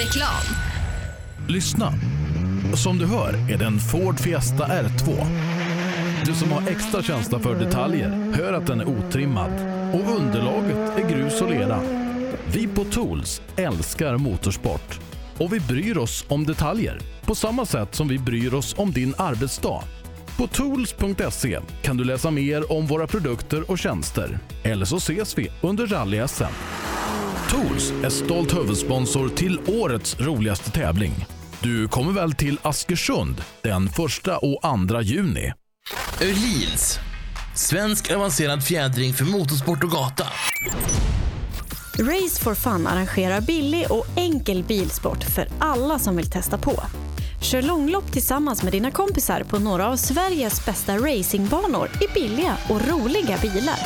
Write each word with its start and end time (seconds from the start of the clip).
Reklam. 0.00 0.42
Lyssna. 1.48 1.92
Som 2.74 2.98
du 2.98 3.06
hör 3.06 3.52
är 3.52 3.58
det 3.58 3.64
en 3.64 3.78
Ford 3.78 4.20
Fiesta 4.20 4.66
R2. 4.66 5.26
Du 6.24 6.34
som 6.34 6.52
har 6.52 6.68
extra 6.68 7.02
känsla 7.02 7.38
för 7.38 7.54
detaljer 7.54 8.32
hör 8.34 8.52
att 8.52 8.66
den 8.66 8.80
är 8.80 8.88
otrimmad 8.88 9.50
och 9.94 10.16
underlaget 10.16 10.98
är 10.98 11.10
grus 11.10 11.40
och 11.42 11.50
lera. 11.50 11.80
Vi 12.52 12.68
på 12.68 12.84
Tools 12.84 13.42
älskar 13.56 14.16
motorsport 14.16 15.00
och 15.38 15.52
vi 15.52 15.60
bryr 15.60 15.98
oss 15.98 16.24
om 16.28 16.44
detaljer 16.44 17.00
på 17.24 17.34
samma 17.34 17.66
sätt 17.66 17.94
som 17.94 18.08
vi 18.08 18.18
bryr 18.18 18.54
oss 18.54 18.74
om 18.78 18.92
din 18.92 19.14
arbetsdag. 19.18 19.82
På 20.36 20.46
tools.se 20.46 21.60
kan 21.82 21.96
du 21.96 22.04
läsa 22.04 22.30
mer 22.30 22.72
om 22.72 22.86
våra 22.86 23.06
produkter 23.06 23.70
och 23.70 23.78
tjänster. 23.78 24.38
Eller 24.62 24.84
så 24.84 24.96
ses 24.96 25.38
vi 25.38 25.48
under 25.62 25.86
rally-SM. 25.86 26.89
Tools 27.50 27.92
är 28.04 28.10
stolt 28.10 28.56
huvudsponsor 28.56 29.28
till 29.28 29.60
årets 29.66 30.20
roligaste 30.20 30.70
tävling. 30.70 31.26
Du 31.60 31.88
kommer 31.88 32.12
väl 32.12 32.32
till 32.32 32.58
Askersund 32.62 33.44
den 33.62 33.86
1 33.86 33.92
och 34.42 34.88
2 34.88 35.00
juni? 35.02 35.52
Öhlins. 36.20 36.98
Svensk 37.54 38.10
avancerad 38.10 38.64
fjädring 38.64 39.12
för 39.12 39.24
motorsport 39.24 39.84
och 39.84 39.90
gata. 39.90 40.26
Race 41.98 42.42
for 42.44 42.54
Fun 42.54 42.86
arrangerar 42.86 43.40
billig 43.40 43.86
och 43.90 44.06
enkel 44.16 44.64
bilsport 44.64 45.24
för 45.24 45.48
alla 45.58 45.98
som 45.98 46.16
vill 46.16 46.30
testa 46.30 46.58
på. 46.58 46.82
Kör 47.42 47.62
långlopp 47.62 48.12
tillsammans 48.12 48.62
med 48.62 48.72
dina 48.72 48.90
kompisar 48.90 49.42
på 49.42 49.58
några 49.58 49.88
av 49.88 49.96
Sveriges 49.96 50.66
bästa 50.66 50.96
racingbanor 50.96 51.90
i 52.00 52.14
billiga 52.14 52.56
och 52.68 52.88
roliga 52.88 53.38
bilar. 53.42 53.78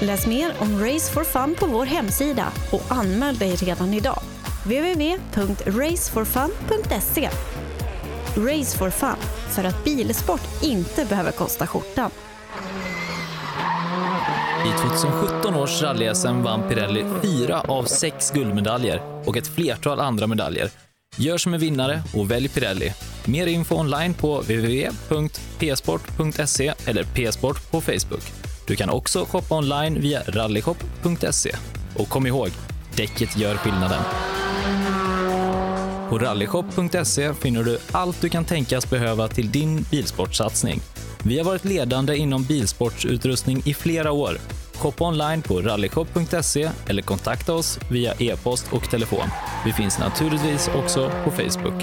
Läs 0.00 0.26
mer 0.26 0.52
om 0.58 0.84
Race 0.84 1.12
for 1.12 1.24
Fun 1.24 1.54
på 1.58 1.66
vår 1.66 1.86
hemsida 1.86 2.52
och 2.72 2.82
anmäl 2.88 3.38
dig 3.38 3.56
redan 3.56 3.94
idag. 3.94 4.20
www.raceforfun.se 4.64 7.30
Race 8.36 8.78
for 8.78 8.90
Fun, 8.90 9.16
för 9.48 9.64
att 9.64 9.84
bilsport 9.84 10.62
inte 10.62 11.04
behöver 11.04 11.32
kosta 11.32 11.66
skjortan. 11.66 12.10
I 14.66 14.70
2017 15.00 15.54
års 15.54 15.82
rally 15.82 16.12
vann 16.42 16.68
Pirelli 16.68 17.04
fyra 17.22 17.60
av 17.60 17.84
sex 17.84 18.30
guldmedaljer 18.30 19.22
och 19.26 19.36
ett 19.36 19.54
flertal 19.54 20.00
andra 20.00 20.26
medaljer. 20.26 20.70
Gör 21.16 21.38
som 21.38 21.54
en 21.54 21.60
vinnare 21.60 22.02
och 22.14 22.30
välj 22.30 22.48
Pirelli. 22.48 22.92
Mer 23.24 23.46
info 23.46 23.74
online 23.74 24.14
på 24.14 24.40
www.psport.se 24.40 26.74
eller 26.86 27.04
psport 27.04 27.70
på 27.70 27.80
Facebook. 27.80 28.37
Du 28.68 28.76
kan 28.76 28.90
också 28.90 29.24
shoppa 29.24 29.54
online 29.54 30.00
via 30.00 30.22
rallyshop.se. 30.26 31.56
Och 31.96 32.08
kom 32.08 32.26
ihåg, 32.26 32.48
däcket 32.96 33.36
gör 33.36 33.54
skillnaden. 33.54 34.02
På 36.08 36.18
rallyshop.se 36.18 37.34
finner 37.34 37.64
du 37.64 37.78
allt 37.92 38.20
du 38.20 38.28
kan 38.28 38.44
tänkas 38.44 38.90
behöva 38.90 39.28
till 39.28 39.52
din 39.52 39.84
bilsportsatsning. 39.90 40.80
Vi 41.22 41.38
har 41.38 41.44
varit 41.44 41.64
ledande 41.64 42.16
inom 42.16 42.44
bilsportsutrustning 42.44 43.62
i 43.64 43.74
flera 43.74 44.12
år. 44.12 44.38
Shoppa 44.74 45.04
online 45.04 45.42
på 45.42 45.60
rallyshop.se 45.60 46.70
eller 46.88 47.02
kontakta 47.02 47.54
oss 47.54 47.78
via 47.90 48.14
e-post 48.18 48.66
och 48.72 48.90
telefon. 48.90 49.28
Vi 49.64 49.72
finns 49.72 49.98
naturligtvis 49.98 50.70
också 50.74 51.10
på 51.24 51.30
Facebook. 51.30 51.82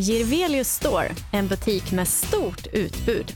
Girvelius 0.00 0.68
Store, 0.68 1.12
en 1.32 1.48
butik 1.48 1.92
med 1.92 2.08
stort 2.08 2.66
utbud. 2.72 3.32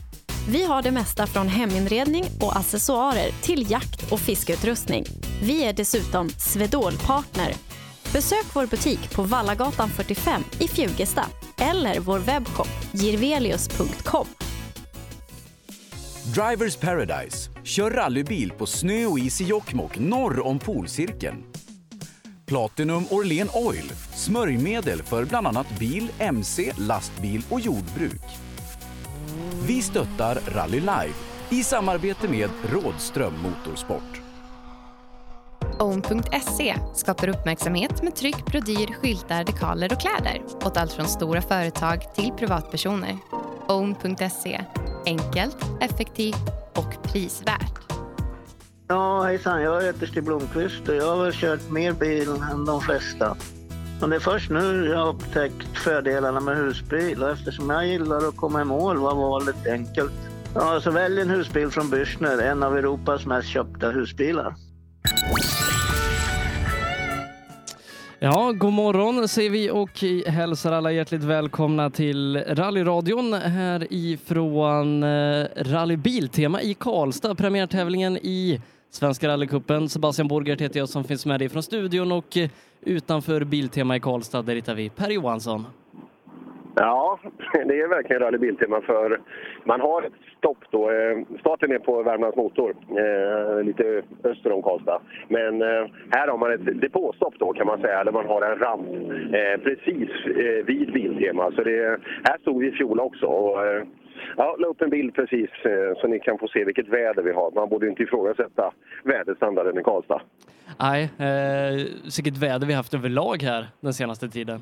Vi 0.49 0.65
har 0.65 0.81
det 0.81 0.91
mesta 0.91 1.27
från 1.27 1.47
heminredning 1.47 2.25
och 2.41 2.57
accessoarer 2.57 3.29
till 3.41 3.71
jakt 3.71 4.11
och 4.11 4.19
fiskeutrustning. 4.19 5.05
Vi 5.41 5.63
är 5.63 5.73
dessutom 5.73 6.29
Swedol-partner. 6.29 7.53
Besök 8.13 8.45
vår 8.53 8.65
butik 8.65 9.11
på 9.15 9.23
Vallagatan 9.23 9.89
45 9.89 10.43
i 10.59 10.67
Fjugesta 10.67 11.25
eller 11.57 11.99
vår 11.99 12.19
webbshop 12.19 12.69
girvelius.com. 12.91 14.27
Drivers 16.35 16.75
Paradise. 16.75 17.49
Kör 17.63 17.91
rallybil 17.91 18.51
på 18.51 18.65
snö 18.65 19.05
och 19.05 19.19
is 19.19 19.41
i 19.41 19.45
Jokkmokk 19.45 19.99
norr 19.99 20.47
om 20.47 20.59
polcirkeln. 20.59 21.43
Platinum 22.45 23.05
Orlen 23.11 23.49
Oil. 23.53 23.91
Smörjmedel 24.13 25.03
för 25.03 25.25
bland 25.25 25.47
annat 25.47 25.79
bil, 25.79 26.11
mc, 26.19 26.71
lastbil 26.77 27.43
och 27.49 27.59
jordbruk. 27.59 28.21
Vi 29.67 29.81
stöttar 29.81 30.39
Rally 30.47 30.79
Live 30.79 31.13
i 31.49 31.63
samarbete 31.63 32.27
med 32.27 32.49
Rådström 32.71 33.33
Motorsport. 33.41 34.21
Own.se 35.79 36.75
skapar 36.93 37.27
uppmärksamhet 37.27 38.03
med 38.03 38.15
tryck, 38.15 38.45
brodyr, 38.45 38.93
skyltar, 38.93 39.43
dekaler 39.43 39.93
och 39.93 39.99
kläder 40.01 40.41
åt 40.65 40.77
allt 40.77 40.93
från 40.93 41.07
stora 41.07 41.41
företag 41.41 42.15
till 42.15 42.31
privatpersoner. 42.31 43.17
Own.se 43.67 44.61
enkelt, 45.05 45.57
effektivt 45.81 46.49
och 46.75 47.03
prisvärt. 47.03 47.94
Ja, 48.87 49.23
hejsan. 49.23 49.61
Jag 49.61 49.83
heter 49.83 50.07
Stig 50.07 50.23
Blomqvist 50.23 50.89
och 50.89 50.95
jag 50.95 51.15
har 51.15 51.23
väl 51.23 51.33
kört 51.33 51.69
mer 51.69 51.93
bil 51.93 52.29
än 52.51 52.65
de 52.65 52.81
flesta. 52.81 53.37
Men 54.01 54.09
det 54.09 54.15
är 54.15 54.19
först 54.19 54.49
nu 54.49 54.85
jag 54.85 54.97
har 54.97 55.09
upptäckt 55.09 55.77
fördelarna 55.77 56.39
med 56.39 56.57
husbil 56.57 57.23
och 57.23 57.29
eftersom 57.29 57.69
jag 57.69 57.87
gillar 57.87 58.27
att 58.27 58.35
komma 58.35 58.61
i 58.61 58.65
mål 58.65 58.97
var 58.97 59.15
valet 59.15 59.67
enkelt. 59.67 60.11
Ja, 60.55 60.81
så 60.81 60.91
välj 60.91 61.21
en 61.21 61.29
husbil 61.29 61.69
från 61.69 61.85
Bürstner, 61.85 62.41
en 62.41 62.63
av 62.63 62.77
Europas 62.77 63.25
mest 63.25 63.47
köpta 63.47 63.89
husbilar. 63.89 64.55
Ja, 68.19 68.51
god 68.51 68.73
morgon 68.73 69.27
säger 69.27 69.49
vi 69.49 69.69
och 69.71 70.03
hälsar 70.31 70.71
alla 70.71 70.91
hjärtligt 70.91 71.23
välkomna 71.23 71.89
till 71.89 72.37
rallyradion 72.37 73.33
härifrån 73.33 75.03
eh, 75.03 75.45
Rally 75.55 75.97
Biltema 75.97 76.61
i 76.61 76.73
Karlstad. 76.73 77.35
Premiärtävlingen 77.35 78.17
i 78.17 78.61
Svenska 78.95 79.27
rallycupen. 79.27 79.89
Sebastian 79.89 80.27
Borgert 80.27 80.61
heter 80.61 80.79
jag 80.79 80.89
som 80.89 81.03
finns 81.03 81.25
med 81.25 81.39
dig 81.39 81.49
från 81.49 81.63
studion 81.63 82.11
och 82.11 82.37
eh, 82.37 82.49
utanför 82.81 83.43
Biltema 83.43 83.95
i 83.95 83.99
Karlstad 83.99 84.41
där 84.41 84.55
hittar 84.55 84.75
vi 84.75 84.89
Per 84.89 85.09
Johansson. 85.09 85.65
Ja, 86.75 87.19
det 87.53 87.81
är 87.81 87.87
verkligen 87.87 88.21
Rally 88.21 88.37
Biltema 88.37 88.81
för 88.81 89.19
man 89.63 89.81
har 89.81 90.01
ett 90.01 90.13
stopp 90.37 90.57
då. 90.71 90.91
Eh, 90.91 91.39
starten 91.39 91.71
är 91.71 91.79
på 91.79 92.03
Värmlands 92.03 92.37
Motor, 92.37 92.75
eh, 92.89 93.63
lite 93.63 94.03
öster 94.23 94.51
om 94.51 94.61
Karlstad. 94.61 95.01
Men 95.27 95.61
här 96.11 96.27
har 96.27 96.37
man 96.37 96.53
ett 96.53 96.81
depåstopp 96.81 97.33
då 97.39 97.53
kan 97.53 97.67
man 97.67 97.81
säga, 97.81 98.03
där 98.03 98.11
man 98.11 98.25
har 98.25 98.41
en 98.41 98.59
ramp 98.59 98.87
precis 99.63 100.09
vid 100.65 100.93
Biltema. 100.93 101.51
Så 101.51 101.63
det, 101.63 101.99
här 102.23 102.37
stod 102.41 102.61
vi 102.61 102.67
i 102.67 102.71
fjol 102.71 102.99
också. 102.99 103.25
Och, 103.25 103.85
Ja, 104.37 104.55
la 104.59 104.67
upp 104.67 104.81
en 104.81 104.89
bild 104.89 105.15
precis 105.15 105.49
så 106.01 106.07
ni 106.07 106.19
kan 106.19 106.37
få 106.37 106.47
se 106.47 106.65
vilket 106.65 106.87
väder 106.87 107.23
vi 107.23 107.31
har. 107.31 107.51
Man 107.51 107.69
borde 107.69 107.87
inte 107.87 108.03
ifrågasätta 108.03 108.73
väderstandarden 109.03 109.79
i 109.79 109.83
Karlstad. 109.83 110.21
Nej, 110.79 111.03
eh, 111.03 111.75
vilket 112.17 112.37
väder 112.37 112.67
vi 112.67 112.73
haft 112.73 112.93
överlag 112.93 113.43
här 113.43 113.65
den 113.79 113.93
senaste 113.93 114.27
tiden. 114.27 114.59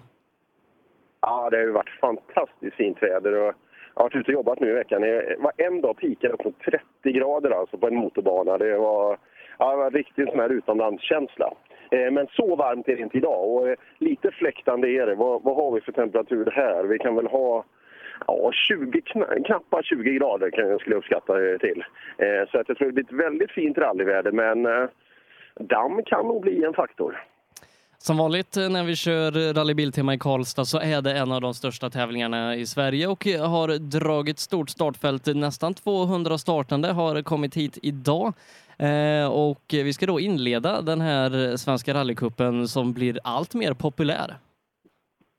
Ja, 1.21 1.49
det 1.49 1.57
har 1.57 1.63
ju 1.63 1.71
varit 1.71 1.99
fantastiskt 2.01 2.75
fint 2.75 3.03
väder. 3.03 3.31
Och 3.33 3.53
jag 3.95 4.01
har 4.01 4.03
varit 4.03 4.15
ute 4.15 4.31
och 4.31 4.33
jobbat 4.33 4.59
nu 4.59 4.69
i 4.69 4.73
veckan. 4.73 5.01
Det 5.01 5.35
var 5.39 5.51
en 5.57 5.81
dag 5.81 5.97
pikade 5.97 6.33
upp 6.33 6.45
mot 6.45 6.59
30 6.59 7.11
grader 7.11 7.51
alltså 7.51 7.77
på 7.77 7.87
en 7.87 7.95
motorbana. 7.95 8.57
Det 8.57 8.77
var, 8.77 9.17
ja, 9.59 9.71
det 9.71 9.77
var 9.77 9.91
riktigt 9.91 10.29
sån 10.29 10.39
här 10.39 10.49
utomlandskänsla. 10.49 11.53
Eh, 11.91 12.11
men 12.11 12.27
så 12.27 12.55
varmt 12.55 12.87
är 12.87 12.95
det 12.95 13.01
inte 13.01 13.17
idag 13.17 13.49
och 13.49 13.69
eh, 13.69 13.75
lite 13.97 14.31
fläktande 14.31 14.89
är 14.89 15.05
det. 15.05 15.15
Vad, 15.15 15.43
vad 15.43 15.55
har 15.55 15.71
vi 15.71 15.81
för 15.81 15.91
temperatur 15.91 16.51
här? 16.55 16.83
Vi 16.83 16.99
kan 16.99 17.15
väl 17.15 17.27
ha 17.27 17.65
ja, 18.27 18.51
20, 18.67 19.01
knappt 19.45 19.85
20 19.85 20.13
grader 20.13 20.49
kan 20.51 20.69
jag 20.69 20.81
skulle 20.81 20.95
uppskatta 20.95 21.33
det 21.33 21.59
till. 21.59 21.83
Eh, 22.17 22.49
så 22.51 22.59
att 22.59 22.69
jag 22.69 22.77
tror 22.77 22.87
det 22.87 22.93
blir 22.93 23.03
ett 23.03 23.25
väldigt 23.25 23.51
fint 23.51 23.77
rallyväder 23.77 24.31
men 24.31 24.65
eh, 24.65 24.89
damm 25.59 26.03
kan 26.03 26.27
nog 26.27 26.41
bli 26.41 26.63
en 26.63 26.73
faktor. 26.73 27.23
Som 28.03 28.17
vanligt 28.17 28.57
eh, 28.57 28.69
när 28.69 28.83
vi 28.83 28.95
kör 28.95 29.53
Rally 29.53 29.73
Biltema 29.73 30.13
i 30.13 30.17
Karlstad 30.17 30.65
så 30.65 30.79
är 30.79 31.01
det 31.01 31.17
en 31.17 31.31
av 31.31 31.41
de 31.41 31.53
största 31.53 31.89
tävlingarna 31.89 32.55
i 32.55 32.65
Sverige 32.65 33.07
och 33.07 33.27
eh, 33.27 33.49
har 33.49 33.67
dragit 33.77 34.39
stort 34.39 34.69
startfält. 34.69 35.25
Nästan 35.25 35.73
200 35.73 36.37
startande 36.37 36.87
har 36.87 37.21
kommit 37.21 37.55
hit 37.57 37.77
idag. 37.81 38.33
Eh, 38.77 39.27
och 39.31 39.63
vi 39.69 39.93
ska 39.93 40.05
då 40.05 40.19
inleda 40.19 40.81
den 40.81 41.01
här 41.01 41.57
svenska 41.57 41.93
rallycupen 41.93 42.67
som 42.67 42.93
blir 42.93 43.19
allt 43.23 43.53
mer 43.53 43.73
populär. 43.73 44.33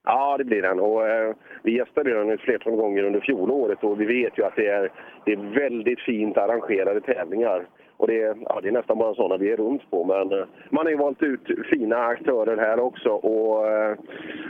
Ja, 0.04 0.36
det 0.38 0.44
blir 0.44 0.62
den. 0.62 0.80
Och, 0.80 1.08
eh, 1.08 1.34
vi 1.62 1.76
gästade 1.76 2.14
den 2.14 2.30
ett 2.30 2.40
flertal 2.40 2.76
gånger 2.76 3.02
under 3.02 3.20
fjolåret 3.20 3.84
och 3.84 4.00
vi 4.00 4.04
vet 4.04 4.38
ju 4.38 4.44
att 4.44 4.56
det 4.56 4.66
är, 4.66 4.90
det 5.24 5.32
är 5.32 5.36
väldigt 5.36 6.00
fint 6.00 6.36
arrangerade 6.36 7.00
tävlingar 7.00 7.66
och 7.96 8.06
det, 8.06 8.22
är, 8.22 8.36
ja, 8.48 8.60
det 8.62 8.68
är 8.68 8.72
nästan 8.72 8.98
bara 8.98 9.14
sådana 9.14 9.36
vi 9.36 9.50
är 9.50 9.56
runt 9.56 9.90
på. 9.90 10.04
Men 10.04 10.38
eh, 10.38 10.46
man 10.70 10.86
har 10.86 10.90
ju 10.90 10.96
valt 10.96 11.22
ut 11.22 11.40
fina 11.70 11.96
aktörer 11.96 12.56
här 12.56 12.80
också. 12.80 13.08
Och 13.08 13.68
eh, 13.68 13.96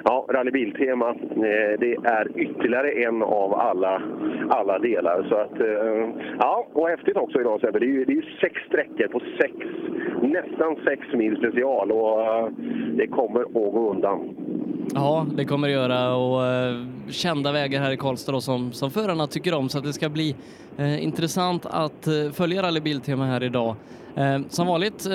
ja, 0.05 0.26
Rallybiltema, 0.29 1.08
eh, 1.11 1.79
det 1.79 1.96
är 2.05 2.38
ytterligare 2.38 2.91
en 2.91 3.23
av 3.23 3.55
alla, 3.55 4.02
alla 4.49 4.79
delar. 4.79 5.26
Så 5.29 5.37
att, 5.37 5.58
ja, 6.38 6.67
och 6.73 6.88
häftigt 6.88 7.17
också 7.17 7.41
idag 7.41 7.61
Sebbe. 7.61 7.79
Det 7.79 7.87
är 7.87 7.88
ju 7.88 8.05
det 8.05 8.12
är 8.12 8.38
sex 8.41 8.61
sträckor 8.67 9.08
på 9.08 9.20
sex, 9.41 9.55
nästan 10.23 10.76
sex 10.85 11.06
mil 11.12 11.37
special 11.37 11.93
och 11.93 12.50
det 12.96 13.06
kommer 13.06 13.41
att 13.41 13.52
gå 13.52 13.91
undan. 13.91 14.35
Ja, 14.94 15.26
det 15.37 15.44
kommer 15.44 15.69
det 15.69 15.75
göra 15.75 16.14
och 16.14 16.46
eh, 16.46 16.87
kända 17.11 17.52
vägar 17.52 17.81
här 17.81 17.93
i 17.93 17.96
Karlstad 17.96 18.32
då, 18.32 18.41
som, 18.41 18.73
som 18.73 18.91
förarna 18.91 19.26
tycker 19.26 19.55
om 19.55 19.69
så 19.69 19.79
att 19.79 19.85
det 19.85 19.93
ska 19.93 20.08
bli 20.08 20.37
eh, 20.76 21.05
intressant 21.05 21.67
att 21.67 22.06
eh, 22.06 22.32
följa 22.32 22.62
Rally 22.62 22.81
Biltema 22.81 23.25
här 23.25 23.33
idag. 23.42 23.76
Eh, 24.16 24.38
som 24.48 24.66
vanligt 24.66 25.06
eh, 25.06 25.12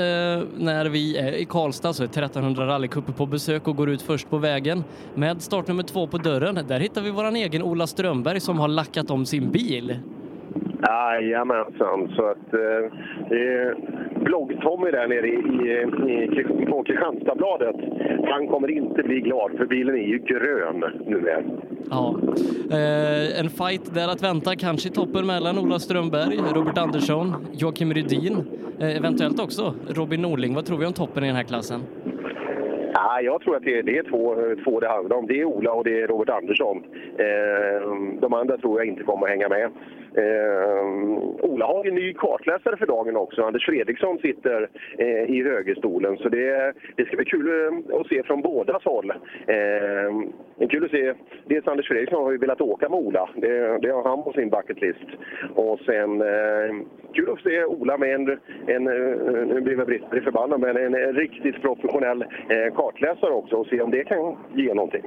när 0.57 0.85
vi 0.85 1.17
är 1.17 1.31
i 1.31 1.45
Karlstad 1.45 1.93
så 1.93 2.03
är 2.03 2.07
1300 2.07 2.67
rallycuper 2.67 3.13
på 3.13 3.25
besök 3.25 3.67
och 3.67 3.75
går 3.75 3.89
ut 3.89 4.01
först 4.01 4.29
på 4.29 4.37
vägen 4.37 4.83
med 5.15 5.41
startnummer 5.41 5.83
två 5.83 6.07
på 6.07 6.17
dörren. 6.17 6.59
Där 6.67 6.79
hittar 6.79 7.01
vi 7.01 7.11
våran 7.11 7.35
egen 7.35 7.63
Ola 7.63 7.87
Strömberg 7.87 8.39
som 8.39 8.59
har 8.59 8.67
lackat 8.67 9.11
om 9.11 9.25
sin 9.25 9.51
bil. 9.51 9.99
Jajamensan, 10.87 12.13
så 12.15 12.25
att 12.25 12.53
eh, 12.53 12.91
det 13.29 13.47
är 13.47 13.75
blogg-Tommy 14.25 14.91
där 14.91 15.07
nere 15.07 15.27
i, 15.27 15.31
i, 15.31 16.23
i, 16.61 16.65
på 16.65 16.83
Kristianstadsbladet. 16.83 17.75
Han 18.27 18.47
kommer 18.47 18.71
inte 18.71 19.03
bli 19.03 19.19
glad 19.19 19.51
för 19.57 19.65
bilen 19.65 19.95
är 19.95 20.07
ju 20.07 20.17
grön 20.17 20.83
numera. 21.05 21.43
Ja. 21.89 22.15
Eh, 22.71 23.39
en 23.39 23.49
fight 23.49 23.93
där 23.93 24.07
att 24.07 24.23
vänta, 24.23 24.55
kanske 24.55 24.89
i 24.89 24.91
toppen 24.91 25.27
mellan 25.27 25.59
Ola 25.59 25.79
Strömberg, 25.79 26.37
Robert 26.55 26.77
Andersson, 26.77 27.47
Joakim 27.53 27.93
Rydin, 27.93 28.37
eh, 28.79 28.97
eventuellt 28.97 29.39
också 29.39 29.73
Robin 29.87 30.21
Norling. 30.21 30.55
Vad 30.55 30.65
tror 30.65 30.77
vi 30.77 30.85
om 30.85 30.93
toppen 30.93 31.23
i 31.23 31.27
den 31.27 31.35
här 31.35 31.43
klassen? 31.43 31.79
Ja, 32.93 33.21
jag 33.21 33.41
tror 33.41 33.55
att 33.55 33.63
det 33.63 33.79
är, 33.79 33.83
det 33.83 33.97
är 33.97 34.03
två, 34.03 34.35
två 34.63 34.79
det 34.79 34.87
handlar 34.87 35.17
om. 35.17 35.27
Det 35.27 35.39
är 35.39 35.45
Ola 35.45 35.71
och 35.71 35.83
det 35.83 36.01
är 36.01 36.07
Robert 36.07 36.29
Andersson. 36.29 36.83
Eh, 37.17 38.19
de 38.21 38.33
andra 38.33 38.57
tror 38.57 38.79
jag 38.79 38.87
inte 38.87 39.03
kommer 39.03 39.23
att 39.23 39.29
hänga 39.29 39.49
med. 39.49 39.71
Eh, 40.15 40.85
Ola 41.41 41.65
har 41.65 41.87
en 41.87 41.95
ny 41.95 42.13
kartläsare 42.13 42.77
för 42.77 42.85
dagen 42.85 43.17
också. 43.17 43.43
Anders 43.43 43.65
Fredriksson 43.65 44.17
sitter 44.17 44.69
eh, 44.97 45.23
i 45.23 45.43
högerstolen. 45.43 46.17
Så 46.17 46.29
det, 46.29 46.73
det 46.95 47.05
ska 47.05 47.15
bli 47.15 47.25
kul 47.25 47.47
eh, 47.47 47.99
att 47.99 48.07
se 48.07 48.23
från 48.23 48.41
bådas 48.41 48.83
håll. 48.83 49.11
Eh, 49.47 50.67
kul 50.69 50.85
att 50.85 50.91
se. 50.91 51.13
Dels 51.45 51.67
Anders 51.67 51.87
Fredriksson 51.87 52.23
har 52.23 52.31
ju 52.31 52.37
velat 52.37 52.61
åka 52.61 52.89
med 52.89 52.99
Ola. 52.99 53.29
Det, 53.35 53.77
det 53.81 53.89
har 53.89 54.03
han 54.03 54.23
på 54.23 54.33
sin 54.33 54.49
bucket 54.49 54.81
list. 54.81 55.09
Och 55.55 55.79
sen 55.79 56.21
eh, 56.21 56.85
kul 57.13 57.29
att 57.29 57.39
se 57.39 57.63
Ola 57.63 57.97
med 57.97 58.15
en, 58.15 58.39
en 58.67 58.87
eh, 58.87 59.45
nu 59.47 59.61
blir 59.61 59.77
jag 59.77 59.87
Britt 59.87 60.23
förbannad, 60.23 60.59
men 60.59 60.77
en, 60.77 60.95
en 60.95 61.13
riktigt 61.13 61.61
professionell 61.61 62.21
eh, 62.21 62.73
kartläsare 62.75 63.31
också 63.31 63.55
och 63.55 63.67
se 63.67 63.81
om 63.81 63.91
det 63.91 64.03
kan 64.03 64.37
ge 64.55 64.73
någonting. 64.73 65.03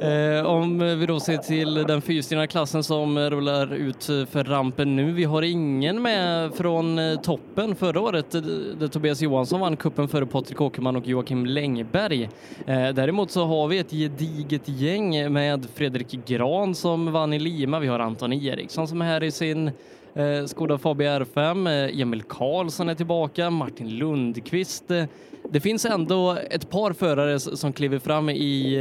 Eh, 0.00 0.46
om 0.46 0.78
vi 0.98 1.06
då 1.06 1.20
ser 1.20 1.36
till 1.36 1.74
den 1.74 2.02
fyrstegna 2.02 2.46
klassen 2.46 2.82
som 2.82 3.18
rullar 3.18 3.74
ut 3.74 4.04
för 4.04 4.44
rampen 4.44 4.96
nu. 4.96 5.12
Vi 5.12 5.24
har 5.24 5.42
ingen 5.42 6.02
med 6.02 6.54
från 6.54 6.98
eh, 6.98 7.20
toppen 7.20 7.74
förra 7.74 8.00
året 8.00 8.34
eh, 8.34 8.40
där 8.78 8.88
Tobias 8.88 9.22
Johansson 9.22 9.60
vann 9.60 9.76
kuppen 9.76 10.08
före 10.08 10.26
Patrik 10.26 10.60
Åkerman 10.60 10.96
och 10.96 11.06
Joakim 11.06 11.46
Längberg. 11.46 12.22
Eh, 12.66 12.88
däremot 12.88 13.30
så 13.30 13.44
har 13.44 13.68
vi 13.68 13.78
ett 13.78 13.90
gediget 13.90 14.68
gäng 14.68 15.32
med 15.32 15.66
Fredrik 15.74 16.26
Gran 16.26 16.74
som 16.74 17.12
vann 17.12 17.32
i 17.32 17.38
Lima. 17.38 17.80
Vi 17.80 17.86
har 17.86 17.98
Anton 17.98 18.32
Eriksson 18.32 18.88
som 18.88 19.02
är 19.02 19.06
här 19.06 19.22
i 19.22 19.30
sin 19.30 19.70
Eh, 20.14 20.44
Skoda 20.44 20.78
Fabia 20.78 21.18
R5, 21.18 21.68
eh, 21.68 22.00
Emil 22.00 22.22
Karlsson 22.22 22.88
är 22.88 22.94
tillbaka, 22.94 23.50
Martin 23.50 23.96
Lundqvist. 23.98 24.90
Eh, 24.90 25.04
det 25.50 25.60
finns 25.60 25.84
ändå 25.84 26.36
ett 26.50 26.70
par 26.70 26.92
förare 26.92 27.40
som 27.40 27.72
kliver 27.72 27.98
fram 27.98 28.30
i 28.30 28.74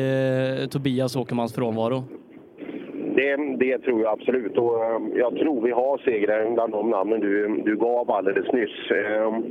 eh, 0.62 0.70
Tobias 0.70 1.16
Åkermans 1.16 1.54
frånvaro. 1.54 2.04
Det, 3.16 3.36
det 3.58 3.78
tror 3.78 4.02
jag 4.02 4.14
absolut. 4.14 4.58
Och 4.58 4.86
ehm, 4.86 5.12
jag 5.16 5.36
tror 5.36 5.62
vi 5.62 5.72
har 5.72 5.98
segraren 5.98 6.54
bland 6.54 6.74
de 6.74 6.90
namnen 6.90 7.20
du, 7.20 7.62
du 7.66 7.76
gav 7.78 8.12
alldeles 8.12 8.52
nyss. 8.52 8.92
Ehm, 8.92 9.44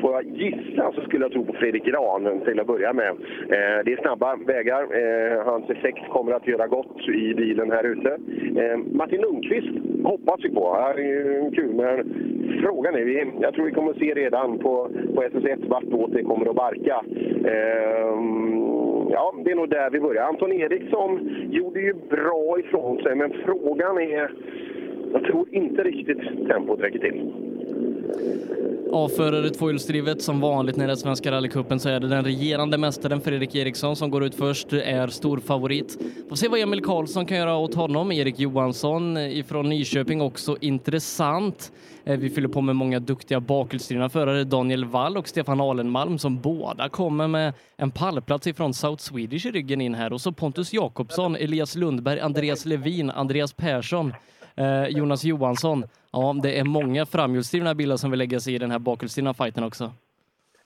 får 0.00 0.12
jag 0.12 0.24
gissa 0.24 0.92
så 0.94 1.00
skulle 1.00 1.24
jag 1.24 1.32
tro 1.32 1.44
på 1.44 1.52
Fredrik 1.52 1.84
Gran 1.84 2.40
till 2.44 2.60
att 2.60 2.66
börja 2.66 2.92
med. 2.92 3.08
Eh, 3.08 3.78
det 3.84 3.92
är 3.92 4.02
snabba 4.02 4.36
vägar. 4.36 4.82
Eh, 4.82 5.44
hans 5.44 5.70
effekt 5.70 6.08
kommer 6.08 6.32
att 6.32 6.46
göra 6.46 6.66
gott 6.66 7.08
i 7.08 7.34
bilen 7.34 7.70
här 7.70 7.84
ute. 7.84 8.18
Ehm, 8.60 8.96
Martin 8.96 9.20
Lundqvist 9.20 10.04
hoppas 10.04 10.40
vi 10.44 10.50
på. 10.50 10.92
Det 10.96 11.02
är 11.02 11.54
kul, 11.54 11.74
men 11.74 12.14
frågan 12.62 12.94
är, 12.94 13.26
jag 13.40 13.54
tror 13.54 13.64
vi 13.64 13.72
kommer 13.72 13.90
att 13.90 13.98
se 13.98 14.14
redan 14.14 14.58
på, 14.58 14.88
på 15.14 15.22
SS1 15.22 15.68
vartåt 15.68 16.12
det 16.12 16.22
kommer 16.22 16.50
att 16.50 16.56
barka. 16.56 17.04
Ja, 19.10 19.34
det 19.44 19.50
är 19.50 19.54
nog 19.54 19.68
där 19.68 19.90
vi 19.90 20.00
börjar. 20.00 20.22
Anton 20.22 20.52
Eriksson 20.52 21.30
gjorde 21.50 21.80
ju 21.80 21.94
bra 22.10 22.58
ifrån 22.58 23.02
sig, 23.02 23.14
men 23.14 23.32
frågan 23.44 23.98
är... 23.98 24.32
Jag 25.12 25.24
tror 25.24 25.46
inte 25.50 25.82
riktigt 25.82 26.48
tempot 26.48 26.80
räcker 26.80 26.98
till. 26.98 27.32
Avförare 28.92 29.50
tvåhjulsdrivet 29.50 30.22
som 30.22 30.40
vanligt 30.40 30.76
när 30.76 30.86
det 30.86 30.92
är 30.92 30.96
Svenska 30.96 31.32
rallycupen 31.32 31.80
så 31.80 31.88
är 31.88 32.00
det 32.00 32.08
den 32.08 32.24
regerande 32.24 32.78
mästaren 32.78 33.20
Fredrik 33.20 33.54
Eriksson 33.54 33.96
som 33.96 34.10
går 34.10 34.24
ut 34.24 34.34
först, 34.34 34.72
är 34.72 35.08
stor 35.08 35.38
favorit. 35.38 35.98
Får 36.28 36.36
se 36.36 36.48
vad 36.48 36.60
Emil 36.60 36.84
Karlsson 36.84 37.26
kan 37.26 37.36
göra 37.36 37.56
åt 37.56 37.74
honom. 37.74 38.12
Erik 38.12 38.38
Johansson 38.38 39.16
ifrån 39.16 39.68
Nyköping 39.68 40.20
också 40.20 40.56
intressant. 40.60 41.72
Eh, 42.04 42.18
vi 42.18 42.30
fyller 42.30 42.48
på 42.48 42.60
med 42.60 42.76
många 42.76 43.00
duktiga 43.00 43.40
bakhjulsdrivna 43.40 44.08
förare, 44.08 44.44
Daniel 44.44 44.84
Wall 44.84 45.16
och 45.16 45.28
Stefan 45.28 45.60
Alenmalm 45.60 46.18
som 46.18 46.40
båda 46.40 46.88
kommer 46.88 47.28
med 47.28 47.52
en 47.76 47.90
pallplats 47.90 48.46
ifrån 48.46 48.74
South 48.74 49.02
Swedish 49.02 49.46
i 49.46 49.50
ryggen 49.50 49.80
in 49.80 49.94
här 49.94 50.12
och 50.12 50.20
så 50.20 50.32
Pontus 50.32 50.72
Jakobsson, 50.72 51.36
Elias 51.36 51.76
Lundberg, 51.76 52.20
Andreas 52.20 52.66
Levin, 52.66 53.10
Andreas 53.10 53.52
Persson 53.52 54.12
Eh, 54.56 54.88
Jonas 54.88 55.24
Johansson, 55.24 55.84
ja 56.12 56.36
det 56.42 56.58
är 56.58 56.64
många 56.64 57.06
framhjulsdrivna 57.06 57.74
bilar 57.74 57.96
som 57.96 58.10
vill 58.10 58.18
lägga 58.18 58.40
sig 58.40 58.54
i 58.54 58.58
den 58.58 58.70
här 58.70 58.78
bakhjulsdrivna 58.78 59.34
fighten 59.34 59.64
också. 59.64 59.92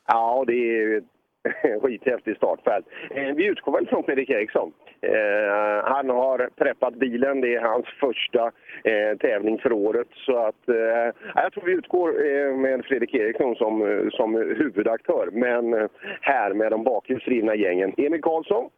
Ja, 0.06 0.44
det 0.46 0.52
är 0.52 0.56
ju 0.56 1.02
skithäftig 1.42 1.82
skithäftigt 1.82 2.36
startfält. 2.36 2.86
Eh, 3.10 3.34
vi 3.34 3.44
utgår 3.44 3.72
väl 3.72 3.86
från 3.86 4.04
Fredrik 4.04 4.30
Eriksson. 4.30 4.72
Eh, 5.00 5.84
han 5.84 6.08
har 6.10 6.48
preppat 6.56 6.94
bilen, 6.94 7.40
det 7.40 7.54
är 7.54 7.60
hans 7.60 7.86
första 8.00 8.44
eh, 8.84 9.16
tävling 9.18 9.58
för 9.58 9.72
året. 9.72 10.08
Så 10.26 10.36
att, 10.36 10.68
eh, 10.68 11.14
jag 11.34 11.52
tror 11.52 11.64
vi 11.64 11.72
utgår 11.72 12.08
eh, 12.08 12.56
med 12.56 12.84
Fredrik 12.84 13.14
Eriksson 13.14 13.54
som, 13.56 13.82
eh, 13.82 14.10
som 14.10 14.34
huvudaktör. 14.34 15.28
Men 15.32 15.88
här 16.20 16.54
med 16.54 16.72
de 16.72 16.84
bakhjulsdrivna 16.84 17.54
gängen. 17.54 17.92
Emil 17.96 18.22
Karlsson, 18.22 18.70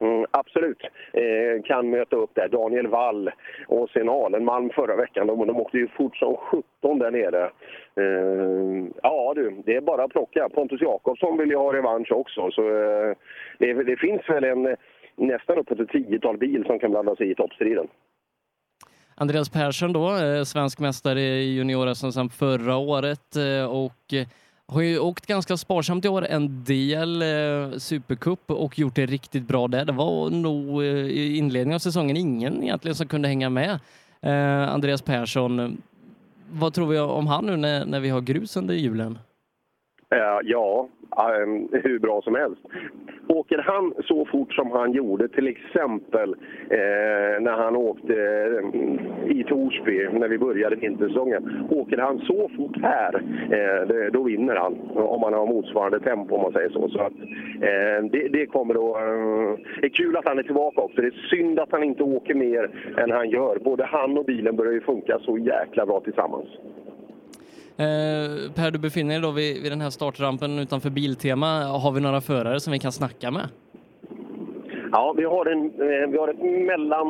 Mm, 0.00 0.26
absolut, 0.30 0.82
eh, 1.12 1.62
kan 1.64 1.90
möta 1.90 2.16
upp 2.16 2.30
där. 2.34 2.48
Daniel 2.48 2.86
Wall 2.86 3.30
och 3.68 3.90
sen 3.90 4.08
Alenmalm 4.08 4.70
förra 4.70 4.96
veckan. 4.96 5.26
De, 5.26 5.46
de 5.46 5.56
åkte 5.60 5.76
ju 5.76 5.88
fort 5.88 6.16
som 6.16 6.36
17 6.36 6.98
där 6.98 7.10
nere. 7.10 7.50
Eh, 7.96 8.88
ja 9.02 9.32
du, 9.36 9.62
det 9.64 9.76
är 9.76 9.80
bara 9.80 10.04
att 10.04 10.10
plocka. 10.10 10.48
Pontus 10.48 10.80
Jakobsson 10.80 11.38
vill 11.38 11.50
ju 11.50 11.56
ha 11.56 11.72
revansch 11.72 12.12
också. 12.12 12.50
Så 12.50 12.62
eh, 12.62 13.16
det, 13.58 13.72
det, 13.72 13.96
finns 13.96 14.28
väl 14.28 14.44
en 14.44 14.76
nästan 15.16 15.58
uppåt 15.58 15.80
ett 15.80 15.88
tiotal 15.88 16.38
bil 16.38 16.64
som 16.66 16.78
kan 16.78 16.90
blanda 16.90 17.16
sig 17.16 17.30
i 17.30 17.34
toppstriden. 17.34 17.88
Andreas 19.14 19.48
Persson 19.50 19.92
då, 19.92 20.16
eh, 20.16 20.42
svensk 20.42 20.78
mästare 20.78 21.20
i 21.20 21.54
junior-SM 21.54 22.28
förra 22.28 22.76
året 22.76 23.36
eh, 23.36 23.70
och 23.70 24.14
eh, 24.14 24.26
har 24.70 24.80
ju 24.80 24.98
åkt 24.98 25.26
ganska 25.26 25.56
sparsamt 25.56 26.04
i 26.04 26.08
år, 26.08 26.26
en 26.26 26.64
del 26.64 27.22
eh, 27.22 27.78
Supercup 27.78 28.50
och 28.50 28.78
gjort 28.78 28.94
det 28.94 29.06
riktigt 29.06 29.48
bra 29.48 29.68
där. 29.68 29.84
Det 29.84 29.92
var 29.92 30.30
nog 30.30 30.82
eh, 30.82 30.88
i 30.88 31.36
inledningen 31.36 31.74
av 31.74 31.78
säsongen 31.78 32.16
ingen 32.16 32.62
egentligen 32.62 32.94
som 32.94 33.08
kunde 33.08 33.28
hänga 33.28 33.50
med. 33.50 33.78
Eh, 34.20 34.68
Andreas 34.68 35.02
Persson, 35.02 35.82
vad 36.50 36.74
tror 36.74 36.86
vi 36.86 36.98
om 36.98 37.26
han 37.26 37.46
nu 37.46 37.56
när, 37.56 37.84
när 37.84 38.00
vi 38.00 38.08
har 38.08 38.20
grus 38.20 38.56
under 38.56 38.74
julen? 38.74 39.18
Eh, 40.14 40.38
ja, 40.42 40.88
ehm, 41.18 41.68
hur 41.72 41.98
bra 41.98 42.22
som 42.22 42.34
helst. 42.34 42.60
Åker 43.28 43.58
han 43.58 43.94
så 44.04 44.24
fort 44.24 44.54
som 44.54 44.70
han 44.70 44.92
gjorde 44.92 45.28
till 45.28 45.46
exempel 45.46 46.34
eh, 46.70 47.40
när 47.40 47.52
han 47.52 47.76
åkte 47.76 48.14
eh, 48.14 49.30
i 49.30 49.44
Torsby 49.48 50.08
när 50.12 50.28
vi 50.28 50.38
började 50.38 50.76
vintersäsongen. 50.76 51.66
Åker 51.70 51.98
han 51.98 52.18
så 52.18 52.50
fort 52.56 52.76
här, 52.82 53.14
eh, 53.50 53.88
det, 53.88 54.10
då 54.10 54.22
vinner 54.22 54.56
han. 54.56 54.78
Om 54.94 55.22
han 55.22 55.32
har 55.32 55.46
motsvarande 55.46 56.00
tempo 56.00 56.34
om 56.34 56.42
man 56.42 56.52
säger 56.52 56.70
så. 56.70 56.88
så 56.88 57.00
att, 57.00 57.12
eh, 57.60 58.04
det, 58.12 58.28
det, 58.28 58.46
kommer 58.46 58.74
då... 58.74 58.88
Eh, 58.98 59.58
det 59.80 59.86
är 59.86 59.90
kul 59.90 60.16
att 60.16 60.28
han 60.28 60.38
är 60.38 60.42
tillbaka 60.42 60.80
också. 60.80 61.00
Det 61.00 61.06
är 61.06 61.28
synd 61.30 61.60
att 61.60 61.72
han 61.72 61.82
inte 61.82 62.02
åker 62.02 62.34
mer 62.34 62.70
än 62.96 63.10
han 63.10 63.30
gör. 63.30 63.58
Både 63.58 63.84
han 63.84 64.18
och 64.18 64.24
bilen 64.24 64.56
börjar 64.56 64.72
ju 64.72 64.80
funka 64.80 65.18
så 65.18 65.38
jäkla 65.38 65.86
bra 65.86 66.00
tillsammans. 66.00 66.48
Eh, 67.84 68.52
per, 68.56 68.70
du 68.70 68.78
befinner 68.78 69.12
dig 69.14 69.22
då 69.22 69.30
vid, 69.30 69.62
vid 69.62 69.72
den 69.72 69.80
här 69.80 69.90
startrampen 69.90 70.58
utanför 70.58 70.90
Biltema. 70.90 71.46
Har 71.84 71.92
vi 71.92 72.00
några 72.00 72.20
förare 72.20 72.60
som 72.60 72.72
vi 72.72 72.78
kan 72.78 72.92
snacka 72.92 73.30
med? 73.30 73.46
Ja, 74.92 75.14
vi 75.16 75.24
har, 75.24 75.46
en, 75.46 75.64
eh, 75.64 76.10
vi 76.10 76.18
har 76.18 76.28
ett 76.28 76.66
mellan 76.66 77.06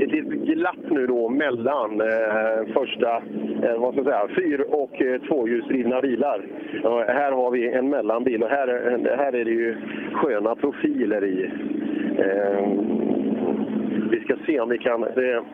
ett 0.00 0.12
litet 0.12 0.38
glapp 0.38 0.84
nu 0.90 1.06
då 1.06 1.28
mellan 1.28 2.00
eh, 2.00 2.74
första 2.74 3.16
eh, 3.16 3.78
vad 3.78 3.94
ska 3.94 4.02
jag 4.02 4.04
säga, 4.04 4.28
fyr 4.36 4.60
och 4.60 5.02
eh, 5.02 5.20
tvåhjulsdrivna 5.20 6.00
bilar. 6.00 6.46
Och 6.84 7.00
här 7.00 7.32
har 7.32 7.50
vi 7.50 7.72
en 7.72 7.90
mellanbil 7.90 8.42
och 8.42 8.50
här, 8.50 8.68
här 9.16 9.32
är 9.32 9.44
det 9.44 9.50
ju 9.50 9.76
sköna 10.12 10.54
profiler 10.54 11.24
i. 11.24 11.50
Eh, 12.18 12.68
vi 14.10 14.20
ska 14.20 14.36
se 14.46 14.60
om 14.60 14.68
vi 14.68 14.78
kan... 14.78 15.00
Det, 15.00 15.44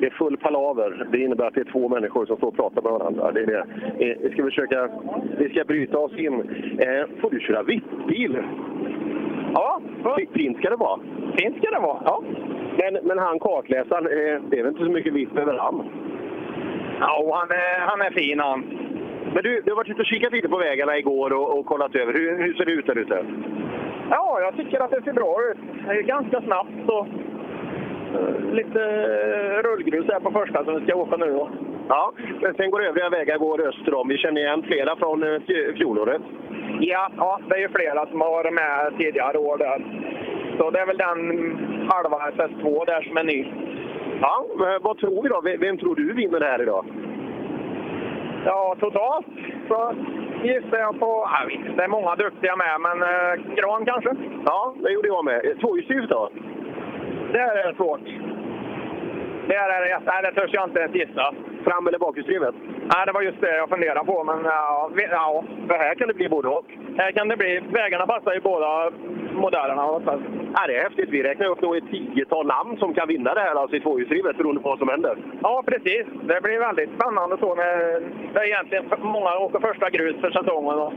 det 0.00 0.06
är 0.06 0.10
full 0.10 0.36
palaver. 0.36 1.06
Det 1.12 1.18
innebär 1.18 1.46
att 1.46 1.54
det 1.54 1.60
är 1.60 1.72
två 1.72 1.88
människor 1.88 2.26
som 2.26 2.36
står 2.36 2.48
och 2.48 2.56
pratar 2.56 2.82
med 2.82 2.92
varandra. 2.92 3.32
Det 3.32 3.40
är 3.40 3.46
det. 3.46 3.64
Eh, 4.10 4.16
Vi 4.22 4.30
ska 4.32 4.42
försöka 4.42 4.88
vi 5.38 5.48
ska 5.48 5.64
bryta 5.64 5.98
oss 5.98 6.12
in. 6.18 6.34
Eh, 6.78 7.20
får 7.20 7.30
du 7.30 7.40
köra 7.40 7.62
VIP-bil? 7.62 8.38
Ja, 9.54 9.80
fint 10.34 10.58
ska 10.58 10.70
det 10.70 10.76
vara. 10.76 11.00
Fint 11.38 11.56
ska 11.56 11.70
det 11.70 11.80
vara, 11.80 12.02
ja. 12.04 12.22
Men, 12.78 12.98
men 13.02 13.18
han 13.18 13.38
kartläsaren, 13.38 14.06
eh, 14.06 14.42
det 14.50 14.58
är 14.58 14.62
väl 14.62 14.72
inte 14.72 14.84
så 14.84 14.90
mycket 14.90 15.12
VIP 15.12 15.36
över 15.38 15.58
han? 15.58 15.84
Ja, 17.00 17.36
han 17.40 17.50
är, 17.50 17.80
han 17.80 18.00
är 18.00 18.10
fin 18.10 18.40
han. 18.40 18.64
Men 19.34 19.42
du, 19.42 19.62
du 19.64 19.70
har 19.70 19.76
varit 19.76 19.90
ute 19.90 20.00
och 20.00 20.06
kikat 20.06 20.32
lite 20.32 20.48
på 20.48 20.56
vägarna 20.58 20.98
igår 20.98 21.32
och, 21.32 21.58
och 21.58 21.66
kollat 21.66 21.94
över. 21.94 22.12
Hur, 22.12 22.36
hur 22.42 22.54
ser 22.54 22.64
det 22.64 22.72
ut 22.72 22.86
där 22.86 22.98
ute? 22.98 23.24
Ja, 24.10 24.40
jag 24.40 24.56
tycker 24.56 24.80
att 24.80 24.90
det 24.90 25.02
ser 25.02 25.12
bra 25.12 25.36
ut. 25.50 25.58
Det 25.86 25.92
är 25.92 26.02
ganska 26.02 26.40
snabbt 26.42 26.88
och 26.88 27.06
lite 28.52 28.78
rullgrus 29.62 30.06
här 30.12 30.20
på 30.20 30.30
första 30.30 30.64
som 30.64 30.74
vi 30.80 30.86
ska 30.86 30.94
åka 30.98 31.16
nu. 31.16 31.26
Då. 31.32 31.50
Ja, 31.88 32.12
men 32.40 32.54
sen 32.54 32.70
går 32.70 32.84
övriga 32.84 33.08
vägar 33.08 33.38
går 33.38 33.68
öster 33.68 33.94
om. 33.94 34.08
Vi 34.08 34.18
känner 34.18 34.40
igen 34.40 34.62
flera 34.62 34.96
från 34.96 35.22
eh, 35.22 35.28
fj- 35.28 35.76
fjolåret. 35.76 36.22
Ja, 36.80 37.10
ja, 37.16 37.40
det 37.48 37.54
är 37.54 37.60
ju 37.60 37.68
flera 37.68 38.06
som 38.06 38.20
har 38.20 38.30
varit 38.30 38.52
med 38.54 38.92
tidigare 38.98 39.38
år 39.38 39.58
där. 39.58 39.84
Så 40.58 40.70
det 40.70 40.80
är 40.80 40.86
väl 40.86 40.96
den 40.96 41.18
halva 41.90 42.18
SS2 42.30 42.86
där 42.86 43.02
som 43.02 43.16
är 43.16 43.24
ny. 43.24 43.52
Ja, 44.20 44.44
men 44.58 44.82
vad 44.82 44.98
tror 44.98 45.22
vi 45.22 45.28
då? 45.28 45.40
Vem, 45.66 45.78
tror 45.78 45.94
du 45.94 46.12
vinner 46.12 46.40
här 46.40 46.62
idag? 46.62 46.84
Ja, 48.44 48.76
totalt 48.80 49.26
så 49.68 49.92
gissar 50.42 50.78
jag 50.78 51.00
på... 51.00 51.28
Jag 51.40 51.46
vet 51.46 51.76
det 51.76 51.84
är 51.84 51.88
många 51.88 52.14
duktiga 52.14 52.56
med, 52.56 52.80
men 52.80 53.02
eh, 53.02 53.54
Gran 53.56 53.84
kanske? 53.84 54.10
Ja, 54.44 54.74
det 54.82 54.92
gjorde 54.92 55.08
jag 55.08 55.24
med. 55.24 55.44
Eh, 55.46 55.56
Tvåhjulsdrivet 55.60 56.10
då? 56.10 56.28
Det 57.32 57.38
är 57.38 57.72
svårt. 57.74 58.00
Det 59.48 59.54
är 59.54 59.68
det, 59.88 60.00
nej, 60.06 60.22
det 60.22 60.32
törs 60.40 60.50
jag 60.52 60.64
inte 60.68 60.80
ens 60.80 60.94
gissa. 60.94 61.34
Fram 61.64 61.86
eller 61.86 61.98
bakhjulsdrivet? 61.98 62.54
Nej, 62.94 63.06
det 63.06 63.12
var 63.12 63.22
just 63.22 63.40
det 63.40 63.56
jag 63.56 63.68
funderade 63.68 64.04
på. 64.06 64.24
Men 64.24 64.44
ja, 64.44 64.90
vi- 64.94 65.08
ja. 65.10 65.44
För 65.68 65.74
här 65.74 65.94
kan 65.94 66.08
det 66.08 66.14
bli 66.14 66.28
både 66.28 66.48
och. 66.48 66.64
Här 66.98 67.12
kan 67.12 67.28
det 67.28 67.36
bli. 67.36 67.60
Vägarna 67.72 68.06
passar 68.06 68.32
ju 68.34 68.40
båda 68.40 68.90
modellerna. 69.32 69.82
Ja, 70.54 70.66
det 70.66 70.76
är 70.76 70.82
häftigt. 70.82 71.08
Vi 71.10 71.22
räknar 71.22 71.46
upp 71.46 71.60
nog 71.62 71.76
ett 71.76 71.90
tiotal 71.90 72.46
namn 72.46 72.76
som 72.78 72.94
kan 72.94 73.08
vinna 73.08 73.34
det 73.34 73.40
här 73.40 73.54
alltså 73.54 73.76
i 73.76 73.80
tvåhjulsdrivet 73.80 74.36
beroende 74.36 74.62
på 74.62 74.68
vad 74.68 74.78
som 74.78 74.88
händer. 74.88 75.16
Ja, 75.42 75.62
precis. 75.66 76.06
Det 76.22 76.40
blir 76.42 76.58
väldigt 76.58 76.90
spännande 76.96 77.36
så 77.40 77.54
när 77.54 77.76
det 78.34 78.40
är 78.40 78.46
egentligen 78.46 78.84
många 79.00 79.38
åker 79.38 79.58
första 79.58 79.90
grus 79.90 80.16
för 80.20 80.30
säsongen. 80.30 80.78
Och, 80.78 80.92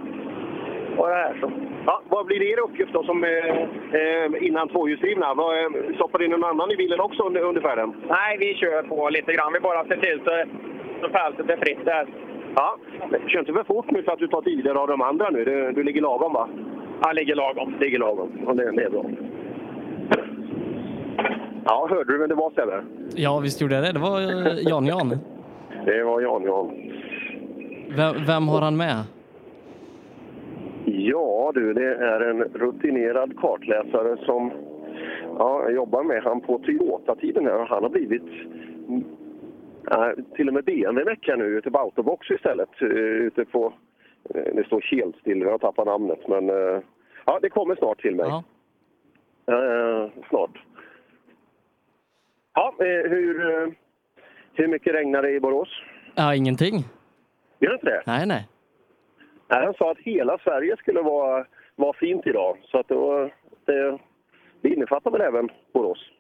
det 0.98 1.16
här 1.16 1.38
så. 1.42 1.52
Ja, 1.86 2.02
vad 2.10 2.26
blir 2.26 2.42
er 2.44 2.60
uppgift 2.60 2.94
då 2.94 3.04
som 3.04 3.24
eh, 3.24 3.30
eh, 4.00 4.48
innan 4.48 4.70
tvåhjulsdrivna? 4.70 5.26
Eh, 5.30 5.96
stoppar 5.96 6.20
ni 6.20 6.28
någon 6.28 6.44
annan 6.44 6.72
i 6.72 6.76
bilen 6.76 7.00
också 7.00 7.24
under, 7.24 7.42
under 7.42 7.62
färden? 7.62 7.94
Nej, 8.10 8.38
vi 8.40 8.56
kör 8.56 8.84
på 8.84 9.10
lite 9.10 9.34
grann. 9.34 9.54
Vi 9.54 9.60
bara 9.60 9.86
ser 9.86 9.98
till 9.98 10.20
så, 10.26 10.44
så 11.02 11.10
fältet 11.10 11.50
är 11.50 11.58
fritt 11.58 11.86
där. 11.86 12.08
Ja, 12.56 12.78
kör 13.28 13.40
inte 13.40 13.54
för 13.54 13.64
fort 13.64 13.92
nu 13.92 14.04
för 14.04 14.12
att 14.12 14.20
du 14.20 14.28
tar 14.28 14.42
tider 14.42 14.76
av 14.76 14.88
de 14.88 15.02
andra 15.02 15.30
nu. 15.30 15.46
Du, 15.46 15.72
du 15.72 15.84
ligger 15.84 16.02
lagom 16.02 16.34
va? 16.34 16.50
Ja, 17.04 17.12
ligger 17.12 17.36
lagom. 17.36 17.76
Ligger 17.80 18.00
lagom. 18.00 18.30
Ja, 18.46 18.54
det, 18.54 18.72
det 18.72 18.84
är 18.84 18.90
bra. 18.90 19.06
Ja, 21.66 21.88
hörde 21.90 22.14
du 22.14 22.18
vem 22.20 22.30
det 22.30 22.36
var 22.36 22.52
Sebbe? 22.52 22.84
Ja, 23.16 23.40
visst 23.40 23.62
gjorde 23.62 23.76
jag 23.76 23.84
det. 23.84 23.92
Det 23.92 24.00
var 24.00 24.22
eh, 24.22 24.58
Jan 24.70 24.86
Jan. 24.86 25.10
Det 25.86 26.04
var 26.04 26.22
Jan 26.22 26.44
Jan. 26.44 26.72
Vem, 27.90 28.26
vem 28.26 28.48
har 28.48 28.62
han 28.62 28.78
med? 28.78 29.04
Ja 30.94 31.52
du, 31.56 31.74
det 31.74 31.96
är 31.96 32.20
en 32.22 32.44
rutinerad 32.44 33.38
kartläsare 33.40 34.18
som 34.26 34.52
ja, 35.38 35.62
jag 35.64 35.74
jobbar 35.74 36.04
med 36.04 36.24
han 36.24 36.42
på 36.42 36.58
Toyota-tiden 36.60 37.46
här. 37.46 37.66
Han 37.66 37.84
har 37.84 37.90
blivit 37.90 38.24
ja, 39.90 40.14
till 40.36 40.48
och 40.48 40.54
med 40.54 40.64
BMW-meck 40.64 41.28
här 41.28 41.38
nu 41.38 41.46
ute 41.46 41.72
på 41.72 41.80
Autobox 41.80 42.30
istället. 42.32 42.82
eh, 42.82 42.88
Ute 42.88 43.46
på, 43.46 43.74
eh, 44.36 44.56
det 44.56 44.64
står 44.66 44.82
helt 44.92 45.16
still, 45.16 45.40
jag 45.42 45.52
har 45.52 45.58
tappat 45.58 45.86
namnet 45.86 46.28
men 46.28 46.50
eh, 46.50 46.82
ja, 47.26 47.40
det 47.42 47.50
kommer 47.50 47.76
snart 47.76 48.02
till 48.02 48.16
mig. 48.16 48.28
Ja. 48.30 48.44
Snart. 50.30 50.58
Ja, 52.54 52.74
eh, 52.80 53.10
hur, 53.12 53.50
eh, 53.64 53.68
hur 54.54 54.68
mycket 54.68 54.94
regnar 54.94 55.22
det 55.22 55.32
i 55.32 55.40
Borås? 55.40 55.70
Ja, 56.16 56.36
ingenting. 56.36 56.76
Gör 57.60 57.70
det 57.70 57.76
inte 57.76 57.86
det? 57.86 58.04
Nej, 58.06 58.26
nej. 58.28 58.48
Nej, 59.52 59.66
han 59.66 59.74
sa 59.74 59.92
att 59.92 59.98
hela 59.98 60.38
Sverige 60.38 60.78
skulle 60.78 61.02
vara, 61.02 61.46
vara 61.76 61.94
fint 61.94 62.28
idag. 62.28 62.58
Så 62.64 62.78
att 62.78 62.88
det, 62.88 62.96
var, 62.96 63.34
det, 63.66 63.98
det 64.62 64.70
innefattar 64.70 65.12
väl 65.12 65.22
även 65.22 65.50
Borås? 65.74 66.12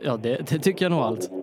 Ja, 0.00 0.16
det, 0.16 0.50
det 0.50 0.58
tycker 0.58 0.84
jag 0.84 0.92
nog 0.92 1.00
allt. 1.00 1.30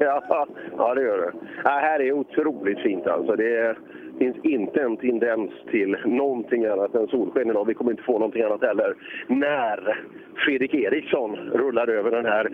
Ja, 0.00 0.46
ja 0.76 0.94
det 0.94 1.02
gör 1.02 1.18
det. 1.18 1.32
Ja, 1.64 1.70
här 1.70 2.00
är 2.00 2.12
otroligt 2.12 2.78
fint 2.78 3.06
alltså. 3.06 3.36
Det 3.36 3.76
finns 4.18 4.36
inte 4.42 4.82
en 4.82 4.96
tendens 4.96 5.50
till 5.70 5.96
någonting 6.04 6.64
annat 6.66 6.94
än 6.94 7.08
solsken 7.08 7.50
idag. 7.50 7.64
Vi 7.64 7.74
kommer 7.74 7.90
inte 7.90 8.02
få 8.02 8.12
någonting 8.12 8.42
annat 8.42 8.62
heller. 8.62 8.94
När 9.26 10.04
Fredrik 10.44 10.74
Eriksson 10.74 11.36
rullar 11.36 11.88
över 11.88 12.10
den 12.10 12.26
här 12.26 12.48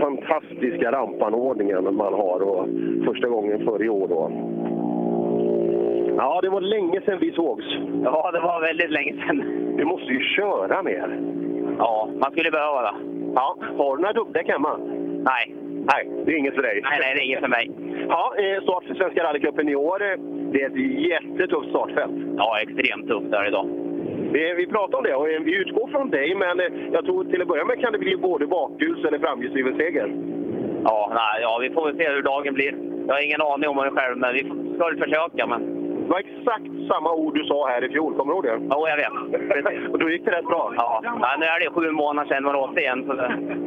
fantastiska 0.00 0.92
rampanordningen 0.92 1.94
man 1.94 2.14
har 2.14 2.40
och 2.40 2.68
första 3.04 3.28
gången 3.28 3.64
för 3.64 3.84
i 3.84 3.88
år 3.88 4.08
då. 4.08 4.32
Ja, 6.16 6.40
det 6.42 6.48
var 6.48 6.60
länge 6.60 7.00
sedan 7.00 7.18
vi 7.18 7.32
sågs. 7.32 7.64
Ja, 8.04 8.30
det 8.32 8.40
var 8.40 8.60
väldigt 8.60 8.90
länge 8.90 9.12
sedan. 9.12 9.38
Du 9.76 9.84
måste 9.84 10.12
ju 10.12 10.20
köra 10.20 10.82
mer. 10.82 11.20
Ja, 11.78 12.08
man 12.20 12.32
skulle 12.32 12.50
behöva 12.50 12.82
det. 12.82 12.94
Ja, 13.34 13.56
har 13.78 13.96
du 13.96 14.02
några 14.02 14.12
dubbdäck 14.12 14.48
hemma? 14.48 14.76
Nej. 15.24 15.54
Nej, 15.92 16.24
det 16.24 16.32
är 16.32 16.36
inget 16.36 16.54
för 16.54 16.62
dig. 16.62 16.80
Nej, 16.82 16.98
nej, 17.00 17.14
det 17.14 17.20
är 17.20 17.24
inget 17.24 17.40
för 17.40 17.48
mig. 17.48 17.70
Ja, 18.08 18.34
eh, 18.38 18.62
start 18.62 18.84
för 18.84 18.94
Svenska 18.94 19.24
rallycupen 19.24 19.68
i 19.68 19.74
år. 19.74 19.98
Det 20.52 20.62
är 20.62 20.66
ett 20.66 21.06
jättetufft 21.10 21.68
startfält. 21.68 22.12
Ja, 22.36 22.60
extremt 22.60 23.08
tufft 23.08 23.30
där 23.30 23.48
idag. 23.48 23.66
Vi, 24.32 24.66
pratar 24.66 24.98
om 24.98 25.04
det 25.04 25.14
och 25.14 25.28
eh, 25.28 25.40
vi 25.40 25.56
utgår 25.56 25.88
från 25.88 26.10
dig, 26.10 26.34
men 26.34 26.60
eh, 26.60 26.66
jag 26.92 27.04
tror 27.04 27.24
till 27.24 27.42
att 27.42 27.48
börja 27.48 27.64
med 27.64 27.80
kan 27.80 27.92
det 27.92 27.98
bli 27.98 28.16
både 28.16 28.46
bakhjuls 28.46 29.04
eller 29.04 29.18
framhjulsdriven 29.18 29.76
seger. 29.76 30.14
Ja, 30.84 31.12
nej, 31.14 31.42
ja, 31.42 31.58
vi 31.62 31.70
får 31.70 31.86
väl 31.86 31.96
se 31.96 32.08
hur 32.10 32.22
dagen 32.22 32.54
blir. 32.54 32.74
Jag 33.06 33.14
har 33.14 33.26
ingen 33.26 33.42
aning 33.42 33.68
om 33.68 33.76
det 33.76 33.90
själv, 33.90 34.18
men 34.18 34.34
vi 34.34 34.40
ska 34.74 34.86
väl 34.86 34.98
försöka. 34.98 35.46
Men... 35.46 35.81
Var 36.12 36.18
exakt 36.18 36.72
samma 36.92 37.10
ord 37.12 37.34
du 37.34 37.44
sa 37.44 37.68
här 37.68 37.84
i 37.84 37.88
fjol, 37.88 38.14
kommer 38.14 38.32
du 38.32 38.36
ihåg 38.36 38.44
det? 38.44 38.66
Ja, 38.70 38.88
jag 38.88 38.96
vet. 38.96 39.14
och 39.92 39.98
då 39.98 40.10
gick 40.10 40.24
det 40.24 40.30
rätt 40.30 40.44
bra. 40.44 40.72
Ja, 40.76 41.00
ja 41.04 41.36
nu 41.38 41.46
är 41.46 41.60
det 41.60 41.70
sju 41.70 41.90
månader 41.90 42.28
sedan 42.28 42.44
man 42.44 42.56
åkte 42.56 42.80
igen. 42.80 43.00
Men... 43.06 43.18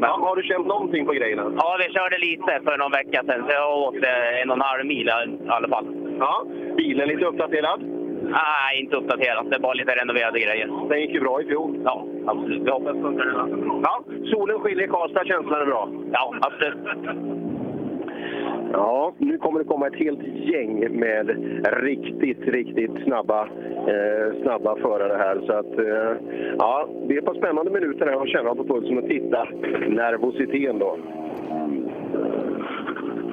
Ja, 0.02 0.20
har 0.22 0.36
du 0.36 0.44
känt 0.44 0.68
någonting 0.68 1.06
på 1.06 1.14
grejerna? 1.14 1.44
Ja, 1.58 1.78
vi 1.80 1.94
körde 1.94 2.18
lite 2.18 2.62
för 2.66 2.78
någon 2.78 2.92
vecka 2.92 3.24
sedan, 3.28 3.46
så 3.48 3.52
jag 3.54 3.78
åkte 3.78 4.10
en 4.42 4.50
och 4.50 4.56
en 4.56 4.62
halv 4.62 4.86
mil 4.86 5.08
i 5.08 5.12
alla 5.48 5.68
fall. 5.68 5.86
Ja, 6.20 6.46
bilen 6.78 7.08
lite 7.08 7.26
uppdaterad? 7.26 7.80
Nej, 8.24 8.82
inte 8.82 8.96
uppdaterat. 8.96 9.50
Det 9.50 9.56
är 9.56 9.60
bara 9.60 9.74
lite 9.74 9.96
renoverade 9.96 10.40
grejer. 10.40 10.68
Den 10.90 11.02
gick 11.02 11.12
ju 11.12 11.20
bra 11.20 11.42
i 11.42 11.46
fjol. 11.46 11.82
Ja, 11.86 12.06
absolut. 12.28 12.62
Vi 12.68 12.72
hoppas 12.72 12.96
det 12.96 13.02
funkar 13.02 13.26
nu. 13.26 13.82
Ja, 13.84 14.04
solen 14.32 14.60
skiner 14.60 14.84
i 14.84 14.88
Karlstad, 14.88 15.26
känslan 15.26 15.62
är 15.62 15.66
bra. 15.66 15.90
Ja, 16.12 16.34
absolut. 16.42 16.78
Ja, 18.78 19.14
nu 19.18 19.38
kommer 19.38 19.60
det 19.60 19.66
komma 19.66 19.88
ett 19.88 19.96
helt 19.96 20.24
gäng 20.24 21.00
med 21.00 21.28
riktigt, 21.82 22.48
riktigt 22.48 22.92
snabba, 23.04 23.42
eh, 23.88 24.42
snabba 24.42 24.76
förare 24.76 25.18
här. 25.18 25.42
Så 25.46 25.54
att, 25.54 25.80
eh, 25.80 26.28
ja, 26.58 26.88
det 27.08 27.14
är 27.14 27.20
ett 27.20 27.26
par 27.26 27.34
spännande 27.34 27.72
minuter 27.72 28.06
här 28.06 28.22
och 28.22 28.28
känna 28.28 28.56
på 28.56 28.64
pulsen 28.64 28.98
och 28.98 29.10
titta 29.10 29.48
nervositeten 29.90 30.80
då. 30.80 30.98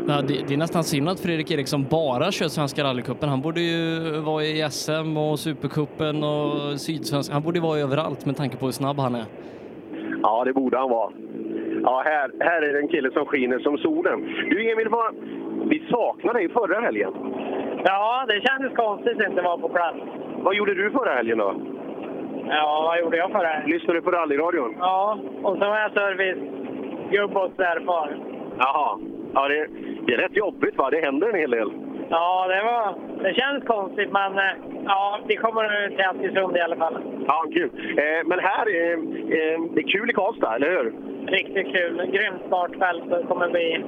Ja, 0.09 0.23
det, 0.29 0.49
det 0.49 0.55
är 0.55 0.59
nästan 0.59 0.85
synd 0.85 1.09
att 1.09 1.21
Fredrik 1.21 1.51
Eriksson 1.51 1.87
bara 1.91 2.33
kör 2.33 2.49
Svenska 2.49 2.85
rallycupen. 2.85 3.29
Han 3.29 3.41
borde 3.41 3.61
ju 3.61 4.01
vara 4.21 4.45
i 4.45 4.67
SM 4.71 5.17
och 5.17 5.39
Supercupen 5.39 6.25
och 6.25 6.81
Sydsvenska. 6.81 7.35
Han 7.35 7.43
borde 7.43 7.61
vara 7.61 7.79
överallt 7.79 8.27
med 8.27 8.37
tanke 8.37 8.57
på 8.57 8.65
hur 8.65 8.73
snabb 8.73 8.99
han 8.99 9.15
är. 9.15 9.25
Ja, 10.23 10.45
det 10.45 10.53
borde 10.53 10.79
han 10.79 10.91
vara. 10.91 11.13
Ja, 11.83 12.03
här, 12.05 12.31
här 12.41 12.63
är 12.63 12.73
det 12.73 12.79
en 12.79 12.89
kille 12.89 13.11
som 13.11 13.27
skiner 13.27 13.59
som 13.59 13.79
solen. 13.79 14.21
Du 14.51 14.71
Emil, 14.71 14.89
vad, 14.89 15.15
vi 15.65 15.87
saknade 15.91 16.39
dig 16.39 16.49
förra 16.49 16.81
helgen. 16.81 17.13
Ja, 17.85 18.25
det 18.29 18.41
kändes 18.49 18.77
konstigt 18.77 19.21
att 19.21 19.29
inte 19.29 19.43
vara 19.43 19.59
på 19.59 19.69
plats. 19.69 19.99
Vad 20.37 20.55
gjorde 20.55 20.75
du 20.75 20.91
förra 20.91 21.15
helgen 21.15 21.39
då? 21.39 21.55
Ja, 22.49 22.83
vad 22.85 23.01
gjorde 23.01 23.17
jag 23.17 23.33
förra 23.33 23.47
helgen? 23.47 23.71
Lyssnade 23.71 23.99
du 23.99 24.03
på 24.03 24.11
rallyradion? 24.11 24.77
Ja, 24.79 25.19
och 25.43 25.59
så 25.59 25.69
var 25.69 25.79
jag 25.79 25.93
servicegubb 25.93 27.35
hos 27.35 27.55
svärfar. 27.57 28.17
Jaha. 28.59 28.99
Ja, 29.35 29.49
det, 29.49 29.67
det 30.07 30.15
är 30.15 30.19
rätt 30.19 30.37
jobbigt 30.37 30.79
va? 30.79 30.91
Det 30.91 31.05
händer 31.05 31.29
en 31.29 31.39
hel 31.39 31.51
del. 31.51 31.73
Ja, 32.09 32.47
det 32.49 32.63
var... 32.63 32.95
Det 33.23 33.35
känns 33.35 33.65
konstigt, 33.65 34.13
men 34.13 34.39
eh, 34.39 34.55
ja, 34.85 35.21
vi 35.27 35.37
kommer 35.37 35.89
till 35.89 36.05
Askersund 36.05 36.57
i 36.57 36.61
alla 36.61 36.77
fall. 36.77 36.99
Ja, 37.27 37.45
kul. 37.55 37.71
Eh, 37.99 38.27
men 38.27 38.39
här, 38.39 38.67
eh, 38.69 38.93
eh, 39.39 39.61
det 39.75 39.81
är 39.81 39.89
kul 39.89 40.11
i 40.11 40.13
Karlstad, 40.13 40.55
eller 40.55 40.71
hur? 40.71 40.93
Riktigt 41.27 41.67
kul. 41.77 42.11
Grymt 42.13 42.43
startfält. 42.47 43.11
Det 43.11 43.23
kommer 43.29 43.49
bli 43.51 43.85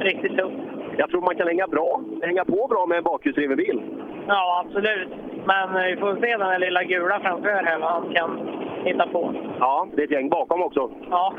riktigt 0.00 0.36
tufft. 0.38 0.56
Jag 0.96 1.10
tror 1.10 1.20
man 1.20 1.36
kan 1.36 1.46
hänga 1.46 1.66
bra, 1.66 2.00
hänga 2.22 2.44
på 2.44 2.66
bra 2.70 2.86
med 2.86 2.98
en 2.98 3.04
bakhjulsdriven 3.04 3.56
bil. 3.56 3.82
Ja, 4.26 4.64
absolut. 4.66 5.08
Men 5.46 5.84
vi 5.86 5.96
får 5.96 6.16
se 6.16 6.36
den 6.36 6.60
lilla 6.60 6.84
gula 6.84 7.20
framför 7.20 7.48
här, 7.48 7.78
vad 7.78 7.90
han 7.90 8.14
kan 8.14 8.40
hitta 8.84 9.06
på. 9.06 9.34
Ja, 9.60 9.88
det 9.94 10.02
är 10.02 10.04
ett 10.04 10.10
gäng 10.10 10.28
bakom 10.28 10.62
också. 10.62 10.90
Ja. 11.10 11.34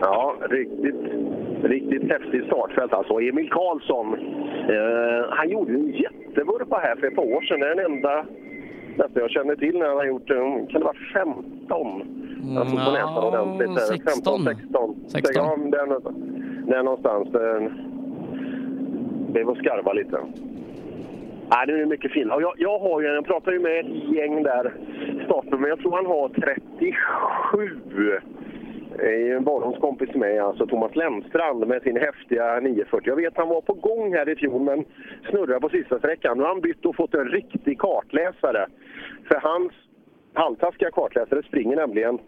Ja, 0.00 0.34
riktigt, 0.50 0.94
riktigt 1.62 2.10
häftigt 2.10 2.46
startfält 2.46 2.92
alltså. 2.92 3.20
Emil 3.20 3.50
Karlsson, 3.50 4.14
eh, 4.68 5.30
han 5.30 5.48
gjorde 5.48 5.72
en 5.72 5.90
jättevurpa 5.90 6.78
här 6.82 6.96
för 6.96 7.06
ett 7.06 7.16
par 7.16 7.36
år 7.36 7.42
sedan. 7.42 7.60
Det 7.60 7.66
är 7.70 7.74
den 7.74 7.92
enda 7.92 8.24
nästan 8.98 9.22
jag 9.22 9.30
känner 9.30 9.56
till 9.56 9.78
när 9.78 9.86
han 9.86 9.96
har 9.96 10.04
gjort, 10.04 10.28
kan 10.70 10.80
det 10.80 10.84
vara 10.84 10.96
15? 11.12 12.02
Alltså 12.58 12.76
på 12.76 12.90
näsan 12.92 13.24
ordentligt. 13.24 13.74
där. 13.74 13.80
16. 13.80 14.12
15, 14.14 14.44
16. 14.44 14.96
16. 15.08 15.32
Ja, 15.34 15.56
där, 15.56 16.00
där 16.70 16.82
någonstans. 16.82 17.28
Det 19.32 19.44
var 19.44 19.54
skarva 19.54 19.92
lite. 19.92 20.18
Nej, 21.50 21.66
det 21.66 21.72
är 21.72 21.86
mycket 21.86 22.12
fint. 22.12 22.26
Jag, 22.28 22.54
jag, 22.56 22.78
har 22.78 23.00
ju, 23.00 23.06
jag 23.06 23.24
pratar 23.24 23.52
ju 23.52 23.58
med 23.58 23.80
ett 23.80 24.14
gäng 24.14 24.42
där, 24.42 24.74
starten, 25.24 25.60
men 25.60 25.70
jag 25.70 25.78
tror 25.78 25.92
han 25.96 26.06
har 26.06 26.28
37 26.28 28.12
är 28.12 28.22
en 29.00 29.44
barndomskompis 29.44 30.14
med, 30.14 30.42
alltså 30.42 30.66
Thomas 30.66 30.96
Lemstrand 30.96 31.66
med 31.66 31.82
sin 31.82 31.96
häftiga 31.96 32.60
940. 32.60 33.08
Jag 33.08 33.16
vet 33.16 33.36
han 33.36 33.48
var 33.48 33.60
på 33.60 33.72
gång 33.72 34.14
här 34.14 34.28
i 34.28 34.36
fjol 34.36 34.62
men 34.62 34.84
snurrade 35.30 35.60
på 35.60 35.68
sista 35.68 35.98
sträckan. 35.98 36.36
Nu 36.38 36.42
har 36.42 36.48
han 36.50 36.60
bytt 36.60 36.84
och 36.86 36.96
fått 36.96 37.14
en 37.14 37.28
riktig 37.28 37.78
kartläsare. 37.78 38.66
För 39.28 39.40
hans 39.40 39.72
halvtaskiga 40.34 40.90
kartläsare 40.90 41.42
springer 41.42 41.76
nämligen 41.76 42.18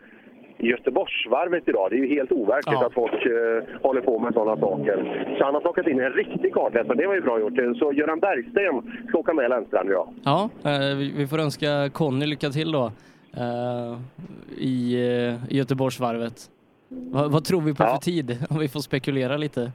i 0.59 0.67
Göteborgsvarvet 0.67 1.69
idag. 1.69 1.91
Det 1.91 1.97
är 1.97 1.99
ju 1.99 2.09
helt 2.09 2.33
overkligt 2.33 2.79
Ja. 2.81 2.87
att 2.87 2.95
folk 2.95 3.27
eh, 3.27 3.81
håller 3.83 4.01
på 4.01 4.19
med 4.19 4.35
sådana 4.35 4.61
saker. 4.61 5.27
Så 5.39 5.45
han 5.45 5.55
har 5.55 5.61
plockat 5.61 5.87
in 5.87 6.01
en 6.01 6.13
riktig 6.13 6.53
kartläsare. 6.55 6.95
Det 6.97 7.07
var 7.07 7.15
ju 7.15 7.21
bra 7.21 7.41
gjort. 7.41 7.79
Så 7.79 7.93
Göran 7.93 8.21
Bergsten 8.21 9.05
ska 9.09 9.19
åka 9.19 9.35
med 9.35 9.51
Lemstrand 9.51 9.89
idag. 9.91 10.09
Ja, 10.25 10.51
eh, 10.65 10.97
vi 10.97 11.13
vi 11.17 11.27
får 11.27 11.39
önska 11.39 11.91
Conny 11.93 12.27
lycka 12.27 12.49
till 12.51 12.73
då 12.73 12.85
eh, 13.37 13.99
i, 14.59 14.95
eh, 14.95 15.53
i 15.53 15.57
Göteborgsvarvet. 15.59 16.51
Vad, 16.93 17.33
vad 17.33 17.45
tror 17.45 17.61
vi 17.61 17.75
på 17.75 17.83
Ja. 17.83 17.89
för 17.89 17.97
tid? 17.97 18.47
Om 18.51 18.59
vi 18.59 18.69
får 18.69 18.81
spekulera 18.81 19.37
lite. 19.37 19.73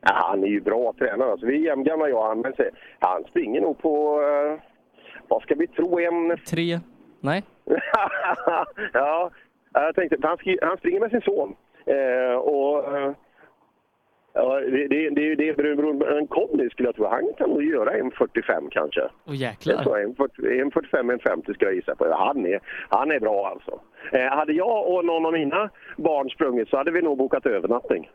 Ja, 0.00 0.10
han 0.14 0.42
är 0.42 0.48
ju 0.48 0.60
bra 0.60 0.92
tränare. 0.98 1.30
Alltså, 1.32 1.46
vi 1.46 1.54
är 1.54 1.64
jämngamla 1.66 2.08
jag 2.08 2.18
och 2.18 2.24
han. 2.26 2.40
Men 2.40 2.52
se, 2.52 2.70
han 2.98 3.24
springer 3.24 3.60
nog 3.60 3.78
på, 3.78 4.22
eh, 4.22 4.60
vad 5.28 5.42
ska 5.42 5.54
vi 5.54 5.66
tro, 5.66 6.00
en... 6.00 6.38
Tre? 6.46 6.80
Nej? 7.20 7.42
ja, 8.92 9.30
jag 9.72 9.94
tänkte, 9.94 10.16
han, 10.22 10.38
han 10.62 10.76
springer 10.78 11.00
med 11.00 11.10
sin 11.10 11.20
son. 11.20 11.54
Eh, 11.86 12.36
och, 12.36 12.96
eh, 12.96 13.12
ja, 14.38 14.60
det, 14.60 14.88
det, 14.88 15.10
det, 15.10 15.34
det 15.34 15.56
beror 15.56 15.98
på 15.98 16.06
en 16.06 16.26
Conny 16.26 16.70
skulle 16.70 16.88
jag 16.88 16.96
tro. 16.96 17.06
Han 17.06 17.32
kan 17.38 17.50
nog 17.50 17.62
göra 17.62 17.92
en 17.92 18.10
45 18.10 18.70
kanske. 18.70 19.00
Åh 19.00 19.10
Jag 19.26 19.36
jäklar. 19.36 19.82
tror 19.82 19.98
en, 20.00 20.14
40 20.14 20.60
en 20.60 20.70
45, 20.70 21.10
en 21.10 21.18
50 21.18 21.54
skulle 21.54 21.70
jag 21.70 21.74
gissa 21.76 21.94
på. 21.96 22.14
Han 22.14 22.46
är, 22.46 22.60
han 22.88 23.10
är 23.10 23.20
bra 23.20 23.48
alltså. 23.48 23.80
Eh, 24.12 24.28
hade 24.36 24.52
jag 24.52 24.88
och 24.88 25.04
någon 25.04 25.26
av 25.26 25.32
mina 25.32 25.70
barn 25.96 26.30
sprungit 26.30 26.68
så 26.68 26.76
hade 26.76 26.90
vi 26.90 27.02
nog 27.02 27.18
bokat 27.18 27.46
övernattning. 27.46 28.10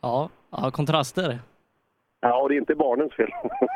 Ja, 0.00 0.30
ja 0.50 0.70
kontraster. 0.72 1.38
Ja, 2.20 2.42
och 2.42 2.48
det 2.48 2.54
är 2.54 2.58
inte 2.58 2.74
barnens 2.74 3.14
fel. 3.14 3.30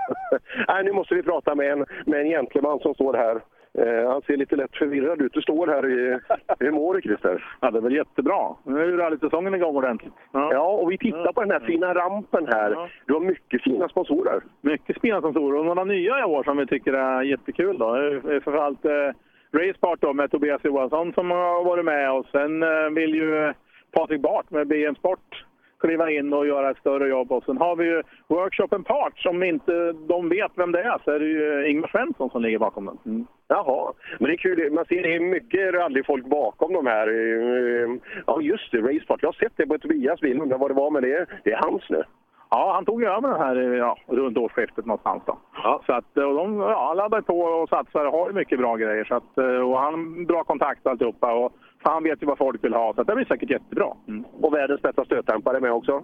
Nej, 0.68 0.84
nu 0.84 0.92
måste 0.92 1.14
vi 1.14 1.22
prata 1.22 1.54
med 1.54 1.72
en, 1.72 1.86
med 2.06 2.20
en 2.20 2.28
gentleman 2.28 2.78
som 2.80 2.94
står 2.94 3.14
här. 3.14 3.40
Eh, 3.78 4.08
han 4.08 4.22
ser 4.22 4.36
lite 4.36 4.56
lätt 4.56 4.76
förvirrad 4.76 5.22
ut. 5.22 5.32
Du 5.32 5.42
står 5.42 5.66
här 5.66 5.88
i... 5.88 6.18
Hur 6.58 6.70
mår 6.70 6.94
du, 6.94 7.00
Christer? 7.00 7.44
Ja, 7.60 7.70
det 7.70 7.78
är 7.78 7.82
väl 7.82 7.94
jättebra. 7.94 8.54
Nu 8.64 8.80
är 8.80 8.86
ju 8.86 8.96
rallysäsongen 8.96 9.54
igång 9.54 9.76
ordentligt. 9.76 10.12
Ja. 10.32 10.68
och 10.68 10.92
vi 10.92 10.98
tittar 10.98 11.32
på 11.32 11.40
den 11.40 11.50
här 11.50 11.60
fina 11.60 11.94
rampen 11.94 12.46
här. 12.46 12.90
Du 13.06 13.12
har 13.12 13.20
mycket 13.20 13.62
fina 13.62 13.88
sponsorer. 13.88 14.40
Mycket 14.60 15.00
fina 15.00 15.20
sponsorer 15.20 15.58
och 15.58 15.64
några 15.64 15.84
nya 15.84 16.20
i 16.20 16.24
år 16.24 16.44
som 16.44 16.56
vi 16.56 16.66
tycker 16.66 16.92
är 16.92 17.22
jättekul. 17.22 17.78
Då. 17.78 18.20
Framförallt 18.22 18.84
eh, 18.84 19.10
Racepart 19.52 20.00
då, 20.00 20.12
med 20.12 20.30
Tobias 20.30 20.64
Johansson 20.64 21.12
som 21.12 21.30
har 21.30 21.64
varit 21.64 21.84
med 21.84 22.12
och 22.12 22.26
sen 22.32 22.62
eh, 22.62 22.90
vill 22.94 23.14
ju 23.14 23.52
Patrik 23.92 24.20
Bart 24.20 24.50
med 24.50 24.66
BM 24.66 24.94
Sport 24.94 25.44
kliva 25.80 26.10
in 26.10 26.32
och 26.32 26.46
göra 26.46 26.70
ett 26.70 26.78
större 26.78 27.08
jobb. 27.08 27.32
Och 27.32 27.44
sen 27.44 27.56
har 27.56 27.76
vi 27.76 27.84
ju 27.84 28.02
Workshop 28.28 28.68
and 28.70 28.86
Parts. 28.86 29.26
Om 29.26 29.42
inte 29.42 29.92
de 29.92 30.28
vet 30.28 30.52
vem 30.54 30.72
det 30.72 30.82
är 30.82 30.98
så 31.04 31.10
är 31.10 31.18
det 31.18 31.26
ju 31.26 31.70
Ingmar 31.70 31.88
Svensson 31.88 32.30
som 32.30 32.42
ligger 32.42 32.58
bakom 32.58 32.84
den. 32.84 32.98
Mm. 33.06 33.26
Jaha, 33.48 33.92
men 34.18 34.28
det 34.28 34.34
är 34.34 34.36
kul. 34.36 34.72
Man 34.72 34.84
ser 34.84 35.02
det 35.02 35.14
är 35.14 35.20
mycket 35.20 35.74
rallyfolk 35.74 36.24
bakom 36.26 36.72
de 36.72 36.86
här. 36.86 37.08
Eh, 37.08 37.82
eh, 37.82 37.96
ja, 38.26 38.40
just 38.40 38.72
det, 38.72 38.78
Racepart. 38.78 39.22
Jag 39.22 39.28
har 39.28 39.32
sett 39.32 39.56
det 39.56 39.66
på 39.66 39.78
Tobias 39.78 40.20
bil. 40.20 40.40
Undrar 40.40 40.58
vad 40.58 40.70
det 40.70 40.74
var 40.74 40.90
med 40.90 41.02
det. 41.02 41.26
Det 41.44 41.52
är 41.52 41.60
hans 41.62 41.90
nu. 41.90 42.02
Ja, 42.50 42.72
han 42.74 42.84
tog 42.84 43.02
över 43.02 43.28
den 43.28 43.40
här 43.40 43.56
ja, 43.56 43.96
runt 44.06 44.38
årsskiftet 44.38 44.86
någonstans. 44.86 45.22
Då. 45.26 45.38
Så 45.86 45.92
att, 45.92 46.16
och 46.16 46.34
de 46.34 46.58
ja, 46.60 46.94
laddar 46.94 47.20
på 47.20 47.40
och 47.40 47.68
satsar 47.68 48.04
och 48.06 48.12
har 48.12 48.32
mycket 48.32 48.58
bra 48.58 48.76
grejer. 48.76 49.04
Så 49.04 49.14
att, 49.14 49.38
eh, 49.38 49.44
och 49.44 49.78
han 49.78 50.24
bra 50.26 50.44
kontakt 50.44 50.86
och 50.86 50.90
alltihopa. 50.90 51.32
Och, 51.32 51.52
han 51.82 52.02
vet 52.02 52.22
ju 52.22 52.26
vad 52.26 52.38
folk 52.38 52.64
vill 52.64 52.74
ha. 52.74 52.94
Så 52.94 53.02
det 53.02 53.14
blir 53.14 53.24
säkert 53.24 53.50
jättebra. 53.50 53.92
Mm. 54.08 54.24
Och 54.40 54.54
världens 54.54 54.82
bästa 54.82 55.04
stötdämpare 55.04 55.60
med 55.60 55.72
också. 55.72 56.02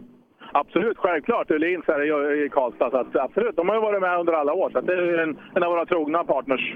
Absolut, 0.53 0.99
självklart. 0.99 1.51
Öhlins 1.51 1.85
här 1.87 2.03
i- 2.45 2.49
Karlstad. 2.49 2.91
Så 2.91 2.97
att, 2.97 3.17
absolut, 3.17 3.57
de 3.57 3.69
har 3.69 3.77
ju 3.77 3.81
varit 3.83 4.01
med 4.01 4.21
under 4.21 4.33
alla 4.33 4.53
år. 4.53 4.71
Så 4.71 4.81
det 4.81 4.93
är 4.95 5.19
en, 5.19 5.39
en 5.55 5.63
av 5.63 5.71
våra 5.71 5.87
trogna 5.87 6.25
partners. 6.25 6.75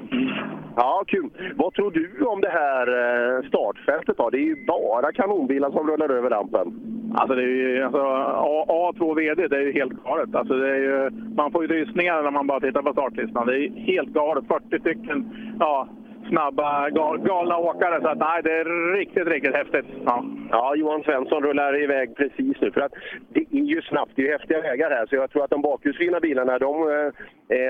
Ja, 0.77 1.05
kul. 1.07 1.31
Vad 1.57 1.75
tror 1.75 1.91
du 1.91 2.25
om 2.27 2.41
det 2.41 2.49
här 2.49 2.87
eh, 2.89 3.49
startfältet 3.49 4.17
då? 4.17 4.31
Det 4.31 4.39
är 4.39 4.43
ju 4.43 4.67
bara 4.67 5.13
kanonbilar 5.13 5.71
som 5.71 5.91
rullar 5.91 6.09
över 6.11 6.31
rampen. 6.31 6.81
Alltså, 7.15 7.35
det 7.37 7.43
är 7.43 7.47
ju, 7.47 7.83
alltså 7.83 8.01
A, 8.01 8.65
A2 8.69 9.15
VD, 9.15 9.49
det 9.49 9.57
är 9.57 9.61
ju 9.61 9.73
helt 9.73 9.93
galet. 10.05 10.35
Alltså, 10.35 10.55
det 10.55 10.71
är 10.71 10.77
ju, 10.81 11.11
man 11.37 11.53
får 11.53 11.63
ju 11.63 11.69
rysningar 11.69 12.23
när 12.23 12.31
man 12.31 12.47
bara 12.47 12.61
tittar 12.61 12.83
på 12.83 12.93
startlistan. 12.93 13.47
Det 13.47 13.59
är 13.59 13.71
helt 13.71 14.09
galet. 14.09 14.45
40 14.49 14.81
stycken 14.81 15.31
ja, 15.61 15.89
snabba, 16.29 16.91
gal, 16.91 17.19
galna 17.19 17.59
åkare. 17.59 18.01
Så 18.01 18.09
att, 18.09 18.19
nej, 18.19 18.43
det 18.43 18.53
är 18.53 18.93
riktigt, 18.97 19.29
riktigt 19.29 19.55
häftigt. 19.55 19.87
Ja. 20.05 20.25
Ja, 20.51 20.75
Johan 20.75 21.03
Svensson 21.03 21.43
rullar 21.43 21.83
iväg 21.83 22.17
precis 22.17 22.61
nu. 22.61 22.71
För 22.71 22.81
att 22.81 22.93
det 23.29 23.41
är 23.41 23.61
ju 23.61 23.83
snabbt, 23.83 24.13
det 24.15 24.23
är 24.23 24.27
ju 24.27 24.33
häftiga 24.33 24.61
vägar 24.61 24.91
här. 24.91 25.07
Så 25.07 25.15
jag 25.15 25.31
tror 25.31 25.45
att 25.45 25.51
de 25.51 25.63
bakhjulsdrivna 25.63 26.21
bilarna, 26.21 26.59
de, 26.59 26.83
eh, 26.83 27.13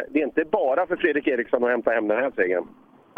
det 0.08 0.20
är 0.20 0.24
inte 0.24 0.44
bara 0.44 0.86
för 0.86 0.96
Fredrik 0.96 1.26
Eriksson 1.26 1.64
att 1.64 1.70
hämta 1.70 1.90
hem 1.90 2.08
den 2.08 2.18
här 2.18 2.32
segern. 2.36 2.64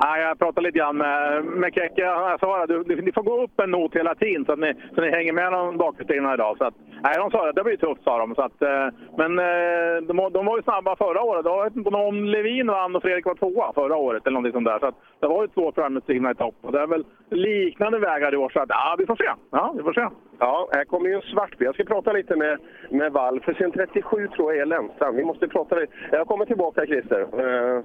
Nej, 0.05 0.23
jag 0.23 0.39
pratade 0.39 0.67
lite 0.67 0.79
grann 0.79 0.97
med, 0.97 1.45
med 1.45 1.75
Kekke. 1.75 2.03
Jag 2.03 2.41
sa 2.41 2.63
att 2.63 2.69
du, 2.69 2.85
ni 3.03 3.13
får 3.13 3.23
gå 3.23 3.43
upp 3.43 3.61
en 3.61 3.71
not 3.71 3.95
hela 3.97 4.15
tiden 4.15 4.45
så 4.45 4.53
att 4.53 4.59
ni, 4.59 4.75
så 4.95 5.01
ni 5.01 5.11
hänger 5.11 5.33
med 5.33 5.53
de 5.53 5.77
bakhjulsdrivna 5.77 6.35
idag. 6.35 6.57
Så 6.59 6.65
att, 6.65 6.75
nej, 7.03 7.15
de 7.19 7.31
sa 7.31 7.49
att 7.49 7.55
det 7.57 7.65
blir 7.65 7.77
tufft, 7.77 8.03
sa 8.05 8.19
de. 8.19 8.35
Så 8.35 8.43
att, 8.43 8.63
eh, 8.63 8.89
men 9.17 9.39
eh, 9.39 9.97
de, 10.09 10.17
var- 10.17 10.31
de 10.31 10.47
var 10.47 10.57
ju 10.57 10.63
snabba 10.63 10.97
förra 10.97 11.23
året. 11.23 11.45
Jag 11.47 11.65
vet 11.65 11.77
inte 11.77 11.91
om 11.91 12.25
Levin 12.25 12.67
vann 12.67 12.97
och 12.97 13.03
Fredrik 13.03 13.27
var 13.27 13.35
tvåa 13.35 13.73
förra 13.73 13.97
året 13.97 14.27
eller 14.27 14.35
någonting 14.35 14.53
sånt 14.53 14.67
där. 14.67 14.79
Så 14.79 14.87
att, 14.87 14.95
det 15.21 15.27
var 15.27 15.43
ju 15.43 15.49
två 15.49 15.73
framhjulsdrivna 15.73 16.31
i 16.31 16.35
topp. 16.35 16.55
Och 16.63 16.73
det 16.73 16.81
är 16.81 16.87
väl 16.87 17.05
liknande 17.31 17.99
vägar 17.99 18.35
i 18.35 18.37
år. 18.37 18.49
Så 18.51 18.61
att, 18.61 18.69
ja, 18.69 18.95
vi 18.99 19.07
får 19.07 19.17
se. 19.17 19.31
Ja, 19.51 19.75
vi 19.77 19.83
får 19.83 19.93
se. 19.93 20.07
Ja, 20.39 20.69
här 20.73 20.85
kommer 20.85 21.09
ju 21.09 21.15
en 21.15 21.23
svartbil. 21.23 21.65
Jag 21.67 21.75
ska 21.75 21.85
prata 21.85 22.13
lite 22.13 22.37
med, 22.37 22.59
med 22.91 23.13
Wall, 23.13 23.41
för 23.41 23.55
sen 23.55 23.73
37 23.73 24.29
tror 24.29 24.53
jag 24.53 24.63
är 24.63 24.67
Lennstrand. 24.67 25.17
Vi 25.17 25.25
måste 25.25 25.49
prata 25.49 25.75
lite. 25.77 25.93
Jag 26.11 26.27
kommer 26.27 26.45
tillbaka 26.45 26.87
Christer. 26.87 27.21
Eh, 27.21 27.83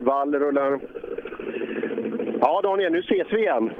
Wall 0.00 0.34
rullar... 0.34 0.80
Ja 2.40 2.60
Daniel, 2.62 2.92
nu 2.92 3.02
ses 3.02 3.32
vi 3.32 3.40
igen. 3.40 3.70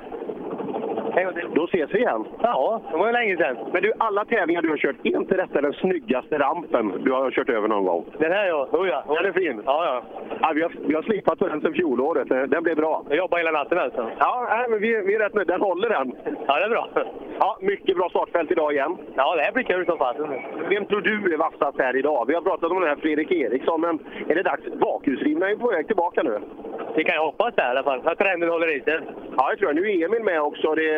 Då 1.55 1.65
ses 1.65 1.95
vi 1.95 1.99
igen. 1.99 2.25
Ja, 2.43 2.81
det 2.91 2.97
var 2.97 3.07
ju 3.07 3.13
länge 3.13 3.37
sedan. 3.37 3.57
Men 3.73 3.83
du, 3.83 3.93
alla 3.99 4.25
tävlingar 4.25 4.63
du 4.63 4.71
har 4.71 4.77
kört, 4.77 4.97
är 5.03 5.17
inte 5.17 5.37
detta 5.37 5.61
den 5.61 5.73
snyggaste 5.73 6.39
rampen 6.39 6.93
du 7.05 7.13
har 7.13 7.31
kört 7.31 7.49
över 7.49 7.69
någon 7.69 7.85
gång? 7.85 8.05
Den 8.19 8.33
här 8.33 8.47
ja, 8.47 8.69
oh 8.73 8.89
ja. 8.89 9.05
Den 9.07 9.27
är 9.27 9.33
fin. 9.33 9.63
Ja, 9.67 9.85
ja. 9.85 10.03
Ja, 10.41 10.53
vi, 10.55 10.63
har, 10.63 10.73
vi 10.87 10.95
har 10.95 11.03
slipat 11.03 11.39
på 11.39 11.49
den 11.49 11.61
sedan 11.61 11.73
fjolåret. 11.73 12.29
Den 12.29 12.63
blev 12.63 12.77
bra. 12.77 13.05
Jag 13.09 13.19
jobbar 13.19 13.39
hela 13.39 13.51
natten 13.51 13.79
alltså. 13.79 14.11
Ja, 14.19 14.47
nej, 14.51 14.67
men 14.71 14.81
vi, 14.81 15.03
vi 15.07 15.15
är 15.15 15.19
rätt 15.19 15.35
nöjda. 15.35 15.53
Den 15.53 15.61
håller 15.61 15.89
den. 15.89 16.17
Ja, 16.47 16.59
det 16.59 16.65
är 16.65 16.69
bra. 16.69 16.89
Ja, 17.39 17.59
mycket 17.61 17.97
bra 17.97 18.09
startfält 18.09 18.51
idag 18.51 18.73
igen. 18.73 18.97
Ja, 19.17 19.37
det 19.37 19.43
här 19.43 19.53
blir 19.53 19.65
kul 19.65 19.87
som 19.87 19.99
fasen. 19.99 20.29
Vem 20.69 20.85
tror 20.87 21.01
du 21.01 21.35
är 21.35 21.39
vassast 21.39 21.79
här 21.79 21.97
idag? 21.97 22.25
Vi 22.29 22.35
har 22.35 22.43
pratat 22.43 22.71
om 22.71 22.81
den 22.81 22.89
här 22.89 22.97
Fredrik 22.97 23.31
Eriksson, 23.31 23.81
men 23.81 23.99
är 24.29 24.35
det 24.35 24.43
dags? 24.43 24.63
Bakhjulsdrivna 24.81 25.51
är 25.51 25.57
på 25.57 25.67
väg 25.67 25.87
tillbaka 25.87 26.23
nu. 26.23 26.41
Vi 26.97 27.05
kan 27.05 27.15
ju 27.15 27.21
hoppas 27.21 27.55
det 27.55 27.63
i 27.63 27.65
alla 27.65 27.83
fall, 27.83 28.01
att 28.05 28.19
trenden 28.19 28.49
håller 28.49 28.77
i 28.77 28.81
sig. 28.81 29.01
Ja, 29.37 29.51
det 29.51 29.57
tror 29.57 29.69
jag. 29.71 29.77
Nu 29.77 29.91
är 29.91 30.05
Emil 30.05 30.23
med 30.23 30.43
också. 30.43 30.75
Det 30.75 30.91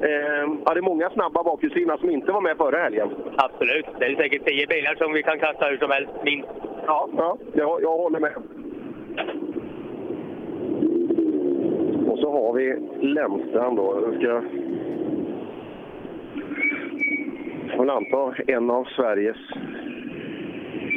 eh, 0.00 0.44
ja, 0.64 0.74
det 0.74 0.80
är 0.80 0.82
många 0.82 1.10
snabba 1.10 1.42
bakhjulsdrivna 1.42 1.98
som 1.98 2.10
inte 2.10 2.32
var 2.32 2.40
med 2.40 2.56
förra 2.56 2.82
helgen. 2.82 3.10
Absolut. 3.36 3.86
Det 3.98 4.04
är 4.04 4.16
säkert 4.16 4.44
tio 4.44 4.66
bilar 4.66 4.94
som 4.94 5.12
vi 5.12 5.22
kan 5.22 5.38
kasta 5.38 5.66
hur 5.66 5.78
som 5.78 5.90
helst, 5.90 6.10
minst. 6.24 6.48
Ja, 6.86 7.08
ja 7.16 7.36
jag, 7.52 7.82
jag 7.82 7.96
håller 7.96 8.20
med. 8.20 8.32
Och 12.10 12.18
så 12.18 12.32
har 12.32 12.52
vi 12.52 12.76
Lemstrand 13.00 13.76
då. 13.76 13.98
Jag 14.02 14.14
ska... 14.14 14.42
Jag 17.68 17.76
får 17.76 17.90
anta 17.90 18.34
en 18.46 18.70
av 18.70 18.84
Sveriges 18.84 19.36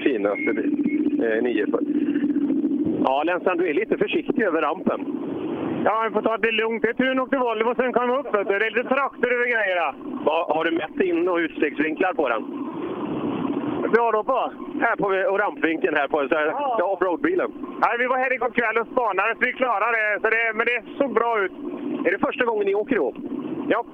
finaste 0.04 0.52
eh, 1.24 1.44
940. 1.44 1.88
Ja, 3.04 3.24
Lennstrand, 3.24 3.60
du 3.60 3.70
är 3.70 3.74
lite 3.74 3.98
försiktig 3.98 4.44
över 4.44 4.62
rampen. 4.62 5.06
Ja, 5.88 6.04
vi 6.08 6.14
får 6.14 6.22
ta 6.22 6.38
det 6.38 6.52
lugnt. 6.52 6.82
Det 6.84 6.90
är 6.90 6.94
tur 6.94 7.14
nog 7.16 7.30
till 7.30 7.40
Volvo 7.40 7.70
och 7.70 7.76
sen 7.78 7.94
kommer 7.94 8.18
upp. 8.20 8.34
vet 8.36 8.48
du. 8.48 8.60
Det 8.60 8.66
är 8.66 8.72
lite 8.72 8.90
traktor 8.96 9.34
över 9.34 9.46
grejerna. 9.56 9.88
Vad- 10.26 10.48
Har 10.56 10.64
du 10.66 10.72
mätt 10.72 11.00
in 11.10 11.28
och 11.30 11.38
utstegsvinklar 11.38 12.14
på 12.14 12.30
den? 12.30 12.42
Bra 13.96 14.12
då 14.12 14.24
på? 14.24 14.52
Här 14.86 14.96
på 14.96 15.08
och 15.32 15.40
rampvinkeln 15.40 15.96
här 15.96 16.08
på 16.08 16.18
så 16.30 16.36
här, 16.36 16.46
ja. 16.46 16.84
offroadbilen. 16.94 17.52
Nej, 17.84 17.96
vi 18.00 18.06
var 18.08 18.18
här 18.18 18.34
igår 18.34 18.50
kväll 18.50 18.78
och 18.82 18.88
spanade 18.88 19.34
så 19.34 19.40
vi 19.46 19.54
klarade 19.54 19.98
det. 19.98 20.20
Så 20.22 20.28
det. 20.30 20.54
Men 20.58 20.66
det 20.72 20.80
såg 20.98 21.14
bra 21.14 21.40
ut. 21.44 21.52
Är 22.06 22.12
det 22.12 22.20
första 22.28 22.46
gången 22.46 22.66
ni 22.66 22.76
åker 22.76 22.96
ihop? 22.96 23.16
Ja. 23.70 23.86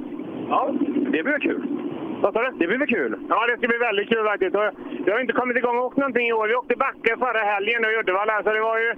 Ja, 0.49 0.69
det 1.13 1.23
blir 1.23 1.39
kul. 1.39 1.62
Vad 2.21 2.34
sa 2.34 2.41
du? 2.41 2.49
Det 2.60 2.67
blir 2.67 2.77
väl 2.77 2.88
kul? 2.88 3.12
Ja, 3.30 3.45
det 3.47 3.58
ska 3.58 3.67
bli 3.67 3.77
väldigt 3.77 4.10
kul 4.10 4.25
faktiskt. 4.25 4.56
Vi 5.06 5.12
har 5.12 5.19
inte 5.19 5.34
kommit 5.34 5.58
igång 5.58 5.77
och 5.77 5.86
åkt 5.86 5.97
någonting 5.97 6.27
i 6.27 6.34
år. 6.34 6.47
Vi 6.47 6.56
åkte 6.56 6.75
backe 6.75 7.12
förra 7.25 7.39
helgen 7.54 7.86
i 7.86 7.97
Uddevalla, 7.99 8.43
så 8.43 8.49
det 8.54 8.62
var 8.62 8.77
ju 8.77 8.91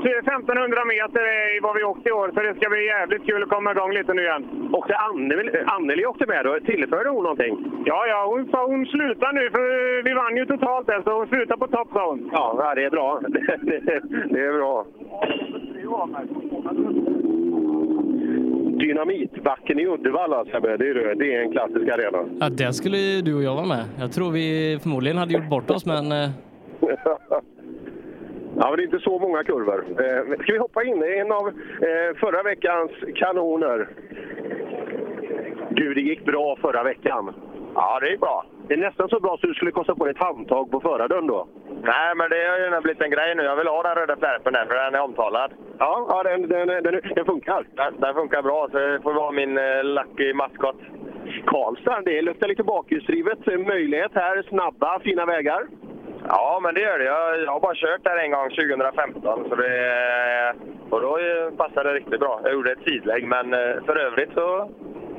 1500 0.00 0.84
meter 0.84 1.22
i 1.56 1.60
vad 1.62 1.74
vi 1.76 1.82
åkte 1.84 2.08
i 2.08 2.12
år. 2.12 2.28
Så 2.34 2.40
det 2.46 2.54
ska 2.54 2.70
bli 2.70 2.86
jävligt 2.86 3.26
kul 3.28 3.42
att 3.42 3.48
komma 3.48 3.70
igång 3.70 3.92
lite 3.92 4.14
nu 4.14 4.22
igen. 4.22 4.44
Och 4.72 4.90
Anneli, 5.08 5.50
Anneli 5.66 6.06
åkte 6.06 6.26
med 6.26 6.44
då. 6.44 6.58
Tillförde 6.60 7.08
hon 7.08 7.22
någonting? 7.22 7.54
Ja, 7.84 8.06
ja, 8.06 8.26
hon 8.32 8.48
sa 8.50 8.66
hon 8.66 8.86
slutar 8.86 9.32
nu 9.32 9.50
för 9.50 10.02
vi 10.02 10.12
vann 10.14 10.36
ju 10.36 10.46
totalt 10.46 10.86
där, 10.86 11.02
så 11.02 11.10
hon 11.18 11.26
slutar 11.26 11.56
på 11.56 11.66
topp 11.66 11.88
sa 11.92 12.10
hon. 12.10 12.30
Ja, 12.32 12.72
det 12.74 12.84
är 12.84 12.90
bra. 12.90 13.20
Det, 13.28 13.38
det, 13.62 14.00
det 14.34 14.40
är 14.46 14.52
bra. 14.58 14.86
Dynamitbacken 18.80 19.78
i 19.80 19.86
Uddevalla, 19.86 20.44
Sebbe, 20.44 20.76
det 20.76 20.88
är, 20.88 21.14
det 21.14 21.34
är 21.34 21.40
en 21.42 21.52
klassisk 21.52 21.88
arena. 21.88 22.18
Ja, 22.40 22.48
där 22.48 22.72
skulle 22.72 22.96
ju 22.96 23.22
du 23.22 23.34
och 23.34 23.42
jag 23.42 23.54
vara 23.54 23.66
med. 23.66 23.84
Jag 23.98 24.12
tror 24.12 24.30
vi 24.30 24.78
förmodligen 24.82 25.18
hade 25.18 25.32
gjort 25.32 25.50
bort 25.50 25.70
oss, 25.70 25.86
men 25.86 26.12
eh, 26.12 26.30
Ja, 28.58 28.68
men 28.68 28.76
det 28.76 28.82
är 28.82 28.84
inte 28.84 28.98
så 28.98 29.18
många 29.18 29.44
kurvor. 29.44 29.84
Eh, 29.88 30.38
ska 30.42 30.52
vi 30.52 30.58
hoppa 30.58 30.84
in 30.84 31.02
i 31.02 31.18
en 31.18 31.32
av 31.32 31.48
eh, 31.48 32.16
förra 32.16 32.42
veckans 32.42 32.90
kanoner? 33.14 33.88
Du, 35.70 35.94
det 35.94 36.00
gick 36.00 36.24
bra 36.24 36.56
förra 36.56 36.82
veckan. 36.82 37.34
Ja, 37.74 38.00
det 38.00 38.10
gick 38.10 38.20
bra. 38.20 38.44
Det 38.68 38.74
är 38.74 38.78
nästan 38.78 39.08
så 39.08 39.20
bra 39.20 39.36
så 39.40 39.46
du 39.46 39.54
skulle 39.54 39.70
kosta 39.70 39.94
på 39.94 40.04
dig 40.04 40.14
ett 40.14 40.22
handtag 40.22 40.70
på 40.70 40.80
förardörren 40.80 41.26
då. 41.26 41.48
Nej, 41.82 42.14
men 42.16 42.30
det 42.30 42.48
har 42.48 42.58
ju 42.58 42.80
blivit 42.80 43.02
en 43.02 43.10
grej 43.10 43.34
nu. 43.34 43.42
Jag 43.42 43.56
vill 43.56 43.66
ha 43.66 43.82
den 43.82 43.94
röda 43.94 44.16
flärpen 44.16 44.52
där, 44.52 44.66
för 44.66 44.74
den 44.74 44.94
är 44.94 45.00
omtalad. 45.00 45.50
Ja, 45.78 46.06
ja 46.08 46.22
den, 46.22 46.48
den, 46.48 46.68
den, 46.68 47.00
den 47.14 47.24
funkar. 47.24 47.66
Den, 47.74 48.00
den 48.00 48.14
funkar 48.14 48.42
bra, 48.42 48.68
så 48.72 48.78
det 48.78 49.00
får 49.02 49.12
vara 49.12 49.30
min 49.30 49.58
eh, 49.58 49.84
lucky 49.84 50.32
maskot. 50.32 50.76
Karlstad, 51.46 52.00
det 52.04 52.22
luktar 52.22 52.48
lite 52.48 52.62
bakhjulsdrivet. 52.62 53.38
Möjlighet 53.46 54.12
här, 54.14 54.42
snabba, 54.42 55.00
fina 55.00 55.26
vägar. 55.26 55.66
Ja, 56.28 56.60
men 56.62 56.74
det 56.74 56.80
gör 56.80 56.98
det. 56.98 57.04
Jag, 57.04 57.42
jag 57.42 57.52
har 57.52 57.60
bara 57.60 57.74
kört 57.74 58.04
där 58.04 58.16
en 58.16 58.30
gång 58.30 58.50
2015, 58.50 59.48
så 59.48 59.54
det, 59.54 60.54
och 60.90 61.00
då 61.00 61.18
passade 61.56 61.88
det 61.88 61.94
riktigt 61.94 62.20
bra. 62.20 62.40
Jag 62.44 62.52
gjorde 62.52 62.72
ett 62.72 62.84
sidlägg, 62.86 63.26
men 63.26 63.54
eh, 63.54 63.84
för 63.86 63.96
övrigt 63.96 64.32
så 64.34 64.70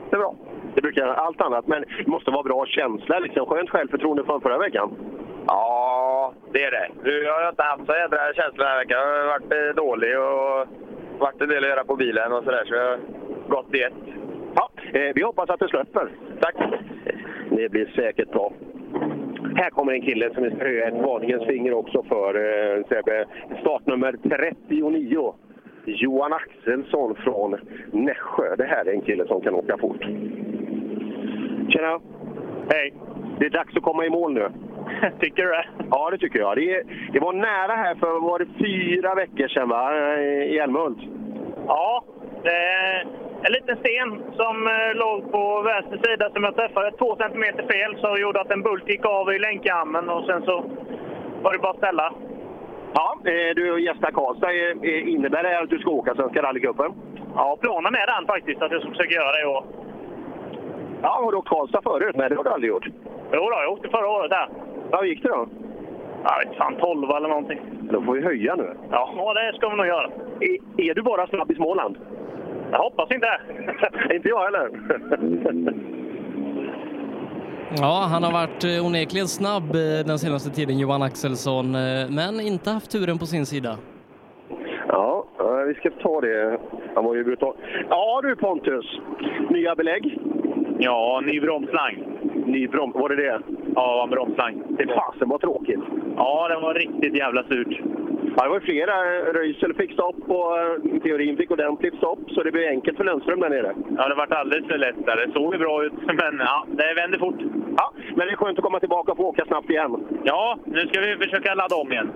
det 0.10 0.16
är 0.16 0.20
bra. 0.20 0.36
Det 0.76 0.82
brukar 0.82 1.08
allt 1.08 1.42
annat, 1.42 1.68
men 1.68 1.82
det 1.82 2.08
måste 2.08 2.32
vara 2.32 2.44
bra 2.44 2.66
känsla. 2.66 3.20
Liksom. 3.20 3.46
Skönt 3.46 3.70
självförtroende 3.70 4.24
från 4.24 4.42
förra 4.42 4.58
veckan. 4.58 4.96
Ja, 5.48 6.34
det 6.54 6.64
är 6.64 6.72
det. 6.72 6.90
Nu 7.04 7.26
har 7.26 7.42
jag 7.42 7.52
inte 7.52 7.64
haft 7.64 7.86
så 7.86 7.94
jädra 7.94 8.34
känsla 8.34 8.64
den 8.64 8.68
här 8.68 8.80
veckan. 8.80 9.00
Jag 9.00 9.24
har 9.24 9.26
varit 9.26 9.52
eh, 9.52 9.76
dålig 9.76 10.20
och 10.20 10.68
varit 11.20 11.42
en 11.42 11.50
del 11.50 11.64
att 11.64 11.70
göra 11.70 11.84
på 11.84 11.96
bilen 11.96 12.34
och 12.34 12.44
sådär, 12.44 12.64
så 12.66 12.76
jag 12.76 12.90
har 12.90 13.00
gått 13.48 13.76
i 13.76 13.82
ett. 13.82 13.94
Ja, 14.56 14.70
eh, 14.94 15.12
vi 15.16 15.24
hoppas 15.24 15.50
att 15.50 15.60
det 15.60 15.68
släpper. 15.68 16.10
Tack. 16.42 16.56
Det 17.50 17.70
blir 17.70 17.92
säkert 17.96 18.32
bra. 18.32 18.52
Här 19.58 19.70
kommer 19.70 19.94
en 19.94 20.02
kille 20.02 20.34
som 20.34 20.50
ska 20.50 20.58
höja 20.58 20.88
ett 20.88 20.94
varningens 20.94 21.46
finger 21.46 21.74
också 21.74 22.04
för. 22.04 22.36
Eh, 22.36 22.84
Sebbe. 22.90 23.26
Startnummer 23.62 24.16
39. 24.24 25.34
Johan 25.86 26.34
Axelsson 26.34 27.16
från 27.16 27.56
Nässjö. 27.92 28.56
Det 28.56 28.64
här 28.64 28.86
är 28.86 28.94
en 28.94 29.02
kille 29.02 29.28
som 29.28 29.42
kan 29.42 29.54
åka 29.54 29.78
fort. 29.78 30.04
Tjena! 31.70 32.00
Hej! 32.70 32.94
Det 33.40 33.46
är 33.46 33.50
dags 33.50 33.78
att 33.78 33.84
komma 33.84 34.06
i 34.06 34.10
mål 34.10 34.34
nu. 34.34 34.50
Tycker 35.20 35.44
du 35.44 35.50
det? 35.50 35.66
Ja, 35.92 36.10
det 36.12 36.18
tycker 36.18 36.40
jag. 36.40 36.58
Det, 36.58 36.84
det 37.14 37.20
var 37.20 37.34
nära 37.34 37.76
här 37.76 37.96
för 37.96 38.20
var 38.20 38.40
det 38.40 38.48
fyra 38.60 39.16
veckor 39.16 39.48
sedan, 39.48 39.70
va? 39.70 40.18
I 40.22 40.58
Älmhult. 40.58 41.00
Ja, 41.68 42.04
det 42.48 42.58
är 42.82 43.08
en 43.46 43.52
liten 43.58 43.78
sten 43.78 44.10
som 44.42 44.56
eh, 44.68 44.96
låg 44.96 45.32
på 45.32 45.62
vänster 45.62 46.00
sida 46.06 46.30
som 46.34 46.44
jag 46.44 46.56
träffade 46.56 46.92
två 46.92 47.16
centimeter 47.16 47.64
fel 47.74 47.92
så 48.02 48.18
gjorde 48.18 48.42
att 48.42 48.52
en 48.52 48.62
bult 48.62 48.90
gick 48.90 49.06
av 49.06 49.34
i 49.34 49.40
länkarmen 49.40 50.10
och 50.10 50.26
sen 50.26 50.42
så 50.42 50.56
var 51.44 51.54
det 51.54 51.60
bara 51.60 51.72
att 51.72 51.78
ställa. 51.78 52.14
Ja, 52.94 53.18
du 53.56 53.82
gästar 53.82 54.12
Karlstad. 54.12 54.52
Innebär 55.14 55.44
det 55.44 55.60
att 55.60 55.70
du 55.70 55.80
ska 55.80 55.90
åka 55.90 56.16
Svenska 56.16 56.42
rallycupen? 56.42 56.94
Ja, 57.36 57.58
planen 57.62 57.96
är 57.96 58.08
den 58.16 58.28
faktiskt 58.28 58.62
att 58.62 58.72
jag 58.72 58.82
ska 58.82 58.92
försöka 58.92 59.16
göra 59.16 59.32
det 59.32 59.42
i 59.42 59.46
år. 59.46 59.64
Ja, 61.02 61.10
har 61.24 61.32
du 61.32 61.38
åkt 61.38 61.50
Karlstad 61.50 61.82
förut? 61.82 62.16
Nej, 62.16 62.30
det 62.30 62.36
har 62.36 62.44
du 62.44 62.50
aldrig 62.50 62.70
gjort. 62.70 62.88
Jo 63.34 63.40
då, 63.40 63.58
jag 63.64 63.72
åkte 63.72 63.90
förra 63.90 64.10
året 64.10 64.30
där. 64.30 64.50
Ja, 64.92 64.98
hur 64.98 65.08
gick 65.08 65.24
det 65.24 65.30
då? 65.30 65.48
Jag 66.24 66.40
vet 66.40 66.58
fan, 66.58 66.76
12 66.76 67.10
eller 67.10 67.30
någonting. 67.30 67.60
Då 67.92 68.02
får 68.02 68.14
vi 68.14 68.22
höja 68.22 68.56
nu. 68.56 68.74
Ja, 68.92 69.34
det 69.34 69.58
ska 69.58 69.70
vi 69.70 69.76
nog 69.76 69.88
göra. 69.88 70.10
Är, 70.40 70.90
är 70.90 70.94
du 70.94 71.02
bara 71.02 71.28
snabb 71.28 71.52
i 71.52 71.56
Småland? 71.56 71.98
Jag 72.72 72.78
hoppas 72.78 73.12
inte. 73.12 73.28
inte 74.16 74.30
jag 74.30 74.44
heller. 74.44 74.70
ja, 77.78 78.08
han 78.12 78.24
har 78.24 78.32
varit 78.32 78.64
eh, 78.64 78.86
onekligen 78.86 79.28
snabb 79.28 79.76
eh, 79.76 80.06
den 80.06 80.20
senaste 80.20 80.50
tiden, 80.50 80.80
Johan 80.80 81.02
Axelsson, 81.02 81.76
eh, 81.76 82.10
men 82.10 82.40
inte 82.40 82.72
haft 82.72 82.92
turen 82.92 83.20
på 83.20 83.26
sin 83.26 83.46
sida. 83.46 83.78
Ja, 84.88 85.26
vi 85.68 85.74
ska 85.74 85.90
ta 85.90 86.22
det. 86.22 86.60
Han 86.96 87.06
var 87.06 87.16
ju 87.16 87.24
brutal. 87.24 87.56
Ja 87.90 88.22
du 88.24 88.36
Pontus, 88.36 88.86
nya 89.50 89.76
belägg? 89.76 90.20
Ja, 90.80 91.22
ny 91.26 91.40
bromslang. 91.40 91.96
Ny 92.46 92.68
broms, 92.68 92.96
var 92.96 93.10
det 93.10 93.16
det? 93.16 93.40
Ja, 93.76 94.04
en 94.04 94.10
bromslang. 94.10 94.64
Det 94.70 94.88
fasen 94.88 95.30
var 95.30 95.38
tråkigt. 95.38 95.80
Ja, 96.16 96.48
det 96.48 96.60
var 96.60 96.74
riktigt 96.74 97.18
jävla 97.18 97.44
surt. 97.44 97.82
Ja, 98.40 98.44
det 98.44 98.50
var 98.50 98.60
flera. 98.60 98.96
Röisel 99.34 99.74
fick 99.74 99.94
stopp 99.94 100.16
och 100.28 100.60
eh, 100.60 101.02
Teorin 101.04 101.38
fick 101.38 101.52
ordentligt 101.52 101.96
stopp, 101.96 102.20
så 102.28 102.44
det 102.44 102.52
blev 102.52 102.70
enkelt 102.70 102.98
för 102.98 103.04
Lundström 103.04 103.40
där 103.40 103.50
nere. 103.50 103.76
Ja, 103.98 104.08
det 104.10 104.16
varit 104.16 104.32
alldeles 104.32 104.68
för 104.68 104.78
lätt 104.78 105.06
där. 105.06 105.16
Det 105.16 105.34
såg 105.34 105.54
ju 105.54 105.60
bra 105.60 105.86
ut, 105.86 105.94
men 106.06 106.38
ja, 106.40 106.66
det 106.68 106.94
vände 107.02 107.20
fort. 107.20 107.42
Ja, 107.78 107.94
men 108.16 108.28
det 108.28 108.34
är 108.34 108.36
skönt 108.36 108.60
att 108.60 108.64
komma 108.64 108.80
tillbaka 108.80 109.12
och 109.12 109.18
få 109.18 109.24
åka 109.24 109.46
snabbt 109.46 109.70
igen. 109.70 110.08
Ja, 110.24 110.58
nu 110.66 110.80
ska 110.80 111.00
vi 111.00 111.16
försöka 111.16 111.54
ladda 111.56 111.76
om 111.76 111.92
igen. 111.92 112.10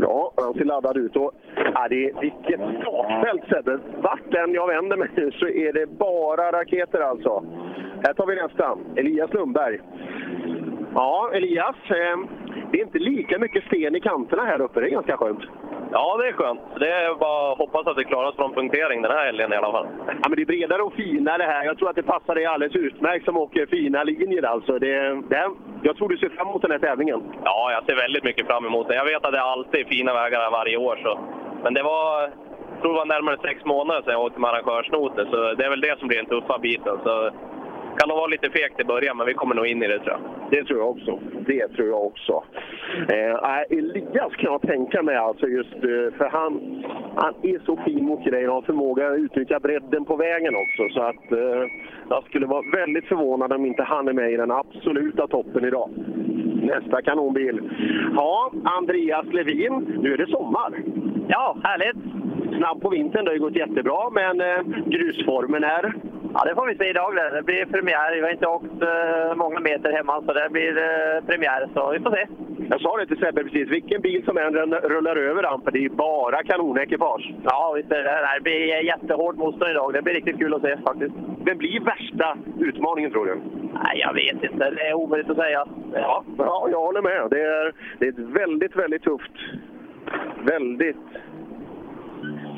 Ja, 0.00 0.32
han 0.36 0.54
ser 0.54 0.64
laddad 0.64 0.96
ut. 0.96 1.16
Och, 1.16 1.32
ja, 1.74 1.86
det 1.90 2.04
är, 2.04 2.20
vilket 2.20 2.60
startfält 2.80 3.42
Sebbe! 3.48 3.78
Vart 4.02 4.34
än 4.34 4.52
jag 4.52 4.66
vänder 4.66 4.96
mig 4.96 5.08
nu 5.14 5.30
så 5.40 5.48
är 5.48 5.72
det 5.72 5.86
bara 5.86 6.52
raketer 6.52 7.00
alltså. 7.00 7.44
Här 8.04 8.14
tar 8.14 8.26
vi 8.26 8.36
nästa. 8.36 8.78
Elias 8.96 9.32
Lundberg. 9.32 9.80
Ja, 11.00 11.30
Elias. 11.34 11.76
Eh, 11.90 12.18
det 12.70 12.78
är 12.80 12.84
inte 12.84 12.98
lika 12.98 13.38
mycket 13.38 13.64
sten 13.64 13.96
i 13.96 14.00
kanterna 14.00 14.44
här 14.44 14.60
uppe. 14.60 14.80
Det 14.80 14.86
är 14.86 14.90
ganska 14.90 15.16
skönt. 15.16 15.42
Ja, 15.92 16.16
det 16.16 16.28
är 16.28 16.32
skönt. 16.32 16.60
Det 16.80 16.90
är 16.90 17.14
bara 17.14 17.52
att 17.52 17.58
hoppas 17.58 17.86
att 17.86 17.98
vi 17.98 18.04
klarar 18.04 18.28
oss 18.28 18.36
från 18.36 18.54
punktering 18.54 19.02
den 19.02 19.10
här 19.10 19.24
helgen 19.24 19.52
i 19.52 19.56
alla 19.56 19.72
fall. 19.72 19.86
Ja, 20.06 20.28
men 20.28 20.36
det 20.36 20.42
är 20.42 20.46
bredare 20.46 20.82
och 20.82 20.92
finare 20.92 21.42
här. 21.42 21.64
Jag 21.64 21.78
tror 21.78 21.90
att 21.90 21.96
det 21.96 22.02
passar 22.02 22.34
dig 22.34 22.46
alldeles 22.46 22.76
utmärkt 22.76 23.24
som 23.24 23.36
åker 23.36 23.66
fina 23.66 24.04
linjer. 24.04 24.42
Alltså. 24.42 24.78
Det, 24.78 25.22
det, 25.28 25.50
jag 25.82 25.96
tror 25.96 26.08
du 26.08 26.16
ser 26.16 26.28
fram 26.28 26.48
emot 26.48 26.62
den 26.62 26.70
här 26.70 26.78
tävlingen. 26.78 27.22
Ja, 27.44 27.72
jag 27.72 27.84
ser 27.84 27.96
väldigt 27.96 28.24
mycket 28.24 28.46
fram 28.46 28.66
emot 28.66 28.88
det. 28.88 28.94
Jag 28.94 29.04
vet 29.04 29.26
att 29.26 29.32
det 29.32 29.42
alltid 29.42 29.80
är 29.80 29.84
fina 29.84 30.14
vägar 30.14 30.40
här 30.40 30.50
varje 30.50 30.76
år. 30.76 30.96
Så. 31.02 31.18
Men 31.62 31.74
det 31.74 31.82
var, 31.82 32.22
jag 32.22 32.80
tror 32.80 32.92
det 32.92 32.98
var 32.98 33.14
närmare 33.14 33.38
sex 33.42 33.64
månader 33.64 34.02
sedan 34.02 34.12
jag 34.12 34.22
åkte 34.22 34.40
med 34.40 34.50
arrangörsnoter, 34.50 35.24
så 35.30 35.54
det 35.54 35.64
är 35.64 35.70
väl 35.70 35.80
det 35.80 35.98
som 35.98 36.08
blir 36.08 36.18
den 36.18 36.26
tuffa 36.26 36.58
biten. 36.58 36.96
Så 37.04 37.30
kan 37.98 38.08
nog 38.08 38.18
vara 38.18 38.26
lite 38.26 38.50
fegt 38.50 38.80
i 38.80 38.84
början, 38.84 39.16
men 39.16 39.26
vi 39.26 39.34
kommer 39.34 39.54
nog 39.54 39.66
in 39.66 39.82
i 39.82 39.88
det 39.88 39.98
tror 39.98 40.16
jag. 40.16 40.20
Det 40.50 40.64
tror 40.64 40.78
jag 40.78 40.90
också. 40.90 41.18
Det 41.46 41.68
tror 41.68 41.88
jag 41.88 42.04
också. 42.06 42.44
Eh, 43.08 43.78
Elias 43.78 44.32
kan 44.36 44.52
jag 44.52 44.62
tänka 44.62 45.02
mig 45.02 45.16
alltså 45.16 45.46
just 45.46 45.74
eh, 45.74 46.18
för 46.18 46.28
han, 46.32 46.84
han 47.16 47.34
är 47.42 47.58
så 47.66 47.76
fin 47.76 48.04
mot 48.04 48.24
grejer 48.24 48.48
och 48.48 48.54
har 48.54 48.62
förmåga 48.62 49.08
att 49.08 49.18
utnyttja 49.18 49.60
bredden 49.60 50.04
på 50.04 50.16
vägen 50.16 50.54
också. 50.56 50.88
Så 50.94 51.00
att 51.02 51.32
eh, 51.32 51.70
jag 52.08 52.24
skulle 52.24 52.46
vara 52.46 52.62
väldigt 52.76 53.04
förvånad 53.04 53.52
om 53.52 53.66
inte 53.66 53.82
han 53.82 54.08
är 54.08 54.12
med 54.12 54.32
i 54.32 54.36
den 54.36 54.50
absoluta 54.50 55.26
toppen 55.26 55.64
idag. 55.64 55.90
Nästa 56.62 57.02
kanonbil. 57.02 57.70
Ja, 58.16 58.52
Andreas 58.64 59.26
Levin. 59.32 60.00
Nu 60.02 60.12
är 60.12 60.18
det 60.18 60.26
sommar. 60.26 60.82
Ja, 61.28 61.56
härligt. 61.62 61.96
Snabb 62.56 62.82
på 62.82 62.88
vintern, 62.88 63.24
det 63.24 63.30
har 63.30 63.34
ju 63.34 63.40
gått 63.40 63.56
jättebra, 63.56 64.10
men 64.10 64.40
eh, 64.40 64.60
grusformen 64.86 65.64
är? 65.64 65.94
Ja, 66.34 66.44
det 66.44 66.54
får 66.54 66.66
vi 66.66 66.76
se 66.76 66.90
idag. 66.90 67.14
Det, 67.14 67.30
det 67.36 67.42
blir 67.42 67.64
premiär. 67.64 68.14
Vi 68.14 68.20
har 68.20 68.30
inte 68.30 68.46
åkt 68.46 68.82
eh, 68.82 69.36
många 69.36 69.60
meter 69.60 69.92
hemma, 69.92 70.22
så 70.26 70.32
det 70.32 70.48
blir 70.50 70.76
eh, 70.78 71.24
premiär. 71.26 71.68
Så 71.74 71.90
vi 71.90 72.00
får 72.00 72.10
se. 72.10 72.26
Jag 72.70 72.80
sa 72.80 72.96
det 72.96 73.06
till 73.06 73.18
Sebbe 73.18 73.44
precis, 73.44 73.68
vilken 73.68 74.00
bil 74.00 74.24
som 74.24 74.38
än 74.38 74.54
rullar 74.74 75.16
över 75.16 75.42
rampen, 75.42 75.72
det 75.72 75.84
är 75.84 75.88
bara 75.88 76.42
kanonekipage. 76.42 77.34
Ja, 77.44 77.72
visst 77.76 77.92
är 77.92 78.04
det. 78.04 78.28
Det 78.34 78.42
blir 78.42 78.84
jättehårt 78.84 79.36
motstånd 79.36 79.70
idag. 79.70 79.92
Det 79.92 80.02
blir 80.02 80.14
riktigt 80.14 80.38
kul 80.38 80.54
att 80.54 80.62
se 80.62 80.76
faktiskt. 80.76 81.14
Vem 81.44 81.58
blir 81.58 81.80
värsta 81.80 82.36
utmaningen 82.60 83.10
tror 83.10 83.26
du? 83.26 83.34
Nej, 83.84 83.98
jag 84.04 84.14
vet 84.14 84.52
inte. 84.52 84.70
Det 84.70 84.88
är 84.88 84.94
omöjligt 84.94 85.30
att 85.30 85.36
säga. 85.36 85.64
Ja, 85.92 86.24
ja 86.38 86.68
jag 86.70 86.80
håller 86.80 87.02
med. 87.02 87.30
Det 87.30 87.42
är, 87.42 87.72
det 87.98 88.06
är 88.06 88.12
ett 88.12 88.18
väldigt, 88.18 88.76
väldigt 88.76 89.02
tufft, 89.02 89.32
väldigt 90.42 90.96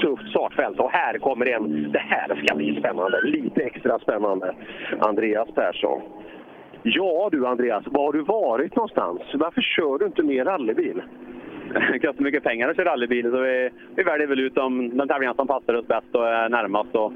tufft 0.01 0.31
startfält. 0.31 0.81
Och 0.81 0.91
här 0.91 1.19
kommer 1.19 1.49
en. 1.49 1.93
Det 1.93 1.99
här 1.99 2.43
ska 2.45 2.57
bli 2.57 2.81
spännande. 2.81 3.21
Lite 3.23 3.63
extra 3.63 3.99
spännande. 3.99 4.55
Andreas 5.01 5.49
Persson. 5.55 6.01
Ja 6.83 7.29
du 7.33 7.47
Andreas, 7.47 7.85
var 7.87 8.05
har 8.05 8.13
du 8.13 8.23
varit 8.23 8.77
någonstans? 8.77 9.21
Varför 9.35 9.61
kör 9.61 9.99
du 9.99 10.07
inte 10.07 10.23
mer 10.23 10.45
rallybil? 10.45 11.03
Det 11.93 11.99
kostar 11.99 12.25
mycket 12.25 12.43
pengar 12.43 12.69
att 12.69 12.77
köra 12.77 12.91
rallybil 12.91 13.31
så 13.31 13.41
vi, 13.41 13.71
vi 13.95 14.03
väljer 14.03 14.27
väl 14.27 14.41
ut 14.41 14.55
de, 14.55 14.97
de 14.97 15.09
tävlingar 15.09 15.35
som 15.35 15.47
passar 15.47 15.75
oss 15.75 15.87
bäst 15.87 16.15
och 16.15 16.29
är 16.29 16.49
närmast. 16.49 16.95
Och 16.95 17.13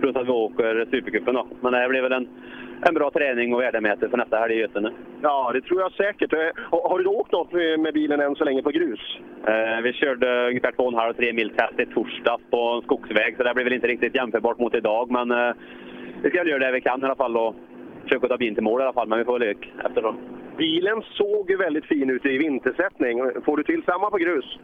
plus 0.00 0.16
att 0.16 0.26
vi 0.26 0.30
åker 0.30 0.86
Supercupen 0.90 1.34
då. 1.34 1.46
Men 1.60 1.72
det 1.72 1.88
blir 1.88 2.02
väl 2.02 2.12
en, 2.12 2.28
en 2.88 2.94
bra 2.94 3.10
träning 3.10 3.54
och 3.54 3.60
värdemäter 3.60 4.08
för 4.08 4.16
nästa 4.16 4.36
helg 4.36 4.54
i 4.54 4.58
Götene. 4.60 4.90
Ja, 5.22 5.50
det 5.54 5.60
tror 5.60 5.80
jag 5.80 5.92
säkert. 5.92 6.32
Eh, 6.32 6.38
Har 6.70 6.98
du 6.98 7.06
åkt 7.06 7.32
något 7.32 7.52
med 7.52 7.94
bilen 7.94 8.20
än 8.20 8.34
så 8.34 8.44
länge 8.44 8.62
på 8.62 8.70
grus? 8.70 9.00
Eh, 9.46 9.80
vi 9.82 9.92
körde 9.92 10.48
ungefär 10.48 10.72
2,5-3 10.72 11.32
mil 11.32 11.50
test 11.50 11.80
i 11.80 11.86
torsdags 11.86 12.42
på 12.50 12.60
en 12.60 12.82
skogsväg 12.82 13.36
så 13.36 13.42
det 13.42 13.54
blir 13.54 13.64
väl 13.64 13.72
inte 13.72 13.86
riktigt 13.86 14.14
jämförbart 14.14 14.58
mot 14.58 14.74
idag. 14.74 15.10
Men 15.10 15.30
eh, 15.30 15.54
vi 16.22 16.30
ska 16.30 16.44
göra 16.44 16.58
det 16.66 16.72
vi 16.72 16.80
kan 16.80 17.02
i 17.02 17.04
alla 17.04 17.14
fall 17.16 17.36
och 17.36 17.54
försöka 18.02 18.28
ta 18.28 18.36
bilen 18.36 18.54
till 18.54 18.64
mål 18.64 18.80
i 18.80 18.84
alla 18.84 18.92
fall. 18.92 19.08
Men 19.08 19.18
vi 19.18 19.24
får 19.24 19.38
väl 19.38 19.48
lök 19.48 19.72
eftersom. 19.84 20.16
Bilen 20.56 21.02
såg 21.02 21.50
ju 21.50 21.56
väldigt 21.56 21.86
fin 21.86 22.10
ut 22.10 22.26
i 22.26 22.38
vintersättning. 22.38 23.20
Får 23.44 23.56
du 23.56 23.62
till 23.62 23.82
samma 23.82 24.10
på 24.10 24.16
grus? 24.16 24.58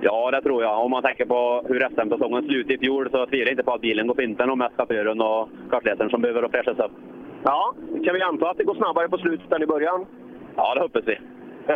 Ja, 0.00 0.30
det 0.30 0.42
tror 0.42 0.62
jag. 0.62 0.84
Om 0.84 0.90
man 0.90 1.02
tänker 1.02 1.24
på 1.24 1.64
hur 1.68 1.88
SM-säsongen 1.88 2.42
slutade 2.42 2.74
i 2.74 2.78
fjol 2.78 3.10
så 3.10 3.26
tvivlar 3.26 3.46
jag 3.46 3.52
inte 3.52 3.62
på 3.62 3.72
att 3.72 3.80
bilen 3.80 4.06
går 4.06 4.14
på 4.14 4.20
vintern 4.20 4.50
och 4.50 4.58
mest 4.58 4.76
chauffören 4.76 5.20
och 5.20 5.48
kartläsaren 5.70 6.10
som 6.10 6.20
behöver 6.22 6.48
fräschas 6.48 6.78
upp. 6.78 6.92
Ja, 7.44 7.74
kan 8.04 8.14
vi 8.14 8.22
anta 8.22 8.50
att 8.50 8.56
det 8.56 8.64
går 8.64 8.74
snabbare 8.74 9.08
på 9.08 9.18
slutet 9.18 9.52
än 9.52 9.62
i 9.62 9.66
början? 9.66 10.06
Ja, 10.56 10.74
det 10.74 10.80
hoppas 10.80 11.02
vi. 11.06 11.18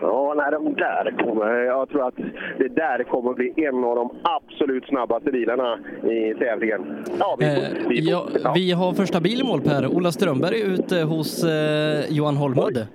ja, 0.00 0.34
nej, 0.36 0.50
de 0.52 0.74
där 0.74 1.24
kommer, 1.24 1.54
jag 1.54 1.88
tror 1.88 2.08
att 2.08 2.14
det 2.58 2.68
där 2.68 3.02
kommer 3.04 3.30
att 3.30 3.36
bli 3.36 3.52
en 3.56 3.84
av 3.84 3.96
de 3.96 4.10
absolut 4.22 4.84
snabbaste 4.86 5.30
bilarna 5.30 5.78
i 6.02 6.34
tävlingen. 6.34 7.04
Ja, 7.18 7.36
vi, 7.38 7.44
får, 7.44 7.62
Eh, 7.62 7.88
vi, 7.88 8.02
får, 8.02 8.30
ja, 8.44 8.52
vi 8.54 8.72
har 8.72 8.92
första 8.92 9.20
bil 9.20 9.40
i 9.40 9.44
mål 9.44 9.60
Per. 9.60 9.86
Ola 9.86 10.12
Strömberg 10.12 10.60
är 10.60 10.66
ute 10.66 11.02
hos 11.02 11.44
eh, 11.44 12.04
Johan 12.08 12.36
Holmud. 12.36 12.86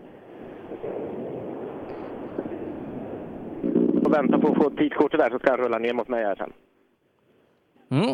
och 4.08 4.14
vänta 4.14 4.38
på 4.40 4.48
att 4.48 4.58
få 4.58 4.70
tidskortet 4.70 5.20
där 5.20 5.30
så 5.30 5.40
ska 5.40 5.50
han 5.50 5.60
rulla 5.60 5.78
ner 5.78 5.94
mot 5.94 6.08
mig 6.08 6.24
här 6.24 6.36
sen. 6.36 6.54
Mm. 7.92 8.10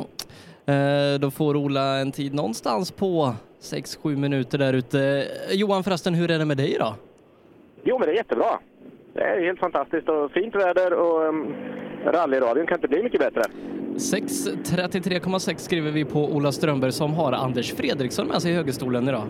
Eh, 0.66 1.20
då 1.20 1.32
får 1.32 1.56
Ola 1.56 1.98
en 1.98 2.12
tid 2.12 2.34
någonstans 2.34 2.92
på 2.92 3.34
6-7 3.64 4.16
minuter 4.16 4.58
där 4.58 4.74
ute. 4.74 5.28
Johan 5.52 5.84
förresten, 5.84 6.14
hur 6.14 6.32
är 6.32 6.40
det 6.40 6.46
med 6.46 6.58
dig 6.58 6.78
då? 6.80 6.96
Jo, 7.84 8.00
men 8.00 8.08
det 8.08 8.14
är 8.14 8.18
jättebra. 8.18 8.60
Det 9.14 9.22
är 9.22 9.46
helt 9.46 9.60
fantastiskt 9.60 10.10
och 10.10 10.32
fint 10.32 10.56
väder 10.56 10.94
och 10.94 11.28
um, 11.30 11.56
rallyradion 12.06 12.68
kan 12.68 12.78
inte 12.78 12.88
bli 12.88 13.04
mycket 13.04 13.20
bättre. 13.20 13.42
6.33,6 13.96 15.58
skriver 15.58 15.92
vi 15.92 16.06
på 16.06 16.20
Ola 16.20 16.52
Strömberg 16.52 16.92
som 16.92 17.14
har 17.14 17.32
Anders 17.32 17.74
Fredriksson 17.74 18.28
med 18.28 18.42
sig 18.42 18.52
i 18.52 18.56
högerstolen 18.56 19.08
idag. 19.08 19.24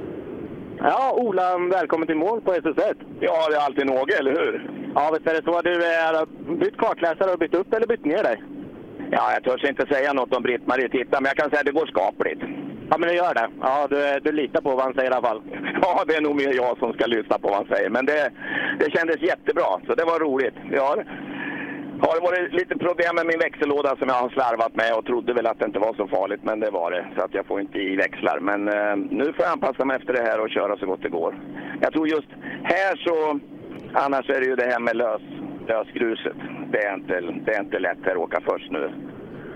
Ja, 0.78 1.14
Ola, 1.18 1.58
välkommen 1.58 2.08
till 2.08 2.16
mål 2.16 2.42
på 2.42 2.54
SS1. 2.54 2.96
Ja, 3.20 3.50
det 3.50 3.56
är 3.56 3.66
alltid 3.66 3.86
något, 3.86 4.10
eller 4.10 4.32
hur? 4.32 4.70
Ja, 4.96 5.12
visst 5.14 5.28
är 5.28 5.34
det 5.34 5.44
så. 5.44 5.62
Du 5.62 5.86
är 5.86 6.26
bytt 6.56 6.78
kartläsare 6.78 7.32
och 7.32 7.40
bytt 7.40 7.54
upp 7.56 7.74
eller 7.74 7.88
bytt 7.88 8.06
ner 8.06 8.24
dig? 8.24 8.44
Ja, 9.12 9.34
jag 9.34 9.44
törs 9.44 9.70
inte 9.70 9.86
säga 9.86 10.14
något 10.14 10.34
om 10.36 10.44
Britt-Marie 10.44 10.90
Titta, 10.90 11.22
men 11.22 11.26
jag 11.26 11.38
kan 11.38 11.50
säga 11.50 11.60
att 11.60 11.66
det 11.66 11.72
går 11.72 11.88
skapligt. 11.88 12.42
Ja, 12.90 12.98
men 12.98 13.10
det 13.10 13.16
gör 13.16 13.34
det. 13.34 13.50
Ja, 13.62 13.88
du, 13.90 14.20
du 14.24 14.32
litar 14.32 14.62
på 14.62 14.70
vad 14.70 14.84
han 14.84 14.94
säger 14.94 15.12
i 15.12 15.14
alla 15.14 15.28
fall. 15.28 15.42
Ja, 15.82 16.04
det 16.08 16.16
är 16.16 16.22
nog 16.22 16.36
mer 16.36 16.54
jag 16.54 16.78
som 16.78 16.94
ska 16.94 17.06
lyssna 17.06 17.40
på 17.40 17.48
vad 17.48 17.56
han 17.56 17.76
säger, 17.76 17.90
men 17.90 18.06
det, 18.06 18.32
det 18.80 18.92
kändes 18.92 19.22
jättebra, 19.22 19.80
så 19.88 19.96
det 19.96 20.06
var 20.06 20.20
roligt. 20.20 20.56
Ja, 20.72 20.96
har, 22.04 22.14
har 22.14 22.22
varit 22.22 22.54
lite 22.54 22.78
problem 22.78 23.16
med 23.16 23.26
min 23.26 23.40
växellåda 23.40 23.96
som 23.96 24.08
jag 24.08 24.16
har 24.16 24.30
slarvat 24.30 24.76
med 24.76 24.94
och 24.98 25.06
trodde 25.06 25.34
väl 25.34 25.48
att 25.48 25.60
det 25.60 25.66
inte 25.66 25.80
var 25.80 25.94
så 25.94 26.08
farligt, 26.08 26.44
men 26.44 26.60
det 26.60 26.70
var 26.70 26.92
det. 26.92 27.06
Så 27.16 27.26
att 27.26 27.34
jag 27.34 27.46
får 27.46 27.62
inte 27.62 27.80
i 27.80 27.96
växlar. 27.96 28.40
Men 28.40 28.68
eh, 28.68 28.96
nu 28.96 29.26
får 29.34 29.46
jag 29.46 29.52
anpassa 29.52 29.86
mig 29.86 29.98
efter 29.98 30.14
det 30.14 30.22
här 30.22 30.40
och 30.40 30.50
köra 30.50 30.78
så 30.78 30.86
gott 30.86 31.04
det 31.04 31.10
går. 31.10 31.40
Jag 31.82 31.94
tror 31.94 32.08
just 32.08 32.30
här 32.64 32.96
så, 33.06 33.40
annars 33.94 34.30
är 34.30 34.40
det 34.40 34.46
ju 34.46 34.56
det 34.56 34.72
här 34.72 34.80
med 34.80 34.96
lös, 34.96 35.22
lösgruset. 35.68 36.38
Det 36.72 36.84
är, 36.86 36.94
inte, 36.94 37.22
det 37.46 37.54
är 37.56 37.60
inte 37.62 37.80
lätt 37.80 38.06
här 38.06 38.12
att 38.12 38.18
åka 38.18 38.42
först 38.50 38.72
nu. 38.72 38.92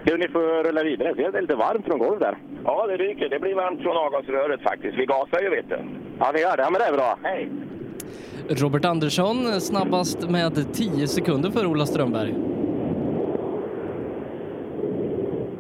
Du, 0.03 0.17
ni 0.17 0.27
får 0.27 0.63
rulla 0.63 0.83
vidare. 0.83 1.13
Det 1.13 1.23
är 1.25 1.41
lite 1.41 1.55
varmt 1.55 1.85
från 1.85 1.99
golvet 1.99 2.19
där. 2.19 2.37
Ja, 2.69 2.87
det 2.87 2.97
ryker. 2.97 3.29
Det 3.29 3.39
blir 3.39 3.55
varmt 3.55 3.81
från 3.81 3.97
avgasröret 3.97 4.61
faktiskt. 4.61 4.97
Vi 4.97 5.05
gasar 5.05 5.41
ju, 5.41 5.49
vet 5.49 5.69
du. 5.69 5.79
Ja, 6.19 6.31
ni 6.33 6.39
gör 6.39 6.57
det. 6.57 6.63
Ja, 6.63 6.69
men 6.69 6.79
det 6.81 6.85
är 6.87 6.93
bra. 6.93 7.17
Hej! 7.23 7.49
Robert 8.49 8.85
Andersson 8.85 9.61
snabbast 9.61 10.29
med 10.29 10.73
10 10.73 11.07
sekunder 11.07 11.49
för 11.49 11.65
Ola 11.65 11.85
Strömberg. 11.85 12.35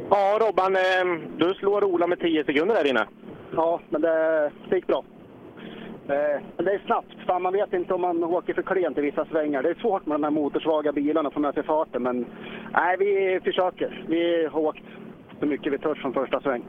Ja, 0.09 0.39
Robban, 0.41 0.75
eh, 0.75 1.29
du 1.37 1.53
slår 1.53 1.83
Ola 1.83 2.07
med 2.07 2.19
10 2.19 2.43
sekunder 2.43 2.75
där 2.75 2.89
inne. 2.89 3.07
Ja, 3.55 3.79
men 3.89 4.01
det, 4.01 4.51
gick 4.71 4.87
bra. 4.87 5.03
Eh, 6.07 6.41
men 6.57 6.65
det 6.65 6.71
är 6.73 6.81
snabbt. 6.85 7.15
Fan, 7.27 7.41
man 7.41 7.53
vet 7.53 7.73
inte 7.73 7.93
om 7.93 8.01
man 8.01 8.23
åker 8.23 8.53
för 8.53 8.61
klent 8.61 8.97
i 8.97 9.01
vissa 9.01 9.25
svängar. 9.25 9.63
Det 9.63 9.69
är 9.69 9.75
svårt 9.81 10.05
med 10.05 10.15
de 10.15 10.23
här 10.23 10.31
motorsvaga 10.31 10.91
bilarna 10.91 11.27
att 11.27 11.33
få 11.33 11.39
med 11.39 11.53
sig 11.53 11.63
farten. 11.63 12.03
Men 12.03 12.25
nej, 12.73 12.97
vi 12.99 13.39
försöker. 13.43 14.05
Vi 14.07 14.47
har 14.51 14.59
åkt 14.59 14.83
så 15.39 15.45
mycket 15.45 15.73
vi 15.73 15.77
törs 15.77 16.01
från 16.01 16.13
första 16.13 16.41
sväng. 16.41 16.63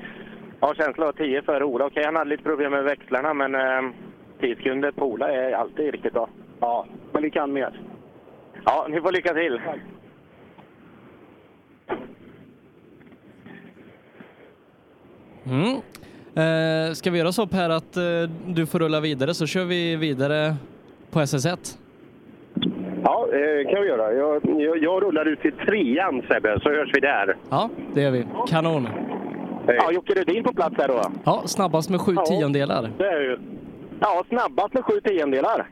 Ja, 0.60 0.74
känsla 0.74 1.06
av 1.06 1.12
10 1.12 1.42
före 1.42 1.64
Ola. 1.64 1.86
Okej, 1.86 2.04
han 2.04 2.16
hade 2.16 2.30
lite 2.30 2.42
problem 2.42 2.72
med 2.72 2.84
växlarna, 2.84 3.34
men 3.34 3.54
eh, 3.54 3.92
10 4.40 4.56
sekunder 4.56 4.90
på 4.90 5.06
Ola 5.06 5.28
är 5.28 5.52
alltid 5.52 5.92
riktigt 5.92 6.12
bra. 6.12 6.28
Ja, 6.60 6.86
men 7.12 7.22
vi 7.22 7.30
kan 7.30 7.52
mer. 7.52 7.80
Ja, 8.64 8.86
ni 8.90 9.00
får 9.00 9.12
lycka 9.12 9.34
till. 9.34 9.60
Mm. 15.46 15.80
Eh, 16.34 16.92
ska 16.92 17.10
vi 17.10 17.18
göra 17.18 17.32
så 17.32 17.46
Per 17.46 17.70
att 17.70 17.96
eh, 17.96 18.02
du 18.46 18.66
får 18.66 18.78
rulla 18.78 19.00
vidare 19.00 19.34
så 19.34 19.46
kör 19.46 19.64
vi 19.64 19.96
vidare 19.96 20.54
på 21.10 21.18
SS1? 21.20 21.78
Ja, 23.04 23.28
eh, 23.32 23.72
kan 23.72 23.82
vi 23.82 23.88
göra. 23.88 24.12
Jag, 24.12 24.60
jag, 24.60 24.82
jag 24.82 25.02
rullar 25.02 25.24
ut 25.28 25.40
till 25.40 25.52
trean 25.52 26.22
Sebbe, 26.28 26.60
så 26.62 26.68
hörs 26.68 26.90
vi 26.94 27.00
där. 27.00 27.36
Ja, 27.50 27.70
det 27.94 28.02
gör 28.02 28.10
vi. 28.10 28.26
Kanon. 28.48 28.88
Ja, 29.76 29.92
Jocke 29.92 30.14
Rudin 30.14 30.44
på 30.44 30.52
plats 30.52 30.74
här 30.78 30.88
då. 30.88 31.02
Ja, 31.24 31.42
snabbast 31.46 31.90
med 31.90 32.00
sju 32.00 32.12
Ja. 32.16 32.24
tiondelar. 32.24 32.90
Det 32.98 33.08
är 33.08 33.20
ju. 33.20 33.38
Ja, 34.00 34.24
snabbast 34.28 34.74
med 34.74 34.84
sju 34.84 35.00
tiondelar. 35.00 35.70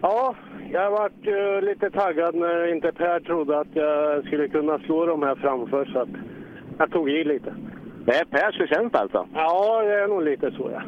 Ja, 0.00 0.34
jag 0.72 0.90
varit 0.90 1.26
uh, 1.26 1.68
lite 1.68 1.90
taggad 1.90 2.34
när 2.34 2.72
inte 2.74 2.92
Per 2.92 3.20
trodde 3.20 3.58
att 3.60 3.68
jag 3.72 4.24
skulle 4.26 4.48
kunna 4.48 4.78
slå 4.78 5.06
de 5.06 5.22
här 5.22 5.34
framför. 5.34 5.84
Så 5.84 5.98
att 5.98 6.08
jag 6.78 6.90
tog 6.90 7.10
i 7.10 7.24
lite. 7.24 7.54
Det 8.06 8.12
är 8.12 8.24
Pers 8.24 8.58
förtjänst 8.58 8.96
alltså? 8.96 9.26
Ja, 9.34 9.82
det 9.82 9.94
är 9.94 10.08
nog 10.08 10.22
lite 10.22 10.50
så 10.52 10.70
ja. 10.72 10.82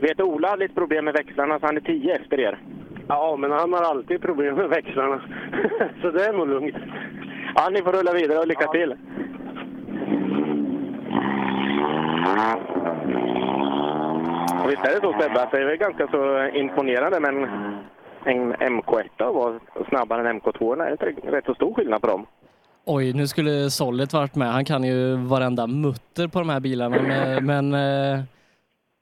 Vet 0.00 0.20
Ola 0.20 0.48
har 0.48 0.56
lite 0.56 0.74
problem 0.74 1.04
med 1.04 1.14
växlarna 1.14 1.58
så 1.60 1.66
han 1.66 1.76
är 1.76 1.80
10 1.80 2.16
efter 2.16 2.40
er. 2.40 2.58
Ja, 3.08 3.36
men 3.36 3.50
han 3.50 3.72
har 3.72 3.82
alltid 3.82 4.22
problem 4.22 4.54
med 4.54 4.68
växlarna. 4.68 5.20
så 6.02 6.10
det 6.10 6.24
är 6.24 6.32
nog 6.32 6.48
lugnt. 6.48 6.76
Ja, 7.54 7.68
ni 7.72 7.82
får 7.82 7.92
rulla 7.92 8.12
vidare 8.12 8.38
och 8.38 8.46
lycka 8.46 8.66
till. 8.66 8.94
Och 14.62 14.70
Visst 14.70 14.84
är 14.84 14.94
det 14.94 15.00
så 15.00 15.12
Sebbe, 15.20 15.42
att 15.42 15.50
det 15.50 15.58
är 15.58 15.64
väl 15.64 15.76
ganska 15.76 16.08
så 16.08 16.48
imponerande 16.58 17.20
men 17.20 17.44
en 18.24 18.54
MK1 18.54 19.32
var 19.32 19.60
snabbare 19.88 20.30
än 20.30 20.40
MK2. 20.40 20.82
Är 20.82 20.96
det 20.96 21.30
rätt 21.36 21.44
så 21.44 21.54
stor 21.54 21.74
skillnad 21.74 22.00
på 22.00 22.06
dem? 22.06 22.26
Oj, 22.84 23.12
nu 23.12 23.26
skulle 23.26 23.70
Sollet 23.70 24.12
varit 24.12 24.34
med. 24.34 24.52
Han 24.52 24.64
kan 24.64 24.84
ju 24.84 25.16
varenda 25.16 25.66
mutter 25.66 26.28
på 26.28 26.38
de 26.38 26.48
här 26.48 26.60
bilarna. 26.60 27.02
Men, 27.02 27.46
men 27.46 27.74
eh, 27.74 28.24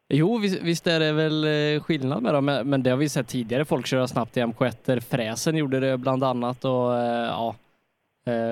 jo, 0.08 0.38
visst, 0.38 0.62
visst 0.62 0.86
är 0.86 1.00
det 1.00 1.12
väl 1.12 1.44
eh, 1.44 1.82
skillnad 1.82 2.22
med 2.22 2.34
dem. 2.34 2.44
Men, 2.44 2.70
men 2.70 2.82
det 2.82 2.90
har 2.90 2.96
vi 2.96 3.08
sett 3.08 3.28
tidigare. 3.28 3.64
Folk 3.64 3.86
köra 3.86 4.06
snabbt 4.06 4.36
i 4.36 4.40
MK1. 4.40 5.00
Fräsen 5.00 5.56
gjorde 5.56 5.80
det 5.80 5.98
bland 5.98 6.24
annat 6.24 6.64
och 6.64 6.94
eh, 6.96 7.26
ja. 7.26 7.54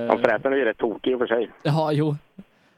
Ja, 0.09 0.19
fräsen 0.25 0.53
är 0.53 0.57
ju 0.57 0.65
rätt 0.65 0.79
tokig 0.79 1.11
i 1.11 1.15
och 1.15 1.19
för 1.19 1.27
sig. 1.27 1.51
Ja, 1.63 1.93
jo. 1.93 2.17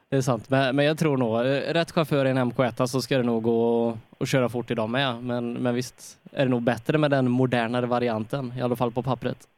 Det 0.08 0.16
är 0.16 0.20
sant. 0.20 0.50
Men, 0.50 0.76
men 0.76 0.84
jag 0.84 0.98
tror 0.98 1.16
nog, 1.16 1.36
eh, 1.40 1.44
rätt 1.72 1.90
chaufför 1.90 2.24
i 2.26 2.30
en 2.30 2.38
MK1 2.38 2.86
så 2.86 3.00
ska 3.02 3.16
det 3.16 3.22
nog 3.22 3.42
gå 3.42 3.88
att- 4.18 4.28
köra 4.28 4.48
fort 4.48 4.70
i 4.70 4.74
dem 4.74 4.92
med. 4.92 5.22
Men, 5.24 5.52
men 5.52 5.74
visst 5.74 6.18
är 6.32 6.44
det 6.44 6.50
nog 6.50 6.62
bättre 6.62 6.98
med 6.98 7.10
den 7.10 7.30
modernare 7.30 7.86
varianten, 7.86 8.52
i 8.58 8.62
alla 8.62 8.76
fall 8.76 8.92
på 8.92 9.02
pappret. 9.02 9.48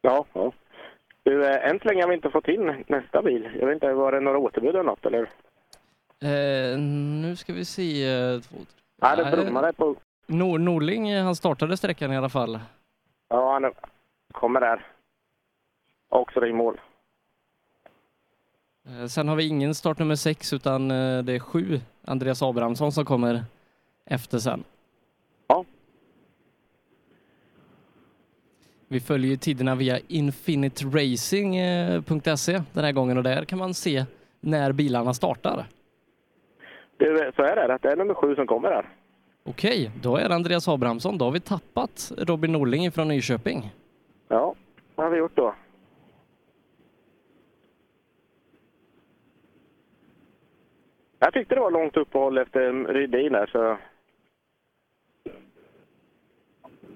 Ja, 0.00 0.24
ja. 0.32 0.52
Du, 1.22 1.46
eh, 1.46 1.70
än 1.70 1.78
så 1.78 1.88
länge 1.88 2.02
har 2.02 2.08
vi 2.08 2.14
inte 2.14 2.30
fått 2.30 2.48
in 2.48 2.84
nästa 2.88 3.22
bil. 3.22 3.48
Jag 3.60 3.66
vet 3.66 3.74
inte, 3.74 3.92
var 3.92 4.12
det 4.12 4.20
några 4.20 4.38
återbud 4.38 4.70
eller 4.70 4.82
något 4.82 5.06
eller? 5.06 5.20
Eh, 6.22 6.78
nu 6.78 7.36
ska 7.36 7.52
vi 7.52 7.64
se. 7.64 8.04
eh, 8.08 8.40
Två, 8.40 8.56
Nej, 9.02 9.16
det 9.16 9.24
brummade 9.30 9.72
på... 9.72 9.94
Nor 10.26 10.58
Norling, 10.58 11.16
han 11.16 11.36
startade 11.36 11.76
sträckan 11.76 12.12
i 12.12 12.16
alla 12.16 12.28
fall. 12.28 12.58
Ja, 13.28 13.52
han 13.52 13.72
kommer 14.32 14.60
där. 14.60 14.86
Också 16.08 16.46
i 16.46 16.52
mål. 16.52 16.80
Eh, 18.88 19.06
sen 19.06 19.28
har 19.28 19.36
vi 19.36 19.48
ingen 19.48 19.74
startnummer 19.74 20.14
sex 20.14 20.52
utan 20.52 20.90
eh, 20.90 21.22
det 21.22 21.32
är 21.32 21.38
sju, 21.38 21.80
Andreas 22.04 22.42
Abrahamsson, 22.42 22.92
som 22.92 23.04
kommer 23.04 23.44
efter 24.04 24.38
sen. 24.38 24.64
Ja. 25.46 25.64
Vi 28.88 29.00
följer 29.00 29.36
tiderna 29.36 29.74
via 29.74 29.98
infinitracing.se 30.08 32.62
den 32.72 32.84
här 32.84 32.92
gången 32.92 33.16
och 33.16 33.22
där 33.22 33.44
kan 33.44 33.58
man 33.58 33.74
se 33.74 34.04
när 34.40 34.72
bilarna 34.72 35.14
startar. 35.14 35.66
Du, 36.96 37.32
så 37.36 37.42
är 37.42 37.56
det, 37.56 37.74
att 37.74 37.82
det 37.82 37.92
är 37.92 37.96
nummer 37.96 38.14
sju 38.14 38.34
som 38.34 38.46
kommer 38.46 38.70
här. 38.70 38.88
Okej, 39.44 39.90
då 40.02 40.16
är 40.16 40.28
det 40.28 40.34
Andreas 40.34 40.68
Abrahamsson. 40.68 41.18
Då 41.18 41.24
har 41.24 41.32
vi 41.32 41.40
tappat 41.40 42.12
Robin 42.18 42.52
Norling 42.52 42.92
från 42.92 43.08
Nyköping. 43.08 43.72
Ja, 44.28 44.54
vad 44.94 45.06
har 45.06 45.12
vi 45.12 45.18
gjort 45.18 45.36
då? 45.36 45.54
Jag 51.18 51.32
tyckte 51.32 51.54
det 51.54 51.60
var 51.60 51.70
långt 51.70 51.96
uppehåll 51.96 52.38
efter 52.38 52.72
Rydin 52.72 53.32
där, 53.32 53.46
så... 53.46 53.76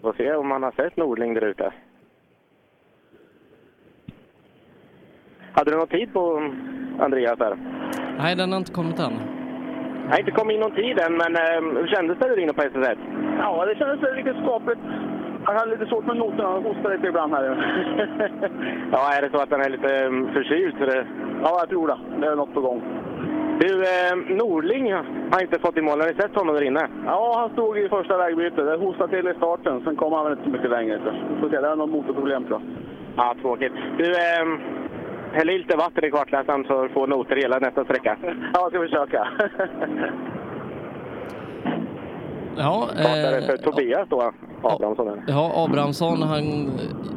Får 0.02 0.12
se 0.12 0.34
om 0.34 0.48
man 0.48 0.62
har 0.62 0.72
sett 0.72 0.96
Nordling 0.96 1.34
där 1.34 1.44
ute. 1.44 1.72
Hade 5.52 5.70
du 5.70 5.76
någon 5.76 5.88
tid 5.88 6.12
på 6.12 6.52
Andreas 6.98 7.38
där? 7.38 7.56
Nej, 8.18 8.36
den 8.36 8.52
har 8.52 8.58
inte 8.58 8.72
kommit 8.72 8.98
än. 8.98 9.12
Jag 10.04 10.10
har 10.10 10.18
inte 10.18 10.30
kommit 10.30 10.54
in 10.54 10.60
någon 10.60 10.74
tid 10.74 10.98
än, 10.98 11.16
men 11.16 11.36
eh, 11.36 11.80
hur 11.80 11.86
kändes 11.86 12.18
det 12.18 12.42
inne 12.42 12.52
på 12.52 12.62
SS1? 12.62 12.98
Ja, 13.38 13.66
det 13.66 13.74
kändes 13.78 14.12
riktigt 14.12 14.42
skapligt. 14.42 14.80
Han 15.44 15.56
hade 15.56 15.70
lite 15.70 15.86
svårt 15.86 16.06
med 16.06 16.16
noterna, 16.16 16.48
han 16.48 16.62
hostade 16.62 16.96
lite 16.96 17.08
ibland 17.08 17.34
här. 17.34 17.44
Ja, 18.92 19.12
är 19.14 19.22
det 19.22 19.30
så 19.30 19.42
att 19.42 19.50
den 19.50 19.60
är 19.60 19.70
lite 19.70 20.06
um, 20.06 20.32
förkyld? 20.32 20.74
Så 20.78 20.84
det... 20.84 21.06
Ja, 21.42 21.56
jag 21.60 21.68
tror 21.68 21.88
det. 21.88 21.98
Det 22.20 22.26
är 22.26 22.36
något 22.36 22.54
på 22.54 22.60
gång. 22.60 22.82
Du, 23.60 23.82
eh, 23.82 24.36
Norling 24.36 24.92
har 25.32 25.40
inte 25.42 25.58
fått 25.58 25.76
i 25.76 25.80
mål. 25.82 26.00
Har 26.00 26.08
ni 26.08 26.14
sett 26.14 26.34
honom 26.34 26.54
där 26.54 26.62
inne? 26.62 26.88
Ja, 27.06 27.34
han 27.40 27.50
stod 27.50 27.78
i 27.78 27.88
första 27.88 28.16
vägbytet. 28.16 28.56
Det 28.56 28.76
hostade 28.76 29.16
till 29.16 29.28
i 29.28 29.34
starten. 29.34 29.80
Sen 29.84 29.96
kom 29.96 30.12
han 30.12 30.24
väl 30.24 30.32
inte 30.32 30.44
så 30.44 30.50
mycket 30.50 30.70
längre. 30.70 31.00
Så 31.04 31.10
vi 31.34 31.40
får 31.40 31.50
se, 31.50 31.60
det 31.60 31.68
är 31.68 31.76
något 31.76 31.90
motorproblem 31.90 32.44
tror 32.44 32.60
jag. 32.60 32.70
Ja, 33.16 33.34
tråkigt. 33.42 33.72
Du, 33.98 34.10
eh, 34.12 34.46
häll 35.32 35.50
i 35.50 35.58
lite 35.58 35.76
vatten 35.76 36.04
i 36.04 36.10
kartläsaren 36.10 36.64
så 36.64 36.82
du 36.82 36.88
får 36.88 37.06
noter 37.06 37.36
hela 37.36 37.58
nästa 37.58 37.84
sträcka. 37.84 38.16
Ja, 38.54 38.60
jag 38.60 38.70
ska 38.70 38.80
försöka. 38.80 39.28
Ja, 42.56 42.88
Startare 42.92 43.42
för 43.42 43.56
Tobias 43.56 44.08
då, 44.08 44.32
Abrahamsson. 44.62 45.22
Ja, 45.28 45.52
Abrahamsson 45.64 46.22
han 46.22 46.44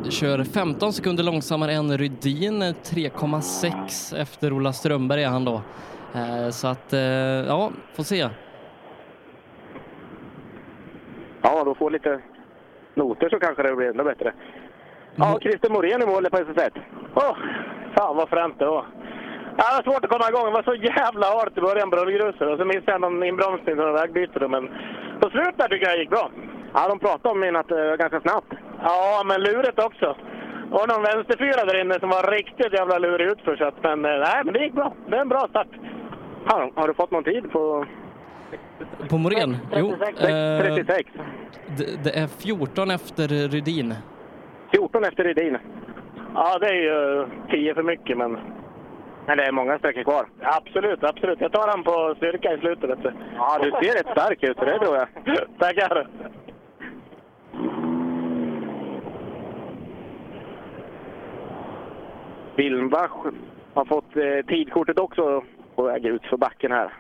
kör 0.10 0.44
15 0.44 0.94
sekunder 0.94 1.24
långsammare 1.24 1.72
än 1.72 1.98
Rydin, 1.98 2.64
3,6 2.64 4.22
efter 4.22 4.54
Ola 4.54 4.74
Strömberg 4.74 5.24
är 5.24 5.28
han 5.30 5.46
då. 5.46 5.62
Eh, 6.16 6.50
Så 6.50 6.68
att, 6.68 6.94
eh, 6.94 7.00
ja, 7.48 7.72
får 7.96 8.04
se. 8.04 8.30
Ja, 11.42 11.64
då 11.64 11.76
får 11.76 11.92
lite 11.92 12.20
noter 12.96 13.30
så 13.30 13.40
kanske 13.40 13.64
det 13.64 13.76
blir 13.76 13.90
ännu 13.90 14.04
bättre. 14.04 14.34
Ja, 15.16 15.38
Christer 15.42 15.70
Morén 15.70 16.02
i 16.02 16.06
mål 16.06 16.26
på 16.30 16.38
SS1. 16.38 16.72
Åh, 17.16 17.36
fan 17.98 18.16
vad 18.16 18.30
fränt 18.30 18.60
det 18.60 18.66
var. 18.66 18.86
Ja, 19.58 19.64
det 19.70 19.76
var 19.78 19.84
svårt 19.94 20.06
att 20.06 20.12
komma 20.12 20.30
igång. 20.30 20.46
Det 20.46 20.52
var 20.52 20.64
så 20.64 20.76
jävla 20.76 21.26
halt 21.38 21.58
i 21.58 21.62
början 21.62 21.90
på 21.90 21.96
rullgrusor. 21.98 22.52
Och 22.52 22.58
så 22.60 22.66
missade 22.66 22.92
jag 22.92 23.02
någon 23.02 23.24
inbromsning 23.24 23.80
och 23.80 23.96
vägbyte. 23.96 24.48
Men 24.48 24.64
på 25.22 25.30
slutet 25.30 25.58
där 25.58 25.68
tycker 25.68 25.88
jag 25.88 25.96
det 25.98 26.02
gick 26.02 26.10
bra. 26.10 26.30
Ja, 26.74 26.88
de 26.90 27.00
pratade 27.00 27.30
om 27.30 27.40
min 27.40 27.56
att 27.56 27.68
det 27.68 27.90
var 27.90 27.98
ganska 27.98 28.22
snabbt. 28.22 28.54
Ja, 28.84 29.24
men 29.26 29.42
lurigt 29.42 29.80
också. 29.80 30.16
Det 30.70 30.74
var 30.80 30.88
någon 30.88 31.04
vänsterfyra 31.04 31.66
där 31.66 31.82
inne 31.82 32.00
som 32.00 32.10
var 32.10 32.32
riktigt 32.32 32.74
jävla 32.74 32.98
lurig 32.98 33.28
utför. 33.32 33.56
Så 33.56 33.66
att, 33.66 33.84
men 33.84 34.06
eh, 34.06 34.12
nej, 34.28 34.42
men 34.44 34.54
det 34.54 34.60
gick 34.64 34.74
bra. 34.74 34.94
Det 35.08 35.16
är 35.18 35.22
en 35.22 35.30
bra 35.30 35.48
start. 35.50 35.68
Har, 36.46 36.72
har 36.76 36.88
du 36.88 36.94
fått 36.94 37.12
någon 37.12 37.24
tid 37.24 37.52
på... 37.52 37.86
På 39.10 39.18
Morén? 39.18 39.58
Jo. 39.76 39.96
36. 40.00 40.22
eh, 40.22 40.76
36. 40.76 41.12
Det, 41.78 42.04
det 42.04 42.20
är 42.20 42.28
14 42.28 42.92
efter 42.92 43.28
Rydin. 43.28 43.94
14 44.72 45.04
efter 45.04 45.24
Rydin. 45.24 45.58
Ja, 46.36 46.58
det 46.60 46.68
är 46.68 46.74
ju 46.74 47.28
10 47.50 47.74
för 47.74 47.84
mycket, 47.84 48.18
men... 48.18 48.38
Men 49.26 49.38
det 49.38 49.44
är 49.44 49.52
många 49.52 49.78
sträckor 49.78 50.04
kvar. 50.04 50.28
Absolut, 50.42 51.04
absolut. 51.04 51.42
Jag 51.42 51.52
tar 51.52 51.68
han 51.68 51.84
på 51.84 52.14
styrka 52.18 52.54
i 52.54 52.58
slutet. 52.58 52.90
Vet 52.90 53.04
du. 53.04 53.14
Ja, 53.36 53.60
du 53.64 53.72
ser 53.72 53.94
rätt 53.94 54.12
stark 54.12 54.44
ut, 54.44 54.58
det 54.58 54.80
tror 54.80 54.96
jag. 54.96 55.08
Tackar! 55.60 56.08
Wilmbach 62.56 63.34
har 63.74 63.86
fått 63.86 64.16
eh, 64.16 64.46
tidkortet 64.48 65.00
också 65.00 65.44
på 65.76 65.84
väg 65.84 66.06
ut 66.06 66.24
för 66.30 66.38
backen 66.38 66.72
här. 66.72 66.94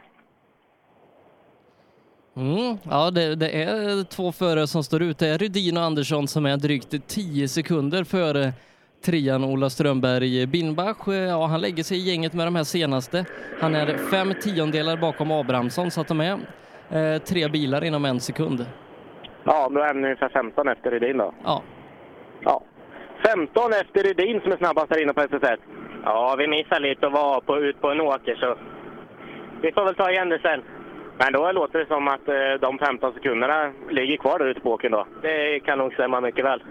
Mm, 2.35 2.77
ja, 2.83 3.11
det, 3.11 3.35
det 3.35 3.63
är 3.63 4.03
två 4.03 4.31
förare 4.31 4.67
som 4.67 4.83
står 4.83 5.01
ut. 5.01 5.19
Det 5.19 5.27
är 5.27 5.37
Rydin 5.37 5.77
och 5.77 5.83
Andersson 5.83 6.27
som 6.27 6.45
är 6.45 6.57
drygt 6.57 7.07
10 7.07 7.47
sekunder 7.47 8.03
före 8.03 8.53
trean 9.05 9.43
Ola 9.43 9.69
Strömberg. 9.69 10.47
Binbach, 10.47 11.07
eh, 11.07 11.13
ja, 11.13 11.45
han 11.45 11.61
lägger 11.61 11.83
sig 11.83 11.97
i 11.97 12.09
gänget 12.09 12.33
med 12.33 12.47
de 12.47 12.55
här 12.55 12.63
senaste. 12.63 13.25
Han 13.59 13.75
är 13.75 13.97
fem 13.97 14.33
tiondelar 14.41 14.97
bakom 14.97 15.31
Abrahamsson 15.31 15.91
så 15.91 16.01
att 16.01 16.07
de 16.07 16.21
är 16.21 16.39
eh, 16.89 17.21
tre 17.21 17.47
bilar 17.47 17.83
inom 17.83 18.05
en 18.05 18.19
sekund. 18.19 18.65
Ja, 19.43 19.69
då 19.69 19.79
är 19.79 19.87
han 19.87 20.03
ungefär 20.03 20.29
15 20.29 20.67
efter 20.67 20.91
Rydin 20.91 21.17
då. 21.17 21.33
Ja. 21.43 21.61
Ja. 22.41 22.63
15 23.25 23.73
efter 23.73 24.03
Rydin 24.03 24.41
som 24.41 24.51
är 24.51 24.57
snabbast 24.57 24.87
här 24.89 25.01
inne 25.01 25.13
på 25.13 25.21
SS1. 25.21 25.57
Ja, 26.03 26.35
vi 26.37 26.47
missade 26.47 26.81
lite 26.81 27.07
att 27.07 27.13
vara 27.13 27.41
på, 27.41 27.59
ut 27.59 27.81
på 27.81 27.91
en 27.91 28.01
åker 28.01 28.35
så 28.35 28.55
vi 29.61 29.71
får 29.71 29.85
väl 29.85 29.95
ta 29.95 30.11
igen 30.11 30.29
det 30.29 30.39
sen. 30.39 30.61
Men 31.17 31.33
då 31.33 31.51
låter 31.51 31.79
det 31.79 31.85
som 31.85 32.07
att 32.07 32.27
eh, 32.27 32.53
de 32.61 32.77
15 32.77 33.13
sekunderna 33.13 33.71
ligger 33.89 34.17
kvar 34.17 34.39
där 34.39 34.45
ute 34.45 34.59
på 34.59 34.71
åkern 34.71 34.91
då. 34.91 35.05
Det 35.21 35.59
kan 35.59 35.77
nog 35.77 35.93
stämma 35.93 36.21
mycket 36.21 36.45
väl. 36.45 36.63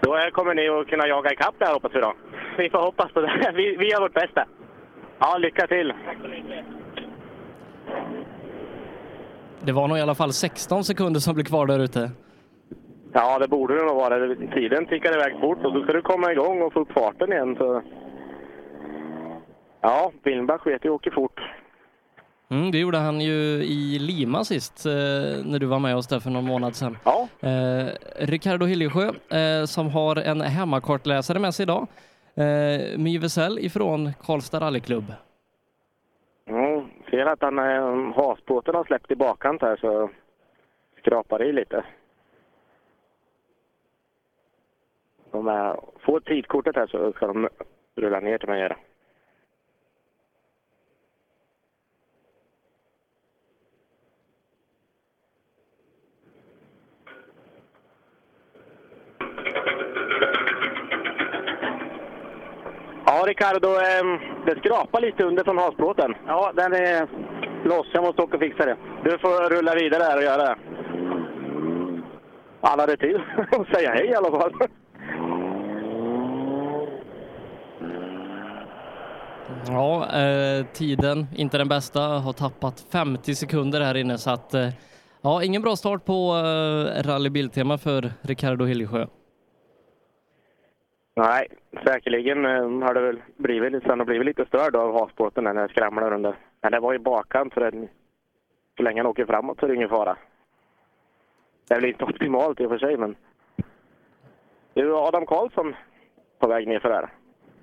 Då 0.00 0.18
kommer 0.32 0.54
ni 0.54 0.68
att 0.68 0.86
kunna 0.86 1.06
jaga 1.06 1.32
ikapp 1.32 1.54
det 1.58 1.64
här 1.64 1.72
hoppas 1.72 1.94
vi 1.94 2.00
då. 2.00 2.14
Vi 2.58 2.70
får 2.70 2.78
hoppas 2.78 3.12
på 3.12 3.20
det. 3.20 3.52
Vi, 3.54 3.76
vi 3.76 3.90
gör 3.90 4.00
vårt 4.00 4.14
bästa. 4.14 4.44
Ja, 5.18 5.38
lycka 5.38 5.66
till! 5.66 5.92
Det 9.60 9.72
var 9.72 9.88
nog 9.88 9.98
i 9.98 10.00
alla 10.00 10.14
fall 10.14 10.32
16 10.32 10.84
sekunder 10.84 11.20
som 11.20 11.34
blev 11.34 11.44
kvar 11.44 11.66
där 11.66 11.78
ute. 11.78 12.10
Ja, 13.12 13.38
det 13.38 13.48
borde 13.48 13.74
det 13.74 13.84
nog 13.84 13.96
vara. 13.96 14.34
Tiden 14.54 14.86
tickar 14.86 15.14
iväg 15.14 15.40
fort 15.40 15.64
och 15.64 15.72
så 15.72 15.82
ska 15.82 15.92
du 15.92 16.02
komma 16.02 16.32
igång 16.32 16.62
och 16.62 16.72
få 16.72 16.80
upp 16.80 16.92
farten 16.92 17.32
igen. 17.32 17.56
Så... 17.56 17.82
Ja, 19.80 20.12
Wilmbach 20.22 20.66
vet 20.66 20.84
ju 20.84 20.90
åker 20.90 21.10
fort. 21.10 21.40
Mm, 22.50 22.70
det 22.70 22.78
gjorde 22.78 22.98
han 22.98 23.20
ju 23.20 23.32
i 23.64 23.98
Lima 23.98 24.44
sist 24.44 24.86
eh, 24.86 24.92
när 25.44 25.58
du 25.58 25.66
var 25.66 25.78
med 25.78 25.96
oss 25.96 26.08
där 26.08 26.20
för 26.20 26.30
någon 26.30 26.44
månad 26.44 26.76
sedan. 26.76 26.98
Ja. 27.04 27.28
Eh, 27.40 27.86
Ricardo 28.18 28.66
Hiljesjö 28.66 29.08
eh, 29.30 29.64
som 29.64 29.90
har 29.90 30.16
en 30.16 30.40
hemmakartläsare 30.40 31.38
med 31.38 31.54
sig 31.54 31.62
idag. 31.62 31.86
Eh, 32.34 32.98
My 32.98 33.18
Wesell 33.18 33.58
ifrån 33.58 34.12
Karlstad 34.22 34.60
rallyklubb. 34.60 35.12
Mm, 36.46 36.84
ser 37.10 37.26
att 37.26 37.42
han, 37.42 37.58
eh, 37.58 38.14
hasbåten 38.16 38.74
har 38.74 38.84
släppt 38.84 39.10
i 39.10 39.16
bakkant 39.16 39.62
här 39.62 39.76
så 39.76 40.10
skrapar 40.98 41.42
i 41.42 41.52
lite. 41.52 41.84
De 45.30 45.48
är, 45.48 45.80
får 46.00 46.20
tidkortet 46.20 46.76
här 46.76 46.86
så 46.86 47.12
ska 47.12 47.26
de 47.26 47.48
rulla 47.96 48.20
ner 48.20 48.38
till 48.38 48.48
mig. 48.48 48.60
Här. 48.60 48.76
Ja, 63.20 63.26
Ricardo, 63.26 63.68
eh, 63.68 64.20
det 64.46 64.58
skrapar 64.60 65.00
lite 65.00 65.24
under 65.24 65.44
från 65.44 65.58
hasbåten. 65.58 66.14
Ja, 66.26 66.52
den 66.56 66.72
är 66.72 67.08
loss. 67.64 67.86
Jag 67.92 68.04
måste 68.04 68.22
åka 68.22 68.36
och 68.36 68.42
fixa 68.42 68.66
det. 68.66 68.76
Du 69.04 69.18
får 69.18 69.50
rulla 69.56 69.74
vidare 69.74 70.02
här 70.02 70.16
och 70.16 70.22
göra 70.22 70.42
det. 70.42 70.56
Han 72.60 72.80
hade 72.80 72.96
tid 72.96 73.20
att 73.52 73.76
säga 73.76 73.90
hej 73.90 74.06
i 74.06 74.14
alla 74.14 74.30
fall. 74.30 74.52
Ja, 79.66 80.18
eh, 80.20 80.66
tiden 80.72 81.26
inte 81.36 81.58
den 81.58 81.68
bästa, 81.68 82.00
har 82.00 82.32
tappat 82.32 82.86
50 82.92 83.34
sekunder 83.34 83.80
här 83.80 83.96
inne 83.96 84.18
så 84.18 84.30
att 84.30 84.54
eh, 84.54 84.68
ja, 85.22 85.42
ingen 85.44 85.62
bra 85.62 85.76
start 85.76 86.04
på 86.04 86.36
eh, 86.36 87.02
Rally 87.02 87.30
Biltema 87.30 87.78
för 87.78 88.12
Ricardo 88.22 88.64
Hiljesjö. 88.64 89.06
Nej, 91.16 91.46
säkerligen 91.86 92.44
eh, 92.44 92.86
har 92.86 92.94
det 92.94 93.00
väl 93.00 93.22
blivit, 93.36 93.72
lite- 93.72 93.88
har 93.88 94.04
blivit 94.04 94.26
lite 94.26 94.44
störd 94.46 94.76
av 94.76 95.00
hasbåten 95.00 95.44
när 95.44 95.54
den 95.54 95.68
skramlar 95.68 96.12
under. 96.12 96.34
Men 96.62 96.72
det 96.72 96.80
var 96.80 96.92
ju 96.92 96.98
bakkant 96.98 97.54
så, 97.54 97.60
den, 97.60 97.88
så 98.76 98.82
länge 98.82 99.00
han 99.00 99.06
åker 99.10 99.26
framåt 99.26 99.58
så 99.60 99.66
är 99.66 99.68
det 99.70 99.76
ingen 99.76 99.88
fara. 99.88 100.16
Det 101.68 101.74
är 101.74 101.80
väl 101.80 101.90
inte 101.90 102.04
optimalt 102.04 102.60
i 102.60 102.64
och 102.66 102.70
för 102.70 102.78
sig 102.78 102.96
men... 102.96 103.16
Du, 104.74 104.94
Adam 104.96 105.26
Karlsson 105.26 105.74
på 106.38 106.48
väg 106.48 106.68
ner 106.68 106.80
för 106.80 106.90
här. 106.90 107.08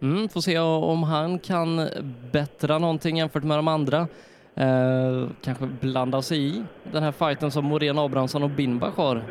Mm, 0.02 0.30
får 0.30 0.42
se 0.42 0.60
om 0.60 1.04
han 1.04 1.40
kan 1.40 1.78
bättra 2.34 2.78
någonting 2.80 3.18
jämfört 3.18 3.44
med 3.44 3.58
de 3.58 3.68
andra. 3.68 3.98
Eh, 4.56 5.30
kanske 5.42 5.66
blanda 5.82 6.22
sig 6.22 6.48
i 6.58 6.64
den 6.92 7.04
här 7.04 7.12
fighten 7.12 7.52
som 7.52 7.66
Morén 7.66 8.00
Abrahamsson 8.00 8.44
och 8.44 8.50
Binbach 8.50 8.96
har. 8.98 9.22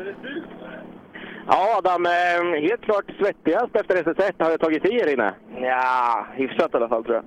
Ja, 1.47 1.77
Adam. 1.77 2.05
eh, 2.05 2.61
Helt 2.61 2.81
klart 2.81 3.05
svettigast 3.19 3.75
efter 3.75 3.95
SS1. 4.03 4.43
Har 4.43 4.49
det 4.51 4.57
tagit 4.57 4.85
i 4.85 4.91
här 4.93 5.13
inne? 5.13 5.33
Ja, 5.61 6.25
hyfsat 6.33 6.73
i 6.73 6.77
alla 6.77 6.89
fall 6.89 7.03
tror 7.03 7.15
jag. 7.15 7.23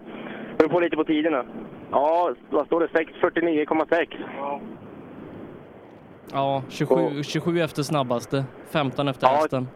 Beror 0.58 0.68
på 0.68 0.80
lite 0.80 0.96
på 0.96 1.04
tiderna. 1.04 1.44
Ja, 1.90 2.34
vad 2.50 2.66
står 2.66 2.80
det? 2.80 2.86
6.49,6. 2.86 4.06
Ja, 6.32 6.62
27, 6.68 7.22
27 7.22 7.60
efter 7.60 7.82
snabbaste, 7.82 8.44
15 8.72 9.08
efter 9.08 9.26
Ja. 9.26 9.32
hästen. 9.32 9.68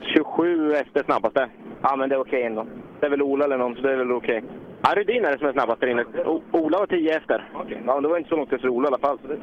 27 0.00 0.72
efter 0.74 1.02
snabbaste. 1.04 1.48
Ja, 1.82 1.96
men 1.96 2.08
det 2.08 2.14
är 2.14 2.20
okej 2.20 2.42
ändå. 2.42 2.66
Det 3.00 3.06
är 3.06 3.10
väl 3.10 3.22
Ola 3.22 3.44
eller 3.44 3.58
någon, 3.58 3.74
så 3.74 3.80
det 3.82 3.92
är 3.92 3.96
väl 3.96 4.12
okej. 4.12 4.44
Ja, 4.82 4.94
Rydin 4.96 5.24
är 5.24 5.32
det 5.32 5.38
som 5.38 5.46
är 5.48 5.52
snabbast 5.52 5.80
där 5.80 5.86
inne. 5.88 6.04
O- 6.26 6.42
Ola 6.52 6.78
var 6.78 6.86
10 6.86 7.16
efter. 7.16 7.48
Okej, 7.54 7.82
ja, 7.86 7.94
men 7.94 8.02
det 8.02 8.08
var 8.08 8.18
inte 8.18 8.28
så 8.28 8.36
långt 8.36 8.52
efter 8.52 8.68
Ola 8.68 8.84
i 8.84 8.88
alla 8.88 8.98
fall. 8.98 9.18
Så 9.22 9.28
det... 9.28 9.36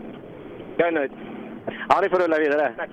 Jag 0.78 0.88
är 0.88 0.92
nöjd. 0.92 1.12
Ja, 1.90 2.00
ni 2.02 2.10
får 2.10 2.18
rulla 2.20 2.38
vidare. 2.38 2.74
Tack. 2.78 2.90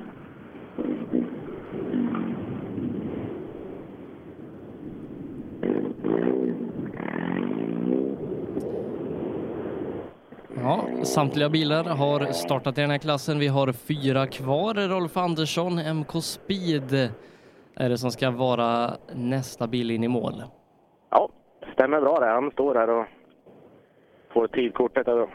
Ja, 10.69 10.85
samtliga 11.03 11.49
bilar 11.49 11.85
har 11.85 12.33
startat 12.33 12.79
i 12.79 12.81
den 12.81 12.91
här 12.91 12.99
klassen. 12.99 13.39
Vi 13.39 13.47
har 13.47 13.73
fyra 13.73 14.27
kvar. 14.27 14.89
Rolf 14.89 15.16
Andersson, 15.16 15.97
MK 15.97 16.23
Speed 16.23 17.11
är 17.75 17.89
det 17.89 17.99
som 17.99 18.11
ska 18.11 18.31
vara 18.31 18.91
nästa 19.14 19.66
bil 19.66 19.91
in 19.91 20.05
i 20.05 20.09
mål. 20.09 20.43
Ja, 21.11 21.29
stämmer 21.73 22.01
bra 22.01 22.21
det. 22.21 22.27
Han 22.27 22.51
står 22.51 22.75
här 22.75 22.91
och 22.91 23.07
får 24.33 24.49
tidkortet 24.49 25.09
och 25.09 25.29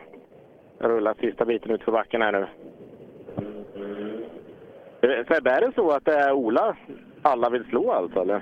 rullar 0.79 1.15
sista 1.19 1.45
biten 1.45 1.71
ut 1.71 1.83
för 1.83 1.91
backen 1.91 2.21
här 2.21 2.31
nu. 2.31 2.47
Sebbe, 5.27 5.51
är 5.51 5.61
det 5.61 5.71
så 5.75 5.91
att 5.91 6.05
det 6.05 6.15
är 6.15 6.31
Ola 6.31 6.75
alla 7.21 7.49
vill 7.49 7.63
slå 7.63 7.91
alltså, 7.91 8.19
eller? 8.19 8.41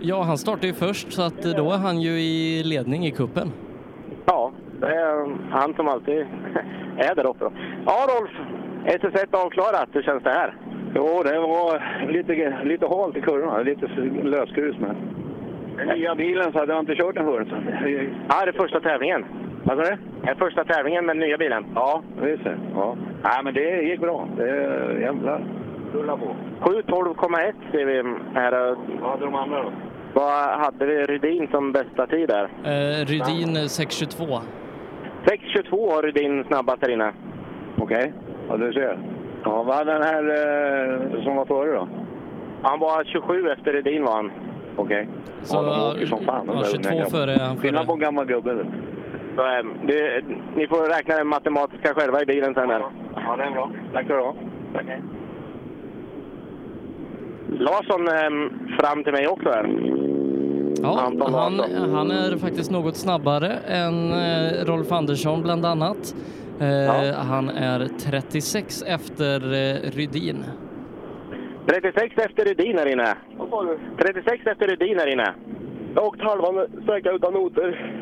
Ja, 0.00 0.22
han 0.22 0.38
startar 0.38 0.66
ju 0.68 0.74
först 0.74 1.12
så 1.12 1.22
att 1.22 1.42
då 1.42 1.72
är 1.72 1.78
han 1.78 2.00
ju 2.00 2.20
i 2.20 2.62
ledning 2.62 3.06
i 3.06 3.10
kuppen. 3.10 3.52
Ja, 4.26 4.52
det 4.80 4.86
är 4.94 5.36
han 5.50 5.74
som 5.74 5.88
alltid 5.88 6.18
är 6.98 7.14
där 7.14 7.26
uppe. 7.30 7.44
då. 7.44 7.52
Ja, 7.86 8.06
Rolf. 8.08 8.30
SS1 8.86 9.44
avklarat. 9.44 9.88
Hur 9.92 10.02
känns 10.02 10.22
det 10.22 10.30
här? 10.30 10.54
Jo, 10.94 11.22
det 11.24 11.38
var 11.38 11.82
lite, 12.12 12.58
lite 12.64 12.86
halt 12.86 13.16
i 13.16 13.20
kurvorna, 13.20 13.58
lite 13.58 13.86
lösgrus 14.22 14.78
med. 14.78 14.96
Den 15.76 15.88
nya 15.88 16.14
bilen 16.14 16.52
så 16.52 16.58
hade 16.58 16.72
jag 16.72 16.82
inte 16.82 16.94
kört 16.94 17.14
den 17.14 17.24
förut. 17.26 17.48
Ja, 18.28 18.44
det 18.44 18.50
är 18.50 18.52
första 18.52 18.80
tävlingen. 18.80 19.24
Vad 19.64 19.76
sa 19.78 19.90
du? 19.90 19.96
Det 20.22 20.30
är 20.30 20.34
första 20.34 20.64
tävlingen 20.64 21.06
med 21.06 21.16
den 21.16 21.26
nya 21.28 21.38
bilen. 21.38 21.66
Ja, 21.74 22.02
visst 22.22 22.44
det. 22.44 22.58
Ja. 22.74 22.96
Nej, 23.22 23.40
men 23.44 23.54
det 23.54 23.82
gick 23.82 24.00
bra. 24.00 24.28
Det 24.36 24.46
jävlar. 25.00 25.44
Rulla 25.92 26.16
på. 26.16 26.36
7.12,1 26.60 27.52
ser 27.72 27.84
vi 27.84 27.94
här. 28.34 28.76
Vad 29.00 29.10
hade 29.10 29.24
de 29.24 29.34
andra 29.34 29.62
då? 29.62 29.72
Vad 30.12 30.58
hade 30.58 30.86
vi 30.86 31.04
Rydin 31.04 31.48
som 31.50 31.72
bästa 31.72 32.06
tid 32.06 32.28
där? 32.28 32.44
Eh, 32.64 33.04
Rydin 33.06 33.56
6.22. 33.56 34.40
6.22 35.26 35.92
har 35.94 36.02
Rydin 36.02 36.44
snabbast 36.44 36.80
där 36.80 36.90
inne. 36.90 37.12
Okej, 37.78 38.12
ja 38.48 38.56
du 38.56 38.72
ser. 38.72 38.98
Ja, 39.44 39.62
vad 39.62 39.76
hade 39.76 39.92
den 39.92 40.02
här 40.02 40.24
eh, 41.16 41.24
som 41.24 41.36
var 41.36 41.44
före 41.44 41.72
då? 41.72 41.88
Han 42.62 42.80
var 42.80 43.04
27 43.04 43.48
efter 43.50 43.72
Rydin 43.72 44.04
var 44.04 44.12
han. 44.12 44.30
Okej. 44.76 45.08
Så, 45.42 45.56
ja, 45.56 45.62
de 45.62 45.96
åker 45.96 46.06
som 46.06 46.24
fan. 46.24 46.46
ja, 46.46 46.54
där 46.54 46.64
22 46.64 46.78
unga 46.78 46.98
grabbarna. 46.98 47.10
före 47.10 47.44
han 47.44 47.56
Skillnad 47.56 47.86
på 47.86 47.92
en 47.92 47.98
gammal 47.98 48.26
gubbe. 48.26 48.66
Så, 49.36 49.42
eh, 49.42 49.64
det, 49.86 50.24
ni 50.56 50.66
får 50.66 50.96
räkna 50.96 51.16
det 51.16 51.24
matematiska 51.24 51.94
själva 51.94 52.22
i 52.22 52.26
bilen 52.26 52.54
sen. 52.54 52.70
Ja, 52.70 53.36
det 53.36 53.42
är 53.42 53.50
bra. 53.50 53.70
Tack 53.92 54.04
ska 54.04 54.14
du 54.14 54.20
ha. 54.20 54.34
Larsson 57.48 58.08
eh, 58.08 58.50
fram 58.78 59.04
till 59.04 59.12
mig 59.12 59.28
också 59.28 59.48
här. 59.48 59.66
Ja, 60.82 61.12
han, 61.30 61.60
han 61.94 62.10
är 62.10 62.36
faktiskt 62.36 62.70
något 62.70 62.96
snabbare 62.96 63.52
än 63.68 64.12
eh, 64.12 64.64
Rolf 64.64 64.92
Andersson 64.92 65.42
bland 65.42 65.66
annat. 65.66 66.14
Eh, 66.60 67.14
Han 67.14 67.48
är 67.48 67.88
36 67.98 68.82
efter 68.86 69.40
eh, 69.40 69.90
Rydin. 69.90 70.44
36 71.66 72.18
efter 72.18 72.44
Rydin 72.44 72.78
här 72.78 72.86
inne. 72.92 73.14
Vad 73.38 73.48
sa 73.50 73.62
du? 73.62 73.78
36 73.98 74.46
efter 74.46 74.66
Rydin 74.68 74.98
här 74.98 75.06
inne. 75.12 75.34
Jag 75.94 76.00
har 76.02 76.08
åkt 76.08 76.22
halva 76.22 76.66
sträcka 76.82 77.10
utan 77.12 77.32
noter. 77.34 77.92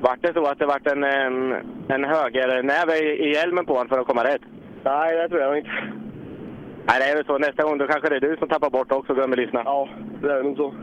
Vart 0.00 0.22
det 0.22 0.32
så 0.34 0.44
att 0.46 0.58
det 0.58 0.66
vart 0.66 0.86
en, 0.86 1.04
en, 1.04 1.52
en 1.88 2.04
högernäve 2.04 2.96
i, 2.98 3.28
i 3.28 3.32
hjälmen 3.34 3.66
på 3.66 3.72
honom 3.72 3.88
för 3.88 3.98
att 3.98 4.06
komma 4.06 4.24
rätt? 4.24 4.42
Nej, 4.84 5.16
det 5.16 5.28
tror 5.28 5.40
jag 5.40 5.58
inte. 5.58 5.70
Nej, 6.86 6.96
det 7.00 7.04
är 7.10 7.16
väl 7.16 7.24
så. 7.24 7.38
Nästa 7.38 7.62
gång 7.62 7.78
då 7.78 7.86
kanske 7.86 8.08
det 8.08 8.16
är 8.16 8.20
du 8.20 8.36
som 8.38 8.48
tappar 8.48 8.70
bort 8.70 8.92
också, 8.92 9.14
glömmer 9.14 9.36
lyssna. 9.36 9.62
Ja, 9.64 9.88
det 10.22 10.32
är 10.32 10.42
nog 10.42 10.56
så. 10.56 10.74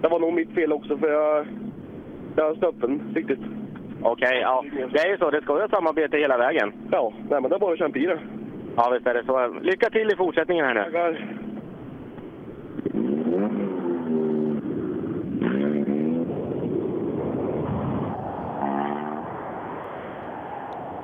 Det 0.00 0.08
var 0.08 0.18
nog 0.20 0.32
mitt 0.32 0.54
fel 0.54 0.72
också, 0.72 0.98
för 0.98 1.08
jag, 1.08 1.46
jag 2.36 2.56
stöp 2.56 2.80
den 2.80 3.12
riktigt. 3.14 3.40
Okej, 4.02 4.40
ja. 4.40 4.64
Det 4.92 4.98
är 4.98 5.10
ju 5.10 5.18
så. 5.18 5.30
Det 5.30 5.42
ska 5.42 5.62
ju 5.62 5.68
samarbete 5.68 6.16
hela 6.16 6.38
vägen. 6.38 6.72
Ja, 6.90 7.12
nej, 7.30 7.40
men 7.40 7.50
det 7.50 7.56
är 7.56 7.60
bara 7.60 7.72
att 7.72 7.78
kämpa 7.78 7.98
i 7.98 8.06
det. 8.06 8.20
Ja, 8.76 8.90
visst 8.90 9.06
är 9.06 9.14
det 9.14 9.24
så. 9.24 9.46
Lycka 9.62 9.90
till 9.90 10.10
i 10.12 10.16
fortsättningen 10.16 10.64
här 10.64 10.74
nu. 10.74 10.82
Tackar. 10.82 11.38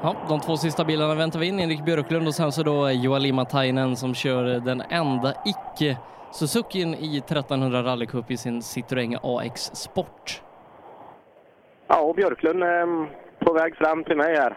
Ja, 0.02 0.16
de 0.28 0.40
två 0.40 0.56
sista 0.56 0.84
bilarna 0.84 1.14
väntar 1.14 1.40
vi 1.40 1.46
in, 1.46 1.60
Erik 1.60 1.84
Björklund 1.84 2.26
och 2.26 2.34
sen 2.34 2.52
så 2.52 2.62
då 2.62 2.90
Joali 2.90 3.32
Matainen 3.32 3.96
som 3.96 4.14
kör 4.14 4.44
den 4.44 4.82
enda 4.90 5.32
icke 5.44 5.98
Suzukin 6.38 6.94
i 6.94 7.18
1300 7.18 7.82
rallycup 7.82 8.30
i 8.30 8.36
sin 8.36 8.60
Citroën 8.60 9.18
AX 9.22 9.60
Sport. 9.74 10.42
Ja, 11.88 12.00
och 12.00 12.14
Björklund 12.14 12.62
är 12.62 12.86
på 13.44 13.52
väg 13.52 13.76
fram 13.76 14.04
till 14.04 14.16
mig 14.16 14.36
här. 14.36 14.56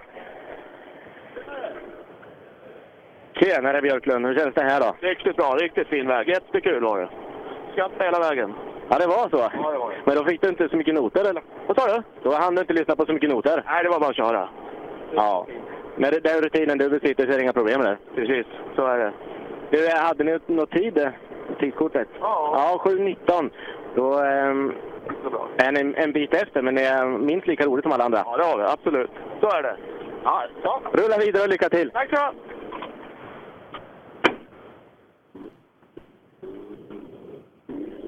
Tjenare 3.40 3.82
Björklund, 3.82 4.26
hur 4.26 4.36
känns 4.40 4.56
det 4.56 4.64
här 4.64 4.80
då? 4.80 4.96
Riktigt 5.08 5.36
bra, 5.36 5.56
riktigt 5.56 5.88
fin 5.88 6.08
väg. 6.08 6.28
Jättekul 6.30 6.84
var 6.84 7.00
det. 7.00 7.10
Skrattade 7.72 8.04
hela 8.06 8.20
vägen. 8.20 8.54
Ja, 8.90 8.98
det 9.00 9.08
var 9.08 9.30
så? 9.30 9.38
Ja, 9.38 9.72
det 9.72 9.78
var 9.78 9.90
det. 9.92 9.98
Men 10.06 10.16
då 10.16 10.24
fick 10.26 10.42
du 10.42 10.50
inte 10.50 10.70
så 10.70 10.78
mycket 10.78 10.96
noter 10.96 11.30
eller? 11.30 11.44
Vad 11.68 11.80
sa 11.80 11.88
du? 11.96 12.04
Då 12.24 12.36
hann 12.36 12.56
du 12.56 12.62
inte 12.62 12.74
lyssna 12.74 12.96
på 12.96 13.06
så 13.06 13.14
mycket 13.14 13.30
noter? 13.30 13.64
Nej, 13.66 13.84
det 13.84 13.90
var 13.90 14.00
bara 14.00 14.10
att 14.10 14.16
köra. 14.16 14.50
Ja. 15.16 15.48
Med 15.98 16.14
det- 16.14 16.20
den 16.20 16.42
rutinen 16.42 16.78
du 16.78 16.90
besitter 16.90 17.26
så 17.26 17.32
är 17.32 17.38
det 17.38 17.44
inga 17.44 17.54
problem 17.54 17.82
det. 17.82 17.98
Precis, 18.16 18.46
så 18.76 18.86
är 18.86 18.98
det. 19.00 19.14
Du, 19.72 19.90
hade 19.90 20.24
ni 20.24 20.40
något 20.48 20.72
tid? 20.72 21.10
Tidkortet? 21.60 22.08
Ja. 22.20 22.80
Ja, 22.86 22.91
7.19. 22.91 23.50
Då 23.95 24.20
ehm, 24.20 24.74
är 25.58 25.72
ni 25.72 25.80
en, 25.80 25.95
en 25.95 26.12
bit 26.12 26.34
efter, 26.34 26.62
men 26.62 26.76
det 26.76 26.86
är 26.86 27.06
minst 27.06 27.48
lika 27.48 27.66
roligt 27.66 27.84
som 27.84 27.91
alla 27.91 28.04
andra. 28.04 28.24
Ja, 28.26 28.38
det 28.38 28.43
har 28.43 28.58
vi. 28.58 28.64
Absolut. 28.64 29.10
Så 29.41 29.48
är 29.50 29.64
det. 29.64 29.78
Ja, 30.24 30.43
så. 30.64 30.82
Rulla 30.93 31.18
vidare 31.18 31.43
och 31.43 31.50
lycka 31.50 31.70
till! 31.70 31.91
Tack 31.91 32.10
så. 32.10 32.32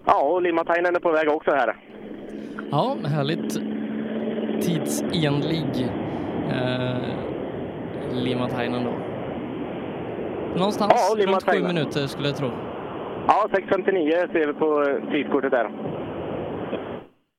Ja, 0.06 0.22
och 0.22 0.42
Limatainen 0.42 0.96
är 0.96 1.00
på 1.00 1.12
väg 1.12 1.30
också 1.30 1.52
här. 1.52 1.76
Ja, 2.72 2.98
härligt 3.06 3.54
tidsenlig 4.62 5.90
eh, 6.52 6.98
Limatainen 8.12 8.84
då. 8.84 8.92
Någonstans 10.60 10.94
Ja, 11.18 11.26
runt 11.26 11.44
sju 11.44 11.64
minuter 11.64 12.08
skulle 12.08 12.28
jag 12.28 12.38
tro. 12.38 12.52
Ja, 13.32 13.48
6.59 13.52 14.32
ser 14.32 14.48
vi 14.48 14.54
på 14.54 14.82
eh, 14.82 15.12
tidskortet 15.12 15.52
där. 15.52 15.70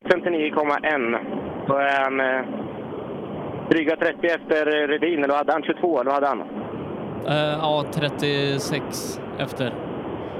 59,1. 0.08 1.18
Då 1.66 1.74
är 1.74 2.02
han 2.04 2.20
eh, 2.20 2.42
dryga 3.70 3.96
30 3.96 4.26
efter 4.26 4.66
eh, 4.66 4.88
Redin, 4.88 5.24
eller 5.24 5.34
hade 5.34 5.52
han? 5.52 5.62
22, 5.62 6.00
eller 6.00 6.10
vad 6.10 6.14
hade 6.14 6.26
han? 6.26 6.40
Eh, 7.26 7.58
ja, 7.60 7.84
36 7.94 9.20
efter. 9.38 9.72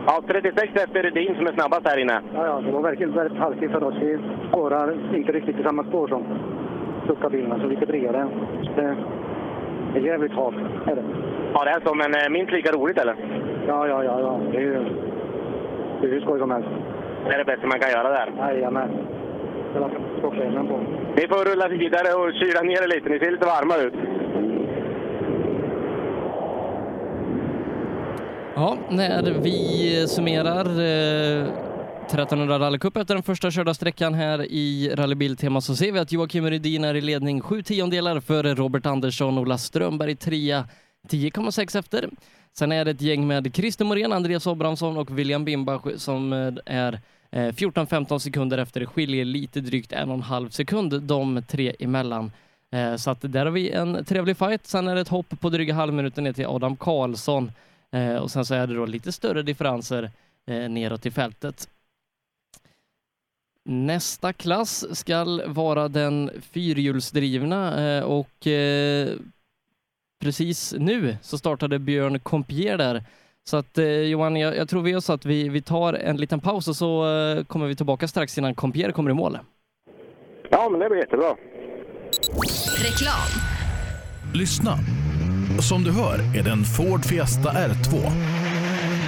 Ja, 0.07 0.23
36 0.27 0.73
efter 0.75 1.03
Redin 1.03 1.35
som 1.35 1.47
är 1.47 1.53
snabbast 1.53 1.89
här 1.89 1.99
inne. 1.99 2.23
Ja, 2.35 2.47
ja, 2.47 2.61
det 2.61 2.71
var 2.73 2.83
verkligen 2.83 3.13
väldigt 3.13 3.39
halkigt 3.39 3.73
för 3.73 3.85
oss. 3.85 3.95
Vi 4.01 4.19
spårar 4.49 5.17
inte 5.17 5.33
riktigt 5.33 5.61
i 5.61 5.63
samma 5.63 5.85
spår 5.85 6.09
som 6.09 6.25
Succa-bilarna, 7.07 7.59
så 7.61 7.67
lite 7.67 7.87
bredare. 7.87 8.29
Det 8.77 9.99
är 9.99 10.07
jävligt 10.07 10.33
halt, 10.33 10.57
är 10.87 10.95
det. 10.95 11.05
Ja, 11.55 11.65
det 11.65 11.71
är 11.71 11.81
så, 11.85 11.95
men 11.95 12.33
minst 12.33 12.53
lika 12.53 12.73
roligt 12.73 12.99
eller? 12.99 13.15
Ja, 13.69 13.89
ja, 13.89 14.05
ja, 14.05 14.21
ja. 14.21 14.41
Det 14.53 14.57
är 14.57 14.63
ju 14.63 15.10
det 16.01 16.07
är 16.07 16.11
hur 16.11 16.21
skoj 16.21 16.39
som 16.39 16.51
helst. 16.51 16.69
Det 17.27 17.35
är 17.35 17.39
det 17.39 17.45
bästa 17.45 17.67
man 17.67 17.81
kan 17.81 17.91
göra 17.91 18.09
där. 18.09 18.33
Jajamän. 18.39 18.91
Ni 21.17 21.29
får 21.29 21.45
rulla 21.51 21.69
vidare 21.69 22.15
och 22.15 22.33
kyla 22.35 22.63
ner 22.63 22.83
er 22.83 22.89
lite. 22.89 23.09
Ni 23.09 23.19
ser 23.19 23.31
lite 23.31 23.47
varma 23.47 23.77
ut. 23.77 23.95
Ja, 28.55 28.79
när 28.89 29.23
vi 29.43 30.07
summerar 30.09 30.65
eh, 30.65 31.71
1300 32.05 32.59
rallycup 32.59 32.97
efter 32.97 33.15
den 33.15 33.23
första 33.23 33.51
körda 33.51 33.75
sträckan 33.75 34.15
här 34.15 34.43
i 34.43 34.93
rallybiltema 34.95 35.61
så 35.61 35.77
ser 35.77 35.93
vi 35.93 35.99
att 35.99 36.13
Joakim 36.13 36.51
Rydin 36.51 36.85
är 36.85 36.95
i 36.95 37.01
ledning 37.01 37.41
sju 37.41 37.63
tiondelar 37.63 38.21
före 38.21 38.55
Robert 38.55 38.87
Andersson, 38.87 39.39
Ola 39.39 39.59
Strömberg 39.59 40.17
trea 40.17 40.65
10,6 41.09 41.79
efter. 41.79 42.09
Sen 42.53 42.73
är 42.73 42.85
det 42.85 42.91
ett 42.91 43.03
gäng 43.03 43.27
med 43.27 43.55
Christer 43.55 43.85
Morén, 43.85 44.13
Andreas 44.13 44.47
Abrahamsson 44.47 44.97
och 44.97 45.19
William 45.19 45.45
Bimbach 45.45 45.83
som 45.97 46.33
eh, 46.33 46.53
är 46.67 47.01
eh, 47.31 47.49
14-15 47.49 48.19
sekunder 48.19 48.59
efter. 48.59 48.81
Det 48.81 48.87
skiljer 48.87 49.25
lite 49.25 49.61
drygt 49.61 49.93
en 49.93 50.09
och 50.09 50.15
en 50.15 50.23
halv 50.23 50.49
sekund 50.49 51.03
de 51.03 51.43
tre 51.49 51.77
emellan. 51.79 52.33
Eh, 52.73 52.97
så 52.97 53.11
att 53.11 53.19
där 53.21 53.45
har 53.45 53.53
vi 53.53 53.71
en 53.71 54.05
trevlig 54.05 54.37
fight. 54.37 54.67
Sen 54.67 54.89
är 54.89 54.95
det 54.95 55.01
ett 55.01 55.09
hopp 55.09 55.41
på 55.41 55.51
dryga 55.51 55.75
halvminuten 55.75 56.25
ner 56.25 56.33
till 56.33 56.47
Adam 56.47 56.77
Karlsson 56.77 57.53
och 58.21 58.31
sen 58.31 58.45
så 58.45 58.55
är 58.55 58.67
det 58.67 58.75
då 58.75 58.87
lite 58.87 59.13
större 59.13 59.43
differenser 59.43 60.11
neråt 60.47 61.07
i 61.07 61.11
fältet. 61.11 61.69
Nästa 63.65 64.33
klass 64.33 64.99
ska 64.99 65.41
vara 65.47 65.89
den 65.89 66.31
fyrhjulsdrivna 66.41 68.05
och 68.05 68.47
precis 70.21 70.75
nu 70.79 71.17
så 71.23 71.39
startade 71.39 71.79
Björn 71.79 72.21
Compier 72.21 72.79
där. 72.79 73.05
Så 73.45 73.57
att 73.57 73.79
eh, 73.79 73.85
Johan, 73.87 74.37
jag, 74.37 74.57
jag 74.57 74.69
tror 74.69 74.83
vi 74.83 74.91
gör 74.91 75.01
så 75.01 75.13
att 75.13 75.27
vi, 75.27 75.49
vi 75.49 75.63
tar 75.63 75.95
en 75.95 76.17
liten 76.17 76.41
paus 76.41 76.69
och 76.69 76.77
så 76.77 77.17
eh, 77.17 77.45
kommer 77.45 77.67
vi 77.67 77.77
tillbaka 77.77 78.09
strax 78.09 78.39
innan 78.39 78.55
Compier 78.55 78.93
kommer 78.93 79.11
i 79.11 79.15
mål. 79.15 79.39
Ja, 80.51 80.69
men 80.71 80.81
det 80.81 80.89
blir 80.89 80.99
jättebra. 80.99 81.37
Reklam. 82.83 83.31
Lyssna. 84.35 84.79
Som 85.61 85.83
du 85.83 85.93
hör 85.93 86.39
är 86.39 86.43
det 86.43 86.51
en 86.51 86.65
Ford 86.65 87.05
Fiesta 87.05 87.51
R2. 87.51 88.11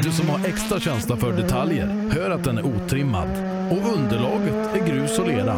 Du 0.03 0.11
som 0.11 0.29
har 0.29 0.47
extra 0.47 0.81
känsla 0.81 1.17
för 1.17 1.33
detaljer 1.33 1.87
hör 1.87 2.31
att 2.31 2.45
den 2.45 2.59
är 2.59 2.63
otrimmad 2.67 3.29
och 3.71 3.97
underlaget 3.99 4.77
är 4.77 4.87
grus 4.87 5.19
och 5.19 5.29
lera. 5.29 5.57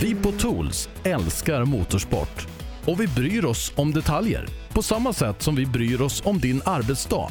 Vi 0.00 0.14
på 0.14 0.32
Tools 0.32 0.88
älskar 1.04 1.64
motorsport 1.64 2.46
och 2.86 3.00
vi 3.00 3.06
bryr 3.06 3.44
oss 3.44 3.72
om 3.76 3.92
detaljer 3.92 4.46
på 4.72 4.82
samma 4.82 5.12
sätt 5.12 5.42
som 5.42 5.54
vi 5.54 5.66
bryr 5.66 6.00
oss 6.00 6.22
om 6.24 6.38
din 6.38 6.62
arbetsdag. 6.64 7.30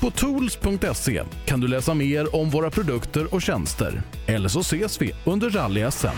På 0.00 0.10
tools.se 0.10 1.22
kan 1.46 1.60
du 1.60 1.68
läsa 1.68 1.94
mer 1.94 2.36
om 2.36 2.50
våra 2.50 2.70
produkter 2.70 3.34
och 3.34 3.42
tjänster. 3.42 4.02
Eller 4.26 4.48
så 4.48 4.60
ses 4.60 5.02
vi 5.02 5.12
under 5.24 5.50
rally-SM. 5.50 6.16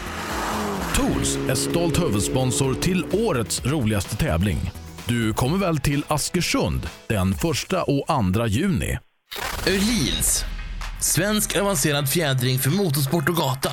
Tools 0.95 1.39
är 1.49 1.55
stolt 1.55 2.03
huvudsponsor 2.03 2.75
till 2.75 3.05
årets 3.13 3.65
roligaste 3.65 4.17
tävling. 4.17 4.71
Du 5.07 5.35
kommer 5.35 5.59
väl 5.59 5.79
till 5.79 6.05
Askersund 6.09 6.89
den 7.07 7.33
1 7.33 7.45
och 7.87 8.35
2 8.35 8.47
juni? 8.47 8.99
Öhlins. 9.67 10.45
Svensk 11.01 11.57
avancerad 11.57 12.09
fjädring 12.09 12.59
för 12.59 12.71
motorsport 12.71 13.29
och 13.29 13.37
gata. 13.37 13.73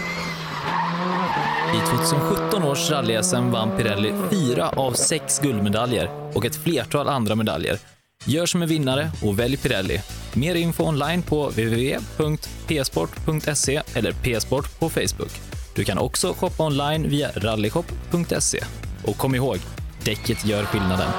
I 1.73 1.79
2017 1.79 2.63
års 2.63 2.89
rally-SM 2.91 3.51
vann 3.51 3.77
Pirelli 3.77 4.13
fyra 4.29 4.69
av 4.69 4.93
sex 4.93 5.39
guldmedaljer 5.39 6.31
och 6.33 6.45
ett 6.45 6.55
flertal 6.55 7.07
andra 7.07 7.35
medaljer. 7.35 7.77
Gör 8.25 8.45
som 8.45 8.61
en 8.61 8.67
vinnare 8.67 9.11
och 9.23 9.39
välj 9.39 9.57
Pirelli. 9.57 10.01
Mer 10.33 10.55
info 10.55 10.83
online 10.83 11.21
på 11.21 11.49
www.psport.se 11.49 12.61
eller 13.93 14.11
psport 14.11 14.79
på 14.79 14.89
Facebook. 14.89 15.31
Du 15.75 15.83
kan 15.83 15.97
också 15.97 16.33
shoppa 16.33 16.65
online 16.65 17.09
via 17.09 17.31
rallyshop.se. 17.35 18.63
Och 19.05 19.17
kom 19.17 19.35
ihåg, 19.35 19.57
däcket 20.05 20.45
gör 20.45 20.63
skillnaden. 20.63 21.09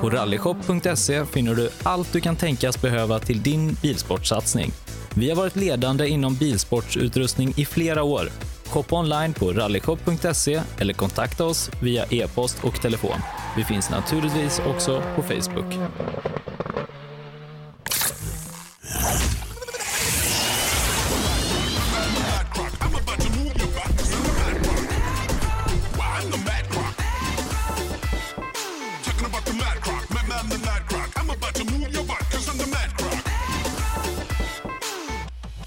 På 0.00 0.10
rallyshop.se 0.10 1.26
finner 1.26 1.54
du 1.54 1.70
allt 1.82 2.12
du 2.12 2.20
kan 2.20 2.36
tänkas 2.36 2.82
behöva 2.82 3.18
till 3.18 3.42
din 3.42 3.76
bilsportsatsning. 3.82 4.72
Vi 5.16 5.28
har 5.28 5.36
varit 5.36 5.56
ledande 5.56 6.08
inom 6.08 6.34
bilsportsutrustning 6.34 7.54
i 7.56 7.64
flera 7.64 8.02
år. 8.02 8.28
Shoppa 8.66 8.96
online 8.96 9.34
på 9.34 9.52
rallyshop.se 9.52 10.60
eller 10.78 10.94
kontakta 10.94 11.44
oss 11.44 11.70
via 11.82 12.04
e-post 12.10 12.64
och 12.64 12.82
telefon. 12.82 13.18
Vi 13.56 13.64
finns 13.64 13.90
naturligtvis 13.90 14.60
också 14.66 15.02
på 15.16 15.22
Facebook. 15.22 15.74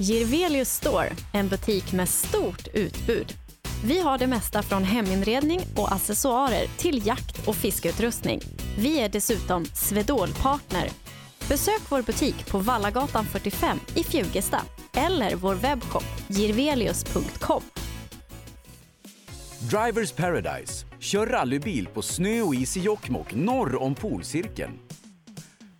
Girvelius 0.07 0.69
Store, 0.69 1.09
en 1.33 1.47
butik 1.47 1.93
med 1.93 2.09
stort 2.09 2.67
utbud. 2.73 3.33
Vi 3.85 3.99
har 4.01 4.17
det 4.17 4.27
mesta 4.27 4.63
från 4.63 4.83
heminredning 4.83 5.59
och 5.75 5.91
accessoarer 5.91 6.67
till 6.77 7.07
jakt 7.07 7.47
och 7.47 7.55
fiskeutrustning. 7.55 8.41
Vi 8.77 8.99
är 8.99 9.09
dessutom 9.09 9.65
Swedol-partner. 9.65 10.89
Besök 11.49 11.81
vår 11.89 12.01
butik 12.01 12.47
på 12.47 12.57
Vallagatan 12.57 13.25
45 13.25 13.79
i 13.95 14.03
Fjugesta 14.03 14.61
eller 14.93 15.35
vår 15.35 15.55
webbshop 15.55 16.05
girvelius.com. 16.27 17.61
Drivers 19.59 20.11
Paradise. 20.11 20.85
Kör 20.99 21.27
rallybil 21.27 21.87
på 21.87 22.01
snö 22.01 22.41
och 22.41 22.55
is 22.55 22.77
i 22.77 22.79
Jokkmokk 22.79 23.35
norr 23.35 23.81
om 23.81 23.95
polcirkeln. 23.95 24.86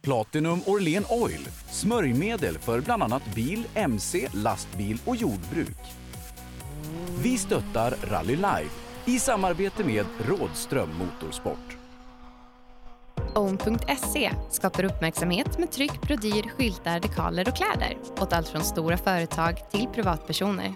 Platinum 0.07 0.61
Orlen 0.65 1.05
Oil. 1.09 1.47
Smörjmedel 1.71 2.57
för 2.57 2.81
bland 2.81 3.03
annat 3.03 3.35
bil, 3.35 3.67
mc, 3.73 4.27
lastbil 4.33 5.01
och 5.05 5.15
jordbruk. 5.15 5.77
Vi 7.23 7.37
stöttar 7.37 7.95
Rally 8.03 8.35
Life 8.35 8.75
i 9.05 9.19
samarbete 9.19 9.83
med 9.83 10.05
Rådström 10.19 10.89
Motorsport. 10.97 11.77
Own.se 13.35 14.31
skapar 14.51 14.83
uppmärksamhet 14.83 15.57
med 15.57 15.71
tryck, 15.71 16.01
brodyr, 16.01 16.49
skyltar, 16.57 16.99
dekaler 16.99 17.47
och 17.49 17.55
kläder 17.55 17.97
åt 18.19 18.33
allt 18.33 18.47
från 18.47 18.63
stora 18.63 18.97
företag 18.97 19.71
till 19.71 19.87
privatpersoner. 19.93 20.73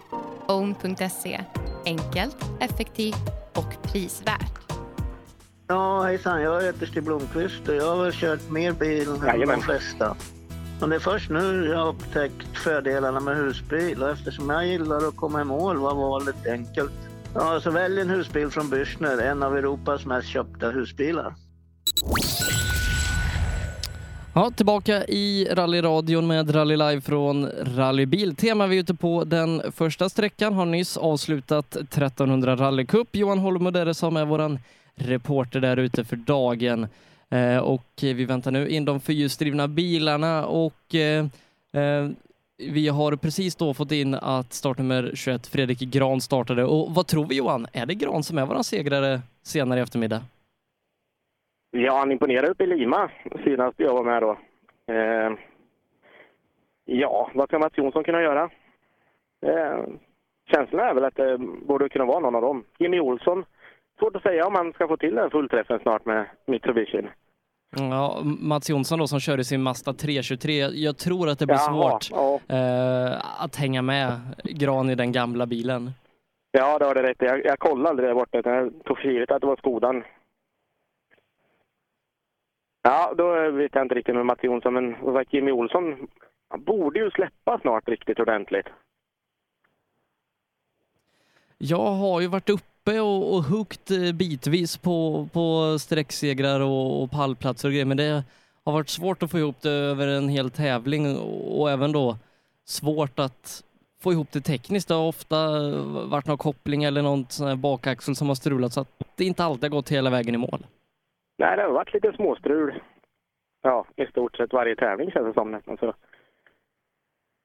Own.se 0.47 1.43
enkelt, 1.85 2.37
effektivt 2.59 3.29
och 3.55 3.83
prisvärt. 3.83 4.70
Ja, 5.71 6.03
hejsan. 6.03 6.41
Jag 6.41 6.61
heter 6.63 6.85
Stig 6.85 7.03
Blomqvist 7.03 7.67
och 7.69 7.75
jag 7.75 7.95
har 7.95 8.11
kört 8.11 8.49
mer 8.49 8.71
bil 8.71 9.07
än 9.09 9.27
Jajamän. 9.27 9.59
de 9.59 9.61
flesta. 9.61 10.15
Men 10.79 10.89
det 10.89 10.95
är 10.95 10.99
först 10.99 11.29
nu 11.29 11.65
jag 11.71 11.77
har 11.77 11.87
upptäckt 11.89 12.57
fördelarna 12.57 13.19
med 13.19 13.35
husbil 13.37 14.03
och 14.03 14.09
eftersom 14.09 14.49
jag 14.49 14.67
gillar 14.67 15.07
att 15.07 15.15
komma 15.15 15.41
i 15.41 15.43
mål 15.43 15.77
var 15.77 15.95
valet 15.95 16.47
enkelt. 16.47 16.91
Ja, 17.35 17.59
så 17.61 17.71
välj 17.71 18.01
en 18.01 18.09
husbil 18.09 18.49
från 18.49 18.65
Bürstner, 18.65 19.21
en 19.21 19.43
av 19.43 19.57
Europas 19.57 20.05
mest 20.05 20.27
köpta 20.27 20.69
husbilar. 20.69 21.33
Ja, 24.35 24.51
tillbaka 24.55 25.05
i 25.05 25.47
rallyradion 25.51 26.27
med 26.27 26.55
Rally 26.55 26.75
Live 26.77 27.01
från 27.01 27.49
Rally 27.75 28.05
Biltema. 28.05 28.67
Vi 28.67 28.75
är 28.77 28.81
ute 28.81 28.93
på 28.95 29.23
den 29.23 29.61
första 29.71 30.09
sträckan, 30.09 30.53
har 30.53 30.65
nyss 30.65 30.97
avslutat 30.97 31.75
1300 31.75 32.55
rallycup. 32.55 33.15
Johan 33.15 33.39
Holmudere 33.39 33.93
som 33.93 34.17
är 34.17 34.25
våran 34.25 34.59
reporter 34.95 35.59
där 35.59 35.77
ute 35.77 36.03
för 36.03 36.15
dagen. 36.15 36.87
Eh, 37.29 37.57
och 37.57 37.91
vi 38.01 38.25
väntar 38.25 38.51
nu 38.51 38.69
in 38.69 38.85
de 38.85 38.99
fyrhjulsdrivna 38.99 39.67
bilarna 39.67 40.45
och 40.45 40.95
eh, 40.95 41.25
eh, 41.73 42.09
vi 42.69 42.87
har 42.87 43.15
precis 43.15 43.55
då 43.55 43.73
fått 43.73 43.91
in 43.91 44.15
att 44.15 44.53
startnummer 44.53 45.11
21 45.15 45.47
Fredrik 45.47 45.79
Gran 45.79 46.21
startade. 46.21 46.63
Och 46.63 46.95
vad 46.95 47.07
tror 47.07 47.25
vi 47.25 47.37
Johan? 47.37 47.67
Är 47.73 47.85
det 47.85 47.93
Gran 47.93 48.23
som 48.23 48.37
är 48.37 48.45
våran 48.45 48.63
segrare 48.63 49.19
senare 49.43 49.79
i 49.79 49.83
eftermiddag? 49.83 50.21
Ja, 51.71 51.99
han 51.99 52.11
imponerade 52.11 52.47
uppe 52.47 52.63
i 52.63 52.67
Lima 52.67 53.11
senast 53.43 53.79
jag 53.79 53.93
var 53.93 54.03
med 54.03 54.21
då. 54.21 54.37
Eh, 54.93 55.31
ja, 56.85 57.31
vad 57.33 57.49
kan 57.49 57.59
Mats 57.59 57.77
Jonsson 57.77 58.03
kunna 58.03 58.21
göra? 58.21 58.49
Eh, 59.45 59.83
känslan 60.51 60.87
är 60.87 60.93
väl 60.93 61.05
att 61.05 61.15
det 61.15 61.37
borde 61.37 61.89
kunna 61.89 62.05
vara 62.05 62.19
någon 62.19 62.35
av 62.35 62.41
dem. 62.41 62.63
Jimmy 62.79 62.99
Olsson, 62.99 63.45
svårt 64.01 64.15
att 64.15 64.23
säga 64.23 64.47
om 64.47 64.55
han 64.55 64.73
ska 64.73 64.87
få 64.87 64.97
till 64.97 65.15
den 65.15 65.29
fullträffen 65.31 65.79
snart 65.79 66.05
med 66.05 66.25
Mitsubishi. 66.47 67.01
Ja, 67.75 68.21
Mats 68.23 68.69
Jonsson 68.69 68.99
då 68.99 69.07
som 69.07 69.19
körde 69.19 69.43
sin 69.43 69.61
Mazda 69.61 69.93
323. 69.93 70.53
Jag 70.59 70.97
tror 70.97 71.29
att 71.29 71.39
det 71.39 71.45
blir 71.45 71.55
Jaha, 71.55 71.99
svårt 71.99 72.19
eh, 72.49 73.43
att 73.43 73.55
hänga 73.55 73.81
med 73.81 74.19
Gran 74.43 74.89
i 74.89 74.95
den 74.95 75.11
gamla 75.11 75.45
bilen. 75.45 75.91
Ja, 76.51 76.79
det 76.79 76.85
har 76.85 76.95
du 76.95 77.01
rätt 77.01 77.17
jag, 77.19 77.45
jag 77.45 77.59
kollade 77.59 77.89
aldrig 77.89 78.09
där 78.09 78.13
borta. 78.13 78.37
utan 78.39 78.53
Jag 78.53 78.83
tog 78.85 78.97
för 78.97 79.09
givet 79.09 79.31
att 79.31 79.41
det 79.41 79.47
var 79.47 79.55
Skodan. 79.55 80.03
Ja, 82.83 83.13
då 83.17 83.51
vet 83.51 83.75
jag 83.75 83.85
inte 83.85 83.95
riktigt 83.95 84.15
med 84.15 84.25
Mats 84.25 84.43
Jonsson, 84.43 84.73
men 84.73 84.95
som 85.03 85.13
sagt, 85.13 85.33
Jimmy 85.33 85.51
Olsson 85.51 86.07
borde 86.57 86.99
ju 86.99 87.11
släppa 87.11 87.59
snart 87.59 87.87
riktigt 87.87 88.19
ordentligt. 88.19 88.67
Jag 91.57 91.91
har 91.91 92.21
ju 92.21 92.27
varit 92.27 92.49
uppe 92.49 92.70
och, 92.87 93.35
och 93.35 93.43
hukt 93.43 93.91
eh, 93.91 94.11
bitvis 94.13 94.77
på, 94.77 95.27
på 95.33 95.77
sträcksegrar 95.79 96.59
och, 96.59 97.03
och 97.03 97.11
pallplatser 97.11 97.67
och 97.67 97.71
grejer, 97.71 97.85
men 97.85 97.97
det 97.97 98.23
har 98.65 98.73
varit 98.73 98.89
svårt 98.89 99.23
att 99.23 99.31
få 99.31 99.39
ihop 99.39 99.61
det 99.61 99.71
över 99.71 100.07
en 100.07 100.29
hel 100.29 100.51
tävling 100.51 101.17
och, 101.17 101.61
och 101.61 101.71
även 101.71 101.91
då 101.91 102.17
svårt 102.65 103.19
att 103.19 103.63
få 104.03 104.11
ihop 104.11 104.31
det 104.31 104.41
tekniskt. 104.41 104.87
Det 104.87 104.93
har 104.93 105.07
ofta 105.07 105.35
varit 106.09 106.27
någon 106.27 106.37
koppling 106.37 106.83
eller 106.83 107.01
någon 107.01 107.25
sån 107.29 107.47
här 107.47 107.55
bakaxel 107.55 108.15
som 108.15 108.27
har 108.27 108.35
strulat 108.35 108.73
så 108.73 108.81
att 108.81 109.03
det 109.15 109.25
inte 109.25 109.43
alltid 109.43 109.63
har 109.63 109.77
gått 109.77 109.91
hela 109.91 110.09
vägen 110.09 110.35
i 110.35 110.37
mål. 110.37 110.65
Nej, 111.37 111.57
det 111.57 111.63
har 111.63 111.71
varit 111.71 111.93
lite 111.93 112.13
småstrul. 112.13 112.81
Ja, 113.61 113.85
i 113.95 114.05
stort 114.05 114.37
sett 114.37 114.53
varje 114.53 114.75
tävling 114.75 115.11
känns 115.11 115.27
det 115.27 115.33
som 115.33 115.51
nästan. 115.51 115.77
Så. 115.77 115.93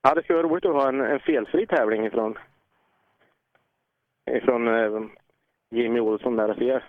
Ja, 0.02 0.14
det 0.14 0.22
skulle 0.22 0.36
vara 0.36 0.48
roligt 0.48 0.66
att 0.66 0.72
ha 0.72 0.88
en, 0.88 1.00
en 1.00 1.20
felfri 1.20 1.66
tävling 1.66 2.06
ifrån, 2.06 2.38
ifrån 4.30 4.68
eh, 4.68 5.02
Jimmy 5.70 6.00
Olsson 6.00 6.36
där 6.36 6.50
och 6.50 6.56
se 6.56 6.80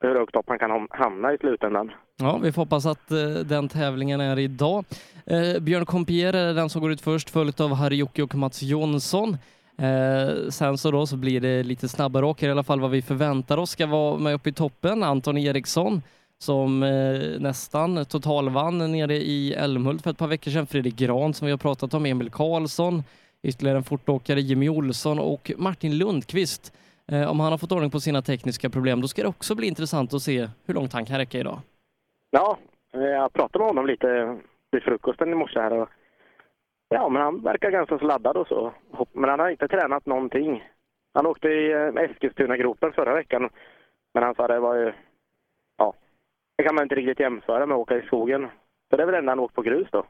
hur 0.00 0.18
högt 0.18 0.36
upp 0.36 0.44
han 0.48 0.58
kan 0.58 0.88
hamna 0.90 1.32
i 1.32 1.38
slutändan. 1.38 1.90
Ja, 2.16 2.40
vi 2.42 2.52
får 2.52 2.62
hoppas 2.62 2.86
att 2.86 3.10
eh, 3.10 3.18
den 3.28 3.68
tävlingen 3.68 4.20
är 4.20 4.38
idag. 4.38 4.84
Eh, 5.26 5.62
Björn 5.62 5.86
Compier 5.86 6.32
är 6.32 6.54
den 6.54 6.68
som 6.70 6.82
går 6.82 6.92
ut 6.92 7.00
först, 7.00 7.30
följt 7.30 7.60
av 7.60 7.74
Harry 7.74 7.96
Jocke 7.96 8.22
och 8.22 8.34
Mats 8.34 8.62
Jonsson. 8.62 9.36
Eh, 9.78 10.48
sen 10.50 10.78
så 10.78 10.90
då 10.90 11.06
så 11.06 11.16
blir 11.16 11.40
det 11.40 11.62
lite 11.62 11.88
snabbare 11.88 12.26
åkare, 12.26 12.48
i 12.48 12.52
alla 12.52 12.62
fall 12.62 12.80
vad 12.80 12.90
vi 12.90 13.02
förväntar 13.02 13.58
oss 13.58 13.70
ska 13.70 13.86
vara 13.86 14.18
med 14.18 14.34
uppe 14.34 14.48
i 14.48 14.52
toppen. 14.52 15.02
Anton 15.02 15.38
Eriksson 15.38 16.02
som 16.38 16.82
eh, 16.82 17.40
nästan 17.40 18.04
totalvann 18.04 18.92
nere 18.92 19.16
i 19.16 19.52
Älmhult 19.52 20.02
för 20.02 20.10
ett 20.10 20.18
par 20.18 20.26
veckor 20.26 20.50
sedan. 20.50 20.66
Fredrik 20.66 20.96
Gran 20.96 21.34
som 21.34 21.46
vi 21.46 21.50
har 21.50 21.58
pratat 21.58 21.94
om, 21.94 22.06
Emil 22.06 22.30
Karlsson, 22.30 23.04
ytterligare 23.42 23.78
en 23.78 23.84
fortåkare, 23.84 24.40
Jimmy 24.40 24.68
Olsson 24.68 25.18
och 25.18 25.52
Martin 25.56 25.98
Lundqvist. 25.98 26.72
Eh, 27.12 27.30
om 27.30 27.40
han 27.40 27.50
har 27.52 27.58
fått 27.58 27.72
ordning 27.72 27.90
på 27.90 28.00
sina 28.00 28.22
tekniska 28.22 28.70
problem, 28.70 29.00
då 29.00 29.08
ska 29.08 29.22
det 29.22 29.28
också 29.28 29.54
bli 29.54 29.66
intressant 29.66 30.14
att 30.14 30.22
se 30.22 30.48
hur 30.66 30.74
långt 30.74 30.92
han 30.92 31.04
kan 31.04 31.18
räcka 31.18 31.38
idag. 31.38 31.58
Ja, 32.30 32.58
eh, 32.92 33.00
jag 33.00 33.32
pratade 33.32 33.58
med 33.58 33.68
honom 33.68 33.86
lite 33.86 34.38
vid 34.70 34.82
frukosten 34.82 35.32
i 35.32 35.34
morse 35.34 35.60
här 35.60 35.72
och 35.72 35.88
ja, 36.88 37.08
men 37.08 37.22
han 37.22 37.42
verkar 37.42 37.70
ganska 37.70 37.98
så 37.98 38.04
laddad 38.04 38.36
och 38.36 38.46
så. 38.46 38.72
Men 39.12 39.30
han 39.30 39.40
har 39.40 39.50
inte 39.50 39.68
tränat 39.68 40.06
någonting. 40.06 40.64
Han 41.14 41.26
åkte 41.26 41.48
i 41.48 41.72
eh, 41.72 42.02
Eskilstuna-gropen 42.04 42.92
förra 42.92 43.14
veckan, 43.14 43.50
men 44.14 44.22
han 44.22 44.34
sa 44.34 44.48
det 44.48 44.60
var 44.60 44.76
ju, 44.76 44.92
ja, 45.76 45.94
det 46.56 46.62
kan 46.62 46.74
man 46.74 46.82
inte 46.82 46.94
riktigt 46.94 47.20
jämföra 47.20 47.66
med 47.66 47.74
att 47.74 47.80
åka 47.80 47.98
i 47.98 48.02
skogen. 48.02 48.48
Så 48.90 48.96
det 48.96 49.02
är 49.02 49.06
väl 49.06 49.14
enda 49.14 49.30
han 49.30 49.40
åkt 49.40 49.54
på 49.54 49.62
grus 49.62 49.88
då. 49.90 50.04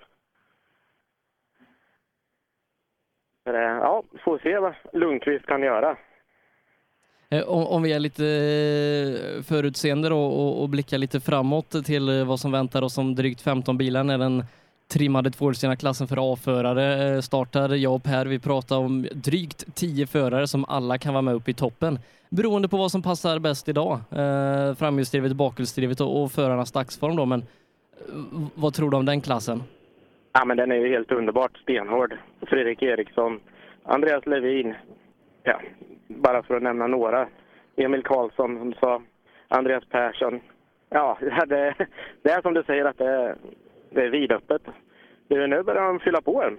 Ja, 3.45 4.03
får 4.25 4.39
se 4.39 4.59
vad 4.59 4.75
Lundqvist 4.93 5.47
kan 5.47 5.63
göra. 5.63 5.97
Eh, 7.33 7.43
om, 7.43 7.67
om 7.67 7.83
vi 7.83 7.93
är 7.93 7.99
lite 7.99 8.27
eh, 8.27 9.43
förutseende 9.43 10.09
då 10.09 10.25
och, 10.25 10.63
och 10.63 10.69
blickar 10.69 10.99
lite 10.99 11.21
framåt 11.21 11.85
till 11.85 12.09
eh, 12.09 12.25
vad 12.25 12.41
som 12.41 12.53
väntar 12.53 12.83
oss 12.83 12.99
om 12.99 13.15
drygt 13.15 13.41
15 13.41 13.79
bilar 13.79 14.05
när 14.05 14.19
den 14.19 14.45
trimmade 14.93 15.31
tvåhjulsdrivna 15.31 15.77
klassen 15.77 16.09
för 16.09 16.33
A-förare 16.33 17.23
startar. 17.23 17.69
Jag 17.69 17.95
och 17.95 18.03
Per, 18.03 18.27
vi 18.27 18.39
pratar 18.39 18.77
om 18.77 19.07
drygt 19.13 19.75
10 19.75 20.07
förare 20.07 20.47
som 20.47 20.65
alla 20.69 20.99
kan 20.99 21.15
vara 21.15 21.23
med 21.23 21.35
upp 21.35 21.49
i 21.49 21.55
toppen. 21.55 21.99
Beroende 22.31 22.69
på 22.69 22.77
vad 22.77 22.91
som 22.91 23.03
passar 23.03 23.39
bäst 23.39 23.69
idag. 23.69 23.93
Eh, 24.11 24.75
framhjulsdrivet, 24.75 25.33
bakhjulsdrivet 25.33 26.01
och, 26.01 26.23
och 26.23 26.33
förarnas 26.33 26.73
dagsform 26.73 27.17
då. 27.17 27.27
Men 27.27 27.45
vad 28.55 28.75
tror 28.75 28.91
du 28.91 28.97
om 28.97 29.07
den 29.07 29.21
klassen? 29.21 29.63
Ja, 30.33 30.45
men 30.45 30.57
den 30.57 30.73
är 30.73 30.77
ju 30.77 30.89
helt 30.89 31.13
underbart 31.13 31.59
stenhård. 31.59 32.15
Fredrik 32.47 32.83
Eriksson, 32.83 33.41
Andreas 33.85 34.27
Levin, 34.27 34.75
ja, 35.43 35.61
bara 36.07 36.43
för 36.43 36.57
att 36.57 36.63
nämna 36.63 36.87
några. 36.87 37.29
Emil 37.77 38.03
Karlsson, 38.03 38.59
som 38.59 38.71
du 38.71 38.77
sa, 38.77 39.03
Andreas 39.49 39.85
Persson. 39.85 40.41
Ja, 40.89 41.19
det, 41.47 41.75
det 42.23 42.31
är 42.31 42.43
som 42.43 42.55
du 42.55 42.63
säger 42.63 42.85
att 42.85 42.99
det 42.99 43.09
är, 43.09 43.37
det 43.91 44.03
är 44.03 44.11
vidöppet. 44.11 44.63
Nu 45.29 45.47
nu 45.47 45.63
börjar 45.63 45.83
de 45.83 46.01
fylla 46.01 46.21
på 46.21 46.43
en. 46.43 46.59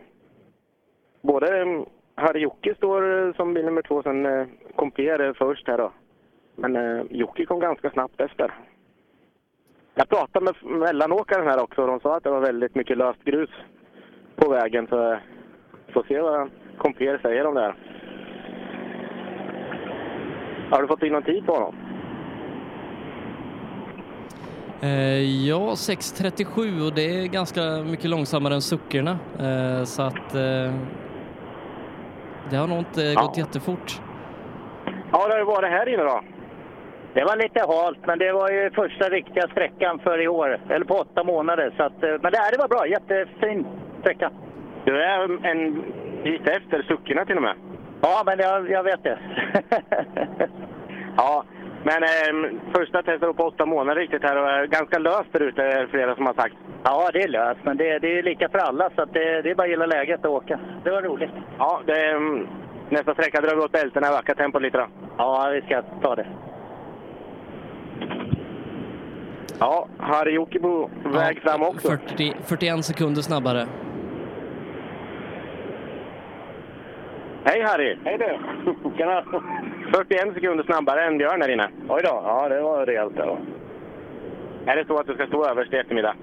Både 1.22 1.62
eh, 1.62 1.84
Harry 2.16 2.40
Jocke 2.40 2.76
står 2.76 3.28
eh, 3.28 3.34
som 3.34 3.54
bil 3.54 3.66
nummer 3.66 3.82
två, 3.82 4.04
sen 4.04 4.26
eh, 4.26 4.48
Compier 4.76 5.34
först 5.34 5.68
här 5.68 5.78
då. 5.78 5.92
Men 6.56 6.76
eh, 6.76 7.04
Jocke 7.10 7.46
kom 7.46 7.60
ganska 7.60 7.90
snabbt 7.90 8.22
efter. 8.22 8.54
Jag 9.96 10.10
pratade 10.10 10.46
med 10.46 10.80
mellanåkaren 10.80 11.48
här 11.48 11.64
också 11.64 11.82
och 11.82 11.88
de 11.88 12.00
sa 12.00 12.16
att 12.16 12.24
det 12.24 12.30
var 12.30 12.40
väldigt 12.40 12.76
mycket 12.76 12.98
löst 12.98 13.24
grus 13.24 13.50
på 14.36 14.50
vägen. 14.50 14.88
Så 14.88 15.18
får 15.94 16.04
se 16.04 16.22
vad 16.22 16.50
Compier 16.78 17.18
säger 17.18 17.46
om 17.46 17.56
det 17.56 17.62
här. 17.62 17.76
Har 20.74 20.82
du 20.82 20.88
fått 20.88 21.04
in 21.04 21.14
någon 21.14 21.24
tid 21.24 21.46
på 21.46 21.54
honom? 21.54 21.76
Eh, 24.82 25.48
ja, 25.48 25.60
6.37 25.60 26.86
och 26.88 26.94
det 26.94 27.02
är 27.02 27.28
ganska 27.28 27.62
mycket 27.62 28.10
långsammare 28.10 28.54
än 28.54 28.62
suckerna. 28.62 29.18
Eh, 29.40 29.84
så 29.84 30.02
att 30.02 30.36
eh, 30.36 30.74
det 32.50 32.56
har 32.56 32.68
nog 32.68 32.78
inte 32.78 33.14
gått 33.16 33.38
jättefort. 33.38 34.02
Ja, 35.12 35.28
det 35.28 35.34
har 35.34 35.46
varit 35.46 35.70
här 35.70 35.90
inne 35.90 36.04
då. 36.04 36.22
Det 37.14 37.24
var 37.24 37.36
lite 37.36 37.60
halt, 37.60 37.98
men 38.06 38.20
det 38.20 38.32
var 38.32 38.50
ju 38.50 38.72
första 38.72 39.10
riktiga 39.10 39.48
sträckan 39.48 40.00
för 40.00 40.22
i 40.22 40.28
år, 40.28 40.60
eller 40.70 40.86
på 40.86 40.94
åtta 40.94 41.24
månader. 41.24 41.74
Så 41.78 41.84
att, 41.84 42.04
eh, 42.04 42.10
men 42.22 42.32
det, 42.32 42.38
här, 42.38 42.52
det 42.52 42.58
var 42.58 42.68
bra, 42.68 42.88
jättefin 42.88 43.66
sträcka. 44.00 44.32
Du 44.86 45.04
är 45.04 45.46
en 45.46 45.84
bit 46.24 46.48
efter 46.48 46.82
suckerna 46.88 47.26
till 47.26 47.38
och 47.38 47.44
med. 47.44 47.56
Ja, 48.04 48.24
men 48.26 48.40
jag, 48.40 48.70
jag 48.70 48.84
vet 48.84 49.04
det. 49.04 49.20
Ja, 51.18 51.44
men 51.84 52.04
eh, 52.04 52.60
första 52.76 53.04
testet 53.04 53.38
på 53.38 53.44
åtta 53.44 53.66
månader 53.66 54.02
riktigt 54.02 54.24
här 54.24 54.42
och 54.42 54.50
är 54.50 54.68
ganska 54.68 55.00
löst 55.00 55.30
där 55.32 55.40
ute, 55.40 55.62
är 55.64 55.82
det 55.82 55.88
flera 55.88 56.16
som 56.16 56.26
har 56.26 56.34
sagt. 56.34 56.56
Ja, 56.84 57.10
det 57.14 57.24
är 57.24 57.28
löst, 57.28 57.60
men 57.64 57.78
det, 57.78 58.00
det 58.00 58.20
är 58.20 58.24
lika 58.24 58.50
för 58.50 58.58
alla, 58.58 58.90
så 58.96 59.02
att 59.02 59.14
det, 59.14 59.42
det 59.42 59.52
är 59.52 59.56
bara 59.56 59.64
att 59.64 59.70
gilla 59.70 59.86
läget 59.86 60.20
att 60.20 60.32
åka. 60.32 60.60
Det 60.84 60.92
var 60.92 61.02
roligt. 61.02 61.32
Ja, 61.58 61.82
det 61.86 62.12
mm, 62.12 62.48
nästa 62.90 63.14
sträcka 63.14 63.42
drar 63.42 63.56
vi 63.56 63.62
åt 63.62 63.72
bältena, 63.72 64.08
ökar 64.08 64.36
tempot 64.36 64.62
lite 64.62 64.78
då. 64.78 64.88
Ja, 65.18 65.50
vi 65.54 65.62
ska 65.62 65.82
ta 66.02 66.16
det. 66.16 66.28
Ja, 69.60 69.88
Harry 69.98 70.32
Jokibo 70.34 70.90
väg 71.06 71.42
fram 71.42 71.64
också. 71.64 71.88
40, 71.88 72.34
41 72.46 72.86
sekunder 72.86 73.22
snabbare. 73.22 73.68
Hej 77.46 77.62
Harry! 77.62 77.98
Hej 78.06 78.18
du! 78.18 78.38
Tjena! 78.98 79.24
41 79.94 80.34
sekunder 80.34 80.64
snabbare 80.64 81.04
än 81.04 81.18
Björn 81.18 81.42
här 81.42 81.50
inne. 81.50 81.70
Oj 81.90 82.02
då, 82.04 82.22
ja 82.26 82.50
det 82.50 82.62
var 82.62 82.86
rejält 82.86 83.16
det. 83.16 83.38
Är 84.72 84.76
det 84.76 84.86
så 84.88 84.98
att 85.00 85.08
du 85.08 85.14
ska 85.14 85.28
stå 85.28 85.46
överst 85.46 85.74
i 85.74 85.78
eftermiddag? 85.78 86.16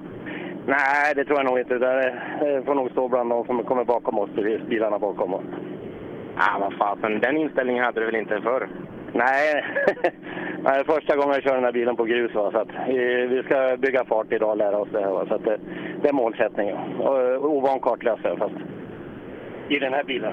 Nej, 0.66 1.14
det 1.16 1.24
tror 1.24 1.38
jag 1.38 1.46
nog 1.46 1.58
inte. 1.58 1.78
Det 1.78 2.62
får 2.66 2.74
nog 2.74 2.90
stå 2.90 3.08
bland 3.08 3.30
de 3.30 3.44
som 3.44 3.64
kommer 3.64 3.84
bakom 3.84 4.18
oss, 4.18 4.30
bilarna 4.68 4.98
bakom 4.98 5.34
oss. 5.34 5.44
Ah, 6.36 6.58
vad 6.58 6.74
fasen, 6.74 7.20
den 7.20 7.36
inställningen 7.36 7.84
hade 7.84 8.00
du 8.00 8.06
väl 8.06 8.16
inte 8.16 8.40
förr? 8.40 8.68
Nej, 9.12 9.64
det 10.62 10.68
är 10.68 10.84
första 10.84 11.16
gången 11.16 11.34
jag 11.34 11.42
kör 11.42 11.54
den 11.54 11.64
här 11.64 11.72
bilen 11.72 11.96
på 11.96 12.04
grus. 12.04 12.34
Va? 12.34 12.50
Så 12.52 12.58
att, 12.58 12.68
vi, 12.88 13.26
vi 13.26 13.42
ska 13.42 13.76
bygga 13.76 14.04
fart 14.04 14.32
idag 14.32 14.50
och 14.50 14.56
lära 14.56 14.78
oss 14.78 14.88
det 14.92 15.00
här. 15.00 15.10
Va? 15.10 15.26
Så 15.28 15.34
att 15.34 15.44
det, 15.44 15.58
det 16.02 16.08
är 16.08 16.12
målsättningen. 16.12 16.76
Eh, 17.00 17.44
ovan 17.44 17.80
kartläsare 17.80 18.36
fast 18.36 18.54
i 19.70 19.78
den 19.78 19.92
här 19.92 20.04
bilen. 20.04 20.32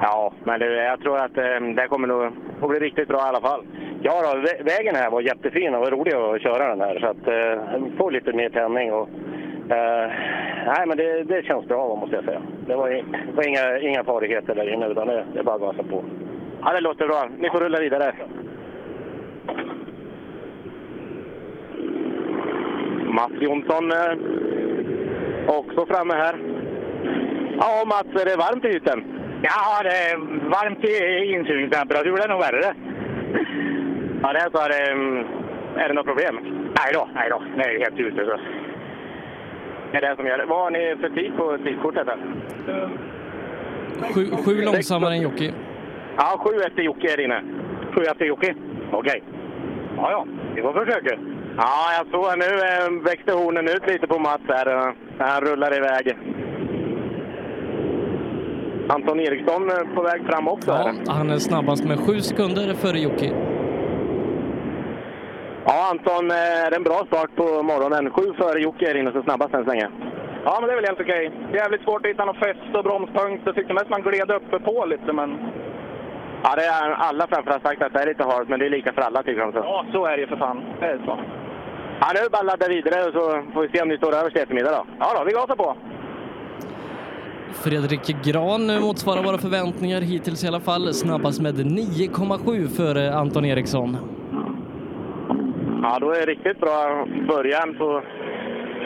Ja, 0.00 0.32
men 0.44 0.60
det, 0.60 0.84
jag 0.84 1.00
tror 1.00 1.18
att 1.18 1.38
ehm, 1.38 1.74
det 1.74 1.88
kommer 1.88 2.08
nog 2.08 2.22
att 2.62 2.68
bli 2.68 2.78
riktigt 2.78 3.08
bra 3.08 3.18
i 3.18 3.28
alla 3.28 3.40
fall. 3.40 3.64
Ja, 4.02 4.22
då, 4.22 4.40
vägen 4.64 4.94
här 4.94 5.10
var 5.10 5.20
jättefin 5.20 5.74
och 5.74 5.80
var 5.80 5.90
rolig 5.90 6.14
att 6.14 6.42
köra 6.42 6.68
den 6.68 6.80
här. 6.80 6.98
Så 7.00 7.06
att 7.06 7.28
eh, 7.28 7.96
få 7.98 8.10
lite 8.10 8.32
mer 8.32 8.48
tändning. 8.48 8.92
Och, 8.92 9.08
eh, 9.70 10.10
nej, 10.66 10.86
men 10.86 10.96
det, 10.96 11.24
det 11.24 11.44
känns 11.44 11.66
bra 11.66 11.96
måste 11.96 12.16
jag 12.16 12.24
säga. 12.24 12.42
Det 12.66 12.76
var, 12.76 12.88
det 12.90 13.04
var 13.34 13.48
inga, 13.48 13.78
inga 13.78 14.04
farligheter 14.04 14.54
där 14.54 14.72
inne 14.74 14.86
utan 14.86 15.06
det, 15.06 15.24
det 15.32 15.38
är 15.38 15.44
bara 15.44 15.54
att 15.54 15.60
gasa 15.60 15.82
på. 15.82 16.04
Ja, 16.62 16.72
det 16.72 16.80
låter 16.80 17.06
bra. 17.06 17.28
Ni 17.38 17.50
får 17.50 17.60
rulla 17.60 17.80
vidare. 17.80 18.14
Mats 23.06 23.32
Jonsson 23.40 23.92
eh, 23.92 24.12
också 25.46 25.86
framme 25.86 26.14
här. 26.14 26.53
Ja, 27.58 27.84
Mats, 27.86 28.22
är 28.22 28.24
det 28.24 28.36
varmt 28.36 28.64
i 28.64 28.68
hytten? 28.68 29.04
Ja, 29.42 29.82
det 29.82 29.88
är 29.88 30.16
varmt 30.48 30.84
i 30.84 31.32
insugningstemperatur. 31.34 32.16
Det 32.16 32.24
är 32.24 32.28
nog 32.28 32.40
värre. 32.40 32.74
Ja, 34.22 34.32
det 34.32 34.38
är 34.38 34.50
så. 34.50 34.58
Är 34.58 34.68
det, 34.68 34.92
mm, 34.92 35.26
är 35.76 35.88
det 35.88 35.94
något 35.94 36.06
problem? 36.06 36.34
Nej 36.78 36.90
då, 36.94 37.08
nej 37.14 37.30
då. 37.30 37.42
Det 37.56 37.62
är 37.62 37.78
helt 37.78 37.98
ute. 37.98 38.24
Så. 38.26 38.40
Det 39.92 39.96
är 39.98 40.00
det 40.00 40.16
som 40.16 40.26
gör 40.26 40.38
det. 40.38 40.44
Vad 40.44 40.58
har 40.58 40.70
ni 40.70 40.96
för 41.00 41.08
tid 41.08 41.36
på 41.36 41.58
tidskortet? 41.58 42.06
Här? 42.08 42.18
Sju, 44.14 44.26
sju 44.44 44.64
långsammare 44.64 45.14
än 45.14 45.22
Jocke. 45.22 45.52
Ja, 46.16 46.40
sju 46.44 46.60
efter 46.60 46.82
Jocke 46.82 47.12
är 47.12 47.20
inne. 47.20 47.42
Sju 47.94 48.02
efter 48.02 48.24
Jocke? 48.24 48.54
Okej. 48.92 49.22
Ja, 49.96 50.10
ja. 50.10 50.26
Vi 50.54 50.62
får 50.62 50.72
försöka. 50.72 51.18
Ja, 51.56 51.86
jag 51.98 52.06
såg 52.10 52.38
nu 52.38 52.44
eh, 52.44 53.04
växte 53.04 53.32
hornen 53.32 53.68
ut 53.68 53.86
lite 53.86 54.06
på 54.06 54.18
Mats 54.18 54.42
här 54.48 54.94
när 55.18 55.26
han 55.26 55.40
rullar 55.40 55.76
iväg. 55.76 56.16
Anton 58.88 59.20
Eriksson 59.20 59.70
på 59.94 60.02
väg 60.02 60.26
fram 60.26 60.48
också. 60.48 60.70
Ja, 60.70 60.76
här. 60.76 61.14
han 61.14 61.30
är 61.30 61.38
snabbast 61.38 61.84
med 61.84 61.98
sju 61.98 62.20
sekunder 62.20 62.74
före 62.74 62.98
Jocke. 62.98 63.32
Ja, 65.66 65.88
Anton, 65.90 66.30
eh, 66.30 66.64
är 66.66 66.70
det 66.70 66.76
en 66.76 66.82
bra 66.82 67.00
start 67.06 67.30
på 67.36 67.62
morgonen? 67.62 68.10
Sju 68.10 68.32
före 68.38 68.60
Jocke 68.60 68.90
är 68.90 68.94
inne 68.94 69.12
så 69.12 69.22
snabbast 69.22 69.54
än 69.54 69.64
så 69.64 69.70
länge. 69.70 69.88
Ja, 70.44 70.56
men 70.60 70.66
det 70.66 70.72
är 70.72 70.76
väl 70.76 70.84
helt 70.84 71.00
okej. 71.00 71.30
Jävligt 71.52 71.82
svårt 71.82 72.06
att 72.06 72.10
hitta 72.10 72.24
någon 72.24 72.34
fäste 72.34 72.78
och 72.78 72.84
bromspunkt. 72.84 73.42
Jag 73.46 73.54
tyckte 73.54 73.74
mest 73.74 73.88
man 73.88 74.02
gled 74.02 74.30
uppe 74.30 74.58
på 74.58 74.84
lite, 74.84 75.12
men... 75.12 75.38
Ja, 76.42 76.54
det 76.56 76.64
är 76.64 76.90
alla 76.90 77.26
framför 77.26 77.50
har 77.50 77.60
sagt 77.60 77.82
att 77.82 77.92
det 77.92 78.02
är 78.02 78.06
lite 78.06 78.24
halt, 78.24 78.48
men 78.48 78.60
det 78.60 78.66
är 78.66 78.70
lika 78.70 78.92
för 78.92 79.02
alla 79.02 79.22
tycker 79.22 79.40
de. 79.40 79.52
Så. 79.52 79.58
Ja, 79.58 79.84
så 79.92 80.06
är 80.06 80.16
det 80.16 80.20
ju 80.20 80.26
för 80.26 80.36
fan. 80.36 80.62
Det 80.80 80.86
är 80.86 80.98
så. 81.04 81.18
Ja, 82.00 82.06
nu 82.14 82.18
är 82.20 82.24
det 82.24 82.30
bara 82.30 82.40
att 82.40 82.46
ladda 82.46 82.68
vidare 82.68 83.04
och 83.08 83.12
så 83.18 83.24
får 83.52 83.62
vi 83.62 83.68
se 83.68 83.82
om 83.82 83.88
ni 83.88 83.96
står 83.96 84.14
överst 84.14 84.36
i 84.36 84.40
eftermiddag 84.40 84.70
då. 84.70 84.86
Ja 84.98 85.08
då, 85.18 85.24
vi 85.24 85.32
gasar 85.32 85.56
på. 85.56 85.76
Fredrik 87.52 88.24
Gran 88.24 88.80
motsvarar 88.82 89.22
våra 89.22 89.38
förväntningar 89.38 90.00
hittills 90.00 90.44
i 90.44 90.48
alla 90.48 90.60
fall. 90.60 90.94
Snabbast 90.94 91.40
med 91.40 91.54
9,7 91.54 92.68
före 92.68 93.14
Anton 93.14 93.44
Eriksson. 93.44 93.96
Ja, 95.82 95.98
då 96.00 96.10
är 96.10 96.20
det 96.20 96.26
riktigt 96.26 96.60
bra 96.60 97.06
början 97.28 97.74
på 97.78 98.02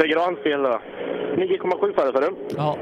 för 0.00 0.06
Grans 0.06 0.38
del 0.44 0.62
då. 0.62 0.80
9,7 1.36 1.94
före, 1.94 2.12
sa 2.12 2.20
du? 2.20 2.36
Ja. 2.56 2.76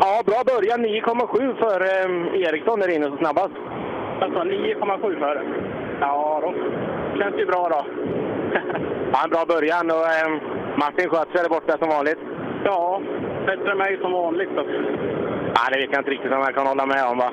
Ja, 0.00 0.22
bra 0.26 0.42
början. 0.46 0.86
9,7 0.86 1.56
för 1.58 1.80
eh, 1.80 2.42
Eriksson 2.48 2.80
där 2.80 2.94
inne 2.96 3.10
så 3.10 3.16
snabbast. 3.16 3.54
Alltså 4.20 4.38
9,7 4.40 5.18
före. 5.18 5.42
Ja, 6.00 6.40
då 6.42 6.54
känns 7.18 7.34
det 7.34 7.40
ju 7.40 7.46
bra 7.46 7.68
då. 7.68 7.86
Ja, 9.12 9.24
en 9.24 9.30
bra 9.30 9.44
början 9.48 9.90
och 9.90 10.06
eh, 10.06 10.40
Martin 10.78 11.08
sköt 11.10 11.28
sig 11.32 11.42
där 11.42 11.48
borta 11.48 11.78
som 11.78 11.88
vanligt. 11.88 12.18
Ja, 12.64 13.00
bättre 13.46 13.70
än 13.72 13.78
mig 13.78 13.98
som 14.00 14.12
vanligt. 14.12 14.48
Ja, 14.56 15.62
det 15.72 15.78
vet 15.80 15.90
jag 15.92 16.00
inte 16.00 16.10
riktigt 16.10 16.32
om 16.32 16.38
jag 16.40 16.54
kan 16.54 16.66
hålla 16.66 16.86
med 16.86 17.04
om 17.10 17.18
va? 17.18 17.30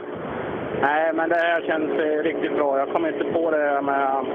Nej, 0.82 1.14
men 1.14 1.30
det 1.30 1.36
här 1.36 1.62
känns 1.62 1.92
eh, 1.92 2.24
riktigt 2.24 2.56
bra. 2.56 2.78
Jag 2.80 2.90
kom 2.94 3.06
inte 3.06 3.24
på 3.24 3.52
det 3.52 3.82
med 3.82 4.26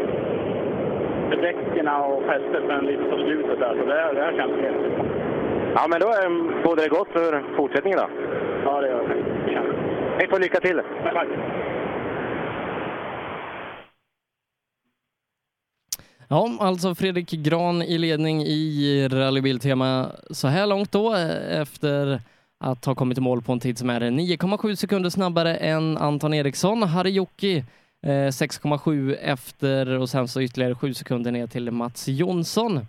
däcken 1.43 1.89
och 1.89 2.23
fästet 2.23 2.63
förrän 2.67 2.85
lite 2.87 3.03
på 3.11 3.17
slutet 3.17 3.59
där. 3.61 3.77
Så 3.81 3.85
det, 3.87 3.95
här- 4.01 4.15
det 4.15 4.21
här 4.23 4.33
känns 4.33 4.61
helt... 4.63 4.77
Ja, 5.75 5.83
men 5.91 6.01
då 6.01 6.07
eh, 6.07 6.63
bådar 6.65 6.83
det 6.83 6.89
gott 6.89 7.09
för 7.13 7.43
fortsättningen 7.57 7.99
då. 7.99 8.09
Ja, 8.65 8.81
det 8.81 8.89
gör 8.89 9.03
det. 9.09 9.63
Ni 10.21 10.29
får 10.29 10.39
lycka 10.41 10.61
till. 10.61 10.81
Tack. 11.13 11.27
Ja, 16.31 16.57
alltså 16.61 16.95
Fredrik 16.95 17.31
Gran 17.31 17.83
i 17.83 17.99
ledning 17.99 18.43
i 18.43 19.09
rallybiltema 19.09 20.11
så 20.31 20.49
här 20.49 20.67
långt 20.67 20.93
då 20.93 21.15
efter 21.51 22.23
att 22.61 22.85
ha 22.85 22.95
kommit 22.95 23.19
i 23.19 23.21
mål 23.21 23.43
på 23.43 23.53
en 23.53 23.61
tid 23.61 23.79
som 23.79 23.91
är 23.91 24.01
9,7 24.01 24.75
sekunder 24.75 25.11
snabbare 25.11 25.57
än 25.57 25.99
Anton 25.99 26.35
Eriksson. 26.35 26.83
Harry 26.83 27.11
Jocki 27.11 27.65
6,7 28.03 29.11
eh, 29.11 29.31
efter 29.33 29.89
och 29.89 30.09
sen 30.09 30.29
så 30.29 30.43
ytterligare 30.43 30.75
7 30.75 30.95
sekunder 30.95 31.33
ner 31.33 31.47
till 31.47 31.71
Mats 31.71 32.09
Jonsson. 32.09 32.87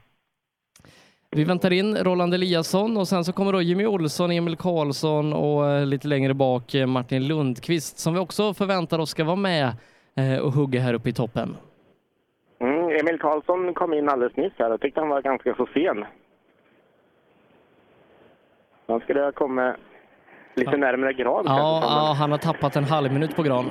Vi 1.32 1.44
väntar 1.44 1.74
in 1.74 1.98
Roland 1.98 2.34
Eliasson 2.34 2.98
och 2.98 3.08
sen 3.08 3.26
så 3.26 3.34
kommer 3.34 3.54
då 3.54 3.62
Jimmy 3.62 3.86
Olsson, 3.86 4.32
Emil 4.32 4.56
Karlsson 4.56 5.34
och 5.34 5.70
eh, 5.70 5.86
lite 5.86 6.08
längre 6.08 6.34
bak 6.34 6.76
eh, 6.76 6.88
Martin 6.88 7.28
Lundqvist 7.28 8.00
som 8.00 8.14
vi 8.14 8.20
också 8.20 8.54
förväntar 8.54 9.00
oss 9.00 9.10
ska 9.10 9.24
vara 9.24 9.36
med 9.36 9.74
och 10.42 10.54
hugga 10.54 10.82
här 10.82 10.94
uppe 10.94 11.10
i 11.10 11.14
toppen. 11.14 11.56
Emil 12.92 13.20
Karlsson 13.20 13.74
kom 13.74 13.94
in 13.94 14.10
alldeles 14.10 14.36
nyss 14.36 14.54
här 14.58 14.72
och 14.72 14.82
tyckte 14.82 15.00
han 15.00 15.10
var 15.10 15.22
ganska 15.22 15.56
så 15.56 15.66
sen. 15.74 16.06
Han 18.88 19.00
skulle 19.00 19.22
ha 19.22 19.32
kommit 19.32 19.76
lite 20.56 20.78
närmare 20.78 21.14
Gran. 21.14 21.44
Ja, 21.46 21.80
ja, 21.84 22.16
han 22.20 22.32
har 22.32 22.38
tappat 22.38 22.76
en 22.76 22.84
halv 22.84 23.14
minut 23.14 23.36
på 23.36 23.44
Gran. 23.44 23.66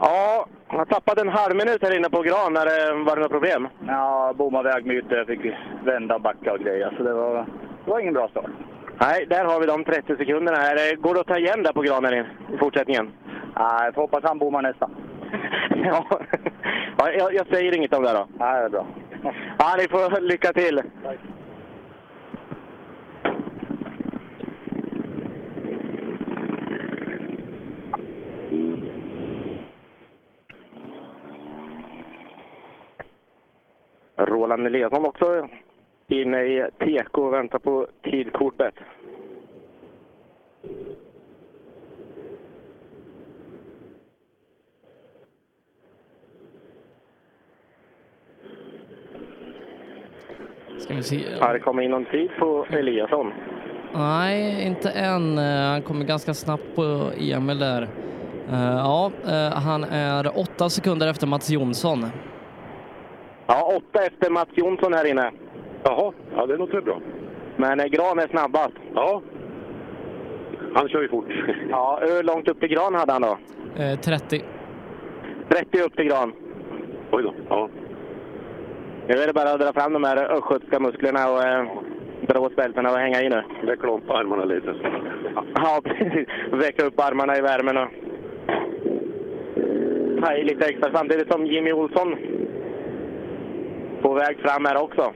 ja, 0.00 0.46
han 0.68 0.78
har 0.78 0.86
tappat 0.86 1.18
en 1.18 1.28
halv 1.28 1.56
minut 1.56 1.82
här 1.82 1.96
inne 1.96 2.10
på 2.10 2.22
Gran. 2.22 2.52
När 2.52 2.64
det 2.66 3.04
var 3.04 3.16
det 3.16 3.20
några 3.22 3.28
problem? 3.28 3.68
Ja, 3.86 4.32
bommade 4.36 4.68
vägmyter. 4.72 5.16
Jag 5.16 5.26
fick 5.26 5.54
vända 5.84 6.14
och 6.14 6.20
backa 6.20 6.52
och 6.52 6.58
grejer. 6.58 6.94
Så 6.96 7.02
det 7.02 7.12
var, 7.14 7.34
det 7.84 7.90
var 7.90 8.00
ingen 8.00 8.14
bra 8.14 8.28
start. 8.28 8.50
Nej, 9.00 9.26
där 9.26 9.44
har 9.44 9.60
vi 9.60 9.66
de 9.66 9.84
30 9.84 10.16
sekunderna. 10.16 10.58
Här. 10.58 10.96
Går 10.96 11.14
det 11.14 11.20
att 11.20 11.26
ta 11.26 11.38
igen 11.38 11.62
där 11.62 11.72
på 11.72 11.82
Gran 11.82 12.04
här 12.04 12.12
inne 12.12 12.26
i 12.54 12.58
fortsättningen? 12.58 13.12
Nej, 13.56 13.84
jag 13.84 13.94
får 13.94 14.02
hoppas 14.02 14.24
han 14.24 14.38
bommar 14.38 14.62
nästa. 14.62 14.90
Ja, 15.84 16.06
ja 16.98 17.12
jag, 17.12 17.34
jag 17.34 17.46
säger 17.46 17.76
inget 17.76 17.94
om 17.94 18.02
det 18.02 18.12
då. 18.12 18.28
Nej, 18.38 18.60
det 18.60 18.64
är 18.64 18.68
bra. 18.68 18.86
Ja, 19.58 19.74
ni 19.78 19.88
får 19.88 20.20
lycka 20.20 20.52
till. 20.52 20.82
Roland 34.16 34.66
Eliasson 34.66 35.04
också 35.04 35.48
inne 36.08 36.42
i 36.42 36.70
TK 36.78 37.18
och 37.18 37.32
väntar 37.32 37.58
på 37.58 37.86
tidkortet. 38.02 38.74
Ska 50.88 50.94
vi 50.96 51.02
se. 51.02 51.18
Har 51.40 51.52
det 51.52 51.60
kommit 51.60 51.84
in 51.84 51.90
någon 51.90 52.04
tid 52.04 52.30
på 52.38 52.66
Eliasson? 52.70 53.32
Nej, 53.94 54.66
inte 54.66 54.90
än. 54.90 55.38
Eh, 55.38 55.44
Han 55.44 55.82
kommer 55.82 56.04
ganska 56.04 56.34
snabbt 56.34 56.74
på 56.76 57.10
Emil 57.18 57.58
där. 57.58 57.82
Eh, 58.52 58.76
Ja, 58.76 59.10
eh, 59.26 59.58
han 59.58 59.84
är 59.84 60.38
åtta 60.38 60.68
sekunder 60.68 61.08
efter 61.10 61.26
Mats 61.26 61.50
Jonsson. 61.50 62.06
Ja, 63.46 63.72
åtta 63.76 64.04
efter 64.06 64.30
Mats 64.30 64.48
Jonsson 64.54 64.92
här 64.92 65.04
inne. 65.04 65.30
Jaha, 65.84 66.12
ja 66.36 66.46
det 66.46 66.56
låter 66.56 66.80
bra. 66.80 67.00
Men 67.56 67.78
Gran 67.90 68.18
är 68.18 68.28
snabbast. 68.28 68.74
Ja. 68.94 69.22
Han 70.74 70.88
kör 70.88 71.02
ju 71.02 71.08
fort. 71.08 71.28
Ja, 71.70 71.98
hur 72.02 72.22
långt 72.22 72.48
upp 72.48 72.60
till 72.60 72.68
Gran 72.68 72.94
hade 72.94 73.12
han 73.12 73.22
då? 73.22 73.38
Eh, 73.82 73.98
30. 74.00 74.42
30 75.48 75.80
upp 75.82 75.96
till 75.96 76.04
Gran. 76.04 76.32
Oj 77.12 77.22
då. 77.22 77.34
Ja. 77.48 77.68
Nu 79.08 79.14
är 79.14 79.26
det 79.26 79.32
bara 79.32 79.52
att 79.52 79.60
dra 79.60 79.72
fram 79.72 79.92
de 79.92 80.04
här 80.04 80.16
östgötska 80.16 80.80
musklerna 80.80 81.30
och 81.30 81.42
eh, 81.42 81.64
dra 82.28 82.40
åt 82.40 82.56
bältena 82.56 82.90
och 82.92 82.98
hänga 82.98 83.22
i 83.22 83.28
nu. 83.28 83.42
Veckla 83.66 83.92
upp 83.92 84.10
armarna 84.10 84.44
lite. 84.44 84.74
Ja, 85.54 85.80
precis. 85.84 86.28
Väcka 86.52 86.84
upp 86.84 87.00
armarna 87.00 87.36
i 87.36 87.40
värmen 87.40 87.76
och 87.76 87.88
ta 90.22 90.34
i 90.34 90.44
lite 90.44 90.66
extra. 90.66 90.92
Samtidigt 90.92 91.32
som 91.32 91.46
Jimmy 91.46 91.72
Olsson 91.72 92.16
på 94.02 94.14
väg 94.14 94.38
fram 94.38 94.64
här 94.64 94.82
också. 94.82 95.12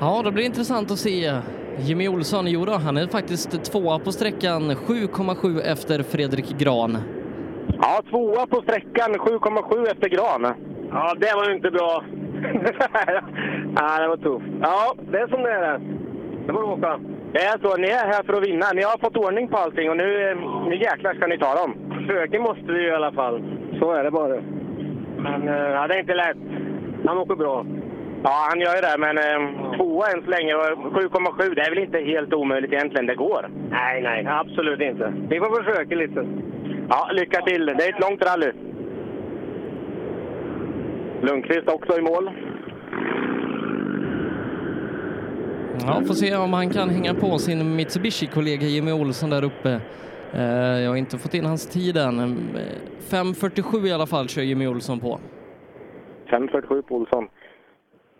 Ja, 0.00 0.22
det 0.24 0.32
blir 0.32 0.44
intressant 0.44 0.90
att 0.90 0.98
se. 0.98 1.32
Jimmy 1.78 2.08
Olsson, 2.08 2.46
jo 2.46 2.64
då, 2.64 2.72
han 2.72 2.96
är 2.96 3.06
faktiskt 3.06 3.64
tvåa 3.64 3.98
på 3.98 4.12
sträckan, 4.12 4.70
7,7 4.70 5.60
efter 5.60 6.02
Fredrik 6.02 6.58
Gran. 6.58 6.98
Ja, 7.82 8.02
tvåa 8.10 8.46
på 8.46 8.62
sträckan, 8.62 9.14
7,7 9.14 9.92
efter 9.92 10.08
Gran. 10.08 10.54
Ja, 10.92 11.14
det 11.16 11.34
var 11.36 11.48
ju 11.48 11.54
inte 11.54 11.70
bra. 11.70 12.04
ja, 13.76 14.00
det 14.00 14.08
var 14.08 14.16
tufft. 14.16 14.46
Ja, 14.62 14.94
det 15.10 15.18
är 15.18 15.28
som 15.28 15.42
det 15.42 15.52
är. 15.52 15.80
Det 16.46 16.52
får 16.52 16.60
du 16.60 16.66
åka. 16.66 17.00
Det 17.32 17.38
är 17.38 17.58
så, 17.58 17.76
ni 17.76 17.88
är 17.88 18.06
här 18.06 18.22
för 18.22 18.32
att 18.32 18.46
vinna. 18.46 18.66
Ni 18.74 18.82
har 18.82 18.98
fått 18.98 19.16
ordning 19.16 19.48
på 19.48 19.56
allting 19.56 19.90
och 19.90 19.96
nu, 19.96 20.34
nu 20.68 20.76
jäklar 20.76 21.14
ska 21.14 21.26
ni 21.26 21.38
ta 21.38 21.54
dem. 21.54 21.74
Försöka 21.96 22.40
måste 22.40 22.72
vi 22.72 22.86
i 22.86 22.90
alla 22.90 23.12
fall. 23.12 23.42
Så 23.78 23.92
är 23.92 24.04
det 24.04 24.10
bara. 24.10 24.42
Men 25.16 25.48
eh, 25.48 25.54
ja, 25.54 25.86
det 25.86 25.94
är 25.94 26.00
inte 26.00 26.14
lätt. 26.14 26.36
Han 27.06 27.18
åker 27.18 27.34
bra. 27.36 27.66
Ja, 28.22 28.46
han 28.50 28.60
gör 28.60 28.74
ju 28.74 28.80
det, 28.80 28.96
men 28.98 29.18
eh, 29.18 29.76
tvåa 29.76 30.06
än 30.10 30.22
så 30.22 30.30
länge 30.30 30.54
och 30.54 30.62
7,7 30.62 31.54
det 31.54 31.62
är 31.62 31.70
väl 31.70 31.84
inte 31.84 31.98
helt 31.98 32.34
omöjligt 32.34 32.72
egentligen. 32.72 33.06
Det 33.06 33.14
går. 33.14 33.48
Nej, 33.70 34.02
nej, 34.02 34.26
absolut 34.30 34.80
inte. 34.80 35.12
Vi 35.28 35.38
får 35.38 35.62
försöka 35.62 35.94
lite. 35.94 36.26
Ja, 36.90 37.10
lycka 37.12 37.42
till. 37.42 37.66
Det 37.66 37.72
är 37.72 37.88
ett 37.94 38.00
långt 38.00 38.22
rally. 38.24 38.52
Lundqvist 41.22 41.68
också 41.68 41.98
i 41.98 42.02
mål. 42.02 42.30
Ja, 45.86 46.02
får 46.06 46.14
se 46.14 46.36
om 46.36 46.52
han 46.52 46.70
kan 46.70 46.90
hänga 46.90 47.14
på 47.14 47.38
sin 47.38 47.76
Mitsubishi-kollega 47.76 48.66
Jimmy 48.66 48.92
Olsson 48.92 49.30
där 49.30 49.44
uppe. 49.44 49.80
Eh, 50.32 50.42
Jag 50.80 50.90
har 50.90 50.96
inte 50.96 51.18
fått 51.18 51.34
in 51.34 51.44
hans 51.44 51.66
tid 51.70 51.96
än. 51.96 52.18
Eh, 52.20 52.26
5.47 53.10 53.86
i 53.86 53.92
alla 53.92 54.06
fall 54.06 54.28
kör 54.28 54.42
Jimmy 54.42 54.66
Olsson 54.66 55.00
på. 55.00 55.18
5.47 56.30 56.82
på 56.82 56.94
Olsson. 56.94 57.28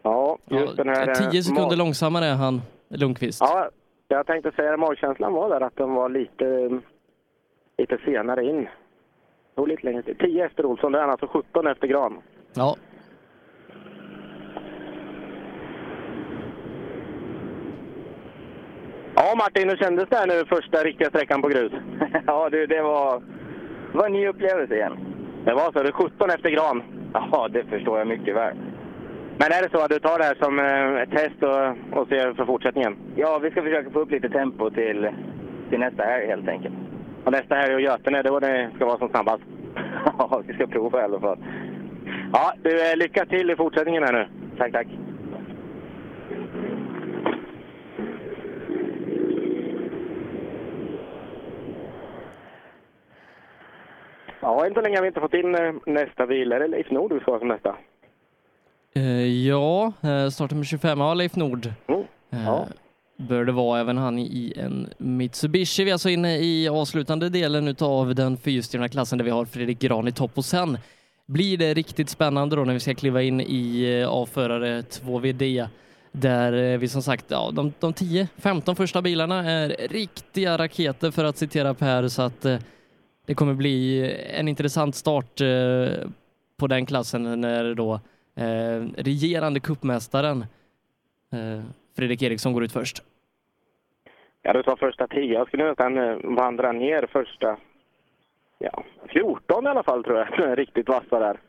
Ja, 0.03 0.39
just 0.51 0.77
den 0.77 0.89
här... 0.89 1.09
eh, 1.09 1.31
10 1.31 1.43
sekunder 1.43 1.63
mag- 1.71 1.77
långsammare 1.79 2.25
är 2.27 2.35
han, 2.35 2.61
Lundqvist. 2.89 3.41
Ja, 3.41 3.69
jag 4.09 4.27
tänkte 4.27 4.53
säga 4.57 4.77
magkänslan 4.77 5.33
var 5.33 5.49
där 5.51 5.61
att 5.61 5.77
den 5.77 5.95
var 5.95 6.09
lite, 6.09 6.45
lite 7.81 7.99
senare 8.05 8.45
in. 8.45 8.69
Det 9.55 9.67
lite 9.67 9.87
längre 9.87 10.03
tid. 10.03 10.19
10 10.19 10.45
efter 10.45 10.67
Olsson, 10.67 10.93
det 10.93 10.99
är 10.99 11.03
han 11.03 11.11
alltså 11.11 11.27
17 11.27 11.67
efter 11.67 11.87
Gran. 11.87 12.19
Ja. 12.55 12.77
Ja 19.15 19.35
Martin, 19.37 19.69
hur 19.69 19.77
kändes 19.77 20.09
det 20.09 20.17
här 20.17 20.27
nu 20.27 20.45
första 20.45 20.85
riktiga 20.85 21.09
sträckan 21.09 21.43
på 21.43 21.49
grus? 21.49 21.73
ja 22.27 22.49
du, 22.51 22.67
det 22.67 22.83
var, 22.83 23.23
var 23.93 24.07
en 24.07 24.13
ny 24.13 24.29
upplevelse 24.29 24.75
igen. 24.75 24.99
Det 25.45 25.55
var 25.55 25.73
så? 25.73 25.83
Du 25.83 25.93
17 25.93 26.31
efter 26.31 26.51
Gran? 26.51 26.83
Ja, 27.13 27.49
det 27.49 27.65
förstår 27.65 27.99
jag 27.99 28.09
mycket 28.09 28.37
väl. 28.37 28.57
Men 29.39 29.53
är 29.53 29.63
det 29.63 29.71
så 29.73 29.85
att 29.85 29.91
du 29.91 29.99
tar 29.99 30.19
det 30.19 30.25
här 30.25 30.39
som 30.43 30.59
eh, 30.59 31.03
ett 31.03 31.11
test 31.11 31.43
och, 31.43 31.99
och 32.01 32.09
ser 32.09 32.35
för 32.35 32.45
fortsättningen? 32.47 32.97
Ja, 33.17 33.39
vi 33.39 33.51
ska 33.51 33.63
försöka 33.63 33.91
få 33.91 34.01
upp 34.01 34.11
lite 34.11 34.29
tempo 34.29 34.71
till, 34.71 35.09
till 35.71 35.81
nästa 35.81 36.03
helg 36.03 36.27
helt 36.27 36.49
enkelt. 36.49 36.75
Och 37.25 37.33
nästa 37.33 37.55
helg 37.55 37.75
och 37.75 37.81
Götene, 37.81 38.23
då 38.23 38.41
det 38.41 38.71
ska 38.77 38.87
vara 38.87 38.99
som 38.99 39.09
snabbast? 39.09 39.43
Ja, 40.19 40.43
vi 40.47 40.55
ska 40.55 40.67
prova 40.67 41.01
i 41.01 41.05
alla 41.05 41.21
fall. 41.21 41.39
Ja, 42.33 42.53
du, 42.63 42.91
eh, 42.91 42.97
lycka 42.97 43.27
till 43.27 43.51
i 43.51 43.57
fortsättningen 43.57 44.03
här 44.03 44.13
nu. 44.13 44.29
Tack, 44.59 44.73
tack. 44.73 44.87
Ja, 54.41 54.67
inte 54.67 54.81
länge 54.81 54.97
har 54.97 55.03
vi 55.03 55.09
inte 55.09 55.21
fått 55.21 55.35
in 55.35 55.55
eh, 55.55 55.73
nästa 55.87 56.27
bil. 56.27 56.53
Är 56.53 56.61
det 56.61 56.69
Leif 56.69 56.91
Nord 56.91 57.13
vi 57.13 57.21
ska 57.21 57.31
ha 57.33 57.39
som 57.39 57.49
nästa? 57.49 57.77
Eh, 58.95 59.47
ja, 59.49 59.93
eh, 60.03 60.29
startnummer 60.29 60.65
25, 60.65 60.99
ja 61.01 61.15
Leif 61.15 61.37
Nord. 61.37 61.67
Eh, 62.31 62.63
Bör 63.29 63.45
det 63.45 63.53
vara 63.53 63.81
även 63.81 63.97
han 63.97 64.19
i 64.19 64.53
en 64.57 64.89
Mitsubishi. 64.99 65.85
Vi 65.85 65.91
är 65.91 65.95
alltså 65.95 66.11
inne 66.11 66.39
i 66.39 66.69
avslutande 66.69 67.29
delen 67.29 67.69
utav 67.69 68.15
den 68.15 68.37
fyrhjulsdrivna 68.37 68.89
klassen 68.89 69.19
där 69.19 69.25
vi 69.25 69.31
har 69.31 69.45
Fredrik 69.45 69.79
Gran 69.79 70.09
i 70.09 70.13
topp 70.13 70.31
och 70.35 70.45
sen 70.45 70.79
blir 71.27 71.59
det 71.59 71.75
riktigt 71.75 72.09
spännande 72.09 72.57
då 72.57 72.65
när 72.65 72.75
vi 72.75 72.81
ska 72.81 72.95
kliva 72.95 73.23
in 73.23 73.41
i 73.41 73.83
eh, 74.01 74.09
avförare 74.09 74.81
2VD 74.81 75.69
där 76.13 76.53
eh, 76.53 76.79
vi 76.79 76.89
som 76.89 77.03
sagt, 77.03 77.25
ja, 77.29 77.51
de, 77.53 77.73
de 77.81 77.93
10-15 77.93 78.75
första 78.75 79.03
bilarna 79.03 79.51
är 79.51 79.89
riktiga 79.91 80.59
raketer 80.59 81.11
för 81.11 81.25
att 81.25 81.37
citera 81.37 81.75
Per 81.75 82.09
så 82.09 82.23
att 82.23 82.45
eh, 82.45 82.59
det 83.27 83.35
kommer 83.35 83.55
bli 83.55 84.01
eh, 84.01 84.41
en 84.41 84.49
intressant 84.49 84.95
start 84.95 85.41
eh, 85.41 86.09
på 86.57 86.67
den 86.67 86.87
klassen 86.87 87.41
när 87.41 87.75
då 87.75 87.95
eh, 88.37 88.87
regerande 88.97 89.61
kuppmästaren 89.61 90.47
Fredrik 91.97 92.23
Eriksson 92.23 92.53
går 92.53 92.65
ut 92.65 92.73
först. 92.73 93.03
Ja, 94.43 94.53
du 94.53 94.63
sa 94.63 94.77
första 94.77 95.07
10. 95.07 95.35
Jag 95.35 95.47
skulle 95.47 95.65
nästan 95.69 95.99
eh, 95.99 96.17
vandra 96.23 96.73
ner 96.73 97.07
första 97.13 97.57
ja, 98.59 98.85
14 99.09 99.65
i 99.65 99.69
alla 99.69 99.83
fall 99.83 100.05
tror 100.05 100.19
jag. 100.19 100.59
Riktigt 100.59 100.89
vassa 100.89 101.19
där. 101.19 101.41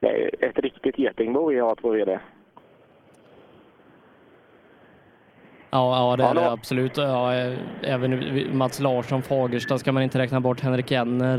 Det 0.00 0.08
är 0.08 0.44
ett 0.44 0.58
riktigt 0.58 0.98
getingbo 0.98 1.52
i 1.52 1.60
A2VD. 1.60 2.18
Ja, 5.70 5.96
ja 6.10 6.16
det 6.16 6.22
Ja, 6.22 6.30
är 6.30 6.34
det 6.34 6.50
absolut. 6.50 6.96
Ja, 6.96 7.34
eh, 7.34 7.58
även 7.82 8.58
Mats 8.58 8.80
Larsson, 8.80 9.22
Fagersta 9.22 9.78
ska 9.78 9.92
man 9.92 10.02
inte 10.02 10.18
räkna 10.18 10.40
bort. 10.40 10.60
Henrik 10.60 10.92
Enner. 10.92 11.38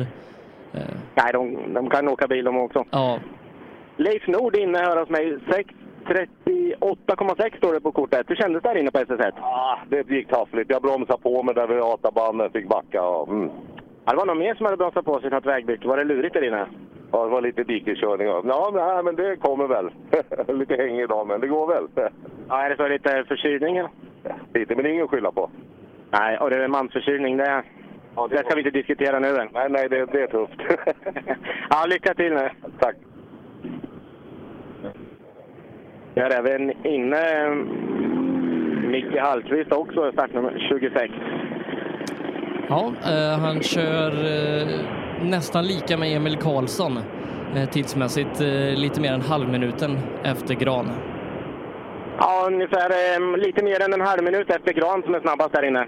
Eh, 0.73 0.81
Nej, 1.15 1.33
de, 1.33 1.73
de 1.73 1.89
kan 1.89 2.07
åka 2.07 2.27
bil 2.27 2.45
de 2.45 2.57
också. 2.57 2.85
Ja. 2.91 3.19
Leif 3.97 4.27
Nord 4.27 4.55
inne 4.55 4.77
här 4.77 4.97
hos 4.99 5.09
mig. 5.09 5.39
6.38,6 6.05 7.57
står 7.57 7.73
det 7.73 7.81
på 7.81 7.91
kortet. 7.91 8.29
Hur 8.29 8.35
kändes 8.35 8.63
det 8.63 8.69
här 8.69 8.77
inne 8.77 8.91
på 8.91 8.99
SS1? 8.99 9.31
Ah, 9.41 9.77
det 9.89 10.09
gick 10.09 10.27
taffligt. 10.27 10.71
Jag 10.71 10.81
bromsade 10.81 11.21
på 11.21 11.43
mig 11.43 11.55
där 11.55 11.67
vid 11.67 11.77
autobahnen, 11.77 12.51
fick 12.51 12.67
backa. 12.67 13.03
Och, 13.03 13.27
mm. 13.27 13.49
Ja, 14.05 14.11
det 14.11 14.17
var 14.17 14.25
någon 14.25 14.39
mer 14.39 14.55
som 14.55 14.65
hade 14.65 14.77
bromsat 14.77 15.05
på 15.05 15.19
sig 15.19 15.29
något 15.29 15.45
vägbyte. 15.45 15.87
Var 15.87 15.97
det 15.97 16.03
lurigt 16.03 16.33
där 16.33 16.47
inne? 16.47 16.65
Ja, 17.11 17.23
det 17.23 17.29
var 17.29 17.41
lite 17.41 17.63
dikeskörning. 17.63 18.27
Ja, 18.27 18.41
men, 18.73 18.87
nej, 18.87 19.03
men 19.03 19.15
det 19.15 19.35
kommer 19.35 19.67
väl. 19.67 19.89
lite 20.57 20.75
häng 20.75 20.99
idag, 20.99 21.27
men 21.27 21.41
det 21.41 21.47
går 21.47 21.67
väl. 21.67 21.87
Ja, 22.49 22.61
är 22.61 22.69
det 22.69 22.75
så 22.75 22.87
lite 22.87 23.23
förkylning? 23.27 23.77
eller? 23.77 23.89
Lite, 24.53 24.75
men 24.75 24.85
ingen 24.85 25.03
att 25.03 25.09
skylla 25.09 25.31
på. 25.31 25.49
Nej, 26.11 26.37
och 26.37 26.49
det 26.49 26.63
är 26.63 26.67
mansförkylning. 26.67 27.37
Det, 27.37 27.63
det 28.29 28.37
ska 28.37 28.55
vi 28.55 28.61
inte 28.61 28.77
diskutera 28.77 29.19
nu 29.19 29.27
än. 29.27 29.49
Nej, 29.53 29.69
nej, 29.69 29.89
det, 29.89 30.05
det 30.05 30.21
är 30.21 30.27
tufft. 30.27 30.59
ja, 31.69 31.85
lycka 31.87 32.13
till 32.13 32.33
nu. 32.33 32.49
Tack. 32.79 32.95
Jag 36.13 36.31
är 36.31 36.37
även 36.39 36.85
inne 36.85 37.43
eh, 37.43 37.55
Micke 38.89 39.19
Hallqvist 39.19 39.71
också, 39.71 40.11
startnummer 40.11 40.65
26. 40.69 41.13
Ja, 42.69 42.91
eh, 43.05 43.39
han 43.39 43.61
kör 43.61 44.09
eh, 44.09 44.67
nästan 45.21 45.65
lika 45.65 45.97
med 45.97 46.15
Emil 46.17 46.37
Karlsson 46.37 46.97
eh, 47.55 47.69
tidsmässigt, 47.69 48.41
eh, 48.41 48.79
lite 48.81 49.01
mer 49.01 49.13
än 49.13 49.21
halvminuten 49.21 49.97
efter 50.23 50.53
Gran. 50.55 50.89
Ja, 52.17 52.43
ungefär 52.47 52.89
eh, 52.89 53.37
lite 53.37 53.63
mer 53.63 53.85
än 53.85 53.93
en 53.93 54.01
halv 54.01 54.23
minut 54.23 54.49
efter 54.49 54.73
Gran 54.73 55.03
som 55.03 55.15
är 55.15 55.19
snabbast 55.19 55.51
där 55.51 55.63
inne. 55.67 55.87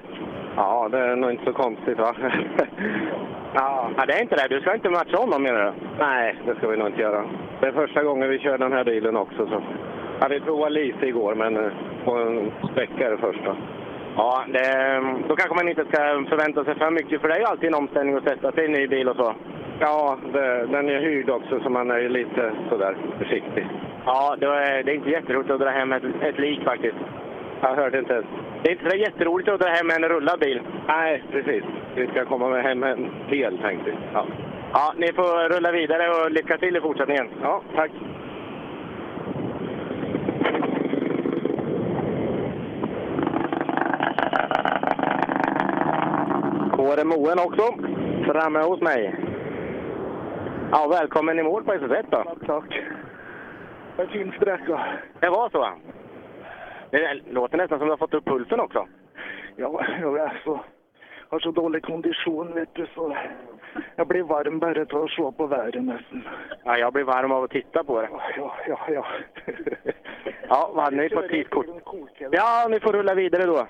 Ja, 0.55 0.89
det 0.91 0.97
är 0.99 1.15
nog 1.15 1.31
inte 1.31 1.43
så 1.43 1.53
konstigt 1.53 1.99
va? 1.99 2.15
ja, 3.53 3.89
ja, 3.97 4.05
det 4.05 4.13
är 4.13 4.21
inte 4.21 4.35
det. 4.35 4.55
Du 4.55 4.61
ska 4.61 4.73
inte 4.75 4.89
matcha 4.89 5.17
honom 5.17 5.43
menar 5.43 5.65
du? 5.65 5.73
Nej, 5.99 6.35
det 6.45 6.55
ska 6.55 6.67
vi 6.67 6.77
nog 6.77 6.87
inte 6.87 7.01
göra. 7.01 7.25
Det 7.61 7.67
är 7.67 7.71
första 7.71 8.03
gången 8.03 8.29
vi 8.29 8.39
kör 8.39 8.57
den 8.57 8.71
här 8.71 8.83
bilen 8.83 9.17
också. 9.17 9.47
Så. 9.47 9.63
Ja, 10.19 10.27
vi 10.29 10.39
provade 10.39 10.73
lite 10.73 11.05
igår, 11.05 11.35
men 11.35 11.57
eh, 11.57 11.71
på 12.05 12.11
en 12.15 12.51
är 12.97 13.11
det 13.11 13.17
första. 13.17 13.55
Ja, 14.15 14.43
det, 14.47 15.01
då 15.27 15.35
kanske 15.35 15.55
man 15.55 15.69
inte 15.69 15.85
ska 15.85 16.25
förvänta 16.29 16.63
sig 16.63 16.75
för 16.75 16.91
mycket, 16.91 17.21
för 17.21 17.27
det 17.27 17.35
är 17.35 17.39
ju 17.39 17.45
alltid 17.45 17.67
en 17.67 17.75
omställning 17.75 18.15
att 18.15 18.23
sätta 18.23 18.51
sig 18.51 18.63
i 18.63 18.65
en 18.65 18.71
ny 18.71 18.87
bil 18.87 19.09
och 19.09 19.15
så. 19.15 19.33
Ja, 19.79 20.17
det, 20.33 20.65
den 20.65 20.89
är 20.89 20.99
hyrd 20.99 21.29
också, 21.29 21.59
så 21.59 21.69
man 21.69 21.91
är 21.91 21.99
ju 21.99 22.09
lite 22.09 22.51
sådär 22.69 22.97
försiktig. 23.17 23.67
Ja, 24.05 24.35
det 24.39 24.45
är, 24.45 24.83
det 24.83 24.91
är 24.91 24.95
inte 24.95 25.09
jätteroligt 25.09 25.51
att 25.51 25.59
dra 25.59 25.69
hem 25.69 25.91
ett, 25.91 26.03
ett 26.21 26.39
lik 26.39 26.63
faktiskt. 26.63 26.97
Jag 27.61 27.75
hörde 27.75 27.99
inte 27.99 28.13
ens. 28.13 28.25
Det 28.63 28.69
är 28.69 28.71
inte 28.71 28.89
så 28.89 28.95
jätteroligt 28.95 29.49
att 29.49 29.59
dra 29.59 29.69
hem 29.69 29.89
en 29.89 30.09
rullad 30.09 30.39
bil. 30.39 30.61
Nej, 30.87 31.23
precis. 31.31 31.63
Vi 31.95 32.07
ska 32.07 32.25
komma 32.25 32.49
med 32.49 32.63
hem 32.63 32.83
en 32.83 33.09
hel, 33.27 33.57
tänkte 33.57 33.91
vi. 33.91 33.97
Ja. 34.13 34.25
ja, 34.73 34.93
ni 34.97 35.13
får 35.13 35.49
rulla 35.49 35.71
vidare 35.71 36.09
och 36.09 36.31
lycka 36.31 36.57
till 36.57 36.77
i 36.77 36.81
fortsättningen. 36.81 37.29
Ja, 37.41 37.61
tack. 37.75 37.91
Kåre 46.83 47.03
Moen 47.03 47.39
också, 47.39 47.73
framme 48.25 48.59
hos 48.59 48.81
mig. 48.81 49.15
Ja, 50.71 50.87
välkommen 50.87 51.39
i 51.39 51.43
mål 51.43 51.63
på 51.63 51.73
SS1 51.73 52.05
då. 52.09 52.23
Tack, 52.23 52.45
tack. 52.45 52.81
En 53.97 54.07
fin 54.07 54.33
sträcka. 54.37 54.85
Det 55.19 55.29
var 55.29 55.49
så? 55.49 55.67
Det 56.89 57.21
låter 57.31 57.57
nästan 57.57 57.79
som 57.79 57.87
du 57.87 57.91
har 57.91 57.97
fått 57.97 58.13
upp 58.13 58.25
pulsen 58.25 58.59
också. 58.59 58.87
Ja, 59.55 59.85
jag 60.01 60.17
är 60.17 60.41
så, 60.43 60.59
har 61.29 61.39
så 61.39 61.51
dålig 61.51 61.83
kondition 61.83 62.53
vet 62.53 62.69
du 62.73 62.87
så 62.95 63.17
jag 63.95 64.07
blir 64.07 64.23
varm 64.23 64.59
bara 64.59 64.81
av 64.81 65.03
att 65.03 65.11
se 65.11 65.31
på 65.37 65.47
vädret 65.47 65.83
nästan. 65.83 66.27
Ja, 66.63 66.77
jag 66.77 66.93
blir 66.93 67.03
varm 67.03 67.31
av 67.31 67.43
att 67.43 67.51
titta 67.51 67.83
på 67.83 68.01
det. 68.01 68.09
Ja, 68.37 68.55
ja, 68.67 68.79
ja. 68.87 69.05
Ja, 70.49 70.71
vad 70.73 70.83
hade 70.83 70.97
ni 70.97 71.09
på 71.09 71.21
tidskort? 71.21 71.65
Ja, 72.31 72.67
ni 72.69 72.79
får 72.79 72.93
rulla 72.93 73.13
vidare 73.13 73.43
då. 73.45 73.67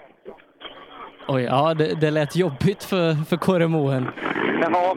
Oj, 1.28 1.43
ja 1.43 1.74
det, 1.74 2.01
det 2.01 2.11
lät 2.11 2.36
jobbigt 2.36 2.84
för, 2.84 3.26
för 3.26 3.38
Kåre. 3.38 3.63
Jaha. 4.61 4.95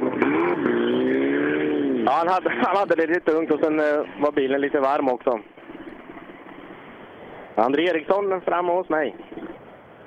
Ja, 2.07 2.13
han 2.13 2.29
hade, 2.29 2.51
han 2.67 2.77
hade 2.77 2.95
det 2.97 3.07
lite 3.07 3.33
tungt 3.33 3.51
och 3.51 3.61
sen 3.61 3.81
eh, 3.81 4.05
var 4.21 4.33
bilen 4.33 4.61
lite 4.61 4.81
varm 4.81 5.09
också. 5.09 5.41
André 7.55 7.89
Eriksson 7.89 8.41
framme 8.41 8.73
hos 8.73 8.89
mig. 8.89 9.17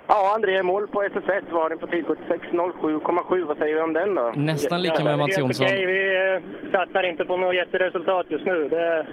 Ja, 0.08 0.32
André 0.36 0.58
är 0.58 0.64
mål 0.64 0.88
på 0.88 1.04
SS1 1.04 1.52
var 1.52 1.70
den 1.70 1.78
på 1.78 1.88
tidkort 1.88 2.18
6.07,7. 2.28 3.46
Vad 3.46 3.58
säger 3.58 3.76
vi 3.76 3.82
om 3.82 3.94
den 3.94 4.16
då? 4.16 4.34
Nästan 4.36 4.82
lika 4.82 5.04
med 5.04 5.18
Mats 5.18 5.38
Jonsson. 5.38 5.66
Okej, 5.66 5.86
vi 5.86 6.02
eh, 6.16 6.72
satsar 6.72 7.04
inte 7.04 7.26
på 7.26 7.38
något 7.38 7.56
jätteresultat 7.56 8.26
just 8.30 8.46
nu. 8.46 8.70
Det, 8.70 9.08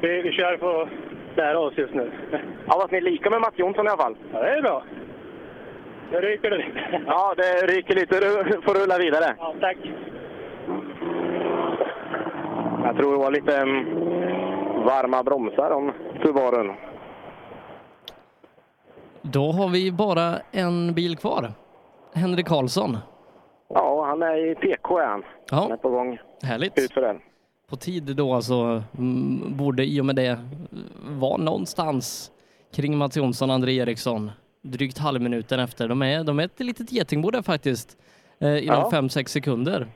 vi, 0.00 0.22
vi 0.22 0.32
kör 0.32 0.56
för 0.56 0.82
att 0.82 0.88
lära 1.36 1.58
oss 1.58 1.74
just 1.76 1.94
nu. 1.94 2.10
Ja, 2.68 2.76
vad 2.78 2.92
ni 2.92 2.98
är 2.98 3.02
lika 3.02 3.30
med 3.30 3.40
Mats 3.40 3.54
Jonsson 3.56 3.86
i 3.86 3.88
alla 3.88 4.02
fall. 4.02 4.16
Ja, 4.32 4.42
det 4.42 4.48
är 4.48 4.62
bra. 4.62 4.82
Det 6.10 6.20
ryker 6.20 6.50
det 6.50 6.56
lite. 6.56 7.02
Ja, 7.06 7.34
det 7.36 7.66
ryker 7.66 7.94
lite. 7.94 8.20
Du 8.20 8.62
får 8.62 8.74
rulla 8.74 8.98
vidare. 8.98 9.36
Ja, 9.38 9.54
tack. 9.60 9.76
Jag 12.84 12.96
tror 12.96 13.12
det 13.12 13.18
var 13.18 13.30
lite 13.30 13.56
mm, 13.56 13.84
varma 14.84 15.22
bromsar 15.22 15.70
om 15.70 15.92
Subarun. 16.22 16.74
Då 19.22 19.52
har 19.52 19.68
vi 19.68 19.92
bara 19.92 20.38
en 20.52 20.94
bil 20.94 21.16
kvar. 21.16 21.52
Henrik 22.14 22.46
Karlsson. 22.46 22.98
Ja, 23.68 24.04
han 24.06 24.22
är 24.22 24.50
i 24.50 24.54
PK 24.54 24.98
är 24.98 25.06
han. 25.06 25.22
Ja. 25.50 25.56
Han 25.56 25.72
är 25.72 25.76
på 25.76 25.90
gång. 25.90 26.18
Härligt. 26.42 26.78
Ut 26.78 26.92
för 26.92 27.00
den. 27.00 27.20
På 27.70 27.76
tid 27.76 28.16
då 28.16 28.32
alltså 28.34 28.82
mm, 28.98 29.56
borde 29.56 29.84
i 29.84 30.00
och 30.00 30.04
med 30.04 30.16
det 30.16 30.38
vara 31.08 31.36
någonstans 31.36 32.30
kring 32.74 32.96
Mats 32.96 33.16
Jonsson 33.16 33.50
och 33.50 33.54
André 33.54 33.76
Eriksson. 33.76 34.30
Drygt 34.70 34.98
halvminuten 34.98 35.60
efter. 35.60 35.88
De 35.88 36.02
är, 36.02 36.24
de 36.24 36.38
är 36.38 36.44
ett 36.44 36.60
litet 36.60 36.92
getingbo 36.92 37.30
där 37.30 37.42
faktiskt. 37.42 37.96
Eh, 38.38 38.64
inom 38.64 38.78
Ja. 38.78 38.90
5-6 38.92 39.26
sekunder. 39.26 39.86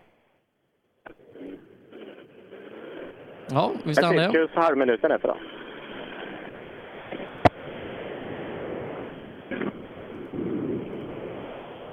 Ja, 3.51 3.71
vi 3.75 3.81
Jag 3.91 3.97
stannar. 3.97 4.23
ja. 4.23 4.31
cirkus 4.33 4.51
halvminuten 4.55 5.11
efter 5.13 5.29
då. 5.29 5.37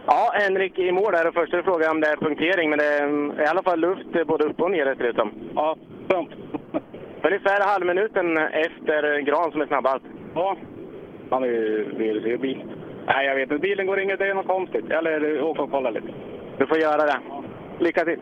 Ja, 0.05 0.31
Henrik 0.33 0.79
i 0.79 0.91
mål 0.91 1.11
där 1.13 1.27
och 1.27 1.33
först 1.33 1.53
är 1.53 1.57
det 1.57 1.63
frågan 1.63 1.91
om 1.91 2.01
det 2.01 2.07
är 2.07 2.15
punktering, 2.17 2.69
men 2.69 2.79
det 2.79 2.85
är 2.85 3.41
i 3.43 3.45
alla 3.47 3.63
fall 3.63 3.79
luft 3.79 4.27
både 4.27 4.43
upp 4.45 4.61
och 4.61 4.71
ner 4.71 5.13
som. 5.15 5.31
Ja, 5.55 5.75
skönt. 6.09 6.29
Ungefär 7.23 7.61
halvminuten 7.67 8.37
efter 8.37 9.19
Gran 9.19 9.51
som 9.51 9.61
är 9.61 9.67
snabbast. 9.67 10.05
Ja. 10.35 10.57
Han 11.29 11.41
vill, 11.41 11.85
vill 11.97 12.23
se 12.23 12.37
bil. 12.37 12.63
Nej, 13.05 13.25
jag 13.27 13.35
vet 13.35 13.51
inte. 13.51 13.61
Bilen 13.61 13.87
går 13.87 13.99
inget. 13.99 14.19
Det 14.19 14.27
är 14.27 14.33
något 14.33 14.47
konstigt. 14.47 14.91
Eller 14.91 15.41
åka 15.41 15.61
och 15.61 15.71
kolla 15.71 15.89
lite. 15.89 16.07
Du 16.57 16.67
får 16.67 16.77
göra 16.77 17.05
det. 17.05 17.19
Lycka 17.79 18.05
till! 18.05 18.19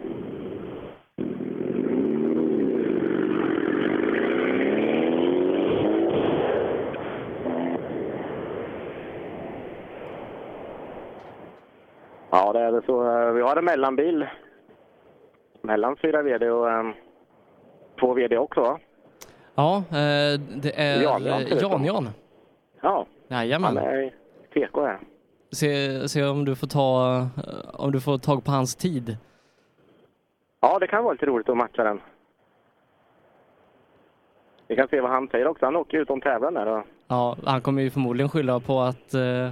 Ja, 12.32 12.54
det 12.54 12.60
är 12.60 12.72
väl 12.72 12.84
så. 12.86 13.20
Eh, 13.20 13.32
Vi 13.32 13.42
har 13.42 13.58
en 13.58 13.66
mellanbil. 13.66 14.26
Mellan 15.62 15.96
fyra 15.98 16.22
VD 16.22 16.50
och 16.50 16.68
um, 16.68 16.94
två 18.00 18.14
VD 18.14 18.38
också, 18.38 18.62
va? 18.62 18.80
Ja, 19.56 19.78
eh, 19.78 20.40
det 20.40 20.72
är 20.80 21.04
Jan-Jan, 21.04 22.10
Ja. 22.86 23.06
Jajamän. 23.28 23.78
Han 23.78 23.86
är 23.86 24.12
TK 24.54 24.78
här. 24.82 25.00
Se, 25.52 26.10
se 26.10 26.24
om 26.24 26.46
du 26.46 26.56
får 26.56 26.68
ta 26.68 27.18
eh, 27.18 27.82
om 27.82 27.92
du 27.92 28.02
får 28.02 28.18
tag 28.18 28.44
på 28.44 28.52
hans 28.52 28.76
tid. 28.76 29.18
Ja, 30.62 30.80
det 30.80 30.88
kan 30.88 31.04
vara 31.04 31.14
lite 31.14 31.26
roligt 31.26 31.50
att 31.50 31.58
matcha 31.58 31.84
den. 31.84 32.02
Vi 34.68 34.76
kan 34.76 34.88
se 34.88 35.02
vad 35.02 35.12
han 35.12 35.28
säger 35.28 35.48
också. 35.48 35.66
Han 35.66 35.76
åker 35.76 35.98
ut 35.98 36.10
om 36.10 36.22
tävlan 36.22 36.54
där. 36.54 36.66
Och... 36.68 36.84
Ja, 37.08 37.38
han 37.46 37.62
kommer 37.62 37.82
ju 37.82 37.90
förmodligen 37.90 38.30
skylla 38.30 38.60
på 38.60 38.80
att, 38.82 39.14
eh, 39.14 39.50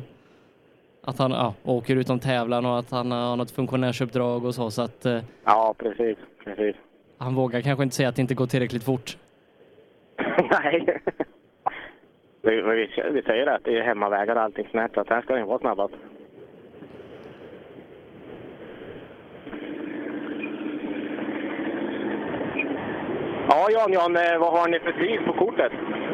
att 1.04 1.20
han 1.20 1.32
ja, 1.32 1.54
åker 1.64 1.96
utom 1.96 2.20
tävlan 2.20 2.66
och 2.66 2.80
att 2.80 2.92
han 2.92 3.12
har 3.12 3.36
något 3.36 3.52
funktionärsuppdrag 3.52 4.46
och 4.46 4.56
så, 4.56 4.72
så 4.72 4.82
att 4.82 5.06
eh, 5.06 5.20
Ja, 5.46 5.76
precis. 5.78 6.18
precis. 6.44 6.76
han 7.18 7.36
vågar 7.36 7.62
kanske 7.62 7.84
inte 7.84 7.96
säga 7.96 8.10
att 8.10 8.16
det 8.16 8.22
inte 8.22 8.36
går 8.36 8.48
tillräckligt 8.48 8.84
fort. 8.84 9.18
Nej. 10.52 11.02
Vi, 12.44 12.62
vi, 12.62 12.90
vi 13.12 13.22
säger 13.22 13.48
att 13.48 13.64
det 13.64 13.78
är 13.78 13.84
hemmavägar 13.84 14.36
och 14.36 14.42
allting 14.42 14.68
här, 14.74 14.90
så 14.94 15.02
att 15.02 15.10
här 15.10 15.22
ska 15.22 15.36
den 15.36 15.48
vara 15.48 15.60
snabbast. 15.60 15.94
Ja, 23.50 23.68
Jan, 23.72 23.94
Jan, 23.94 24.16
eh, 24.16 24.40
vad 24.40 24.52
har 24.60 24.68
ni 24.68 24.80
för 24.80 24.92
tid 24.92 25.26
på 25.26 25.34
kortet? 25.34 25.72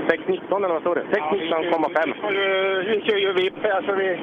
6.19 0.08 0.58
eller 0.58 0.74
vad 0.74 0.82
står 0.82 0.96
det? 0.96 1.04
6.19,5. 1.04 2.84
Vi 2.88 3.02
kör 3.02 3.18
ju 3.18 3.34
VIP 3.34 3.64
här 3.64 3.82
så 3.82 3.96
vi, 3.96 4.20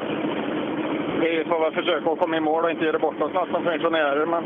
vi 1.20 1.44
får 1.44 1.60
väl 1.60 1.72
försöka 1.72 2.10
att 2.10 2.18
komma 2.18 2.36
i 2.36 2.40
mål 2.40 2.64
och 2.64 2.70
inte 2.70 2.84
göra 2.84 2.98
bort 2.98 3.22
oss 3.22 3.32
något 3.32 3.50
som 3.50 3.64
funktionärer. 3.64 4.26
Men 4.26 4.44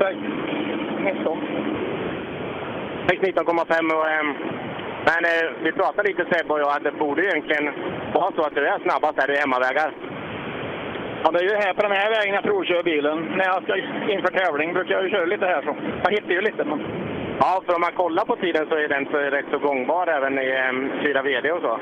6.19. 0.00 1.38
6.19,5 3.08 3.94
och... 3.94 4.08
ehm, 4.08 4.63
men 5.08 5.20
eh, 5.30 5.46
vi 5.64 5.72
pratade 5.72 6.08
lite 6.08 6.24
Sebbe 6.30 6.52
och 6.54 6.60
jag 6.60 6.76
att 6.76 6.84
det 6.84 6.92
borde 7.04 7.22
egentligen 7.22 7.66
vara 8.14 8.32
så 8.36 8.42
att 8.42 8.54
du 8.54 8.66
är 8.66 8.78
snabbast 8.78 9.16
där 9.16 9.30
i 9.30 9.36
hemmavägar. 9.36 9.90
Ja, 11.22 11.30
det 11.30 11.38
är 11.38 11.48
ju 11.50 11.56
här 11.64 11.74
på 11.74 11.82
den 11.82 11.98
här 12.00 12.10
vägen 12.10 12.34
jag 12.34 12.44
provkör 12.44 12.82
bilen. 12.82 13.18
När 13.38 13.44
jag 13.44 13.62
ska 13.62 13.76
inför 14.14 14.32
tävling 14.40 14.72
brukar 14.72 14.94
jag 14.94 15.04
ju 15.04 15.10
köra 15.10 15.24
lite 15.24 15.46
här 15.46 15.62
så. 15.62 15.76
Jag 16.04 16.10
hittar 16.10 16.30
ju 16.30 16.40
lite 16.40 16.64
men... 16.64 16.80
Ja, 17.40 17.62
för 17.66 17.74
om 17.74 17.80
man 17.80 17.92
kollar 17.92 18.24
på 18.24 18.36
tiden 18.36 18.66
så 18.70 18.76
är 18.76 18.88
den 18.88 19.06
så 19.10 19.16
rätt 19.16 19.46
så 19.50 19.58
gångbar 19.58 20.06
även 20.06 20.38
i 20.38 20.48
um, 20.68 20.90
4 21.02 21.22
VD 21.22 21.52
och 21.52 21.62
så. 21.62 21.80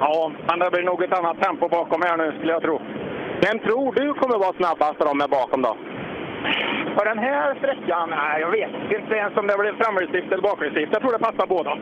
Ja, 0.00 0.32
men 0.48 0.58
det 0.58 0.70
blir 0.70 0.82
nog 0.82 1.02
ett 1.02 1.18
annat 1.18 1.42
tempo 1.42 1.68
bakom 1.68 2.02
här 2.02 2.16
nu 2.16 2.32
skulle 2.38 2.52
jag 2.52 2.62
tro. 2.62 2.80
Vem 3.46 3.58
tror 3.58 3.92
du 3.92 4.14
kommer 4.14 4.38
vara 4.38 4.52
snabbast 4.52 5.00
av 5.00 5.06
de 5.06 5.20
är 5.20 5.28
bakom 5.28 5.62
då? 5.62 5.76
På 6.96 7.04
den 7.04 7.18
här 7.18 7.54
sträckan? 7.54 8.10
Nej, 8.10 8.40
jag 8.40 8.50
vet 8.50 8.70
inte 8.98 9.14
ens 9.14 9.36
om 9.36 9.46
det 9.46 9.58
blir 9.58 9.72
framhjulsdrift 9.72 10.32
eller 10.32 10.42
bakhjulsdrift. 10.42 10.92
Jag 10.92 11.02
tror 11.02 11.12
det 11.12 11.18
passar 11.18 11.46
båda. 11.46 11.78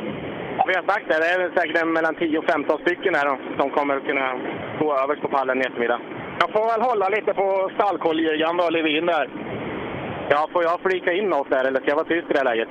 Vi 0.67 0.75
har 0.75 0.83
sagt 0.83 1.09
det, 1.09 1.19
det 1.19 1.31
är 1.31 1.51
säkert 1.57 1.87
mellan 1.87 2.15
10 2.15 2.39
och 2.39 2.45
15 2.45 2.79
stycken 2.79 3.15
här 3.15 3.39
som 3.59 3.71
kommer 3.71 4.01
kunna 4.01 4.41
gå 4.79 4.97
överst 5.03 5.23
på 5.23 5.29
pallen 5.29 5.59
i 5.59 5.65
eftermiddag. 5.67 6.01
Jag 6.41 6.51
får 6.53 6.67
väl 6.73 6.83
hålla 6.83 7.09
lite 7.09 7.35
på 7.35 7.71
stallkollegan 7.75 8.57
då, 8.57 8.71
Levin 8.71 9.07
där. 9.07 9.29
Ja, 10.31 10.49
får 10.53 10.63
jag 10.63 10.81
flika 10.81 11.13
in 11.13 11.29
något 11.29 11.51
där 11.51 11.65
eller 11.65 11.81
ska 11.81 11.89
jag 11.89 11.97
vara 11.97 12.07
tyst 12.07 12.31
i 12.31 12.33
det 12.33 12.39
här 12.39 12.45
läget? 12.45 12.69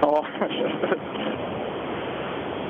Ja. 0.00 0.26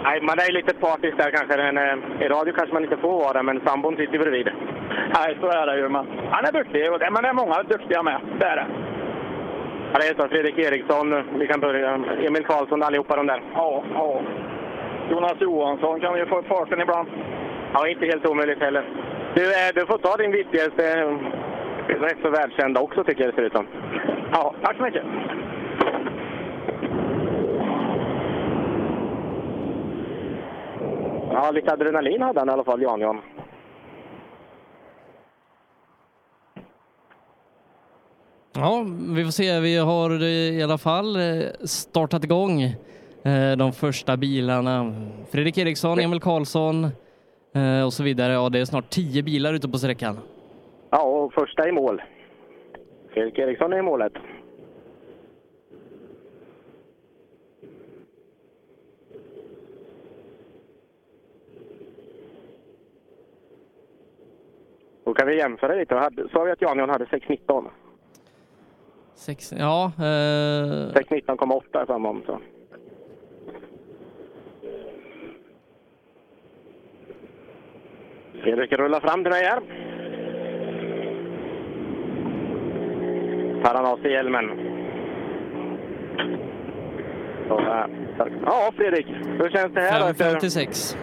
Nej, 0.05 0.21
man 0.23 0.39
är 0.39 0.53
lite 0.53 0.75
partisk 0.75 1.17
där 1.17 1.31
kanske. 1.31 1.57
Men, 1.57 1.79
eh, 1.79 2.25
I 2.25 2.29
radio 2.29 2.53
kanske 2.53 2.75
man 2.75 2.85
inte 2.85 2.97
får 2.97 3.19
vara, 3.25 3.43
men 3.43 3.61
sambon 3.67 3.97
sitter 3.97 4.19
bredvid. 4.19 4.49
Nej, 5.15 5.37
så 5.41 5.47
är 5.47 5.67
det 5.67 5.77
ju. 5.77 5.89
Men 5.89 6.07
han 6.31 6.45
är 6.45 6.53
duktig, 6.53 6.93
och 6.93 6.99
det, 6.99 7.11
men 7.11 7.23
det 7.23 7.29
är 7.29 7.33
många 7.33 7.63
duktiga 7.63 8.03
med. 8.03 8.21
Det 8.39 8.47
är 8.47 8.57
det. 8.57 8.67
Ja, 9.97 10.03
det 10.03 10.09
är 10.09 10.23
så. 10.23 10.29
Fredrik 10.29 10.59
Eriksson, 10.59 11.39
vi 11.39 11.47
kan 11.47 11.61
börja. 11.61 11.95
Emil 12.27 12.45
Karlsson, 12.45 12.83
allihopa 12.83 13.17
de 13.17 13.27
där. 13.27 13.43
Ja, 13.55 13.83
ja. 13.95 14.21
Jonas 15.11 15.41
Johansson 15.41 16.01
kan 16.01 16.19
ju 16.19 16.27
få 16.27 16.39
upp 16.39 16.47
farten 16.47 16.81
ibland. 16.81 17.09
Ja, 17.73 17.89
inte 17.89 18.07
helt 18.07 18.27
omöjligt 18.27 18.61
heller. 18.61 18.85
Du, 19.35 19.43
eh, 19.45 19.71
du 19.75 19.87
får 19.87 19.99
ta 19.99 20.17
din 20.17 20.33
viktigaste, 20.33 21.01
eh, 21.89 22.01
rätt 22.01 22.19
så 22.23 22.31
välkända 22.31 22.81
också 22.81 23.05
tycker 23.05 23.25
jag 23.25 23.33
det 23.33 23.37
ser 23.37 23.43
ut 23.43 23.53
som. 23.53 23.67
Ja, 24.33 24.55
tack 24.63 24.77
så 24.77 24.83
mycket. 24.83 25.03
Ja, 31.33 31.51
lite 31.51 31.73
adrenalin 31.73 32.23
hade 32.23 32.41
han 32.41 32.49
i 32.49 32.53
alla 32.53 32.65
fall, 32.65 32.83
Jan 32.83 33.01
Ja, 38.59 38.87
vi 39.17 39.25
får 39.25 39.31
se. 39.31 39.61
Vi 39.61 39.77
har 39.77 40.23
i 40.23 40.63
alla 40.63 40.79
fall 40.79 41.17
eh, 41.17 41.23
startat 41.65 42.25
igång 42.25 42.63
eh, 42.63 43.57
de 43.59 43.73
första 43.73 44.17
bilarna. 44.17 44.95
Fredrik 45.31 45.59
Eriksson, 45.59 46.01
Emil 46.01 46.21
Karlsson 46.21 46.85
eh, 47.55 47.85
och 47.87 47.93
så 47.93 48.03
vidare. 48.03 48.33
Ja, 48.33 48.49
det 48.49 48.59
är 48.59 48.65
snart 48.65 48.91
tio 48.91 49.23
bilar 49.23 49.55
ute 49.55 49.69
på 49.69 49.79
sträckan. 49.79 50.19
Ja, 50.91 51.03
och 51.03 51.33
första 51.33 51.69
i 51.69 51.73
mål. 51.73 52.03
Fredrik 53.15 53.39
Eriksson 53.39 53.73
är 53.73 53.79
i 53.79 53.83
målet. 53.83 54.13
Då 65.05 65.15
kan 65.15 65.29
vi 65.29 65.37
jämföra 65.37 65.75
lite. 65.75 66.11
Sa 66.33 66.43
vi 66.45 66.51
att 66.51 66.63
Jan 66.63 66.79
Jan 66.79 66.91
hade 66.91 67.05
6.19? 67.05 67.65
Sex, 69.17 69.53
ja, 69.59 69.93
eh, 69.99 70.03
6.19,8 70.03 71.81
är 71.83 71.87
samma 71.87 72.09
om. 72.09 72.23
Så. 72.27 72.41
Fredrik 78.43 78.73
rullar 78.73 79.01
fram 79.01 79.23
till 79.23 79.33
mig 79.33 79.45
här. 79.45 79.61
Tar 83.65 83.75
han 83.75 83.87
av 83.87 83.97
sig 83.97 84.13
hjälmen. 84.13 84.51
Så, 87.49 87.63
ja, 88.45 88.73
Fredrik. 88.77 89.07
Hur 89.41 89.51
känns 89.51 89.75
det 89.75 89.81
här? 89.81 90.01
då 90.01 90.07
efter- 90.07 90.25
5.56. 90.35 90.97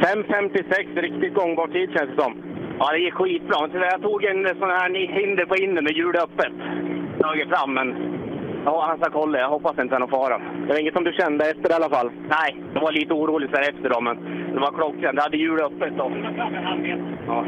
5.56, 0.00 1.00
riktigt 1.00 1.34
gångbar 1.34 1.66
tid 1.68 1.90
känns 1.98 2.10
det 2.16 2.22
som. 2.22 2.42
Ja, 2.78 2.92
det 2.92 2.98
gick 2.98 3.14
skitbra. 3.14 3.60
Men 3.60 3.70
tyvärr, 3.70 3.90
Jag 3.90 4.02
tog 4.02 4.24
en 4.24 4.46
sån 4.58 4.70
här 4.70 4.90
hinder 5.20 5.44
på 5.46 5.56
inne 5.56 5.80
med 5.80 5.92
hjulet 5.92 6.22
öppet. 6.22 6.52
Dragit 7.20 7.48
fram, 7.48 7.74
men 7.74 7.88
ja, 8.64 8.84
han 8.88 8.98
ska 8.98 9.10
kolla. 9.10 9.38
Jag 9.38 9.48
hoppas 9.48 9.78
inte 9.78 9.84
det 9.84 9.96
är 9.96 10.00
någon 10.00 10.08
fara. 10.08 10.38
Det 10.38 10.72
var 10.72 10.80
inget 10.80 10.94
som 10.94 11.04
du 11.04 11.12
kände 11.12 11.50
efter 11.50 11.70
i 11.70 11.74
alla 11.74 11.88
fall? 11.88 12.10
Nej, 12.28 12.56
det 12.74 12.80
var 12.80 12.92
lite 12.92 13.14
oroligt 13.14 13.52
där 13.52 13.70
efter 13.70 13.88
då, 13.90 14.00
men 14.00 14.16
det 14.54 14.60
var 14.60 14.72
klockrent. 14.72 15.16
Jag 15.16 15.22
hade 15.22 15.36
hjulet 15.36 15.64
öppet 15.64 15.96
då. 15.96 16.12
Ja. 17.26 17.44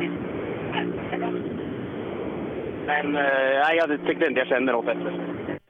Men 2.86 3.16
eh, 3.16 3.22
nej, 3.64 3.76
jag 3.76 4.06
tyckte 4.06 4.26
inte 4.26 4.40
jag 4.40 4.48
kände 4.48 4.72
något 4.72 4.88
efter. 4.88 5.12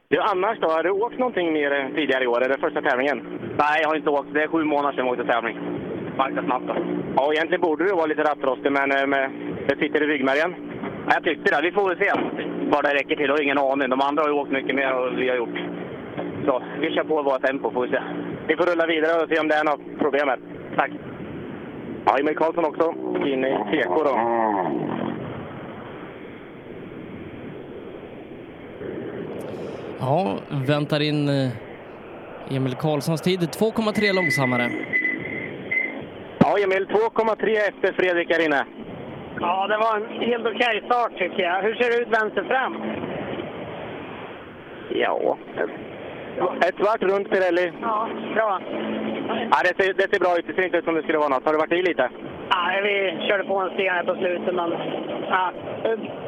Du, 0.07 0.19
annars 0.19 0.59
då? 0.59 0.67
Har 0.67 0.83
du 0.83 0.89
åkt 0.89 1.19
någonting 1.19 1.53
mer 1.53 1.91
tidigare 1.95 2.23
i 2.23 2.27
år? 2.27 2.41
Är 2.43 2.49
det 2.49 2.57
första 2.57 2.81
tävlingen? 2.81 3.17
Nej, 3.57 3.79
jag 3.81 3.89
har 3.89 3.95
inte 3.95 4.09
åkt. 4.09 4.33
Det 4.33 4.43
är 4.43 4.47
sju 4.47 4.63
månader 4.63 4.95
sedan 4.95 5.05
jag 5.05 5.13
åkte 5.13 5.33
tävling. 5.33 5.57
Snabbt 6.45 6.67
då. 6.67 6.75
Ja, 7.15 7.33
egentligen 7.33 7.61
borde 7.61 7.83
du 7.83 7.95
vara 7.95 8.05
lite 8.05 8.23
rattrostig, 8.23 8.71
men 8.71 8.91
eh, 8.91 9.07
med, 9.07 9.31
det 9.67 9.75
sitter 9.75 10.03
i 10.03 10.07
ryggmärgen. 10.07 10.72
Ja, 11.07 11.13
Jag 11.13 11.23
tyckte 11.23 11.55
det. 11.55 11.61
Vi 11.61 11.71
får 11.71 11.89
väl 11.89 11.97
se 11.97 12.11
vad 12.71 12.83
det 12.83 12.93
räcker 12.93 13.15
till. 13.15 13.25
Jag 13.25 13.33
har 13.33 13.41
ingen 13.41 13.57
aning. 13.57 13.89
De 13.89 14.01
andra 14.01 14.23
har 14.23 14.29
ju 14.29 14.35
åkt 14.35 14.51
mycket 14.51 14.75
mer 14.75 14.87
än 14.87 14.95
vad 14.95 15.15
vi 15.15 15.29
har 15.29 15.35
gjort. 15.35 15.57
Så 16.45 16.63
vi 16.81 16.91
kör 16.93 17.03
på 17.03 17.23
vårt 17.23 17.41
tempo 17.41 17.71
får 17.71 17.81
vi 17.85 17.89
se. 17.91 18.01
Vi 18.47 18.55
får 18.55 18.65
rulla 18.65 18.85
vidare 18.87 19.23
och 19.23 19.29
se 19.29 19.39
om 19.39 19.47
det 19.47 19.55
är 19.55 19.63
något 19.63 19.99
problem 19.99 20.27
här. 20.27 20.39
Tack. 20.75 20.91
Ja, 22.05 22.17
Emil 22.19 22.35
Karlsson 22.37 22.65
också 22.65 22.93
in 23.25 23.45
i 23.45 23.51
TK 23.71 24.03
då. 24.03 24.19
Ja, 29.99 30.37
väntar 30.67 30.99
in 30.99 31.29
eh, 31.29 32.55
Emil 32.55 32.75
Karlssons 32.75 33.21
tid. 33.21 33.39
2,3 33.39 34.13
långsammare. 34.13 34.71
Ja, 36.39 36.57
Emil 36.63 36.87
2,3 36.87 37.57
efter 37.69 37.93
Fredrik 37.93 38.29
här 38.29 38.45
inne. 38.45 38.65
Ja, 39.45 39.67
det 39.67 39.77
var 39.77 39.95
en 39.95 40.21
helt 40.29 40.47
okej 40.47 40.83
start 40.85 41.11
tycker 41.17 41.43
jag. 41.43 41.61
Hur 41.61 41.75
ser 41.75 41.89
det 41.91 42.01
ut 42.01 42.21
vänster 42.21 42.43
fram? 42.43 42.73
Ja, 44.89 45.37
ett 46.67 46.75
svart 46.75 47.03
runt 47.03 47.29
Pirelli. 47.29 47.71
Ja, 47.81 48.07
bra. 48.35 48.61
Ja, 49.51 49.57
det, 49.63 49.83
ser, 49.83 49.93
det 49.93 50.07
ser 50.11 50.19
bra 50.19 50.37
ut. 50.37 50.47
Det 50.47 50.53
ser 50.53 50.65
inte 50.65 50.77
ut 50.77 50.85
som 50.85 50.95
det 50.95 51.03
skulle 51.03 51.17
vara 51.17 51.29
något. 51.29 51.45
Har 51.45 51.53
du 51.53 51.59
varit 51.59 51.71
i 51.71 51.81
lite? 51.81 52.09
Ja, 52.49 52.81
vi 52.83 53.25
körde 53.27 53.43
på 53.43 53.59
en 53.59 53.69
sten 53.69 53.93
här 53.93 54.03
på 54.03 54.15
slutet, 54.15 54.55
men 54.55 54.71
ja, 55.29 55.51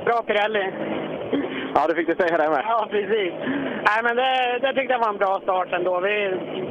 bra 0.06 0.24
Pirelli. 0.28 0.66
Ja, 1.76 1.88
du 1.88 1.96
fick 1.96 2.08
du 2.08 2.16
säga 2.16 2.38
det 2.38 2.50
med. 2.50 2.64
Ja, 2.68 2.88
precis. 2.92 3.34
Nej, 3.90 4.00
men 4.04 4.16
det, 4.16 4.60
det 4.62 4.74
tyckte 4.74 4.94
jag 4.94 5.00
var 5.00 5.10
en 5.10 5.18
bra 5.18 5.40
start 5.44 5.74
ändå. 5.74 6.00
Vi, 6.00 6.10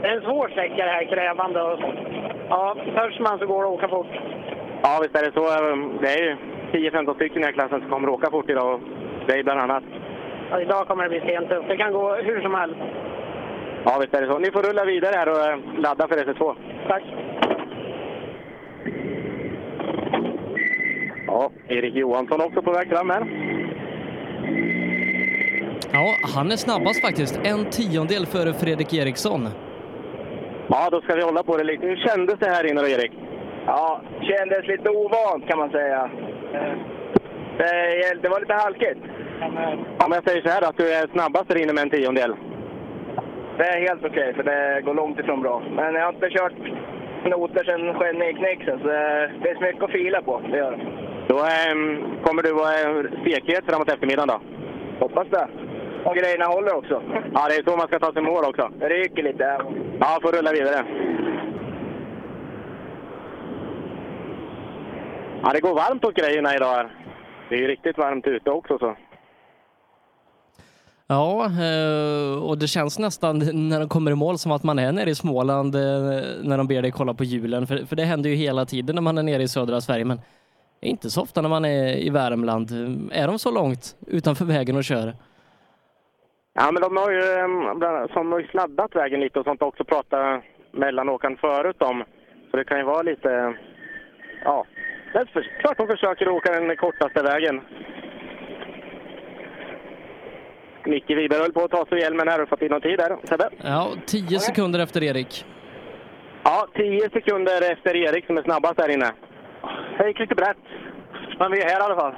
det 0.03 0.09
är 0.09 0.17
en 0.17 0.23
svår 0.23 0.49
sträcka 0.49 0.85
det 0.85 0.91
här, 0.91 1.05
krävande. 1.05 1.63
Och, 1.63 1.79
ja, 2.49 2.77
törs 2.97 3.19
man 3.19 3.39
så 3.39 3.47
går 3.47 3.63
det 3.63 3.69
att 3.69 3.75
åka 3.75 3.89
fort. 3.89 4.15
Ja, 4.87 4.99
visst 5.03 5.17
är 5.17 5.23
det 5.25 5.33
så. 5.33 5.45
Det 6.01 6.09
är 6.09 6.23
ju 6.23 6.37
10-15 6.91 7.15
stycken 7.15 7.37
i 7.37 7.41
den 7.41 7.45
här 7.45 7.53
klassen 7.53 7.81
som 7.81 7.91
kommer 7.91 8.09
att 8.09 8.15
åka 8.15 8.31
fort 8.31 8.51
idag. 8.51 8.81
Det 9.27 9.33
är 9.39 9.43
bland 9.43 9.61
annat. 9.61 9.85
Ja, 10.51 10.61
idag 10.61 10.89
kommer 10.89 11.03
det 11.03 11.09
bli 11.09 11.21
stentufft. 11.21 11.69
Det 11.69 11.77
kan 11.77 11.93
gå 11.93 12.15
hur 12.15 12.41
som 12.43 12.55
helst. 12.55 12.77
Ja, 13.85 13.99
visst 14.01 14.15
är 14.15 14.23
det 14.23 14.33
så. 14.33 14.39
Ni 14.39 14.51
får 14.51 14.63
rulla 14.63 14.85
vidare 14.85 15.17
här 15.17 15.29
och 15.29 15.47
eh, 15.47 15.59
ladda 15.79 16.09
för 16.09 16.17
SS2. 16.17 16.55
Tack. 16.89 17.03
Ja, 21.27 21.51
Erik 21.69 21.95
Johansson 21.95 22.41
också 22.41 22.63
på 22.63 22.73
väg 22.73 22.89
fram 22.89 23.11
här. 23.11 23.27
Ja, 25.93 26.15
han 26.35 26.53
är 26.53 26.57
snabbast 26.57 27.01
faktiskt. 27.01 27.41
En 27.45 27.65
tiondel 27.71 28.27
före 28.27 28.53
Fredrik 28.53 28.95
Eriksson. 28.95 29.49
Ja, 30.69 30.89
då 30.91 31.01
ska 31.01 31.15
vi 31.15 31.23
hålla 31.23 31.43
på 31.43 31.57
det 31.57 31.65
lite. 31.65 31.87
Hur 31.87 31.97
kändes 31.97 32.39
det 32.39 32.51
här 32.51 32.71
inne 32.71 32.81
då, 32.81 32.89
Erik? 32.89 33.13
Ja, 33.67 34.01
kändes 34.21 34.67
lite 34.67 34.91
ovant 34.91 35.49
kan 35.49 35.59
man 35.59 35.71
säga. 35.71 36.11
Det, 37.59 38.23
det 38.23 38.29
var 38.29 38.41
lite 38.41 38.55
halkigt. 38.55 39.01
Om 40.05 40.13
jag 40.13 40.25
säger 40.29 40.43
så 40.43 40.49
här 40.49 40.69
att 40.69 40.77
du 40.77 40.93
är 40.93 41.07
snabbast 41.07 41.49
där 41.49 41.63
inne 41.63 41.73
med 41.73 41.83
en 41.83 41.91
tiondel. 41.91 42.35
Det 43.59 43.65
är 43.65 43.89
helt 43.89 44.05
okej, 44.05 44.35
för 44.35 44.43
det 44.43 44.81
går 44.85 44.95
långt 44.95 45.19
ifrån 45.21 45.43
bra. 45.43 45.63
Men 45.77 45.95
jag 45.95 46.03
har 46.03 46.13
inte 46.13 46.31
kört 46.31 46.53
noter 47.25 47.65
sedan 47.65 48.23
i 48.23 48.35
knäcksen, 48.35 48.79
så 48.81 48.87
det 48.87 49.31
finns 49.43 49.61
mycket 49.61 49.83
att 49.83 49.91
fila 49.91 50.23
på. 50.23 50.41
Det 50.51 50.57
gör 50.57 50.71
det. 50.71 50.79
Då 51.29 51.37
ähm, 51.37 52.05
kommer 52.25 52.43
du 52.43 52.53
vara 52.53 53.09
stekhet 53.21 53.65
framåt 53.67 53.89
eftermiddagen 53.89 54.29
då? 54.29 54.41
Hoppas 55.01 55.27
det. 55.31 55.49
Och 56.05 56.17
grejerna 56.17 56.45
håller 56.45 56.77
också. 56.77 57.03
Ja, 57.35 57.47
det 57.49 57.57
är 57.57 57.71
så 57.71 57.77
man 57.77 57.87
ska 57.87 57.99
ta 57.99 58.13
sig 58.13 58.23
mål 58.23 58.45
också. 58.45 58.71
Det 58.79 58.89
ryker 58.89 59.23
lite. 59.23 59.59
Ja, 60.01 60.19
får 60.23 60.33
rulla 60.33 60.53
vidare. 60.53 60.85
Ja, 65.45 65.53
det 65.53 65.61
går 65.61 65.75
varmt 65.75 66.05
åt 66.05 66.15
grejerna 66.15 66.55
idag 66.57 66.75
här. 66.75 66.97
Det 67.49 67.55
är 67.55 67.59
ju 67.59 67.67
riktigt 67.67 67.99
varmt 67.99 68.27
ute 68.27 68.51
också 68.51 68.79
så. 68.79 68.97
Ja, 71.07 71.45
eh, 71.45 72.45
och 72.45 72.59
det 72.59 72.67
känns 72.67 72.99
nästan 72.99 73.39
när 73.69 73.81
de 73.81 73.89
kommer 73.89 74.11
i 74.11 74.15
mål 74.15 74.39
som 74.39 74.53
att 74.53 74.63
man 74.63 74.79
är 74.79 74.93
nere 74.93 75.11
i 75.11 75.15
Småland 75.15 75.75
eh, 75.75 75.81
när 76.43 76.59
de 76.59 76.67
ber 76.67 76.83
dig 76.83 76.91
kolla 76.91 77.15
på 77.15 77.25
hjulen. 77.25 77.67
För, 77.67 77.97
det 77.97 78.05
händer 78.05 78.31
ju 78.31 78.37
hela 78.37 78.65
tiden 78.65 78.95
när 78.95 79.03
man 79.03 79.19
är 79.19 79.23
nere 79.23 79.43
i 79.43 79.49
södra 79.49 79.81
Sverige, 79.81 80.05
men 80.05 80.21
inte 80.81 81.11
så 81.11 81.23
ofta 81.23 81.43
när 81.43 81.49
man 81.49 81.65
är 81.65 81.97
i 81.97 82.11
Värmland. 82.11 82.71
Är 83.13 83.27
de 83.27 83.39
så 83.39 83.51
långt 83.51 83.97
utanför 84.07 84.45
vägen 84.45 84.77
och 84.77 84.85
kör? 84.85 85.15
Ja, 86.55 86.73
men 86.73 86.83
de 86.83 86.97
har 86.97 87.11
ju, 87.11 87.23
eh, 87.23 88.13
som 88.13 88.33
har 88.33 88.39
ju 88.39 88.47
sladdat 88.47 88.97
vägen 88.97 89.21
lite 89.21 89.39
och 89.39 89.45
sånt 89.45 89.63
också 89.63 89.85
pratat 89.85 90.43
mellanåkaren 90.73 91.37
förut 91.37 91.83
om. 91.83 92.05
Så 92.51 92.57
det 92.57 92.65
kan 92.65 92.79
ju 92.79 92.85
vara 92.85 93.03
lite, 93.03 93.57
ja, 94.45 94.65
det 95.15 95.21
är 95.21 95.61
klart 95.61 95.79
de 95.79 95.87
försöker 95.87 96.29
åka 96.29 96.53
den 96.53 96.77
kortaste 96.77 97.23
vägen. 97.23 97.61
Micke 100.85 101.11
Wiberg 101.11 101.41
höll 101.41 101.53
på 101.53 101.65
att 101.65 101.71
ta 101.71 101.87
sig 101.87 101.99
hjälmen 102.01 102.29
här. 102.29 102.39
Du 102.39 102.47
fått 102.47 102.63
in 102.63 102.71
någon 102.71 102.81
tid 102.81 102.99
där, 102.99 103.17
Sebbe? 103.25 103.49
Ja, 103.63 103.93
tio 104.07 104.39
sekunder 104.39 104.81
efter 104.81 105.03
Erik. 105.03 105.45
Ja, 106.45 106.69
tio 106.75 107.11
sekunder 107.11 107.73
efter 107.73 107.97
Erik 107.97 108.27
som 108.27 108.39
är 108.39 108.43
snabbast 108.43 108.77
där 108.77 108.89
inne. 108.89 109.13
Det 109.99 110.09
gick 110.09 110.19
lite 110.19 110.35
brett. 110.35 110.57
Men 111.39 111.53
vi 111.53 111.61
är 111.63 111.69
här 111.69 111.81
i 111.81 111.83
alla 111.83 112.01
fall. 112.01 112.15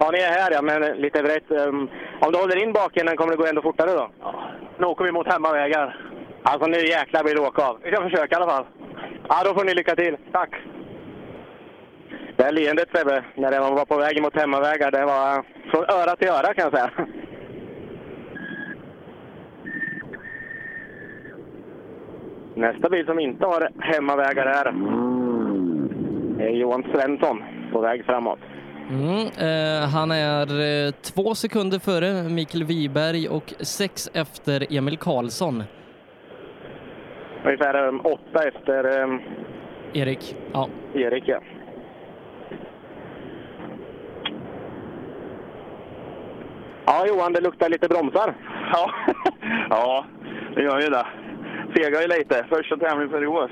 Ja, 0.00 0.10
ni 0.12 0.18
är 0.18 0.30
här 0.30 0.50
ja, 0.52 0.62
men 0.62 0.82
lite 0.82 1.22
brett. 1.22 1.50
Um, 1.50 1.90
om 2.20 2.32
du 2.32 2.38
håller 2.38 2.62
in 2.62 2.72
bakänden 2.72 3.16
kommer 3.16 3.32
det 3.32 3.36
gå 3.36 3.46
ändå 3.46 3.62
fortare 3.62 3.90
då? 3.90 4.10
Ja, 4.20 4.50
nu 4.78 4.86
åker 4.86 5.04
vi 5.04 5.12
mot 5.12 5.32
hemmavägar. 5.32 5.96
Alltså 6.42 6.66
nu 6.66 6.78
jäklar 6.78 7.24
blir 7.24 7.34
det 7.34 7.40
åka 7.40 7.62
av. 7.62 7.78
Vi 7.82 7.92
ska 7.92 8.02
försöka 8.02 8.34
i 8.34 8.36
alla 8.36 8.50
fall. 8.50 8.64
Ja, 9.28 9.42
då 9.44 9.54
får 9.54 9.64
ni 9.64 9.74
lycka 9.74 9.96
till. 9.96 10.16
Tack. 10.32 10.50
Det 12.42 12.46
här 12.46 12.52
leendet 12.52 12.88
Sebbe, 12.94 13.24
när 13.34 13.60
man 13.60 13.74
var 13.74 13.84
på 13.84 13.96
väg 13.96 14.22
mot 14.22 14.36
hemmavägar, 14.36 14.90
det 14.90 15.04
var 15.04 15.44
från 15.70 15.84
öra 15.84 16.16
till 16.16 16.28
öra 16.28 16.54
kan 16.54 16.64
jag 16.64 16.72
säga. 16.72 16.90
Nästa 22.54 22.88
bil 22.88 23.06
som 23.06 23.18
inte 23.18 23.46
har 23.46 23.68
hemmavägar 23.80 24.46
här 24.46 24.66
är 26.46 26.50
Johan 26.50 26.82
Svensson 26.82 27.42
på 27.72 27.80
väg 27.80 28.04
framåt. 28.04 28.38
Mm, 28.90 29.26
eh, 29.26 29.88
han 29.88 30.10
är 30.10 30.46
eh, 30.86 30.92
två 30.92 31.34
sekunder 31.34 31.78
före 31.78 32.28
Mikael 32.28 32.64
Wiberg 32.64 33.28
och 33.28 33.54
sex 33.60 34.10
efter 34.14 34.76
Emil 34.76 34.98
Karlsson. 34.98 35.62
Ungefär 37.44 37.88
um, 37.88 38.00
åtta 38.00 38.48
efter 38.48 39.02
um, 39.02 39.20
Erik. 39.92 40.36
Ja. 40.52 40.68
Erik, 40.94 41.24
ja. 41.26 41.40
Ja, 46.86 47.06
Johan, 47.08 47.32
det 47.32 47.40
luktar 47.40 47.68
lite 47.68 47.88
bromsar. 47.88 48.34
Ja, 48.72 48.90
ja 49.70 50.04
det 50.54 50.62
gör 50.62 50.80
ju 50.80 50.88
det. 50.88 51.06
Fegar 51.74 52.00
ju 52.00 52.06
lite. 52.06 52.46
Första 52.48 52.76
tävlingen 52.76 53.10
för 53.10 53.22
i 53.22 53.26
år. 53.26 53.50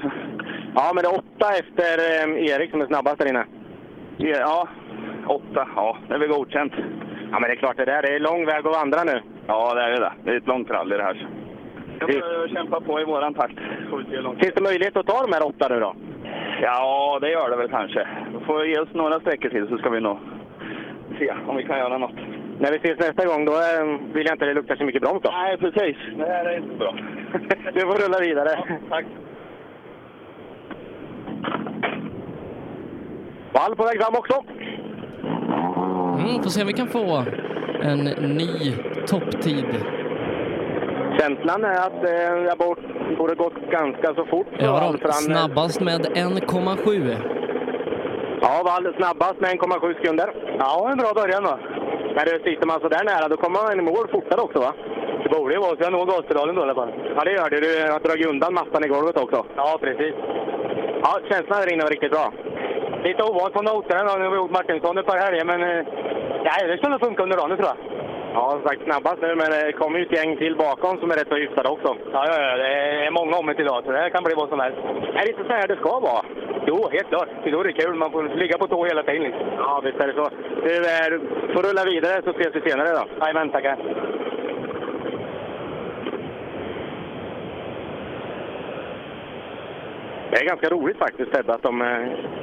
Ja, 0.74 0.92
men 0.94 1.04
det 1.04 1.10
är 1.10 1.18
åtta 1.18 1.58
efter 1.58 1.98
eh, 1.98 2.50
Erik 2.50 2.70
som 2.70 2.80
är 2.80 2.86
snabbast 2.86 3.18
där 3.18 3.28
inne. 3.28 3.44
Ja, 4.16 4.68
åtta. 5.26 5.68
Ja, 5.76 5.98
det 6.08 6.14
är 6.14 6.18
väl 6.18 6.28
godkänt. 6.28 6.72
Ja, 7.30 7.40
men 7.40 7.42
det 7.42 7.54
är 7.54 7.56
klart 7.56 7.76
det 7.76 7.84
där. 7.84 8.02
Det 8.02 8.14
är 8.14 8.20
lång 8.20 8.46
väg 8.46 8.66
att 8.66 8.76
vandra 8.76 9.04
nu. 9.04 9.22
Ja, 9.46 9.74
det 9.74 9.82
är 9.82 10.00
det. 10.00 10.12
Det 10.24 10.30
är 10.30 10.36
ett 10.36 10.46
långt 10.46 10.70
rally 10.70 10.96
det 10.96 11.02
här. 11.02 11.28
Jag 12.00 12.10
får 12.10 12.48
kämpa 12.48 12.80
på 12.80 13.00
i 13.00 13.04
våran 13.04 13.34
takt. 13.34 13.58
Finns 14.40 14.54
det 14.54 14.62
möjlighet 14.62 14.96
att 14.96 15.06
ta 15.06 15.22
de 15.22 15.32
här 15.32 15.46
åtta 15.46 15.68
nu 15.68 15.80
då? 15.80 15.94
Ja, 16.62 17.18
det 17.20 17.30
gör 17.30 17.50
det 17.50 17.56
väl 17.56 17.68
kanske. 17.68 18.08
Vi 18.32 18.44
får 18.44 18.66
ge 18.66 18.78
oss 18.78 18.88
några 18.92 19.20
sträckor 19.20 19.48
till 19.48 19.68
så 19.68 19.78
ska 19.78 19.90
vi 19.90 20.00
nog 20.00 20.18
se 21.18 21.34
om 21.46 21.56
vi 21.56 21.64
kan 21.64 21.78
göra 21.78 21.98
något. 21.98 22.16
När 22.60 22.70
vi 22.70 22.76
ses 22.76 22.98
nästa 22.98 23.26
gång, 23.26 23.44
då 23.44 23.52
eh, 23.52 23.84
vill 24.14 24.26
jag 24.26 24.34
inte 24.34 24.44
det 24.44 24.54
luktar 24.54 24.76
så 24.76 24.84
mycket 24.84 25.02
broms 25.02 25.22
då. 25.22 25.30
Nej, 25.30 25.56
precis. 25.58 25.96
Det 26.18 26.26
här 26.26 26.44
är 26.44 26.56
inte 26.56 26.76
bra. 26.76 26.94
du 27.74 27.80
får 27.80 28.04
rulla 28.04 28.20
vidare. 28.20 28.64
Ja, 28.68 28.76
tack. 28.90 29.04
Wall 33.52 33.76
på 33.76 33.84
väg 33.84 34.02
fram 34.02 34.14
också. 34.14 34.44
Mm, 36.18 36.42
får 36.42 36.50
se 36.50 36.60
om 36.60 36.66
vi 36.66 36.72
kan 36.72 36.88
få 36.88 37.24
en 37.82 38.04
ny 38.38 38.72
topptid. 39.06 39.66
Känslan 41.18 41.64
är 41.64 41.78
att 41.86 42.04
eh, 42.04 42.44
jag 42.46 42.58
borde, 42.58 42.80
borde 43.18 43.34
gått 43.34 43.70
ganska 43.70 44.14
så 44.14 44.24
fort. 44.24 44.46
Ja, 44.58 44.94
då, 45.02 45.12
snabbast 45.12 45.80
med 45.80 46.00
1,7. 46.00 47.16
Ja, 48.42 48.62
Wall 48.64 48.94
snabbast 48.96 49.40
med 49.40 49.50
1,7 49.50 49.94
sekunder. 49.94 50.32
Ja, 50.58 50.88
en 50.92 50.98
bra 50.98 51.12
början 51.14 51.42
då. 51.42 51.58
Men 52.14 52.24
du, 52.26 52.32
sitter 52.44 52.66
man 52.66 52.80
så 52.80 52.88
där 52.88 53.04
nära, 53.04 53.28
då 53.28 53.36
kommer 53.36 53.58
man 53.62 53.80
i 53.80 53.82
mål 53.90 54.06
fortare 54.16 54.40
också 54.40 54.58
va? 54.66 54.72
Det 55.22 55.28
borde 55.28 55.54
ju 55.54 55.60
vara 55.60 55.76
så. 55.76 55.82
Jag 55.82 55.92
når 55.92 56.06
gaspedalen 56.06 56.54
då 56.54 56.60
i 56.62 56.64
alla 56.64 56.80
fall. 56.80 56.92
Ja, 57.16 57.24
det 57.24 57.32
gör 57.32 57.50
du. 57.50 57.60
Du 57.60 57.92
har 57.92 58.00
dragit 58.00 58.26
undan 58.32 58.54
mattan 58.54 58.84
i 58.84 58.88
golvet 58.88 59.16
också. 59.24 59.46
Ja, 59.56 59.78
precis. 59.80 60.14
Ja, 61.04 61.12
känslan 61.30 61.60
där 61.60 61.72
inne 61.72 61.82
var 61.82 61.90
riktigt 61.90 62.16
bra. 62.16 62.26
Lite 63.04 63.22
ovant 63.22 63.54
på 63.54 63.62
noterna 63.62 64.16
nu 64.16 64.24
har 64.24 64.30
vi 64.30 64.36
gjort 64.36 64.50
Martinsson 64.58 64.98
ett 64.98 65.06
par 65.06 65.18
helger, 65.24 65.44
men 65.44 65.60
eh, 65.62 65.86
nej, 66.48 66.60
det 66.68 66.76
ska 66.78 66.88
nog 66.88 67.00
funka 67.00 67.22
under 67.22 67.36
dagen 67.36 67.56
tror 67.56 67.68
jag. 67.72 67.78
Ja, 68.34 68.50
som 68.50 68.62
sagt 68.62 68.84
snabbast 68.84 69.20
nu, 69.22 69.34
men 69.34 69.50
det 69.50 69.72
kommer 69.72 69.98
ju 69.98 70.04
ett 70.04 70.16
gäng 70.18 70.36
till 70.36 70.56
bakom 70.56 70.98
som 70.98 71.10
är 71.10 71.16
rätt 71.16 71.28
så 71.28 71.36
hyfsade 71.36 71.68
också. 71.68 71.96
Ja, 72.12 72.22
ja, 72.30 72.36
ja, 72.42 72.56
det 72.56 72.70
är 73.06 73.10
många 73.10 73.36
om 73.36 73.46
det 73.46 73.62
idag, 73.62 73.82
så 73.84 73.92
det 73.92 73.98
här 73.98 74.10
kan 74.10 74.24
bli 74.24 74.34
vad 74.34 74.48
som 74.48 74.60
helst. 74.60 74.78
Är 75.18 75.22
det 75.24 75.30
inte 75.30 75.44
så 75.48 75.52
här 75.52 75.68
det 75.68 75.76
ska 75.76 76.00
vara? 76.00 76.22
Jo, 76.70 76.88
helt 76.92 77.08
klart. 77.08 77.28
Det 77.44 77.50
är 77.50 77.72
kul. 77.72 77.94
Man 77.94 78.10
får 78.10 78.22
ligga 78.42 78.58
på 78.58 78.66
tå 78.66 78.84
hela 78.84 79.02
tiden. 79.02 79.22
Liksom. 79.22 79.46
Ja, 79.56 79.80
visst 79.84 80.00
är 80.00 80.06
det 80.06 80.14
så. 80.14 80.28
Du 80.64 80.74
är, 81.00 81.10
får 81.54 81.62
rulla 81.62 81.84
vidare 81.84 82.22
så 82.24 82.30
ses 82.30 82.54
vi 82.54 82.70
senare 82.70 82.88
då. 82.98 83.04
Jajamän, 83.20 83.50
tackar. 83.50 83.76
Det 90.30 90.36
är 90.36 90.46
ganska 90.46 90.68
roligt 90.68 90.98
faktiskt 90.98 91.34
Sebbe 91.34 91.54
att 91.54 91.62
de 91.62 91.82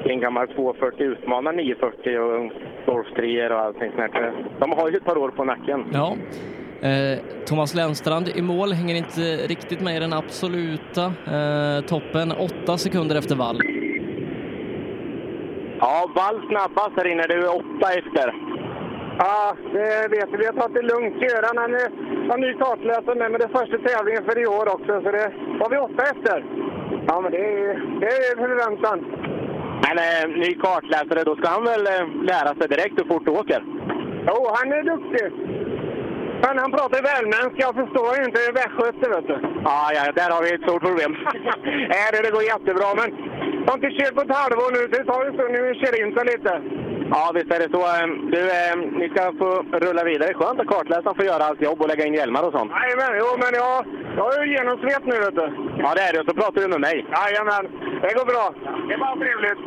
i 0.06 0.12
en 0.12 0.20
gammal 0.20 0.48
240 0.48 1.06
utmanar 1.06 1.54
940 1.54 2.20
och 2.20 2.52
Golf 2.86 3.08
3 3.16 3.50
och 3.50 3.60
allting 3.60 3.92
sånt 3.96 4.14
här. 4.14 4.34
De 4.60 4.72
har 4.72 4.90
ju 4.90 4.98
ett 4.98 5.06
par 5.06 5.18
år 5.18 5.30
på 5.30 5.44
nacken. 5.44 5.86
Ja. 5.94 6.16
Eh, 6.82 7.20
Thomas 7.46 7.76
Lennstrand 7.76 8.28
i 8.36 8.42
mål 8.42 8.74
hänger 8.74 8.96
inte 8.96 9.22
riktigt 9.48 9.82
med 9.82 9.98
i 9.98 10.00
den 10.00 10.14
absoluta 10.14 11.06
eh, 11.06 11.86
toppen. 11.86 12.32
Åtta 12.32 12.78
sekunder 12.78 13.16
efter 13.16 13.36
vall. 13.36 13.62
Ja, 15.80 16.12
Wall 16.16 16.48
snabbast 16.48 16.98
här 16.98 17.08
inne. 17.08 17.24
Du 17.28 17.38
är 17.46 17.56
åtta 17.56 17.88
efter. 18.00 18.34
Ja, 19.20 19.56
det 19.74 20.08
vet 20.12 20.30
vi. 20.32 20.38
Vi 20.38 20.46
har 20.46 20.54
tagit 20.54 20.76
det 20.76 20.82
lugnt. 20.82 21.22
Göran 21.22 21.58
han 21.58 21.72
har 22.30 22.38
ny 22.38 22.54
kartläsare 22.54 23.16
med, 23.16 23.32
men 23.32 23.40
det 23.40 23.46
är 23.50 23.60
första 23.60 23.78
tävlingen 23.78 24.24
för 24.26 24.40
i 24.44 24.48
år 24.48 24.68
också. 24.76 25.02
Så 25.04 25.12
det 25.18 25.34
var 25.60 25.70
vi 25.70 25.78
åtta 25.78 26.04
efter. 26.14 26.46
Ja, 27.08 27.22
men 27.22 27.32
det 27.32 27.38
är, 27.38 28.00
det 28.02 28.08
är 28.08 28.36
förväntan. 28.48 28.98
Men 29.86 29.96
eh, 30.06 30.24
ny 30.44 30.52
kartläsare, 30.54 31.24
då 31.24 31.36
ska 31.36 31.48
han 31.50 31.64
väl 31.64 31.88
eh, 31.88 32.06
lära 32.32 32.52
sig 32.56 32.68
direkt 32.68 33.00
hur 33.00 33.08
fort 33.12 33.26
du 33.26 33.32
åker? 33.32 33.62
Jo, 34.30 34.38
han 34.58 34.72
är 34.72 34.84
duktig. 34.84 35.26
Men 36.44 36.58
han 36.58 36.72
pratar 36.72 37.08
värmländska. 37.12 37.62
Jag 37.68 37.76
förstår 37.82 38.10
ju 38.18 38.24
inte 38.30 38.42
västgöte, 38.60 39.06
vet 39.16 39.28
du. 39.28 39.38
Ja, 39.70 39.92
ja, 39.96 40.04
där 40.20 40.30
har 40.36 40.42
vi 40.44 40.50
ett 40.54 40.68
stort 40.68 40.84
problem. 40.88 41.12
Nej, 41.94 42.08
det, 42.24 42.32
går 42.36 42.44
jättebra, 42.44 42.88
men 43.00 43.10
har 43.68 43.76
inte 43.78 43.92
kört 44.00 44.16
på 44.18 44.22
ett 44.22 44.36
halvår 44.42 44.70
nu, 44.76 44.82
så 44.82 44.94
det 44.98 45.06
tar 45.12 45.26
en 45.26 45.34
stund 45.38 45.52
nu 45.56 45.62
att 45.72 45.82
köra 45.84 45.98
in 46.02 46.12
sig 46.16 46.26
lite. 46.34 46.54
Ja, 47.16 47.24
visst 47.38 47.52
är 47.56 47.60
det 47.64 47.70
så. 47.76 47.82
Eh, 47.96 48.08
Du, 48.34 48.42
eh, 48.60 48.76
ni 49.00 49.06
ska 49.10 49.22
få 49.42 49.50
rulla 49.86 50.04
vidare. 50.12 50.34
Skönt 50.34 50.60
att 50.60 50.68
kartläsaren 50.74 51.16
får 51.16 51.26
göra 51.32 51.44
allt 51.48 51.62
jobb 51.68 51.82
och 51.82 51.88
lägga 51.92 52.06
in 52.06 52.14
hjälmar 52.20 52.44
och 52.48 52.54
sånt. 52.58 52.72
Jajamän, 52.80 53.14
jo, 53.22 53.28
men 53.44 53.52
jag, 53.62 53.76
jag 54.18 54.24
har 54.28 54.34
ju 54.46 54.52
genomsvep 54.56 55.04
nu, 55.12 55.16
vet 55.26 55.36
du. 55.42 55.46
Ja, 55.84 55.90
det 55.98 56.02
är 56.08 56.12
det. 56.14 56.20
Och 56.22 56.30
så 56.30 56.34
pratar 56.42 56.62
du 56.62 56.68
med 56.76 56.82
mig. 56.88 56.98
Jajamän, 57.18 57.64
det 58.04 58.14
går 58.18 58.26
bra. 58.34 58.46
Det 58.88 58.94
är 58.94 59.00
bara 59.06 59.16
trevligt. 59.24 59.62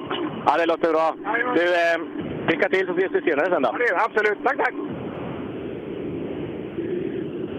Ja, 0.47 0.53
det 0.61 0.67
låter 0.73 0.91
bra. 0.97 1.09
Du, 1.57 1.65
eh, 1.85 1.99
lycka 2.51 2.69
till 2.69 2.87
så 2.87 2.93
ses 2.93 3.13
vi 3.17 3.21
senare 3.31 3.47
sen 3.53 3.63
då. 3.63 3.69
Ja, 3.73 3.79
det 3.79 3.89
är, 3.93 4.05
absolut. 4.07 4.39
Tack, 4.47 4.57
tack. 4.65 4.75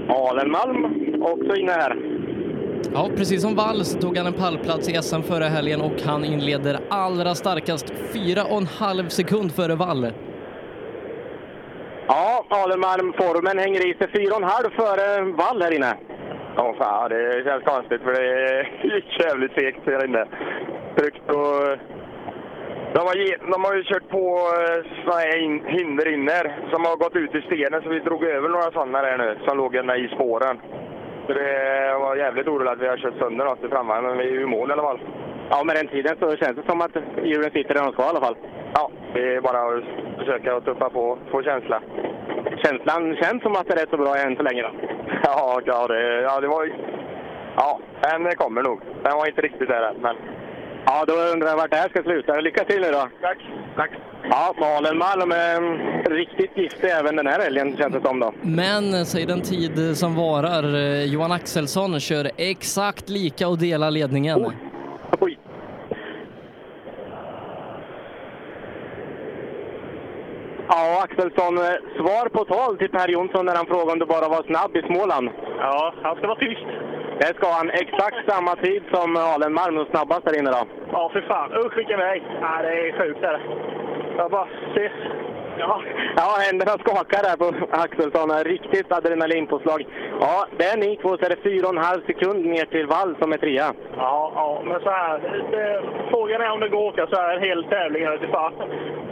Alenmalm 0.09 0.77
också 1.22 1.55
inne 1.55 1.72
här. 1.72 1.91
Ja, 2.94 3.10
precis 3.18 3.41
som 3.41 3.56
Wall 3.56 3.86
så 3.86 3.99
tog 3.99 4.18
han 4.18 4.28
en 4.28 4.34
pallplats 4.34 4.90
i 4.90 4.94
SM 4.94 5.22
förra 5.22 5.45
helgen 5.45 5.82
och 5.82 6.02
han 6.06 6.26
inleder 6.26 6.80
allra 6.90 7.36
starkast 7.36 7.94
fyra 8.14 8.44
och 8.44 8.58
en 8.58 8.66
halv 8.66 9.08
sekund 9.08 9.52
före 9.52 9.76
Wall. 9.76 10.08
Ja, 12.08 12.45
Alenmalm, 12.49 13.14
formen 13.14 13.58
hänger 13.58 13.88
i 13.90 13.94
sig. 13.98 14.08
Fyra 14.12 14.36
och 14.36 14.41
en 14.41 14.49
halv 14.49 14.70
före 14.70 15.22
Wall 15.22 15.62
här 15.62 15.76
inne. 15.76 15.98
Ja, 16.56 16.76
fan, 16.78 17.10
det 17.10 17.44
känns 17.45 17.64
konstigt 17.64 18.02
för 18.02 18.14
det 18.14 18.68
gick 18.95 19.20
jävligt 19.26 19.52
segt 19.52 19.86
här 19.86 20.06
inne. 20.06 20.26
Tryckt 20.98 21.30
och... 21.30 21.78
De 22.94 22.99
har, 22.99 23.16
de 23.52 23.64
har 23.64 23.76
ju 23.76 23.84
kört 23.84 24.10
på 24.10 24.26
eh, 24.62 25.03
såna 25.03 25.18
här 25.18 25.38
in, 25.44 25.66
hinderrinner 25.66 26.44
som 26.72 26.86
har 26.86 26.95
gått 26.95 27.16
ut 27.16 27.36
i 27.36 27.41
stenen 27.41 27.82
så 27.82 27.90
vi 27.90 27.99
drog 27.99 28.24
över 28.24 28.49
några 28.49 28.72
sådana 28.72 29.02
där 29.02 29.18
nu 29.18 29.40
som 29.45 29.58
låg 29.58 29.76
inne 29.76 29.95
i 29.95 30.08
spåren. 30.08 30.60
Så 31.32 31.38
det 31.38 31.98
var 31.99 32.16
jävligt 32.16 32.48
oroligt 32.48 32.72
att 32.72 32.80
vi 32.80 32.88
har 32.88 32.98
kört 32.98 33.20
sönder 33.20 33.45
något 33.45 33.64
i 33.64 33.68
framvagnen, 33.68 34.10
men 34.10 34.18
vi 34.18 34.24
är 34.24 34.32
ju 34.32 34.41
i 34.41 34.45
mål 34.45 34.70
i 34.70 34.74
alla 34.74 34.82
fall. 34.82 34.99
Ja, 35.49 35.64
med 35.64 35.76
den 35.76 35.88
tiden 35.88 36.16
så 36.20 36.36
känns 36.36 36.56
det 36.56 36.66
som 36.66 36.82
att 36.82 36.95
hjulen 37.24 37.52
sitter 37.52 37.74
där 37.74 37.84
de 37.84 37.94
ska 37.94 38.03
i 38.03 38.06
alla 38.06 38.22
fall. 38.22 38.36
Ja, 38.74 38.91
det 39.14 39.36
är 39.36 39.41
bara 39.41 39.62
att 39.62 39.84
försöka 40.20 40.56
att 40.56 40.66
tuffa 40.66 40.90
på, 40.90 41.18
få 41.32 41.44
känsla. 41.44 41.82
Känslan 42.64 43.16
känns 43.16 43.44
som 43.44 43.56
att 43.56 43.68
det 43.68 43.74
är 43.74 43.80
rätt 43.80 43.90
så 43.90 43.98
bra 43.98 44.18
än 44.18 44.36
så 44.36 44.44
länge 44.44 44.62
då. 44.62 44.72
Ja, 45.24 45.62
ja, 45.66 45.88
det, 45.88 46.22
ja, 46.22 46.40
det 46.40 46.48
var 46.48 46.66
ju... 46.66 46.74
Ja, 47.56 47.80
den 48.02 48.36
kommer 48.36 48.62
nog. 48.64 48.82
Den 49.03 49.18
var 49.18 49.28
inte 49.28 49.41
riktigt 49.41 49.68
där 49.68 49.82
än, 49.82 49.95
men... 50.02 50.16
Ja, 50.86 51.06
då 51.08 51.14
undrar 51.14 51.49
jag 51.49 51.58
vart 51.58 51.70
det 51.72 51.78
här 51.78 51.90
ska 51.90 52.03
sluta. 52.03 52.40
Lycka 52.40 52.64
till 52.66 52.82
nu 52.82 52.91
då! 52.91 53.08
Tack! 53.22 53.38
Tack! 53.76 53.91
Ja, 54.30 54.56
Alenmalm 54.78 55.32
är 55.32 55.62
riktigt 56.10 56.58
giftig 56.58 56.90
även 56.90 57.16
den 57.16 57.28
här 57.28 57.40
helgen 57.40 57.78
känns 57.78 57.94
det 57.94 58.02
som 58.02 58.20
då. 58.20 58.34
Men 58.41 59.06
säg 59.06 59.26
den 59.26 59.41
tid 59.41 59.98
som 59.98 60.16
varar. 60.16 60.64
eh, 60.76 61.03
Johan 61.03 61.32
Axelsson 61.32 61.99
kör 61.99 62.32
exakt 62.38 63.10
lika 63.10 63.48
och 63.48 63.58
delar 63.58 63.91
ledningen. 63.91 64.45
Oj. 64.45 65.38
Ja, 70.68 71.03
Axelsson, 71.03 71.58
eh, 71.58 71.80
svar 71.98 72.30
på 72.30 72.45
tal 72.45 72.78
till 72.78 72.90
Per 72.90 73.08
Jonsson 73.08 73.45
när 73.45 73.56
han 73.56 73.66
frågade 73.66 73.91
om 73.91 73.99
du 73.99 74.06
bara 74.06 74.28
var 74.28 74.44
snabb 74.44 74.76
i 74.78 74.82
Småland. 74.82 75.30
Ja, 75.60 75.94
han 76.03 76.16
ska 76.16 76.28
vara 76.28 76.40
tyst. 76.40 76.68
Det 77.22 77.35
ska 77.35 77.48
han. 77.52 77.69
Exakt 77.69 78.31
samma 78.31 78.56
tid 78.56 78.84
som 78.93 79.15
Alenmalm, 79.15 79.77
och 79.77 79.88
snabbast 79.88 80.26
där 80.26 80.39
inne 80.39 80.52
då. 80.52 80.64
Ja, 80.91 81.10
för 81.14 81.22
fan. 81.22 81.53
Usch, 81.65 81.77
vilken 81.77 81.99
väg. 81.99 82.23
Ja, 82.41 82.61
det 82.61 82.73
är 82.88 82.91
sjukt. 82.98 83.23
Är 83.23 83.31
det. 83.31 83.41
Jag 84.18 84.31
bara... 84.31 84.48
Se. 84.76 84.91
Ja. 85.57 85.81
Ja, 86.15 86.30
händerna 86.48 86.72
skakar 86.72 87.23
där 87.27 87.38
på 87.38 87.48
Axelsson. 87.84 88.43
Riktigt 88.43 88.91
adrenalinpåslag. 88.91 89.88
Ja, 90.19 90.45
där 90.57 90.77
ni 90.77 90.98
två 90.98 91.18
så 91.18 91.26
är 91.26 91.30
det 91.30 91.43
fyra 91.43 91.68
och 91.68 91.76
en 91.76 91.88
halv 91.89 92.02
sekund 92.06 92.45
ner 92.45 92.65
till 92.65 92.88
Wall 92.88 93.15
som 93.19 93.34
är 93.34 93.38
trea. 93.38 93.73
Ja, 93.98 94.31
ja, 94.35 94.61
men 94.65 94.80
så 94.81 94.89
här. 94.89 95.19
Det, 95.52 95.84
frågan 96.10 96.41
är 96.41 96.52
om 96.52 96.60
det 96.60 96.69
går 96.69 96.88
att 96.88 96.93
åka 96.93 97.07
så 97.07 97.22
här 97.22 97.35
en 97.35 97.43
hel 97.43 97.64
tävling. 97.64 98.06
här 98.06 98.15
ute. 98.15 98.27
Fan. 98.27 98.53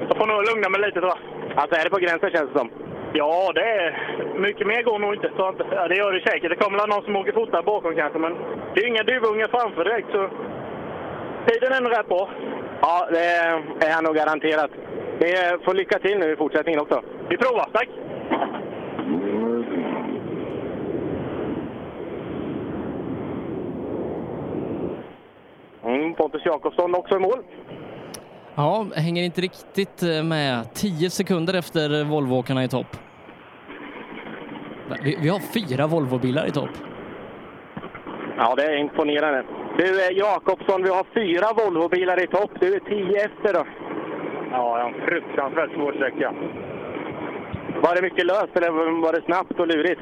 Jag 0.09 0.17
får 0.17 0.27
nog 0.27 0.47
lugna 0.49 0.69
mig 0.69 0.81
lite, 0.81 0.99
tror 0.99 1.13
jag. 1.15 1.19
Alltså 1.61 1.79
är 1.79 1.83
det 1.83 1.89
på 1.89 1.99
gränsen 2.05 2.31
känns 2.31 2.51
det 2.53 2.59
som. 2.59 2.69
Ja, 3.13 3.51
det 3.55 3.61
är... 3.61 3.97
Mycket 4.35 4.67
mer 4.67 4.83
går 4.83 4.99
nog 4.99 5.13
inte. 5.13 5.31
Så, 5.35 5.45
att- 5.45 5.61
ja, 5.71 5.87
det 5.87 5.95
gör 5.95 6.11
det 6.13 6.29
säkert. 6.29 6.49
Det 6.49 6.55
kommer 6.55 6.79
väl 6.79 6.89
någon 6.89 7.03
som 7.03 7.15
åker 7.15 7.31
fortare 7.31 7.63
bakom 7.63 7.95
kanske, 7.95 8.19
men 8.19 8.35
det 8.73 8.81
är 8.81 8.87
inga 8.87 9.03
duvungar 9.03 9.47
framför 9.47 9.83
direkt, 9.83 10.07
så... 10.11 10.29
Tiden 11.47 11.73
är 11.73 11.81
nog 11.81 11.91
rätt 11.91 12.07
bra. 12.07 12.29
Ja, 12.81 13.07
det 13.11 13.85
är 13.87 13.91
han 13.93 14.03
nog 14.03 14.15
garanterat. 14.15 14.71
Det 15.19 15.63
får 15.65 15.73
lycka 15.73 15.99
till 15.99 16.17
nu 16.19 16.31
i 16.31 16.35
fortsättningen 16.35 16.81
också. 16.81 17.01
Vi 17.29 17.37
provar, 17.37 17.69
tack! 17.73 17.89
Mm, 25.85 26.13
Pontus 26.13 26.45
Jakobsson 26.45 26.95
också 26.95 27.15
i 27.15 27.19
mål. 27.19 27.43
Ja, 28.59 28.85
hänger 28.95 29.23
inte 29.23 29.41
riktigt 29.41 30.03
eh, 30.03 30.23
med. 30.23 30.73
10 30.73 31.09
sekunder 31.09 31.53
efter 31.53 32.03
Volvoåkarna 32.03 32.63
i 32.63 32.67
topp. 32.67 32.97
Vi, 35.03 35.17
vi 35.21 35.29
har 35.29 35.39
fyra 35.39 35.87
Volvobilar 35.87 36.47
i 36.47 36.51
topp. 36.51 36.75
Ja, 38.37 38.55
det 38.55 38.63
är 38.63 38.77
imponerande. 38.77 39.43
Du, 39.77 40.05
eh, 40.05 40.17
Jakobsson, 40.17 40.83
vi 40.83 40.89
har 40.89 41.05
fyra 41.13 41.47
Volvobilar 41.63 42.23
i 42.23 42.27
topp. 42.27 42.51
Du 42.59 42.73
är 42.75 42.79
tio 42.79 43.25
efter 43.25 43.53
då. 43.53 43.65
Ja, 44.51 44.87
en 44.87 44.93
fruktansvärt 45.07 45.73
svår 45.73 45.93
sträcka. 45.93 46.33
Var 47.83 47.95
det 47.95 48.01
mycket 48.01 48.25
löst 48.25 48.55
eller 48.55 49.01
var 49.01 49.13
det 49.13 49.21
snabbt 49.25 49.59
och 49.59 49.67
lurigt? 49.67 50.01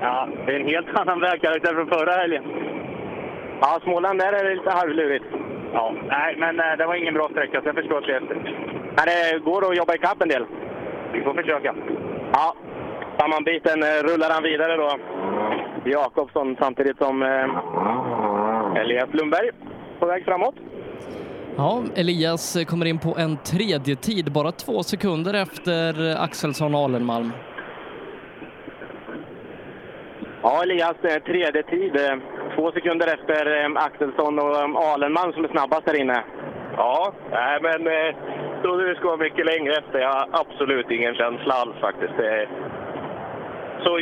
Ja, 0.00 0.28
det 0.46 0.52
är 0.52 0.60
en 0.60 0.68
helt 0.68 0.98
annan 1.00 1.20
vägkaraktär 1.20 1.74
från 1.74 1.88
förra 1.88 2.12
helgen. 2.12 2.44
Ja, 3.60 3.80
Småland 3.82 4.18
där 4.18 4.32
är 4.32 4.44
det 4.44 4.54
lite 4.54 4.70
halvlurigt. 4.70 5.26
Ja, 5.74 5.94
nej, 6.08 6.36
men 6.38 6.60
eh, 6.60 6.76
det 6.78 6.86
var 6.86 6.94
ingen 6.94 7.14
bra 7.14 7.28
sträcka, 7.30 7.60
så 7.62 7.68
jag 7.68 7.74
förstår 7.74 7.98
att 7.98 8.06
det. 8.06 8.20
Men 8.96 9.04
det 9.06 9.44
går 9.44 9.70
att 9.70 9.76
jobba 9.76 9.94
ikapp 9.94 10.22
en 10.22 10.28
del. 10.28 10.44
Vi 11.12 11.22
får 11.22 11.34
försöka. 11.34 11.74
Ja, 12.32 12.54
sammanbiten 13.18 13.82
eh, 13.82 13.86
rullar 13.86 14.30
han 14.30 14.42
vidare 14.42 14.76
då. 14.76 14.98
Jakobsson 15.84 16.56
samtidigt 16.60 16.98
som 16.98 17.22
eh, 17.22 18.80
Elias 18.80 19.08
Lundberg 19.12 19.50
på 19.98 20.06
väg 20.06 20.24
framåt. 20.24 20.54
Ja, 21.56 21.82
Elias 21.96 22.56
kommer 22.66 22.86
in 22.86 22.98
på 22.98 23.14
en 23.18 23.36
tredje 23.36 23.96
tid, 23.96 24.32
bara 24.32 24.52
två 24.52 24.82
sekunder 24.82 25.34
efter 25.34 26.16
Axelsson 26.24 26.74
och 26.74 26.80
Alenmalm. 26.80 27.32
Ja, 30.42 30.62
Elias 30.62 30.96
tredje 31.26 31.62
tid. 31.62 31.92
Eh, 32.54 32.56
Två 32.56 32.72
sekunder 32.72 33.06
efter 33.14 33.64
eh, 33.64 33.84
Axelsson 33.84 34.38
och 34.38 34.56
eh, 34.56 34.92
Alenman 34.92 35.32
som 35.32 35.44
är 35.44 35.48
snabbast 35.48 35.84
där 35.84 36.00
inne. 36.00 36.24
Ja, 36.76 37.12
nej 37.30 37.58
men 37.62 37.86
eh, 37.86 38.14
då 38.62 38.76
det 38.76 38.94
ska 38.94 39.06
vara 39.06 39.16
mycket 39.16 39.46
längre 39.46 39.72
efter. 39.72 39.98
Jag 39.98 40.12
har 40.12 40.28
absolut 40.32 40.90
ingen 40.90 41.14
känsla 41.14 41.54
alls 41.54 41.76
faktiskt. 41.80 42.18
Är 42.18 42.48
så 43.84 44.00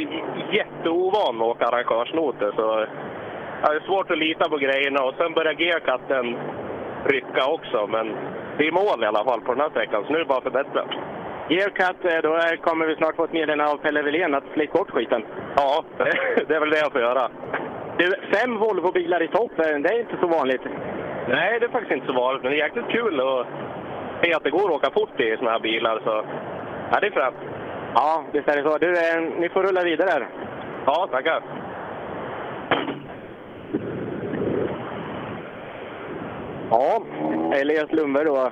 jätteovan 0.53 1.37
med 1.37 1.47
att 1.47 1.57
åka 1.57 1.67
arrangörsnoter 1.67 2.53
så 2.57 2.87
ja, 3.63 3.71
det 3.71 3.77
är 3.77 3.87
svårt 3.87 4.11
att 4.11 4.19
lita 4.19 4.49
på 4.49 4.57
grejerna 4.57 5.05
och 5.05 5.15
sen 5.19 5.33
börjar 5.33 5.53
gearkatten 5.53 6.37
rycka 7.05 7.47
också. 7.47 7.87
Men 7.87 8.17
det 8.59 8.67
är 8.69 8.73
mål 8.73 9.05
i 9.05 9.07
alla 9.07 9.25
fall 9.25 9.41
på 9.41 9.53
den 9.53 9.61
här 9.61 9.71
sträckan 9.71 10.05
så 10.05 10.13
nu 10.13 10.15
är 10.15 10.19
det 10.19 10.29
bara 10.29 10.39
att 10.39 10.45
förbättra. 10.45 10.85
Gearcut, 11.49 12.05
eh, 12.05 12.23
då 12.23 12.41
kommer 12.61 12.87
vi 12.87 12.97
snart 12.97 13.17
få 13.17 13.25
ett 13.25 13.33
meddelande 13.33 13.73
av 13.73 13.77
Pelle 13.77 14.03
Wilén 14.03 14.35
att 14.35 14.45
slit 14.55 14.73
bort 14.73 14.91
skiten. 14.91 15.25
Ja, 15.57 15.85
det 16.49 16.55
är 16.55 16.61
väl 16.61 16.71
det 16.71 16.79
jag 16.79 16.93
får 16.93 17.01
göra. 17.01 17.31
Du, 17.99 18.15
fem 18.35 18.59
Volvobilar 18.59 19.23
i 19.23 19.29
topp, 19.29 19.59
eh, 19.59 19.79
det 19.79 19.89
är 19.89 20.01
inte 20.01 20.17
så 20.21 20.27
vanligt. 20.27 20.63
Nej, 21.29 21.61
det 21.61 21.67
är 21.67 21.71
faktiskt 21.71 21.93
inte 21.93 22.07
så 22.07 22.13
vanligt, 22.13 22.43
men 22.43 22.53
det 22.53 22.59
är 22.59 22.65
jäkligt 22.65 22.89
kul 22.89 23.21
att 23.21 23.47
se 24.23 24.35
att 24.35 24.45
det 24.45 24.51
går 24.51 24.65
att 24.65 24.77
åka 24.77 24.91
fort 24.91 25.21
i 25.21 25.37
såna 25.37 25.51
här 25.51 25.61
bilar. 25.61 26.01
Så 26.05 26.25
ja, 26.91 27.01
det 27.01 27.07
är 27.07 27.11
fränt. 27.11 27.37
Ja, 27.95 28.25
visst 28.33 28.49
är 28.49 28.57
det 28.57 28.71
så. 28.71 28.79
Du, 28.79 28.93
eh, 28.93 29.41
ni 29.41 29.49
får 29.49 29.63
rulla 29.63 29.83
vidare 29.83 30.11
här. 30.11 30.29
Ja, 30.87 31.09
tackar. 31.11 31.43
Ja, 36.71 37.03
Elias 37.55 37.93
Lundberg 37.93 38.25
då. 38.25 38.51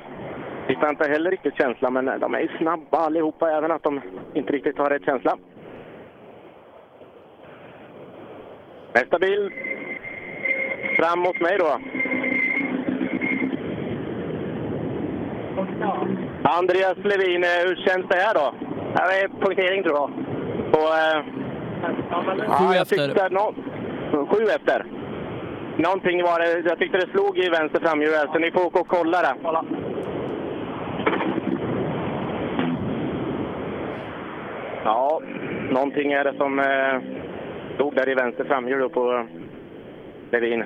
Fick 0.66 0.78
inte 0.82 1.08
heller 1.08 1.30
riktigt 1.30 1.56
känsla, 1.56 1.90
men 1.90 2.20
de 2.20 2.34
är 2.34 2.40
ju 2.40 2.48
snabba 2.58 2.98
allihopa, 2.98 3.50
även 3.50 3.70
att 3.70 3.82
de 3.82 4.00
inte 4.34 4.52
riktigt 4.52 4.78
har 4.78 4.90
rätt 4.90 5.04
känsla. 5.04 5.36
Nästa 8.94 9.18
bil. 9.18 9.50
Fram 10.98 11.18
mot 11.18 11.40
mig 11.40 11.58
då. 11.58 11.78
Andreas 16.42 16.96
Levin, 17.04 17.44
eh, 17.44 17.48
hur 17.66 17.76
känns 17.76 18.06
det 18.08 18.16
här 18.16 18.34
då? 18.34 18.54
Ja, 18.94 19.06
det 19.08 19.20
är 19.20 19.28
punktering 19.28 19.82
tror 19.82 19.96
jag. 19.96 20.10
På, 20.72 20.78
eh, 20.78 21.22
Sju 22.58 22.64
jag 22.64 22.82
efter. 22.82 22.96
tyckte 23.08 23.28
nå- 23.28 23.54
sju 24.12 24.42
efter. 24.56 24.84
Någonting 25.76 26.22
var 26.22 26.38
det, 26.40 26.68
jag 26.68 26.78
tyckte 26.78 26.98
det 26.98 27.06
slog 27.10 27.38
i 27.38 27.48
vänster 27.48 27.80
framhjul 27.80 28.10
här, 28.14 28.26
så 28.32 28.38
ni 28.38 28.50
får 28.50 28.66
åka 28.66 28.80
och 28.80 28.88
kolla 28.88 29.22
det. 29.22 29.34
Ja, 34.84 35.20
någonting 35.70 36.12
är 36.12 36.24
det 36.24 36.34
som 36.36 36.58
eh, 36.58 37.00
stod 37.80 37.94
där 37.94 38.08
i 38.08 38.14
vänster 38.14 38.44
framhjul 38.44 38.88
på 38.88 39.26
Levin. 40.30 40.64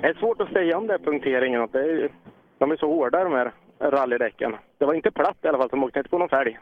Det 0.00 0.06
är 0.06 0.14
svårt 0.14 0.40
att 0.40 0.52
säga 0.52 0.78
om 0.78 0.86
det 0.86 0.94
är 0.94 0.98
punkteringen. 0.98 1.68
Det 1.72 1.78
är, 1.78 2.10
de 2.58 2.70
är 2.70 2.76
så 2.76 2.86
hårda 2.86 3.24
de 3.24 3.32
här 3.32 3.52
rallydäcken. 3.78 4.56
Det 4.78 4.84
var 4.84 4.94
inte 4.94 5.10
platt 5.10 5.36
i 5.42 5.48
alla 5.48 5.58
fall, 5.58 5.70
så 5.70 5.76
de 5.76 5.84
åkte 5.84 5.98
inte 5.98 6.10
på 6.10 6.18
någon 6.18 6.28
fälg. 6.28 6.58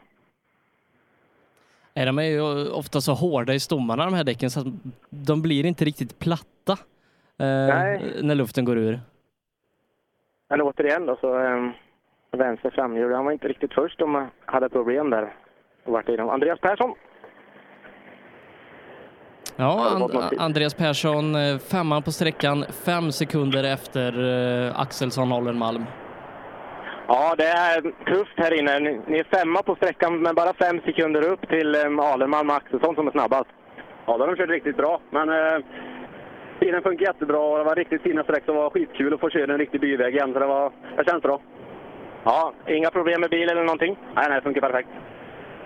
Nej, 1.93 2.05
de 2.05 2.19
är 2.19 2.23
ju 2.23 2.69
ofta 2.71 3.01
så 3.01 3.13
hårda 3.13 3.53
i 3.53 3.59
stommarna 3.59 4.05
de 4.05 4.13
här 4.13 4.23
däcken 4.23 4.49
så 4.49 4.59
att 4.59 4.67
de 5.09 5.41
blir 5.41 5.65
inte 5.65 5.85
riktigt 5.85 6.19
platta 6.19 6.73
eh, 7.39 8.01
när 8.21 8.35
luften 8.35 8.65
går 8.65 8.77
ur. 8.77 8.99
Men 10.49 10.61
återigen 10.61 11.05
då, 11.05 11.17
så 11.21 11.39
eh, 11.39 11.69
vänster 12.31 12.69
framhjul, 12.69 13.13
han 13.13 13.25
var 13.25 13.31
inte 13.31 13.47
riktigt 13.47 13.73
först 13.73 13.99
de 13.99 14.29
hade 14.45 14.69
problem 14.69 15.09
där. 15.09 15.33
Andreas 16.19 16.59
Persson. 16.59 16.95
Ja, 19.59 20.09
And. 20.11 20.39
Andreas 20.39 20.73
Persson, 20.73 21.35
eh, 21.35 21.57
femman 21.57 22.03
på 22.03 22.11
sträckan, 22.11 22.65
fem 22.85 23.11
sekunder 23.11 23.63
efter 23.73 24.09
eh, 24.67 24.79
Axelsson 24.79 25.31
Hollenmalm. 25.31 25.85
Ja, 27.07 27.35
det 27.37 27.47
är 27.47 27.81
tufft 27.81 28.33
här 28.37 28.59
inne. 28.59 28.79
Ni, 28.79 29.19
är 29.19 29.37
femma 29.37 29.63
på 29.63 29.75
sträckan, 29.75 30.21
men 30.21 30.35
bara 30.35 30.53
fem 30.53 30.81
sekunder 30.85 31.21
upp 31.31 31.49
till 31.49 31.75
eh, 31.75 32.11
Alenman 32.11 32.49
och 32.49 32.55
Axelsson 32.55 32.95
som 32.95 33.07
är 33.07 33.11
snabbast. 33.11 33.49
Ja, 34.05 34.17
då 34.17 34.23
har 34.23 34.27
de 34.27 34.35
kört 34.35 34.49
riktigt 34.49 34.77
bra. 34.77 35.01
Men 35.09 35.29
eh, 35.29 35.59
tiden 36.59 36.81
funkar 36.81 37.05
jättebra 37.05 37.39
och 37.39 37.57
det 37.57 37.63
var 37.63 37.75
riktigt 37.75 38.01
fina 38.01 38.23
sträck. 38.23 38.43
Det 38.45 38.51
var 38.51 38.69
skitkul 38.69 39.13
att 39.13 39.19
få 39.19 39.29
köra 39.29 39.53
en 39.53 39.59
riktig 39.59 39.81
byväg 39.81 40.15
igen. 40.15 40.33
Så 40.33 40.39
det, 40.39 40.45
var, 40.45 40.71
det 40.97 41.05
känns 41.05 41.23
bra. 41.23 41.41
Ja, 42.23 42.53
inga 42.67 42.89
problem 42.89 43.21
med 43.21 43.29
bil 43.29 43.49
eller 43.49 43.63
någonting? 43.63 43.97
Nej, 44.15 44.25
nej, 44.29 44.35
det 44.35 44.41
funkar 44.41 44.61
perfekt. 44.61 44.89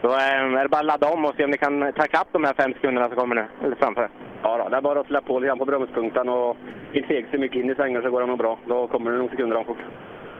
Då 0.03 0.09
eh, 0.09 0.59
är 0.59 0.63
det 0.63 0.69
bara 0.69 0.79
att 0.79 0.85
ladda 0.85 1.13
om 1.13 1.25
och 1.25 1.35
se 1.35 1.43
om 1.43 1.51
ni 1.51 1.57
kan 1.57 1.93
ta 1.93 2.05
ikapp 2.05 2.27
de 2.31 2.43
här 2.43 2.53
fem 2.53 2.73
sekunderna 2.73 3.07
som 3.07 3.17
kommer 3.17 3.35
nu, 3.35 3.45
eller 3.63 3.75
framför. 3.75 4.09
Ja, 4.43 4.57
då, 4.57 4.69
det 4.69 4.77
är 4.77 4.81
bara 4.81 4.99
att 4.99 5.07
släppa 5.07 5.27
på 5.27 5.39
lite 5.39 5.47
grann 5.47 5.59
på 5.59 5.65
bromspunkten 5.65 6.29
och 6.29 6.57
inte 6.93 7.07
feg 7.07 7.29
sig 7.29 7.39
mycket 7.39 7.57
in 7.57 7.69
i 7.69 7.75
svängar 7.75 8.01
så 8.01 8.09
går 8.09 8.21
det 8.21 8.27
nog 8.27 8.37
bra. 8.37 8.59
Då 8.65 8.87
kommer 8.87 9.11
det 9.11 9.17
nog 9.17 9.29
sekunder 9.29 9.57
om 9.57 9.65
fort. 9.65 9.77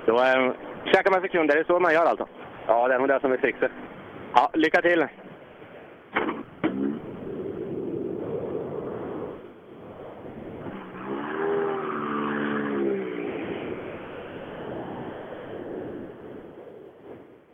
Då 0.05 0.15
eh, 0.15 0.51
käkar 0.85 1.11
man 1.11 1.21
sekunder, 1.21 1.55
det 1.55 1.61
är 1.61 1.63
så 1.63 1.79
man 1.79 1.93
gör 1.93 2.05
alltså? 2.05 2.27
Ja, 2.67 2.87
det 2.87 2.93
är 2.93 2.99
nog 2.99 3.07
det 3.07 3.19
som 3.19 3.31
är 3.31 3.37
trixet. 3.37 3.71
Ja, 4.35 4.49
lycka 4.53 4.81
till! 4.81 5.07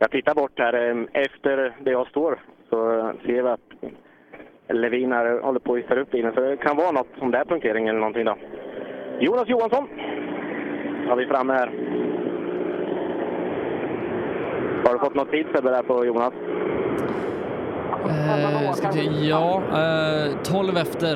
Jag 0.02 0.10
tittar 0.10 0.34
bort 0.34 0.58
här. 0.58 0.74
eh, 0.90 1.22
Efter 1.24 1.56
där 1.84 1.92
jag 1.92 2.06
står 2.06 2.38
så 2.70 2.76
ser 3.26 3.42
vi 3.42 3.48
att 3.48 3.60
Levin 4.68 5.12
här 5.12 5.40
håller 5.40 5.60
på 5.60 5.72
att 5.74 5.78
hissa 5.78 5.94
upp 6.00 6.10
bilen. 6.10 6.32
Så 6.34 6.40
det 6.40 6.56
kan 6.56 6.76
vara 6.76 6.90
något 6.90 7.06
som 7.18 7.30
det 7.30 7.38
är 7.38 7.44
punktering 7.44 7.88
eller 7.88 7.98
någonting 8.00 8.24
då. 8.24 8.36
Jonas 9.20 9.48
Johansson 9.48 9.88
har 11.08 11.16
vi 11.16 11.26
framme 11.26 11.52
här. 11.52 11.70
Har 14.84 14.92
du 14.92 14.98
fått 14.98 15.14
något 15.14 15.30
tid 15.30 15.46
Sebbe 15.54 15.70
där 15.70 15.82
på 15.82 16.04
Jonas? 16.04 16.32
Eh, 18.08 18.72
ska 18.72 18.92
se, 18.92 19.00
ja, 19.28 19.62
eh, 19.72 20.36
12 20.42 20.76
efter. 20.76 21.14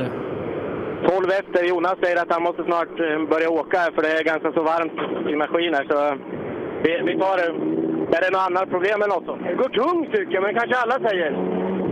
12 1.09 1.25
efter. 1.41 1.65
Jonas 1.69 1.97
säger 2.03 2.23
att 2.23 2.33
han 2.33 2.43
måste 2.43 2.65
snart 2.65 3.01
eh, 3.01 3.29
börja 3.31 3.51
åka 3.51 3.79
här 3.79 3.91
för 3.91 4.03
det 4.03 4.09
är 4.09 4.25
ganska 4.25 4.53
så 4.53 4.63
varmt 4.63 5.29
i 5.31 5.37
maskinen. 5.37 5.83
Så 5.89 6.17
vi, 6.83 7.01
vi 7.13 7.19
tar 7.21 7.37
det. 7.37 7.84
Är 8.15 8.21
det 8.21 8.31
något 8.31 8.49
annat 8.49 8.71
problem 8.75 9.03
eller 9.03 9.15
något? 9.17 9.39
Det 9.47 9.55
går 9.63 9.71
tungt 9.83 10.13
tycker 10.15 10.35
jag, 10.35 10.43
men 10.43 10.55
kanske 10.55 10.77
alla 10.83 11.09
säger. 11.09 11.31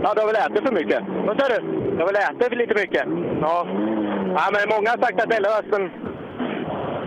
Ja, 0.03 0.13
du 0.13 0.19
har 0.21 0.27
väl 0.31 0.43
ätit 0.45 0.67
för 0.67 0.75
mycket? 0.79 1.01
Vad 1.27 1.35
sa 1.39 1.45
du? 1.53 1.59
Du 1.95 1.99
har 2.01 2.07
väl 2.11 2.23
ätit 2.27 2.49
för 2.49 2.55
lite 2.55 2.75
mycket? 2.81 3.03
Ja. 3.41 3.55
ja 4.37 4.45
men 4.55 4.63
många 4.75 4.89
har 4.93 5.01
sagt 5.03 5.21
att 5.21 5.29
det 5.29 5.35
är 5.41 5.47
löst, 5.49 5.69
men... 5.71 5.83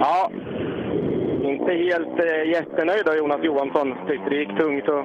Ja. 0.04 0.30
Inte 1.50 1.72
helt 1.72 2.16
eh, 2.24 2.50
jättenöjd 2.56 3.04
då, 3.06 3.12
Jonas 3.14 3.42
Johansson. 3.42 3.94
Tyckte 4.08 4.30
det 4.30 4.36
gick 4.36 4.58
tungt 4.58 4.88
och... 4.88 5.04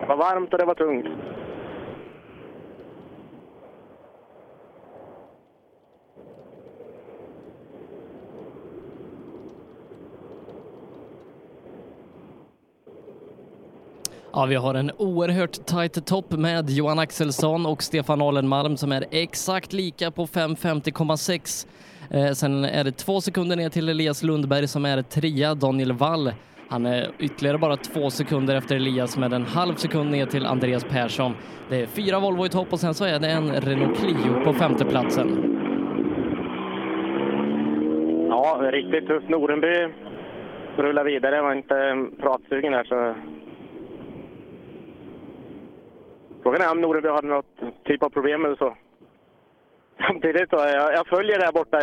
Det 0.00 0.06
var 0.08 0.16
varmt 0.16 0.52
och 0.52 0.58
det 0.58 0.64
var 0.64 0.74
tungt. 0.74 1.06
Ja, 14.36 14.46
vi 14.46 14.54
har 14.54 14.74
en 14.74 14.90
oerhört 14.98 15.66
tight 15.66 16.06
topp 16.06 16.32
med 16.32 16.70
Johan 16.70 16.98
Axelsson 16.98 17.66
och 17.66 17.82
Stefan 17.82 18.22
Alenmalm 18.22 18.76
som 18.76 18.92
är 18.92 19.04
exakt 19.10 19.72
lika 19.72 20.10
på 20.10 20.26
5.50,6. 20.26 21.66
Eh, 22.10 22.32
sen 22.32 22.64
är 22.64 22.84
det 22.84 22.92
två 22.92 23.20
sekunder 23.20 23.56
ner 23.56 23.68
till 23.68 23.88
Elias 23.88 24.22
Lundberg 24.22 24.68
som 24.68 24.84
är 24.84 25.02
trea, 25.02 25.54
Daniel 25.54 25.92
Wall. 25.92 26.32
Han 26.68 26.86
är 26.86 27.10
ytterligare 27.18 27.58
bara 27.58 27.76
två 27.76 28.10
sekunder 28.10 28.56
efter 28.56 28.76
Elias 28.76 29.18
med 29.18 29.32
en 29.32 29.44
halv 29.44 29.74
sekund 29.74 30.10
ner 30.10 30.26
till 30.26 30.46
Andreas 30.46 30.84
Persson. 30.84 31.32
Det 31.68 31.82
är 31.82 31.86
fyra 31.86 32.20
Volvo 32.20 32.46
i 32.46 32.48
topp 32.48 32.72
och 32.72 32.80
sen 32.80 32.94
så 32.94 33.04
är 33.04 33.18
det 33.18 33.28
en 33.30 33.52
Renault 33.52 33.98
Clio 33.98 34.44
på 34.44 34.52
femteplatsen. 34.52 35.28
Ja, 38.28 38.60
riktigt 38.72 39.06
tufft. 39.06 39.28
Norenby 39.28 39.94
rullar 40.76 41.04
vidare. 41.04 41.36
Jag 41.36 41.42
var 41.42 41.54
inte 41.54 42.06
pratsugen 42.20 42.72
här 42.72 42.84
så... 42.84 43.14
Frågan 46.44 46.62
är 46.62 46.70
om 46.70 46.80
Noreby 46.80 47.08
har 47.08 47.22
något 47.22 47.84
typ 47.84 48.02
av 48.02 48.10
problem 48.10 48.44
eller 48.44 48.56
så. 48.56 48.76
Samtidigt 50.06 50.50
så, 50.50 50.56
jag, 50.56 50.92
jag 50.94 51.06
följer 51.06 51.38
där 51.38 51.52
borta, 51.52 51.78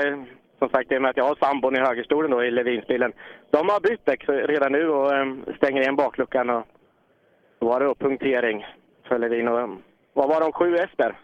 som 0.60 0.70
sagt, 0.70 0.92
i 0.92 0.98
och 0.98 1.02
med 1.02 1.10
att 1.10 1.18
jag 1.18 1.24
har 1.24 1.36
sambon 1.36 1.76
i 1.76 1.80
högerstolen 1.80 2.32
då 2.32 2.44
i 2.44 2.52
Levinsbilen. 2.52 3.14
De 3.50 3.70
har 3.70 3.80
bytt 3.80 4.06
däck 4.06 4.24
redan 4.28 4.72
nu 4.72 4.90
och 4.90 5.16
äm, 5.16 5.46
stänger 5.58 5.82
igen 5.82 5.96
bakluckan 5.96 6.50
och 6.50 6.64
då 7.60 7.68
var 7.68 7.80
det 7.80 7.86
då 7.86 7.96
punktering 7.96 8.66
för 9.08 9.20
Levin. 9.20 9.48
Och, 9.48 9.62
äm, 9.62 9.78
vad 10.14 10.30
var 10.30 10.42
de 10.42 10.52
sju 10.52 10.76
efter? 10.78 11.16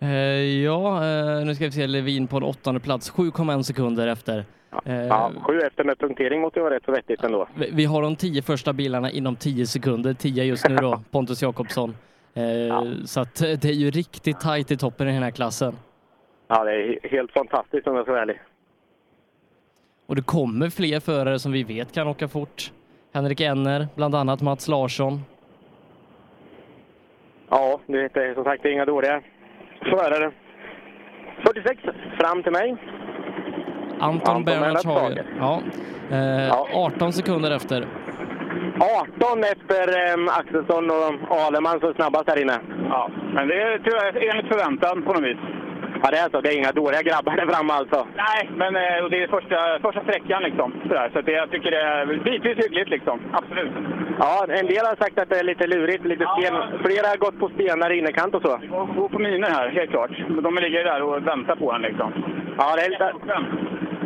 Eh, 0.00 0.62
ja, 0.64 0.96
eh, 0.96 1.46
nu 1.46 1.54
ska 1.54 1.64
vi 1.64 1.72
se 1.72 1.86
Levin 1.86 2.26
på 2.26 2.36
en 2.36 2.42
åttonde 2.42 2.80
plats, 2.80 3.12
7,1 3.12 3.62
sekunder 3.62 4.08
efter. 4.08 4.44
Eh, 4.84 5.06
Ja, 5.06 5.32
sju 5.42 5.60
efter 5.60 5.84
med 5.84 5.98
punktering 5.98 6.40
måste 6.40 6.58
ju 6.58 6.62
vara 6.64 6.74
rätt 6.74 6.84
så 6.84 6.92
vettigt 6.92 7.24
ändå. 7.24 7.48
Vi- 7.72 7.84
har 7.84 8.02
de 8.02 8.16
tio 8.16 8.42
första 8.42 8.72
bilarna 8.72 9.10
inom 9.10 9.36
tio 9.36 9.66
sekunder, 9.66 10.14
tio 10.14 10.44
just 10.44 10.68
nu 10.68 10.76
då, 10.76 11.00
Pontus 11.10 11.42
Jakobsson. 11.42 11.96
Eh, 12.34 12.82
Så 13.04 13.20
att 13.20 13.34
det 13.36 13.64
är 13.64 13.72
ju 13.72 13.90
riktigt 13.90 14.40
tajt 14.40 14.70
i 14.70 14.76
toppen 14.76 15.08
i 15.08 15.12
den 15.12 15.22
här 15.22 15.30
klassen. 15.30 15.74
Ja, 16.48 16.64
det 16.64 16.72
är 16.72 16.86
he- 16.88 17.08
helt 17.10 17.32
fantastiskt 17.32 17.86
om 17.86 17.96
jag 17.96 18.04
ska 18.04 18.12
vara 18.12 18.22
ärlig. 18.22 18.40
Och 20.06 20.16
det 20.16 20.22
kommer 20.22 20.70
fler 20.70 21.00
förare 21.00 21.38
som 21.38 21.52
vi 21.52 21.62
vet 21.62 21.92
kan 21.92 22.08
åka 22.08 22.28
fort. 22.28 22.72
Henrik 23.12 23.40
Enner, 23.40 23.86
bland 23.94 24.14
annat 24.14 24.42
Mats 24.42 24.68
Larsson. 24.68 25.20
Ja, 27.50 27.80
det 27.86 28.16
är 28.16 28.34
som 28.34 28.44
sagt 28.44 28.62
det 28.62 28.68
är 28.68 28.72
inga 28.72 28.84
dåliga 28.84 29.22
förare. 29.80 30.32
46 31.46 31.80
fram 32.20 32.42
till 32.42 32.52
mig. 32.52 32.76
Anton 34.00 34.36
Anton 34.36 34.44
Bernhards 34.44 34.84
Hager. 34.84 35.24
Ja. 35.38 35.62
Eh, 36.10 36.52
18 36.74 37.12
sekunder 37.12 37.50
efter. 37.50 37.86
18 38.80 39.44
efter 39.44 40.14
um, 40.14 40.28
Axelsson 40.28 40.90
och 40.90 41.36
Aleman 41.46 41.80
som 41.80 41.94
snabbast 41.94 42.28
här 42.28 42.42
inne. 42.42 42.58
Ja, 42.90 43.10
men 43.34 43.48
det 43.48 43.62
är 43.62 43.78
tyvärr 43.84 44.30
enligt 44.30 44.48
förväntan 44.48 45.02
på 45.02 45.12
något 45.12 45.24
vis. 45.24 45.38
Ja, 46.02 46.10
det 46.10 46.18
är 46.18 46.28
så. 46.30 46.40
Det 46.40 46.48
är 46.52 46.58
inga 46.58 46.72
dåliga 46.72 47.02
grabbar 47.02 47.36
där 47.36 47.46
framme 47.46 47.72
alltså. 47.72 48.06
Nej, 48.16 48.50
men 48.60 48.76
eh, 48.76 49.04
det 49.10 49.22
är 49.22 49.28
första, 49.28 49.58
första 49.82 50.00
sträckan 50.02 50.42
liksom. 50.42 50.72
Sådär. 50.88 51.10
Så 51.12 51.20
det, 51.20 51.32
jag 51.32 51.50
tycker 51.50 51.70
det 51.70 51.82
är 51.82 52.06
bitvis 52.06 52.58
hyggligt 52.64 52.90
liksom. 52.90 53.20
Absolut. 53.32 53.72
Ja, 54.18 54.46
en 54.48 54.66
del 54.66 54.86
har 54.86 54.96
sagt 54.96 55.18
att 55.18 55.30
det 55.30 55.38
är 55.38 55.44
lite 55.44 55.66
lurigt, 55.66 56.04
lite 56.04 56.26
sten. 56.32 56.54
Flera 56.84 57.06
har 57.12 57.16
gått 57.16 57.38
på 57.38 57.48
stenar 57.48 57.90
i 57.90 57.98
innerkant 57.98 58.34
och 58.34 58.42
så. 58.42 58.60
Gå 58.96 59.08
på 59.08 59.18
miner 59.18 59.50
här, 59.50 59.68
helt 59.68 59.90
klart. 59.90 60.10
Men 60.28 60.42
de 60.42 60.54
ligger 60.54 60.84
där 60.84 61.02
och 61.02 61.26
väntar 61.26 61.56
på 61.56 61.72
en 61.72 61.82
liksom. 61.82 62.12
Ja, 62.58 62.76
det 62.76 62.82
är 62.82 62.90
lite... 62.90 63.12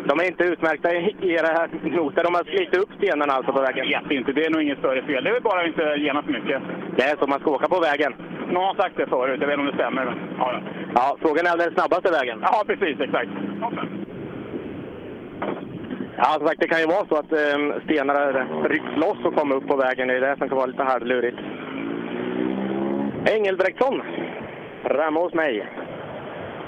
De 0.08 0.20
är 0.20 0.26
inte 0.26 0.44
utmärkta 0.44 0.94
i 0.94 1.16
era 1.36 1.68
noter. 1.82 2.24
De 2.24 2.34
har 2.34 2.44
slitit 2.44 2.76
upp 2.82 2.90
stenarna 2.98 3.32
alltså 3.32 3.52
på 3.52 3.60
vägen. 3.60 3.88
Jag 3.88 4.02
vet 4.02 4.10
inte, 4.10 4.32
det 4.32 4.44
är 4.44 4.50
nog 4.50 4.62
inget 4.62 4.78
större 4.78 5.02
fel. 5.02 5.24
Det 5.24 5.30
är 5.30 5.34
väl 5.34 5.42
bara 5.42 5.60
att 5.60 5.66
inte 5.66 5.96
gena 5.96 6.22
för 6.22 6.32
mycket. 6.32 6.62
Det 6.96 7.02
är 7.02 7.16
så 7.16 7.26
man 7.26 7.40
ska 7.40 7.50
åka 7.50 7.68
på 7.68 7.80
vägen. 7.80 8.14
Någon 8.50 8.64
har 8.64 8.74
sagt 8.74 8.96
det 8.96 9.06
förut, 9.06 9.40
jag 9.40 9.48
vet 9.48 9.58
inte 9.58 9.60
om 9.60 9.76
det 9.76 9.82
stämmer. 9.82 10.04
Men, 10.04 10.18
ja, 10.38 10.60
ja. 10.94 11.16
Frågan 11.20 11.46
är 11.46 11.56
den 11.56 11.74
snabbaste 11.74 12.10
vägen. 12.10 12.38
ja, 12.42 12.64
precis, 12.66 13.00
exakt. 13.00 13.30
Ja, 16.16 16.36
som 16.38 16.46
sagt, 16.46 16.60
det 16.60 16.68
kan 16.68 16.80
ju 16.80 16.86
vara 16.86 17.06
så 17.08 17.16
att 17.16 17.32
eh, 17.32 17.82
stenar 17.84 18.46
rycks 18.68 18.96
loss 18.96 19.24
och 19.24 19.34
kommer 19.34 19.54
upp 19.54 19.68
på 19.68 19.76
vägen. 19.76 20.08
Det 20.08 20.16
är 20.16 20.20
det 20.20 20.36
som 20.38 20.48
kan 20.48 20.56
vara 20.56 20.66
lite 20.66 20.82
halvlurigt. 20.82 21.38
Engelbrektsson, 23.36 24.02
framme 24.82 25.20
hos 25.20 25.34
mig. 25.34 25.66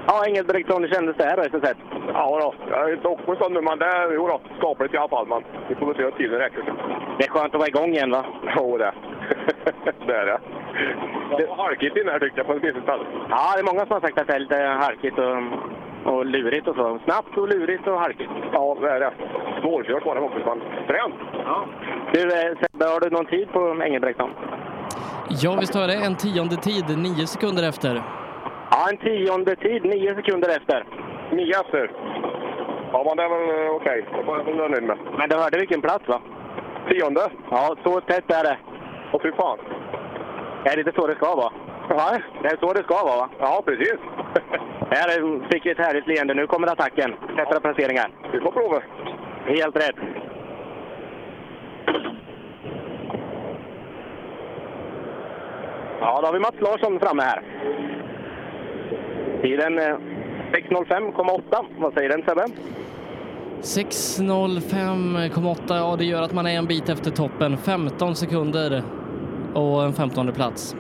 Ja, 0.07 0.27
Engelbrektsson, 0.27 0.83
hur 0.83 0.91
kändes 0.91 1.17
det 1.17 1.25
här 1.25 1.37
då, 1.37 1.43
SS1? 1.43 1.75
Ja 2.15 2.39
då, 2.41 2.55
jag 2.71 2.91
är 2.91 2.95
inte 2.95 3.09
åkt 3.09 3.27
på 3.27 3.37
sån 3.37 3.53
nu, 3.53 3.61
men 3.61 3.79
det 3.79 3.87
är 3.87 4.13
jo 4.15 4.27
då, 4.27 4.41
skapligt 4.59 4.95
i 4.95 4.97
alla 4.97 5.09
fall. 5.09 5.27
Men 5.27 5.43
vi 5.69 5.75
får 5.75 5.87
väl 5.87 5.97
se 5.97 6.05
om 6.05 6.13
tiden 6.13 6.39
räcker. 6.39 6.63
Det 7.19 7.25
är 7.25 7.29
skönt 7.29 7.55
att 7.55 7.61
vara 7.61 7.69
igång 7.69 7.91
igen, 7.93 8.11
va? 8.11 8.25
Jo, 8.57 8.79
det. 8.79 8.93
det 10.07 10.15
är 10.15 10.27
det. 10.27 10.39
Det 11.39 11.47
var 11.47 11.57
halkigt 11.57 11.97
inne 11.97 12.11
här 12.11 12.19
tyckte 12.19 12.41
jag 12.41 12.47
på 12.47 12.55
vissa 12.55 12.83
ställen. 12.83 13.07
Ja, 13.31 13.53
det 13.55 13.61
är 13.61 13.65
många 13.73 13.87
som 13.87 13.93
har 13.93 14.01
sagt 14.01 14.19
att 14.19 14.27
det 14.27 14.35
är 14.35 14.39
lite 14.39 14.57
halkigt 14.57 15.19
och, 15.19 15.37
och 16.13 16.27
lurigt 16.27 16.69
och 16.69 16.77
så. 16.77 16.99
Snabbt 17.05 17.39
och 17.39 17.49
lurigt 17.49 17.87
och 17.87 18.01
halkigt. 18.01 18.31
Ja, 18.53 18.77
det 18.81 18.91
är 18.91 19.01
det. 19.01 19.13
Svårkört 19.61 20.07
var 20.07 20.15
det 20.15 20.21
också, 20.21 20.39
men 20.39 20.61
fränt. 20.87 21.15
Ja. 21.45 21.67
Du, 22.13 22.21
eh, 22.21 22.57
Sebbe, 22.61 22.85
har 22.85 23.01
du 23.01 23.11
någon 23.11 23.27
tid 23.27 23.53
på 23.53 23.83
Engelbrektsson? 23.83 24.31
Ja, 25.29 25.57
visst 25.61 25.75
har 25.75 25.81
jag 25.81 25.91
det. 25.91 26.07
En 26.07 26.17
tionde 26.17 26.57
tid, 26.57 26.85
nio 26.99 27.27
sekunder 27.27 27.69
efter. 27.69 28.03
Ja, 28.75 28.87
en 28.91 28.97
tionde 28.99 29.57
tid, 29.57 29.85
nio 29.85 30.15
sekunder 30.15 30.49
efter. 30.57 30.85
Nio 31.33 31.61
efter? 31.61 31.91
Ja, 32.93 33.05
men 33.07 33.17
det 33.17 33.23
är 33.23 33.29
väl 33.29 33.67
eh, 33.67 33.71
okej. 33.75 34.05
Det 34.17 34.23
var 34.23 34.37
jag 34.59 34.71
nöjd 34.71 34.83
med. 34.83 34.99
Men 35.19 35.29
du 35.29 35.37
hörde 35.37 35.59
vilken 35.59 35.81
plats, 35.81 36.09
va? 36.09 36.21
Tionde? 36.89 37.31
Ja, 37.51 37.77
så 37.85 38.01
tätt 38.01 38.31
är 38.33 38.45
det. 38.45 38.57
Åh, 39.13 39.21
fy 39.23 39.33
fan. 39.33 39.59
Är 40.65 40.77
det 40.77 40.81
inte 40.81 40.93
så 41.01 41.07
det 41.07 41.15
ska 41.15 41.35
vara? 41.37 41.53
Nej. 41.89 42.23
Det 42.43 42.49
är 42.49 42.57
så 42.57 42.73
det 42.73 42.83
ska 42.83 42.95
vara, 43.05 43.17
va? 43.17 43.29
Ja, 43.39 43.63
precis. 43.67 43.99
Här 44.91 45.09
är- 45.09 45.49
fick 45.53 45.67
vi 45.67 45.71
ett 45.71 45.79
härligt 45.87 46.07
leende. 46.07 46.35
Nu 46.35 46.47
kommer 46.47 46.67
attacken. 46.73 47.15
Bättre 47.37 47.61
placeringar. 47.61 48.11
Vi 48.33 48.41
får 48.41 48.51
prova. 48.53 48.83
Helt 49.47 49.77
rätt. 49.77 49.97
Ja, 56.01 56.21
då 56.21 56.27
har 56.27 56.33
vi 56.33 56.39
Mats 56.41 56.61
Larsson 56.61 57.01
framme 57.01 57.23
här. 57.23 57.43
Tiden 59.45 59.79
eh, 59.79 59.85
6.05,8. 60.53 61.67
Vad 61.79 61.95
säger 61.95 62.09
den 62.09 62.23
Sebbe? 62.23 62.45
6.05,8, 63.61 65.59
ja 65.69 65.97
det 65.99 66.05
gör 66.05 66.23
att 66.23 66.33
man 66.35 66.47
är 66.47 66.59
en 66.59 66.67
bit 66.67 66.89
efter 66.89 67.11
toppen. 67.11 67.57
15 67.57 68.15
sekunder 68.15 68.83
och 69.55 69.85
en 69.85 69.93
15 69.93 70.33
plats. 70.33 70.77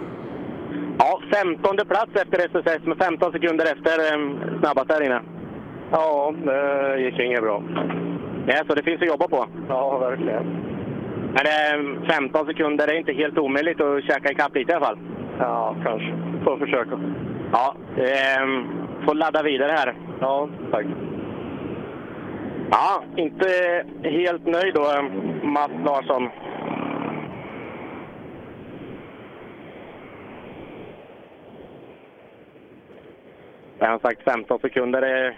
Ja, 0.98 1.20
15 1.32 1.76
plats 1.76 2.10
efter 2.14 2.38
SSS 2.38 2.86
med 2.86 2.98
15 2.98 3.32
sekunder 3.32 3.64
efter 3.64 3.98
eh, 3.98 4.18
snabbast 4.60 4.88
där 4.88 5.04
inne. 5.04 5.20
Ja, 5.90 6.34
det 6.44 7.00
gick 7.00 7.18
inget 7.18 7.42
bra. 7.42 7.62
Det 8.46 8.52
är 8.52 8.64
så, 8.64 8.74
det 8.74 8.82
finns 8.82 9.02
att 9.02 9.08
jobba 9.08 9.28
på. 9.28 9.46
Ja, 9.68 9.98
verkligen. 9.98 10.46
Men 11.32 11.46
eh, 11.46 12.10
15 12.10 12.46
sekunder 12.46 12.88
är 12.88 12.98
inte 12.98 13.12
helt 13.12 13.38
omöjligt 13.38 13.80
att 13.80 14.04
käka 14.04 14.30
ikapp 14.32 14.54
lite 14.54 14.72
i 14.72 14.74
alla 14.74 14.86
fall. 14.86 14.98
Ja, 15.38 15.76
kanske. 15.84 16.14
Får 16.44 16.58
försöka. 16.58 16.98
Ja, 17.56 17.74
eh, 17.96 18.46
får 19.06 19.14
ladda 19.14 19.42
vidare 19.42 19.72
här. 19.72 19.94
Ja, 20.20 20.48
tack. 20.70 20.86
Ja, 22.70 23.02
inte 23.16 23.46
helt 24.02 24.46
nöjd 24.46 24.74
då, 24.74 25.02
Mats 25.42 25.72
Larsson. 25.84 26.28
Jag 33.78 33.88
har 33.90 33.98
sagt 33.98 34.22
15 34.22 34.58
sekunder. 34.60 35.02
är- 35.02 35.36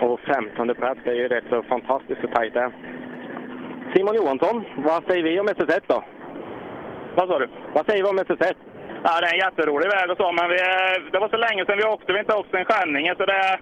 Och 0.00 0.20
15 0.20 0.74
plats 0.74 1.00
är 1.04 1.12
ju 1.14 1.28
rätt 1.28 1.44
så 1.50 1.62
fantastiskt 1.62 2.22
hur 2.22 2.28
tajt 2.28 2.54
det. 2.54 2.70
Simon 3.94 4.14
Johansson, 4.14 4.64
vad 4.76 5.04
säger 5.04 5.22
vi 5.22 5.40
om 5.40 5.48
SS1 5.48 5.80
då? 5.86 6.04
Vad 7.14 7.28
sa 7.28 7.38
du? 7.38 7.48
Vad 7.74 7.86
säger 7.86 8.02
vi 8.02 8.08
om 8.10 8.18
SS1? 8.18 8.54
Ja, 9.04 9.20
det 9.20 9.26
är 9.26 9.34
en 9.34 9.46
jätterolig 9.46 9.88
väg 9.96 10.10
och 10.10 10.16
så, 10.16 10.32
men 10.32 10.48
vi, 10.52 10.58
det 11.12 11.18
var 11.18 11.28
så 11.28 11.36
länge 11.46 11.64
sedan 11.64 11.78
vi 11.78 11.84
åkte. 11.94 12.12
Vi 12.12 12.18
har 12.18 12.24
inte 12.26 12.40
åkt 12.40 12.50
sedan 12.50 12.64
Skänninge, 12.64 13.14
så 13.18 13.24
det, 13.26 13.58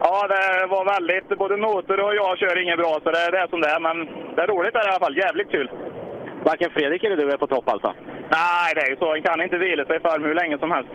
ja, 0.00 0.16
det 0.34 0.66
var 0.74 0.84
väldigt... 0.94 1.28
Både 1.38 1.56
motor 1.56 2.00
och 2.00 2.14
jag 2.14 2.38
kör 2.38 2.62
inget 2.62 2.78
bra, 2.78 2.92
så 3.02 3.10
det, 3.10 3.30
det 3.32 3.38
är 3.38 3.48
som 3.48 3.60
det 3.60 3.68
är. 3.68 3.80
Men 3.80 3.96
det 4.34 4.42
är 4.42 4.46
roligt 4.46 4.74
i 4.74 4.78
alla 4.78 5.04
fall. 5.04 5.16
Jävligt 5.16 5.50
kul. 5.50 5.70
Varken 6.44 6.70
Fredrik 6.70 7.04
eller 7.04 7.16
du 7.16 7.30
är 7.30 7.36
på 7.36 7.46
topp 7.46 7.68
alltså? 7.68 7.94
Nej, 8.30 8.74
det 8.74 8.80
är 8.80 8.90
ju 8.90 8.96
så. 8.96 9.14
En 9.14 9.22
kan 9.22 9.42
inte 9.42 9.58
vila 9.58 9.84
sig 9.84 10.00
för 10.00 10.20
hur 10.20 10.34
länge 10.34 10.58
som 10.58 10.70
helst. 10.70 10.90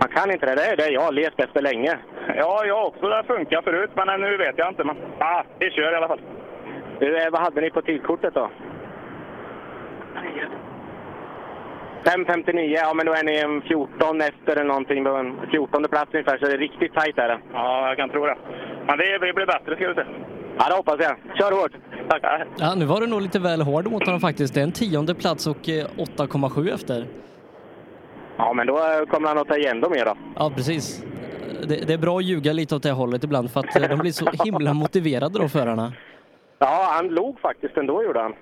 Man 0.00 0.10
kan 0.16 0.30
inte 0.30 0.46
det. 0.46 0.54
Det 0.54 0.66
är 0.72 0.76
det 0.76 0.88
jag 0.88 1.00
har 1.00 1.12
levt 1.12 1.40
efter 1.40 1.62
länge. 1.62 1.98
Ja, 2.36 2.64
jag 2.66 2.86
också. 2.86 3.08
Det 3.08 3.22
funkar 3.26 3.62
förut, 3.62 3.90
men 3.94 4.20
nu 4.20 4.36
vet 4.36 4.58
jag 4.58 4.68
inte. 4.68 4.84
Men 4.84 4.96
ah, 5.18 5.42
vi 5.58 5.70
kör 5.70 5.92
i 5.92 5.96
alla 5.96 6.08
fall. 6.08 6.20
Du, 6.98 7.18
eh, 7.18 7.30
vad 7.30 7.40
hade 7.40 7.60
ni 7.60 7.70
på 7.70 7.82
tidkortet 7.82 8.34
då? 8.34 8.50
5.59, 12.04 12.60
ja 12.60 12.94
men 12.94 13.06
då 13.06 13.12
är 13.12 13.24
ni 13.24 13.36
en 13.36 13.62
14 13.62 14.20
efter 14.20 14.52
eller 14.52 14.64
någonting. 14.64 15.04
På 15.04 15.10
en 15.10 15.40
14 15.50 15.84
plats 15.90 16.10
ungefär, 16.14 16.38
så 16.38 16.44
det 16.46 16.52
är 16.52 16.58
riktigt 16.58 16.94
tajt 16.94 17.18
är 17.18 17.28
det. 17.28 17.38
Ja, 17.52 17.88
jag 17.88 17.96
kan 17.96 18.10
tro 18.10 18.26
det. 18.26 18.36
Men 18.86 18.98
vi, 18.98 19.18
vi 19.26 19.32
blir 19.32 19.46
bättre, 19.46 19.76
ska 19.76 19.88
du 19.88 19.94
se. 19.94 20.04
Ja, 20.58 20.68
det 20.68 20.74
hoppas 20.74 20.96
jag. 21.00 21.16
Kör 21.38 21.52
hårt! 21.52 21.72
Tack! 22.08 22.22
Ja, 22.58 22.74
nu 22.74 22.84
var 22.84 23.00
du 23.00 23.06
nog 23.06 23.20
lite 23.22 23.38
väl 23.38 23.62
hård 23.62 23.90
mot 23.90 24.06
honom 24.06 24.20
faktiskt. 24.20 24.54
Det 24.54 24.60
är 24.60 24.64
en 24.64 24.72
tionde 24.72 25.14
plats 25.14 25.46
och 25.46 25.68
eh, 25.68 25.86
8,7 25.96 26.74
efter. 26.74 27.06
Ja, 28.36 28.52
men 28.52 28.66
då 28.66 28.76
eh, 28.76 29.06
kommer 29.10 29.28
han 29.28 29.38
att 29.38 29.48
ta 29.48 29.56
igen 29.56 29.80
dem 29.80 29.92
mer 29.92 30.04
då. 30.04 30.16
Ja, 30.36 30.52
precis. 30.56 31.04
Det, 31.68 31.86
det 31.86 31.92
är 31.92 31.98
bra 31.98 32.18
att 32.18 32.24
ljuga 32.24 32.52
lite 32.52 32.74
åt 32.76 32.82
det 32.82 32.90
hållet 32.92 33.24
ibland 33.24 33.50
för 33.50 33.60
att 33.60 33.76
eh, 33.76 33.88
de 33.88 33.98
blir 33.98 34.12
så 34.12 34.26
himla 34.44 34.74
motiverade 34.74 35.38
då, 35.38 35.48
förarna. 35.48 35.92
Ja, 36.58 36.88
han 36.96 37.08
log 37.08 37.40
faktiskt 37.40 37.76
ändå, 37.76 38.02
gjorde 38.04 38.20
han. 38.20 38.34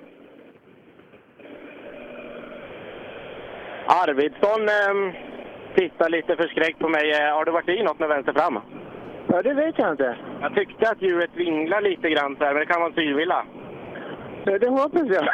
Arvidsson 3.89 4.62
eh, 4.78 5.15
tittar 5.74 6.09
lite 6.09 6.36
förskräckt 6.36 6.78
på 6.78 6.89
mig. 6.89 7.10
Eh, 7.10 7.35
Har 7.36 7.44
du 7.44 7.52
varit 7.52 7.69
i 7.69 7.82
något 7.82 7.98
med 7.98 8.09
vänster 8.09 8.32
fram? 8.32 8.59
Ja, 9.32 9.43
det 9.43 9.55
vet 9.55 9.78
jag 9.78 9.90
inte. 9.90 10.16
Jag 10.40 10.55
tyckte 10.55 10.90
att 10.90 11.02
hjulet 11.02 11.31
vinglar 11.35 11.81
lite 11.81 12.10
grann 12.10 12.36
så 12.36 12.44
här, 12.44 12.52
men 12.52 12.60
det 12.60 12.66
kan 12.66 12.81
vara 12.81 12.90
en 12.90 12.94
synvilla. 12.94 13.44
Det 14.44 14.69
hoppas 14.69 15.02
jag. 15.09 15.24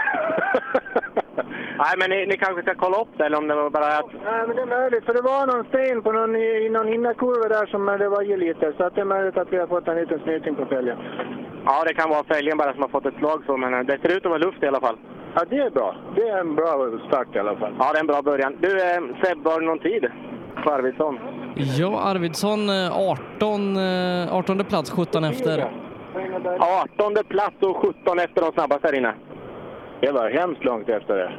Nej, 1.78 1.94
men 1.98 2.10
ni, 2.10 2.26
ni 2.26 2.36
kanske 2.36 2.62
ska 2.62 2.74
kolla 2.74 3.00
upp 3.00 3.08
det, 3.16 3.24
eller 3.26 3.38
om 3.38 3.48
det 3.48 3.54
var 3.54 3.70
bara 3.70 3.86
att... 3.86 4.12
Nej, 4.24 4.42
men 4.46 4.56
det 4.56 4.62
är 4.62 4.66
möjligt, 4.80 5.04
för 5.04 5.14
det 5.14 5.22
var 5.22 5.46
någon 5.46 5.64
sten 5.64 6.02
på 6.02 6.12
någon, 6.12 6.36
i 6.36 6.68
någon 6.68 6.88
innerkurva 6.94 7.48
där 7.48 7.66
som 7.66 7.86
det 7.86 8.08
var 8.08 8.22
i 8.22 8.36
lite, 8.36 8.72
så 8.76 8.84
att 8.84 8.94
det 8.94 9.00
är 9.00 9.04
möjligt 9.04 9.36
att 9.36 9.52
vi 9.52 9.56
har 9.56 9.66
fått 9.66 9.88
en 9.88 9.96
liten 9.96 10.18
snyting 10.18 10.54
på 10.54 10.66
fälgen. 10.66 10.98
Ja, 11.64 11.84
det 11.86 11.94
kan 11.94 12.10
vara 12.10 12.24
fälgen 12.24 12.58
bara 12.58 12.72
som 12.72 12.82
har 12.82 12.88
fått 12.88 13.06
ett 13.06 13.14
slag 13.18 13.42
så, 13.46 13.56
men 13.56 13.74
eh, 13.74 13.80
det 13.80 13.98
ser 14.02 14.16
ut 14.16 14.24
att 14.26 14.30
vara 14.30 14.38
luft 14.46 14.62
i 14.62 14.66
alla 14.66 14.80
fall. 14.80 14.98
Ja, 15.34 15.44
det 15.50 15.56
är 15.58 15.70
bra. 15.70 15.94
Det 16.14 16.28
är 16.28 16.38
en 16.40 16.54
bra 16.54 16.90
start 17.08 17.28
i 17.36 17.38
alla 17.38 17.56
fall. 17.56 17.74
Ja, 17.78 17.92
det 17.92 17.98
är 17.98 18.00
en 18.00 18.06
bra 18.06 18.22
början. 18.22 18.56
Du, 18.60 18.82
eh, 18.82 19.00
Sebbe, 19.22 19.50
har 19.50 19.60
du 19.60 19.66
någon 19.66 19.78
tid 19.78 20.06
på 20.64 20.70
Arvidsson? 20.70 21.18
Ja, 21.56 22.00
Arvidsson 22.00 22.68
eh, 22.68 22.98
18, 23.36 23.76
eh, 23.76 24.34
18 24.34 24.64
plats, 24.64 24.90
17 24.90 25.24
efter. 25.24 25.64
18 26.58 27.14
plats 27.28 27.56
och 27.60 27.76
17 27.76 28.18
efter 28.18 28.40
de 28.42 28.52
snabbaste 28.52 28.86
här 28.88 28.94
inne. 28.94 29.14
Det 30.00 30.12
var 30.12 30.30
hemskt 30.30 30.64
långt 30.64 30.88
efter 30.88 31.16
det. 31.16 31.32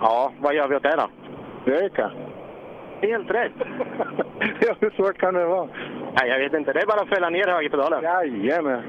Ja, 0.00 0.32
vad 0.40 0.54
gör 0.54 0.68
vi 0.68 0.76
åt 0.76 0.82
det 0.82 0.96
då? 0.96 1.08
Röka. 1.72 2.10
Helt 3.00 3.30
rätt! 3.30 3.52
ja, 4.60 4.74
hur 4.80 4.90
svårt 4.90 5.18
kan 5.18 5.34
det 5.34 5.44
vara? 5.44 5.68
Nej, 6.20 6.30
jag 6.30 6.38
vet 6.38 6.54
inte. 6.54 6.72
Det 6.72 6.80
är 6.80 6.86
bara 6.86 7.00
att 7.00 7.08
fälla 7.08 7.30
ner 7.30 7.48
högerpedalen. 7.48 8.02
Jajamän. 8.02 8.82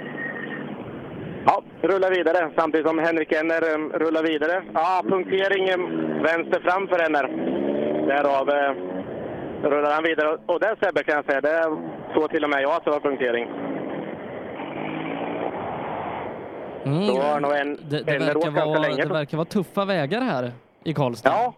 Ja, 1.50 1.64
rulla 1.82 2.10
vidare 2.10 2.52
samtidigt 2.56 2.88
som 2.88 3.00
Henrik 3.00 3.32
Enner 3.32 3.76
um, 3.76 3.92
rullar 3.92 4.24
vidare. 4.24 4.64
Ja, 4.74 5.04
punktering 5.04 5.74
um, 5.74 5.84
vänster 6.24 6.60
fram 6.60 6.88
för 6.88 7.00
Enner. 7.06 7.28
Därav 8.08 8.50
uh, 8.50 9.70
rullar 9.70 9.94
han 9.94 10.04
vidare. 10.04 10.38
Och 10.46 10.60
där 10.60 10.76
Sebbe 10.82 11.04
kan 11.04 11.16
jag 11.16 11.26
säga, 11.26 11.42
det 11.42 11.78
såg 12.14 12.30
till 12.30 12.44
och 12.44 12.50
med 12.50 12.62
jag 12.62 12.72
att 12.72 12.86
det 12.86 12.92
var 12.92 13.00
punktering. 13.00 13.48
Mm, 16.86 17.08
Då 17.08 17.22
har 17.22 17.40
nog 17.40 17.52
en, 17.52 17.76
det, 17.90 18.04
det, 18.04 18.20
verkar 18.20 18.52
vara, 18.52 18.80
länge. 18.80 19.04
det 19.04 19.14
verkar 19.14 19.38
vara 19.38 19.46
tuffa 19.46 19.86
vägar 19.86 20.22
här 20.22 20.52
i 20.84 20.94
Karlstad. 20.94 21.30
Ja, 21.30 21.54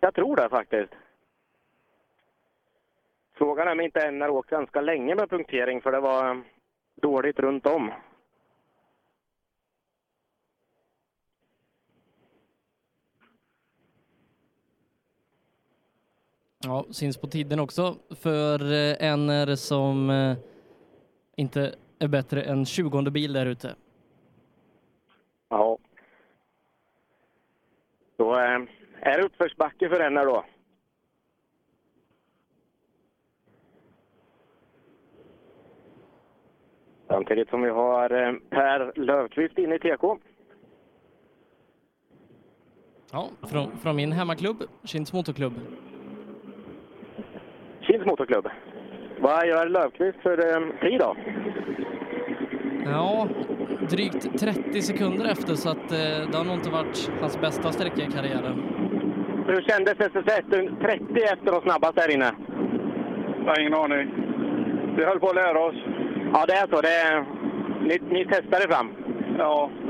jag 0.00 0.14
tror 0.14 0.36
det 0.36 0.48
faktiskt. 0.48 0.92
Frågan 3.38 3.68
är 3.68 3.72
om 3.72 3.80
inte 3.80 4.00
Enner 4.00 4.30
åkt 4.30 4.50
ganska 4.50 4.80
länge 4.80 5.14
med 5.14 5.30
punktering, 5.30 5.80
för 5.80 5.92
det 5.92 6.00
var 6.00 6.42
dåligt 7.02 7.38
runt 7.38 7.66
om. 7.66 7.92
Ja, 16.64 16.86
syns 16.90 17.16
på 17.16 17.26
tiden 17.26 17.60
också 17.60 17.96
för 18.10 18.72
eh, 18.72 19.08
en 19.10 19.56
som 19.56 20.10
eh, 20.10 20.36
inte 21.36 21.74
är 21.98 22.08
bättre 22.08 22.42
än 22.42 22.66
20 22.66 23.10
bil 23.10 23.32
där 23.32 23.46
ute. 23.46 23.74
Ja. 25.48 25.78
Då 28.16 28.32
eh, 28.34 28.60
är 29.00 29.18
det 29.18 29.24
uppförsbacke 29.24 29.88
för 29.88 30.00
Enner 30.00 30.26
då. 30.26 30.44
Samtidigt 37.08 37.48
som 37.48 37.62
vi 37.62 37.70
har 37.70 38.08
Per 38.50 38.92
Löfqvist 39.00 39.58
inne 39.58 39.74
i 39.74 39.78
TK. 39.78 40.18
Ja, 43.12 43.28
från, 43.42 43.76
från 43.76 43.96
min 43.96 44.12
hemmaklubb, 44.12 44.62
Kinds 44.84 45.12
Motorklubb. 45.12 45.52
Kils 47.92 48.06
Motorklubb. 48.06 48.48
Vad 49.20 49.46
gör 49.46 49.68
Löfqvist 49.68 50.18
för 50.22 50.38
eh, 50.38 50.80
tid 50.80 51.00
då? 51.00 51.16
Ja, 52.84 53.28
drygt 53.90 54.38
30 54.40 54.82
sekunder 54.82 55.24
efter 55.24 55.54
så 55.54 55.68
att 55.70 55.92
eh, 55.92 56.30
det 56.30 56.36
har 56.36 56.44
nog 56.44 56.54
inte 56.54 56.70
varit 56.70 57.10
hans 57.20 57.40
bästa 57.40 57.72
sträcka 57.72 58.02
i 58.02 58.06
karriären. 58.06 58.62
Hur 59.46 59.62
kändes 59.62 59.94
SS1? 59.94 60.80
30 60.80 61.22
efter 61.22 61.52
de 61.52 61.60
snabbaste 61.60 62.00
här 62.00 62.14
inne? 62.14 62.30
Jag 63.44 63.52
har 63.52 63.60
ingen 63.60 63.74
aning. 63.74 64.10
Vi 64.96 65.04
höll 65.04 65.20
på 65.20 65.28
att 65.28 65.34
lära 65.34 65.58
oss. 65.58 65.76
Ja, 66.32 66.44
det 66.46 66.52
är 66.54 66.66
så. 66.66 66.80
Det 66.80 66.94
är... 66.94 67.24
Ni, 67.82 67.98
ni 68.10 68.24
testade 68.24 68.74
fram? 68.74 68.92
Ja. 69.38 69.70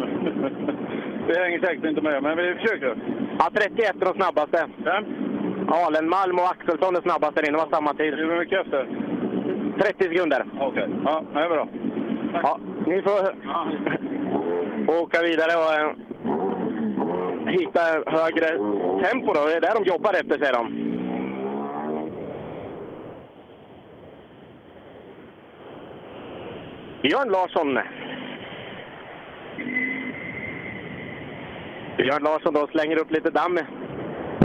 Vi 1.29 1.39
hänger 1.39 1.61
säkert 1.61 1.85
inte 1.85 2.01
med, 2.01 2.23
men 2.23 2.37
vi 2.37 2.55
försöker. 2.55 2.97
Ja, 3.39 3.51
31 3.55 3.97
är 4.01 4.05
de 4.05 4.15
snabbaste. 4.15 4.69
Vem? 4.85 5.22
Alenmalm 5.73 6.39
och 6.39 6.51
Axelsson 6.51 6.97
är 6.97 7.01
snabbast 7.01 7.35
där 7.35 7.49
inne. 7.49 7.59
Det 7.59 7.65
var 7.65 7.71
samma 7.71 7.95
tid. 7.95 8.15
Hur 8.15 8.39
mycket 8.39 8.61
efter? 8.61 8.89
30 9.81 10.05
sekunder. 10.05 10.45
Okej. 10.61 10.89
Ja, 11.05 11.25
det 11.33 11.41
är 11.41 11.49
bra. 11.49 11.69
Ja, 12.43 12.59
ni 12.87 13.03
får 13.03 13.13
åka 15.03 15.23
vidare 15.23 15.57
och 15.63 15.75
eh, 15.75 15.93
hitta 17.47 17.81
högre 18.07 18.49
tempo. 19.03 19.33
Då. 19.33 19.47
Det 19.47 19.57
är 19.57 19.61
där 19.61 19.75
de 19.75 19.85
jobbar 19.85 20.15
efter, 20.15 20.39
säger 20.39 20.53
de. 20.53 20.93
Björn 27.03 27.29
Larsson. 27.29 27.79
Björn 31.97 32.23
Larsson 32.23 32.55
då 32.55 32.67
slänger 32.67 32.97
upp 32.97 33.11
lite 33.11 33.31
damm 33.31 33.59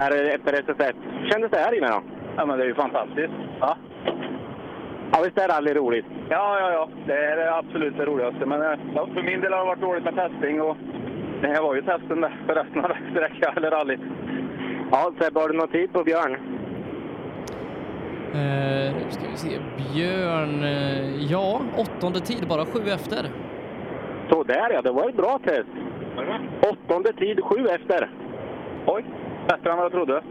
här 0.02 0.36
efter 0.36 0.54
SS1. 0.54 0.94
Hur 1.22 1.30
kändes 1.30 1.52
det 1.52 1.58
här 1.58 1.78
inne 1.78 1.88
då? 1.88 2.02
Ja, 2.38 2.46
men 2.46 2.58
det 2.58 2.64
är 2.64 2.68
ju 2.68 2.76
fantastiskt. 2.76 3.34
Ja. 3.60 3.78
Ja, 5.12 5.22
visst 5.24 5.38
är 5.38 5.48
rally 5.48 5.74
roligt? 5.74 6.06
Ja, 6.30 6.60
ja, 6.60 6.72
ja. 6.72 6.90
Det 7.06 7.18
är 7.26 7.38
det 7.38 7.56
absolut 7.56 7.98
det 7.98 8.06
roligaste. 8.06 8.46
Men 8.46 8.62
eh, 8.62 8.80
ja, 8.96 9.08
för 9.14 9.22
min 9.22 9.42
del 9.42 9.54
har 9.54 9.60
det 9.60 9.66
varit 9.66 9.82
dåligt 9.82 10.04
med 10.04 10.16
testing 10.16 10.62
och 10.62 10.78
det 11.42 11.48
här 11.48 11.62
var 11.62 11.76
ju 11.76 11.82
testen 11.82 12.22
där 12.22 12.38
för 12.48 12.56
resten 12.56 12.86
av 12.86 12.92
sträckan, 13.12 13.54
eller 13.58 13.72
rallyt. 13.72 14.00
Ja, 14.92 15.12
Sebbe, 15.20 15.40
har 15.40 15.50
du 15.50 15.58
någon 15.58 15.68
tid 15.68 15.94
på 15.94 16.04
Björn? 16.04 16.38
Eh, 18.34 18.96
nu 18.96 19.06
ska 19.10 19.30
vi 19.32 19.38
se. 19.38 19.50
Björn, 19.94 20.64
eh, 20.64 21.32
ja, 21.32 21.62
åttonde 21.78 22.20
tid, 22.20 22.48
bara 22.48 22.66
sju 22.66 22.80
efter. 22.94 23.30
Så 24.30 24.44
där 24.44 24.70
ja, 24.74 24.82
det 24.82 24.92
var 24.92 25.10
ett 25.10 25.16
bra 25.16 25.40
test. 25.44 25.70
Åttonde 26.72 27.14
tid, 27.14 27.44
sju 27.44 27.68
efter. 27.68 28.10
Oj, 28.86 29.06
bättre 29.48 29.72
än 29.72 29.78
vad 29.78 29.86
jag 29.86 29.92
trodde. 29.92 30.22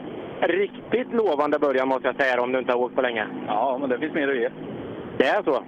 Riktigt 0.40 1.12
lovande 1.12 1.58
början 1.58 1.88
måste 1.88 2.08
jag 2.08 2.16
säga 2.16 2.42
om 2.42 2.52
du 2.52 2.58
inte 2.58 2.72
har 2.72 2.80
åkt 2.80 2.94
på 2.94 3.02
länge. 3.02 3.26
Ja, 3.46 3.78
men 3.80 3.90
det 3.90 3.98
finns 3.98 4.14
mer 4.14 4.28
att 4.28 4.36
ge. 4.36 4.48
Det 5.18 5.26
är 5.26 5.42
så? 5.42 5.62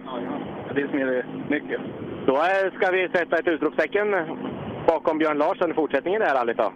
Det 0.68 0.74
finns 0.74 0.92
mer 0.92 1.06
att 1.08 1.14
ge. 1.14 1.22
Mycket. 1.48 1.80
Då 2.26 2.36
ska 2.76 2.90
vi 2.90 3.08
sätta 3.08 3.38
ett 3.38 3.48
utropstecken 3.48 4.16
bakom 4.86 5.18
Björn 5.18 5.38
Larsson 5.38 5.70
i 5.70 5.74
fortsättningen 5.74 6.20
det 6.20 6.26
här 6.26 6.34
rallyt 6.34 6.56
då. 6.56 6.72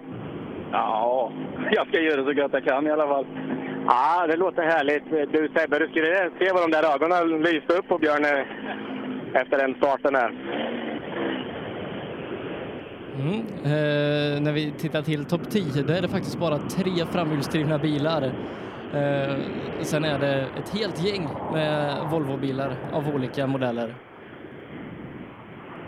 Ja, 0.73 1.33
jag 1.71 1.87
ska 1.87 2.01
göra 2.01 2.25
så 2.25 2.33
gott 2.33 2.53
jag 2.53 2.65
kan 2.65 2.87
i 2.87 2.91
alla 2.91 3.07
fall. 3.07 3.27
Ja, 3.87 4.27
det 4.27 4.37
låter 4.37 4.63
härligt. 4.63 5.33
Du 5.33 5.51
Sebbe, 5.55 5.79
du 5.79 5.89
skulle 5.89 6.31
se 6.39 6.53
vad 6.53 6.63
de 6.63 6.71
där 6.71 6.95
ögonen 6.95 7.43
lyste 7.43 7.75
upp 7.79 7.89
på 7.89 7.99
Björn 7.99 8.25
eh, 8.25 9.41
efter 9.41 9.59
den 9.59 9.75
starten 9.75 10.15
här. 10.15 10.33
Mm. 13.21 13.39
Eh, 13.65 14.41
när 14.43 14.53
vi 14.53 14.73
tittar 14.79 15.03
till 15.03 15.25
topp 15.25 15.51
10, 15.51 15.83
då 15.83 15.93
är 15.93 16.03
det 16.03 16.09
faktiskt 16.09 16.39
bara 16.39 16.59
tre 16.59 17.07
framhjulsdrivna 17.13 17.79
bilar. 17.79 18.23
Eh, 18.95 19.37
sen 19.83 20.05
är 20.05 20.19
det 20.19 20.47
ett 20.59 20.79
helt 20.79 21.05
gäng 21.05 21.29
med 21.53 21.97
Volvobilar 22.11 22.77
av 22.93 23.09
olika 23.15 23.47
modeller. 23.47 23.95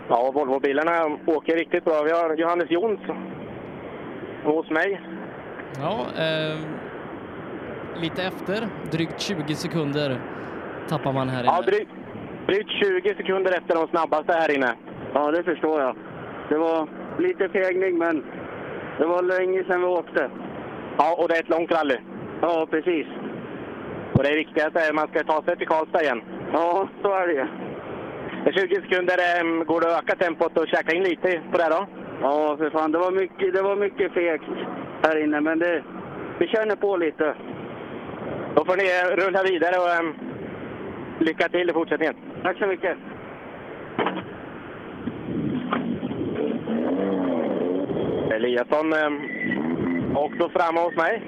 Ja, 0.09 0.31
Volvobilarna 0.31 1.17
åker 1.25 1.55
riktigt 1.55 1.85
bra. 1.85 2.03
Vi 2.03 2.11
har 2.11 2.35
Johannes 2.35 2.71
Jonsson 2.71 3.17
hos 4.43 4.69
mig. 4.69 5.01
Ja, 5.81 6.05
eh, 6.23 6.57
lite 8.01 8.23
efter, 8.23 8.67
drygt 8.91 9.21
20 9.21 9.55
sekunder 9.55 10.21
tappar 10.89 11.13
man 11.13 11.29
här 11.29 11.43
inne. 11.43 11.51
Ja, 11.55 11.61
drygt, 11.61 11.91
drygt 12.47 12.69
20 12.69 13.15
sekunder 13.15 13.57
efter 13.57 13.75
de 13.75 13.87
snabbaste 13.87 14.33
här 14.33 14.55
inne. 14.55 14.75
Ja, 15.13 15.31
det 15.31 15.43
förstår 15.43 15.81
jag. 15.81 15.95
Det 16.49 16.57
var 16.57 16.87
lite 17.19 17.49
fegning, 17.49 17.97
men 17.97 18.23
det 18.99 19.05
var 19.05 19.21
länge 19.21 19.63
sedan 19.63 19.81
vi 19.81 19.87
åkte. 19.87 20.29
Ja, 20.97 21.15
och 21.19 21.27
det 21.27 21.35
är 21.35 21.39
ett 21.39 21.49
långt 21.49 21.71
rally. 21.71 21.97
Ja, 22.41 22.67
precis. 22.71 23.07
Och 24.13 24.23
det 24.23 24.35
viktigaste 24.35 24.79
är 24.79 24.89
att 24.89 24.95
man 24.95 25.07
ska 25.07 25.23
ta 25.23 25.43
sig 25.43 25.57
till 25.57 25.67
Karlstad 25.67 26.01
igen. 26.01 26.21
Ja, 26.53 26.87
så 27.01 27.13
är 27.13 27.27
det. 27.27 27.47
Med 28.45 28.53
20 28.53 28.75
sekunder 28.75 29.17
äm, 29.39 29.65
går 29.65 29.81
det 29.81 29.87
att 29.87 30.03
öka 30.03 30.15
tempot 30.15 30.57
och 30.57 30.67
käka 30.67 30.95
in 30.95 31.03
lite 31.03 31.41
på 31.51 31.57
det 31.57 31.69
då? 31.69 31.87
Ja, 32.21 32.57
för 32.57 32.69
fan. 32.69 32.91
Det 32.91 32.97
var 32.97 33.11
mycket, 33.11 33.53
det 33.53 33.61
var 33.61 33.75
mycket 33.75 34.13
fegt 34.13 34.43
här 35.03 35.23
inne, 35.23 35.41
men 35.41 35.59
det, 35.59 35.83
vi 36.39 36.47
känner 36.47 36.75
på 36.75 36.97
lite. 36.97 37.35
Då 38.55 38.65
får 38.65 38.77
ni 38.77 38.83
eh, 38.83 39.25
rulla 39.25 39.43
vidare 39.43 39.77
och 39.77 39.91
äm, 39.99 40.13
lycka 41.19 41.49
till 41.49 41.69
i 41.69 41.73
fortsättningen. 41.73 42.15
Tack 42.43 42.57
så 42.57 42.67
mycket. 42.67 42.97
Eliasson 48.35 48.93
äm, 48.93 49.21
också 50.17 50.49
framme 50.49 50.79
hos 50.79 50.95
mig. 50.95 51.21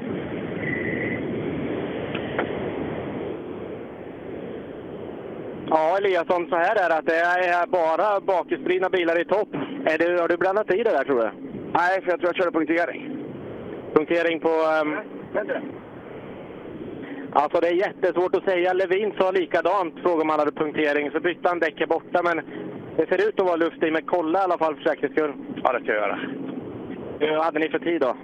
Ja, 5.70 5.98
Eliasson, 5.98 6.50
så 6.50 6.56
här 6.56 6.76
är 6.86 6.90
det 6.90 6.98
att 6.98 7.06
det 7.06 7.20
är 7.20 7.68
bara 7.68 8.20
bakhjulsdrivna 8.20 8.90
bilar 8.90 9.22
i 9.22 9.26
topp. 9.26 9.50
Är 9.86 9.98
det, 9.98 10.22
har 10.22 10.28
du 10.28 10.38
blandat 10.38 10.74
i 10.74 10.84
det 10.84 10.92
där, 10.92 11.04
tror 11.04 11.20
du? 11.20 11.30
Nej, 11.74 12.02
för 12.02 12.10
jag 12.12 12.20
tror 12.20 12.30
jag 12.30 12.36
körde 12.36 12.52
punktering. 12.52 13.18
Punktering 13.94 14.40
på... 14.40 14.50
Um... 14.50 14.98
Alltså 17.32 17.60
det 17.60 17.68
är 17.68 17.74
jättesvårt 17.74 18.36
att 18.36 18.44
säga. 18.44 18.74
Levin 18.74 19.14
sa 19.20 19.32
likadant, 19.32 19.94
frågade 20.02 20.22
om 20.22 20.30
han 20.30 20.40
hade 20.40 20.52
punktering. 20.52 21.12
Så 21.12 21.20
bytte 21.20 21.50
han 21.50 21.60
däcket 21.60 21.90
borta, 21.90 22.24
men 22.24 22.42
det 22.98 23.08
ser 23.10 23.28
ut 23.28 23.40
att 23.40 23.46
vara 23.46 23.56
luft 23.56 23.84
i. 23.84 23.92
Men 23.92 24.02
kolla 24.06 24.40
i 24.40 24.44
alla 24.44 24.58
fall 24.58 24.76
för 24.76 24.84
säkerhets 24.84 25.16
skull. 25.16 25.34
Ja, 25.64 25.74
det 25.74 25.80
ska 25.80 25.94
jag 25.94 26.02
göra. 26.02 26.20
Hur 27.20 27.44
hade 27.44 27.60
ni 27.60 27.70
för 27.70 27.80
tid 27.80 28.02
då? 28.02 28.16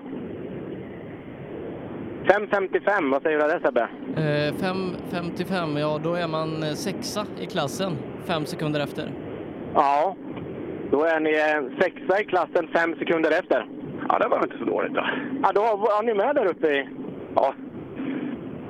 5.55, 2.24 3.12
vad 3.12 3.22
säger 3.22 3.40
du 3.40 3.48
där 3.48 3.60
Sebbe? 3.60 3.88
Eh, 4.18 4.54
5.55, 4.54 5.80
ja 5.80 6.00
då 6.04 6.14
är 6.14 6.28
man 6.28 6.64
eh, 6.64 6.70
sexa 6.70 7.26
i 7.40 7.46
klassen, 7.46 7.98
fem 8.26 8.46
sekunder 8.46 8.80
efter. 8.80 9.12
Ja, 9.74 10.16
då 10.92 11.04
är 11.04 11.20
ni 11.20 11.32
eh, 11.32 11.80
sexa 11.82 12.22
i 12.22 12.26
klassen 12.26 12.68
fem 12.74 12.96
sekunder 13.00 13.32
efter. 13.32 13.66
Ja, 14.10 14.20
det 14.20 14.28
var 14.28 14.44
inte 14.44 14.58
så 14.58 14.66
dåligt 14.66 14.94
då. 14.94 15.06
Ja, 15.44 15.52
då 15.54 15.62
var 15.62 16.04
ni 16.04 16.14
med 16.14 16.36
där 16.36 16.46
uppe 16.46 16.68
i... 16.68 16.90
Ja. 17.36 17.54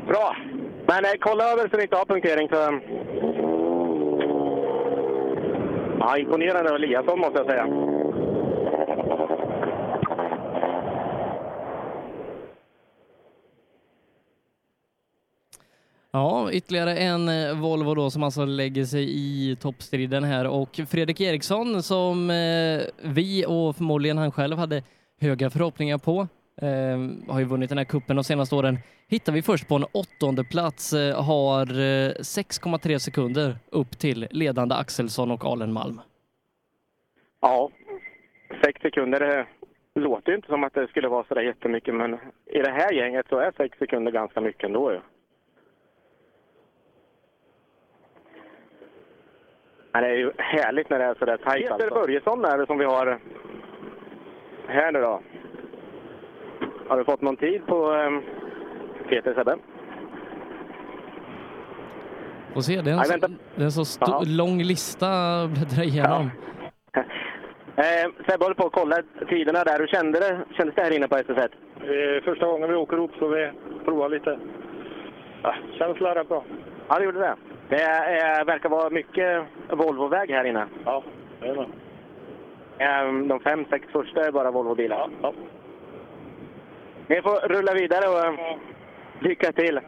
Bra! 0.07 0.35
Men 0.87 1.05
eh, 1.05 1.11
kolla 1.19 1.51
över 1.51 1.69
så 1.69 1.77
ni 1.77 1.83
inte 1.83 1.95
har 1.97 2.05
punktering 2.05 2.49
för... 2.49 2.81
Ja, 5.99 6.17
imponerande 6.17 6.69
av 6.69 6.75
Eliasson 6.75 7.19
måste 7.19 7.37
jag 7.39 7.47
säga. 7.47 7.92
Ja, 16.15 16.51
ytterligare 16.51 16.95
en 16.97 17.29
eh, 17.29 17.61
Volvo 17.61 17.95
då 17.95 18.09
som 18.09 18.23
alltså 18.23 18.45
lägger 18.45 18.83
sig 18.83 19.05
i 19.09 19.55
toppstriden 19.55 20.23
här 20.23 20.47
och 20.47 20.79
Fredrik 20.89 21.21
Eriksson 21.21 21.83
som 21.83 22.29
eh, 22.29 22.81
vi 23.13 23.45
och 23.47 23.75
förmodligen 23.75 24.17
han 24.17 24.31
själv 24.31 24.57
hade 24.57 24.83
höga 25.21 25.49
förhoppningar 25.49 25.97
på 25.97 26.27
eh, 26.61 27.33
har 27.33 27.39
ju 27.39 27.45
vunnit 27.45 27.69
den 27.69 27.77
här 27.77 27.85
kuppen 27.85 28.15
de 28.15 28.23
senaste 28.23 28.55
åren. 28.55 28.77
Hittar 29.07 29.33
vi 29.33 29.41
först 29.41 29.67
på 29.67 29.75
en 29.75 29.85
åttonde 29.91 30.43
plats 30.43 30.93
eh, 30.93 31.23
har 31.23 31.65
eh, 31.71 32.11
6,3 32.11 32.97
sekunder 32.97 33.55
upp 33.71 33.99
till 33.99 34.27
ledande 34.31 34.75
Axelsson 34.75 35.31
och 35.31 35.45
Alenmalm. 35.45 36.01
Ja, 37.41 37.69
sex 38.63 38.81
sekunder 38.81 39.19
det 39.19 39.45
låter 40.01 40.31
ju 40.31 40.35
inte 40.35 40.47
som 40.47 40.63
att 40.63 40.73
det 40.73 40.87
skulle 40.87 41.07
vara 41.07 41.25
så 41.27 41.33
där 41.33 41.41
jättemycket 41.41 41.95
men 41.95 42.13
i 42.45 42.59
det 42.59 42.71
här 42.71 42.91
gänget 42.93 43.25
så 43.29 43.37
är 43.39 43.51
sex 43.57 43.77
sekunder 43.77 44.11
ganska 44.11 44.41
mycket 44.41 44.63
ändå 44.63 44.91
Ja. 44.91 45.01
Men 49.93 50.03
det 50.03 50.09
är 50.09 50.15
ju 50.15 50.31
härligt 50.37 50.89
när 50.89 50.99
det 50.99 51.05
är 51.05 51.15
så 51.19 51.25
där 51.25 51.37
tajt 51.37 51.61
Peter 51.61 51.73
alltså. 51.73 51.93
Börjesson 51.99 52.45
är 52.45 52.57
det 52.57 52.65
som 52.65 52.77
vi 52.77 52.85
har 52.85 53.19
här 54.67 54.91
nu 54.91 55.01
då. 55.01 55.21
Har 56.87 56.97
du 56.97 57.03
fått 57.03 57.21
någon 57.21 57.37
tid 57.37 57.65
på 57.67 57.91
um, 57.91 58.21
Peter 59.09 59.33
Sebbe? 59.33 59.55
Får 62.53 62.61
se, 62.61 62.81
det 62.81 62.89
är 62.89 62.93
en, 62.93 62.97
Nej, 62.97 63.05
så, 63.21 63.27
det 63.55 63.61
är 63.61 63.65
en 63.65 63.71
så 63.71 63.99
Ja. 63.99 64.23
lång 64.27 64.61
lista 64.63 65.07
att 65.43 65.49
bläddra 65.49 65.83
igenom. 65.83 66.29
Eh, 67.75 68.11
Sebbe 68.29 68.45
håller 68.45 68.55
på 68.55 68.65
att 68.65 68.71
kolla 68.73 68.95
tiderna 69.29 69.63
där. 69.63 69.79
Hur 69.79 69.87
kände 69.87 70.19
det, 70.19 70.39
kändes 70.57 70.75
det 70.75 70.81
här 70.81 70.91
inne 70.95 71.07
på 71.07 71.15
SS1? 71.15 72.21
Första 72.23 72.45
gången 72.45 72.69
vi 72.69 72.75
åker 72.75 72.97
upp 72.97 73.11
så 73.19 73.27
vi 73.27 73.51
provar 73.85 74.09
lite. 74.09 74.39
Ja, 75.43 75.55
känslan 75.77 76.17
är 76.17 76.23
bra. 76.23 76.43
Ja, 76.87 76.99
det 76.99 77.05
gjorde 77.05 77.19
det. 77.19 77.35
Det 77.69 77.81
är, 77.81 78.39
eh, 78.39 78.45
verkar 78.45 78.69
vara 78.69 78.89
mycket 78.89 79.43
Volvoväg 79.69 80.29
här 80.29 80.43
inne. 80.45 80.65
Ja, 80.85 81.03
det 81.39 81.47
är 81.47 81.55
det. 81.55 81.67
Eh, 82.85 83.27
De 83.27 83.39
fem, 83.39 83.65
sex 83.69 83.85
första 83.91 84.25
är 84.27 84.31
bara 84.31 84.51
Volvobilar. 84.51 85.09
Ja, 85.21 85.33
Ni 87.07 87.21
får 87.21 87.47
rulla 87.47 87.73
vidare 87.73 88.07
och 88.07 88.25
eh, 88.25 88.57
lycka 89.19 89.51
till. 89.51 89.79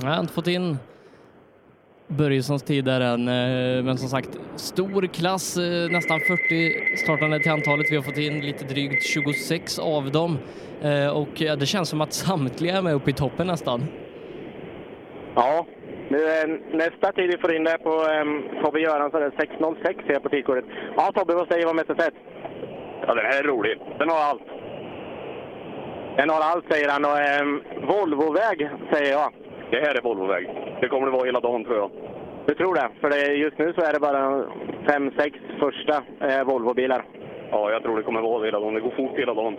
Jag 0.00 0.06
har 0.08 0.20
inte 0.20 0.32
fått 0.32 0.46
in 0.46 0.78
Börjessons 2.06 2.62
tid 2.62 2.84
där 2.84 3.00
än, 3.00 3.28
eh, 3.28 3.84
men 3.84 3.98
som 3.98 4.08
sagt, 4.08 4.38
stor 4.56 5.06
klass, 5.06 5.56
eh, 5.56 5.90
nästan 5.90 6.20
40 6.20 6.96
startande 6.96 7.38
till 7.40 7.52
antalet. 7.52 7.86
Vi 7.90 7.96
har 7.96 8.02
fått 8.02 8.18
in 8.18 8.40
lite 8.40 8.64
drygt 8.64 9.06
26 9.06 9.78
av 9.78 10.10
dem 10.10 10.38
och 11.14 11.40
ja, 11.40 11.56
det 11.56 11.66
känns 11.66 11.88
som 11.88 12.00
att 12.00 12.12
samtliga 12.12 12.76
är 12.78 12.82
med 12.82 12.94
uppe 12.94 13.10
i 13.10 13.12
toppen 13.12 13.46
nästan. 13.46 13.84
Ja, 15.40 15.66
nu, 16.08 16.18
eh, 16.18 16.48
nästa 16.72 17.12
tid 17.12 17.30
vi 17.30 17.38
får 17.38 17.54
in 17.54 17.64
det 17.64 17.78
på 17.78 17.90
eh, 17.90 18.62
Tobbe 18.62 18.80
Göransson 18.80 19.22
är 19.22 19.30
6.06 19.30 20.06
ser 20.06 20.12
jag 20.12 20.22
på 20.22 20.28
tidkortet. 20.28 20.64
Ja, 20.96 21.12
Tobbe, 21.14 21.34
vad 21.34 21.48
säger 21.48 21.64
du 21.64 21.70
om 21.70 21.78
SS1? 21.78 22.10
Ja, 23.06 23.14
den 23.14 23.24
här 23.24 23.44
är 23.44 23.48
rolig. 23.48 23.78
Den 23.98 24.10
har 24.10 24.20
allt. 24.20 24.42
Den 26.16 26.30
har 26.30 26.40
allt, 26.40 26.64
säger 26.72 26.88
han. 26.88 27.04
Och 27.04 27.18
eh, 27.18 27.46
Volvoväg, 27.88 28.70
säger 28.92 29.12
jag. 29.12 29.32
Det 29.70 29.80
här 29.80 29.94
är 29.94 30.02
Volvoväg. 30.02 30.50
Det 30.80 30.88
kommer 30.88 31.06
det 31.06 31.12
vara 31.12 31.26
hela 31.26 31.40
dagen 31.40 31.64
tror 31.64 31.76
jag. 31.76 31.90
Du 32.46 32.54
tror 32.54 32.74
det? 32.74 32.88
För 33.00 33.10
det, 33.10 33.34
just 33.34 33.58
nu 33.58 33.72
så 33.72 33.80
är 33.80 33.92
det 33.92 34.00
bara 34.00 34.44
fem, 34.88 35.10
sex 35.18 35.38
första 35.58 36.02
eh, 36.20 36.44
Volvobilar. 36.44 37.04
Ja, 37.50 37.70
jag 37.70 37.82
tror 37.82 37.96
det 37.96 38.02
kommer 38.02 38.20
vara 38.20 38.44
hela 38.44 38.60
dagen. 38.60 38.74
Det 38.74 38.80
går 38.80 38.90
fort 38.96 39.18
hela 39.18 39.34
dagen. 39.34 39.56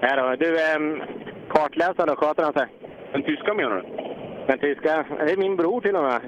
Här 0.00 0.16
då. 0.16 0.36
Du, 0.36 0.50
eh, 0.54 1.06
kartläsaren 1.48 2.08
då, 2.08 2.16
sköter 2.16 2.42
han 2.44 2.52
sig? 2.52 2.66
Den 3.12 3.22
tyska 3.22 3.54
menar 3.54 3.76
du? 3.76 4.08
Den 4.48 4.58
tyska? 4.58 5.04
Det 5.18 5.32
är 5.32 5.36
min 5.36 5.56
bror 5.56 5.80
till 5.80 5.96
och 5.96 6.02
med. 6.02 6.20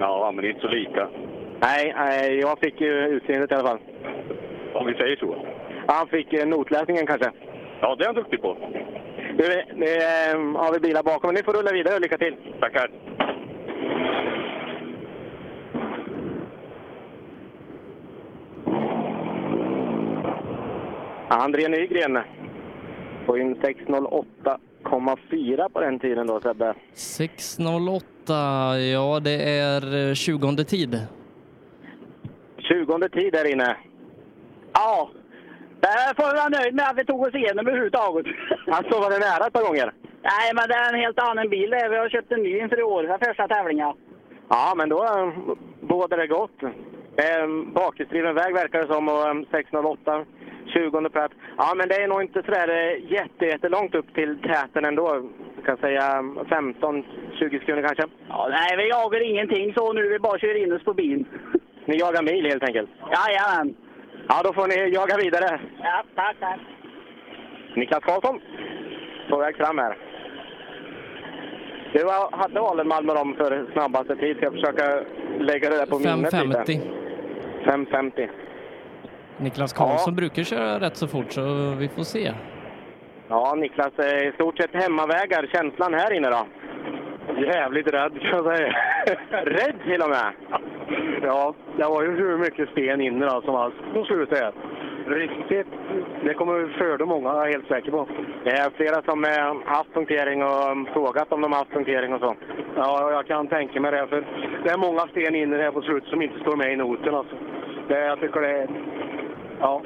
Ja, 0.00 0.32
men 0.34 0.44
inte 0.44 0.60
så 0.60 0.68
lika. 0.68 1.08
Nej, 1.60 1.94
nej 1.96 2.38
jag 2.38 2.58
fick 2.58 2.80
ju 2.80 3.06
utseendet 3.06 3.50
i 3.50 3.54
alla 3.54 3.68
fall. 3.68 3.78
Om 4.74 4.86
vi 4.86 4.94
säger 4.94 5.16
så. 5.16 5.46
Han 5.86 6.08
fick 6.08 6.32
eh, 6.32 6.46
notläsningen 6.46 7.06
kanske. 7.06 7.30
Ja, 7.80 7.96
det 7.96 8.04
är 8.04 8.06
han 8.06 8.14
duktig 8.14 8.42
på. 8.42 8.56
Du, 9.36 9.44
det 9.74 9.96
eh, 9.96 10.38
har 10.56 10.72
vi 10.72 10.80
bilar 10.80 11.02
bakom. 11.02 11.28
Men 11.28 11.34
ni 11.34 11.42
får 11.42 11.52
rulla 11.52 11.72
vidare 11.72 11.98
lycka 11.98 12.18
till. 12.18 12.36
Tackar. 12.60 12.90
André 21.28 21.68
Nygren 21.68 22.18
får 23.26 23.40
in 23.40 23.56
6.08,4 24.84 25.68
på 25.68 25.80
den 25.80 25.98
tiden 25.98 26.26
då 26.26 26.40
Sebbe. 26.40 26.74
6.08, 26.94 28.76
ja 28.78 29.20
det 29.20 29.58
är 29.58 30.08
eh, 30.08 30.14
20 30.14 30.64
tid. 30.64 31.06
20 32.58 33.08
tid 33.08 33.32
där 33.32 33.52
inne. 33.52 33.76
Ja, 34.72 35.10
där 35.80 36.14
får 36.14 36.28
vi 36.32 36.38
vara 36.38 36.48
nöjd 36.48 36.74
med 36.74 36.88
att 36.88 36.98
vi 36.98 37.04
tog 37.04 37.20
oss 37.20 37.34
igenom 37.34 37.66
överhuvudtaget. 37.66 38.26
Alltså 38.66 39.00
var 39.00 39.10
det 39.10 39.18
nära 39.18 39.46
ett 39.46 39.52
par 39.52 39.66
gånger? 39.68 39.92
Nej, 40.22 40.50
men 40.54 40.68
det 40.68 40.74
är 40.74 40.92
en 40.92 41.00
helt 41.00 41.18
annan 41.18 41.48
bil 41.48 41.70
det. 41.70 41.88
Vi 41.90 41.96
har 41.96 42.08
köpt 42.08 42.32
en 42.32 42.42
ny 42.42 42.58
inför 42.58 42.80
i 42.80 42.82
år, 42.82 43.04
för 43.04 43.26
första 43.26 43.48
tävlingen. 43.48 43.92
Ja, 44.48 44.74
men 44.76 44.88
då 44.88 45.04
eh, 45.04 45.32
bådar 45.80 46.16
det 46.16 46.26
gott. 46.26 46.62
Eh, 47.16 47.46
bakhjulsdriven 47.74 48.34
väg 48.34 48.54
verkar 48.54 48.78
det 48.82 48.94
som 48.94 49.08
och 49.08 49.28
eh, 49.28 49.34
6.08, 49.34 50.24
20 50.74 51.08
plats. 51.10 51.34
Ja, 51.56 51.72
men 51.76 51.88
det 51.88 51.94
är 51.94 52.08
nog 52.08 52.22
inte 52.22 52.42
sådär 52.42 52.68
eh, 52.68 53.12
jätte, 53.12 53.44
jättelångt 53.46 53.94
upp 53.94 54.14
till 54.14 54.38
täten 54.42 54.84
ändå. 54.84 55.30
Jag 55.56 55.64
kan 55.66 55.76
säga 55.76 56.02
15-20 56.02 57.60
sekunder 57.60 57.82
kanske. 57.82 58.04
Ja, 58.28 58.48
nej, 58.50 58.76
vi 58.76 58.88
jagar 58.88 59.30
ingenting 59.30 59.74
så 59.74 59.92
nu. 59.92 60.08
Vi 60.08 60.18
bara 60.18 60.38
kör 60.38 60.62
in 60.62 60.72
oss 60.72 60.84
på 60.84 60.94
bilen. 60.94 61.24
Ni 61.86 61.96
jagar 61.98 62.22
mil 62.22 62.44
helt 62.50 62.64
enkelt? 62.64 62.90
Jajamän. 63.00 63.76
Ja, 64.28 64.40
då 64.44 64.52
får 64.52 64.66
ni 64.68 64.94
jaga 64.94 65.16
vidare. 65.16 65.60
Ja, 65.82 66.04
tack, 66.14 66.36
tack. 66.40 66.60
Niklas 67.76 68.04
Karlsson, 68.04 68.40
på 69.30 69.36
väg 69.36 69.56
fram 69.56 69.78
här. 69.78 69.96
Du 71.92 72.08
hade 72.32 72.60
Alenmalm 72.60 73.06
med 73.06 73.16
dem 73.16 73.34
för 73.34 73.66
snabbaste 73.72 74.16
tid. 74.16 74.36
Ska 74.36 74.46
jag 74.46 74.52
försöka 74.52 75.04
lägga 75.38 75.70
det 75.70 75.76
där 75.76 75.86
på 75.86 75.98
minnet 75.98 76.32
lite. 76.32 76.82
5.50. 77.64 77.86
5.50. 77.86 78.28
Niklas 79.38 79.72
Karlsson 79.72 80.14
brukar 80.14 80.42
köra 80.42 80.80
rätt 80.80 80.96
så 80.96 81.06
fort 81.08 81.32
så 81.32 81.74
vi 81.78 81.88
får 81.88 82.02
se. 82.02 82.32
Ja, 83.28 83.54
Niklas, 83.54 83.92
i 83.98 84.32
stort 84.34 84.56
sett 84.56 84.82
hemmavägar. 84.82 85.46
Känslan 85.52 85.94
här 85.94 86.12
inne 86.12 86.30
då? 86.30 86.46
Jävligt 87.38 87.86
rädd 87.86 88.12
kan 88.20 88.44
jag 88.44 88.56
säga. 88.56 88.72
Rädd 89.30 89.74
till 89.84 90.02
och 90.02 90.10
med? 90.10 90.32
Ja, 91.22 91.54
det 91.76 91.84
var 91.84 92.02
ju 92.02 92.10
hur 92.10 92.38
mycket 92.38 92.68
sten 92.68 93.00
inne 93.00 93.26
då, 93.26 93.42
som 93.42 93.54
var 93.54 93.72
på 93.94 94.04
slutet 94.04 94.38
här. 94.38 94.52
Riktigt. 95.06 95.66
Det 96.24 96.34
kommer 96.34 96.78
föda 96.78 97.06
många, 97.06 97.28
jag 97.28 97.48
är 97.48 97.52
helt 97.52 97.68
säker 97.68 97.90
på. 97.90 98.08
Det 98.44 98.50
är 98.50 98.70
flera 98.70 99.02
som 99.02 99.24
eh, 99.24 99.74
haft 99.74 99.94
punktering 99.94 100.42
och 100.42 100.70
um, 100.70 100.86
frågat 100.92 101.32
om 101.32 101.40
de 101.40 101.52
har 101.52 101.58
haft 101.58 101.72
punktering 101.72 102.14
och 102.14 102.20
så. 102.20 102.34
Ja, 102.76 103.10
jag 103.10 103.26
kan 103.26 103.48
tänka 103.48 103.80
mig 103.80 103.90
det. 103.92 104.06
För 104.06 104.24
det 104.64 104.70
är 104.70 104.76
många 104.78 105.00
sten 105.00 105.34
inne 105.34 105.56
här 105.56 105.70
på 105.70 105.82
slutet 105.82 106.10
som 106.10 106.22
inte 106.22 106.40
står 106.40 106.56
med 106.56 106.72
i 106.72 106.76
noten. 106.76 107.14
Alltså. 107.14 107.36
Det, 107.88 108.00
jag 108.00 108.20
tycker 108.20 108.40
det 108.40 108.50
är... 108.50 108.68
Ja. 109.60 109.82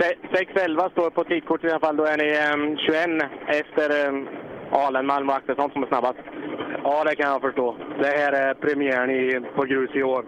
Se- 0.00 0.44
6.11 0.44 0.90
står 0.90 1.10
på 1.10 1.24
tidkortet 1.24 1.64
i 1.64 1.70
alla 1.70 1.80
fall. 1.80 1.96
Då 1.96 2.04
är 2.04 2.16
ni 2.16 2.28
um, 2.54 2.76
21 2.78 3.30
efter 3.46 4.08
um, 4.08 4.28
Alenmalm 4.70 5.28
och 5.28 5.34
Axelsson 5.34 5.70
som 5.70 5.82
är 5.82 5.86
snabbast. 5.86 6.18
ja, 6.84 7.04
det 7.04 7.16
kan 7.16 7.30
jag 7.30 7.40
förstå. 7.40 7.76
Det 8.00 8.06
här 8.06 8.32
är 8.32 8.54
premiären 8.54 9.10
i, 9.10 9.40
på 9.56 9.62
grus 9.64 9.90
i 9.94 10.02
år. 10.02 10.24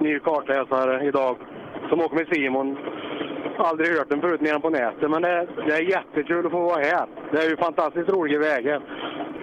Ny 0.00 0.18
kartläsare 0.18 1.04
idag 1.06 1.36
som 1.88 2.00
åker 2.00 2.16
med 2.16 2.28
Simon. 2.32 2.78
Aldrig 3.58 3.96
hört 3.98 4.08
den 4.10 4.20
förut 4.20 4.40
mer 4.40 4.54
än 4.54 4.60
på 4.60 4.70
nätet, 4.70 5.10
men 5.10 5.22
det, 5.22 5.46
det 5.66 5.72
är 5.72 5.82
jättekul 5.90 6.46
att 6.46 6.52
få 6.52 6.60
vara 6.60 6.80
här. 6.82 7.06
Det 7.32 7.38
är 7.38 7.50
ju 7.50 7.56
fantastiskt 7.56 8.08
roliga 8.08 8.38
vägar. 8.38 8.80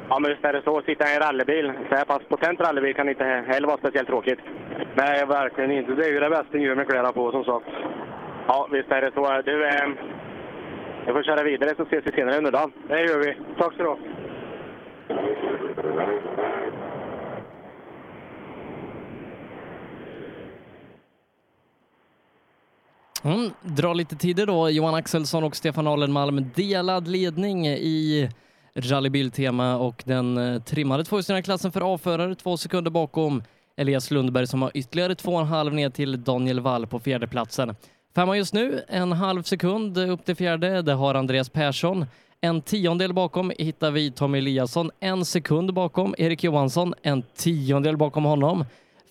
Ja, 0.10 0.20
men 0.20 0.32
visst 0.32 0.46
är 0.46 0.54
det 0.54 0.62
så. 0.62 0.78
Att 0.78 0.86
sitta 0.86 1.06
i 1.10 1.16
en 1.16 1.22
rallybil, 1.22 1.72
så 1.90 1.96
här 1.96 2.06
pass 2.06 2.22
potent 2.30 2.60
rallybil, 2.60 2.96
kan 2.96 3.10
inte 3.10 3.24
heller 3.24 3.68
vara 3.68 3.78
speciellt 3.78 4.08
tråkigt. 4.08 4.40
Nej, 4.96 5.26
verkligen 5.26 5.72
inte. 5.72 5.92
Det 5.92 6.06
är 6.06 6.14
ju 6.14 6.20
det 6.20 6.30
bästa 6.30 6.58
gör 6.58 6.76
med 6.76 6.88
kläderna 6.88 7.12
på, 7.12 7.32
som 7.32 7.44
sagt. 7.44 7.66
Ja, 8.48 8.68
visst 8.72 8.92
är 8.92 9.02
det 9.02 9.12
så. 9.14 9.42
Du, 9.46 9.68
eh, 9.68 9.90
jag 11.06 11.16
får 11.16 11.24
köra 11.24 11.44
vidare 11.44 11.76
så 11.78 11.84
ses 11.84 12.06
vi 12.06 12.12
senare 12.12 12.38
under 12.38 12.52
dagen. 12.52 12.72
Det 12.88 13.00
gör 13.00 13.20
vi. 13.20 13.38
Tack 13.58 13.74
så 13.74 13.84
du 13.84 13.90
ha. 13.90 13.98
Mm, 23.24 23.52
dra 23.62 23.94
lite 23.94 24.16
tider 24.16 24.46
då. 24.46 24.70
Johan 24.70 24.96
Axelsson 24.96 25.44
och 25.44 25.56
Stefan 25.56 25.88
Alenmalm 25.88 26.46
delad 26.56 27.08
ledning 27.08 27.68
i 27.68 28.30
rallybiltema 28.76 29.78
och 29.78 30.04
den 30.06 30.38
eh, 30.38 30.62
trimmade 30.62 31.04
tvåhjulsdrivna 31.04 31.42
klassen 31.42 31.72
för 31.72 31.94
A-förare 31.96 32.36
två 32.36 32.58
sekunder 32.58 32.92
bakom 32.92 33.44
Elias 33.78 34.12
Lundberg 34.12 34.48
som 34.48 34.62
har 34.62 34.72
ytterligare 34.74 35.16
två 35.16 35.32
och 35.32 35.42
en 35.42 35.48
halv 35.48 35.74
ner 35.74 35.90
till 35.90 36.24
Daniel 36.24 36.60
Wall 36.60 36.88
på 36.88 37.00
fjärdeplatsen. 37.00 37.76
Femma 38.16 38.38
just 38.38 38.54
nu, 38.54 38.82
en 38.88 39.12
halv 39.12 39.44
sekund 39.44 39.98
upp 39.98 40.26
till 40.26 40.36
fjärde. 40.36 40.82
Det 40.82 40.94
har 40.94 41.16
Andreas 41.16 41.50
Persson. 41.50 42.06
En 42.42 42.62
tiondel 42.62 43.14
bakom 43.14 43.52
hittar 43.60 43.92
vi 43.92 44.12
Tommy 44.12 44.38
Eliasson. 44.38 44.92
En 45.00 45.26
sekund 45.26 45.74
bakom 45.74 46.16
Erik 46.18 46.44
Johansson. 46.44 46.94
En 47.02 47.22
tiondel 47.22 47.98
bakom 47.98 48.24
honom. 48.24 48.66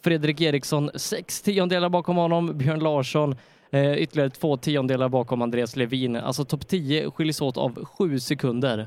Fredrik 0.05 0.41
Eriksson 0.41 0.91
sex 0.95 1.43
tiondelar 1.43 1.89
bakom 1.89 2.17
honom. 2.17 2.59
Björn 2.59 2.81
Larsson 2.81 3.37
eh, 3.71 3.99
ytterligare 3.99 4.31
två 4.31 4.57
tiondelar 4.57 5.09
bakom 5.09 5.43
Andreas 5.43 5.77
Levin. 5.77 6.17
Alltså 6.17 6.45
topp 6.45 6.69
10 6.69 7.11
skiljs 7.11 7.41
åt 7.41 7.57
av 7.57 7.85
sju 7.85 8.19
sekunder. 8.19 8.87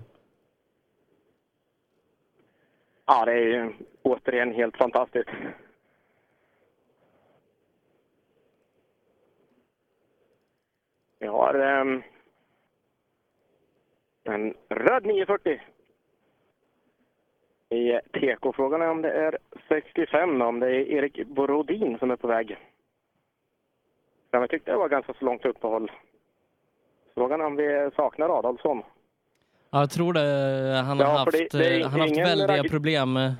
Ja, 3.08 3.26
det 3.26 3.32
är 3.32 3.46
ju 3.46 3.74
återigen 4.04 4.54
helt 4.54 4.78
fantastiskt. 4.78 5.30
Vi 11.24 11.28
har 11.30 11.54
ehm, 11.54 12.04
en 14.24 14.54
röd 14.70 15.06
940. 15.06 15.62
I 17.70 18.00
TK-frågan 18.14 18.82
är 18.82 18.90
om 18.90 19.02
det 19.02 19.12
är 19.12 19.38
65, 19.68 20.42
om 20.42 20.60
det 20.60 20.68
är 20.68 20.72
Erik 20.92 21.28
Borodin 21.28 21.98
som 22.00 22.12
är 22.12 22.16
på 22.16 22.28
väg. 22.28 22.58
Men 24.32 24.42
jag 24.42 24.50
tyckte 24.50 24.72
det 24.72 24.78
var 24.78 24.90
ganska 24.90 25.14
så 25.14 25.26
långt 25.26 25.46
uppehåll. 25.46 25.92
Frågan 27.14 27.42
är 27.42 27.46
om 27.46 27.56
vi 27.56 27.90
saknar 27.96 28.40
Adolfsson. 28.40 28.84
Ja, 29.70 29.80
jag 29.80 29.90
tror 29.92 30.14
det. 30.14 30.82
Han 30.86 31.00
har 31.00 31.06
Ja, 31.06 31.18
haft, 31.18 31.32
det- 31.32 31.58
det 31.60 31.82
eh, 31.82 31.88
han 31.88 32.00
haft 32.00 32.18
väldiga 32.18 32.48
ragg- 32.64 32.70
problem 32.70 33.18
eh, 33.18 33.32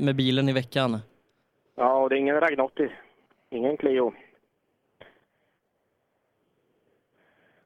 med 0.00 0.16
bilen 0.16 0.48
i 0.48 0.52
veckan. 0.52 0.98
Ja, 1.74 1.96
och 2.02 2.08
det 2.10 2.16
är 2.16 2.18
ingen 2.18 2.40
Ragnotti. 2.40 2.88
Ingen 3.50 3.76
Clio. 3.76 4.10
Det 4.10 4.14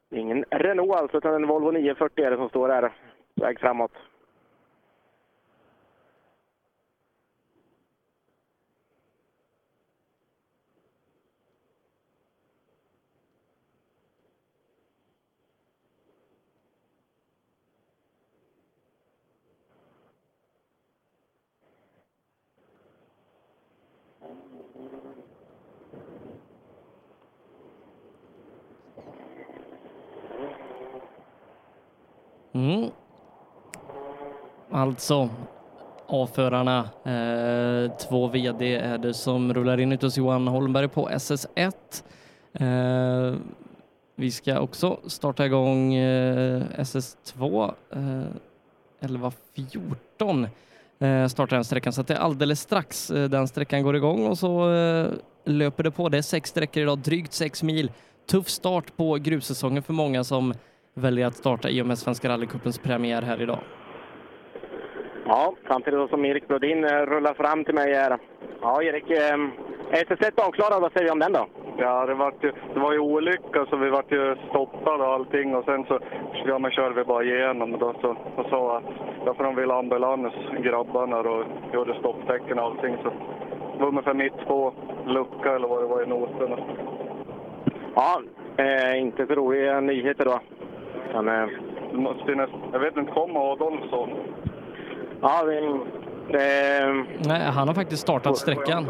Ingen 0.13 0.45
Renault 0.49 0.91
alltså, 0.91 1.17
utan 1.17 1.33
en 1.33 1.47
Volvo 1.47 1.71
940 1.71 2.25
är 2.25 2.31
det 2.31 2.37
som 2.37 2.49
står 2.49 2.69
här, 2.69 2.91
på 3.35 3.43
väg 3.45 3.59
framåt. 3.59 3.91
Mm. 32.53 32.91
Alltså, 34.91 35.29
avförarna. 36.07 36.89
Eh, 37.03 37.91
två 37.97 38.27
VD 38.27 38.75
är 38.75 38.97
det 38.97 39.13
som 39.13 39.53
rullar 39.53 39.79
in 39.79 39.91
ut 39.91 40.01
hos 40.01 40.17
Johan 40.17 40.47
Holmberg 40.47 40.87
på 40.87 41.09
SS1. 41.09 42.03
Eh, 42.53 43.35
vi 44.15 44.31
ska 44.31 44.59
också 44.59 44.99
starta 45.07 45.45
igång 45.45 45.93
eh, 45.93 46.63
SS2 46.77 47.73
eh, 47.91 47.99
11.14 49.07 50.47
eh, 50.99 51.27
startar 51.27 51.55
den 51.55 51.65
sträckan 51.65 51.93
så 51.93 52.01
att 52.01 52.07
det 52.07 52.13
är 52.13 52.19
alldeles 52.19 52.59
strax 52.59 53.11
eh, 53.11 53.29
den 53.29 53.47
sträckan 53.47 53.83
går 53.83 53.95
igång 53.95 54.27
och 54.27 54.37
så 54.37 54.73
eh, 54.73 55.07
löper 55.45 55.83
det 55.83 55.91
på. 55.91 56.09
Det 56.09 56.17
är 56.17 56.21
sex 56.21 56.49
sträckor 56.49 56.83
idag, 56.83 56.97
drygt 56.97 57.33
sex 57.33 57.63
mil. 57.63 57.91
Tuff 58.29 58.49
start 58.49 58.97
på 58.97 59.15
grussäsongen 59.15 59.83
för 59.83 59.93
många 59.93 60.23
som 60.23 60.53
väljer 60.93 61.27
att 61.27 61.35
starta 61.35 61.69
i 61.69 61.81
och 61.81 61.85
med 61.85 61.97
Svenska 61.97 62.29
rallycupens 62.29 62.77
premiär 62.77 63.21
här 63.21 63.41
idag. 63.41 63.59
Ja, 65.33 65.53
samtidigt 65.67 66.09
som 66.09 66.25
Erik 66.25 66.47
Brodin 66.47 66.83
eh, 66.83 67.05
rullar 67.05 67.33
fram 67.33 67.65
till 67.65 67.73
mig 67.75 67.93
här. 67.93 68.17
Ja, 68.61 68.83
Erik, 68.83 69.09
eh, 69.11 69.37
SS1 69.91 70.47
avklarad, 70.47 70.81
vad 70.81 70.91
säger 70.91 71.05
vi 71.05 71.11
om 71.11 71.19
den 71.19 71.33
då? 71.33 71.47
Ja, 71.77 72.05
det 72.05 72.13
var 72.13 72.33
ju, 72.41 72.51
det 72.73 72.79
var 72.79 72.93
ju 72.93 72.99
olycka 72.99 73.65
så 73.69 73.77
vi 73.77 73.89
vart 73.89 74.11
ju 74.11 74.35
stoppade 74.49 75.03
och 75.03 75.13
allting 75.13 75.55
och 75.55 75.65
sen 75.65 75.85
så 75.85 75.99
ja, 76.45 76.59
men 76.59 76.71
körde 76.71 76.95
vi 76.95 77.03
bara 77.03 77.23
igenom 77.23 77.71
då 77.79 77.93
så, 78.01 78.15
och 78.35 78.45
sa 78.49 78.77
att 78.77 78.83
ja, 79.25 79.33
för 79.33 79.43
de 79.43 79.55
ville 79.55 79.73
ambulans, 79.73 80.33
grabbarna 80.63 81.19
och 81.19 81.45
gjorde 81.73 81.99
stopptecken 81.99 82.59
och 82.59 82.65
allting 82.65 82.97
så 83.03 83.09
det 83.77 83.79
var 83.79 83.87
ungefär 83.87 84.13
mitt 84.13 84.47
på 84.47 84.73
lucka 85.05 85.55
eller 85.55 85.67
vad 85.67 85.83
det 85.83 85.87
var 85.87 86.03
i 86.03 86.07
noterna. 86.07 86.57
Ja, 87.95 88.21
eh, 88.57 89.01
inte 89.01 89.27
så 89.27 89.35
roliga 89.35 89.79
nyheter 89.79 90.25
då. 90.25 90.39
Men, 91.13 91.27
eh, 91.27 91.49
Det 91.91 91.97
måste 91.97 92.31
ju 92.31 92.35
näst, 92.35 92.53
jag 92.71 92.79
vet 92.79 92.97
inte, 92.97 93.11
kom 93.11 93.37
Adolfsson? 93.37 94.09
Ja, 95.21 95.43
vi, 95.47 95.57
eh, 96.37 97.05
Nej, 97.27 97.41
han 97.41 97.67
har 97.67 97.75
faktiskt 97.75 98.01
startat 98.01 98.37
sträckan. 98.37 98.85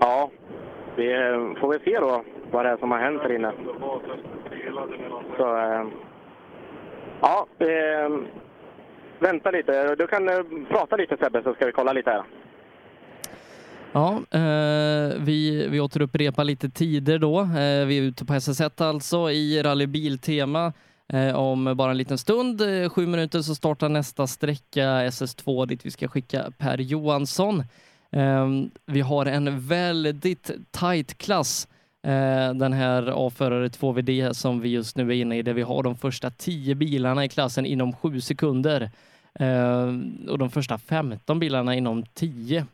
ja, 0.00 0.30
vi 0.96 1.12
eh, 1.12 1.60
får 1.60 1.68
väl 1.68 1.80
se 1.84 1.98
då 2.00 2.24
vad 2.50 2.64
det 2.64 2.70
är 2.70 2.76
som 2.76 2.90
har 2.90 2.98
hänt 2.98 3.22
här 3.22 3.34
inne. 3.34 3.52
Så, 5.36 5.56
eh, 5.56 5.84
ja, 7.20 7.46
eh, 7.58 8.10
vänta 9.18 9.50
lite. 9.50 9.94
Du 9.94 10.06
kan 10.06 10.28
eh, 10.28 10.34
prata 10.68 10.96
lite 10.96 11.16
Sebbe 11.16 11.42
så 11.42 11.54
ska 11.54 11.66
vi 11.66 11.72
kolla 11.72 11.92
lite 11.92 12.10
här. 12.10 12.22
Ja, 13.92 14.20
eh, 14.30 15.14
vi, 15.20 15.66
vi 15.70 15.80
återupprepar 15.80 16.44
lite 16.44 16.70
tider 16.70 17.18
då. 17.18 17.40
Eh, 17.40 17.86
vi 17.86 17.98
är 17.98 18.02
ute 18.02 18.24
på 18.24 18.32
SS1 18.32 18.84
alltså 18.88 19.30
i 19.30 19.62
rallybiltema. 19.62 20.66
Eh, 20.66 20.72
Eh, 21.12 21.34
om 21.34 21.76
bara 21.76 21.90
en 21.90 21.96
liten 21.96 22.18
stund, 22.18 22.60
eh, 22.60 22.88
sju 22.88 23.06
minuter, 23.06 23.42
så 23.42 23.54
startar 23.54 23.88
nästa 23.88 24.26
sträcka 24.26 24.84
SS2 25.02 25.66
dit 25.66 25.86
vi 25.86 25.90
ska 25.90 26.08
skicka 26.08 26.52
Per 26.58 26.78
Johansson. 26.78 27.64
Ehm, 28.12 28.70
vi 28.86 29.00
har 29.00 29.26
en 29.26 29.60
väldigt 29.60 30.50
tight 30.70 31.18
klass 31.18 31.68
eh, 32.02 32.54
den 32.54 32.72
här 32.72 33.26
A-förare 33.26 33.68
2VD 33.68 34.32
som 34.32 34.60
vi 34.60 34.68
just 34.68 34.96
nu 34.96 35.08
är 35.08 35.14
inne 35.14 35.38
i, 35.38 35.42
där 35.42 35.54
vi 35.54 35.62
har 35.62 35.82
de 35.82 35.96
första 35.96 36.30
10 36.30 36.74
bilarna 36.74 37.24
i 37.24 37.28
klassen 37.28 37.66
inom 37.66 37.92
7 37.92 38.20
sekunder 38.20 38.90
ehm, 39.34 40.26
och 40.28 40.38
de 40.38 40.50
första 40.50 40.78
15 40.78 41.38
bilarna 41.38 41.74
inom 41.74 42.04
10. 42.14 42.66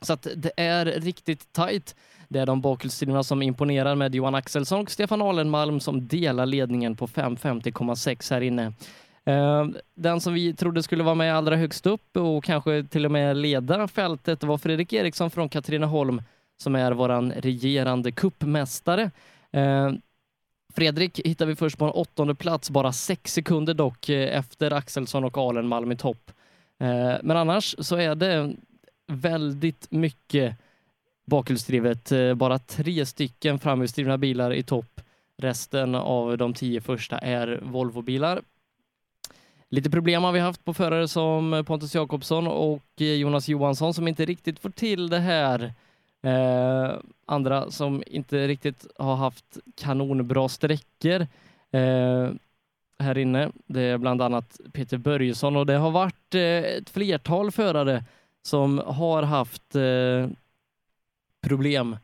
Så 0.00 0.12
att 0.12 0.26
det 0.36 0.52
är 0.56 0.84
riktigt 0.84 1.52
tajt. 1.52 1.96
Det 2.28 2.38
är 2.38 2.46
de 2.46 2.60
bakhjulsdrivna 2.60 3.22
som 3.22 3.42
imponerar 3.42 3.94
med 3.94 4.14
Johan 4.14 4.34
Axelsson 4.34 4.80
och 4.80 4.90
Stefan 4.90 5.22
Alenmalm 5.22 5.80
som 5.80 6.08
delar 6.08 6.46
ledningen 6.46 6.96
på 6.96 7.06
5.50,6 7.06 8.30
här 8.30 8.40
inne. 8.40 8.72
Ehm, 9.24 9.76
den 9.94 10.20
som 10.20 10.34
vi 10.34 10.54
trodde 10.54 10.82
skulle 10.82 11.04
vara 11.04 11.14
med 11.14 11.36
allra 11.36 11.56
högst 11.56 11.86
upp 11.86 12.16
och 12.16 12.44
kanske 12.44 12.84
till 12.84 13.04
och 13.04 13.10
med 13.10 13.36
leda 13.36 13.88
fältet 13.88 14.44
var 14.44 14.58
Fredrik 14.58 14.92
Eriksson 14.92 15.30
från 15.30 15.48
Katrineholm 15.48 16.22
som 16.62 16.74
är 16.74 16.92
våran 16.92 17.32
regerande 17.32 18.12
kuppmästare. 18.12 19.10
Ehm, 19.52 20.00
Fredrik 20.74 21.20
hittar 21.24 21.46
vi 21.46 21.56
först 21.56 21.78
på 21.78 21.84
en 21.84 21.90
åttonde 21.90 22.34
plats, 22.34 22.70
bara 22.70 22.92
sex 22.92 23.32
sekunder 23.32 23.74
dock 23.74 24.08
eh, 24.08 24.38
efter 24.38 24.70
Axelsson 24.70 25.24
och 25.24 25.38
Alenmalm 25.38 25.92
i 25.92 25.96
topp. 25.96 26.30
Ehm, 26.80 27.18
men 27.22 27.36
annars 27.36 27.74
så 27.78 27.96
är 27.96 28.14
det 28.14 28.54
väldigt 29.06 29.90
mycket 29.90 30.56
bakhjulsdrivet. 31.26 32.12
Eh, 32.12 32.34
bara 32.34 32.58
tre 32.58 33.06
stycken 33.06 33.58
framhjulsdrivna 33.58 34.18
bilar 34.18 34.52
i 34.52 34.62
topp. 34.62 35.00
Resten 35.38 35.94
av 35.94 36.38
de 36.38 36.54
tio 36.54 36.80
första 36.80 37.18
är 37.18 37.60
Volvobilar. 37.62 38.42
Lite 39.68 39.90
problem 39.90 40.24
har 40.24 40.32
vi 40.32 40.40
haft 40.40 40.64
på 40.64 40.74
förare 40.74 41.08
som 41.08 41.64
Pontus 41.66 41.94
Jakobsson 41.94 42.46
och 42.46 42.82
eh, 43.00 43.14
Jonas 43.14 43.48
Johansson 43.48 43.94
som 43.94 44.08
inte 44.08 44.24
riktigt 44.24 44.58
får 44.58 44.70
till 44.70 45.08
det 45.08 45.18
här. 45.18 45.74
Eh, 46.22 46.96
andra 47.26 47.70
som 47.70 48.02
inte 48.06 48.48
riktigt 48.48 48.86
har 48.98 49.16
haft 49.16 49.58
kanonbra 49.74 50.48
sträckor 50.48 51.26
eh, 51.70 52.30
här 52.98 53.18
inne. 53.18 53.50
Det 53.66 53.80
är 53.80 53.98
bland 53.98 54.22
annat 54.22 54.60
Peter 54.72 54.98
Börjesson 54.98 55.56
och 55.56 55.66
det 55.66 55.76
har 55.76 55.90
varit 55.90 56.34
eh, 56.34 56.40
ett 56.42 56.90
flertal 56.90 57.50
förare 57.50 58.04
som 58.42 58.78
har 58.86 59.22
haft 59.22 59.74
eh, 59.74 60.28
problem 61.42 61.96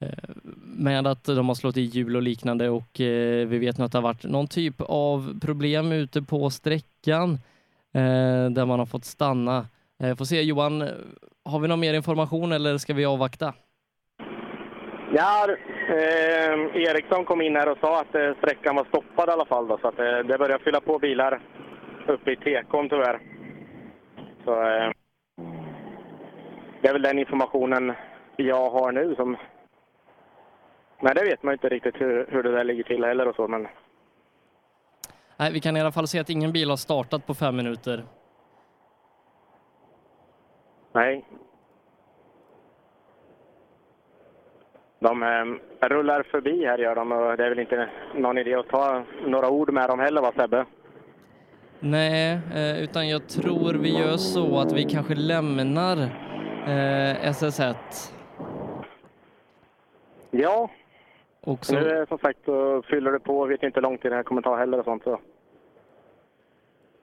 eh, 0.00 0.30
med 0.64 1.06
att 1.06 1.24
de 1.24 1.48
har 1.48 1.54
slått 1.54 1.76
i 1.76 1.80
hjul 1.80 2.16
och 2.16 2.22
liknande 2.22 2.68
och 2.68 3.00
eh, 3.00 3.46
vi 3.46 3.58
vet 3.58 3.78
nu 3.78 3.84
att 3.84 3.92
det 3.92 3.98
har 3.98 4.02
varit 4.02 4.24
någon 4.24 4.46
typ 4.46 4.80
av 4.80 5.40
problem 5.40 5.92
ute 5.92 6.22
på 6.22 6.50
sträckan 6.50 7.32
eh, 7.94 8.50
där 8.50 8.66
man 8.66 8.78
har 8.78 8.86
fått 8.86 9.04
stanna. 9.04 9.66
Får 10.18 10.24
se 10.24 10.42
Johan, 10.42 10.88
har 11.44 11.60
vi 11.60 11.68
någon 11.68 11.80
mer 11.80 11.94
information 11.94 12.52
eller 12.52 12.78
ska 12.78 12.94
vi 12.94 13.04
avvakta? 13.04 13.54
Ja, 15.12 15.46
eh, 15.88 16.82
Eriksson 16.82 17.24
kom 17.24 17.40
in 17.40 17.56
här 17.56 17.68
och 17.68 17.78
sa 17.78 18.00
att 18.00 18.14
eh, 18.14 18.34
sträckan 18.38 18.76
var 18.76 18.84
stoppad 18.84 19.28
i 19.28 19.32
alla 19.32 19.44
fall. 19.44 19.68
Då, 19.68 19.78
så 19.78 19.88
att, 19.88 19.98
eh, 19.98 20.18
det 20.18 20.38
börjar 20.38 20.58
fylla 20.58 20.80
på 20.80 20.98
bilar 20.98 21.40
uppe 22.06 22.32
i 22.32 22.36
tekon 22.36 22.88
tyvärr. 22.88 23.20
Så, 24.44 24.52
eh, 24.52 24.90
det 26.82 26.88
är 26.88 26.92
väl 26.92 27.02
den 27.02 27.18
informationen 27.18 27.92
jag 28.46 28.70
har 28.70 28.92
nu. 28.92 29.14
Som... 29.14 29.36
Nej, 31.00 31.14
det 31.14 31.24
vet 31.24 31.42
man 31.42 31.52
inte 31.52 31.68
riktigt 31.68 32.00
hur, 32.00 32.26
hur 32.30 32.42
det 32.42 32.52
där 32.52 32.64
ligger 32.64 32.82
till 32.84 33.04
heller 33.04 33.28
och 33.28 33.36
så. 33.36 33.48
Men 33.48 33.68
Nej, 35.36 35.52
vi 35.52 35.60
kan 35.60 35.76
i 35.76 35.80
alla 35.80 35.92
fall 35.92 36.08
se 36.08 36.18
att 36.18 36.30
ingen 36.30 36.52
bil 36.52 36.70
har 36.70 36.76
startat 36.76 37.26
på 37.26 37.34
fem 37.34 37.56
minuter. 37.56 38.04
nej. 40.92 41.24
De 44.98 45.22
eh, 45.22 45.88
rullar 45.88 46.22
förbi 46.22 46.66
här 46.66 46.78
gör 46.78 46.94
de 46.94 47.12
och 47.12 47.36
det 47.36 47.44
är 47.44 47.48
väl 47.48 47.58
inte 47.58 47.88
någon 48.14 48.38
idé 48.38 48.54
att 48.54 48.68
ta 48.68 49.04
några 49.26 49.50
ord 49.50 49.72
med 49.72 49.88
dem 49.88 50.00
heller 50.00 50.20
va 50.20 50.32
Sebbe? 50.36 50.64
Nej, 51.80 52.38
eh, 52.54 52.82
utan 52.82 53.08
jag 53.08 53.28
tror 53.28 53.74
vi 53.74 53.98
gör 53.98 54.16
så 54.16 54.58
att 54.58 54.72
vi 54.72 54.84
kanske 54.84 55.14
lämnar 55.14 55.96
eh, 56.66 57.30
SS1. 57.30 57.74
Ja. 60.30 60.70
Och 61.40 61.66
så- 61.66 61.74
Nu 61.74 62.06
som 62.08 62.18
sagt 62.18 62.38
så 62.44 62.82
fyller 62.82 63.12
det 63.12 63.20
på. 63.20 63.44
Vet 63.46 63.62
inte 63.62 63.76
hur 63.76 63.82
lång 63.82 63.98
tid 63.98 64.12
det 64.12 64.16
här 64.16 64.22
kommer 64.22 64.42
ta 64.42 64.56
heller 64.56 64.78
och 64.78 64.84
sånt. 64.84 65.02
Så. 65.04 65.20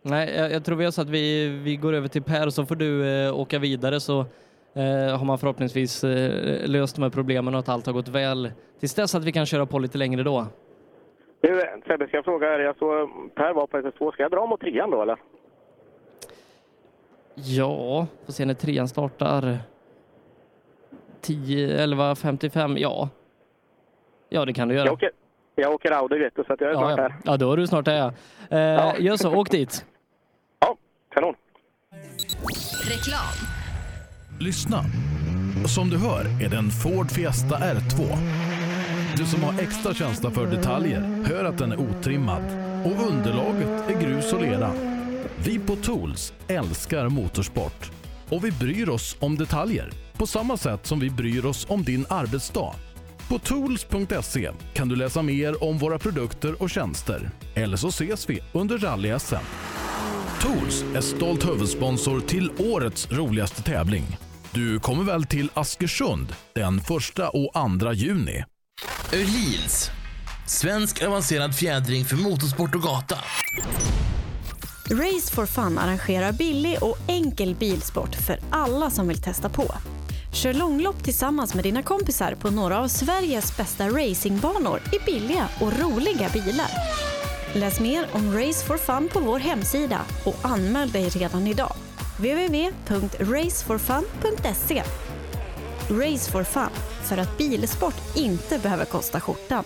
Nej, 0.01 0.35
jag, 0.37 0.51
jag 0.51 0.65
tror 0.65 0.75
vi 0.75 0.83
gör 0.83 0.91
så 0.91 1.01
att 1.01 1.09
vi, 1.09 1.47
vi 1.63 1.75
går 1.75 1.93
över 1.93 2.07
till 2.07 2.23
Per 2.23 2.45
och 2.45 2.53
så 2.53 2.65
får 2.65 2.75
du 2.75 3.09
eh, 3.25 3.39
åka 3.39 3.59
vidare 3.59 3.99
så 3.99 4.19
eh, 4.73 5.17
har 5.17 5.25
man 5.25 5.37
förhoppningsvis 5.37 6.03
eh, 6.03 6.67
löst 6.69 6.95
de 6.95 7.01
här 7.01 7.09
problemen 7.09 7.53
och 7.53 7.59
att 7.59 7.69
allt 7.69 7.85
har 7.85 7.93
gått 7.93 8.07
väl 8.07 8.51
tills 8.79 8.93
dess 8.95 9.15
att 9.15 9.23
vi 9.23 9.31
kan 9.31 9.45
köra 9.45 9.65
på 9.65 9.79
lite 9.79 9.97
längre 9.97 10.23
då. 10.23 10.45
Du 11.41 11.61
Sebbe, 11.87 12.07
ska 12.07 12.17
jag 12.17 12.25
fråga 12.25 12.47
här. 12.47 12.59
Jag 12.59 12.77
såg 12.77 13.09
Per 13.35 13.53
var 13.53 13.67
på 13.67 13.77
SS2. 13.77 14.11
Ska 14.11 14.23
jag 14.23 14.31
dra 14.31 14.45
mot 14.45 14.59
trean 14.61 14.91
då 14.91 15.01
eller? 15.01 15.17
Ja, 17.35 18.07
får 18.25 18.33
se 18.33 18.45
när 18.45 18.53
trean 18.53 18.87
startar. 18.87 19.57
10, 21.21 21.83
11, 21.83 22.15
55, 22.15 22.77
ja. 22.77 23.09
Ja, 24.29 24.45
det 24.45 24.53
kan 24.53 24.67
du 24.67 24.75
göra. 24.75 24.85
Jag 24.85 24.93
åker, 24.93 25.11
jag 25.55 25.73
åker 25.73 25.91
Audi 25.91 26.19
vet 26.19 26.35
du, 26.35 26.43
så 26.43 26.53
att 26.53 26.61
jag 26.61 26.69
är 26.69 26.73
ja, 26.73 26.79
snart 26.79 26.97
ja. 26.97 27.03
här. 27.03 27.15
ja, 27.25 27.37
då 27.37 27.53
är 27.53 27.57
du 27.57 27.67
snart 27.67 27.85
där 27.85 27.97
ja. 27.97 28.13
Eh, 28.57 29.01
Gör 29.05 29.17
så, 29.17 29.35
åk 29.35 29.51
dit. 29.51 29.85
Kanon. 31.13 31.35
Reklam. 32.89 33.35
Lyssna. 34.39 34.83
Som 35.67 35.89
du 35.89 35.97
hör 35.97 36.45
är 36.45 36.49
det 36.49 36.57
en 36.57 36.69
Ford 36.69 37.11
Fiesta 37.11 37.55
R2. 37.55 38.17
Du 39.17 39.25
som 39.25 39.43
har 39.43 39.61
extra 39.61 39.93
känsla 39.93 40.31
för 40.31 40.45
detaljer 40.45 41.01
hör 41.25 41.45
att 41.45 41.57
den 41.57 41.71
är 41.71 41.77
otrimmad 41.79 42.43
och 42.85 43.07
underlaget 43.11 43.89
är 43.89 44.01
grus 44.01 44.33
och 44.33 44.41
lera. 44.41 44.71
Vi 45.45 45.59
på 45.59 45.75
Tools 45.75 46.33
älskar 46.47 47.09
motorsport 47.09 47.91
och 48.29 48.45
vi 48.45 48.51
bryr 48.51 48.89
oss 48.89 49.17
om 49.19 49.35
detaljer 49.35 49.89
på 50.17 50.27
samma 50.27 50.57
sätt 50.57 50.85
som 50.85 50.99
vi 50.99 51.09
bryr 51.09 51.45
oss 51.45 51.69
om 51.69 51.83
din 51.83 52.05
arbetsdag. 52.09 52.73
På 53.29 53.39
tools.se 53.39 54.51
kan 54.73 54.87
du 54.87 54.95
läsa 54.95 55.21
mer 55.21 55.63
om 55.63 55.77
våra 55.77 55.99
produkter 55.99 56.61
och 56.61 56.69
tjänster. 56.69 57.31
Eller 57.55 57.77
så 57.77 57.87
ses 57.87 58.29
vi 58.29 58.39
under 58.53 58.77
rally-SM. 58.77 59.43
Tools 60.41 60.83
är 60.95 61.01
stolt 61.01 61.47
huvudsponsor 61.47 62.19
till 62.19 62.51
årets 62.57 63.11
roligaste 63.11 63.63
tävling. 63.63 64.17
Du 64.51 64.79
kommer 64.79 65.03
väl 65.03 65.23
till 65.23 65.49
Askersund 65.53 66.35
den 66.55 66.77
1 66.77 66.89
och 67.33 67.79
2 67.79 67.93
juni? 67.93 68.43
Öhlins. 69.13 69.91
Svensk 70.47 71.03
avancerad 71.03 71.55
fjädring 71.55 72.05
för 72.05 72.15
motorsport 72.15 72.75
och 72.75 72.81
gata. 72.81 73.15
Race 74.91 75.35
for 75.35 75.45
Fun 75.45 75.77
arrangerar 75.77 76.31
billig 76.31 76.77
och 76.81 76.97
enkel 77.07 77.55
bilsport 77.55 78.15
för 78.15 78.39
alla 78.49 78.89
som 78.89 79.07
vill 79.07 79.21
testa 79.21 79.49
på. 79.49 79.73
Kör 80.37 80.53
långlopp 80.53 81.03
tillsammans 81.03 81.53
med 81.53 81.63
dina 81.63 81.83
kompisar 81.83 82.35
på 82.35 82.49
några 82.49 82.79
av 82.79 82.87
Sveriges 82.87 83.57
bästa 83.57 83.89
racingbanor 83.89 84.81
i 84.93 84.99
billiga 85.05 85.49
och 85.61 85.79
roliga 85.79 86.29
bilar. 86.29 86.67
Läs 87.53 87.79
mer 87.79 88.07
om 88.11 88.33
Race 88.33 88.65
for 88.65 88.77
Fun 88.77 89.09
på 89.13 89.19
vår 89.19 89.39
hemsida 89.39 90.01
och 90.25 90.35
anmäl 90.41 90.91
dig 90.91 91.09
redan 91.09 91.47
idag. 91.47 91.73
www.raceforfun.se 92.17 94.83
Race 95.89 96.31
for 96.31 96.43
Fun, 96.43 96.69
för 97.03 97.17
att 97.17 97.37
bilsport 97.37 98.15
inte 98.15 98.59
behöver 98.59 98.85
kosta 98.85 99.19
skjortan. 99.19 99.63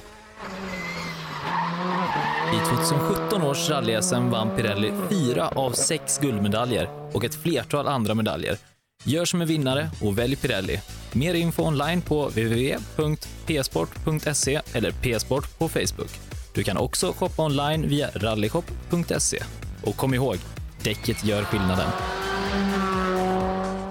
I 2.54 2.58
2017 2.70 3.42
års 3.42 3.70
rally-SM 3.70 4.30
vann 4.30 4.58
Pirelli 4.58 4.94
fyra 5.10 5.48
av 5.48 5.72
sex 5.72 6.18
guldmedaljer 6.18 6.90
och 7.14 7.24
ett 7.24 7.36
flertal 7.36 7.88
andra 7.88 8.16
medaljer. 8.16 8.71
Gör 9.04 9.26
som 9.26 9.42
en 9.42 9.48
vinnare 9.48 9.90
och 10.02 10.18
välj 10.18 10.36
Pirelli. 10.36 10.82
Mer 11.14 11.34
info 11.34 11.64
online 11.64 12.02
på 12.02 12.28
www.psport.se 12.28 13.02
eller 14.74 14.92
psport 14.92 15.58
på 15.58 15.70
Facebook. 15.70 16.10
Du 16.54 16.64
kan 16.64 16.78
också 16.78 17.14
shoppa 17.14 17.44
online 17.46 17.88
via 17.88 18.10
rallyshop.se. 18.10 19.44
Och 19.84 19.96
kom 19.96 20.14
ihåg, 20.14 20.38
däcket 20.84 21.26
gör 21.26 21.44
skillnaden. 21.44 21.90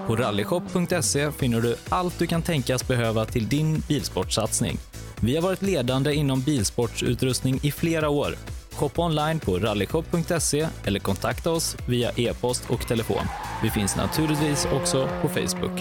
På 0.07 0.15
rallyshop.se 0.15 1.31
finner 1.31 1.61
du 1.61 1.75
allt 1.89 2.19
du 2.19 2.27
kan 2.27 2.41
tänkas 2.41 2.87
behöva 2.87 3.25
till 3.25 3.49
din 3.49 3.83
bilsportsatsning. 3.87 4.77
Vi 5.19 5.35
har 5.35 5.41
varit 5.41 5.61
ledande 5.61 6.13
inom 6.13 6.41
bilsportsutrustning 6.41 7.59
i 7.63 7.71
flera 7.71 8.09
år. 8.09 8.35
Shoppa 8.73 9.01
online 9.01 9.39
på 9.39 9.57
rallyshop.se 9.57 10.67
eller 10.85 10.99
kontakta 10.99 11.51
oss 11.51 11.77
via 11.87 12.11
e-post 12.15 12.69
och 12.69 12.87
telefon. 12.87 13.25
Vi 13.63 13.69
finns 13.69 13.95
naturligtvis 13.95 14.67
också 14.73 15.09
på 15.21 15.27
Facebook. 15.29 15.79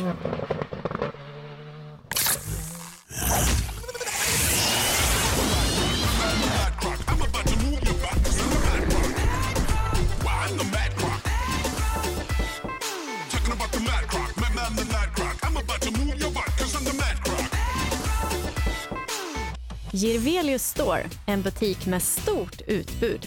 Girvelius 19.93 20.62
Store, 20.62 21.03
en 21.27 21.43
butik 21.43 21.87
med 21.87 22.03
stort 22.03 22.61
utbud. 22.67 23.27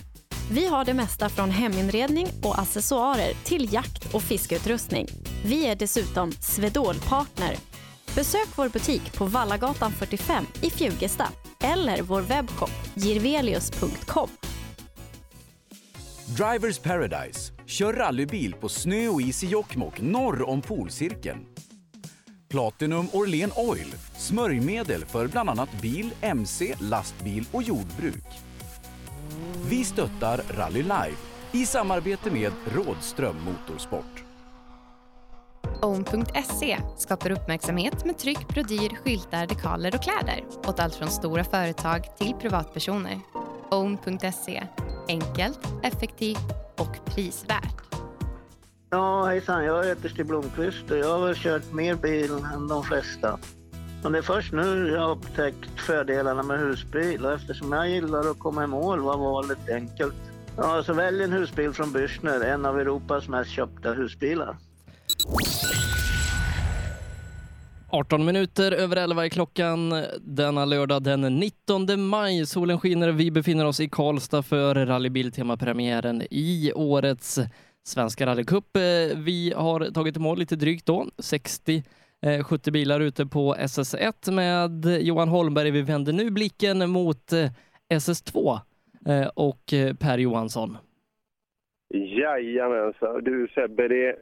Vi 0.52 0.68
har 0.68 0.85
det 0.85 0.94
mesta 0.94 1.30
från 1.30 1.52
heminredning 1.52 2.27
och 2.44 2.60
accessoarer 2.60 3.34
till 3.44 3.73
jakt 3.73 4.14
och 4.14 4.22
fiskeutrustning. 4.22 5.07
Vi 5.45 5.65
är 5.65 5.76
dessutom 5.76 6.31
Swedol-partner. 6.31 7.56
Besök 8.15 8.48
vår 8.56 8.69
butik 8.69 9.14
på 9.14 9.26
Vallagatan 9.26 9.91
45 9.91 10.45
i 10.61 10.69
Fjugesta 10.69 11.27
eller 11.61 12.02
vår 12.02 12.22
webbshop 12.22 12.72
girvelius.com. 12.95 14.30
Drivers 16.26 16.80
Paradise. 16.80 17.53
Kör 17.65 17.94
rallybil 17.94 18.53
på 18.53 18.69
snö 18.69 19.07
och 19.07 19.22
is 19.22 19.44
i 19.44 19.48
Jokkmokk 19.48 20.02
norr 20.02 20.49
om 20.49 20.61
polcirkeln. 20.61 21.45
Platinum 22.53 23.07
Orlen 23.13 23.51
Oil. 23.55 23.95
Smörjmedel 24.17 25.05
för 25.05 25.27
bland 25.27 25.49
annat 25.49 25.69
bil, 25.81 26.13
mc, 26.21 26.75
lastbil 26.80 27.45
och 27.51 27.63
jordbruk. 27.63 28.25
Vi 29.69 29.85
stöttar 29.85 30.41
Rally 30.57 30.84
Life 30.84 31.17
i 31.51 31.65
samarbete 31.65 32.31
med 32.31 32.51
Rådström 32.65 33.35
Motorsport. 33.43 34.23
Own.se 35.81 36.80
skapar 36.97 37.31
uppmärksamhet 37.31 38.05
med 38.05 38.17
tryck, 38.17 38.47
brodyr, 38.47 38.95
skyltar, 39.03 39.47
dekaler 39.47 39.95
och 39.95 40.03
kläder 40.03 40.43
åt 40.67 40.80
allt 40.80 40.95
från 40.95 41.09
stora 41.09 41.43
företag 41.43 42.17
till 42.17 42.34
privatpersoner. 42.34 43.19
Own.se 43.71 44.63
enkelt, 45.07 45.59
effektivt 45.84 46.51
och 46.77 47.05
prisvärt. 47.05 47.92
Ja, 48.93 49.25
hejsan. 49.25 49.65
Jag 49.65 49.85
heter 49.85 50.09
Stig 50.09 50.25
Blomqvist 50.25 50.91
och 50.91 50.97
jag 50.97 51.19
har 51.19 51.33
kört 51.33 51.73
mer 51.73 51.95
bil 51.95 52.31
än 52.53 52.67
de 52.67 52.83
flesta. 52.83 53.39
Men 54.03 54.11
det 54.11 54.17
är 54.17 54.21
först 54.21 54.53
nu 54.53 54.89
jag 54.93 55.01
har 55.01 55.11
upptäckt 55.11 55.79
fördelarna 55.79 56.43
med 56.43 56.59
husbil 56.59 57.25
och 57.25 57.33
eftersom 57.33 57.71
jag 57.71 57.89
gillar 57.89 58.31
att 58.31 58.39
komma 58.39 58.63
i 58.63 58.67
mål 58.67 58.99
var 58.99 59.17
valet 59.17 59.69
enkelt. 59.69 60.15
Ja, 60.57 60.83
så 60.83 60.93
välj 60.93 61.23
en 61.23 61.33
husbil 61.33 61.73
från 61.73 61.93
Bürstner, 61.93 62.43
en 62.43 62.65
av 62.65 62.79
Europas 62.79 63.27
mest 63.27 63.51
köpta 63.51 63.93
husbilar. 63.93 64.57
18 67.89 68.25
minuter 68.25 68.71
över 68.71 68.95
11 68.95 69.25
är 69.25 69.29
klockan 69.29 70.03
denna 70.21 70.65
lördag 70.65 71.03
den 71.03 71.21
19 71.21 72.01
maj. 72.01 72.45
Solen 72.45 72.79
skiner 72.79 73.07
och 73.07 73.19
vi 73.19 73.31
befinner 73.31 73.65
oss 73.65 73.79
i 73.79 73.89
Karlstad 73.89 74.43
för 74.43 74.85
rallybiltema-premiären 74.85 76.21
i 76.31 76.71
årets 76.75 77.39
Svenska 77.85 78.26
rallycup. 78.26 78.76
Eh, 78.76 79.18
vi 79.26 79.53
har 79.55 79.80
tagit 79.93 80.18
i 80.18 80.19
mål 80.19 80.39
lite 80.39 80.55
drygt 80.55 80.85
då, 80.85 81.05
60-70 81.18 82.68
eh, 82.68 82.72
bilar 82.73 82.99
ute 82.99 83.26
på 83.26 83.55
SS1 83.55 84.31
med 84.31 85.01
Johan 85.01 85.30
Holmberg. 85.30 85.72
Vi 85.72 85.81
vänder 85.81 86.14
nu 86.14 86.31
blicken 86.31 86.89
mot 86.89 87.34
eh, 87.34 87.49
SS2 87.93 88.60
och 89.35 89.64
Per 89.99 90.18
Johansson. 90.18 90.77
Jajamensan. 91.93 93.23
Du 93.23 93.47
Sebbe, 93.47 93.88
det, 93.88 94.15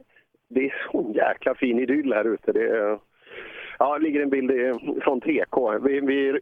det 0.50 0.60
är 0.64 0.88
sån 0.92 1.12
jäkla 1.12 1.54
fin 1.54 1.78
idyll 1.78 2.12
här 2.12 2.24
ute. 2.24 2.52
Det, 2.52 2.98
ja, 3.78 3.98
det 3.98 4.04
ligger 4.04 4.20
en 4.20 4.30
bild 4.30 4.50
från 5.02 5.20
TK. 5.20 5.56
Vi, 5.82 6.00
vi, 6.00 6.40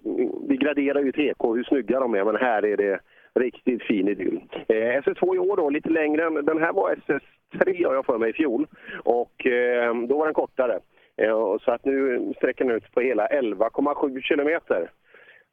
vi 0.49 0.57
graderar 0.57 1.01
ju 1.01 1.13
TK 1.13 1.55
hur 1.55 1.65
snygga 1.65 2.01
de 2.01 2.15
är, 2.15 2.25
men 2.25 2.37
här 2.37 2.65
är 2.65 2.77
det 2.77 3.01
riktigt 3.35 3.83
fin 3.83 4.09
idyll. 4.09 4.41
Eh, 4.69 4.75
SS2 4.77 5.35
i 5.35 5.39
år 5.39 5.57
då, 5.57 5.71
lite 5.71 5.89
längre. 5.91 6.27
än- 6.27 6.35
Den 6.47 6.59
här 6.59 6.73
var 6.73 6.91
SS3 6.97 7.87
har 7.87 7.95
jag 7.95 8.07
för 8.07 8.19
mig 8.19 8.31
i 8.31 8.33
fjol 8.33 8.67
och 9.05 9.47
eh, 9.47 9.95
då 10.09 10.19
var 10.19 10.25
den 10.25 10.35
kortare. 10.35 10.79
Eh, 11.17 11.57
så 11.65 11.71
att 11.73 11.85
nu 11.85 12.33
sträcker 12.37 12.65
den 12.65 12.77
ut 12.77 12.93
på 12.95 13.01
hela 13.01 13.27
11,7 13.27 14.21
kilometer. 14.23 14.91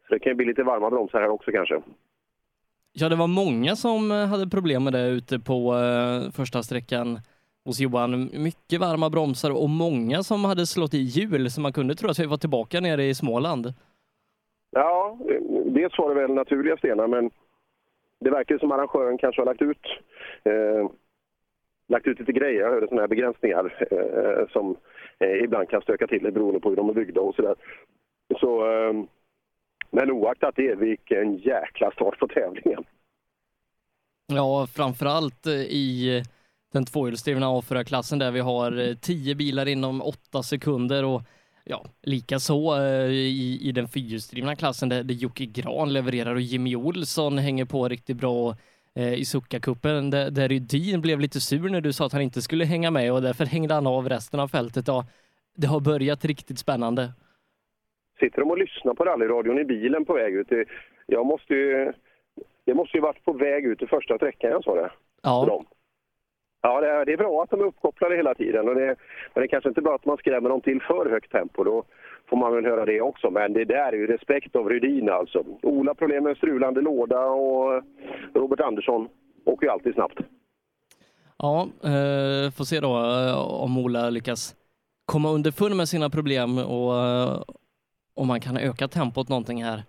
Så 0.07 0.13
det 0.13 0.19
kan 0.19 0.29
ju 0.31 0.35
bli 0.35 0.45
lite 0.45 0.63
varma 0.63 0.89
bromsar 0.89 1.21
här 1.21 1.29
också 1.29 1.51
kanske. 1.51 1.81
Ja, 2.93 3.09
det 3.09 3.15
var 3.15 3.27
många 3.27 3.75
som 3.75 4.11
eh, 4.11 4.27
hade 4.27 4.47
problem 4.49 4.83
med 4.83 4.93
det 4.93 5.07
ute 5.09 5.39
på 5.39 5.73
eh, 5.75 6.31
första 6.31 6.63
sträckan 6.63 7.19
hos 7.65 7.79
Johan. 7.79 8.29
Mycket 8.33 8.79
varma 8.79 9.09
bromsar 9.09 9.51
och 9.63 9.69
många 9.69 10.23
som 10.23 10.45
hade 10.45 10.65
slått 10.65 10.93
i 10.93 10.97
hjul 10.97 11.49
så 11.51 11.61
man 11.61 11.73
kunde 11.73 11.95
tro 11.95 12.09
att 12.09 12.19
vi 12.19 12.25
var 12.25 12.37
tillbaka 12.37 12.79
nere 12.79 13.03
i 13.05 13.15
Småland. 13.15 13.73
Ja, 14.71 15.17
eh, 15.29 15.41
dels 15.65 15.97
var 15.97 16.15
det 16.15 16.21
väl 16.21 16.33
naturliga 16.33 16.77
stenar, 16.77 17.07
men 17.07 17.29
det 18.19 18.29
verkar 18.29 18.57
som 18.57 18.71
arrangören 18.71 19.17
kanske 19.17 19.41
har 19.41 19.45
lagt 19.45 19.61
ut, 19.61 19.85
eh, 20.43 20.91
lagt 21.87 22.07
ut 22.07 22.19
lite 22.19 22.31
grejer. 22.31 22.61
Jag 22.61 22.69
hörde 22.69 22.87
sådana 22.87 23.01
här 23.01 23.07
begränsningar 23.07 23.87
eh, 23.91 24.47
som 24.49 24.77
eh, 25.19 25.43
ibland 25.43 25.69
kan 25.69 25.81
stöka 25.81 26.07
till 26.07 26.23
det 26.23 26.31
beroende 26.31 26.59
på 26.59 26.69
hur 26.69 26.75
de 26.75 26.89
är 26.89 26.93
byggda 26.93 27.21
och 27.21 27.35
sådär. 27.35 27.55
Så, 28.39 28.71
eh, 28.71 28.93
men 29.89 30.11
oaktat 30.11 30.55
det, 30.55 30.75
vilken 30.75 31.37
jäkla 31.37 31.91
start 31.91 32.19
på 32.19 32.27
tävlingen. 32.27 32.83
Ja, 34.33 34.67
framförallt 34.67 35.47
eh, 35.47 35.53
i 35.53 36.17
eh, 36.17 36.23
den 36.73 36.85
tvåhjulsdrivna 36.85 37.45
A4-klassen 37.45 38.19
där 38.19 38.31
vi 38.31 38.39
har 38.39 38.89
eh, 38.89 38.95
tio 38.95 39.35
bilar 39.35 39.67
inom 39.67 40.01
åtta 40.01 40.43
sekunder 40.43 41.05
och 41.05 41.21
ja, 41.69 41.85
likaså 42.01 42.77
eh, 42.77 43.11
i, 43.11 43.59
i 43.61 43.71
den 43.71 43.87
fyrhjulsdrivna 43.87 44.55
klassen 44.55 44.89
där, 44.89 45.03
där 45.03 45.15
Jocke 45.15 45.45
Gran 45.45 45.93
levererar 45.93 46.35
och 46.35 46.41
Jimmy 46.41 46.75
Olsson 46.75 47.37
hänger 47.37 47.65
på 47.65 47.87
riktigt 47.87 48.17
bra 48.17 48.55
eh, 48.95 49.13
i 49.13 49.23
Succa-cupen 49.23 50.11
där, 50.11 50.31
där 50.31 50.47
Rydin 50.47 51.01
blev 51.01 51.19
lite 51.19 51.39
sur 51.41 51.69
när 51.69 51.81
du 51.81 51.93
sa 51.93 52.05
att 52.05 52.13
han 52.13 52.21
inte 52.21 52.41
skulle 52.41 52.65
hänga 52.65 52.91
med 52.91 53.13
och 53.13 53.21
därför 53.21 53.45
hängde 53.45 53.73
han 53.73 53.87
av 53.87 54.09
resten 54.09 54.39
av 54.39 54.47
fältet. 54.47 54.87
Ja, 54.87 55.05
det 55.55 55.67
har 55.67 55.79
börjat 55.79 56.25
riktigt 56.25 56.59
spännande. 56.59 57.13
Sitter 58.19 58.39
de 58.39 58.51
och 58.51 58.57
lyssnar 58.57 58.93
på 58.93 59.05
rallyradion 59.05 59.59
i 59.59 59.65
bilen 59.65 60.05
på 60.05 60.13
väg 60.13 60.33
ut? 60.33 60.47
Jag 61.05 61.25
måste 61.25 61.53
ju... 61.53 61.93
Det 62.65 62.73
måste 62.73 62.97
ju 62.97 63.01
varit 63.01 63.25
på 63.25 63.33
väg 63.33 63.65
ut 63.65 63.81
i 63.81 63.87
första 63.87 64.17
sträckan 64.17 64.51
jag 64.51 64.63
sa 64.63 64.75
det. 64.75 64.91
Ja. 65.23 65.43
För 65.43 65.51
dem. 65.51 65.65
Ja, 66.67 66.81
det 66.81 66.89
är, 66.89 67.05
det 67.05 67.13
är 67.13 67.17
bra 67.17 67.43
att 67.43 67.49
de 67.49 67.61
är 67.61 67.65
uppkopplade 67.65 68.15
hela 68.15 68.33
tiden. 68.35 68.67
Och 68.69 68.75
det, 68.75 68.85
men 69.33 69.41
det 69.41 69.41
är 69.41 69.47
kanske 69.47 69.69
inte 69.69 69.81
bra 69.81 69.95
att 69.95 70.05
man 70.05 70.17
skrämmer 70.17 70.49
dem 70.49 70.61
till 70.61 70.81
för 70.81 71.09
högt 71.09 71.31
tempo. 71.31 71.63
Då 71.63 71.83
får 72.29 72.37
man 72.37 72.53
väl 72.55 72.65
höra 72.65 72.85
det 72.85 73.01
också. 73.01 73.29
Men 73.29 73.53
det 73.53 73.65
där 73.65 73.93
är 73.93 73.97
ju 73.97 74.07
respekt 74.07 74.55
av 74.55 74.69
Rydin 74.69 75.09
alltså. 75.09 75.43
Ola 75.61 75.93
problem 75.93 76.23
med 76.23 76.37
strulande 76.37 76.81
låda 76.81 77.25
och 77.25 77.83
Robert 78.33 78.59
Andersson 78.59 79.07
åker 79.45 79.65
ju 79.65 79.71
alltid 79.71 79.93
snabbt. 79.93 80.19
Ja, 81.37 81.67
eh, 81.83 82.51
får 82.51 82.63
se 82.63 82.79
då 82.79 82.97
eh, 82.97 83.63
om 83.63 83.77
Ola 83.77 84.09
lyckas 84.09 84.55
komma 85.05 85.29
underfund 85.29 85.75
med 85.75 85.87
sina 85.87 86.09
problem 86.09 86.57
och 86.57 86.95
eh, 86.95 87.41
om 88.13 88.27
man 88.27 88.39
kan 88.39 88.57
öka 88.57 88.87
tempot 88.87 89.29
någonting 89.29 89.63
här 89.63 89.83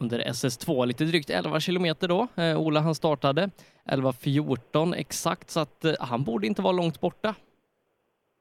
under 0.00 0.18
SS2. 0.18 0.86
Lite 0.86 1.04
drygt 1.04 1.30
11 1.30 1.60
kilometer 1.60 2.08
då. 2.08 2.26
Eh, 2.36 2.60
Ola 2.60 2.80
han 2.80 2.94
startade 2.94 3.50
11.14 3.90 4.94
exakt 4.96 5.50
så 5.50 5.60
att 5.60 5.84
eh, 5.84 5.92
han 6.00 6.24
borde 6.24 6.46
inte 6.46 6.62
vara 6.62 6.72
långt 6.72 7.00
borta. 7.00 7.34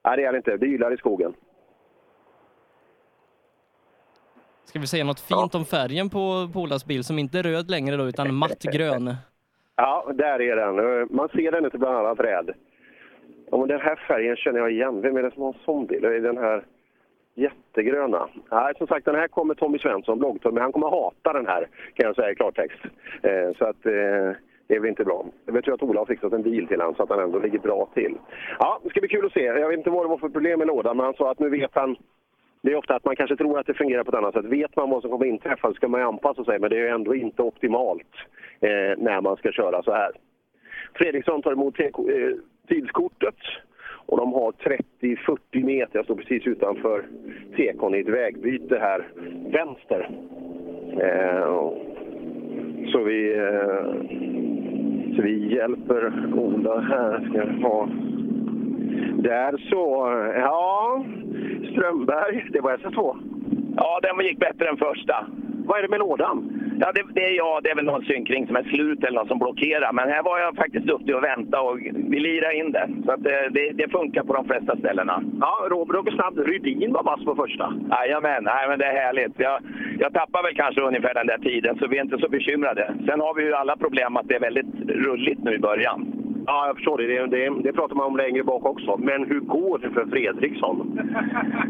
Nej, 0.06 0.18
det 0.18 0.24
är 0.24 0.26
han 0.26 0.36
inte. 0.36 0.58
Det 0.58 0.66
ylar 0.66 0.94
i 0.94 0.98
skogen. 0.98 1.34
Ska 4.66 4.80
vi 4.80 4.88
säga 4.88 5.04
något 5.04 5.20
fint 5.20 5.56
om 5.56 5.66
färgen 5.66 6.10
på, 6.10 6.50
på 6.54 6.60
Olas 6.60 6.86
bil 6.86 7.04
som 7.04 7.20
inte 7.20 7.40
är 7.40 7.44
röd 7.44 7.70
längre 7.72 7.96
då 7.96 8.08
utan 8.08 8.34
mattgrön? 8.36 9.16
Ja, 9.80 10.12
där 10.14 10.42
är 10.42 10.56
den. 10.56 11.08
Man 11.12 11.30
ser 11.30 11.52
den 11.52 11.66
inte 11.66 11.78
bland 11.78 11.98
alla 11.98 12.16
träd. 12.16 12.50
Ja, 13.52 13.58
men 13.58 13.68
den 13.68 13.80
här 13.80 13.96
färgen 13.96 14.36
känner 14.36 14.60
jag 14.60 14.72
igen. 14.72 15.02
Vem 15.02 15.18
är 15.18 15.24
det 15.24 15.32
som 15.32 15.42
har 15.42 15.54
en 15.54 15.60
sån 15.66 15.86
bil? 15.86 16.02
Den 16.02 16.38
här 16.38 16.66
jättegröna. 17.38 18.28
Nej, 18.52 18.74
som 18.78 18.88
sagt, 18.88 19.06
den 19.06 19.16
här 19.16 19.28
kommer 19.28 19.54
Tommy 19.54 19.80
Svensson, 19.80 20.20
bloggtommy. 20.20 20.60
Han 20.60 20.72
kommer 20.72 20.88
hata 20.88 21.34
den 21.34 21.48
här, 21.48 21.68
kan 21.94 22.06
jag 22.06 22.16
säga 22.16 22.32
i 22.32 22.36
klartext. 22.36 22.80
Eh, 23.22 23.58
så 23.58 23.66
att 23.66 23.86
eh, 23.86 24.32
det 24.68 24.76
är 24.76 24.80
väl 24.80 24.90
inte 24.90 25.04
bra. 25.04 25.26
Jag 25.46 25.54
vet 25.54 25.68
ju 25.68 25.74
att 25.74 25.84
Ola 25.84 26.02
har 26.02 26.06
fixat 26.06 26.34
en 26.34 26.44
bil 26.44 26.68
till 26.68 26.80
honom 26.80 26.96
så 26.96 27.04
att 27.04 27.10
han 27.10 27.20
ändå 27.20 27.40
ligger 27.40 27.60
bra 27.60 27.88
till. 27.94 28.18
Ja, 28.60 28.80
det 28.84 28.90
ska 28.90 29.00
bli 29.00 29.10
kul 29.10 29.26
att 29.26 29.34
se. 29.34 29.44
Jag 29.44 29.70
vet 29.70 29.78
inte 29.78 29.90
vad 29.90 30.06
det 30.06 30.10
var 30.10 30.18
för 30.18 30.30
problem 30.30 30.60
med 30.60 30.68
lådan, 30.68 30.98
men 30.98 31.06
han 31.06 31.14
sa 31.14 31.32
att 31.32 31.40
nu 31.40 31.50
vet 31.50 31.72
han 31.74 31.96
det 32.62 32.72
är 32.72 32.76
ofta 32.76 32.96
att 32.96 33.06
man 33.06 33.16
kanske 33.16 33.36
tror 33.36 33.60
att 33.60 33.68
det 33.68 33.74
fungerar 33.74 34.04
på 34.04 34.12
ett 34.12 34.18
annat 34.18 34.34
sätt. 34.34 34.46
Vet 34.46 34.76
man 34.76 34.90
vad 34.90 35.02
som 35.02 35.12
kommer 35.12 35.26
inträffa 35.26 35.68
så 35.68 35.74
ska 35.74 35.88
man 35.88 36.02
ju 36.02 36.08
anpassa 36.08 36.44
sig, 36.44 36.60
men 36.60 36.70
det 36.70 36.76
är 36.76 36.80
ju 36.80 36.88
ändå 36.88 37.16
inte 37.16 37.42
optimalt 37.42 38.14
eh, 38.60 38.98
när 38.98 39.22
man 39.22 39.38
ska 39.38 39.52
köra 39.52 39.84
så 39.84 39.92
här. 39.92 40.12
Fredriksson 40.94 41.42
tar 41.42 41.52
emot 41.52 41.80
eh, 41.80 41.90
tidskortet 42.68 43.36
och 44.08 44.18
de 44.18 44.34
har 44.34 44.52
30-40 45.02 45.64
meter. 45.66 45.90
Jag 46.00 46.06
står 46.06 46.16
precis 46.16 46.48
utanför 46.48 47.06
tekon 47.56 47.96
i 47.96 48.00
ett 48.00 48.10
vägbyte 48.10 48.78
här 48.80 49.08
vänster. 49.52 50.10
Eh, 51.02 51.72
så, 52.92 53.04
vi, 53.04 53.36
eh, 53.38 53.84
så 55.16 55.22
vi 55.22 55.56
hjälper 55.56 56.14
Ola 56.34 56.80
här. 56.80 57.30
Ska 57.30 57.68
ha. 57.68 57.90
Där 59.18 59.70
så. 59.70 60.08
Ja, 60.36 61.06
Strömberg. 61.72 62.48
Det 62.52 62.62
var 62.62 62.78
SS2. 62.78 63.18
Ja, 63.76 64.00
den 64.04 64.26
gick 64.26 64.40
bättre 64.40 64.70
än 64.70 64.78
första. 64.78 65.26
Vad 65.68 65.78
är 65.78 65.82
det 65.82 65.90
med 65.90 66.00
lådan? 66.00 66.38
Ja, 66.82 66.92
det, 66.96 67.04
det, 67.14 67.26
är, 67.30 67.34
ja, 67.38 67.60
det 67.64 67.70
är 67.70 67.76
väl 67.76 67.86
någon 67.86 68.06
synkring 68.06 68.48
som 68.48 68.56
är 68.56 68.64
slut 68.64 69.04
eller 69.04 69.20
något 69.20 69.28
som 69.28 69.40
blockerar. 69.40 69.94
Men 69.94 70.10
här 70.10 70.24
var 70.24 70.40
jag 70.40 70.56
faktiskt 70.56 70.86
duktig 70.86 71.14
att 71.14 71.24
vänta 71.24 71.62
och 71.62 71.78
vi 72.12 72.20
lirade 72.20 72.56
in 72.56 72.72
det. 72.72 72.90
Så 73.06 73.12
att 73.12 73.24
det, 73.24 73.50
det, 73.52 73.72
det 73.72 73.92
funkar 73.92 74.24
på 74.24 74.34
de 74.34 74.46
flesta 74.46 74.78
ställena. 74.78 75.24
Ja, 75.42 75.68
Robert 75.70 75.96
åker 75.96 76.12
snabbt. 76.12 76.38
Rydin 76.38 76.94
var 76.94 77.04
vass 77.04 77.26
på 77.26 77.36
första. 77.36 77.74
Jajamän, 77.92 78.44
nej, 78.44 78.70
men 78.70 78.80
det 78.80 78.86
är 78.86 79.00
härligt. 79.06 79.34
Jag, 79.38 79.62
jag 80.00 80.14
tappar 80.14 80.44
väl 80.44 80.56
kanske 80.56 80.82
ungefär 80.82 81.14
den 81.14 81.28
där 81.28 81.38
tiden, 81.38 81.78
så 81.80 81.88
vi 81.88 81.98
är 81.98 82.02
inte 82.02 82.18
så 82.18 82.30
bekymrade. 82.30 82.94
Sen 83.08 83.20
har 83.20 83.34
vi 83.34 83.44
ju 83.44 83.54
alla 83.54 83.78
problem 83.78 84.18
att 84.18 84.28
det 84.28 84.36
är 84.36 84.40
väldigt 84.40 84.74
rulligt 84.90 85.44
nu 85.44 85.56
i 85.56 85.60
början. 85.60 86.18
Ja, 86.48 86.68
jag 86.68 86.76
förstår 86.76 86.98
det. 86.98 87.08
Det, 87.08 87.28
det. 87.28 87.62
det 87.64 87.74
pratar 87.74 87.96
man 87.96 88.06
om 88.06 88.18
längre 88.18 88.44
bak 88.44 88.66
också. 88.66 88.98
Men 88.98 89.26
hur 89.26 89.40
går 89.40 89.78
det 89.80 89.90
för 89.90 90.06
Fredriksson? 90.06 91.00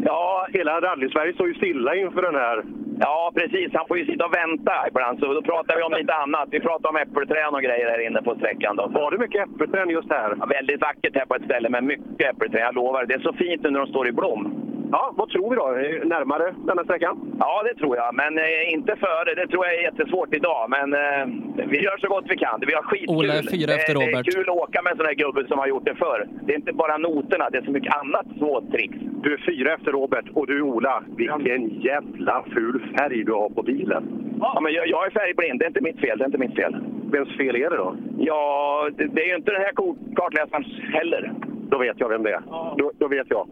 Ja, 0.05 0.47
hela 0.53 0.81
rally-Sverige 0.81 1.33
står 1.33 1.47
ju 1.47 1.53
stilla 1.53 1.95
inför 1.95 2.21
den 2.21 2.35
här. 2.35 2.63
Ja, 2.99 3.31
precis. 3.35 3.69
Han 3.73 3.87
får 3.87 3.97
ju 3.97 4.05
sitta 4.05 4.25
och 4.25 4.35
vänta 4.35 4.73
ibland, 4.87 5.19
så 5.19 5.33
då 5.33 5.41
pratar 5.41 5.75
vi 5.77 5.83
om 5.83 5.93
lite 5.93 6.13
annat. 6.13 6.47
Vi 6.51 6.59
pratar 6.59 6.89
om 6.89 6.95
äppelträd 6.95 7.53
och 7.53 7.61
grejer 7.61 7.89
här 7.89 8.05
inne 8.07 8.21
på 8.21 8.35
sträckan. 8.35 8.75
Då. 8.75 8.87
Var 8.87 9.11
det 9.11 9.17
mycket 9.17 9.47
äppelträd 9.47 9.91
just 9.91 10.09
här? 10.09 10.35
Ja, 10.39 10.45
väldigt 10.45 10.81
vackert 10.81 11.15
här 11.15 11.25
på 11.25 11.35
ett 11.35 11.45
ställe 11.45 11.69
med 11.69 11.83
mycket 11.83 12.29
äppelträd, 12.33 12.61
jag 12.61 12.75
lovar. 12.75 13.05
Det 13.05 13.13
är 13.13 13.19
så 13.19 13.33
fint 13.33 13.63
nu 13.63 13.69
när 13.69 13.79
de 13.79 13.87
står 13.87 14.07
i 14.07 14.11
blom. 14.11 14.66
Ja, 14.91 15.13
vad 15.17 15.29
tror 15.29 15.49
vi 15.49 15.55
då? 15.55 15.67
Närmare 16.15 16.55
denna 16.67 16.83
sträckan? 16.83 17.35
Ja, 17.39 17.63
det 17.63 17.75
tror 17.79 17.95
jag. 17.97 18.15
Men 18.15 18.37
eh, 18.37 18.73
inte 18.73 18.95
före. 18.95 19.35
Det 19.35 19.47
tror 19.47 19.65
jag 19.65 19.75
är 19.75 19.81
jättesvårt 19.81 20.35
idag. 20.35 20.69
Men 20.69 20.93
eh, 20.93 21.25
vi 21.71 21.77
gör 21.83 21.97
så 21.97 22.07
gott 22.07 22.25
vi 22.27 22.37
kan. 22.37 22.63
Vi 22.67 22.73
har 22.73 22.83
skitkul. 22.83 23.15
Ola 23.15 23.33
är 23.33 23.43
fyra 23.57 23.73
efter 23.73 23.93
det, 23.93 23.99
det 23.99 24.05
är 24.05 24.17
Robert. 24.17 24.33
kul 24.33 24.49
att 24.49 24.55
åka 24.55 24.81
med 24.81 24.91
en 24.91 24.97
sån 24.97 25.05
här 25.05 25.13
gubbe 25.13 25.47
som 25.47 25.59
har 25.59 25.67
gjort 25.67 25.85
det 25.85 25.95
förr. 25.95 26.27
Det 26.45 26.53
är 26.53 26.57
inte 26.57 26.73
bara 26.73 26.97
noterna, 26.97 27.49
det 27.49 27.57
är 27.57 27.61
så 27.61 27.71
mycket 27.71 27.93
annat 28.01 28.27
småtricks. 28.37 28.97
Du 29.23 29.33
är 29.33 29.41
fyra 29.51 29.73
efter 29.73 29.91
Robert 29.91 30.25
och 30.33 30.47
du 30.47 30.61
Ola, 30.61 31.03
vilken 31.17 31.81
jävla 31.81 32.43
ful 32.53 32.95
färg 32.97 33.23
du 33.23 33.31
har 33.31 33.49
på 33.49 33.63
bilen. 33.63 34.03
Ja, 34.39 34.59
men 34.63 34.73
jag, 34.73 34.87
jag 34.87 35.05
är 35.05 35.09
färgblind. 35.09 35.59
Det 35.59 35.65
är 35.65 35.67
inte 35.67 35.81
mitt 35.81 35.99
fel. 35.99 36.17
Det 36.17 36.23
är 36.23 36.25
inte 36.25 36.37
mitt 36.37 36.55
fel. 36.55 36.75
Vems 37.11 37.37
fel 37.37 37.55
är 37.55 37.69
det 37.69 37.77
då? 37.77 37.95
Ja, 38.17 38.89
det, 38.97 39.05
det 39.05 39.21
är 39.21 39.27
ju 39.27 39.35
inte 39.35 39.51
den 39.51 39.61
här 39.61 39.73
kartläsarens 40.15 40.67
heller. 40.93 41.33
Då 41.69 41.77
vet 41.77 41.99
jag 41.99 42.09
vem 42.09 42.23
det 42.23 42.31
är. 42.31 42.41
Då, 42.77 42.91
då 42.97 43.07
vet 43.07 43.27
jag. 43.29 43.47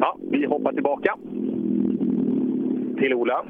Ja, 0.00 0.16
vi 0.30 0.46
hoppar 0.46 0.72
tillbaka. 0.72 1.16
Till 2.98 3.14
Ola. 3.14 3.44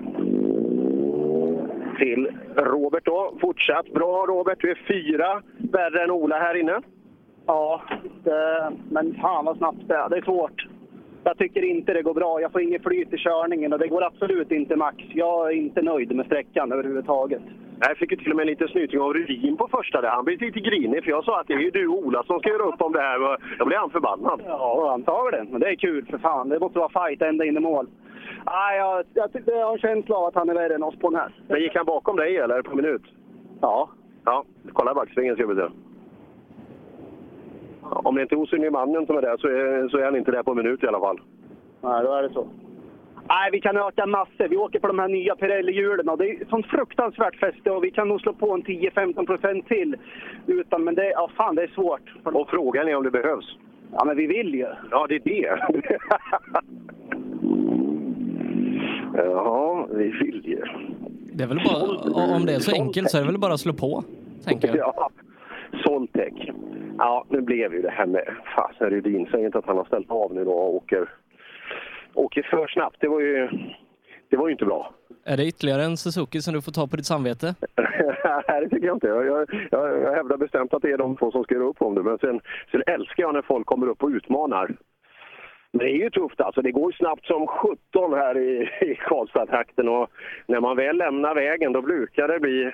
Till 1.99 2.29
Robert 2.57 3.05
då. 3.05 3.35
Fortsatt 3.41 3.87
bra 3.87 4.27
Robert. 4.27 4.59
Du 4.61 4.71
är 4.71 4.79
fyra 4.89 5.43
värre 5.73 6.05
än 6.05 6.11
Ola 6.11 6.37
här 6.37 6.55
inne. 6.55 6.81
Ja, 7.47 7.83
det, 8.25 8.73
men 8.91 9.15
fan 9.15 9.45
vad 9.45 9.57
snabbt 9.57 9.89
det 9.89 9.95
är. 9.95 10.09
Det 10.09 10.17
är 10.17 10.23
svårt. 10.23 10.67
Jag 11.25 11.39
tycker 11.39 11.65
inte 11.65 11.93
det 11.93 12.03
går 12.03 12.15
bra. 12.15 12.41
Jag 12.41 12.53
får 12.53 12.63
inget 12.63 12.83
flyt 12.83 13.13
i 13.13 13.17
körningen 13.17 13.73
och 13.73 13.79
det 13.79 13.89
går 13.89 14.05
absolut 14.05 14.53
inte 14.53 14.77
max. 14.77 14.97
Jag 15.15 15.47
är 15.47 15.57
inte 15.57 15.83
nöjd 15.83 16.17
med 16.17 16.27
sträckan 16.27 16.73
överhuvudtaget. 16.73 17.43
Jag 17.81 17.97
fick 17.97 18.11
ju 18.11 18.17
till 18.17 18.31
och 18.31 18.37
med 18.37 18.43
en 18.43 18.49
liten 18.49 18.69
snyting 18.69 19.01
av 19.01 19.15
Rudin 19.15 19.57
på 19.57 19.69
första 19.69 20.01
där. 20.01 20.09
Han 20.09 20.25
blev 20.25 20.41
lite 20.41 20.61
grinig 20.61 21.05
för 21.05 21.11
jag 21.11 21.25
sa 21.25 21.41
att 21.41 21.47
det 21.47 21.55
är 21.55 21.59
ju 21.59 21.71
du 21.71 21.89
och 21.89 21.99
Ola 21.99 22.23
som 22.23 22.39
ska 22.39 22.51
göra 22.51 22.63
upp 22.63 22.83
om 22.83 22.93
det 22.93 23.01
här. 23.01 23.39
Jag 23.59 23.67
blev 23.67 23.79
han 23.79 23.91
förbannad. 23.91 24.43
Ja, 24.47 24.93
antagligen. 24.93 25.47
Men 25.51 25.61
det 25.61 25.69
är 25.69 25.75
kul 25.75 26.07
för 26.11 26.19
fan. 26.19 26.49
Det 26.49 26.61
måste 26.61 26.79
vara 26.79 27.09
fight 27.09 27.23
ända 27.23 27.45
in 27.45 27.57
i 27.57 27.61
mål. 27.61 27.87
Nej, 28.47 28.79
jag, 28.79 29.05
jag, 29.15 29.31
jag 29.47 29.67
har 29.67 29.73
en 29.73 29.79
känsla 29.79 30.17
av 30.17 30.25
att 30.25 30.35
han 30.35 30.51
är 30.51 30.55
värre 30.55 30.75
än 30.75 30.83
oss 30.83 30.99
på 30.99 31.11
den 31.11 31.21
här. 31.21 31.35
Men 31.49 31.61
gick 31.61 31.77
han 31.77 31.87
bakom 31.87 32.17
dig 32.17 32.37
eller 32.37 32.63
på 32.63 32.77
minut? 32.77 33.03
Ja. 33.61 33.89
Ja, 34.25 34.45
kolla 34.73 34.95
backsvingen 34.95 35.37
ska 35.37 35.47
vi 35.47 35.55
se. 35.55 35.69
Om 37.91 38.15
det 38.15 38.23
inte 38.23 38.35
är 38.35 38.39
osynlig 38.41 38.73
mannen 38.73 39.07
som 39.07 39.17
är 39.17 39.23
där 39.23 39.37
så 39.37 39.47
är, 39.49 39.89
så 39.89 39.99
är 39.99 40.05
han 40.05 40.17
inte 40.17 40.31
där 40.31 40.43
på 40.43 40.51
en 40.51 40.57
minut 40.57 40.83
i 40.83 40.87
alla 40.87 41.01
fall. 41.01 41.21
Nej, 41.81 42.05
då 42.05 42.13
är 42.13 42.23
det 42.23 42.33
så. 42.33 42.47
Nej, 43.29 43.51
vi 43.53 43.61
kan 43.61 43.77
öka 43.77 44.07
massor. 44.07 44.49
Vi 44.49 44.57
åker 44.57 44.79
på 44.79 44.87
de 44.87 44.99
här 44.99 45.09
nya 45.09 45.35
Pirelli-hjulen 45.35 46.09
och 46.09 46.19
det 46.19 46.31
är 46.31 46.45
sånt 46.51 46.67
fruktansvärt 46.67 47.37
fäste 47.37 47.71
och 47.71 47.85
vi 47.85 47.91
kan 47.91 48.09
nog 48.09 48.21
slå 48.21 48.33
på 48.33 48.55
en 48.55 48.63
10-15 48.63 49.27
procent 49.27 49.69
till. 49.69 49.97
Utan, 50.47 50.85
men 50.85 50.95
det, 50.95 51.11
ja, 51.11 51.31
fan, 51.37 51.55
det 51.55 51.63
är 51.63 51.69
svårt. 51.69 52.15
Och 52.25 52.51
frågan 52.51 52.89
är 52.89 52.97
om 52.97 53.03
det 53.03 53.11
behövs. 53.11 53.57
Ja, 53.93 54.05
men 54.05 54.17
vi 54.17 54.27
vill 54.27 54.55
ju. 54.55 54.67
Ja, 54.91 55.07
det 55.09 55.15
är 55.15 55.21
det. 55.25 55.99
ja, 59.25 59.87
vi 59.91 60.09
vill 60.09 60.43
ju. 60.45 60.63
Det 61.33 61.45
är 61.45 61.49
väl 61.49 61.61
bara, 61.65 62.37
om 62.37 62.47
det 62.47 62.55
är 62.55 62.59
så 62.59 62.73
enkelt 62.73 63.11
så 63.11 63.17
är 63.17 63.21
det 63.21 63.27
väl 63.27 63.39
bara 63.39 63.55
att 63.55 63.61
slå 63.61 63.73
på, 63.73 64.05
tänker 64.45 64.69
jag. 64.69 64.77
Ja, 64.97 65.11
Soltech. 65.85 66.51
Ja, 67.01 67.25
nu 67.29 67.41
blev 67.41 67.75
ju 67.75 67.83
det 67.83 67.91
här 67.91 68.07
med 68.07 68.25
fasen 68.57 68.91
Rydin. 68.91 69.29
Säg 69.31 69.45
inte 69.45 69.59
att 69.59 69.67
han 69.67 69.77
har 69.77 69.85
ställt 69.85 70.11
av 70.11 70.35
nu 70.35 70.45
då 70.45 70.53
och 70.53 70.75
åker, 70.75 71.09
åker 72.15 72.43
för 72.43 72.67
snabbt. 72.67 72.97
Det 73.01 73.09
var 73.09 73.21
ju, 73.21 73.49
det 74.29 74.37
var 74.37 74.49
ju 74.49 74.53
inte 74.53 74.65
bra. 74.65 74.95
Är 75.25 75.37
det 75.37 75.47
ytterligare 75.47 75.85
en 75.85 75.97
Suzuki 75.97 76.41
som 76.41 76.55
du 76.55 76.63
får 76.63 76.73
ta 76.73 76.87
på 76.87 76.97
ditt 76.97 77.07
samvete? 77.07 77.55
Nej, 78.49 78.61
det 78.61 78.69
tycker 78.69 78.87
jag 78.87 78.97
inte. 78.97 79.07
Jag, 79.07 79.27
jag, 79.27 79.47
jag, 79.71 80.15
hävdar 80.15 80.37
bestämt 80.37 80.75
att 80.75 80.83
det 80.83 80.91
är 80.91 80.99
de 80.99 81.17
två 81.17 81.31
som 81.31 81.45
ska 81.45 81.55
göra 81.55 81.65
upp 81.65 81.83
om 81.83 81.95
det. 81.95 82.03
Men 82.03 82.19
sen, 82.19 82.41
sen 82.71 82.83
älskar 82.87 83.23
jag 83.23 83.35
när 83.35 83.43
folk 83.43 83.67
kommer 83.67 83.87
upp 83.87 84.03
och 84.03 84.09
utmanar. 84.09 84.77
Men 85.73 85.79
det 85.79 85.93
är 85.93 85.97
ju 86.05 86.11
tufft 86.11 86.41
alltså. 86.41 86.63
Det 86.63 86.73
går 86.73 86.93
ju 86.93 86.97
snabbt 86.97 87.27
som 87.27 87.47
17 87.47 88.13
här 88.13 88.39
i, 88.39 88.63
i 88.81 88.95
Karlstad-trakten 88.95 89.89
och 89.89 90.11
när 90.47 90.61
man 90.61 90.77
väl 90.77 90.97
lämnar 90.97 91.35
vägen 91.35 91.73
då 91.73 91.83
brukar 91.83 92.29
det 92.29 92.41
bli 92.41 92.73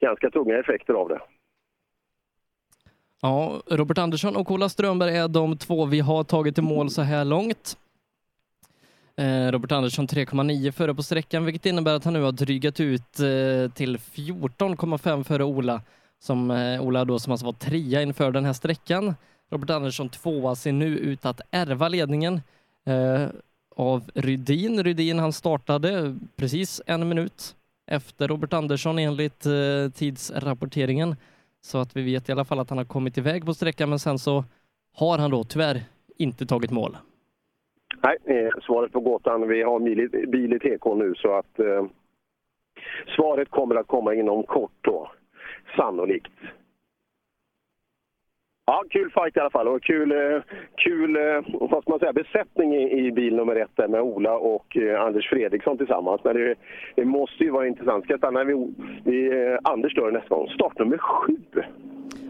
ganska 0.00 0.30
tunga 0.30 0.58
effekter 0.58 0.94
av 0.94 1.08
det. 1.08 1.20
Ja, 3.24 3.62
Robert 3.66 3.98
Andersson 3.98 4.36
och 4.36 4.50
Ola 4.50 4.68
Strömberg 4.68 5.16
är 5.16 5.28
de 5.28 5.58
två 5.58 5.84
vi 5.84 6.00
har 6.00 6.24
tagit 6.24 6.58
i 6.58 6.62
mål 6.62 6.90
så 6.90 7.02
här 7.02 7.24
långt. 7.24 7.76
Eh, 9.16 9.52
Robert 9.52 9.72
Andersson 9.72 10.06
3,9 10.08 10.70
före 10.70 10.94
på 10.94 11.02
sträckan, 11.02 11.44
vilket 11.44 11.66
innebär 11.66 11.94
att 11.94 12.04
han 12.04 12.12
nu 12.12 12.22
har 12.22 12.32
drygat 12.32 12.80
ut 12.80 13.20
eh, 13.20 13.72
till 13.74 13.96
14,5 13.96 15.24
före 15.24 15.44
Ola. 15.44 15.82
Som 16.18 16.50
eh, 16.50 16.82
Ola 16.82 17.04
då 17.04 17.18
som 17.18 17.32
alltså 17.32 17.46
var 17.46 17.52
trea 17.52 18.02
inför 18.02 18.30
den 18.30 18.44
här 18.44 18.52
sträckan. 18.52 19.14
Robert 19.50 19.70
Andersson 19.70 20.08
tvåa 20.08 20.54
ser 20.54 20.72
nu 20.72 20.98
ut 20.98 21.26
att 21.26 21.40
ärva 21.50 21.88
ledningen 21.88 22.40
av 23.76 24.10
Rydin. 24.14 24.84
Rydin 24.84 25.18
han 25.18 25.32
startade 25.32 26.18
precis 26.36 26.80
en 26.86 27.08
minut 27.08 27.56
efter 27.86 28.28
Robert 28.28 28.52
Andersson 28.52 28.98
enligt 28.98 29.46
tidsrapporteringen. 29.94 31.16
Så 31.64 31.78
att 31.78 31.96
vi 31.96 32.02
vet 32.02 32.28
i 32.28 32.32
alla 32.32 32.44
fall 32.44 32.58
att 32.58 32.70
han 32.70 32.78
har 32.78 32.84
kommit 32.84 33.18
iväg 33.18 33.46
på 33.46 33.54
sträckan, 33.54 33.88
men 33.88 33.98
sen 33.98 34.18
så 34.18 34.44
har 34.94 35.18
han 35.18 35.30
då 35.30 35.44
tyvärr 35.44 35.80
inte 36.18 36.46
tagit 36.46 36.70
mål. 36.70 36.96
Nej, 38.02 38.50
svaret 38.62 38.92
på 38.92 39.00
gåtan. 39.00 39.48
Vi 39.48 39.62
har 39.62 39.80
bil 39.80 40.00
i, 40.00 40.26
bil 40.26 40.52
i 40.52 40.58
TK 40.58 40.94
nu 40.96 41.14
så 41.16 41.38
att 41.38 41.58
eh, 41.58 41.84
svaret 43.16 43.50
kommer 43.50 43.74
att 43.74 43.86
komma 43.86 44.14
inom 44.14 44.42
kort 44.42 44.78
då. 44.80 45.10
Sannolikt. 45.76 46.32
Ja, 48.66 48.82
kul 48.90 49.10
fight 49.10 49.36
i 49.36 49.40
alla 49.40 49.50
fall 49.50 49.68
och 49.68 49.82
kul, 49.82 50.12
eh, 50.12 50.42
kul 50.76 51.16
eh, 51.16 51.44
vad 51.60 51.82
ska 51.82 51.90
man 51.90 51.98
säga, 51.98 52.12
besättning 52.12 52.74
i, 52.74 53.06
i 53.06 53.12
bil 53.12 53.36
nummer 53.36 53.56
ett 53.56 53.90
med 53.90 54.00
Ola 54.00 54.36
och 54.36 54.76
eh, 54.76 55.00
Anders 55.00 55.28
Fredriksson 55.30 55.78
tillsammans. 55.78 56.20
Men 56.24 56.36
det, 56.36 56.54
det 56.94 57.04
måste 57.04 57.44
ju 57.44 57.50
vara 57.50 57.66
intressant. 57.66 58.04
Ska 58.04 58.18
stanna 58.18 58.44
vid, 58.44 58.74
vid 59.04 59.32
Anders 59.62 59.94
då 59.94 60.02
nästa 60.02 60.34
gång. 60.34 60.48
Startnummer 60.48 60.98
sju. 60.98 61.36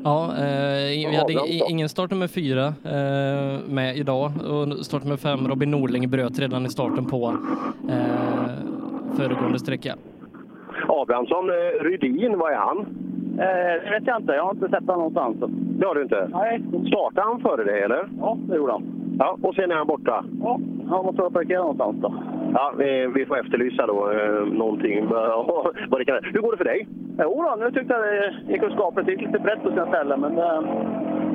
Ja, 0.04 0.24
eh, 0.24 1.10
vi 1.10 1.16
hade 1.16 1.32
ingen 1.70 1.88
startnummer 1.88 2.28
fyra 2.28 2.66
eh, 2.66 3.68
med 3.68 3.96
idag 3.96 4.24
och 4.24 4.86
startnummer 4.86 5.16
fem, 5.16 5.48
Robin 5.48 5.70
Norling, 5.70 6.10
bröt 6.10 6.38
redan 6.38 6.66
i 6.66 6.68
starten 6.68 7.04
på 7.04 7.36
eh, 7.90 8.52
föregående 9.16 9.58
sträcka. 9.58 9.94
Abrahamsson, 10.88 11.50
Rydin, 11.80 12.38
vad 12.38 12.52
är 12.52 12.56
han? 12.56 12.86
Eh, 13.38 13.84
det 13.84 13.90
vet 13.90 14.06
jag 14.06 14.20
inte. 14.20 14.32
Jag 14.32 14.44
har 14.44 14.50
inte 14.50 14.68
sett 14.68 14.86
honom 14.86 15.12
någonstans. 15.12 15.36
Det 15.78 15.86
har 15.86 15.94
du 15.94 16.02
inte? 16.02 16.28
Nej. 16.32 16.62
Startade 16.86 17.26
han 17.26 17.40
före 17.40 17.64
dig 17.64 17.82
eller? 17.82 18.08
Ja, 18.20 18.38
det 18.48 18.56
gjorde 18.56 18.72
han. 18.72 18.82
Ja, 19.18 19.38
och 19.42 19.54
sen 19.54 19.70
är 19.70 19.74
han 19.74 19.86
borta? 19.86 20.24
Ja, 20.42 20.60
han 20.88 21.04
måste 21.04 21.22
ha 21.22 21.30
parkerat 21.30 21.62
någonstans 21.62 21.96
då. 22.00 22.14
Ja, 22.54 22.72
vi, 22.78 23.06
vi 23.14 23.26
får 23.26 23.40
efterlysa 23.40 23.86
då 23.86 24.10
eh, 24.10 24.46
någonting. 24.46 25.06
vad 25.88 26.00
det 26.00 26.04
kan 26.04 26.18
Hur 26.22 26.40
går 26.40 26.52
det 26.52 26.58
för 26.58 26.64
dig? 26.64 26.86
Jo 27.18 27.42
då, 27.42 27.64
nu 27.64 27.70
tyckte 27.70 27.94
jag 27.94 28.02
det 28.02 28.52
gick 28.52 28.62
att 28.62 28.72
skapa 28.72 29.02
det 29.02 29.12
gick 29.12 29.20
lite 29.20 29.38
brett 29.38 29.62
på 29.62 29.70
sina 29.70 29.86
ställen, 29.86 30.20
men... 30.20 30.38
Eh, 30.38 30.62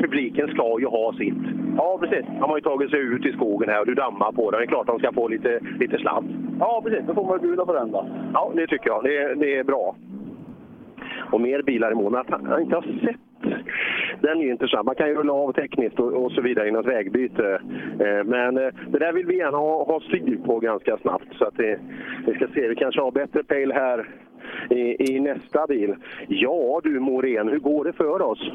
Publiken 0.01 0.47
ska 0.47 0.79
ju 0.79 0.85
ha 0.85 1.13
sitt. 1.13 1.43
Ja, 1.77 1.97
precis. 2.01 2.25
De 2.39 2.49
har 2.49 2.57
ju 2.57 2.61
tagit 2.61 2.89
sig 2.91 2.99
ut 2.99 3.25
i 3.25 3.31
skogen 3.31 3.69
här 3.69 3.79
och 3.79 3.85
du 3.85 3.93
dammar 3.93 4.31
på 4.31 4.51
den. 4.51 4.59
Det 4.59 4.65
är 4.65 4.67
klart 4.67 4.87
de 4.87 4.99
ska 4.99 5.11
få 5.11 5.27
lite, 5.27 5.59
lite 5.79 5.97
sladd. 5.97 6.23
ja, 6.59 6.81
precis. 6.85 7.07
Då 7.07 7.13
får 7.13 7.25
man 7.25 7.39
bjuda 7.39 7.65
på 7.65 7.73
den 7.73 7.91
då. 7.91 8.05
Ja, 8.33 8.51
det 8.55 8.67
tycker 8.67 8.89
jag. 8.89 9.03
Det, 9.03 9.35
det 9.35 9.57
är 9.57 9.63
bra. 9.63 9.95
Och 11.31 11.41
mer 11.41 11.61
bilar 11.61 11.91
i 11.91 11.95
månaden. 11.95 12.33
Att 12.33 12.47
han 12.47 12.61
inte 12.61 12.75
har 12.75 12.81
sett 12.81 13.17
den 14.21 14.39
är 14.39 14.43
ju 14.43 14.51
intressant. 14.51 14.85
Man 14.85 14.95
kan 14.95 15.07
ju 15.07 15.15
rulla 15.15 15.33
av 15.33 15.53
tekniskt 15.53 15.99
och, 15.99 16.25
och 16.25 16.31
så 16.31 16.41
vidare 16.41 16.67
i 16.67 16.71
något 16.71 16.85
vägbyte. 16.85 17.61
Eh, 17.99 18.23
men 18.25 18.57
eh, 18.57 18.73
det 18.87 18.99
där 18.99 19.13
vill 19.13 19.25
vi 19.25 19.37
gärna 19.37 19.57
ha, 19.57 19.83
ha 19.83 19.99
styr 19.99 20.37
på 20.45 20.59
ganska 20.59 20.97
snabbt. 20.97 21.35
Så 21.37 21.45
att 21.45 21.57
det, 21.57 21.79
vi 22.25 22.33
ska 22.33 22.47
se, 22.47 22.67
vi 22.67 22.75
kanske 22.75 23.01
har 23.01 23.11
bättre 23.11 23.43
pejl 23.43 23.71
här 23.71 24.09
i, 24.69 25.11
i 25.11 25.19
nästa 25.19 25.67
bil. 25.67 25.95
Ja 26.27 26.81
du 26.83 26.99
Morén, 26.99 27.47
hur 27.47 27.59
går 27.59 27.83
det 27.83 27.93
för 27.93 28.21
oss? 28.21 28.51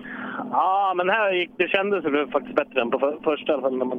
Ja, 0.50 0.92
men 0.96 1.10
här 1.10 1.32
gick 1.32 1.50
det 1.56 1.68
kändes 1.68 2.04
det 2.04 2.26
faktiskt 2.26 2.56
bättre 2.56 2.80
än 2.80 2.90
på 2.90 2.98
för, 2.98 3.16
första. 3.24 3.52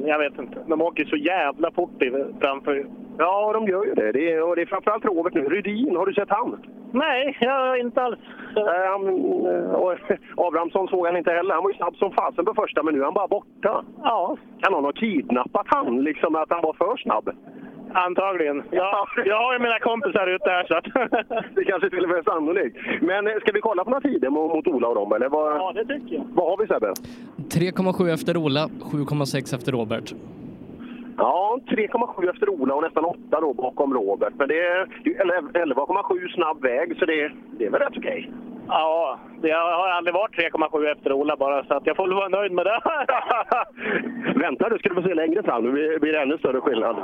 Jag 0.06 0.18
vet 0.18 0.38
inte. 0.38 0.58
De 0.66 0.82
åker 0.82 1.04
så 1.04 1.16
jävla 1.16 1.70
fort 1.70 2.02
framför. 2.40 2.86
Ja, 3.18 3.52
de 3.52 3.68
gör 3.68 3.84
ju 3.84 3.94
det. 3.94 4.12
det 4.12 4.32
är, 4.32 4.42
och 4.42 4.56
det 4.56 4.62
är 4.62 4.66
framförallt 4.66 5.04
Robert 5.04 5.34
nu. 5.34 5.48
Rydin, 5.48 5.96
har 5.96 6.06
du 6.06 6.14
sett 6.14 6.30
han? 6.30 6.62
Nej, 6.92 7.36
jag 7.40 7.78
inte 7.78 8.02
alls. 8.02 8.18
Eh, 8.56 9.74
och 9.74 9.94
Abrahamsson 10.46 10.88
såg 10.88 11.06
han 11.06 11.16
inte 11.16 11.32
heller. 11.32 11.54
Han 11.54 11.62
var 11.62 11.70
ju 11.70 11.76
snabb 11.76 11.96
som 11.96 12.12
fasen 12.12 12.44
på 12.44 12.54
första, 12.54 12.82
men 12.82 12.94
nu 12.94 13.00
är 13.00 13.04
han 13.04 13.14
bara 13.14 13.28
borta. 13.28 13.84
Ja. 14.02 14.36
Kan 14.60 14.72
någon 14.72 14.84
ha 14.84 14.92
kidnappat 14.92 15.66
han, 15.66 16.04
liksom 16.04 16.34
att 16.36 16.50
han 16.50 16.62
var 16.62 16.72
för 16.72 16.96
snabb? 16.96 17.30
Antagligen. 17.94 18.62
Ja, 18.70 19.06
jag 19.26 19.36
har 19.42 19.52
ju 19.52 19.58
mina 19.58 19.78
kompisar 19.78 20.26
ute 20.26 20.50
här 20.50 20.64
så 20.68 20.74
att... 20.76 20.84
Det 21.54 21.64
kanske 21.64 21.90
till 21.90 22.02
och 22.04 22.08
med 22.08 22.18
är 22.18 22.22
sannolikt. 22.22 22.76
Men 23.00 23.26
eh, 23.26 23.32
ska 23.40 23.52
vi 23.52 23.60
kolla 23.60 23.84
på 23.84 23.90
några 23.90 24.00
tider 24.00 24.30
mot, 24.30 24.54
mot 24.54 24.66
Ola 24.66 24.88
och 24.88 24.94
dem, 24.94 25.12
eller? 25.12 25.28
Vad, 25.28 25.56
Ja, 25.56 25.72
det 25.74 25.84
tycker 25.84 26.14
jag. 26.14 26.24
vad 26.34 26.46
har 26.50 26.56
vi 26.56 26.66
Sebbe? 26.66 26.92
3,7 27.36 28.12
efter 28.14 28.36
Ola, 28.36 28.66
7,6 28.66 29.54
efter 29.54 29.72
Robert. 29.72 30.14
Ja, 31.16 31.58
3,7 31.66 32.30
efter 32.30 32.48
Ola 32.48 32.74
och 32.74 32.82
nästan 32.82 33.04
8 33.04 33.18
då 33.40 33.52
bakom 33.52 33.94
Robert. 33.94 34.32
Men 34.38 34.48
det 34.48 34.60
är 34.60 34.86
ju 35.04 35.14
11,7 35.14 36.34
snabb 36.34 36.62
väg, 36.62 36.96
så 36.98 37.04
det, 37.04 37.32
det 37.58 37.66
är 37.66 37.70
väl 37.70 37.80
rätt 37.80 37.98
okej. 37.98 38.30
Ja, 38.68 39.18
det 39.42 39.50
har 39.50 39.88
aldrig 39.88 40.14
varit 40.14 40.38
3,7 40.38 40.92
efter 40.92 41.12
Ola 41.12 41.36
bara, 41.36 41.64
så 41.64 41.74
att 41.74 41.86
jag 41.86 41.96
får 41.96 42.06
väl 42.06 42.14
vara 42.14 42.28
nöjd 42.28 42.52
med 42.52 42.66
det. 42.66 42.80
Vänta, 44.40 44.68
du 44.68 44.78
ska 44.78 44.88
du 44.88 44.94
få 44.94 45.08
se 45.08 45.14
längre 45.14 45.42
fram. 45.42 45.64
Nu 45.64 45.72
blir 45.72 45.98
blir 45.98 46.12
det 46.12 46.22
ännu 46.22 46.38
större 46.38 46.60
skillnad. 46.60 46.96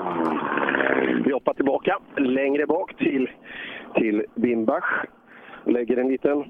Vi 1.25 1.33
hoppar 1.33 1.55
tillbaka 1.55 1.99
längre 2.17 2.67
bak 2.67 2.97
till, 2.97 3.31
till 3.95 4.25
Bimbach. 4.35 5.05
Lägger 5.65 5.97
en 5.97 6.09
liten... 6.09 6.45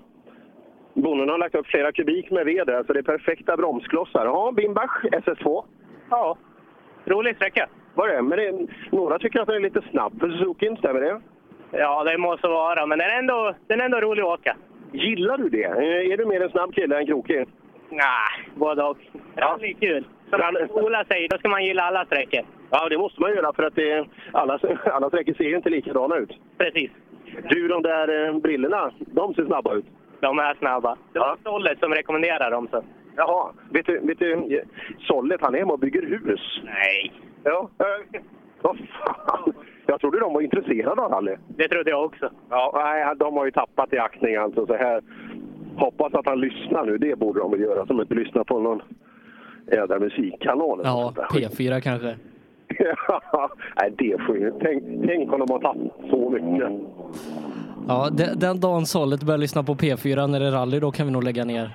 Bonden 0.95 1.29
har 1.29 1.39
lagt 1.39 1.55
upp 1.55 1.67
flera 1.67 1.93
kubik 1.93 2.31
med 2.31 2.45
ved 2.47 2.67
där, 2.67 2.85
så 2.87 2.93
det 2.93 2.99
är 2.99 3.03
perfekta 3.03 3.57
bromsklossar. 3.57 4.25
Ja, 4.27 4.53
Bimbach, 4.57 5.05
SS2. 5.05 5.65
Ja, 6.11 6.37
rolig 7.05 7.37
sträcka. 7.37 7.69
Var 7.95 8.09
det? 8.09 8.23
Men 8.23 8.39
det, 8.39 8.67
några 8.91 9.19
tycker 9.19 9.41
att 9.41 9.47
den 9.47 9.57
är 9.57 9.61
lite 9.61 9.83
snabb 9.91 10.21
för 10.21 10.29
Suzuki, 10.29 10.77
stämmer 10.79 11.01
det? 11.01 11.21
Ja, 11.71 12.05
det 12.05 12.19
måste 12.19 12.49
vara, 12.49 12.87
men 12.87 12.99
den 12.99 13.11
är 13.11 13.19
ändå, 13.19 13.55
den 13.67 13.81
är 13.81 13.85
ändå 13.85 14.01
rolig 14.01 14.23
att 14.23 14.29
åka. 14.29 14.57
Gillar 14.93 15.39
du 15.39 15.49
det? 15.49 15.65
Är 16.13 16.17
du 16.17 16.27
mer 16.27 16.43
en 16.43 16.51
snabb 16.51 16.75
kille 16.75 16.99
än 16.99 17.07
krokig? 17.07 17.47
Nej, 17.91 18.51
både 18.55 18.83
och. 18.83 18.99
Ja. 19.37 19.57
Det 19.61 19.67
är 19.67 19.73
kul. 19.73 20.05
Som 20.31 20.41
Ola 20.71 21.05
säger, 21.05 21.29
då 21.29 21.39
ska 21.39 21.49
man 21.49 21.65
gilla 21.65 21.83
alla 21.83 22.05
sträckor. 22.05 22.41
Ja, 22.71 22.89
det 22.89 22.99
måste 22.99 23.21
man 23.21 23.31
göra 23.31 23.53
för 23.53 23.63
att 23.63 23.75
det, 23.75 24.07
alla, 24.33 24.59
alla 24.85 25.09
sträckor 25.09 25.35
ser 25.35 25.45
ju 25.45 25.57
inte 25.57 25.71
likadana 25.71 26.17
ut. 26.17 26.33
Precis. 26.59 26.91
Du, 27.49 27.69
de 27.69 27.83
där 27.83 28.29
eh, 28.29 28.39
brillorna, 28.39 28.91
de 28.99 29.35
ser 29.35 29.45
snabba 29.45 29.75
ut. 29.75 29.85
De 30.21 30.39
är 30.39 30.55
snabba. 30.55 30.97
Det 31.13 31.19
var 31.19 31.37
Stollet 31.41 31.79
som 31.79 31.95
rekommenderar 31.95 32.51
dem. 32.51 32.69
Så. 32.71 32.85
Jaha, 33.17 33.53
vet 33.71 33.87
du, 33.87 33.99
vet 34.01 34.19
du 34.19 34.63
Sollet 35.01 35.41
han 35.41 35.55
är 35.55 35.59
hemma 35.59 35.73
och 35.73 35.79
bygger 35.79 36.03
hus. 36.03 36.61
Nej. 36.65 37.13
Ja, 37.45 37.69
vad 38.63 38.77
fan. 38.79 39.53
Jag 39.87 40.01
trodde 40.01 40.21
de 40.21 40.33
var 40.33 40.41
intresserade 40.41 41.03
av 41.03 41.11
rally. 41.13 41.37
Det 41.49 41.69
trodde 41.69 41.91
jag 41.91 42.05
också. 42.05 42.31
Ja, 42.51 42.73
nej, 42.75 43.15
de 43.17 43.37
har 43.37 43.45
ju 43.45 43.51
tappat 43.51 43.93
i 43.93 43.99
aktning 43.99 44.37
alltså. 44.37 44.67
Så 44.67 44.75
här. 44.75 45.03
Hoppas 45.77 46.15
att 46.15 46.27
han 46.27 46.41
lyssnar 46.41 46.85
nu, 46.85 46.99
det 46.99 47.19
borde 47.19 47.41
de 47.41 47.51
väl 47.51 47.61
göra. 47.61 47.87
Som 47.87 48.01
inte 48.01 48.15
lyssnar 48.15 48.45
på 48.45 48.59
någon 48.61 48.83
jädra 49.73 49.99
musikkanal. 49.99 50.81
eller 50.81 50.89
Ja, 50.91 51.01
något 51.01 51.15
sånt 51.15 51.33
där. 51.33 51.49
P4 51.49 51.81
kanske. 51.81 52.17
nej, 53.77 53.93
det 53.99 54.13
är 54.13 54.19
skit. 54.19 54.55
Tänk, 54.63 54.83
tänk 55.07 55.33
om 55.33 55.41
de 55.41 55.51
har 55.51 55.59
tappat 55.59 56.11
så 56.11 56.31
mycket. 56.31 56.71
Ja, 57.89 58.09
de- 58.13 58.35
den 58.35 58.61
dagen 58.61 58.87
Sollet 58.87 59.23
börjar 59.23 59.39
lyssna 59.39 59.63
på 59.63 59.75
P4 59.75 60.27
när 60.27 60.41
det 60.41 60.47
är 60.47 60.51
rally, 60.53 60.81
då 60.81 60.91
kan 60.91 61.07
vi 61.07 61.13
nog 61.13 61.25
lägga 61.25 61.45
ner. 61.45 61.71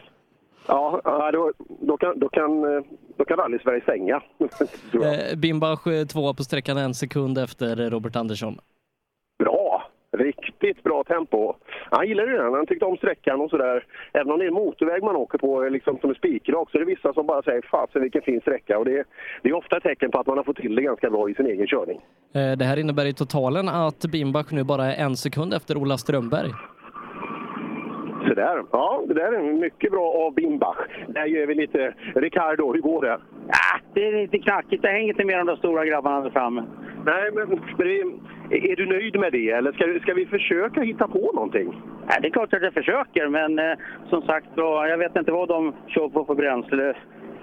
Ja, 0.68 1.30
då, 1.34 1.52
då 1.82 1.98
kan, 1.98 2.20
då 2.20 2.30
kan, 2.30 2.62
då 3.18 3.26
kan 3.26 3.38
Rally-Sverige 3.38 3.82
stänga. 3.82 4.22
Eh, 4.94 5.38
Bimbach 5.38 5.84
tvåa 6.14 6.34
på 6.34 6.44
sträckan 6.44 6.78
en 6.78 6.94
sekund 6.94 7.38
efter 7.38 7.90
Robert 7.90 8.16
Andersson. 8.16 8.58
Bra! 9.44 9.88
Riktigt 10.18 10.84
bra 10.84 11.04
tempo. 11.04 11.54
Han 11.92 12.08
gillar 12.08 12.28
ju 12.28 12.34
den. 12.38 12.54
Han 12.54 12.66
tyckte 12.68 12.86
om 12.86 12.98
sträckan 12.98 13.42
och 13.42 13.50
sådär. 13.50 13.86
Även 14.14 14.32
om 14.32 14.40
det 14.40 14.46
är 14.46 14.48
en 14.48 14.54
motorväg 14.54 15.04
man 15.04 15.16
åker 15.16 15.38
på 15.38 15.62
liksom 15.70 15.98
som 16.02 16.10
är 16.10 16.14
spikrak 16.14 16.72
så 16.72 16.78
är 16.78 16.80
det 16.80 16.86
vissa 16.86 17.14
som 17.14 17.26
bara 17.28 17.42
säger 17.44 17.62
fasen 17.72 18.02
vilken 18.02 18.22
fin 18.22 18.42
sträcka. 18.42 18.80
Och 18.80 18.86
det, 18.86 19.04
det 19.44 19.50
är 19.50 19.54
ofta 19.54 19.78
ett 19.78 19.84
tecken 19.84 20.12
på 20.12 20.20
att 20.20 20.28
man 20.28 20.38
har 20.38 20.44
fått 20.44 20.58
till 20.58 20.76
det 20.76 20.82
ganska 20.82 21.10
bra 21.10 21.30
i 21.30 21.34
sin 21.36 21.46
egen 21.46 21.68
körning. 21.68 22.02
Eh, 22.34 22.58
Det 22.58 22.66
här 22.66 22.78
innebär 22.78 23.06
i 23.06 23.14
totalen 23.14 23.70
att 23.70 24.06
Bimbach 24.06 24.52
nu 24.52 24.64
bara 24.64 24.86
är 24.86 25.06
en 25.06 25.16
sekund 25.16 25.54
efter 25.54 25.78
Ola 25.78 25.98
Strömberg. 25.98 26.50
Så 28.28 28.34
där. 28.34 28.64
Ja, 28.72 29.04
det 29.08 29.14
där 29.14 29.32
är 29.32 29.54
mycket 29.54 29.92
bra 29.92 30.14
av 30.14 30.34
Bimbach. 30.34 30.78
Där 31.08 31.26
gör 31.26 31.48
vi 31.48 31.56
lite... 31.56 31.94
Ricardo, 32.16 32.74
hur 32.74 32.82
går 32.82 33.02
det? 33.02 33.20
Ja, 33.48 33.80
det 33.94 34.08
är 34.08 34.12
lite 34.12 34.40
knackigt. 34.40 34.82
Det 34.82 34.88
hänger 34.88 35.10
inte 35.10 35.26
med 35.26 35.46
de 35.46 35.58
stora 35.58 35.86
grabbarna 35.86 36.22
där 36.22 36.30
framme. 36.30 36.64
Nej, 37.06 37.32
men, 37.34 37.50
men 37.50 37.88
det, 37.88 38.02
är 38.72 38.76
du 38.76 38.86
nöjd 38.86 39.20
med 39.20 39.32
det 39.32 39.50
eller 39.50 39.72
ska, 39.72 40.00
ska 40.02 40.14
vi 40.14 40.26
försöka 40.26 40.82
hitta 40.82 41.08
på 41.08 41.32
någonting? 41.34 41.82
Ja, 42.08 42.16
det 42.22 42.28
är 42.28 42.32
klart 42.32 42.54
att 42.54 42.62
jag 42.62 42.74
försöker, 42.74 43.28
men 43.28 43.60
eh, 43.60 43.78
som 44.10 44.22
sagt 44.22 44.48
då, 44.56 44.86
jag 44.90 44.98
vet 44.98 45.16
inte 45.16 45.32
vad 45.32 45.48
de 45.48 45.74
kör 45.88 46.10
på 46.10 46.26
för 46.26 46.36
bränsle. 46.36 46.94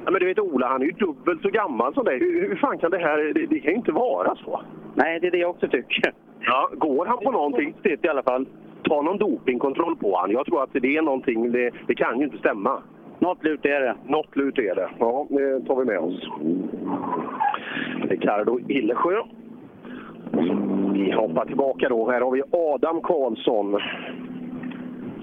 Ja, 0.05 0.11
men 0.11 0.21
du 0.21 0.27
vet 0.27 0.39
Ola, 0.39 0.67
han 0.69 0.83
är 0.83 0.87
ju 0.87 0.93
dubbelt 0.93 1.43
så 1.43 1.49
gammal 1.49 1.95
som 1.95 2.05
dig. 2.05 2.19
Hur, 2.19 2.49
hur 2.49 2.57
fan 2.57 2.79
kan 2.79 2.91
det 2.91 2.99
här... 2.99 3.19
Det, 3.19 3.47
det 3.47 3.61
kan 3.61 3.71
ju 3.71 3.77
inte 3.77 3.93
vara 3.93 4.37
så. 4.37 4.61
Nej, 4.95 5.21
det 5.21 5.27
är 5.27 5.31
det 5.31 5.39
jag 5.39 5.51
också 5.51 5.69
tycker. 5.69 6.13
Ja, 6.41 6.71
går 6.73 7.07
han 7.07 7.19
på 7.19 7.31
någonting? 7.31 7.75
i 8.03 8.09
alla 8.09 8.23
fall. 8.23 8.47
Ta 8.85 9.03
någon 9.03 9.19
dopingkontroll 9.19 9.97
på 9.97 10.17
han. 10.17 10.31
Jag 10.31 10.47
tror 10.47 10.63
att 10.63 10.73
det 10.73 10.97
är 10.97 11.03
någonting, 11.03 11.53
det, 11.53 11.71
det 11.87 11.95
kan 11.95 12.19
ju 12.19 12.25
inte 12.25 12.39
stämma. 12.39 12.83
Något 13.19 13.45
lut 13.45 13.65
är 13.65 13.81
det. 13.81 13.95
Något 14.07 14.37
lut 14.37 14.59
är 14.59 14.75
det. 14.75 14.89
Ja, 14.99 15.27
det 15.31 15.61
tar 15.61 15.77
vi 15.77 15.85
med 15.85 15.99
oss. 15.99 16.29
Ricardo 18.11 18.59
Illesjö. 18.69 19.23
Vi 20.93 21.13
hoppar 21.13 21.45
tillbaka 21.47 21.89
då. 21.89 22.11
Här 22.11 22.21
har 22.21 22.31
vi 22.31 22.43
Adam 22.53 23.01
Karlsson. 23.01 23.81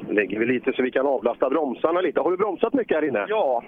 Lägger 0.09 0.39
vi 0.39 0.45
lite 0.45 0.73
så 0.73 0.81
vi 0.81 0.91
kan 0.91 1.07
avlasta 1.07 1.49
bromsarna 1.49 2.01
lite. 2.01 2.21
Har 2.21 2.31
du 2.31 2.37
bromsat 2.37 2.73
mycket 2.73 2.97
här 2.97 3.07
inne? 3.07 3.25
Ja, 3.29 3.63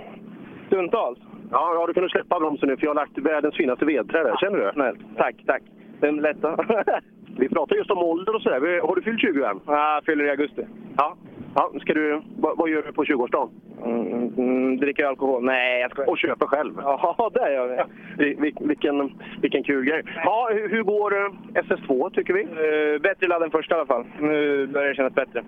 stundtals. 0.68 1.20
Ja, 1.52 1.74
ja 1.74 1.88
du 1.88 1.94
kan 1.94 2.10
släppa 2.10 2.40
bromsen 2.40 2.70
nu 2.70 2.78
för 2.78 2.84
jag 2.84 2.90
har 2.90 2.96
lagt 2.96 3.18
världens 3.18 3.56
finaste 3.56 3.86
vedträ 3.86 4.24
där. 4.24 4.36
Känner 4.38 4.58
du? 4.58 4.72
Snällt. 4.74 5.00
Tack, 5.18 5.36
tack. 5.46 5.64
Den 6.02 6.16
lätta. 6.16 6.58
Vi 7.38 7.50
pratar 7.50 7.76
just 7.76 7.92
om 7.92 7.98
ålder 7.98 8.36
och 8.36 8.42
sådär. 8.42 8.82
Har 8.88 8.96
du 8.96 9.02
fyllt 9.02 9.22
20 9.22 9.44
än? 9.44 9.60
Ja, 9.66 9.94
jag 9.94 10.06
fyller 10.06 10.26
i 10.26 10.30
augusti. 10.30 10.66
Ja. 10.98 11.16
ja 11.56 11.72
ska 11.82 11.94
du, 11.94 12.22
vad, 12.38 12.58
vad 12.58 12.70
gör 12.70 12.82
du 12.82 12.94
på 12.94 13.04
20-årsdagen? 13.04 13.50
Mm, 13.86 14.34
mm, 14.38 14.78
dricker 14.78 15.06
alkohol? 15.06 15.44
Nej, 15.44 15.82
jag 15.82 15.92
ska... 15.92 16.04
Och 16.04 16.18
köper 16.18 16.46
själv? 16.48 16.74
Ja, 16.78 17.30
det 17.34 17.54
gör 17.54 17.88
vi. 18.18 18.36
Vil- 18.36 18.68
vilken, 18.68 19.12
vilken 19.42 19.64
kul 19.64 19.86
grej. 19.86 20.02
Ja, 20.16 20.50
hur, 20.54 20.70
hur 20.70 20.84
går 20.84 21.26
eh, 21.26 21.32
SS2 21.54 22.10
tycker 22.10 22.34
vi? 22.34 22.44
Uh, 22.44 23.02
bättre 23.02 23.28
ladd 23.28 23.44
än 23.44 23.52
första 23.52 23.76
i 23.76 23.78
alla 23.78 23.88
fall. 23.88 24.06
Nu 24.20 24.68
börjar 24.68 24.90
det 24.90 24.96
kännas 24.96 25.14
bättre. 25.14 25.44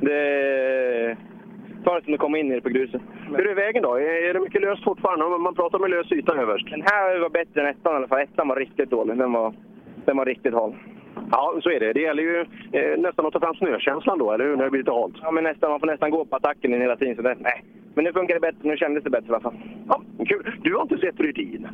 Det 0.00 1.16
tar 1.84 1.96
en 1.96 2.02
stund 2.02 2.14
att 2.14 2.20
komma 2.20 2.38
in 2.38 2.52
i 2.52 2.54
det 2.54 2.60
på 2.60 2.68
gruset. 2.68 3.02
Hur 3.36 3.46
är 3.48 3.54
vägen 3.54 3.82
då? 3.82 3.94
Är, 3.94 4.28
är 4.28 4.34
det 4.34 4.40
mycket 4.40 4.62
löst 4.62 4.84
fortfarande? 4.84 5.38
Man 5.38 5.54
pratar 5.54 5.78
med 5.78 5.90
lös 5.90 6.12
yta 6.12 6.34
överst. 6.34 6.70
Den 6.70 6.82
här 6.82 7.18
var 7.18 7.30
bättre 7.30 7.60
än 7.60 7.66
ettan 7.66 7.92
i 7.92 7.96
alla 7.96 8.08
fall. 8.08 8.20
Ettan 8.20 8.48
var 8.48 8.56
riktigt 8.56 8.90
dålig. 8.90 9.18
Den 9.18 9.32
var, 9.32 9.54
den 10.06 10.16
var 10.16 10.24
riktigt 10.24 10.54
hal. 10.54 10.74
Ja, 11.30 11.54
så 11.62 11.70
är 11.70 11.80
det. 11.80 11.92
Det 11.92 12.00
gäller 12.00 12.22
ju 12.22 12.40
eh, 12.72 12.98
nästan 12.98 13.26
att 13.26 13.32
ta 13.32 13.40
fram 13.40 13.54
snökänslan 13.54 14.18
då, 14.18 14.32
eller 14.32 14.44
hur? 14.44 14.56
När 14.56 14.64
det 14.64 14.70
blir 14.70 14.80
lite 14.80 14.92
halt. 14.92 15.14
Ja, 15.22 15.30
men 15.30 15.44
nästan, 15.44 15.70
man 15.70 15.80
får 15.80 15.86
nästan 15.86 16.10
gå 16.10 16.24
på 16.24 16.36
attacken 16.36 16.72
hela 16.72 16.96
tiden. 16.96 17.16
Så 17.16 17.22
det, 17.22 17.36
nej. 17.40 17.64
Men 17.94 18.04
nu 18.04 18.12
funkar 18.12 18.34
det 18.34 18.40
bättre. 18.40 18.68
Nu 18.68 18.76
kändes 18.76 19.04
det 19.04 19.10
bättre 19.10 19.26
i 19.26 19.30
alla 19.30 19.40
fall. 19.40 19.54
Ja, 19.88 20.02
kul. 20.26 20.52
Du 20.62 20.74
har 20.74 20.82
inte 20.82 20.98
sett 20.98 21.20
Rydin? 21.20 21.68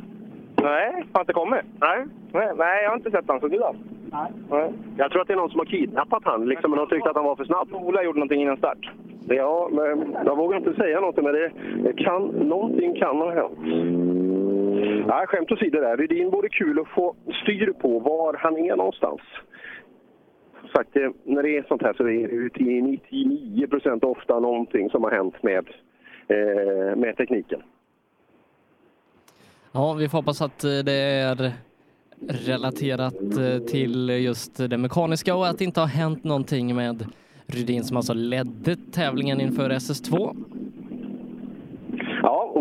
Nej, 0.61 1.03
har 1.13 1.21
inte 1.21 1.33
kommit. 1.33 1.61
Nej. 1.81 2.05
Nej, 2.31 2.51
nej 2.57 2.83
jag 2.83 2.89
har 2.89 2.97
inte 2.97 3.11
sett 3.11 3.27
honom. 3.27 3.41
Så 3.41 3.47
du 3.47 3.57
då? 3.57 3.75
Nej. 4.11 4.31
Nej. 4.49 4.71
Jag 4.97 5.11
tror 5.11 5.21
att 5.21 5.27
det 5.27 5.33
är 5.33 5.37
någon 5.37 5.49
som 5.49 5.59
har 5.59 5.65
kidnappat 5.65 6.23
han, 6.25 6.45
liksom, 6.45 6.71
men 6.71 6.77
de 6.77 6.87
tyckte 6.87 7.09
att 7.09 7.15
han 7.15 7.25
var 7.25 7.35
för 7.35 7.45
snabb. 7.45 7.67
Ola 7.71 8.03
gjorde 8.03 8.19
någonting 8.19 8.41
innan 8.41 8.57
start. 8.57 8.91
Ja, 9.27 9.69
men 9.71 10.15
jag 10.25 10.37
vågar 10.37 10.57
inte 10.57 10.73
säga 10.73 10.99
något, 10.99 11.15
men 11.15 11.33
det 11.33 11.51
kan, 11.97 12.23
någonting 12.25 12.95
kan 12.95 13.17
ha 13.17 13.31
hänt. 13.31 13.59
Nej, 15.07 15.27
skämt 15.27 15.51
åsido 15.51 15.79
där. 15.79 15.97
Rydin 15.97 16.29
vore 16.29 16.49
kul 16.49 16.79
att 16.79 16.87
få 16.87 17.15
styr 17.43 17.73
på 17.81 17.99
var 17.99 18.33
han 18.33 18.57
är 18.57 18.75
någonstans. 18.75 19.21
Sagt, 20.73 20.95
eh, 20.95 21.09
när 21.23 21.43
det 21.43 21.57
är 21.57 21.63
sånt 21.67 21.81
här 21.81 21.93
så 21.93 22.03
är 22.03 22.27
det 22.27 22.33
ju 22.33 22.49
till 22.49 22.83
99 22.83 23.67
procent 23.67 24.03
ofta 24.03 24.39
någonting 24.39 24.89
som 24.89 25.03
har 25.03 25.11
hänt 25.11 25.43
med, 25.43 25.67
eh, 26.27 26.95
med 26.95 27.17
tekniken. 27.17 27.61
Ja, 29.71 29.93
vi 29.93 30.09
får 30.09 30.17
hoppas 30.17 30.41
att 30.41 30.63
eh, 30.63 30.69
det 30.69 31.01
är 31.01 31.51
relaterat 32.27 33.15
till 33.67 34.09
just 34.09 34.69
det 34.69 34.77
mekaniska 34.77 35.35
och 35.35 35.47
att 35.47 35.57
det 35.57 35.63
inte 35.63 35.79
har 35.79 35.87
hänt 35.87 36.23
någonting 36.23 36.75
med 36.75 37.05
Rydin 37.47 37.83
som 37.83 37.97
alltså 37.97 38.13
ledde 38.13 38.75
tävlingen 38.91 39.41
inför 39.41 39.69
SS2. 39.69 40.35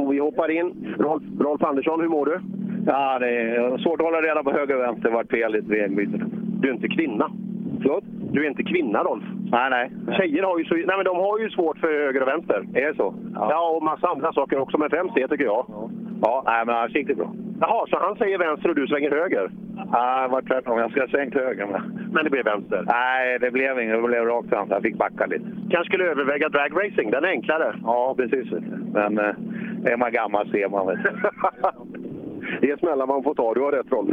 Ja, 0.09 0.11
och 0.11 0.15
vi 0.15 0.19
hoppar 0.19 0.51
in. 0.51 0.95
Rolf, 0.99 1.23
Rolf 1.41 1.63
Andersson, 1.63 2.01
hur 2.01 2.09
mår 2.09 2.27
du? 2.27 2.41
Ja, 2.87 3.19
det 3.19 3.29
är 3.29 3.79
svårt 3.79 4.01
att 4.01 4.07
hålla 4.07 4.21
reda 4.23 4.43
på 4.43 4.51
höger 4.51 4.77
och 4.77 4.83
vänster 4.83 5.11
vart 5.11 5.31
fel 5.31 5.57
i 5.57 5.59
ett 5.59 5.65
vägbyte. 5.65 6.21
Du 6.61 6.69
är 6.69 6.73
inte 6.73 6.89
kvinna. 6.89 7.31
Förlåt? 7.83 8.05
Du 8.33 8.45
är 8.45 8.49
inte 8.49 8.63
kvinna, 8.63 9.03
Rolf. 9.03 9.25
Nej, 9.51 9.71
nej. 9.71 9.91
Tjejer 10.17 10.43
har 10.43 10.59
ju, 10.59 10.65
så, 10.65 10.75
nej, 10.75 10.97
men 10.97 11.05
de 11.05 11.17
har 11.17 11.39
ju 11.39 11.51
svårt 11.51 11.79
för 11.79 12.05
höger 12.05 12.23
och 12.23 12.29
vänster. 12.29 12.67
Är 12.75 12.87
det 12.87 12.97
så? 12.97 13.15
Ja, 13.35 13.77
och 13.77 13.83
massa 13.83 14.09
andra 14.09 14.33
saker 14.33 14.59
också, 14.59 14.79
men 14.79 14.91
främst 14.91 15.15
det 15.15 15.29
tycker 15.29 15.45
jag. 15.45 15.65
Ja, 15.69 15.91
nej, 16.47 16.67
men 16.67 16.75
han 16.75 16.91
gick 16.91 17.07
det 17.07 17.15
bra. 17.15 17.33
Jaha, 17.61 17.87
så 17.87 17.99
han 18.01 18.17
säger 18.17 18.39
vänster 18.39 18.69
och 18.69 18.75
du 18.75 18.87
svänger 18.87 19.11
höger? 19.11 19.51
Ja, 19.93 20.23
det 20.23 20.29
var 20.29 20.43
tvärtom. 20.43 20.79
Jag 20.79 20.91
skulle 20.91 21.05
ha 21.05 21.11
svängt 21.11 21.35
höger 21.35 21.67
med. 21.67 21.83
Men 22.13 22.25
det 22.25 22.31
blev 22.31 22.45
vänster? 22.45 22.85
Nej, 22.87 23.39
det 23.39 23.51
blev 23.51 23.81
inget. 23.81 24.03
Det 24.03 24.09
blev 24.09 24.25
rakt 24.25 24.49
fram. 24.49 24.69
Jag 24.71 24.83
fick 24.83 24.97
backa 24.97 25.27
lite. 25.27 25.45
Kanske 25.71 25.85
skulle 25.85 26.11
överväga 26.11 26.49
dragracing, 26.49 27.11
den 27.11 27.25
är 27.25 27.29
enklare. 27.29 27.75
Ja, 27.83 28.15
precis. 28.19 28.51
Men 28.93 29.19
eh, 29.19 29.93
är 29.93 29.97
man 29.97 30.13
gammal 30.13 30.51
ser 30.51 30.69
man 30.69 30.87
väl. 30.87 30.99
Det 32.61 32.71
är 32.71 32.77
smällar 32.77 33.07
man 33.07 33.23
får 33.23 33.35
ta, 33.35 33.55
du 33.55 33.61
har 33.61 33.73
rätt 33.73 33.93
Rolf. 33.93 34.11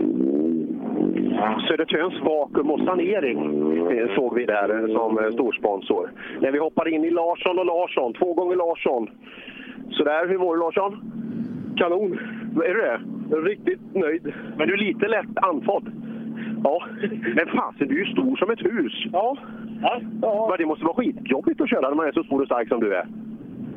Södertörns 1.67 2.21
vakuum 2.21 2.71
och 2.71 2.79
sanering 2.79 3.39
eh, 3.91 4.15
såg 4.15 4.35
vi 4.35 4.45
där 4.45 4.69
eh, 4.69 4.95
som 4.95 5.19
eh, 5.19 5.31
storsponsor. 5.31 6.11
När 6.41 6.51
vi 6.51 6.59
hoppar 6.59 6.87
in 6.87 7.05
i 7.05 7.11
Larsson 7.11 7.59
och 7.59 7.65
Larsson, 7.65 8.13
två 8.13 8.33
gånger 8.33 8.55
Larsson. 8.55 9.09
Så 9.91 10.03
där, 10.03 10.27
hur 10.27 10.37
mår 10.37 10.55
du 10.55 10.59
Larsson? 10.59 11.24
Kanon! 11.77 12.19
Är 12.65 12.73
du 12.73 12.81
det? 12.81 12.99
Riktigt 13.49 13.95
nöjd. 13.95 14.33
Men 14.57 14.67
du 14.67 14.73
är 14.73 14.77
lite 14.77 15.07
lätt 15.07 15.37
andfådd. 15.37 15.91
Ja, 16.63 16.85
men 17.35 17.47
fasen 17.47 17.87
du 17.87 18.01
är 18.01 18.05
ju 18.05 18.11
stor 18.11 18.35
som 18.35 18.51
ett 18.51 18.65
hus. 18.65 19.05
Ja. 19.11 19.37
ja. 20.21 20.47
Men 20.49 20.57
det 20.57 20.65
måste 20.65 20.85
vara 20.85 20.95
skitjobbigt 20.95 21.61
att 21.61 21.69
köra 21.69 21.89
när 21.89 21.95
man 21.95 22.07
är 22.07 22.11
så 22.11 22.23
stor 22.23 22.41
och 22.41 22.47
stark 22.47 22.67
som 22.67 22.79
du 22.79 22.95
är. 22.95 23.07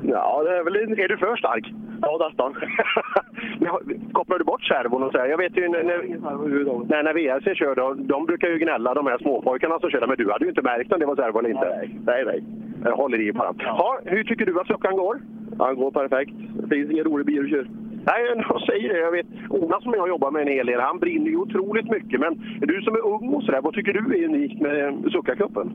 Ja, 0.02 0.42
det 0.44 0.56
är 0.56 0.64
väl... 0.64 0.76
Är 0.76 1.08
du 1.08 1.16
för 1.16 1.36
stark? 1.36 1.72
Ja, 2.02 2.28
nästan. 2.28 2.54
Kopplar 4.12 4.38
du 4.38 4.44
bort 4.44 4.64
servon 4.64 5.02
och 5.02 5.12
så 5.12 5.18
här? 5.18 5.26
Jag 5.26 5.38
vet 5.38 5.56
ju 5.56 5.68
när, 5.68 5.82
när, 5.82 7.02
när, 7.02 7.14
VRC 7.14 7.54
kör, 7.54 7.74
då, 7.74 7.94
de 7.94 8.26
brukar 8.26 8.48
ju 8.48 8.58
gnälla, 8.58 8.94
de 8.94 9.06
här 9.06 9.18
småpojkarna 9.18 9.80
som 9.80 9.90
kör 9.90 10.06
men 10.06 10.16
du 10.16 10.30
hade 10.30 10.44
ju 10.44 10.48
inte 10.48 10.62
märkt 10.62 10.92
om 10.92 11.00
det 11.00 11.06
var 11.06 11.16
servo 11.16 11.38
eller 11.38 11.50
inte. 11.50 11.68
Nej, 11.68 11.98
nej. 12.06 12.24
nej. 12.24 12.44
Jag 12.84 12.96
håller 12.96 13.20
i 13.20 13.32
bara. 13.32 13.54
Ja, 13.58 13.98
hur 14.04 14.24
tycker 14.24 14.46
du 14.46 14.60
att 14.60 14.66
klockan 14.66 14.96
går? 14.96 15.20
Ja, 15.58 15.72
går 15.72 15.90
perfekt. 15.90 16.32
Det 16.62 16.76
finns 16.76 16.90
ingen 16.90 17.04
rolig 17.04 17.26
bil 17.26 17.44
att 17.44 17.50
köra. 17.50 17.66
Nej, 18.04 18.44
jag 18.48 18.62
säger 18.62 18.88
det. 18.92 18.98
Jag 18.98 19.12
vet, 19.12 19.26
Ola 19.50 19.80
som 19.80 19.94
jag 19.94 20.08
jobbar 20.08 20.30
med 20.30 20.42
en 20.42 20.48
hel 20.48 20.66
del, 20.66 20.80
han 20.80 20.98
brinner 20.98 21.30
ju 21.30 21.36
otroligt 21.36 21.90
mycket. 21.90 22.20
Men 22.20 22.42
du 22.60 22.82
som 22.82 22.94
är 22.94 23.06
ung 23.06 23.28
och 23.34 23.42
sådär, 23.42 23.60
vad 23.60 23.74
tycker 23.74 23.92
du 23.92 24.18
är 24.18 24.24
unikt 24.28 24.60
med 24.60 24.94
Succa-cupen? 25.12 25.70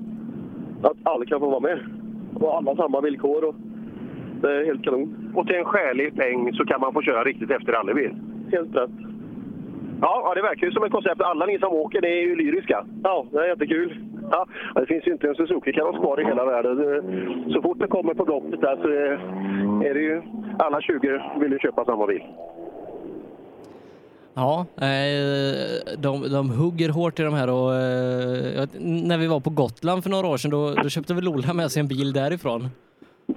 Att 0.84 0.98
alla 1.04 1.26
kan 1.26 1.40
få 1.40 1.50
vara 1.50 1.60
med. 1.60 1.80
Och 2.36 2.58
alla 2.58 2.76
samma 2.76 3.02
villkor. 3.02 3.44
Och 3.44 3.56
det 4.41 4.52
är 4.52 4.66
helt 4.66 4.84
kanon. 4.84 5.32
Och 5.36 5.48
till 5.48 5.56
en 5.56 5.66
skälig 5.66 6.16
peng 6.16 6.54
så 6.54 6.66
kan 6.66 6.82
man 6.82 6.94
få 6.94 7.02
köra 7.02 7.24
riktigt 7.24 7.52
efter 7.52 7.72
rallybil. 7.72 8.16
Helt 8.52 8.76
rätt. 8.76 8.90
Ja, 10.02 10.22
ja, 10.26 10.34
det 10.36 10.41
verkar 10.41 10.68
ju 10.68 10.74
som 10.74 10.84
ett 10.84 10.91
koncept. 10.91 11.22
Alla 11.22 11.45
ni 11.45 11.60
som 11.60 11.74
åker, 11.74 12.02
det 12.02 12.08
är 12.08 12.22
ju 12.22 12.36
lyriska. 12.36 12.86
Ja, 13.04 13.26
det 13.32 13.38
är 13.38 13.48
jättekul. 13.48 14.12
Ja, 14.34 14.46
det 14.76 14.86
finns 14.86 15.08
ju 15.08 15.12
inte 15.12 15.28
en 15.28 15.36
Suzuki-kaross 15.36 16.00
kvar 16.00 16.22
i 16.22 16.26
hela 16.26 16.46
världen. 16.46 16.76
Så 17.54 17.62
fort 17.62 17.80
det 17.80 17.88
kommer 17.88 18.14
på 18.14 18.24
loppet, 18.24 18.62
där 18.62 18.76
så 18.82 18.88
är 19.88 19.94
det 19.94 20.00
ju... 20.00 20.22
Alla 20.60 20.82
20 20.82 21.22
vill 21.40 21.52
ju 21.52 21.60
köpa 21.60 21.86
samma 21.86 22.08
bil. 22.08 22.24
Ja, 24.34 24.66
eh, 24.78 25.98
de, 25.98 26.32
de 26.32 26.50
hugger 26.50 26.90
hårt 26.90 27.20
i 27.20 27.24
de 27.24 27.34
här 27.34 27.50
och 27.50 27.76
eh, 27.76 28.68
när 28.80 29.18
vi 29.18 29.28
var 29.28 29.40
på 29.40 29.50
Gotland 29.50 30.04
för 30.04 30.10
några 30.10 30.28
år 30.28 30.38
sedan 30.38 30.52
då, 30.52 30.74
då 30.84 30.90
köpte 30.90 31.14
väl 31.14 31.28
Ola 31.28 31.54
med 31.54 31.72
sig 31.72 31.80
en 31.80 31.88
bil 31.88 32.14
därifrån. 32.14 32.70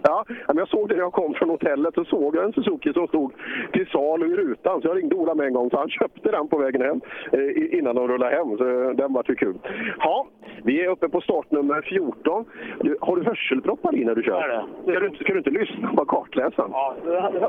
Ja, 0.02 0.24
men 0.46 0.56
jag 0.56 0.68
såg 0.68 0.88
det 0.88 0.94
när 0.94 1.02
jag 1.02 1.12
kom 1.12 1.34
från 1.34 1.50
hotellet 1.50 1.98
och 1.98 2.06
såg 2.06 2.36
jag 2.36 2.44
en 2.44 2.52
Suzuki 2.52 2.92
som 2.92 3.06
stod 3.08 3.32
till 3.72 3.86
salu 3.86 4.32
i 4.32 4.36
rutan. 4.36 4.82
Så 4.82 4.88
jag 4.88 4.96
ringde 4.96 5.14
Ola 5.16 5.34
med 5.34 5.46
en 5.46 5.52
gång 5.54 5.70
så 5.70 5.76
han 5.78 5.88
köpte 5.98 6.30
den 6.30 6.48
på 6.48 6.58
vägen 6.58 6.82
hem 6.82 7.00
eh, 7.32 7.78
innan 7.78 7.94
de 7.94 8.08
rullade 8.08 8.36
hem. 8.36 8.56
Så 8.58 8.68
eh, 8.68 8.90
den 8.90 9.12
var 9.12 9.24
ju 9.28 9.34
kul. 9.34 9.54
Ja, 9.98 10.26
vi 10.62 10.84
är 10.84 10.88
uppe 10.88 11.08
på 11.08 11.20
startnummer 11.20 11.82
14. 11.82 12.44
Du, 12.80 12.96
har 13.00 13.16
du 13.16 13.22
hörselproppar 13.24 13.94
i 13.96 14.04
när 14.04 14.14
du 14.14 14.22
kör? 14.22 14.64
Ska 14.82 15.00
du, 15.00 15.06
inte- 15.06 15.24
ska 15.24 15.32
du 15.32 15.38
inte 15.38 15.50
lyssna 15.50 15.88
på 15.96 16.04
kartläsaren? 16.04 16.70
Ja, 16.72 16.94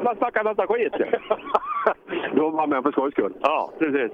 man 0.03 0.15
snackar 0.15 0.43
massa 0.43 0.68
skit. 0.68 0.93
du 2.34 2.41
var 2.41 2.68
med 2.68 2.84
för 2.84 2.91
skojs 2.91 3.11
skull? 3.14 3.34
Ja, 3.41 3.69
precis. 3.80 4.11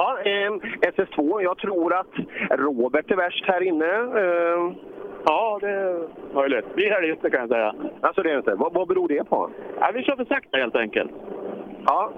Ja, 0.00 0.18
eh, 0.24 0.52
SS2. 0.80 1.42
Jag 1.42 1.58
tror 1.58 1.94
att 1.94 2.12
Robert 2.50 3.10
är 3.10 3.16
värst 3.16 3.44
här 3.46 3.62
inne. 3.62 3.92
Eh, 4.22 4.72
ja, 5.24 5.58
det 5.60 5.70
är 5.70 6.08
möjligt. 6.34 6.64
Vi 6.74 6.86
är 6.88 6.90
här 6.90 7.02
ute 7.02 7.30
kan 7.30 7.40
jag 7.40 7.48
säga. 7.48 7.74
Alltså 8.00 8.22
det 8.22 8.30
är 8.30 8.36
inte. 8.36 8.54
Vad, 8.54 8.72
vad 8.72 8.88
beror 8.88 9.08
det 9.08 9.24
på? 9.24 9.50
Ja, 9.80 9.90
vi 9.94 10.02
kör 10.02 10.16
för 10.16 10.24
sakta 10.24 10.58
helt 10.58 10.76
enkelt. 10.76 11.10
Ja. 11.86 12.10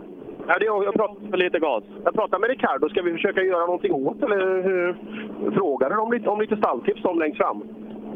Ja, 0.48 0.58
det, 0.58 0.64
jag, 0.64 0.94
pratar, 0.94 1.30
för 1.30 1.36
lite 1.36 1.58
gas. 1.58 1.84
Jag 2.04 2.14
pratar 2.14 2.38
med 2.38 2.50
Ricardo. 2.50 2.88
Ska 2.88 3.02
vi 3.02 3.12
försöka 3.12 3.42
göra 3.42 3.66
någonting 3.66 3.92
åt 3.92 4.22
eller 4.22 4.62
hur? 4.62 4.96
Frågar 5.50 5.90
du 5.90 5.96
om 5.96 6.12
lite, 6.12 6.28
om 6.28 6.40
lite 6.40 6.56
stalltips 6.56 7.04
om 7.04 7.18
längst 7.18 7.38
fram? 7.38 7.62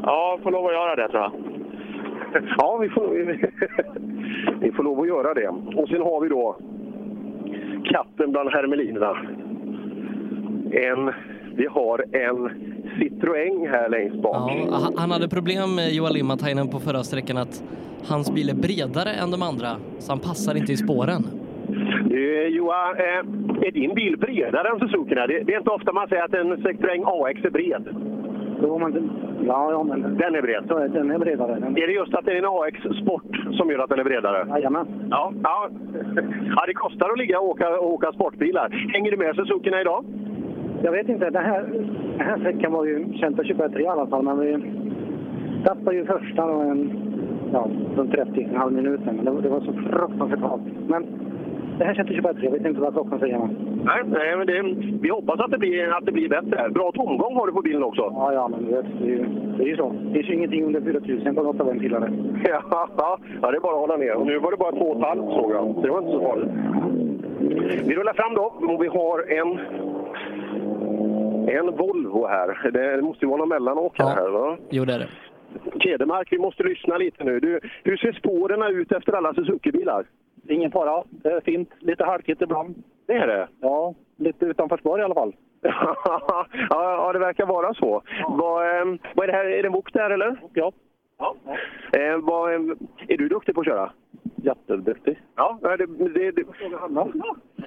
Ja, 0.03 0.39
får 0.43 0.51
lov 0.51 0.65
att 0.65 0.73
göra 0.73 0.95
det 0.95 1.09
tror 1.09 1.21
jag. 1.21 1.31
Ja, 2.57 2.77
vi 2.77 2.89
får, 2.89 3.07
vi 4.59 4.71
får 4.71 4.83
lov 4.83 4.99
att 4.99 5.07
göra 5.07 5.33
det. 5.33 5.47
Och 5.47 5.89
sen 5.89 6.01
har 6.01 6.21
vi 6.21 6.29
då 6.29 6.55
katten 7.85 8.31
bland 8.31 8.49
hermelinerna. 8.49 9.17
En, 10.71 11.11
vi 11.55 11.67
har 11.67 12.03
en 12.11 12.49
Citroën 12.99 13.67
här 13.71 13.89
längst 13.89 14.15
bak. 14.21 14.51
Ja, 14.71 14.89
han- 14.97 15.11
hade 15.11 15.29
problem 15.29 15.75
med 15.75 15.93
Joel 15.93 16.13
Limatainen 16.13 16.67
på 16.67 16.79
förra 16.79 17.03
sträckan 17.03 17.37
att 17.37 17.63
hans 18.09 18.33
bil 18.33 18.49
är 18.49 18.53
bredare 18.53 19.09
än 19.23 19.31
de 19.31 19.41
andra 19.41 19.69
så 19.99 20.11
han 20.11 20.19
passar 20.19 20.57
inte 20.57 20.71
i 20.71 20.77
spåren. 20.77 21.21
Du, 22.09 22.47
Johan, 22.47 22.95
eh, 22.97 23.67
är 23.67 23.71
din 23.71 23.93
bil 23.95 24.17
bredare 24.17 24.67
än 24.69 24.79
Suzuki? 24.79 25.15
Det, 25.15 25.27
det 25.27 25.53
är 25.53 25.57
inte 25.57 25.69
ofta 25.69 25.91
man 25.93 26.07
säger 26.07 26.23
att 26.23 26.33
en 26.33 26.57
Citroën 26.57 27.03
AX 27.05 27.45
är 27.45 27.49
bred. 27.49 27.83
Jo, 28.61 28.79
men 28.79 29.09
Ja, 29.47 29.71
ja, 29.71 29.83
men... 29.83 30.01
Den 30.17 30.35
är 30.35 30.41
bred? 30.41 30.63
Den 30.93 31.11
är 31.11 31.19
bredare. 31.19 31.59
Den... 31.59 31.77
Är 31.77 31.87
det 31.87 31.93
just 31.93 32.13
att 32.13 32.25
det 32.25 32.31
är 32.31 32.35
en 32.35 32.45
AX 32.45 32.97
Sport 33.01 33.31
som 33.57 33.69
gör 33.71 33.79
att 33.79 33.89
den 33.89 33.99
är 33.99 34.03
bredare? 34.03 34.47
Jajamän. 34.49 34.87
Ja, 35.09 35.33
ja. 35.43 35.69
ja, 36.55 36.63
det 36.67 36.73
kostar 36.73 37.09
att 37.09 37.17
ligga 37.17 37.39
och 37.39 37.49
åka, 37.49 37.79
och 37.79 37.93
åka 37.93 38.11
sportbilar. 38.11 38.89
Hänger 38.93 39.11
du 39.11 39.17
med 39.17 39.35
Suzuki 39.35 39.69
idag? 39.81 40.05
Jag 40.85 40.91
vet 40.91 41.09
inte. 41.09 41.29
Den 41.29 41.45
här, 41.45 41.61
den 42.17 42.27
här 42.27 42.37
sträckan 42.39 42.71
var 42.71 42.85
ju 42.85 43.13
känt 43.13 43.39
att 43.39 43.47
köpa 43.47 43.79
i 43.79 43.87
alla 43.87 44.07
fall, 44.07 44.23
men 44.23 44.39
vi 44.39 44.57
tappade 45.63 45.95
ju 45.95 46.05
första 46.05 46.45
och 46.45 46.63
en, 46.63 46.91
ja, 47.53 47.69
runt 47.95 48.11
30, 48.11 48.41
en 48.41 48.55
halv 48.55 48.73
minut. 48.73 49.01
Men 49.05 49.25
det, 49.25 49.41
det 49.41 49.49
var 49.49 49.59
så 49.59 49.73
fruktansvärt 49.73 50.39
halt. 50.39 50.61
Men 50.87 51.05
det 51.77 51.85
här 51.85 51.93
känns 51.93 52.09
23. 52.09 52.33
Jag 52.41 52.51
vet 52.51 52.65
inte 52.65 52.81
vad 52.81 52.93
klockan 52.93 53.19
säger. 53.19 53.37
Men... 53.37 53.57
Nej, 53.85 54.01
nej 54.07 54.37
men 54.37 54.47
det, 54.47 54.61
vi 55.01 55.09
hoppas 55.09 55.39
att 55.39 55.51
det, 55.51 55.57
blir, 55.57 55.97
att 55.97 56.05
det 56.05 56.11
blir 56.11 56.29
bättre. 56.29 56.69
Bra 56.69 56.91
tomgång 56.91 57.35
har 57.35 57.47
du 57.47 57.53
på 57.53 57.61
bilen 57.61 57.83
också. 57.83 58.01
Ja, 58.01 58.33
ja, 58.33 58.47
men 58.47 58.65
det, 58.65 58.85
det, 58.99 59.05
är 59.05 59.09
ju, 59.09 59.25
det 59.57 59.63
är 59.63 59.67
ju 59.67 59.75
så. 59.75 59.89
Det 59.89 60.13
finns 60.13 60.29
ju 60.29 60.33
ingenting 60.33 60.65
under 60.65 60.81
4000 60.81 61.35
på 61.35 61.43
något 61.43 61.59
av 61.59 61.69
en 61.69 61.79
pillare. 61.79 62.11
Ja, 62.43 62.87
ja, 63.41 63.51
det 63.51 63.57
är 63.57 63.59
bara 63.59 63.73
att 63.73 63.79
hålla 63.79 63.97
ner. 63.97 64.15
Och 64.15 64.25
nu 64.25 64.39
var 64.39 64.51
det 64.51 64.57
bara 64.57 64.71
två 64.71 64.85
och 64.85 64.97
ett 64.97 65.07
halvt 65.07 65.33
såg 65.33 65.51
jag. 65.51 65.75
Så 65.75 65.81
det 65.81 65.89
var 65.89 65.99
inte 65.99 66.11
så 66.11 66.21
farligt. 66.21 66.51
Vi 67.87 67.95
rullar 67.95 68.13
fram 68.13 68.33
då 68.33 68.73
och 68.73 68.83
vi 68.83 68.87
har 68.87 69.31
en, 69.39 69.59
en 71.47 71.75
Volvo 71.75 72.27
här. 72.27 72.71
Det 72.71 73.01
måste 73.01 73.25
ju 73.25 73.29
vara 73.29 73.37
någon 73.37 73.49
mellanåkare 73.49 74.09
här 74.09 74.29
va? 74.29 74.57
Jo, 74.69 74.85
det 74.85 74.93
är 74.93 74.99
det. 74.99 75.07
Kedemark, 75.79 76.31
vi 76.31 76.37
måste 76.37 76.63
lyssna 76.63 76.97
lite 76.97 77.23
nu. 77.23 77.39
Du, 77.39 77.59
hur 77.83 77.97
ser 77.97 78.11
spåren 78.11 78.75
ut 78.75 78.91
efter 78.91 79.13
alla 79.13 79.33
Suzuki-bilar? 79.33 80.05
Ingen 80.49 80.71
fara. 80.71 81.03
Det 81.09 81.29
är 81.29 81.41
fint. 81.41 81.69
Lite 81.79 82.03
halkigt 82.03 82.41
ibland. 82.41 82.83
Det 83.07 83.13
är 83.13 83.27
det? 83.27 83.47
Ja, 83.61 83.93
lite 84.17 84.45
utanför 84.45 84.77
spår 84.77 84.99
i 84.99 85.03
alla 85.03 85.13
fall. 85.13 85.35
ja, 85.61 86.47
ja, 86.69 87.13
det 87.13 87.19
verkar 87.19 87.45
vara 87.45 87.73
så. 87.73 88.01
Vad, 88.29 88.79
eh, 88.79 88.85
vad 89.15 89.23
är 89.23 89.31
det 89.31 89.37
här? 89.37 89.45
Är 89.45 89.63
det 89.63 89.67
en 89.67 89.73
wok 89.73 89.93
där 89.93 90.09
eller? 90.09 90.37
Ja. 90.53 90.71
ja. 91.17 91.35
Eh, 91.99 92.17
vad, 92.17 92.53
eh, 92.53 92.59
är 93.07 93.17
du 93.17 93.27
duktig 93.27 93.55
på 93.55 93.61
att 93.61 93.67
köra? 93.67 93.91
Jätteduktig. 94.35 95.19
Ja, 95.35 95.59
det, 95.61 95.77
det, 95.77 96.31
det. 96.31 96.41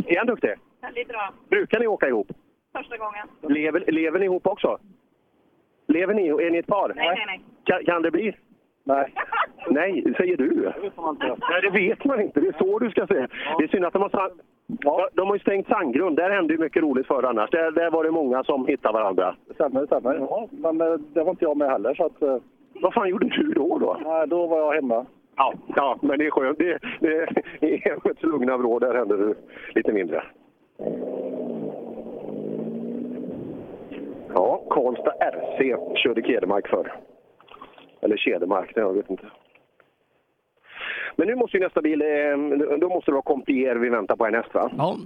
Är 0.07 0.19
han 0.19 0.27
duktig? 0.27 0.55
Väldigt 0.81 1.09
bra. 1.09 1.33
Brukar 1.51 1.81
ni 1.81 1.87
åka 1.87 2.09
ihop? 2.09 2.33
Första 2.73 2.97
gången. 2.97 3.27
Lever, 3.43 3.85
lever 3.93 4.19
ni 4.19 4.25
ihop 4.25 4.47
också? 4.47 4.79
Lever 5.87 6.15
ni? 6.15 6.29
Är 6.29 6.51
ni 6.51 6.59
ett 6.59 6.67
par? 6.67 6.93
Nej, 6.97 7.07
nej, 7.17 7.25
nej. 7.27 7.41
Kan, 7.65 7.85
kan 7.85 8.03
det 8.03 8.11
bli? 8.11 8.37
Nej. 8.85 9.15
Nej, 9.71 10.15
säger 10.17 10.37
du? 10.37 10.73
Nej, 11.51 11.63
det 11.63 11.71
vet 11.71 12.05
man 12.05 12.21
inte. 12.21 12.41
Det 12.41 12.49
är 12.49 12.59
så 12.59 12.79
du 12.79 12.91
ska 12.91 13.07
säga. 13.07 13.29
Det 13.59 13.65
är 13.65 13.69
synd 13.69 13.85
att 13.85 13.93
de 13.93 14.03
har, 14.03 14.09
sang... 14.09 14.31
de 15.13 15.27
har 15.29 15.35
ju 15.35 15.41
stängt 15.41 15.69
Sandgrund. 15.69 16.17
Där 16.17 16.31
hände 16.31 16.55
ju 16.55 16.61
mycket 16.61 16.83
roligt 16.83 17.07
förr 17.07 17.23
annars. 17.23 17.51
Där, 17.51 17.71
där 17.71 17.91
var 17.91 18.05
det 18.05 18.11
många 18.11 18.45
som 18.45 18.67
hittade 18.67 18.95
varandra. 18.95 19.37
Det 19.49 19.55
stämmer, 19.55 19.81
det 19.81 19.87
stämmer. 19.87 20.15
Ja, 20.15 20.49
men 20.51 20.81
eh, 20.81 20.95
det 21.15 21.23
var 21.25 21.31
inte 21.31 21.45
jag 21.45 21.57
med 21.57 21.71
heller. 21.71 21.95
Så 21.95 22.05
att, 22.07 22.23
eh, 22.23 22.37
Vad 22.73 22.95
fan 22.95 23.09
gjorde 23.09 23.27
du 23.29 23.53
då? 23.53 23.79
då? 23.79 23.97
nej, 24.05 24.27
då 24.29 24.47
var 24.47 24.59
jag 24.59 24.73
hemma. 24.73 25.07
Ja, 25.37 25.55
ja 25.77 25.99
men 26.03 26.19
det 26.19 26.27
är 26.27 26.31
skönt. 26.31 26.59
Det, 26.59 26.79
det, 27.01 27.29
I 27.67 27.77
hemmets 27.77 28.23
lugna 28.23 28.57
vrå, 28.57 28.79
där 28.79 28.95
händer 28.95 29.17
det 29.17 29.35
lite 29.75 29.93
mindre. 29.93 30.23
Ja, 34.35 34.65
Karlstad 34.71 35.13
RC 35.21 35.77
körde 36.03 36.23
Kedemark 36.23 36.69
för. 36.69 36.93
Eller 38.01 38.17
Kedemark, 38.17 38.73
jag 38.75 38.95
vet 38.95 39.11
inte. 39.11 39.27
Men 41.17 41.27
nu 41.27 41.35
måste 41.35 41.57
ju 41.57 41.63
nästa 41.63 41.83
bil, 41.83 42.03
eh, 42.03 42.79
då 42.79 42.89
måste 42.89 43.11
det 43.11 43.15
vara 43.15 43.23
Comptier 43.23 43.77
vi 43.77 43.89
väntar 43.89 44.17
på 44.17 44.25
härnäst 44.25 44.55
va? 44.55 44.71
Ja. 44.79 44.97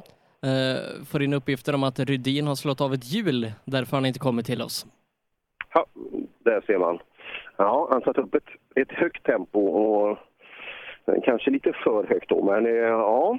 Eh, 0.49 1.05
får 1.05 1.23
in 1.23 1.33
uppgifter 1.33 1.75
om 1.75 1.83
att 1.83 1.99
Rydin 1.99 2.47
har 2.47 2.55
slått 2.55 2.81
av 2.81 2.95
ett 2.95 3.05
hjul, 3.05 3.53
därför 3.65 3.97
han 3.97 4.07
inte 4.07 4.19
kommit 4.19 4.47
till 4.47 4.63
oss. 4.63 4.87
Ja, 5.75 5.87
där 6.45 6.61
ser 6.67 6.79
man. 6.79 6.99
Ja, 7.57 7.89
han 7.91 8.01
satt 8.01 8.19
upp 8.19 8.35
ett, 8.35 8.49
ett 8.75 8.93
högt 8.93 9.27
tempo 9.27 9.61
och 9.61 10.19
kanske 11.25 11.51
lite 11.51 11.73
för 11.85 12.07
högt 12.09 12.29
då, 12.29 12.45
men 12.45 12.67
eh, 12.67 12.73
ja. 12.73 13.39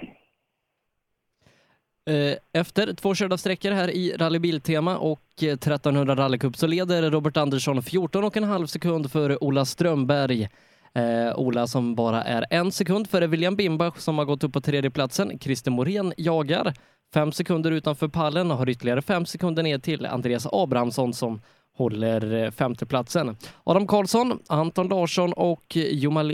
Eh, 2.10 2.62
efter 2.62 2.94
två 2.94 3.16
körda 3.16 3.38
sträckor 3.38 3.72
här 3.72 3.92
i 3.92 4.14
rallybiltema 4.18 4.98
och 4.98 5.22
eh, 5.42 5.48
1300 5.48 6.16
rallycup 6.16 6.58
så 6.58 6.68
leder 6.68 7.12
Robert 7.12 7.38
Andersson 7.38 7.82
14,5 7.82 8.66
sekund 8.66 9.12
för 9.12 9.44
Ola 9.44 9.66
Strömberg. 9.66 10.50
Eh, 10.94 11.36
Ola 11.36 11.68
som 11.68 11.96
bara 11.96 12.24
är 12.24 12.46
en 12.50 12.72
sekund 12.72 13.10
före 13.10 13.28
William 13.28 13.56
Bimbach 13.56 13.98
som 13.98 14.18
har 14.18 14.26
gått 14.26 14.44
upp 14.44 14.54
på 14.54 14.62
tredjeplatsen. 14.62 15.40
Christer 15.40 15.72
Morén 15.72 16.14
jagar 16.18 16.74
fem 17.14 17.32
sekunder 17.32 17.72
utanför 17.72 18.08
pallen 18.08 18.52
och 18.52 18.58
har 18.58 18.70
ytterligare 18.70 19.02
fem 19.02 19.26
sekunder 19.26 19.64
ner 19.64 19.78
till 19.78 20.06
Andreas 20.06 20.48
Abrahamsson 20.52 21.14
som 21.14 21.42
håller 21.78 22.34
eh, 22.34 22.52
femteplatsen. 22.52 23.38
Adam 23.64 23.88
Karlsson, 23.88 24.40
Anton 24.48 24.88
Larsson 24.88 25.34
och 25.34 25.78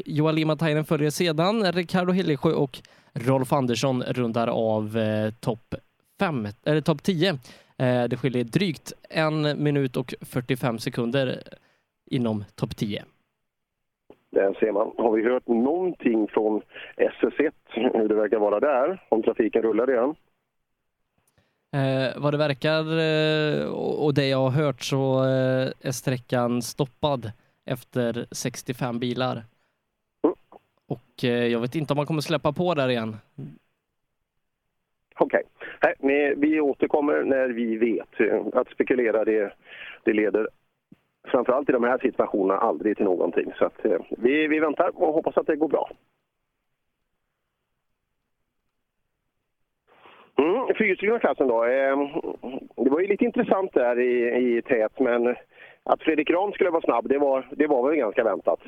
Joalima 0.06 0.56
Tainen 0.56 0.86
följer 0.86 1.10
sedan. 1.10 1.72
Ricardo 1.72 2.14
Hillesjö 2.14 2.52
och 2.52 2.82
Rolf 3.28 3.54
Andersson 3.54 4.04
rundar 4.04 4.48
av 4.48 4.98
eh, 4.98 5.32
topp 5.32 5.76
topp 6.86 7.04
10. 7.04 7.30
Eh, 7.30 8.04
det 8.04 8.18
skiljer 8.18 8.44
drygt 8.44 8.94
en 9.10 9.64
minut 9.64 9.98
och 9.98 10.14
45 10.22 10.80
sekunder 10.80 11.44
inom 12.12 12.44
topp 12.56 12.76
10. 12.76 13.04
Där 14.32 14.54
ser 14.60 14.72
man. 14.72 14.92
Har 14.98 15.12
vi 15.12 15.24
hört 15.24 15.48
någonting 15.48 16.28
från 16.28 16.62
SS1 16.98 17.52
hur 17.70 18.08
det 18.08 18.16
verkar 18.16 18.40
vara 18.40 18.60
där? 18.60 19.04
Om 19.10 19.24
trafiken 19.24 19.62
rullar 19.62 19.88
redan? 19.88 20.16
Eh, 21.74 22.22
vad 22.22 22.34
det 22.34 22.38
verkar 22.38 23.00
eh, 23.00 23.66
och 23.66 24.06
och 24.06 24.14
det 24.14 24.28
jag 24.28 24.38
har 24.38 24.50
hört 24.50 24.82
så 24.82 25.24
eh, 25.24 25.72
är 25.82 25.92
sträckan 25.92 26.62
stoppad 26.62 27.32
efter 27.66 28.26
65 28.32 29.00
bilar. 29.00 29.44
Och 30.90 31.24
eh, 31.24 31.48
jag 31.48 31.60
vet 31.60 31.76
inte 31.76 31.94
om 31.94 31.98
man 31.98 32.06
kommer 32.06 32.22
släppa 32.22 32.54
på 32.54 32.74
där 32.74 32.90
igen. 32.90 33.16
Okej. 35.16 35.44
Nej, 36.00 36.34
Vi 36.38 36.62
återkommer 36.62 37.24
när 37.24 37.50
vi 37.50 37.78
vet. 37.78 38.54
Att 38.54 38.70
spekulera 38.70 39.26
det, 39.26 39.54
det 40.04 40.14
leder 40.14 40.48
framförallt 41.28 41.70
i 41.70 41.72
de 41.72 41.84
här 41.84 41.98
situationerna 41.98 42.60
aldrig 42.60 42.98
till 42.98 43.06
någonting. 43.06 43.54
Så 43.58 43.66
att, 43.66 43.86
eh, 43.86 44.02
vi, 44.10 44.48
vi 44.48 44.60
väntar 44.60 44.92
och 44.96 45.14
hoppas 45.14 45.38
att 45.38 45.48
det 45.48 45.56
går 45.56 45.68
bra. 45.68 45.92
Mm, 50.38 50.76
Fyrhjulsdrivna 50.78 51.20
klassen 51.20 51.48
då. 51.48 51.64
Eh, 51.66 51.98
det 52.76 52.90
var 52.90 53.00
ju 53.00 53.08
lite 53.08 53.26
intressant 53.26 53.74
där 53.74 54.00
i, 54.00 54.38
i 54.58 54.62
tät, 54.62 55.00
men 55.00 55.36
att 55.84 56.02
Fredrik 56.02 56.30
Ram 56.30 56.52
skulle 56.52 56.70
vara 56.70 56.82
snabb, 56.82 57.10
det 57.10 57.18
var, 57.18 57.48
det 57.52 57.68
var 57.68 57.90
väl 57.90 57.98
ganska 57.98 58.24
väntat. 58.24 58.60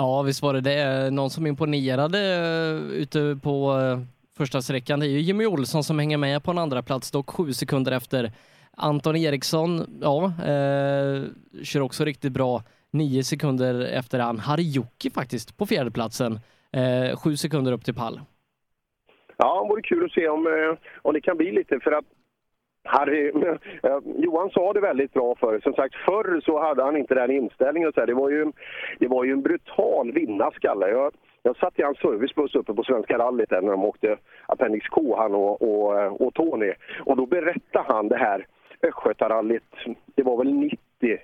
Ja, 0.00 0.22
visst 0.22 0.42
var 0.42 0.54
det 0.54 0.60
det. 0.60 1.10
Någon 1.10 1.30
som 1.30 1.46
imponerade 1.46 2.18
eh, 2.18 3.00
ute 3.02 3.38
på 3.42 3.78
eh, 3.80 3.98
första 4.36 4.62
sträckan, 4.62 5.00
det 5.00 5.06
är 5.06 5.10
ju 5.10 5.20
Jimmy 5.20 5.46
Olsson 5.46 5.84
som 5.84 5.98
hänger 5.98 6.16
med 6.16 6.42
på 6.42 6.50
en 6.50 6.58
andra 6.58 6.82
plats 6.82 7.10
dock 7.10 7.30
sju 7.30 7.52
sekunder 7.52 7.92
efter. 7.92 8.32
Anton 8.76 9.16
Eriksson, 9.16 9.98
ja, 10.02 10.24
eh, 10.24 11.22
kör 11.62 11.80
också 11.80 12.04
riktigt 12.04 12.32
bra. 12.32 12.62
Nio 12.90 13.24
sekunder 13.24 13.80
efter 13.80 14.18
han. 14.18 14.38
Harjuki 14.38 15.10
faktiskt 15.10 15.56
på 15.56 15.66
fjärdeplatsen. 15.66 16.40
Eh, 16.72 17.16
sju 17.16 17.36
sekunder 17.36 17.72
upp 17.72 17.84
till 17.84 17.94
pall. 17.94 18.20
Ja, 19.36 19.62
det 19.62 19.68
vore 19.68 19.82
kul 19.82 20.04
att 20.04 20.12
se 20.12 20.28
om, 20.28 20.46
eh, 20.46 20.78
om 21.02 21.14
det 21.14 21.20
kan 21.20 21.36
bli 21.36 21.52
lite 21.52 21.80
för 21.80 21.92
att 21.92 22.04
Harry, 22.88 23.28
eh, 23.82 23.98
Johan 24.16 24.50
sa 24.50 24.72
det 24.72 24.80
väldigt 24.80 25.12
bra 25.12 25.34
förr. 25.34 25.60
Som 25.62 25.72
sagt, 25.72 25.94
förr 25.94 26.40
så 26.44 26.60
hade 26.60 26.82
han 26.82 26.96
inte 26.96 27.14
den 27.14 27.30
inställningen. 27.30 27.92
Så 27.92 28.00
här. 28.00 28.06
Det, 28.06 28.14
var 28.14 28.30
ju, 28.30 28.52
det 28.98 29.08
var 29.08 29.24
ju 29.24 29.32
en 29.32 29.42
brutal 29.42 30.12
vinnarskalle. 30.12 30.88
Jag, 30.88 31.12
jag 31.42 31.56
satt 31.56 31.78
i 31.78 31.82
hans 31.82 31.98
servicebuss 31.98 32.54
uppe 32.54 32.74
på 32.74 32.82
Svenska 32.82 33.18
rallyt 33.18 33.50
där 33.50 33.62
när 33.62 33.70
de 33.70 33.84
åkte 33.84 34.16
Appendix 34.46 34.88
K, 34.88 35.16
han 35.16 35.34
och, 35.34 35.62
och, 35.62 36.00
eh, 36.00 36.12
och 36.12 36.34
Tony. 36.34 36.72
Och 37.04 37.16
då 37.16 37.26
berättade 37.26 37.84
han 37.88 38.08
det 38.08 38.16
här 38.16 38.46
Östgötarallyt, 38.82 39.74
det 40.14 40.22
var 40.22 40.36
väl 40.36 40.52
90 40.52 40.78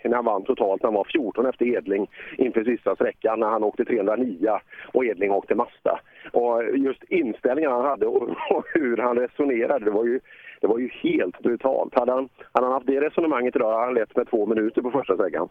när 0.04 0.14
han 0.14 0.24
vann 0.24 0.44
totalt. 0.44 0.82
Han 0.82 0.94
var 0.94 1.04
14 1.04 1.46
efter 1.46 1.66
Edling 1.66 2.10
inför 2.38 2.64
sista 2.64 2.94
sträckan 2.94 3.40
när 3.40 3.46
han 3.46 3.64
åkte 3.64 3.84
309 3.84 4.58
och 4.92 5.04
Edling 5.04 5.30
åkte 5.30 5.54
Mazda. 5.54 6.00
Och 6.32 6.76
just 6.76 7.04
inställningen 7.04 7.72
han 7.72 7.84
hade 7.84 8.06
och, 8.06 8.22
och 8.50 8.64
hur 8.74 8.96
han 8.96 9.18
resonerade, 9.18 9.84
det 9.84 9.90
var 9.90 10.04
ju, 10.04 10.20
det 10.64 10.68
var 10.68 10.78
ju 10.78 10.88
helt 10.88 11.38
brutalt. 11.38 11.94
Hade 11.94 12.12
han, 12.12 12.28
hade 12.52 12.66
han 12.66 12.72
haft 12.72 12.86
det 12.86 13.00
resonemanget 13.00 13.56
idag 13.56 13.72
hade 13.72 13.84
han 13.84 13.94
lett 13.94 14.16
med 14.16 14.30
två 14.30 14.46
minuter 14.46 14.82
på 14.82 14.90
första 14.90 15.14
sträckan. 15.14 15.48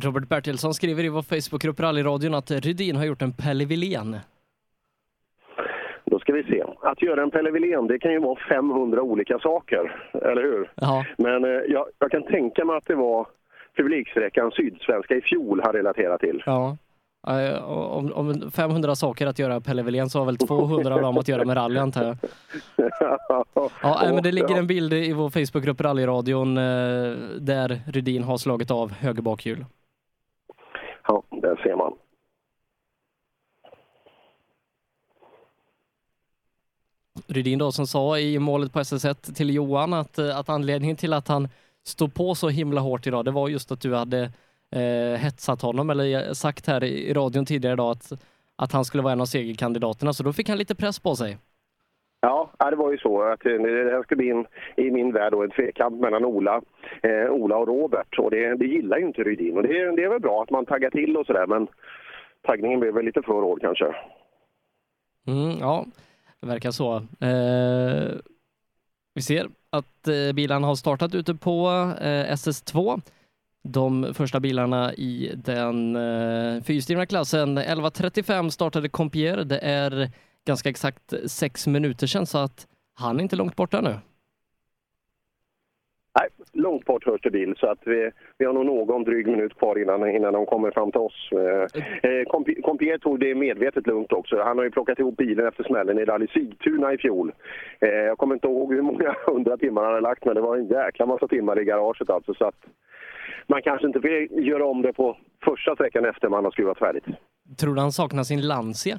Robert 0.00 0.28
Bertilsson 0.28 0.74
skriver 0.74 1.04
i 1.04 1.08
vår 1.08 1.22
Facebookgrupp 1.22 1.80
Rallyradion 1.80 2.34
att 2.34 2.50
Rydin 2.50 2.96
har 2.96 3.04
gjort 3.04 3.22
en 3.22 3.32
Pelle 3.32 3.64
Wilén. 3.64 4.16
Då 6.04 6.18
ska 6.18 6.32
vi 6.32 6.42
se. 6.42 6.64
Att 6.82 7.02
göra 7.02 7.22
en 7.22 7.30
Pelle 7.30 7.50
Wilén, 7.50 7.86
det 7.86 7.98
kan 7.98 8.12
ju 8.12 8.18
vara 8.18 8.38
500 8.48 9.02
olika 9.02 9.38
saker, 9.38 10.10
eller 10.12 10.42
hur? 10.42 10.70
Ja. 10.74 11.04
Men 11.18 11.44
eh, 11.44 11.50
jag, 11.50 11.86
jag 11.98 12.10
kan 12.10 12.22
tänka 12.22 12.64
mig 12.64 12.76
att 12.76 12.86
det 12.86 12.94
var 12.94 13.26
publiksträckan 13.76 14.50
Sydsvenska 14.50 15.14
i 15.14 15.20
fjol 15.20 15.60
han 15.64 15.72
relaterat 15.72 16.20
till. 16.20 16.42
Ja. 16.46 16.76
Eh, 17.26 17.64
Om, 17.64 18.12
om 18.12 18.50
500 18.50 18.94
saker 18.96 19.26
att 19.26 19.38
göra 19.38 19.60
Pelle 19.60 19.82
Wilén 19.82 20.10
så 20.10 20.18
har 20.18 20.26
väl 20.26 20.36
200 20.38 20.94
av 20.94 21.00
dem 21.02 21.18
att 21.18 21.28
göra 21.28 21.44
med 21.44 21.56
rally 21.56 21.78
antar 21.80 22.04
jag. 22.04 22.16
Ja, 23.82 24.10
men 24.14 24.22
det 24.22 24.32
ligger 24.32 24.56
en 24.58 24.66
bild 24.66 24.92
i 24.92 25.12
vår 25.12 25.30
Facebookgrupp 25.30 25.80
Rallyradion 25.80 26.58
eh, 26.58 26.62
där 27.40 27.80
Rydin 27.86 28.24
har 28.24 28.36
slagit 28.38 28.70
av 28.70 28.92
höger 28.92 29.22
bakhjul. 29.22 29.64
Ja, 31.08 31.22
där 31.30 31.56
ser 31.62 31.76
man. 31.76 31.92
Rydin 37.26 37.58
då 37.58 37.72
som 37.72 37.86
sa 37.86 38.18
i 38.18 38.38
målet 38.38 38.72
på 38.72 38.78
SS1 38.80 39.34
till 39.34 39.50
Johan 39.54 39.92
att, 39.94 40.18
eh, 40.18 40.38
att 40.38 40.48
anledningen 40.48 40.96
till 40.96 41.12
att 41.12 41.28
han 41.28 41.48
stod 41.84 42.14
på 42.14 42.34
så 42.34 42.48
himla 42.48 42.80
hårt 42.80 43.06
idag, 43.06 43.24
det 43.24 43.30
var 43.30 43.48
just 43.48 43.72
att 43.72 43.80
du 43.80 43.94
hade 43.94 44.32
eh, 44.76 45.20
hetsat 45.20 45.62
honom 45.62 45.90
eller 45.90 46.34
sagt 46.34 46.66
här 46.66 46.84
i, 46.84 47.12
radion 47.12 47.46
tidigare 47.46 47.72
idag 47.72 47.90
att, 47.90 48.12
att 48.56 48.72
han 48.72 48.84
skulle 48.84 49.02
vara 49.02 49.12
en 49.12 49.20
av 49.20 49.26
segerkandidaterna, 49.26 50.12
så 50.12 50.22
då 50.22 50.32
fick 50.32 50.48
han 50.48 50.58
lite 50.58 50.74
press 50.74 51.00
på 51.00 51.16
sig. 51.16 51.38
Ja, 52.20 52.50
det 52.70 52.76
var 52.76 52.92
ju 52.92 52.98
så 52.98 53.22
att 53.22 53.46
eh, 53.46 53.52
det 53.52 53.90
här 53.90 54.02
skulle 54.02 54.16
bli 54.16 54.30
en, 54.30 54.46
i 54.76 54.90
min 54.90 55.12
värld 55.12 55.32
då, 55.32 55.42
en 55.42 55.50
tvekamp 55.50 56.00
mellan 56.00 56.24
Ola, 56.24 56.60
eh, 57.02 57.30
Ola 57.30 57.56
och 57.56 57.68
Robert. 57.68 58.18
Och 58.18 58.30
det, 58.30 58.54
det 58.54 58.66
gillar 58.66 58.98
ju 58.98 59.06
inte 59.06 59.22
Rydin. 59.22 59.56
Och 59.56 59.62
det, 59.62 59.96
det 59.96 60.04
är 60.04 60.08
väl 60.08 60.20
bra 60.20 60.42
att 60.42 60.50
man 60.50 60.66
taggar 60.66 60.90
till 60.90 61.16
och 61.16 61.26
sådär, 61.26 61.46
men 61.46 61.68
taggningen 62.42 62.80
blev 62.80 62.94
väl 62.94 63.04
lite 63.04 63.22
för 63.22 63.32
hård 63.32 63.60
kanske. 63.60 63.86
Mm, 65.26 65.58
ja, 65.60 65.84
det 66.40 66.46
verkar 66.46 66.70
så. 66.70 66.96
Eh, 66.96 68.18
vi 69.14 69.22
ser 69.22 69.46
att 69.70 70.08
eh, 70.08 70.34
bilarna 70.34 70.66
har 70.66 70.74
startat 70.74 71.14
ute 71.14 71.34
på 71.34 71.68
eh, 72.00 72.32
SS2. 72.34 73.00
De 73.62 74.14
första 74.14 74.40
bilarna 74.40 74.94
i 74.94 75.32
den 75.36 75.96
eh, 75.96 76.62
fyrhjulsdrivna 76.62 77.06
klassen. 77.06 77.58
11.35 77.58 78.48
startade 78.48 78.88
Compier. 78.88 79.36
Det 79.36 79.58
är 79.58 80.10
ganska 80.46 80.68
exakt 80.68 81.30
sex 81.30 81.66
minuter 81.66 82.06
sedan 82.06 82.26
så 82.26 82.38
att 82.38 82.66
han 82.94 83.18
är 83.18 83.22
inte 83.22 83.36
långt 83.36 83.56
borta 83.56 83.80
nu. 83.80 83.94
Nej, 86.20 86.28
långt 86.52 86.84
bort 86.84 87.06
hörs 87.06 87.20
det 87.22 87.30
bil, 87.30 87.54
så 87.56 87.66
att 87.66 87.78
vi, 87.84 88.10
vi 88.38 88.44
har 88.44 88.52
nog 88.52 88.66
någon 88.66 89.04
dryg 89.04 89.26
minut 89.26 89.58
kvar 89.58 89.78
innan, 89.78 90.10
innan 90.10 90.32
de 90.32 90.46
kommer 90.46 90.70
fram 90.70 90.90
till 90.92 91.00
oss. 91.00 91.30
Eh, 91.32 92.10
eh, 92.10 92.24
Compier 92.62 92.98
tog 92.98 93.20
det 93.20 93.34
medvetet 93.34 93.86
lugnt 93.86 94.12
också. 94.12 94.42
Han 94.42 94.58
har 94.58 94.64
ju 94.64 94.70
plockat 94.70 94.98
ihop 94.98 95.16
bilen 95.16 95.46
efter 95.46 95.64
smällen 95.64 95.98
i 95.98 96.04
Rally 96.04 96.26
Sigtuna 96.26 96.92
i 96.92 96.98
fjol. 96.98 97.32
Eh, 97.80 97.88
jag 97.88 98.18
kommer 98.18 98.34
inte 98.34 98.46
ihåg 98.46 98.74
hur 98.74 98.82
många 98.82 99.16
hundra 99.26 99.56
timmar 99.56 99.82
han 99.82 99.92
hade 99.92 100.08
lagt, 100.08 100.24
men 100.24 100.34
det 100.34 100.40
var 100.40 100.56
en 100.56 100.68
jäkla 100.68 101.06
massa 101.06 101.28
timmar 101.28 101.60
i 101.60 101.64
garaget 101.64 102.10
alltså. 102.10 102.34
Så 102.34 102.44
att 102.44 102.66
man 103.48 103.62
kanske 103.62 103.86
inte 103.86 103.98
vill 103.98 104.46
göra 104.48 104.66
om 104.66 104.82
det 104.82 104.92
på 104.92 105.16
första 105.44 105.74
sträckan 105.74 106.04
efter 106.04 106.28
man 106.28 106.44
har 106.44 106.50
skruvat 106.50 106.78
färdigt. 106.78 107.04
Tror 107.60 107.74
du 107.74 107.80
han 107.80 107.92
saknar 107.92 108.22
sin 108.22 108.46
Lancia? 108.48 108.98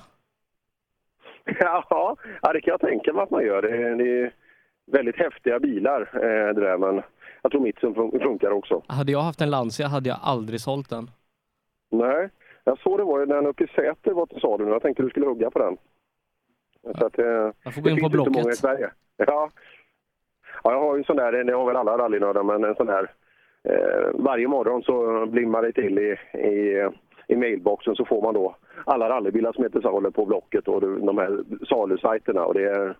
Ja, 1.60 2.16
det 2.54 2.62
kan 2.62 2.72
jag 2.72 2.82
tänka 2.82 3.14
mig 3.14 3.24
att 3.24 3.30
man 3.32 3.46
gör. 3.46 3.62
Det, 3.62 3.96
det 4.04 4.22
är 4.22 4.34
väldigt 4.92 5.16
häftiga 5.16 5.60
bilar 5.60 6.02
eh, 6.14 6.54
det 6.56 6.62
där, 6.62 6.78
men 6.78 7.02
jag 7.42 7.52
tror 7.52 7.62
mitt 7.62 7.80
funkar 8.24 8.52
också. 8.52 8.84
Hade 8.88 9.12
jag 9.12 9.22
haft 9.22 9.42
en 9.42 9.50
Lancia 9.50 9.88
hade 9.88 10.10
jag 10.10 10.18
aldrig 10.22 10.62
sålt 10.62 10.90
den. 10.90 11.10
Nej, 11.92 12.30
jag 12.64 12.80
såg 12.80 13.00
det 13.00 13.04
var 13.04 13.20
ju 13.20 13.26
den 13.26 13.46
uppe 13.48 13.64
i 13.64 13.68
Säter 13.68 14.12
var 14.12 14.26
till 14.26 14.42
salu 14.42 14.66
nu. 14.66 14.72
Jag 14.72 14.82
tänkte 14.82 15.04
du 15.04 15.10
skulle 15.10 15.26
hugga 15.26 15.52
på 15.52 15.60
den. 15.60 15.78
Så 17.00 17.06
att, 17.06 17.20
eh, 17.20 17.26
Jag 17.64 17.74
får 17.74 17.82
gå 17.82 17.90
in 17.90 18.02
på 18.02 18.10
Blocket. 18.10 18.34
många 18.34 18.50
i 18.50 18.56
Sverige. 18.56 18.92
Ja. 19.18 19.50
ja, 20.64 20.72
jag 20.72 20.80
har 20.80 20.96
ju 20.96 21.00
en 21.00 21.04
sån 21.06 21.16
där, 21.18 21.44
det 21.44 21.54
har 21.54 21.66
väl 21.66 21.76
alla 21.76 21.98
rallynördar, 21.98 22.44
men 22.44 22.64
en 22.64 22.76
sån 22.76 22.88
där 22.88 23.12
Eh, 23.70 24.10
varje 24.14 24.48
morgon 24.48 24.84
så 24.84 25.26
blimmar 25.26 25.62
det 25.62 25.72
till 25.72 26.00
i, 26.00 26.18
i, 26.38 26.88
i 27.28 27.36
mailboxen 27.36 27.96
så 27.96 28.06
får 28.06 28.22
man 28.22 28.34
då 28.34 28.56
alla 28.86 29.10
rallybilar 29.10 29.54
som 29.54 29.64
heter 29.64 29.82
salu 29.82 30.12
på 30.12 30.26
Blocket 30.26 30.68
och 30.68 30.82
de 30.82 31.18
här 31.18 31.44
salusajterna. 31.70 32.46
Och 32.46 32.54
det 32.54 32.64
är, 32.64 32.96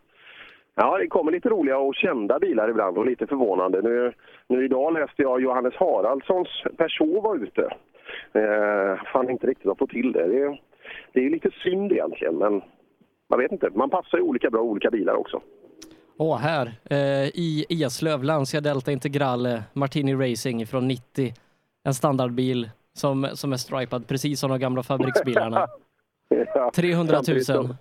Ja, 0.82 0.98
det 0.98 1.08
kommer 1.08 1.32
lite 1.32 1.50
roliga 1.50 1.78
och 1.78 1.96
kända 1.96 2.40
bilar 2.40 2.70
ibland 2.70 2.98
och 2.98 3.06
lite 3.06 3.28
förvånande. 3.28 3.82
Nu, 3.82 4.14
nu 4.48 4.66
idag 4.66 4.94
läste 4.94 5.22
jag 5.22 5.42
Johannes 5.42 5.76
Haraldssons 5.76 6.64
Peugeot 6.78 7.24
var 7.24 7.36
ute. 7.36 7.62
Eh, 8.34 9.04
fan 9.14 9.30
inte 9.30 9.48
riktigt 9.48 9.72
att 9.72 9.78
få 9.78 9.88
till 9.88 10.12
det. 10.12 10.28
Det 10.28 10.42
är, 10.42 10.62
det 11.14 11.26
är 11.26 11.30
lite 11.30 11.52
synd 11.64 11.92
egentligen, 11.92 12.36
men 12.36 12.62
man 13.30 13.40
vet 13.40 13.52
inte. 13.52 13.70
Man 13.74 13.90
passar 13.90 14.18
ju 14.18 14.24
olika 14.24 14.50
bra 14.50 14.60
i 14.60 14.64
olika 14.64 14.90
bilar 14.90 15.14
också. 15.14 15.42
Åh, 16.22 16.38
här 16.38 16.72
eh, 16.90 17.28
i 17.28 17.66
Eslöv, 17.70 18.24
Lancia 18.24 18.62
Delta 18.62 18.92
Integrale 18.92 19.64
Martini 19.74 20.16
Racing 20.16 20.66
från 20.68 20.88
90. 20.88 21.34
En 21.84 21.94
standardbil 21.94 22.70
som, 22.94 23.28
som 23.34 23.54
är 23.54 23.58
stripad 23.58 24.08
precis 24.08 24.40
som 24.40 24.50
de 24.50 24.60
gamla 24.60 24.84
fabriksbilarna. 24.84 25.68
Ja, 26.56 26.72
300 26.76 27.14
000. 27.14 27.24
samtidigt 27.26 27.46
som- 27.46 27.76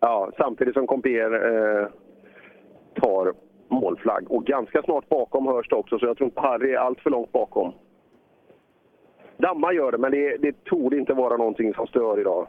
Ja, 0.00 0.30
samtidigt 0.36 0.74
som 0.74 0.86
Compier 0.86 1.32
eh, 1.34 1.86
tar 3.02 3.32
målflagg. 3.70 4.30
Och 4.30 4.44
ganska 4.46 4.82
snart 4.82 5.08
bakom 5.08 5.46
hörs 5.46 5.68
det 5.68 5.76
också, 5.76 5.98
så 5.98 6.06
jag 6.06 6.16
tror 6.16 6.28
inte 6.28 6.40
Harry 6.40 6.72
är 6.72 6.78
allt 6.78 7.00
för 7.00 7.10
långt 7.10 7.32
bakom. 7.32 7.72
Damma 9.36 9.72
gör 9.72 9.92
det, 9.92 9.98
men 9.98 10.10
det, 10.10 10.36
det 10.36 10.64
torde 10.64 10.98
inte 10.98 11.14
vara 11.14 11.36
någonting 11.36 11.74
som 11.74 11.86
stör 11.86 12.20
idag. 12.20 12.48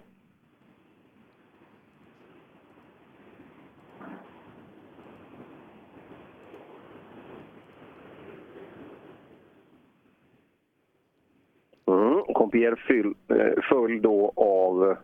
Mm, 12.56 12.76
fyll, 12.88 13.14
eh, 13.30 13.61
föll 13.69 14.02
då 14.02 14.34
av 14.36 14.98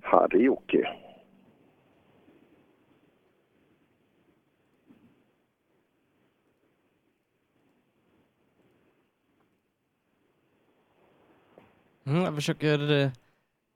Harry 0.00 0.44
Jocke. 0.44 0.88
Mm, 12.06 12.22
jag 12.22 12.34
försöker 12.34 12.90
eh, 12.90 13.10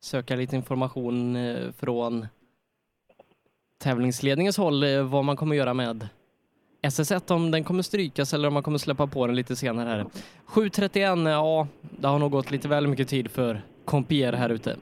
söka 0.00 0.36
lite 0.36 0.56
information 0.56 1.36
eh, 1.36 1.72
från 1.72 2.26
tävlingsledningens 3.78 4.58
håll 4.58 4.82
eh, 4.82 5.02
vad 5.02 5.24
man 5.24 5.36
kommer 5.36 5.56
göra 5.56 5.74
med 5.74 6.08
SS1, 6.84 7.32
om 7.32 7.50
den 7.50 7.64
kommer 7.64 7.82
strykas 7.82 8.34
eller 8.34 8.48
om 8.48 8.54
man 8.54 8.62
kommer 8.62 8.78
släppa 8.78 9.06
på 9.06 9.26
den 9.26 9.36
lite 9.36 9.56
senare 9.56 9.88
här. 9.88 10.04
7.31, 10.46 11.30
ja, 11.30 11.66
det 11.80 12.06
har 12.06 12.18
nog 12.18 12.30
gått 12.30 12.50
lite 12.50 12.68
väl 12.68 12.86
mycket 12.86 13.08
tid 13.08 13.30
för 13.30 13.62
Compier 13.84 14.32
här 14.32 14.50
ute. 14.50 14.76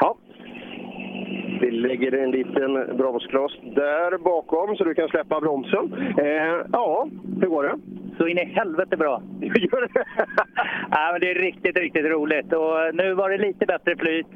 Ja. 0.00 0.16
Vi 1.60 1.70
lägger 1.70 2.14
en 2.24 2.30
liten 2.30 2.96
bromskloss 2.96 3.58
där 3.62 4.18
bakom 4.18 4.76
så 4.76 4.84
du 4.84 4.94
kan 4.94 5.08
släppa 5.08 5.40
bromsen. 5.40 5.92
Eh, 6.18 6.66
ja, 6.72 7.08
hur 7.40 7.48
går 7.48 7.62
det? 7.62 7.78
Så 8.18 8.26
in 8.26 8.38
i 8.38 8.44
helvete 8.44 8.96
bra. 8.96 9.22
Gör 9.40 9.88
det? 9.94 10.04
ja, 10.90 11.08
men 11.12 11.20
det 11.20 11.30
är 11.30 11.34
riktigt, 11.34 11.76
riktigt 11.78 12.04
roligt. 12.04 12.52
Och 12.52 12.94
nu 12.94 13.14
var 13.14 13.30
det 13.30 13.38
lite 13.38 13.66
bättre 13.66 13.96
flyt. 13.96 14.26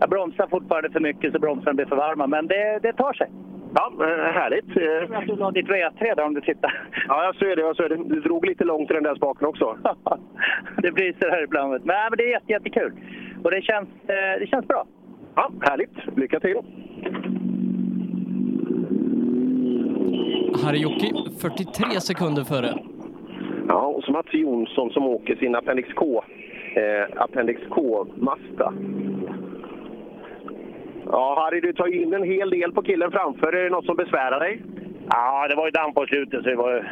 Jag 0.00 0.10
bromsar 0.10 0.46
fortfarande 0.46 0.90
för 0.90 1.00
mycket 1.00 1.32
så 1.32 1.38
bromsarna 1.38 1.74
blir 1.74 1.86
för 1.86 1.96
varma, 1.96 2.26
men 2.26 2.46
det, 2.46 2.78
det 2.82 2.92
tar 2.92 3.12
sig. 3.12 3.30
Ja, 3.74 3.92
eh, 4.00 4.32
härligt. 4.32 4.76
Eh, 4.76 5.18
Att 5.18 5.26
du 5.26 5.36
la 5.36 5.50
ditt 5.50 5.66
V3 5.68 6.14
där 6.16 6.24
om 6.24 6.34
du 6.34 6.40
tittar. 6.40 6.82
Ja, 7.08 7.24
jag 7.24 7.36
ser 7.36 7.56
det. 7.56 7.62
Jag 7.62 7.76
ser 7.76 7.88
det. 7.88 7.96
Du 7.96 8.20
drog 8.20 8.46
lite 8.46 8.64
långt 8.64 8.90
i 8.90 8.94
den 8.94 9.02
där 9.02 9.14
spaken 9.14 9.46
också. 9.48 9.76
det 10.82 10.92
blir 10.92 11.14
så 11.20 11.28
här 11.30 11.42
ibland. 11.44 11.70
Men, 11.70 11.80
nej, 11.84 12.06
men 12.10 12.16
det 12.16 12.24
är 12.24 12.30
jätte, 12.30 12.52
jättekul. 12.52 12.92
Och 13.44 13.50
det 13.50 13.62
känns, 13.62 13.88
eh, 13.88 14.40
det 14.40 14.46
känns 14.50 14.66
bra. 14.68 14.84
Ja, 15.34 15.50
härligt. 15.60 16.16
Lycka 16.16 16.40
till. 16.40 16.56
Harjoki 20.64 21.12
43 21.40 22.00
sekunder 22.00 22.44
före. 22.44 22.74
Ja, 23.68 23.86
och 23.86 24.04
så 24.04 24.12
Mats 24.12 24.26
Jonsson 24.32 24.90
som 24.90 25.06
åker 25.06 25.36
sin 25.36 25.54
Appendix 25.54 25.88
K, 25.94 26.24
eh, 26.76 27.22
Appendix 27.22 27.60
K-Mazda. 27.70 28.72
Ja, 31.06 31.34
Harry, 31.38 31.60
du 31.60 31.72
tar 31.72 31.86
in 31.86 32.14
en 32.14 32.22
hel 32.22 32.50
del 32.50 32.72
på 32.72 32.82
killen 32.82 33.10
framför. 33.10 33.52
Är 33.52 33.64
det 33.64 33.70
något 33.70 33.86
som 33.86 33.96
besvärar 33.96 34.40
dig? 34.40 34.62
Ja, 35.10 35.48
det 35.48 35.54
var 35.54 35.64
ju 35.66 35.70
damm 35.70 35.94
på 35.94 36.06
slutet 36.06 36.42
så 36.42 36.48
det 36.48 36.56
var 36.56 36.86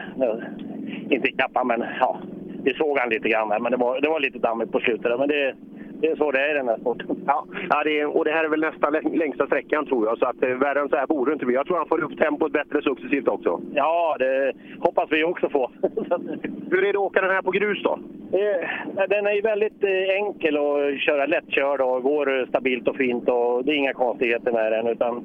Inte 1.10 1.32
kappa, 1.32 1.64
men 1.64 1.84
ja. 2.00 2.20
Vi 2.64 2.74
såg 2.74 2.98
han 2.98 3.08
lite 3.08 3.28
grann 3.28 3.48
men 3.48 3.72
det 3.72 3.76
var, 3.76 4.00
det 4.00 4.08
var 4.08 4.20
lite 4.20 4.38
dammigt 4.38 4.72
på 4.72 4.80
slutet. 4.80 5.18
Men 5.18 5.28
det, 5.28 5.54
det 6.00 6.06
är 6.06 6.16
så 6.16 6.30
det 6.30 6.40
är 6.40 6.50
i 6.50 6.54
den 6.58 6.68
här 6.68 6.76
sporten. 6.78 7.16
Ja, 7.26 7.44
ja 7.70 7.82
det 7.84 8.00
är, 8.00 8.16
och 8.16 8.24
det 8.24 8.30
här 8.32 8.44
är 8.44 8.48
väl 8.48 8.60
nästan 8.60 8.92
lä- 8.92 9.00
längsta 9.18 9.46
sträckan 9.46 9.86
tror 9.86 10.06
jag, 10.06 10.18
så 10.18 10.26
att 10.26 10.42
eh, 10.42 10.48
värre 10.48 10.80
än 10.80 10.88
så 10.88 10.96
här 10.96 11.06
borde 11.06 11.30
det 11.30 11.32
inte 11.32 11.46
bli. 11.46 11.54
Jag 11.54 11.66
tror 11.66 11.76
han 11.76 11.88
får 11.88 12.04
upp 12.04 12.18
tempot 12.18 12.52
bättre 12.52 12.82
successivt 12.82 13.28
också. 13.28 13.60
Ja, 13.74 14.16
det 14.18 14.52
hoppas 14.78 15.12
vi 15.12 15.24
också 15.24 15.48
få. 15.48 15.70
Hur 16.70 16.78
är 16.84 16.92
det 16.92 16.98
att 16.98 17.04
åka 17.10 17.20
den 17.20 17.30
här 17.30 17.42
på 17.42 17.50
grus 17.50 17.82
då? 17.82 17.98
Eh, 18.32 19.06
Den 19.08 19.26
är 19.26 19.32
ju 19.32 19.40
väldigt 19.40 19.84
eh, 19.84 20.14
enkel 20.14 20.56
att 20.56 21.00
köra, 21.00 21.26
lättkörd 21.26 21.80
och 21.80 22.02
går 22.02 22.46
stabilt 22.48 22.88
och 22.88 22.96
fint 22.96 23.28
och 23.28 23.64
det 23.64 23.72
är 23.72 23.76
inga 23.76 23.92
konstigheter 23.92 24.52
med 24.52 24.72
den. 24.72 24.86
Utan 24.86 25.24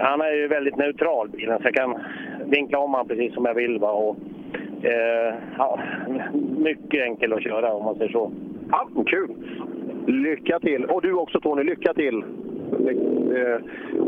han 0.00 0.20
är 0.20 0.32
ju 0.32 0.48
väldigt 0.48 0.76
neutral 0.76 1.28
bilen 1.28 1.58
så 1.58 1.64
jag 1.66 1.74
kan 1.74 1.94
vinkla 2.46 2.78
om 2.78 2.94
han 2.94 3.08
precis 3.08 3.34
som 3.34 3.44
jag 3.44 3.54
vill. 3.54 3.78
Va? 3.78 3.90
Och, 3.92 4.16
eh, 4.82 5.34
ja, 5.58 5.78
mycket 6.58 7.02
enkel 7.04 7.32
att 7.32 7.42
köra 7.42 7.72
om 7.72 7.84
man 7.84 7.94
säger 7.94 8.12
så. 8.12 8.32
Ja, 8.70 8.88
kul! 9.06 9.28
Lycka 10.06 10.60
till! 10.60 10.84
Och 10.84 11.02
du 11.02 11.12
också 11.12 11.40
Tony, 11.40 11.62
lycka 11.62 11.94
till! 11.94 12.24
Det, 12.78 13.60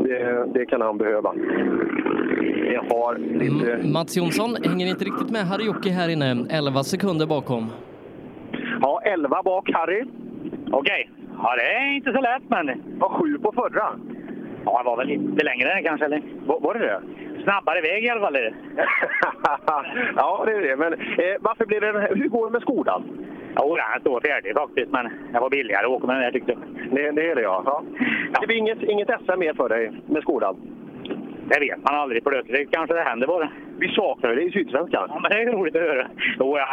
det, 0.04 0.46
det, 0.54 0.66
kan 0.66 0.80
han 0.80 0.98
behöva. 0.98 1.34
Jag 2.72 2.82
har 2.82 3.18
lite... 3.18 3.72
Mm, 3.72 3.92
Mats 3.92 4.16
Jonsson 4.16 4.56
hänger 4.64 4.86
inte 4.86 5.04
riktigt 5.04 5.30
med 5.30 5.42
Harry-Jocke 5.42 5.90
här 5.90 6.08
inne, 6.08 6.46
11 6.50 6.82
sekunder 6.82 7.26
bakom. 7.26 7.66
Ja, 8.80 9.00
11 9.04 9.42
bak 9.44 9.70
Harry. 9.72 10.04
Okej. 10.70 11.10
Ja, 11.42 11.56
det 11.56 11.62
är 11.62 11.96
inte 11.96 12.12
så 12.12 12.20
lätt, 12.20 12.42
men... 12.48 12.98
Var 12.98 13.08
sju 13.08 13.38
på 13.38 13.52
förra. 13.52 13.88
Ja, 14.64 14.82
det 14.82 14.84
var 14.84 14.96
väl 14.96 15.06
lite 15.06 15.44
längre 15.44 15.82
kanske, 15.82 16.04
eller? 16.04 16.22
Var, 16.46 16.60
var 16.60 16.74
det 16.74 16.80
det? 16.80 17.00
Snabbare 17.42 17.80
väg 17.80 18.04
i 18.04 18.08
alla 18.10 18.20
fall. 18.20 18.36
ja, 20.16 20.42
det 20.46 20.52
är 20.52 20.62
det. 20.62 20.76
Men 20.76 20.92
eh, 20.92 21.36
varför 21.40 21.66
blir 21.66 21.80
det 21.80 22.08
Hur 22.14 22.28
går 22.28 22.46
det 22.46 22.52
med 22.52 22.62
Skodan? 22.62 23.02
Jo, 23.58 23.76
den 23.76 24.00
står 24.00 24.20
färdig 24.20 24.54
faktiskt, 24.54 24.92
men 24.92 25.04
det 25.32 25.40
var 25.40 25.50
billigare 25.50 25.84
att 25.86 25.92
åka 25.92 26.06
med 26.06 26.16
den 26.16 26.22
här 26.22 26.32
tyckte 26.32 26.52
jag. 26.52 26.60
Det, 26.94 27.10
det 27.10 27.30
är 27.30 27.34
det, 27.34 27.42
ja. 27.42 27.62
ja. 27.66 27.82
Det 28.40 28.46
blir 28.46 28.56
inget, 28.56 28.82
inget 28.82 29.08
SM 29.08 29.38
mer 29.38 29.54
för 29.54 29.68
dig 29.68 29.92
med 30.06 30.22
Skodan? 30.22 30.56
Det 31.48 31.60
vet 31.60 31.78
man 31.82 31.94
aldrig. 31.94 32.24
Plötsligt 32.24 32.70
kanske 32.70 32.94
det 32.94 33.02
händer 33.02 33.26
bara. 33.26 33.48
Vi 33.78 33.88
saknar 33.88 34.34
det 34.34 34.42
i 34.42 34.50
Sydsvenskan. 34.50 35.06
Ja, 35.08 35.18
men 35.22 35.30
det 35.30 35.42
är 35.42 35.52
roligt 35.52 35.76
att 35.76 35.82
höra. 35.82 36.06
Jo, 36.38 36.58
jag, 36.58 36.68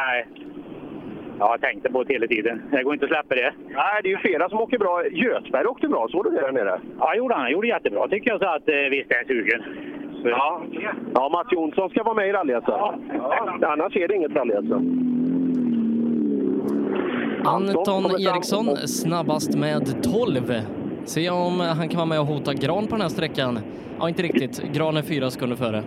ja, 1.39 1.51
jag 1.51 1.61
tänkte 1.61 1.91
på 1.91 2.03
det 2.03 2.13
hela 2.13 2.27
tiden. 2.27 2.61
Det 2.71 2.83
går 2.83 2.93
inte 2.93 3.05
att 3.05 3.11
släppa 3.11 3.35
det. 3.35 3.53
Nej, 3.75 3.99
det 4.03 4.09
är 4.09 4.11
ju 4.11 4.17
flera 4.17 4.49
som 4.49 4.61
åker 4.61 4.77
bra. 4.77 5.07
Göthberg 5.07 5.65
åkte 5.65 5.87
bra, 5.87 6.07
såg 6.07 6.23
du 6.23 6.29
det 6.29 6.41
där 6.41 6.51
nere? 6.51 6.81
Ja, 6.99 7.15
gjorde 7.15 7.35
han. 7.35 7.51
Gjorde 7.51 7.67
jättebra 7.67 8.07
tycker 8.07 8.31
jag, 8.31 8.39
så 8.39 8.47
att 8.47 8.69
eh, 8.69 8.75
visst 8.75 9.11
är 9.11 9.15
jag 9.15 9.27
sugen. 9.27 9.63
Så. 10.21 10.29
Ja. 10.29 10.61
ja, 11.13 11.29
Mats 11.29 11.47
Jonsson 11.51 11.89
ska 11.89 12.03
vara 12.03 12.15
med 12.15 12.29
i 12.29 12.31
rally 12.31 12.53
ja. 12.53 12.95
ja. 13.13 13.57
Annars 13.61 13.95
är 13.95 14.07
det 14.07 14.15
inget 14.15 14.35
rally 14.35 14.53
Anton 17.45 18.05
Eriksson 18.05 18.77
snabbast 18.87 19.55
med 19.55 20.03
12. 20.03 20.53
Se 21.05 21.29
om 21.29 21.59
han 21.59 21.89
kan 21.89 21.97
vara 21.97 22.05
med 22.05 22.19
och 22.19 22.25
hota 22.25 22.53
Gran 22.53 22.87
på 22.87 22.91
den 22.91 23.01
här 23.01 23.09
sträckan. 23.09 23.59
Ja, 23.99 24.09
inte 24.09 24.23
riktigt. 24.23 24.73
Gran 24.73 24.97
är 24.97 25.01
fyra 25.01 25.31
sekunder 25.31 25.55
före. 25.55 25.83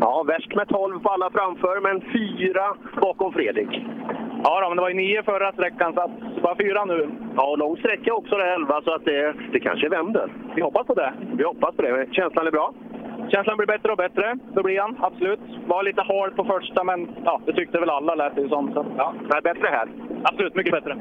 Ja, 0.00 0.22
värst 0.26 0.54
med 0.54 0.68
12 0.68 1.00
på 1.00 1.08
alla 1.08 1.30
framför, 1.30 1.80
men 1.80 2.00
fyra 2.00 2.76
bakom 3.00 3.32
Fredrik. 3.32 3.68
Ja, 4.44 4.60
då, 4.60 4.68
men 4.68 4.76
det 4.76 4.82
var 4.82 4.88
ju 4.88 4.94
nio 4.94 5.22
förra 5.22 5.52
sträckan, 5.52 5.92
så 5.94 6.00
att 6.00 6.42
bara 6.42 6.56
fyra 6.56 6.84
nu. 6.84 7.10
Ja, 7.36 7.56
lång 7.56 7.76
sträcka 7.76 8.14
också 8.14 8.36
det 8.36 8.54
11, 8.54 8.80
så 8.84 8.94
att 8.94 9.04
det, 9.04 9.34
det 9.52 9.60
kanske 9.60 9.88
vänder. 9.88 10.32
Vi 10.56 10.62
hoppas 10.62 10.86
på 10.86 10.94
det. 10.94 11.12
Vi 11.38 11.44
hoppas 11.44 11.76
på 11.76 11.82
det. 11.82 11.92
Men 11.92 12.12
känslan 12.12 12.46
är 12.46 12.50
bra? 12.50 12.74
Känslan 13.28 13.56
blir 13.56 13.66
bättre 13.66 13.90
och 13.92 13.96
bättre. 13.96 14.38
Det 14.54 14.62
blir 14.62 14.80
han, 14.80 14.96
absolut. 15.00 15.40
Var 15.66 15.82
lite 15.82 16.02
hard 16.02 16.36
på 16.36 16.44
första, 16.44 16.84
men 16.84 17.08
ja, 17.24 17.40
det 17.46 17.52
tyckte 17.52 17.80
väl 17.80 17.90
alla 17.90 18.14
lät 18.14 18.36
det 18.36 18.48
som. 18.48 18.72
Så, 18.72 18.86
ja. 18.96 19.14
Nej, 19.32 19.40
bättre 19.42 19.68
här? 19.70 19.88
Absolut, 20.22 20.54
mycket 20.54 20.72
bättre. 20.72 20.96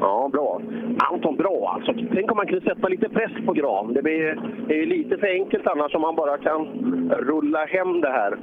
Ja, 0.00 0.28
bra. 0.32 0.60
Anton, 0.98 1.36
bra 1.36 1.72
alltså. 1.74 1.92
Tänk 2.14 2.30
om 2.30 2.36
man 2.36 2.46
kunde 2.46 2.64
sätta 2.64 2.88
lite 2.88 3.08
press 3.08 3.32
på 3.46 3.52
Gran. 3.52 3.92
Det 3.94 4.02
blir 4.02 4.40
det 4.68 4.82
är 4.82 4.86
lite 4.86 5.18
för 5.18 5.26
enkelt 5.26 5.66
annars 5.66 5.94
om 5.94 6.00
man 6.00 6.14
bara 6.14 6.38
kan 6.38 6.66
rulla 7.10 7.64
hem 7.64 8.00
det 8.00 8.10
här. 8.10 8.38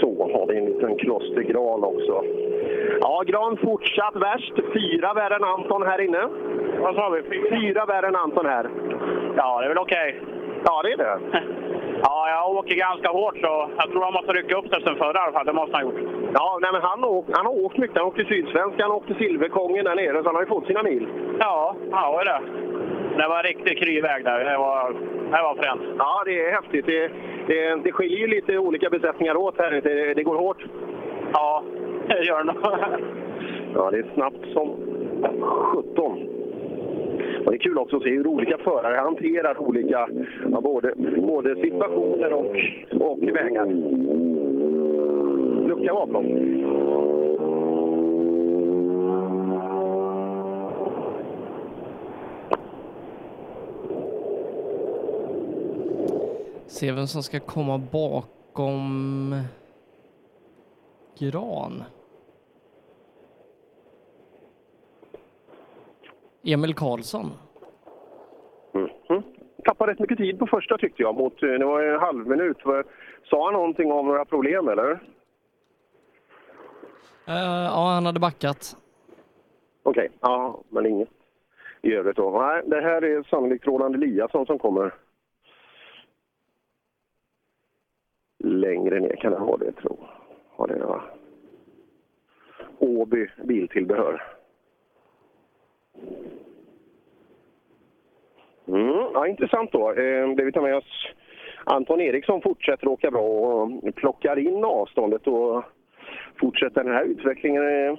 Så 0.00 0.30
har 0.32 0.46
vi 0.46 0.58
en 0.58 0.64
liten 0.64 0.96
klostergran 0.96 1.84
också. 1.84 2.24
Ja, 3.00 3.22
Gran 3.26 3.56
fortsatt 3.56 4.16
värst. 4.16 4.54
Fyra 4.56 5.14
värre 5.14 5.36
än 5.36 5.44
Anton 5.44 5.82
här 5.82 6.00
inne. 6.00 6.28
Vad 6.80 6.94
sa 6.94 7.08
vi? 7.08 7.40
Fyra 7.50 7.86
värre 7.86 8.06
än 8.06 8.16
Anton 8.16 8.46
här. 8.46 8.70
Ja, 9.36 9.58
det 9.60 9.64
är 9.64 9.68
väl 9.68 9.78
okej. 9.78 10.20
Okay. 10.20 10.36
Ja, 10.64 10.82
det 10.82 10.92
är 10.92 10.96
det. 10.96 11.18
Ja, 12.02 12.28
jag 12.30 12.56
åker 12.56 12.74
ganska 12.74 13.08
hårt 13.08 13.36
så 13.40 13.70
jag 13.76 13.90
tror 13.90 14.04
han 14.04 14.12
måste 14.12 14.32
rycka 14.32 14.56
upp 14.58 14.68
sig 14.68 14.82
sen 14.82 14.96
förra 14.96 15.18
i 15.18 15.22
alla 15.22 15.32
fall. 15.32 15.46
Det 15.46 15.52
måste 15.52 15.76
han 15.76 15.86
ha 15.86 15.92
gjort. 15.92 16.00
Ja, 16.34 16.58
nej, 16.62 16.70
men 16.72 16.82
han, 16.82 17.04
åk, 17.04 17.26
han 17.32 17.46
har 17.46 17.64
åkt 17.64 17.78
mycket. 17.78 17.96
Han 17.96 18.06
åkte 18.06 18.24
Sydsvenskan, 18.24 18.80
han 18.80 18.90
åkte 18.90 19.14
Silverkongen 19.14 19.84
där 19.84 19.94
nere, 19.94 20.22
så 20.22 20.28
han 20.28 20.34
har 20.34 20.42
ju 20.42 20.48
fått 20.48 20.66
sina 20.66 20.82
mil. 20.82 21.08
Ja, 21.40 21.76
ja 21.90 22.22
det. 22.24 22.40
Det 23.16 23.28
var 23.28 23.36
en 23.36 23.42
riktigt 23.42 23.78
kry 23.78 24.00
väg 24.00 24.24
där. 24.24 24.44
Det 24.44 24.58
var, 24.58 24.92
det 25.30 25.42
var 25.42 25.54
fränt. 25.54 25.82
Ja, 25.98 26.22
det 26.26 26.46
är 26.46 26.52
häftigt. 26.52 26.86
Det, 26.86 27.10
det, 27.46 27.76
det 27.84 27.92
skiljer 27.92 28.18
ju 28.18 28.26
lite 28.26 28.58
olika 28.58 28.90
besättningar 28.90 29.36
åt 29.36 29.58
här. 29.58 29.70
Det, 29.70 30.14
det 30.14 30.22
går 30.22 30.36
hårt. 30.36 30.64
Ja, 31.32 31.62
det 32.08 32.24
gör 32.24 32.38
det 32.38 32.52
nog. 32.52 32.56
Ja, 33.74 33.90
det 33.90 33.98
är 33.98 34.06
snabbt 34.14 34.52
som 34.52 34.76
17. 35.96 36.35
Och 37.46 37.52
det 37.52 37.56
är 37.56 37.58
kul 37.58 37.78
också 37.78 37.96
att 37.96 38.02
se 38.02 38.10
hur 38.10 38.26
olika 38.26 38.58
förare 38.58 38.96
hanterar 38.96 39.58
olika 39.60 40.08
ja, 40.52 40.60
både, 40.60 40.94
både 41.16 41.54
situationer 41.54 42.32
och, 42.32 42.46
och 43.00 43.22
vägar. 43.22 43.66
Lucka 45.68 45.94
bakom. 45.94 46.26
Se 56.66 56.92
vem 56.92 57.06
som 57.06 57.22
ska 57.22 57.40
komma 57.40 57.78
bakom 57.78 59.34
Gran. 61.18 61.84
Emil 66.46 66.74
Karlsson. 66.74 67.30
Mm. 68.74 68.88
Mm. 69.08 69.22
Tappade 69.64 69.92
rätt 69.92 69.98
mycket 69.98 70.18
tid 70.18 70.38
på 70.38 70.46
första 70.46 70.78
tyckte 70.78 71.02
jag. 71.02 71.14
Mot, 71.14 71.40
det 71.40 71.64
var 71.64 71.82
en 71.82 72.00
halv 72.00 72.26
minut. 72.26 72.56
Sa 73.24 73.44
han 73.44 73.52
någonting 73.52 73.92
om 73.92 74.06
några 74.06 74.24
problem 74.24 74.68
eller? 74.68 74.90
Uh, 77.28 77.64
ja, 77.64 77.90
han 77.94 78.06
hade 78.06 78.20
backat. 78.20 78.76
Okej, 79.82 80.06
okay. 80.06 80.18
ja, 80.20 80.60
men 80.68 80.86
inget 80.86 81.08
i 81.82 81.92
övrigt 81.92 82.16
då. 82.16 82.30
Nej, 82.30 82.62
det 82.66 82.80
här 82.80 83.04
är 83.04 83.22
sannolikt 83.22 83.66
Roland 83.66 83.94
Eliasson 83.94 84.46
som 84.46 84.58
kommer. 84.58 84.94
Längre 88.38 89.00
ner 89.00 89.16
kan 89.16 89.32
det 89.32 89.38
ha 89.38 89.56
det, 89.56 89.72
tror 89.72 89.96
jag. 90.00 90.08
Har 90.56 90.66
det, 90.66 90.86
va? 90.86 91.02
Åby 92.78 93.28
biltillbehör. 93.44 94.35
Mm, 98.68 99.06
ja, 99.14 99.26
intressant 99.28 99.72
då. 99.72 99.90
Eh, 99.90 100.28
det 100.36 100.44
vi 100.44 100.52
tar 100.52 100.62
med 100.62 100.76
oss 100.76 101.06
Anton 101.64 102.00
Eriksson 102.00 102.42
fortsätter 102.42 102.88
åka 102.88 103.10
bra 103.10 103.22
och 103.22 103.94
plockar 103.94 104.38
in 104.38 104.64
avståndet 104.64 105.26
och 105.26 105.64
fortsätter 106.40 106.84
den 106.84 106.92
här 106.92 107.04
utvecklingen 107.04 107.62
eh, 107.62 107.98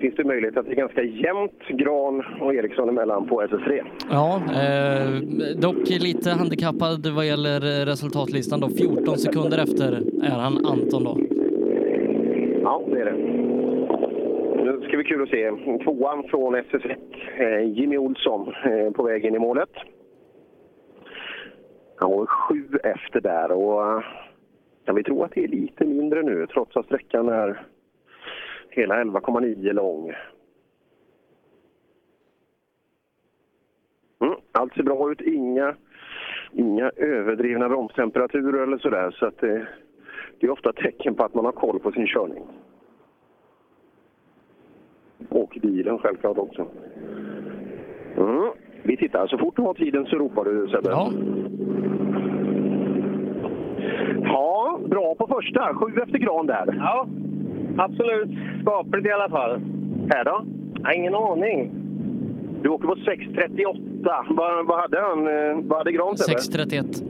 finns 0.00 0.14
det 0.14 0.24
möjlighet 0.24 0.56
att 0.56 0.66
det 0.66 0.72
är 0.72 0.76
ganska 0.76 1.02
jämnt 1.02 1.68
Gran 1.68 2.24
och 2.40 2.54
Eriksson 2.54 2.88
emellan 2.88 3.28
på 3.28 3.42
SS3. 3.42 3.82
Ja, 4.10 4.42
eh, 4.62 5.56
dock 5.56 5.88
lite 5.88 6.30
handikappad 6.30 7.06
vad 7.06 7.26
gäller 7.26 7.86
resultatlistan 7.86 8.60
då. 8.60 8.68
14 8.68 9.18
sekunder 9.18 9.58
efter 9.58 9.92
är 10.22 10.40
han 10.40 10.66
Anton 10.66 11.04
då. 11.04 11.18
Ja, 12.62 12.82
det 12.86 13.00
är 13.00 13.04
det. 13.04 13.47
Ska 14.88 14.96
bli 14.96 15.04
kul 15.04 15.22
att 15.22 15.28
se 15.28 15.50
tvåan 15.84 16.28
från 16.28 16.54
SS1, 16.54 16.96
eh, 17.36 17.72
Jimmy 17.72 17.96
Olsson, 17.96 18.54
eh, 18.64 18.90
på 18.92 19.02
väg 19.02 19.24
in 19.24 19.34
i 19.34 19.38
målet. 19.38 19.70
Han 21.96 22.10
var 22.10 22.26
sju 22.26 22.64
efter 22.82 23.20
där 23.20 23.52
och 23.52 23.92
eh, 23.92 24.04
kan 24.84 24.94
vi 24.94 25.02
tro 25.02 25.22
att 25.22 25.32
det 25.34 25.44
är 25.44 25.48
lite 25.48 25.84
mindre 25.84 26.22
nu 26.22 26.46
trots 26.46 26.76
att 26.76 26.86
sträckan 26.86 27.28
är 27.28 27.62
hela 28.70 29.00
11,9 29.04 29.72
lång. 29.72 30.12
Mm, 34.20 34.34
allt 34.52 34.74
ser 34.74 34.82
bra 34.82 35.12
ut, 35.12 35.20
inga, 35.20 35.74
inga 36.52 36.90
överdrivna 36.96 37.68
bromstemperaturer 37.68 38.62
eller 38.62 38.78
sådär 38.78 39.10
så 39.10 39.26
att 39.26 39.38
det, 39.38 39.68
det 40.40 40.46
är 40.46 40.50
ofta 40.50 40.72
tecken 40.72 41.14
på 41.14 41.24
att 41.24 41.34
man 41.34 41.44
har 41.44 41.52
koll 41.52 41.80
på 41.80 41.92
sin 41.92 42.06
körning. 42.06 42.44
Och 45.28 45.58
bilen 45.62 45.98
självklart 45.98 46.38
också. 46.38 46.66
Mm. 48.16 48.50
Vi 48.82 48.96
tittar. 48.96 49.26
Så 49.26 49.38
fort 49.38 49.56
du 49.56 49.62
har 49.62 49.74
tiden 49.74 50.06
så 50.06 50.16
ropar 50.16 50.44
du 50.44 50.68
Sebbe. 50.68 50.90
Ja. 50.90 51.10
Ja, 54.22 54.78
bra 54.88 55.14
på 55.14 55.26
första. 55.26 55.74
Sju 55.74 56.00
efter 56.02 56.18
Gran 56.18 56.46
där. 56.46 56.74
Ja, 56.78 57.06
absolut. 57.78 58.28
Skapligt 58.62 59.06
i 59.06 59.10
alla 59.10 59.28
fall. 59.28 59.60
Här 60.10 60.24
då? 60.24 60.44
Jag 60.82 60.94
ingen 60.94 61.14
aning. 61.14 61.70
Du 62.62 62.68
åker 62.68 62.86
på 62.88 62.94
6.38. 62.94 64.24
Vad, 64.28 64.66
vad 64.66 64.80
hade 64.80 65.00
han? 65.00 65.26
eh, 65.26 65.56
Vad 65.68 65.78
hade 65.78 65.92
Gran 65.92 66.16
Sebbe? 66.16 66.38
6.31. 66.38 67.04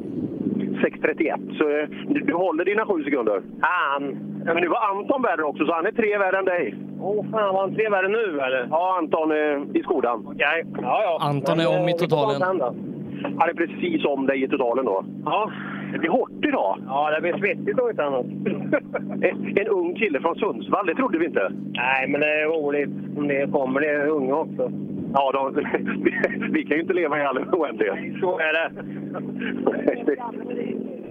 6.31. 0.83 1.59
Så 1.59 1.69
eh, 1.71 1.89
du, 2.15 2.21
du 2.21 2.35
håller 2.35 2.65
dina 2.65 2.87
sju 2.87 3.05
sekunder? 3.05 3.43
Han. 3.61 4.03
Men 4.45 4.57
nu 4.57 4.69
var 4.69 4.91
Anton 4.91 5.23
värre 5.23 5.43
också, 5.45 5.65
så 5.67 5.73
han 5.73 5.87
är 5.87 5.93
tre 5.93 6.19
värre 6.19 6.39
än 6.39 6.45
dig. 6.45 6.75
Åh 7.01 7.21
oh, 7.21 7.31
fan, 7.31 7.55
var 7.55 7.61
han 7.61 7.75
tre 7.75 7.89
värre 7.89 8.09
nu 8.09 8.41
eller? 8.41 8.67
Ja, 8.71 8.97
Anton 8.99 9.31
eh, 9.33 9.77
i 9.81 9.83
Skodan. 9.83 10.25
Okej. 10.27 10.65
Ja, 10.83 11.03
ja. 11.03 11.19
Anton 11.21 11.61
är 11.61 11.71
Men, 11.71 11.81
om 11.83 11.89
i 11.89 11.93
totalen. 11.93 12.43
Han 13.23 13.49
är 13.49 13.55
precis 13.55 14.05
om 14.05 14.27
dig 14.27 14.43
i 14.45 14.49
totalen 14.49 14.85
då. 14.85 15.05
Ja, 15.25 15.51
Det 15.93 15.99
blir 15.99 16.11
hårt 16.11 16.45
idag. 16.49 16.79
Ja, 16.87 17.11
det 17.11 17.21
blir 17.21 17.39
svettigt 17.39 17.81
om 17.81 17.91
inte 17.91 18.05
annat. 18.05 18.27
En, 19.23 19.59
en 19.59 19.69
ung 19.69 19.95
kille 19.95 20.21
från 20.21 20.37
Sundsvall, 20.37 20.87
det 20.87 20.95
trodde 20.95 21.19
vi 21.19 21.27
inte. 21.27 21.53
Nej, 21.73 22.09
men 22.09 22.21
det 22.21 22.27
är 22.27 22.47
roligt 22.47 22.91
om 23.17 23.29
det 23.29 23.53
kommer. 23.53 23.81
Det 23.81 23.91
är 23.91 24.07
unga 24.09 24.35
också. 24.35 24.73
Ja, 25.15 25.33
de, 25.33 25.55
vi, 26.53 26.65
kan 26.65 26.77
ju 26.77 26.81
inte 26.83 26.95
leva 26.95 27.19
i 27.19 27.25
all 27.25 27.39
oändlighet. 27.39 28.21
Så 28.21 28.39
är 28.39 28.53
det. 28.53 28.71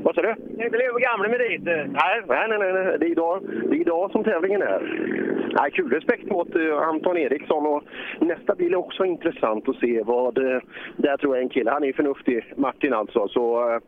Vad 0.03 0.15
sa 0.15 0.21
du? 0.21 0.35
Jag 0.57 0.65
inte 0.65 0.77
leva 0.77 0.99
gamla 0.99 1.29
med 1.29 1.39
dit. 1.39 1.61
Nej, 1.65 2.21
nej, 2.27 2.47
nej, 2.59 2.73
nej. 2.73 2.97
Det, 2.99 3.05
är 3.05 3.11
idag, 3.11 3.41
det 3.69 3.75
är 3.75 3.81
idag 3.81 4.11
som 4.11 4.23
tävlingen 4.23 4.61
är. 4.61 4.81
Nej, 5.61 5.71
kul 5.71 5.89
respekt 5.89 6.29
mot 6.31 6.55
uh, 6.55 6.77
Anton 6.77 7.17
Eriksson. 7.17 7.65
Och 7.65 7.83
nästa 8.19 8.55
bil 8.55 8.73
är 8.73 8.77
också 8.77 9.05
intressant 9.05 9.69
att 9.69 9.75
se. 9.75 10.03
vad 10.03 10.37
uh, 10.37 10.59
Där 10.97 11.17
tror 11.17 11.35
jag 11.35 11.43
en 11.43 11.49
kille, 11.49 11.71
han 11.71 11.83
är 11.83 11.93
förnuftig, 11.93 12.53
Martin 12.55 12.93
alltså. 12.93 13.27
Så, 13.27 13.69
uh, 13.69 13.79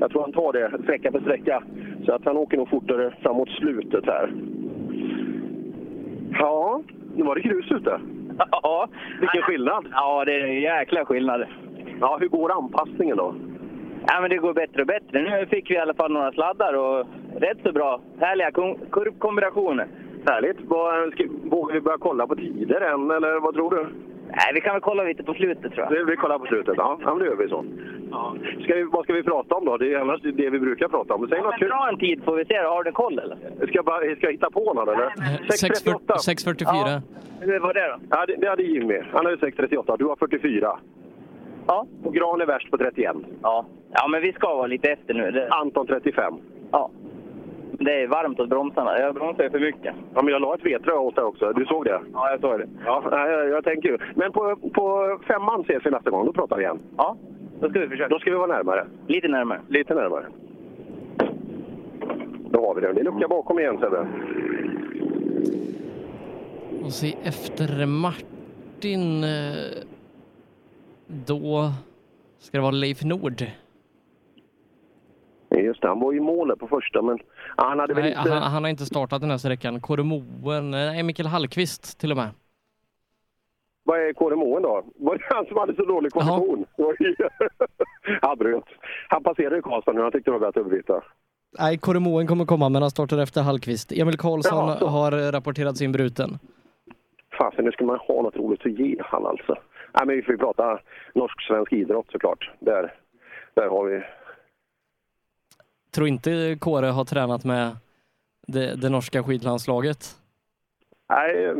jag 0.00 0.10
tror 0.10 0.20
han 0.20 0.32
tar 0.32 0.52
det 0.52 0.82
sträcka 0.82 1.12
för 1.12 1.20
sträcka. 1.20 1.62
Så 2.06 2.12
att 2.12 2.24
han 2.24 2.36
åker 2.36 2.56
nog 2.56 2.68
fortare 2.68 3.14
framåt 3.22 3.48
slutet 3.48 4.06
här. 4.06 4.32
Ja, 6.32 6.82
nu 7.16 7.22
var 7.24 7.34
det 7.34 7.40
grus 7.40 7.70
ute. 7.70 8.00
Ja. 8.62 8.88
Vilken 9.20 9.42
skillnad! 9.42 9.86
Ja, 9.92 10.24
det 10.24 10.34
är 10.34 10.44
en 10.44 10.60
jäkla 10.60 11.04
skillnad. 11.04 11.44
Ja, 12.00 12.16
hur 12.20 12.28
går 12.28 12.52
anpassningen 12.52 13.16
då? 13.16 13.34
Ja, 14.06 14.20
men 14.20 14.30
det 14.30 14.36
går 14.36 14.54
bättre 14.54 14.80
och 14.80 14.86
bättre. 14.86 15.22
Nu 15.22 15.46
fick 15.46 15.70
vi 15.70 15.74
i 15.74 15.78
alla 15.78 15.94
fall 15.94 16.12
några 16.12 16.32
sladdar 16.32 16.74
och 16.74 17.06
rätt 17.36 17.58
så 17.62 17.72
bra. 17.72 18.00
Härliga 18.20 18.50
kurvkombinationer. 18.90 19.86
Härligt. 20.26 20.60
Vågar 20.60 21.72
vi 21.74 21.80
börja 21.80 21.98
kolla 21.98 22.26
på 22.26 22.36
tider 22.36 22.80
än, 22.80 23.10
eller 23.10 23.40
vad 23.40 23.54
tror 23.54 23.70
du? 23.70 23.86
Nej, 24.36 24.50
vi 24.54 24.60
kan 24.60 24.72
väl 24.72 24.80
kolla 24.80 25.02
lite 25.02 25.22
på 25.22 25.34
slutet 25.34 25.72
tror 25.72 25.96
jag. 25.96 26.04
Vi 26.04 26.16
kollar 26.16 26.38
på 26.38 26.46
slutet, 26.46 26.74
ja. 26.76 26.98
ja 27.04 27.14
men 27.14 27.18
det 27.18 27.24
gör 27.24 27.36
vi 27.36 27.48
så. 27.48 27.64
Ja. 28.10 28.36
Ska 28.64 28.74
vi, 28.74 28.82
vad 28.82 29.04
ska 29.04 29.12
vi 29.12 29.22
prata 29.22 29.54
om 29.54 29.64
då? 29.64 29.76
Det 29.76 29.94
är 29.94 29.98
annars 29.98 30.20
det 30.22 30.50
vi 30.50 30.58
brukar 30.60 30.88
prata 30.88 31.14
om. 31.14 31.28
Säg 31.28 31.38
ja, 31.38 31.44
något 31.44 31.58
kul. 31.58 31.68
Dra 31.68 31.88
en 31.88 31.98
tid 31.98 32.24
får 32.24 32.36
vi 32.36 32.44
se. 32.44 32.58
Har 32.58 32.84
du 32.84 32.92
koll 32.92 33.18
eller? 33.18 33.36
Ska 33.36 33.72
jag, 33.72 33.84
bara, 33.84 34.16
ska 34.16 34.26
jag 34.26 34.32
hitta 34.32 34.50
på 34.50 34.74
någon 34.74 34.88
eller? 34.88 35.08
6.44. 35.08 35.98
6.44. 36.06 36.64
Ja. 36.64 37.00
Hur 37.40 37.60
var 37.60 37.74
det 37.74 37.88
då? 37.88 37.96
Ja, 38.10 38.26
det, 38.26 38.36
det 38.36 38.48
hade 38.48 38.62
Jimmy. 38.62 39.00
Han 39.12 39.26
hade 39.26 39.36
6.38. 39.36 39.96
Du 39.98 40.04
har 40.04 40.16
44. 40.16 40.78
Ja. 41.66 41.86
Och 42.04 42.14
Gran 42.14 42.40
är 42.40 42.46
värst 42.46 42.70
på 42.70 42.78
31. 42.78 43.16
Ja. 43.42 43.66
Ja, 43.92 44.08
men 44.08 44.22
vi 44.22 44.32
ska 44.32 44.54
vara 44.54 44.66
lite 44.66 44.88
efter 44.90 45.14
nu. 45.14 45.30
Det... 45.30 45.48
Anton 45.48 45.86
35. 45.86 46.34
Ja. 46.72 46.90
Det 47.78 48.02
är 48.02 48.06
varmt 48.06 48.40
åt 48.40 48.48
bromsarna. 48.48 48.98
Jag 48.98 49.14
bromsar 49.14 49.44
ju 49.44 49.50
för 49.50 49.58
mycket. 49.60 49.94
Ja, 50.14 50.22
men 50.22 50.32
jag 50.32 50.42
la 50.42 50.54
ett 50.54 50.66
vedtrö 50.66 50.92
åt 50.92 51.14
dig 51.16 51.24
också. 51.24 51.52
Du 51.52 51.64
såg 51.64 51.84
det? 51.84 52.00
Ja, 52.12 52.30
jag 52.30 52.40
såg 52.40 52.58
det. 52.58 52.68
Ja, 52.84 53.02
jag, 53.28 53.48
jag 53.48 53.64
tänker 53.64 53.88
ju. 53.88 53.98
Men 54.14 54.32
på, 54.32 54.56
på 54.74 55.18
femman 55.26 55.60
ses 55.60 55.86
vi 55.86 55.90
nästa 55.90 56.10
gång. 56.10 56.26
Då 56.26 56.32
pratar 56.32 56.56
vi 56.56 56.62
igen. 56.62 56.78
Ja, 56.96 57.16
då 57.60 57.70
ska 57.70 57.80
vi 57.80 57.88
försöka. 57.88 58.08
Då 58.08 58.18
ska 58.18 58.30
vi 58.30 58.36
vara 58.36 58.46
närmare. 58.56 58.86
Lite 59.06 59.28
närmare. 59.28 59.60
Lite 59.68 59.94
närmare. 59.94 60.24
Då 62.50 62.66
har 62.66 62.74
vi 62.74 62.80
det. 62.80 62.92
Det 62.92 63.00
är 63.00 63.04
lucka 63.04 63.28
bakom 63.28 63.58
igen, 63.58 63.78
Sebbe. 63.80 64.06
Och 66.84 66.92
se 66.92 67.16
efter 67.24 67.86
Martin. 67.86 69.24
eh, 69.24 69.84
Då 71.26 71.70
ska 72.38 72.58
det 72.58 72.62
vara 72.62 72.70
Leif 72.70 73.02
Nord. 73.04 73.42
Just 75.58 75.82
det, 75.82 75.88
han 75.88 76.00
var 76.00 76.14
i 76.14 76.20
målet 76.20 76.58
på 76.58 76.68
första, 76.68 77.02
men 77.02 77.18
ja, 77.56 77.68
han 77.68 77.78
hade 77.78 77.94
väl 77.94 78.02
Nej, 78.02 78.14
inte... 78.18 78.30
han, 78.30 78.42
han 78.42 78.64
har 78.64 78.70
inte 78.70 78.86
startat 78.86 79.20
den 79.20 79.30
här 79.30 79.38
sträckan. 79.38 79.80
Kåremoen, 79.80 80.70
nej 80.70 81.02
Mikael 81.02 81.26
Hallqvist 81.26 82.00
till 82.00 82.10
och 82.10 82.16
med. 82.16 82.28
Vad 83.84 84.00
är 84.00 84.12
Kåre 84.12 84.36
Moen 84.36 84.62
då? 84.62 84.84
Var 84.96 85.18
det 85.18 85.24
han 85.34 85.46
som 85.46 85.56
hade 85.56 85.74
så 85.74 85.84
dålig 85.84 86.12
kondition? 86.12 86.64
han 88.22 88.38
bröt. 88.38 88.64
Han 89.08 89.22
passerade 89.22 89.58
i 89.58 89.62
Karlstad 89.62 89.92
nu. 89.92 90.00
Han 90.00 90.12
tyckte 90.12 90.30
det 90.30 90.38
var 90.38 90.46
värt 90.46 90.56
att 90.56 90.66
övervita. 90.66 91.02
Nej, 91.58 91.78
Kåremoen 91.78 92.26
kommer 92.26 92.44
komma 92.44 92.68
men 92.68 92.82
han 92.82 92.90
startar 92.90 93.18
efter 93.18 93.42
Hallqvist. 93.42 93.92
Emil 93.92 94.18
Karlsson 94.18 94.78
så. 94.78 94.86
har 94.86 95.32
rapporterat 95.32 95.76
sin 95.76 95.92
bruten. 95.92 96.38
Fasen, 97.38 97.64
nu 97.64 97.72
ska 97.72 97.84
man 97.84 97.98
ha 97.98 98.22
något 98.22 98.36
roligt 98.36 98.66
att 98.66 98.78
ge 98.78 98.96
han 99.00 99.26
alltså. 99.26 99.54
Nej, 99.94 100.06
men 100.06 100.16
vi 100.16 100.22
får 100.22 100.32
ju 100.34 100.38
prata 100.38 100.78
norsk-svensk 101.14 101.72
idrott 101.72 102.06
såklart. 102.12 102.50
Där, 102.58 102.94
där 103.54 103.68
har 103.68 103.84
vi... 103.84 104.02
Tror 105.94 106.08
inte 106.08 106.56
Kåre 106.60 106.86
har 106.86 107.04
tränat 107.04 107.44
med 107.44 107.76
det, 108.46 108.80
det 108.80 108.88
norska 108.88 109.22
skidlandslaget. 109.22 110.16
Nej, 111.08 111.54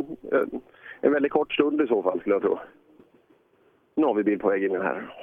en 1.01 1.11
väldigt 1.11 1.31
kort 1.31 1.53
stund 1.53 1.81
i 1.81 1.87
så 1.87 2.03
fall 2.03 2.19
skulle 2.19 2.35
jag 2.35 2.41
tro. 2.41 2.59
Nu 3.95 4.05
har 4.05 4.13
vi 4.13 4.23
bil 4.23 4.39
på 4.39 4.49
väg 4.49 4.63
in 4.63 4.81
här. 4.81 5.13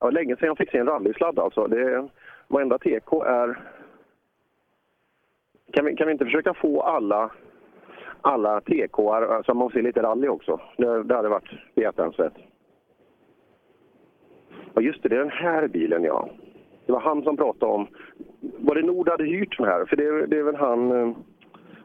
Ja, 0.00 0.10
länge 0.10 0.36
sedan 0.36 0.46
jag 0.46 0.58
fick 0.58 0.70
se 0.70 0.78
en 0.78 0.86
rallysladd 0.86 1.38
alltså. 1.38 1.66
Det, 1.66 2.08
varenda 2.48 2.78
TK 2.78 3.12
är... 3.26 3.60
Kan 5.72 5.84
vi, 5.84 5.96
kan 5.96 6.06
vi 6.06 6.12
inte 6.12 6.24
försöka 6.24 6.54
få 6.54 6.82
alla, 6.82 7.30
alla 8.20 8.60
TK 8.60 8.96
så 8.96 9.12
alltså 9.12 9.54
man 9.54 9.70
får 9.70 9.78
se 9.78 9.82
lite 9.82 10.02
rally 10.02 10.28
också? 10.28 10.60
Det, 10.76 11.02
det 11.02 11.14
hade 11.14 11.28
varit 11.28 11.74
behjärtansvärt. 11.74 12.36
Ja, 14.74 14.80
just 14.80 15.02
det, 15.02 15.08
det 15.08 15.16
är 15.16 15.20
den 15.20 15.30
här 15.30 15.68
bilen 15.68 16.04
ja. 16.04 16.28
Det 16.86 16.92
var 16.92 17.00
han 17.00 17.22
som 17.22 17.36
pratade 17.36 17.72
om... 17.72 17.86
Var 18.58 18.74
det 18.74 18.82
Nord 18.82 19.08
hade 19.08 19.24
hyrt 19.24 19.58
den 19.58 19.66
här? 19.66 19.84
För 19.84 19.96
det, 19.96 20.26
det 20.26 20.38
är 20.38 20.42
väl 20.42 20.56
han... 20.56 20.90
eh, 20.90 21.16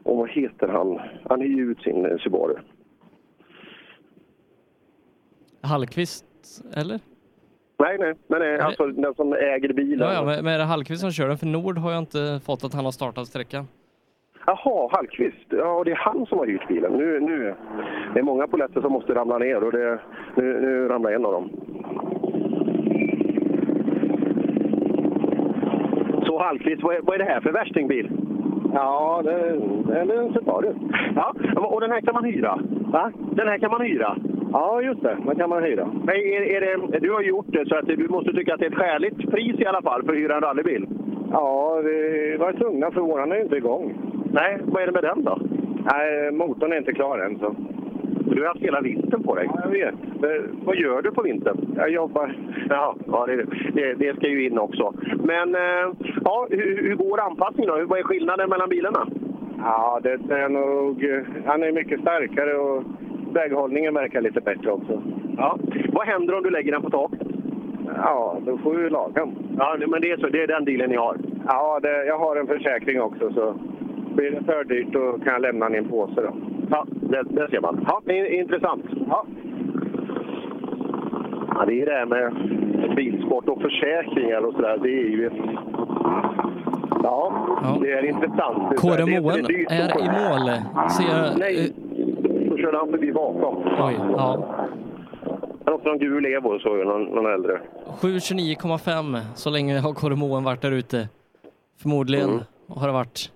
Och 0.02 0.16
vad 0.16 0.28
heter 0.30 0.68
han? 0.68 1.00
Han 1.30 1.40
hyr 1.40 1.56
ju 1.56 1.70
ut 1.70 1.82
sin 1.82 2.06
eh, 2.06 2.16
Subaru. 2.18 2.54
Hallqvist, 5.62 6.24
eller? 6.76 7.00
Nej, 7.78 7.96
nej. 7.98 8.14
Men 8.26 8.38
nej, 8.38 8.58
alltså 8.60 8.86
den 8.86 9.14
som 9.14 9.32
äger 9.32 9.72
bilen. 9.72 10.08
Ja, 10.08 10.14
ja 10.14 10.24
men, 10.24 10.44
men 10.44 10.54
är 10.54 10.58
det 10.58 10.64
Hallqvist 10.64 11.00
som 11.00 11.10
kör 11.10 11.28
den? 11.28 11.38
För 11.38 11.46
Nord 11.46 11.78
har 11.78 11.90
jag 11.92 11.98
inte 11.98 12.40
fått 12.44 12.64
att 12.64 12.74
han 12.74 12.84
har 12.84 12.92
startat 12.92 13.26
sträckan. 13.26 13.64
Jaha, 14.46 14.88
Hallqvist. 14.92 15.46
Ja, 15.48 15.82
det 15.84 15.90
är 15.90 15.96
han 15.96 16.26
som 16.26 16.38
har 16.38 16.46
hyrt 16.46 16.68
bilen. 16.68 16.92
Nu, 16.92 17.20
nu. 17.20 17.54
Det 18.14 18.18
är 18.18 18.22
många 18.22 18.46
poletter 18.46 18.80
som 18.80 18.92
måste 18.92 19.14
ramla 19.14 19.38
ner 19.38 19.64
och 19.64 19.72
det, 19.72 20.00
nu, 20.36 20.60
nu 20.60 20.88
ramlar 20.88 21.12
en 21.12 21.26
av 21.26 21.32
dem. 21.32 21.50
Hallqvist, 26.42 26.82
vad 26.82 26.94
är, 26.94 27.00
vad 27.02 27.14
är 27.14 27.18
det 27.18 27.32
här 27.32 27.40
för 27.40 27.52
värstingbil? 27.52 28.10
Ja, 28.74 29.22
det, 29.24 29.30
det 29.86 30.14
är 30.14 30.22
en 30.22 30.32
Subaru. 30.32 30.72
Ja, 31.14 31.34
och 31.56 31.80
den 31.80 31.90
här 31.90 32.00
kan 32.00 32.14
man 32.14 32.24
hyra? 32.24 32.58
Va? 32.92 33.12
Den 33.30 33.48
här 33.48 33.58
kan 33.58 33.70
man 33.70 33.80
hyra? 33.80 34.16
Ja, 34.52 34.82
just 34.82 35.02
det. 35.02 35.16
Den 35.26 35.36
kan 35.36 35.50
man 35.50 35.62
hyra. 35.62 35.90
Men 36.04 36.14
är, 36.14 36.42
är 36.42 36.60
det, 36.60 36.98
du 36.98 37.12
har 37.12 37.22
gjort 37.22 37.46
det 37.48 37.68
så 37.68 37.76
att 37.76 37.86
du 37.86 38.08
måste 38.08 38.32
tycka 38.32 38.54
att 38.54 38.60
det 38.60 38.66
är 38.66 38.70
ett 38.70 38.76
skäligt 38.76 39.30
pris 39.30 39.60
i 39.60 39.66
alla 39.66 39.82
fall 39.82 40.02
för 40.02 40.12
att 40.12 40.18
hyra 40.18 40.36
en 40.36 40.42
rallybil? 40.42 40.86
Ja, 41.32 41.80
vi 41.84 42.36
var 42.36 42.52
tvungna 42.52 42.90
för 42.90 43.00
våran 43.00 43.32
är 43.32 43.36
ju 43.36 43.42
inte 43.42 43.56
igång. 43.56 43.94
Nej, 44.32 44.58
vad 44.64 44.82
är 44.82 44.86
det 44.86 44.92
med 44.92 45.04
den 45.04 45.24
då? 45.24 45.38
Nej, 45.92 46.30
motorn 46.30 46.72
är 46.72 46.76
inte 46.76 46.92
klar 46.92 47.18
än. 47.18 47.38
Så. 47.38 47.54
Du 48.34 48.40
har 48.40 48.48
haft 48.48 48.60
hela 48.60 48.80
vintern 48.80 49.22
på 49.22 49.34
dig. 49.34 49.48
Ja, 49.54 49.60
jag 49.64 49.70
vet. 49.70 49.94
Vad 50.64 50.76
gör 50.76 51.02
du 51.02 51.10
på 51.10 51.22
vintern? 51.22 51.74
Jag 51.76 51.90
jobbar. 51.90 52.36
Ja, 52.68 52.96
ja 53.06 53.26
det, 53.26 53.46
det, 53.74 53.94
det 53.94 54.16
ska 54.16 54.28
ju 54.28 54.46
in 54.46 54.58
också. 54.58 54.94
Men 55.24 55.54
eh, 55.54 55.92
ja, 56.24 56.46
hur, 56.50 56.82
hur 56.82 56.94
går 56.94 57.20
anpassningen 57.20 57.70
då? 57.70 57.86
Vad 57.86 57.98
är 57.98 58.02
skillnaden 58.02 58.48
mellan 58.48 58.68
bilarna? 58.68 59.06
Ja, 59.58 60.00
det 60.02 60.34
är 60.34 60.48
nog... 60.48 61.06
Han 61.46 61.62
är 61.62 61.72
mycket 61.72 62.00
starkare 62.00 62.54
och 62.54 62.84
väghållningen 63.32 63.94
verkar 63.94 64.20
lite 64.20 64.40
bättre 64.40 64.72
också. 64.72 65.02
Ja. 65.36 65.58
Vad 65.92 66.06
händer 66.06 66.34
om 66.34 66.42
du 66.42 66.50
lägger 66.50 66.72
den 66.72 66.82
på 66.82 66.90
taket? 66.90 67.26
Ja, 67.96 68.38
då 68.46 68.58
får 68.58 68.74
vi 68.74 68.90
laga 68.90 69.12
den. 69.14 69.34
Ja, 69.58 69.76
men 69.88 70.00
det 70.00 70.10
är 70.10 70.16
så. 70.16 70.28
Det 70.28 70.42
är 70.42 70.46
den 70.46 70.64
dealen 70.64 70.90
ni 70.90 70.96
har? 70.96 71.16
Ja, 71.46 71.80
det, 71.82 72.04
jag 72.04 72.18
har 72.18 72.36
en 72.36 72.46
försäkring 72.46 73.00
också 73.00 73.32
så 73.32 73.54
blir 74.14 74.30
det 74.30 74.44
för 74.44 74.64
dyrt 74.64 74.92
då 74.92 75.12
kan 75.12 75.32
jag 75.32 75.42
lämna 75.42 75.64
den 75.64 75.74
i 75.74 75.78
en 75.78 75.88
påse 75.88 76.20
då. 76.20 76.51
Ja, 76.70 76.86
det, 76.90 77.22
det 77.22 77.48
ser 77.50 77.60
man. 77.60 77.84
Ja, 77.88 78.12
intressant. 78.40 78.84
Ja. 79.08 79.26
Ja, 81.54 81.64
det 81.66 81.82
är 81.82 81.86
det 81.86 81.92
här 81.92 82.06
med 82.06 82.32
bilsport 82.96 83.48
och 83.48 83.60
försäkringar 83.62 84.40
och 84.46 84.54
sådär. 84.54 84.78
Det 84.82 84.88
är 84.88 85.08
ju... 85.08 85.30
Ja, 87.02 87.32
det 87.80 87.92
är 87.92 88.04
intressant. 88.04 88.76
Kåre 88.80 89.02
är- 89.02 89.20
Moen 89.20 89.38
i 89.50 90.08
mål. 90.30 90.50
Ser 90.90 91.04
jag, 91.16 91.38
Nej, 91.38 91.72
då 92.50 92.56
körde 92.56 92.76
han 92.78 92.90
förbi 92.90 93.12
bakom. 93.12 93.56
Oj, 93.86 93.96
ja. 94.16 94.44
Han 95.64 95.74
också 95.74 95.88
någon 95.88 95.98
gul 95.98 96.26
Evo, 96.26 96.58
så 96.58 96.68
jag, 96.78 96.86
någon, 96.86 97.04
någon 97.04 97.32
äldre. 97.32 97.60
7.29,5 98.00 99.20
så 99.34 99.50
länge 99.50 99.78
har 99.80 99.92
Kåre 99.94 100.16
Moen 100.16 100.44
varit 100.44 100.62
där 100.62 100.72
ute. 100.72 101.08
Förmodligen 101.82 102.28
Mm. 102.30 102.40
har 102.68 102.86
det 102.86 102.92
varit 102.92 103.30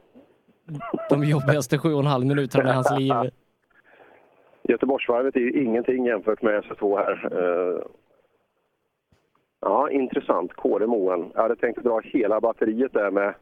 de 1.11 1.25
jobbigaste 1.25 1.79
sju 1.79 1.93
och 1.95 2.01
en 2.01 2.07
halv 2.07 2.27
minuterna 2.27 2.71
i 2.71 2.73
hans 2.73 2.99
liv. 2.99 3.13
Göteborgsvarvet 4.63 5.37
är 5.37 5.41
ju 5.41 5.63
ingenting 5.65 6.07
jämfört 6.07 6.43
med 6.43 6.65
SS2 6.65 6.97
här. 6.99 7.29
Eh, 7.33 7.83
ja, 9.61 9.91
intressant. 9.91 10.53
Kåre 10.55 10.87
Moen. 10.87 11.31
Jag 11.35 11.43
hade 11.43 11.57
tänkt 11.57 11.83
dra 11.85 12.01
hela 12.05 12.41
batteriet 12.41 12.93
där 12.93 13.11
med... 13.11 13.35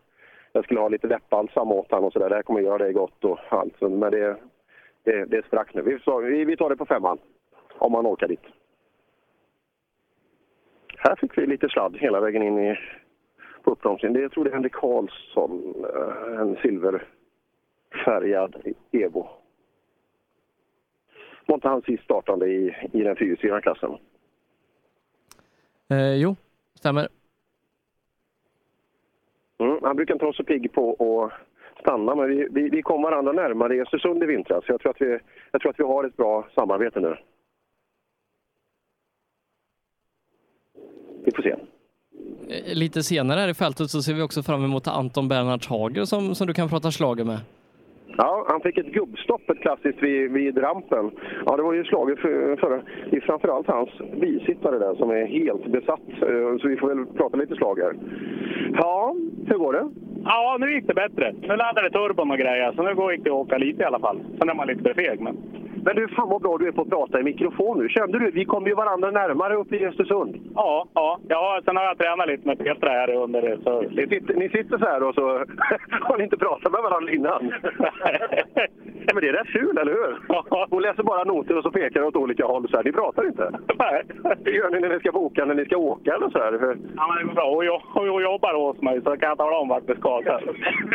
Jag 0.53 0.65
skulle 0.65 0.81
ha 0.81 0.89
lite 0.89 1.07
läppbalsam 1.07 1.73
åt 1.73 1.91
honom 1.91 2.05
och 2.05 2.13
sådär. 2.13 2.29
Det 2.29 2.35
här 2.35 2.43
kommer 2.43 2.61
göra 2.61 2.79
dig 2.79 2.93
gott 2.93 3.25
och 3.25 3.39
allt. 3.49 3.81
Men 3.81 4.01
det, 4.01 4.37
det, 5.05 5.25
det 5.25 5.47
sprack 5.47 5.75
nu. 5.75 5.83
Vi, 5.83 5.99
så- 5.99 6.21
vi, 6.21 6.45
vi 6.45 6.57
tar 6.57 6.71
det 6.71 6.77
på 6.77 6.87
femman. 6.87 7.19
Om 7.79 7.93
man 7.93 8.07
orkar 8.07 8.29
dit. 8.29 8.41
här 10.99 11.17
fick 11.17 11.39
vi 11.39 11.47
lite 11.47 11.69
sladd 11.69 11.97
hela 11.97 12.21
vägen 12.21 12.43
in 12.43 12.59
i, 12.59 12.79
på 13.63 13.71
uppbromsningen. 13.71 14.13
Det, 14.15 14.21
jag 14.21 14.33
tror 14.33 14.45
det 14.45 14.51
är 14.51 14.55
Henrik 14.55 14.73
Karlsson, 14.73 15.75
eh, 15.95 16.41
en 16.41 16.57
silver 16.57 17.05
silverfärgad 17.95 18.57
Evo. 18.93 19.29
Var 21.47 21.55
inte 21.55 21.69
han 21.69 21.83
sist 21.83 22.05
startande 22.05 22.47
i, 22.47 22.77
i 22.93 23.03
den 23.03 23.17
fyrhjulsdrivna 23.17 23.61
klassen? 23.61 23.91
Eh, 25.91 26.15
jo, 26.15 26.37
stämmer. 26.75 27.09
Mm, 29.59 29.79
han 29.83 29.97
brukar 29.97 30.15
inte 30.15 30.25
vara 30.25 30.35
så 30.35 30.45
pigg 30.45 30.73
på 30.73 30.91
att 31.25 31.81
stanna, 31.81 32.15
men 32.15 32.29
vi, 32.29 32.49
vi, 32.51 32.69
vi 32.69 32.83
kom 32.83 33.03
varandra 33.03 33.33
närmare 33.33 33.77
i 33.77 33.81
Östersund 33.81 34.23
i 34.23 34.27
vintras. 34.27 34.65
Jag 34.69 34.81
tror, 34.81 34.91
att 34.91 35.01
vi, 35.01 35.19
jag 35.51 35.61
tror 35.61 35.71
att 35.71 35.81
vi 35.81 35.85
har 35.85 36.05
ett 36.05 36.17
bra 36.17 36.49
samarbete 36.55 37.01
nu. 37.01 37.17
Vi 41.25 41.33
får 41.33 41.43
se. 41.43 41.51
Eh, 42.49 42.75
Lite 42.75 43.03
senare 43.03 43.41
här 43.41 43.49
i 43.49 43.55
fältet 43.55 43.91
så 43.91 44.03
ser 44.03 44.15
vi 44.15 44.23
också 44.23 44.43
fram 44.43 44.65
emot 44.65 44.87
Anton 44.87 45.29
Bernhard 45.29 45.67
Hager 45.67 46.05
som, 46.05 46.35
som 46.35 46.47
du 46.47 46.55
kan 46.55 46.69
prata 46.69 46.91
slager 46.91 47.25
med. 47.25 47.39
Ja, 48.19 48.45
han 48.49 48.61
fick 48.61 48.79
ett 48.79 48.93
gubbstopp, 48.93 49.51
ett 49.51 49.61
klassiskt, 49.61 50.03
vid, 50.03 50.33
vid 50.33 50.63
rampen. 50.63 51.11
Ja, 51.47 51.57
det 51.57 51.63
var 51.63 51.73
ju 51.73 51.85
slaget 51.85 52.19
för, 52.19 52.57
för 52.57 52.83
det 53.11 53.17
är 53.17 53.21
framförallt 53.21 53.67
hans 53.67 53.91
bisittare 54.21 54.79
där 54.79 54.95
som 54.95 55.11
är 55.11 55.27
helt 55.27 55.67
besatt. 55.67 56.09
Eh, 56.23 56.59
så 56.61 56.69
vi 56.69 56.77
får 56.77 56.89
väl 56.89 57.07
prata 57.07 57.37
lite 57.37 57.55
slag 57.55 57.79
här. 57.79 57.95
Ja, 58.75 59.15
hur 59.47 59.59
går 59.59 59.73
det? 59.73 59.89
Ja, 60.25 60.57
nu 60.61 60.75
gick 60.75 60.87
det 60.87 60.95
bättre. 60.95 61.35
Nu 61.41 61.57
laddade 61.57 61.91
turbon 61.91 62.31
och 62.31 62.39
grejer, 62.39 62.73
så 62.73 62.83
nu 62.83 62.95
går 62.95 63.13
det 63.13 63.31
att 63.31 63.37
åka 63.37 63.59
lite 63.59 63.83
i 63.83 63.87
alla 63.87 64.01
fall. 64.01 64.21
Sen 64.39 64.49
är 64.49 64.55
man 64.55 64.67
lite 64.67 64.83
för 64.83 64.95
feg, 64.95 65.21
men... 65.21 65.37
Men 65.85 65.97
du, 65.97 66.09
fan 66.09 66.29
vad 66.29 66.43
bra 66.43 66.59
du 66.59 66.69
är 66.69 66.73
på 66.73 66.83
att 66.83 66.89
prata 66.91 67.21
i 67.21 67.23
mikrofon 67.23 67.79
nu. 67.79 67.89
Kände 67.89 68.19
du? 68.19 68.31
Vi 68.31 68.45
kom 68.45 68.67
ju 68.67 68.75
varandra 68.75 69.11
närmare 69.11 69.55
uppe 69.57 69.77
i 69.77 69.87
Östersund. 69.87 70.37
Ja, 70.55 70.87
ja, 70.95 71.19
ja. 71.29 71.61
Sen 71.65 71.77
har 71.77 71.85
jag 71.85 71.99
tränat 71.99 72.29
lite 72.29 72.47
med 72.49 72.59
Petra 72.59 72.91
här 72.91 73.15
under 73.15 73.43
det. 73.43 73.59
Så... 73.65 73.81
Ni 73.83 74.07
sitter, 74.07 74.35
ni 74.35 74.49
sitter 74.49 74.79
så 74.79 74.85
här 74.85 75.03
och 75.03 75.15
så 75.15 75.23
har 75.91 76.19
ni 76.19 76.25
inte 76.25 76.37
pratat 76.37 76.73
med 76.73 76.83
varandra 76.83 77.13
innan. 77.13 77.53
Men 79.15 79.21
det 79.23 79.29
är 79.29 79.33
rätt 79.33 79.47
kul, 79.49 79.79
eller 79.79 79.93
hur? 79.93 80.19
Hon 80.71 80.83
läser 80.83 81.03
bara 81.03 81.25
noter 81.25 81.57
och 81.57 81.63
så 81.63 81.71
pekar 81.71 82.03
åt 82.03 82.17
olika 82.17 82.47
håll. 82.47 82.69
Så 82.69 82.77
här. 82.77 82.85
Ni 82.85 82.93
pratar 82.93 83.27
inte? 83.27 83.51
Nej. 83.79 84.03
Det 84.45 84.51
gör 84.51 84.71
ni 84.71 84.81
när 84.81 84.89
ni 84.89 84.99
ska 85.01 85.13
boka, 85.13 85.45
när 85.45 85.55
ni 85.55 85.65
ska 85.65 85.77
åka 85.77 86.15
eller 86.15 86.29
så 86.31 86.39
här. 86.39 86.59
För... 86.59 86.77
Ja, 86.97 87.09
men 87.09 87.17
det 87.19 87.25
går 87.25 87.35
bra. 87.35 87.51
Hon, 87.55 87.67
jo- 87.67 87.81
hon 88.13 88.23
jobbar 88.23 88.55
hos 88.55 88.83
mig, 88.83 89.01
så 89.03 89.17
kan 89.17 89.29
jag 89.29 89.39
tala 89.39 89.57
om 89.59 89.69
vart 89.69 89.83
vi 89.87 89.95
ska. 89.95 90.23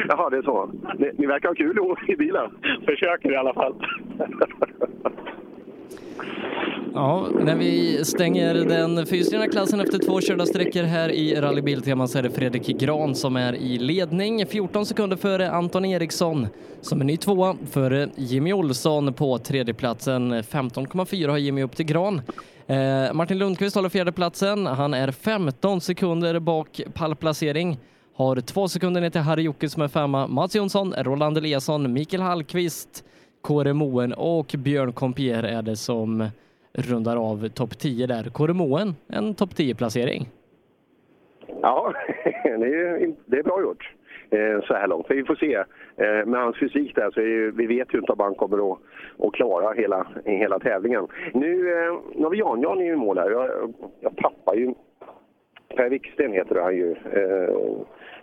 Jaha, 0.07 0.29
det 0.29 0.37
är 0.37 0.41
så. 0.41 0.69
Ni, 0.97 1.11
ni 1.17 1.25
verkar 1.25 1.47
ha 1.49 1.55
kul 1.55 1.77
i- 2.07 2.11
i 2.11 2.15
bilen. 2.15 2.49
Försöker 2.85 3.31
i 3.31 3.35
alla 3.35 3.53
fall. 3.53 3.73
Ja, 6.93 7.27
när 7.39 7.55
vi 7.55 8.05
stänger 8.05 8.53
den 8.53 9.05
fyrhjulsdrivna 9.05 9.47
klassen 9.47 9.79
efter 9.79 9.97
två 9.97 10.21
körda 10.21 10.45
sträckor 10.45 10.83
här 10.83 11.09
i 11.09 11.41
Rally 11.41 11.61
Biltema 11.61 12.07
så 12.07 12.17
är 12.17 12.23
det 12.23 12.29
Fredrik 12.29 12.67
Gran 12.67 13.15
som 13.15 13.35
är 13.35 13.55
i 13.55 13.77
ledning. 13.77 14.45
14 14.45 14.85
sekunder 14.85 15.17
före 15.17 15.51
Anton 15.51 15.85
Eriksson 15.85 16.47
som 16.81 17.01
är 17.01 17.05
ny 17.05 17.17
tvåa 17.17 17.55
före 17.71 18.09
Jimmy 18.15 18.53
Olsson 18.53 19.13
på 19.13 19.37
tredjeplatsen. 19.37 20.33
15,4 20.33 21.29
har 21.29 21.37
Jimmy 21.37 21.63
upp 21.63 21.75
till 21.75 21.85
Gran. 21.85 22.21
Eh, 22.67 23.13
Martin 23.13 23.37
Lundqvist 23.37 23.75
håller 23.75 23.89
fjärdeplatsen. 23.89 24.65
Han 24.65 24.93
är 24.93 25.11
15 25.11 25.81
sekunder 25.81 26.39
bak 26.39 26.81
pallplacering. 26.93 27.77
Har 28.15 28.41
två 28.41 28.67
sekunder 28.67 29.01
ner 29.01 29.09
till 29.09 29.21
Harry 29.21 29.41
Jocke 29.41 29.69
som 29.69 29.81
är 29.81 29.87
femma. 29.87 30.27
Mats 30.27 30.55
Jonsson, 30.55 30.93
Roland 30.97 31.37
Eliasson, 31.37 31.93
Mikael 31.93 32.21
Hallqvist, 32.21 33.03
Kåre 33.41 33.73
Moen 33.73 34.13
och 34.13 34.55
Björn 34.57 34.93
Compier 34.93 35.43
är 35.43 35.61
det 35.61 35.75
som 35.75 36.27
rundar 36.73 37.17
av 37.17 37.49
topp 37.49 37.79
10 37.79 38.07
där. 38.07 38.29
Kåre 38.29 38.53
Moen, 38.53 38.95
en 39.07 39.35
topp 39.35 39.49
10-placering. 39.49 40.27
Ja, 41.61 41.93
det 42.43 42.49
är, 42.49 43.13
det 43.25 43.37
är 43.37 43.43
bra 43.43 43.61
gjort 43.61 43.93
eh, 44.29 44.61
så 44.67 44.73
här 44.73 44.87
långt. 44.87 45.05
Vi 45.09 45.23
får 45.23 45.35
se. 45.35 45.55
Eh, 45.95 46.25
med 46.25 46.41
hans 46.41 46.59
fysik 46.59 46.95
där 46.95 47.11
så 47.11 47.19
är 47.19 47.25
ju, 47.25 47.51
vi 47.51 47.67
vet 47.67 47.93
ju 47.93 47.97
inte 47.97 48.11
om 48.11 48.19
han 48.19 48.35
kommer 48.35 48.71
att, 48.71 48.79
att 49.19 49.33
klara 49.33 49.73
hela, 49.73 50.07
hela 50.25 50.59
tävlingen. 50.59 51.07
Nu, 51.33 51.53
eh, 51.71 51.93
nu 52.15 52.23
har 52.23 52.29
vi 52.29 52.37
Jan-Jan 52.37 52.81
i 52.81 52.95
mål 52.95 53.17
här. 53.17 53.31
Jag, 53.31 53.73
jag 53.99 54.15
tappar 54.15 54.55
ju... 54.55 54.73
Per 55.75 55.89
Wiksten 55.89 56.33
heter 56.33 56.55
han 56.55 56.75
ju. 56.75 56.95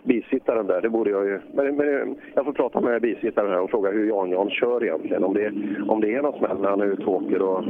Bisittaren 0.07 0.67
där, 0.67 0.81
det 0.81 0.89
borde 0.89 1.09
jag 1.09 1.25
ju... 1.25 1.39
Men, 1.53 1.75
men 1.75 2.17
jag 2.35 2.45
får 2.45 2.53
prata 2.53 2.81
med 2.81 3.01
bisittaren 3.01 3.51
här 3.51 3.61
och 3.61 3.69
fråga 3.69 3.91
hur 3.91 4.07
Jan-Jan 4.07 4.49
kör 4.49 4.83
egentligen. 4.83 5.23
Om 5.23 5.33
det, 5.33 5.51
om 5.87 6.01
det 6.01 6.15
är 6.15 6.21
något 6.21 6.37
smäll 6.37 6.61
när 6.61 6.69
han 6.69 6.81
är 6.81 6.85
ute 6.85 7.05
och 7.05 7.13
åker 7.13 7.41
och... 7.41 7.63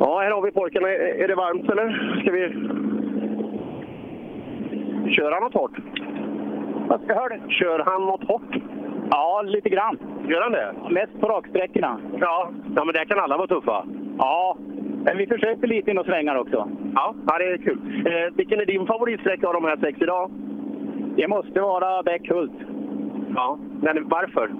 Ja, 0.00 0.20
här 0.20 0.30
har 0.30 0.42
vi 0.42 0.50
pojkarna. 0.50 0.88
Är 0.88 1.24
är 1.24 1.28
det 1.28 1.34
varmt 1.34 1.70
eller? 1.70 2.18
Ska 2.20 2.30
vi... 2.32 2.48
Kör 5.14 5.32
han 5.32 5.42
något 5.42 5.54
hårt? 5.54 5.78
Jag 7.08 7.14
hörde. 7.14 7.40
Kör 7.48 7.78
han 7.78 8.02
något 8.02 8.24
hårt? 8.24 8.56
Ja, 9.10 9.42
lite 9.46 9.68
grann. 9.68 9.98
Gör 10.28 10.40
han 10.42 10.52
det? 10.52 10.74
Mest 10.90 11.20
på 11.20 11.28
raksträckorna. 11.28 11.98
Ja, 12.20 12.50
ja 12.76 12.84
men 12.84 12.94
där 12.94 13.04
kan 13.04 13.18
alla 13.18 13.36
vara 13.36 13.46
tuffa. 13.46 13.86
Ja, 14.18 14.56
men 15.04 15.16
vi 15.16 15.26
försöker 15.26 15.66
lite 15.66 15.90
in 15.90 15.98
och 15.98 16.06
svängar 16.06 16.36
också. 16.36 16.68
Ja, 16.94 17.14
ja 17.26 17.38
det 17.38 17.44
är 17.44 17.56
kul. 17.56 18.06
Eh, 18.06 18.36
vilken 18.36 18.60
är 18.60 18.66
din 18.66 18.86
favoritsträcka 18.86 19.48
av 19.48 19.54
de 19.54 19.64
här 19.64 19.76
sex 19.76 19.98
idag? 20.02 20.30
Det 21.16 21.28
måste 21.28 21.60
vara 21.60 22.02
Bäckhult. 22.02 22.52
Ja, 23.34 23.58
men 23.82 24.08
varför? 24.08 24.50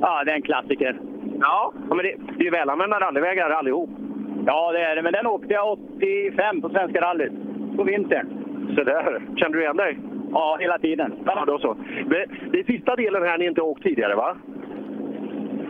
Ja, 0.00 0.24
det 0.24 0.30
är 0.30 0.34
en 0.34 0.42
klassiker. 0.42 1.00
Ja, 1.40 1.72
men 1.88 1.98
det, 1.98 2.14
det 2.36 2.42
är 2.42 2.44
ju 2.44 2.50
välanvända 2.50 3.00
rallyvägar 3.00 3.50
allihop. 3.50 3.90
Ja, 4.46 4.72
det 4.72 4.80
är 4.80 4.96
det. 4.96 5.02
Men 5.02 5.12
den 5.12 5.26
åkte 5.26 5.52
jag 5.52 5.72
85 5.72 6.60
på 6.60 6.68
Svenska 6.68 7.00
rallyt. 7.00 7.32
På 7.76 7.84
vintern. 7.84 8.26
Så 8.76 8.84
där. 8.84 9.20
Känner 9.36 9.56
du 9.56 9.62
igen 9.62 9.76
dig? 9.76 9.98
Ja, 10.32 10.56
hela 10.60 10.78
tiden. 10.78 11.12
Ja, 11.24 11.44
då 11.46 11.58
så. 11.58 11.76
Det 12.52 12.58
är 12.58 12.64
sista 12.64 12.96
delen 12.96 13.22
här 13.22 13.38
ni 13.38 13.46
inte 13.46 13.62
åkt 13.62 13.82
tidigare, 13.82 14.14
va? 14.14 14.36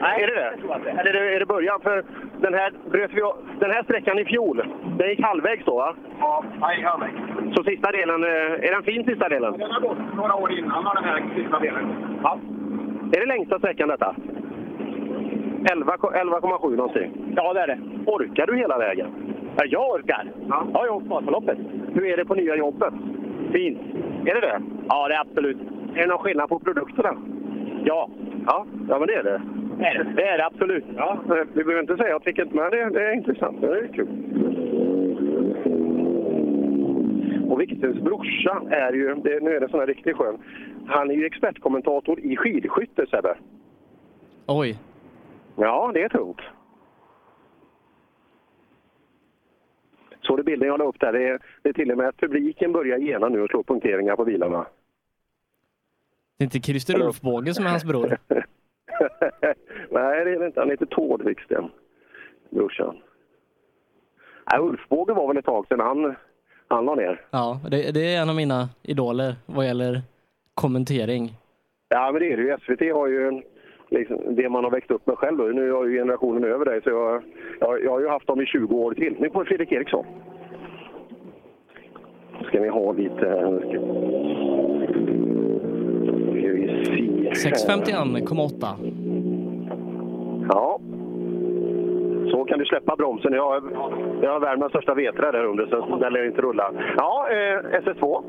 Nej, 0.00 0.22
är 0.22 0.26
det 0.26 0.34
det? 0.34 0.90
Eller 0.90 1.14
är 1.14 1.24
det, 1.24 1.34
är 1.36 1.40
det 1.40 1.46
början? 1.46 1.80
För 1.80 2.04
den 2.40 2.54
här, 2.54 2.72
bröt 2.90 3.10
vi, 3.14 3.22
den 3.60 3.70
här 3.70 3.82
sträckan 3.82 4.18
i 4.18 4.24
fjol, 4.24 4.62
den 4.98 5.08
gick 5.08 5.22
halvvägs 5.22 5.64
då, 5.64 5.76
va? 5.76 5.94
Ja, 6.20 6.44
nej, 6.60 6.82
halvvägs. 6.82 7.14
Så 7.56 7.64
sista 7.64 7.90
delen, 7.92 8.24
eh, 8.24 8.68
är 8.68 8.72
den 8.72 8.82
fin 8.82 9.04
sista 9.04 9.28
delen? 9.28 9.58
Den 9.58 9.70
har 9.70 9.80
gått 9.80 9.98
några 10.16 10.34
år 10.34 10.52
innan 10.52 10.84
den 10.84 11.04
här 11.04 11.24
sista 11.36 11.58
delen. 11.58 11.94
Ja. 12.22 12.38
Är 13.12 13.20
det 13.20 13.26
längsta 13.26 13.58
sträckan 13.58 13.88
detta? 13.88 14.14
11 15.72 15.96
11,7 15.96 16.76
någonting. 16.76 17.32
Ja, 17.36 17.52
det 17.52 17.60
är 17.60 17.66
det. 17.66 17.78
Orkar 18.06 18.46
du 18.46 18.56
hela 18.56 18.78
vägen? 18.78 19.08
Ja, 19.56 19.64
jag 19.64 19.90
orkar. 19.90 20.32
Ja. 20.48 20.66
Jag 20.72 20.78
har 20.78 20.86
ju 20.86 20.90
åkt 20.90 21.06
Vasaloppet. 21.06 21.58
Hur 21.94 22.06
är 22.06 22.16
det 22.16 22.24
på 22.24 22.34
nya 22.34 22.56
jobbet? 22.56 22.94
Fint. 23.52 23.78
Är 24.26 24.34
det 24.34 24.40
det? 24.40 24.60
Ja, 24.88 25.08
det 25.08 25.14
är 25.14 25.20
absolut. 25.20 25.58
Är 25.94 26.00
det 26.00 26.06
någon 26.06 26.18
skillnad 26.18 26.48
på 26.48 26.58
produkterna? 26.58 27.16
Ja. 27.84 28.08
Ja, 28.46 28.66
ja 28.88 28.98
men 28.98 29.06
det 29.08 29.14
är 29.14 29.22
det. 29.22 29.42
Det 29.78 29.84
är 29.86 30.04
det, 30.04 30.12
det, 30.16 30.28
är 30.28 30.38
det 30.38 30.46
absolut. 30.46 30.84
Ja, 30.96 31.20
vi 31.52 31.64
behöver 31.64 31.80
inte 31.80 31.96
säga 31.96 32.16
åt 32.16 32.26
vilket, 32.26 32.52
men 32.52 32.70
det, 32.70 32.90
det 32.90 33.06
är 33.06 33.12
intressant. 33.12 33.60
Det 33.60 33.66
är 33.66 33.86
kul. 33.86 34.08
Och 37.50 37.60
Viktens 37.60 37.96
brorsa 38.00 38.62
är 38.70 38.92
ju, 38.92 39.14
det, 39.14 39.40
nu 39.42 39.56
är 39.56 39.60
det 39.60 39.68
sån 39.68 39.80
här 39.80 39.86
riktigt 39.86 40.16
skön, 40.16 40.38
han 40.86 41.10
är 41.10 41.14
ju 41.14 41.26
expertkommentator 41.26 42.20
i 42.20 42.36
skidskytte, 42.36 43.06
Sebbe. 43.06 43.34
Oj. 44.46 44.78
Ja, 45.56 45.90
det 45.94 46.02
är 46.02 46.08
tungt. 46.08 46.40
Så 50.20 50.36
det 50.36 50.42
bilden 50.42 50.68
jag 50.68 50.78
la 50.78 50.84
upp 50.84 51.00
där, 51.00 51.12
det 51.12 51.28
är, 51.28 51.38
det 51.62 51.68
är 51.68 51.72
till 51.72 51.90
och 51.90 51.98
med 51.98 52.08
att 52.08 52.16
publiken 52.16 52.72
börjar 52.72 52.98
gena 52.98 53.28
nu 53.28 53.42
och 53.42 53.50
slå 53.50 53.62
punkteringar 53.62 54.16
på 54.16 54.24
bilarna. 54.24 54.66
Det 56.40 56.44
är 56.44 56.46
inte 56.46 56.60
Christer 56.60 57.02
Ulfbåge 57.02 57.54
som 57.54 57.66
är 57.66 57.70
hans 57.70 57.84
bror. 57.84 58.08
Nej, 59.90 60.24
det 60.24 60.30
är 60.30 60.38
det 60.38 60.46
inte. 60.46 60.60
Han 60.60 60.70
heter 60.70 60.86
Tord 60.86 61.22
Wiksten, 61.22 61.70
brorsan. 62.50 62.96
Nej, 64.52 64.60
Ulfbåge 64.60 65.12
var 65.12 65.28
väl 65.28 65.36
ett 65.36 65.44
tag 65.44 65.66
sedan 65.66 65.80
han, 65.80 66.14
han 66.68 66.84
la 66.84 66.94
ner. 66.94 67.20
Ja, 67.30 67.60
det, 67.70 67.94
det 67.94 68.14
är 68.14 68.22
en 68.22 68.28
av 68.28 68.34
mina 68.34 68.68
idoler 68.82 69.34
vad 69.46 69.66
gäller 69.66 70.02
kommentering. 70.54 71.30
Ja, 71.88 72.10
men 72.12 72.20
det 72.22 72.32
är 72.32 72.36
det 72.36 72.42
ju. 72.42 72.56
SVT 72.58 72.94
har 72.94 73.06
ju 73.06 73.42
liksom, 73.90 74.34
det 74.34 74.48
man 74.48 74.64
har 74.64 74.70
växt 74.70 74.90
upp 74.90 75.06
med 75.06 75.18
själv. 75.18 75.38
Då. 75.38 75.44
Nu 75.44 75.72
har 75.72 75.86
ju 75.86 75.98
generationen 75.98 76.44
över 76.44 76.64
dig, 76.64 76.82
så 76.82 76.90
jag, 76.90 77.22
jag, 77.60 77.84
jag 77.84 77.90
har 77.90 78.00
ju 78.00 78.08
haft 78.08 78.26
dem 78.26 78.40
i 78.40 78.46
20 78.46 78.76
år 78.76 78.94
till. 78.94 79.16
Nu 79.18 79.30
får 79.30 79.44
Fredrik 79.44 79.72
Eriksson. 79.72 80.06
Ska 82.48 82.60
ni 82.60 82.68
ha 82.68 82.92
lite... 82.92 83.60
Ska 83.60 83.80
vi. 83.80 84.59
651,8. 87.30 88.66
Ja. 90.48 90.80
Så 92.30 92.44
kan 92.44 92.58
du 92.58 92.64
släppa 92.64 92.96
bromsen. 92.96 93.32
Jag 93.32 93.44
har, 93.44 93.62
jag 94.22 94.32
har 94.32 94.40
Värmlands 94.40 94.72
största 94.72 94.94
vetra 94.94 95.32
där 95.32 95.44
under, 95.44 95.66
så 95.66 95.96
den 95.96 96.12
lär 96.12 96.26
inte 96.26 96.40
rulla. 96.42 96.72
Ja, 96.96 97.28
eh, 97.30 97.80
SS2. 97.80 98.22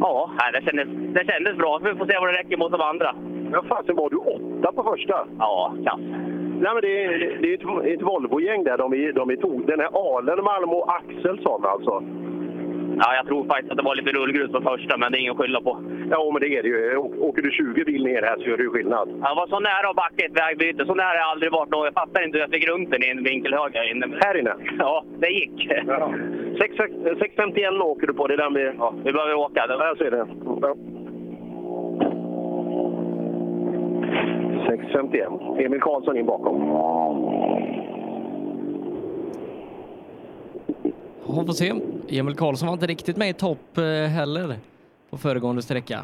Ja, 0.00 0.30
det 0.52 0.64
kändes, 0.64 0.88
det 1.14 1.32
kändes 1.32 1.56
bra. 1.56 1.80
Vi 1.84 1.94
får 1.94 2.06
se 2.06 2.18
vad 2.20 2.28
det 2.28 2.38
räcker 2.38 2.56
mot 2.56 2.72
de 2.72 2.80
andra. 2.80 3.14
Ja, 3.52 3.64
fasen 3.68 3.96
var 3.96 4.10
du 4.10 4.16
åtta 4.16 4.72
på 4.72 4.82
första? 4.82 5.26
Ja, 5.38 5.74
kass. 5.84 6.00
Nej, 6.62 6.72
men 6.74 6.82
det 6.82 7.04
är, 7.04 7.38
det 7.42 7.48
är 7.52 7.54
ett, 7.54 7.94
ett 7.94 8.02
Volvo-gäng 8.02 8.64
där. 8.64 8.78
De 8.78 8.92
är, 8.92 9.12
de 9.12 9.30
är 9.30 9.36
tog, 9.36 9.66
den 9.66 9.80
är 9.80 10.16
Alen, 10.16 10.44
Malm 10.44 10.70
och 10.70 10.94
Axelsson 10.96 11.64
alltså. 11.64 12.02
Ja, 13.02 13.14
jag 13.18 13.26
tror 13.26 13.44
faktiskt 13.44 13.70
att 13.70 13.76
det 13.76 13.82
var 13.82 13.94
lite 13.94 14.10
rullgrus 14.10 14.50
på 14.52 14.60
första, 14.60 14.96
men 14.96 15.12
det 15.12 15.18
är 15.18 15.20
inget 15.20 15.32
att 15.32 15.38
skylla 15.38 15.60
på. 15.60 15.72
Ja, 16.10 16.30
men 16.32 16.40
det 16.40 16.48
är 16.56 16.62
det 16.62 16.68
ju. 16.68 16.96
Åker 16.96 17.42
du 17.42 17.50
20 17.50 17.84
bil 17.84 18.04
ner 18.04 18.22
här 18.22 18.36
så 18.36 18.42
gör 18.48 18.56
det 18.56 18.62
ju 18.62 18.70
skillnad. 18.70 19.08
Jag 19.22 19.34
var 19.34 19.46
så 19.46 19.60
nära 19.60 19.90
att 19.90 19.96
backa 19.96 20.26
ett 20.26 20.38
vägbyte. 20.40 20.86
Så 20.86 20.94
nära 20.94 21.06
har 21.06 21.14
jag 21.14 21.30
aldrig 21.32 21.52
varit. 21.52 21.68
Jag 21.70 21.94
fattar 21.94 22.24
inte 22.24 22.36
hur 22.38 22.42
jag 22.46 22.50
fick 22.50 22.68
runt 22.68 22.90
den 22.90 23.02
i 23.04 23.08
en 23.08 23.22
vinkel 23.24 23.54
höger 23.54 23.78
här 23.80 23.90
inne. 23.90 24.06
Här 24.24 24.38
inne? 24.40 24.54
Ja, 24.78 25.04
det 25.18 25.28
gick. 25.28 25.68
Ja. 25.86 26.14
6, 26.58 26.74
651 27.18 27.72
åker 27.72 28.06
du 28.06 28.14
på. 28.14 28.26
Det 28.26 28.34
är 28.34 28.38
den 28.38 28.54
vi... 28.54 28.72
Ja, 28.78 28.94
vi 29.04 29.12
behöver 29.12 29.34
åka. 29.34 29.66
Ja, 29.68 29.94
så 29.98 30.04
är 30.04 30.10
det. 30.10 30.26
Ja. 30.62 30.74
651. 34.66 35.28
Emil 35.58 35.80
Karlsson 35.80 36.16
in 36.16 36.26
bakom. 36.26 36.68
Ja, 41.26 41.44
får 41.46 41.52
se. 41.52 41.72
Emil 42.12 42.34
Karlsson 42.34 42.66
var 42.66 42.74
inte 42.74 42.86
riktigt 42.86 43.16
med 43.16 43.30
i 43.30 43.32
topp 43.32 43.78
eh, 43.78 43.84
heller 44.10 44.56
på 45.10 45.16
föregående 45.16 45.62
sträcka. 45.62 45.98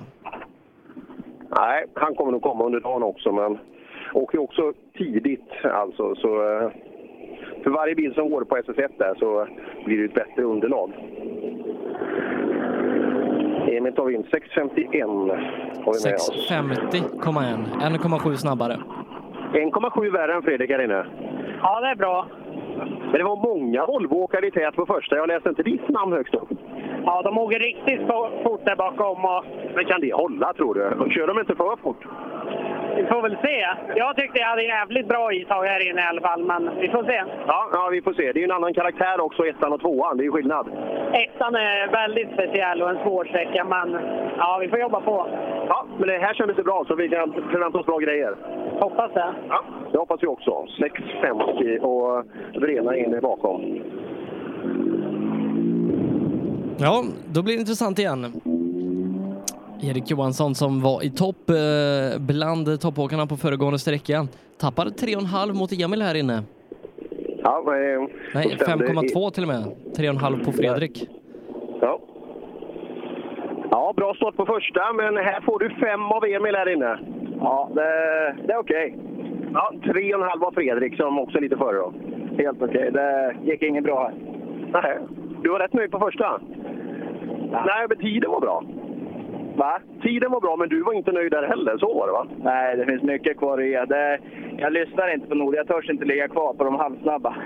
Nej, 1.58 1.84
han 1.94 2.14
kommer 2.14 2.32
nog 2.32 2.42
komma 2.42 2.64
under 2.64 2.80
dagen 2.80 3.02
också, 3.02 3.32
men 3.32 3.58
åker 4.12 4.38
också 4.38 4.72
tidigt 4.98 5.50
alltså. 5.64 6.14
Så, 6.14 6.28
eh, 6.28 6.70
för 7.62 7.70
varje 7.70 7.94
bil 7.94 8.14
som 8.14 8.30
går 8.30 8.44
på 8.44 8.56
SS1 8.56 8.88
där 8.98 9.14
så 9.18 9.46
blir 9.84 9.98
det 9.98 10.04
ett 10.04 10.14
bättre 10.14 10.42
underlag. 10.42 10.92
Emil 13.68 13.92
tar 13.92 14.04
vi 14.04 14.14
in 14.14 14.26
651 14.30 15.06
har 15.84 15.94
vi 15.94 16.10
med 16.10 16.14
oss. 16.14 16.48
650,1. 16.50 17.64
1,7 17.80 18.36
snabbare. 18.36 18.78
1,7 19.52 20.10
värre 20.10 20.34
än 20.34 20.42
Fredrik 20.42 20.70
här 20.70 20.84
inne. 20.84 21.06
Ja, 21.62 21.80
det 21.80 21.88
är 21.88 21.96
bra. 21.96 22.26
Men 22.78 23.12
det 23.12 23.24
var 23.24 23.36
många 23.36 23.86
Volvo-åkare 23.86 24.46
i 24.46 24.50
tät 24.50 24.76
på 24.76 24.86
första. 24.86 25.16
Jag 25.16 25.28
läste 25.28 25.48
inte 25.48 25.62
ditt 25.62 25.88
namn 25.88 26.12
högst 26.12 26.34
upp. 26.34 26.48
Ja, 27.04 27.22
de 27.22 27.38
åker 27.38 27.58
riktigt 27.58 28.00
fo- 28.00 28.42
fort 28.42 28.60
där 28.64 28.76
bakom. 28.76 29.24
Och 29.24 29.44
Men 29.74 29.84
kan 29.84 30.00
det 30.00 30.14
hålla 30.14 30.52
tror 30.52 30.74
du? 30.74 31.10
Kör 31.10 31.26
de 31.26 31.38
inte 31.38 31.54
för 31.54 31.76
fort? 31.76 32.04
vi 32.96 33.06
får 33.06 33.22
väl 33.22 33.36
se. 33.42 33.66
Jag 33.96 34.16
tyckte 34.16 34.38
jag 34.38 34.46
hade 34.46 34.62
jävligt 34.62 35.08
bra 35.08 35.32
istag 35.32 35.64
här 35.64 35.90
inne 35.90 36.00
i 36.00 36.04
alla 36.04 36.20
fall, 36.20 36.42
men 36.44 36.70
vi 36.80 36.88
får 36.88 37.04
se. 37.04 37.22
Ja, 37.46 37.68
ja, 37.72 37.88
vi 37.92 38.02
får 38.02 38.12
se. 38.12 38.22
Det 38.32 38.38
är 38.38 38.40
ju 38.40 38.44
en 38.44 38.50
annan 38.50 38.74
karaktär 38.74 39.20
också, 39.20 39.46
ettan 39.46 39.72
och 39.72 39.80
tvåan. 39.80 40.16
Det 40.16 40.22
är 40.22 40.24
ju 40.24 40.30
skillnad. 40.32 40.66
Ettan 41.12 41.54
är 41.54 41.88
väldigt 41.92 42.28
speciell 42.32 42.82
och 42.82 42.90
en 42.90 42.98
svår 43.02 43.24
sträcka, 43.24 43.64
men 43.64 43.98
ja, 44.38 44.58
vi 44.60 44.68
får 44.68 44.78
jobba 44.78 45.00
på. 45.00 45.26
Ja, 45.68 45.86
men 45.98 46.08
det 46.08 46.18
här 46.18 46.34
kändes 46.34 46.56
det 46.56 46.62
bra, 46.62 46.84
så 46.88 46.94
vi 46.94 47.08
kan 47.08 47.32
förvänta 47.50 47.78
oss 47.78 47.86
bra 47.86 47.98
grejer. 47.98 48.34
Hoppas 48.80 49.12
det. 49.14 49.34
Ja, 49.48 49.64
det 49.92 49.98
hoppas 49.98 50.22
vi 50.22 50.26
också. 50.26 50.50
6.50 50.50 51.78
och 51.78 52.24
Vrena 52.62 52.96
in 52.96 53.18
bakom. 53.22 53.80
Ja, 56.78 57.04
då 57.32 57.42
blir 57.42 57.54
det 57.54 57.60
intressant 57.60 57.98
igen. 57.98 58.40
Erik 59.82 60.10
Johansson 60.10 60.54
som 60.54 60.82
var 60.82 61.04
i 61.04 61.10
topp 61.10 61.50
eh, 61.50 62.18
bland 62.20 62.80
toppåkarna 62.80 63.26
på 63.26 63.36
föregående 63.36 63.78
sträcka 63.78 64.26
tappar 64.60 64.84
3,5 64.84 65.52
mot 65.52 65.72
Emil 65.72 66.02
här 66.02 66.14
inne. 66.14 66.42
Ja, 67.42 67.62
men, 67.66 68.08
Nej, 68.34 68.56
då 68.58 68.64
stämde- 68.64 68.86
5,2 68.86 69.30
till 69.30 69.42
och 69.42 69.48
med. 69.48 69.64
3,5 69.96 70.44
på 70.44 70.52
Fredrik. 70.52 71.08
Ja. 71.80 71.98
ja, 73.70 73.92
bra 73.96 74.14
start 74.14 74.36
på 74.36 74.46
första, 74.46 74.92
men 74.92 75.16
här 75.16 75.40
får 75.40 75.58
du 75.58 75.70
fem 75.70 76.02
av 76.12 76.24
Emil 76.24 76.54
här 76.54 76.72
inne. 76.72 76.98
Ja, 77.40 77.70
det, 77.74 77.82
det 78.46 78.52
är 78.52 78.58
okej. 78.58 78.96
Ja, 79.52 79.72
tre 79.84 80.14
och 80.14 80.22
en 80.22 80.28
halv 80.28 80.44
av 80.44 80.52
Fredrik 80.52 80.96
som 80.96 81.18
också 81.18 81.38
är 81.38 81.42
lite 81.42 81.56
före 81.56 81.76
då. 81.76 81.92
Helt 82.38 82.62
okej. 82.62 82.90
Det 82.92 83.36
gick 83.42 83.62
inget 83.62 83.84
bra 83.84 84.02
här. 84.02 84.14
Nej, 84.82 84.98
du 85.42 85.50
var 85.50 85.58
rätt 85.58 85.72
nöjd 85.72 85.90
på 85.90 85.98
första? 85.98 86.40
Nej, 87.50 87.86
men 87.88 87.98
tiden 87.98 88.30
var 88.30 88.40
bra. 88.40 88.64
Va? 89.56 89.80
Tiden 90.02 90.30
var 90.30 90.40
bra, 90.40 90.56
men 90.56 90.68
du 90.68 90.82
var 90.82 90.92
inte 90.92 91.12
nöjd 91.12 91.32
där 91.32 91.42
heller. 91.42 91.78
Så 91.78 91.94
var 91.94 92.06
det 92.06 92.12
va? 92.12 92.26
Nej, 92.42 92.76
det 92.76 92.86
finns 92.86 93.02
mycket 93.02 93.38
kvar 93.38 93.58
att 93.58 93.66
ge. 93.66 93.84
Det, 93.84 94.18
jag 94.58 94.72
lyssnar 94.72 95.14
inte 95.14 95.26
på 95.26 95.34
Nord. 95.34 95.54
Jag 95.54 95.68
törs 95.68 95.90
inte 95.90 96.04
ligga 96.04 96.28
kvar 96.28 96.54
på 96.54 96.64
de 96.64 96.74
halvsnabba. 96.74 97.36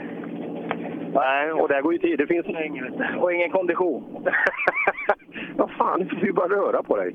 Nej, 1.14 1.52
och 1.52 1.68
där 1.68 1.82
går 1.82 1.92
ju 1.92 1.98
tid. 1.98 2.18
Det 2.18 2.26
finns... 2.26 2.46
Och 3.20 3.32
ingen 3.32 3.50
kondition. 3.50 4.04
Vad 5.60 5.70
fan, 5.70 6.00
du 6.00 6.08
får 6.08 6.26
ju 6.26 6.32
bara 6.32 6.48
röra 6.48 6.82
på 6.82 6.96
dig. 6.96 7.14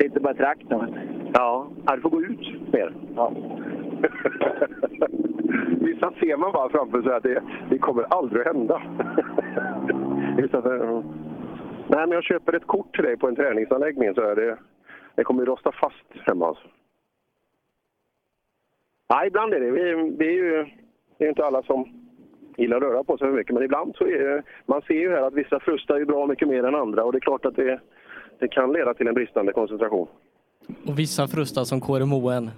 Sitter 0.00 0.20
bara 0.20 0.34
i 0.34 0.36
traktorn. 0.36 0.98
Ja, 1.34 1.68
du 1.94 2.00
får 2.00 2.10
gå 2.10 2.22
ut 2.22 2.72
mer. 2.72 2.94
Ja. 3.16 3.32
Vissa 5.80 6.12
ser 6.20 6.36
man 6.36 6.52
bara 6.52 6.68
framför 6.68 7.02
sig 7.02 7.12
att 7.12 7.22
det, 7.22 7.42
det 7.70 7.78
kommer 7.78 8.02
aldrig 8.02 8.46
att 8.46 8.54
hända. 8.54 8.82
Nej, 11.88 12.06
men 12.06 12.10
jag 12.10 12.24
köper 12.24 12.52
ett 12.52 12.66
kort 12.66 12.94
till 12.94 13.04
dig 13.04 13.16
på 13.16 13.28
en 13.28 13.36
träningsanläggning 13.36 14.14
så 14.14 14.20
är 14.20 14.36
det, 14.36 14.58
det 15.14 15.24
kommer 15.24 15.40
ju 15.42 15.46
rosta 15.46 15.72
fast 15.72 16.26
hemma. 16.26 16.46
Alltså. 16.46 16.68
Nej, 19.10 19.26
ibland 19.26 19.54
är 19.54 19.60
det. 19.60 19.70
Vi, 19.70 20.10
det 20.10 20.24
är 20.24 20.32
ju 20.32 20.66
det 21.18 21.24
är 21.24 21.26
ju 21.26 21.28
inte 21.28 21.44
alla 21.44 21.62
som 21.62 22.05
gillar 22.56 22.76
att 22.76 22.82
röra 22.82 23.04
på 23.04 23.18
sig 23.18 23.28
för 23.28 23.34
mycket, 23.34 23.54
men 23.54 23.62
ibland 23.62 23.96
så 23.96 24.04
är 24.04 24.18
det, 24.18 24.42
man 24.66 24.82
ser 24.82 24.94
ju 24.94 25.10
här 25.10 25.22
att 25.22 25.34
vissa 25.34 25.60
frustar 25.60 25.98
ju 25.98 26.04
bra 26.04 26.26
mycket 26.26 26.48
mer 26.48 26.64
än 26.64 26.74
andra 26.74 27.04
och 27.04 27.12
det 27.12 27.18
är 27.18 27.20
klart 27.20 27.44
att 27.46 27.56
det, 27.56 27.80
det 28.38 28.48
kan 28.48 28.72
leda 28.72 28.94
till 28.94 29.08
en 29.08 29.14
bristande 29.14 29.52
koncentration. 29.52 30.08
Och 30.86 30.98
vissa 30.98 31.28
frustar 31.28 31.64
som 31.64 31.80
KRMON. 31.80 32.50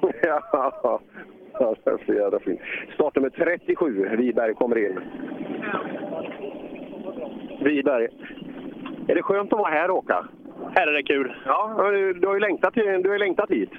ja, 0.22 0.42
ja, 0.52 1.00
det 1.84 1.90
är 1.90 2.06
så 2.06 2.12
jävla 2.12 2.40
fint. 2.40 2.60
Startnummer 2.94 3.30
37, 3.30 4.16
Wiberg, 4.16 4.54
kommer 4.54 4.78
in. 4.86 5.00
Wiberg. 7.60 8.08
Är 9.08 9.14
det 9.14 9.22
skönt 9.22 9.52
att 9.52 9.58
vara 9.58 9.70
här 9.70 9.90
och 9.90 9.96
åka? 9.96 10.26
Här 10.74 10.86
är 10.86 10.92
det 10.92 11.02
kul. 11.02 11.34
Ja, 11.46 11.90
du, 11.90 12.12
du 12.12 12.26
har 12.26 12.34
ju 12.34 12.40
längtat, 12.40 12.74
du 12.74 13.08
har 13.08 13.12
ju 13.12 13.18
längtat 13.18 13.50
hit. 13.50 13.70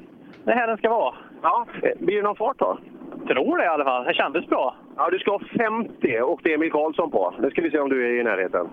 Det 0.44 0.52
är 0.52 0.56
här 0.56 0.68
den 0.68 0.78
ska 0.78 0.90
vara. 0.90 1.16
Ja, 1.42 1.66
eh, 1.84 1.92
blir 2.00 2.16
det 2.16 2.22
någon 2.22 2.36
fart 2.36 2.60
då? 2.60 2.78
Tror 3.28 3.58
det 3.58 3.64
i 3.64 3.68
alla 3.68 3.84
fall. 3.84 4.04
Det 4.06 4.14
kändes 4.14 4.46
bra. 4.48 4.76
Ja, 5.02 5.10
du 5.10 5.20
ska 5.20 5.32
ha 5.32 5.40
50 5.58 6.20
och 6.22 6.40
det 6.44 6.52
är 6.52 6.56
Emil 6.56 6.72
Karlsson 6.72 7.12
på. 7.12 7.34
Nu 7.40 7.50
ska 7.50 7.62
vi 7.62 7.72
se 7.72 7.80
om 7.80 7.90
du 7.90 8.08
är 8.08 8.20
i 8.20 8.24
närheten. 8.24 8.70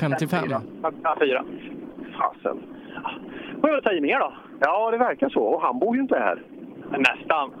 55. 0.00 0.44
Ja, 1.02 1.16
fyra. 1.20 1.44
Fasen. 2.18 2.62
Får 3.60 3.70
jag 3.70 3.82
ta 3.82 3.92
i 3.92 4.00
mer 4.00 4.18
då? 4.18 4.32
Ja, 4.60 4.90
det 4.90 4.98
verkar 4.98 5.28
så. 5.28 5.42
Och 5.42 5.62
han 5.62 5.78
bor 5.78 5.96
ju 5.96 6.02
inte 6.02 6.18
här. 6.18 6.42
Nästan. 6.90 7.50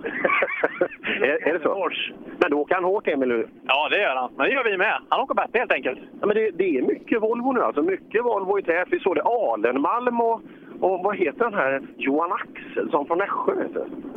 är, 1.20 1.48
är 1.48 1.52
det 1.52 1.60
så? 1.62 1.90
Men 2.38 2.50
då 2.50 2.60
åker 2.60 2.74
han 2.74 2.84
hårt, 2.84 3.08
Emil, 3.08 3.28
nu. 3.28 3.48
Ja, 3.66 3.88
det 3.88 4.00
gör 4.00 4.16
han. 4.16 4.30
Men 4.36 4.46
det 4.46 4.52
gör 4.54 4.64
vi 4.64 4.76
med. 4.76 4.98
Han 5.08 5.20
åker 5.20 5.34
bättre 5.34 5.58
helt 5.58 5.72
enkelt. 5.72 5.98
Ja, 6.20 6.26
men 6.26 6.36
det, 6.36 6.50
det 6.50 6.78
är 6.78 6.82
mycket 6.82 7.22
Volvo 7.22 7.52
nu 7.52 7.62
alltså. 7.62 7.82
Mycket 7.82 8.24
Volvo 8.24 8.58
i 8.58 8.62
tät. 8.62 8.88
Vi 8.90 9.00
såg 9.00 9.14
det 9.14 9.22
Alenmalm 9.22 10.20
och, 10.20 10.40
och 10.82 11.00
vad 11.02 11.16
heter 11.16 11.44
den 11.44 11.54
här? 11.54 11.82
Johan 11.96 12.32
Axelsson 12.32 13.06
från 13.06 13.18
Nässjö. 13.18 13.54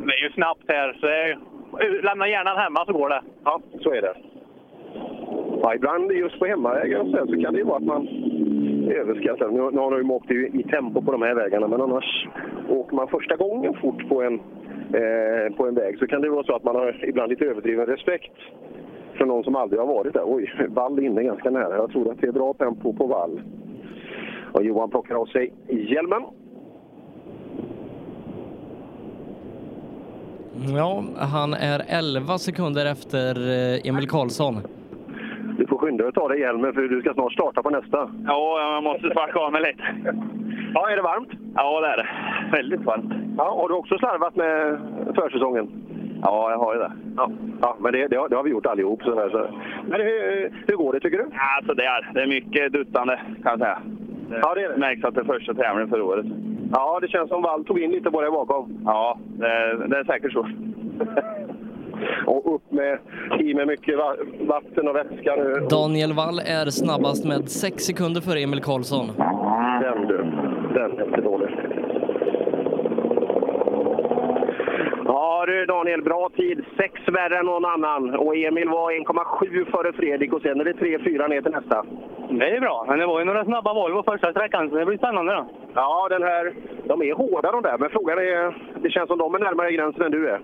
Det 0.06 0.12
är 0.12 0.22
ju 0.22 0.30
snabbt 0.30 0.64
här, 0.68 0.96
så 1.00 1.06
är... 1.06 2.02
lämna 2.02 2.28
hjärnan 2.28 2.56
hemma 2.56 2.84
så 2.86 2.92
går 2.92 3.08
det. 3.08 3.22
Ja, 3.44 3.60
så 3.80 3.90
är 3.90 4.02
det. 4.02 4.14
Ja, 5.62 5.74
ibland 5.74 6.12
just 6.12 6.38
på 6.38 6.46
hemmavägar 6.46 7.04
här 7.04 7.26
så 7.26 7.42
kan 7.42 7.52
det 7.52 7.58
ju 7.58 7.64
vara 7.64 7.76
att 7.76 7.82
man 7.82 8.08
överskattar. 8.90 9.48
Nu, 9.48 9.70
nu 9.70 9.78
har 9.78 9.90
de 9.90 10.02
ju 10.02 10.10
åkt 10.10 10.30
i, 10.30 10.34
i 10.34 10.62
tempo 10.62 11.02
på 11.02 11.12
de 11.12 11.22
här 11.22 11.34
vägarna, 11.34 11.68
men 11.68 11.80
annars 11.80 12.28
åker 12.68 12.96
man 12.96 13.08
första 13.08 13.36
gången 13.36 13.74
fort 13.74 14.08
på 14.08 14.22
en, 14.22 14.34
eh, 15.00 15.56
på 15.56 15.66
en 15.68 15.74
väg 15.74 15.98
så 15.98 16.06
kan 16.06 16.22
det 16.22 16.28
vara 16.28 16.44
så 16.44 16.56
att 16.56 16.64
man 16.64 16.76
har 16.76 17.04
ibland 17.04 17.30
lite 17.30 17.44
överdriven 17.44 17.86
respekt 17.86 18.36
för 19.14 19.24
någon 19.24 19.44
som 19.44 19.56
aldrig 19.56 19.80
har 19.80 19.86
varit 19.86 20.14
där. 20.14 20.22
Oj, 20.26 20.52
vall 20.68 20.98
inne 20.98 21.22
ganska 21.22 21.50
nära. 21.50 21.76
Jag 21.76 21.90
tror 21.90 22.12
att 22.12 22.20
det 22.20 22.26
är 22.26 22.32
bra 22.32 22.54
tempo 22.54 22.92
på 22.92 23.06
vall. 23.06 23.40
Och 24.52 24.64
Johan 24.64 24.90
plockar 24.90 25.14
av 25.14 25.26
sig 25.26 25.52
hjälmen. 25.68 26.22
Ja, 30.76 31.04
han 31.18 31.54
är 31.54 31.82
11 31.88 32.38
sekunder 32.38 32.86
efter 32.86 33.30
eh, 33.48 33.88
Emil 33.88 34.08
Karlsson. 34.08 34.54
Du 35.58 35.66
får 35.66 35.78
skynda 35.78 36.02
dig 36.02 36.08
att 36.08 36.14
ta 36.14 36.28
dig 36.28 36.40
hjälmen 36.40 36.72
för 36.74 36.80
du 36.82 37.00
ska 37.00 37.14
snart 37.14 37.32
starta 37.32 37.62
på 37.62 37.70
nästa. 37.70 38.10
Ja, 38.26 38.72
jag 38.74 38.82
måste 38.82 39.10
sparka 39.10 39.38
av 39.38 39.52
mig 39.52 39.60
lite. 39.60 39.82
Ja, 40.74 40.90
är 40.90 40.96
det 40.96 41.02
varmt? 41.02 41.28
Ja, 41.54 41.80
det 41.80 41.86
är 41.86 41.96
det. 41.96 42.08
Väldigt 42.56 42.80
varmt. 42.80 43.12
Ja, 43.38 43.44
har 43.44 43.68
du 43.68 43.74
också 43.74 43.98
slarvat 43.98 44.36
med 44.36 44.78
försäsongen? 45.14 45.68
Ja, 46.22 46.50
jag 46.50 46.58
har 46.58 46.74
ju 46.74 46.80
det. 46.80 46.92
Ja, 47.16 47.30
ja 47.60 47.76
men 47.80 47.92
det, 47.92 48.08
det, 48.08 48.16
har, 48.16 48.28
det 48.28 48.36
har 48.36 48.42
vi 48.42 48.50
gjort 48.50 48.66
allihop. 48.66 49.02
Så 49.02 49.14
där, 49.14 49.30
så. 49.30 49.48
Men 49.88 50.00
hur, 50.00 50.52
hur 50.66 50.76
går 50.76 50.92
det 50.92 51.00
tycker 51.00 51.18
du? 51.18 51.24
Alltså 51.56 51.74
det 51.74 51.84
är, 51.84 52.10
det 52.14 52.22
är 52.22 52.26
mycket 52.26 52.72
duttande 52.72 53.20
kan 53.42 53.50
jag 53.50 53.58
säga. 53.58 53.78
Det 54.28 54.38
Ja, 54.42 54.54
det 54.54 54.64
är 54.64 54.68
det. 54.68 54.76
märks 54.76 55.04
att 55.04 55.14
det 55.14 55.20
är 55.20 55.24
första 55.24 55.54
tävlingen 55.54 55.88
för 55.88 56.00
året. 56.00 56.26
Ja, 56.72 56.98
det 57.02 57.08
känns 57.08 57.28
som 57.28 57.42
Wall 57.42 57.64
tog 57.64 57.80
in 57.80 57.90
lite 57.90 58.10
på 58.10 58.20
dig 58.20 58.30
bakom. 58.30 58.80
Ja, 58.84 59.18
det, 59.38 59.86
det 59.88 59.98
är 59.98 60.04
säkert 60.04 60.32
så. 60.32 60.48
Och 62.26 62.54
upp 62.54 62.72
med, 62.72 62.98
i 63.40 63.54
med 63.54 63.66
mycket 63.66 63.98
va- 63.98 64.16
vatten 64.40 64.88
och 64.88 64.96
vätska 64.96 65.36
nu. 65.36 65.66
Daniel 65.70 66.12
Wall 66.12 66.38
är 66.38 66.70
snabbast 66.70 67.24
med 67.24 67.48
6 67.48 67.84
sekunder 67.84 68.20
före 68.20 68.38
Emil 68.40 68.62
Karlsson. 68.62 69.06
Den 69.82 70.06
du, 70.06 70.16
den 70.74 70.98
är 70.98 71.04
inte 71.08 71.20
dålig. 71.20 71.48
Ja 75.08 75.44
du 75.46 75.66
Daniel, 75.66 76.02
bra 76.02 76.28
tid. 76.36 76.64
Sex 76.76 77.08
värre 77.08 77.38
än 77.38 77.46
någon 77.46 77.64
annan. 77.64 78.14
Och 78.14 78.36
Emil 78.36 78.68
var 78.68 78.92
1,7 78.92 79.70
före 79.70 79.92
Fredrik 79.92 80.32
och 80.32 80.42
sen 80.42 80.60
är 80.60 80.64
det 80.64 80.72
3-4 80.72 81.28
ner 81.28 81.42
till 81.42 81.52
nästa. 81.52 81.84
Det 82.30 82.56
är 82.56 82.60
bra, 82.60 82.84
men 82.88 82.98
det 82.98 83.06
var 83.06 83.18
ju 83.18 83.24
några 83.24 83.44
snabba 83.44 83.74
Volvo 83.74 84.02
första 84.02 84.30
sträckan, 84.30 84.70
så 84.70 84.76
det 84.76 84.86
blir 84.86 84.98
spännande 84.98 85.32
då. 85.32 85.46
Ja, 85.74 86.08
den 86.10 86.22
här, 86.22 86.52
de 86.84 87.02
är 87.02 87.14
hårda 87.14 87.52
de 87.52 87.62
där, 87.62 87.78
men 87.78 87.90
frågan 87.90 88.18
är... 88.18 88.56
Det 88.82 88.90
känns 88.90 89.08
som 89.08 89.18
de 89.18 89.34
är 89.34 89.38
närmare 89.38 89.72
gränsen 89.72 90.02
än 90.02 90.10
du 90.10 90.28
är. 90.30 90.40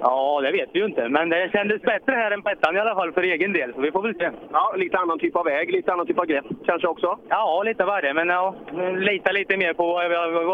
Ja, 0.00 0.40
det 0.40 0.52
vet 0.52 0.68
vi 0.72 0.78
ju 0.78 0.84
inte, 0.84 1.08
men 1.08 1.28
det 1.28 1.50
kändes 1.52 1.82
bättre 1.82 2.12
här 2.12 2.30
än 2.30 2.42
på 2.42 2.50
ettan 2.50 2.76
i 2.76 2.80
alla 2.80 2.94
fall 2.94 3.12
för 3.12 3.22
egen 3.22 3.52
del, 3.52 3.74
så 3.74 3.80
vi 3.80 3.92
får 3.92 4.02
väl 4.02 4.14
se. 4.14 4.30
Ja, 4.52 4.74
lite 4.76 4.98
annan 4.98 5.18
typ 5.18 5.36
av 5.36 5.44
väg, 5.44 5.72
lite 5.72 5.92
annan 5.92 6.06
typ 6.06 6.18
av 6.18 6.26
grepp 6.26 6.44
kanske 6.66 6.88
också? 6.88 7.18
Ja, 7.28 7.62
lite 7.62 7.84
varje, 7.84 8.14
men 8.14 8.28
ja, 8.28 8.54
lita 8.96 9.32
lite 9.32 9.56
mer 9.56 9.72
på 9.72 9.86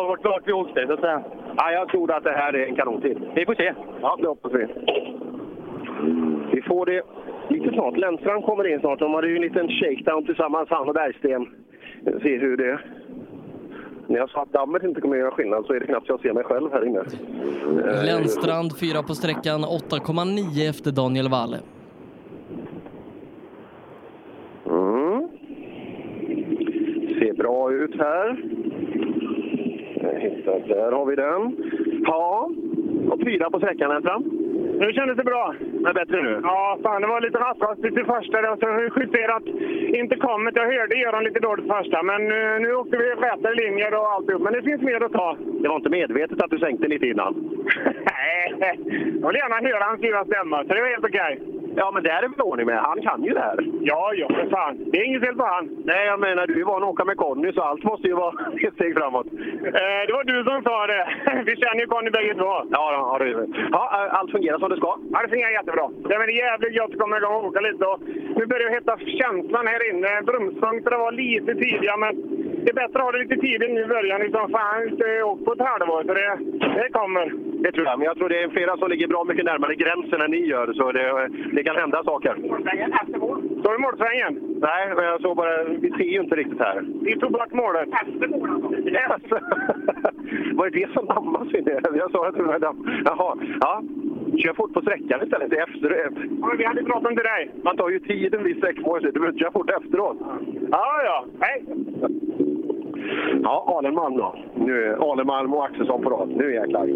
vart, 0.09 0.25
vart 0.25 0.49
vi 0.49 0.53
åkte, 0.53 0.87
så 0.87 0.93
att 0.93 1.01
säga. 1.01 1.23
Ja, 1.57 1.73
jag 1.73 1.89
tror 1.89 2.13
att 2.13 2.25
det 2.25 2.33
här 2.33 2.53
är 2.53 2.67
en 2.67 2.77
kanontid. 2.77 3.19
Vi 3.35 3.47
får 3.47 3.55
se. 3.55 3.75
Ja, 4.01 4.17
det 4.21 4.29
hoppas 4.29 4.53
vi. 4.53 4.67
Vi 6.53 6.63
får 6.63 6.87
det 6.87 7.03
lite 7.49 7.71
snart. 7.71 7.97
Lennstrand 7.97 8.45
kommer 8.45 8.67
in 8.67 8.81
snart. 8.81 8.99
De 8.99 9.15
hade 9.15 9.29
ju 9.29 9.37
en 9.37 9.43
liten 9.43 9.69
shakedown 9.69 10.27
tillsammans, 10.27 10.71
han 10.71 10.89
och 10.89 10.95
Bergsten. 10.95 11.47
Se 12.23 12.37
hur 12.37 12.57
det... 12.57 12.79
När 14.07 14.19
jag 14.19 14.31
sa 14.31 14.43
att 14.43 14.53
dammet 14.53 14.83
inte 14.83 15.01
kommer 15.01 15.17
att 15.17 15.21
göra 15.21 15.31
skillnad 15.31 15.67
så 15.67 15.73
är 15.73 15.81
det 15.81 15.87
knappt 15.87 16.09
jag 16.09 16.21
ser 16.21 16.33
mig 16.33 16.45
själv 16.45 16.73
här 16.73 16.87
inne. 16.87 16.99
Eh, 16.99 18.05
Lennstrand 18.05 18.79
fyra 18.79 19.03
på 19.03 19.15
sträckan, 19.15 19.65
8,9 19.65 20.71
efter 20.71 20.93
Daniel 20.93 21.29
Wall. 21.29 21.57
Mm. 24.67 25.29
Ser 27.19 27.35
bra 27.35 27.73
ut 27.73 27.95
här. 27.99 28.43
Där 30.69 30.93
har 30.93 31.07
vi 31.07 31.17
den. 31.17 31.57
Ja, 32.05 32.51
och 33.11 33.21
fyra 33.25 33.51
på 33.51 33.59
sträckan 33.59 33.91
Lennstrand. 33.91 34.46
Nu 34.81 34.93
kändes 34.93 35.17
det 35.17 35.25
bra. 35.25 35.55
Det 35.61 35.89
är 35.89 35.95
bättre 35.95 36.23
nu? 36.23 36.41
Ja, 36.43 36.79
fan 36.83 37.03
det 37.03 37.09
var 37.09 37.21
lite 37.21 37.39
rattrastigt 37.39 37.99
i 37.99 38.05
första. 38.05 38.53
Och 38.53 38.59
så 38.59 38.67
vi 38.73 38.91
justerat 38.97 39.47
intercomet. 40.03 40.57
Jag 40.57 40.73
hörde 40.73 40.97
Göran 40.97 41.25
lite 41.25 41.41
dåligt 41.41 41.67
första, 41.67 42.03
men 42.03 42.21
eh, 42.23 42.61
nu 42.61 42.75
åkte 42.75 42.97
vi 42.97 43.05
rätare 43.05 43.55
linjer 43.55 43.95
och 43.95 44.13
alltihop. 44.13 44.43
Men 44.43 44.53
det 44.53 44.63
finns 44.63 44.83
mer 44.83 45.05
att 45.05 45.13
ta. 45.13 45.37
Det 45.63 45.69
var 45.69 45.77
inte 45.77 45.89
medvetet 45.89 46.43
att 46.43 46.51
du 46.51 46.59
sänkte 46.59 46.89
lite 46.89 47.07
innan? 47.07 47.33
Nej, 48.13 48.79
jag 49.21 49.29
vill 49.29 49.43
gärna 49.43 49.69
höra 49.69 49.85
hans 49.85 50.03
ljuva 50.03 50.25
stämma, 50.25 50.59
så 50.65 50.75
det 50.75 50.81
var 50.81 50.89
helt 50.89 51.05
okej. 51.05 51.56
Ja, 51.77 51.91
men 51.95 52.03
det 52.03 52.11
är 52.11 52.23
det 52.23 52.29
väl 52.29 52.41
ordning 52.41 52.67
med. 52.67 52.79
Han 52.79 53.03
kan 53.03 53.25
ju 53.25 53.33
det 53.33 53.41
här. 53.41 53.59
Ja, 53.81 54.13
ja, 54.15 54.29
för 54.29 54.51
fan. 54.51 54.75
Det 54.91 54.99
är 55.01 55.05
inget 55.05 55.25
fel 55.25 55.37
på 55.37 55.45
han. 55.45 55.65
Nej, 55.85 56.07
jag 56.07 56.21
menar, 56.21 56.47
du 56.47 56.61
är 56.61 56.65
van 56.65 56.83
att 56.83 56.89
åka 56.89 57.05
med 57.05 57.17
Conny, 57.17 57.53
så 57.53 57.63
allt 57.63 57.85
måste 57.85 58.07
ju 58.09 58.15
vara 58.15 58.35
ett 58.67 58.75
steg 58.75 58.95
framåt. 58.99 59.27
Eh, 59.81 60.03
det 60.07 60.13
var 60.19 60.25
du 60.25 60.45
som 60.45 60.63
sa 60.63 60.87
det. 60.87 61.05
Vi 61.49 61.57
känner 61.57 61.81
ju 61.81 61.87
Conny 61.87 62.11
bägge 62.11 62.35
två. 62.35 62.53
Ja, 62.77 62.85
ja, 62.97 63.19
det, 63.19 63.47
ja, 63.73 64.09
allt 64.19 64.31
fungerar 64.31 64.59
som 64.59 64.71
det 64.71 64.77
ska. 64.77 64.93
Ja, 65.13 65.23
det 65.23 65.29
fungerar 65.29 65.51
jättebra. 65.51 65.87
Det 66.09 66.15
är 66.15 66.45
jävligt 66.47 66.75
gött 66.79 66.91
att 66.95 67.01
komma 67.01 67.17
igång 67.17 67.35
och 67.35 67.45
åka 67.45 67.61
lite. 67.61 67.85
Och 67.87 68.01
nu 68.39 68.47
börjar 68.47 68.69
det 68.69 68.75
hetta 68.75 68.99
känslan 69.21 69.67
här 69.67 69.91
inne. 69.91 70.23
Bromspunkterna 70.23 70.99
var 70.99 71.13
lite 71.13 71.55
tidiga, 71.55 71.97
men 71.97 72.13
det 72.67 72.71
är 72.71 72.83
bättre 72.83 72.99
att 72.99 73.05
ha 73.05 73.13
det 73.13 73.19
lite 73.19 73.37
tidigt 73.37 73.71
nu 73.71 73.81
i 73.83 73.87
början. 73.97 74.21
Liksom, 74.21 74.51
fan, 74.51 74.89
inte 74.89 75.23
åkt 75.23 75.45
på 75.45 75.53
ett 75.53 75.69
halvår, 75.71 76.03
så 76.07 76.15
det, 76.15 76.39
det 76.81 76.89
kommer. 76.93 77.25
Det 77.63 77.73
tror 77.73 77.87
jag, 77.87 77.99
men 77.99 78.07
jag 78.07 78.17
tror 78.17 78.29
det 78.29 78.43
är 78.43 78.49
flera 78.49 78.77
som 78.77 78.89
ligger 78.91 79.09
bra 79.09 79.25
mycket 79.25 79.45
närmare 79.45 79.75
gränsen 79.75 80.21
än 80.21 80.31
ni 80.31 80.47
gör, 80.47 80.73
så 80.73 80.93
det, 80.93 81.29
det 81.53 81.63
kan 81.65 81.77
hända 81.77 82.05
saker. 82.05 82.35
Står 83.61 83.71
du 83.71 83.79
i 83.79 83.87
målsvängen? 83.87 84.33
Nej, 84.61 84.83
men 84.97 85.05
jag 85.05 85.21
såg 85.21 85.37
bara, 85.37 85.65
vi 85.65 85.91
ser 85.91 86.11
ju 86.17 86.21
inte 86.21 86.37
riktigt 86.37 86.59
här. 86.59 86.85
Vi 87.03 87.19
tog 87.21 87.33
bort 87.33 87.53
målet. 87.53 87.89
Efter 88.03 88.29
målet? 88.29 88.87
Yes. 88.87 89.23
Var 90.59 90.71
det 90.71 90.81
det 90.81 90.93
som 90.93 91.07
dammas 91.07 91.55
in 91.55 91.65
det? 91.65 91.81
Jag 91.95 92.11
sa 92.11 92.29
att 92.29 92.35
det 92.35 92.43
var 92.43 92.59
damm. 92.59 93.03
Jaha, 93.05 93.37
ja. 93.61 93.83
Kör 94.43 94.55
fort 94.55 94.73
på 94.73 94.81
sträckan 94.81 95.23
istället, 95.23 95.53
efter. 95.53 96.11
Ja, 96.41 96.55
vi 96.59 96.65
hade 96.65 96.85
pratat 96.85 97.11
om 97.11 97.17
till 97.17 97.25
dig. 97.25 97.51
Man 97.63 97.77
tar 97.77 97.89
ju 97.91 98.01
tiden 98.01 98.45
vid 98.45 98.57
sträckmålet, 98.57 99.05
du 99.05 99.13
behöver 99.13 99.33
inte 99.33 99.43
köra 99.43 99.53
fort 99.53 99.71
efteråt. 99.71 100.17
Ja, 100.71 101.03
ja. 101.05 101.25
Hej! 101.41 101.65
Ja, 103.43 103.75
Alenmalm 103.79 104.17
då. 104.17 104.37
Nu 104.55 104.97
Alenmalm 105.01 105.55
och 105.55 105.65
Axelsson 105.65 106.03
på 106.03 106.11
rad. 106.11 106.29
Nu 106.29 106.55
jäklar. 106.55 106.87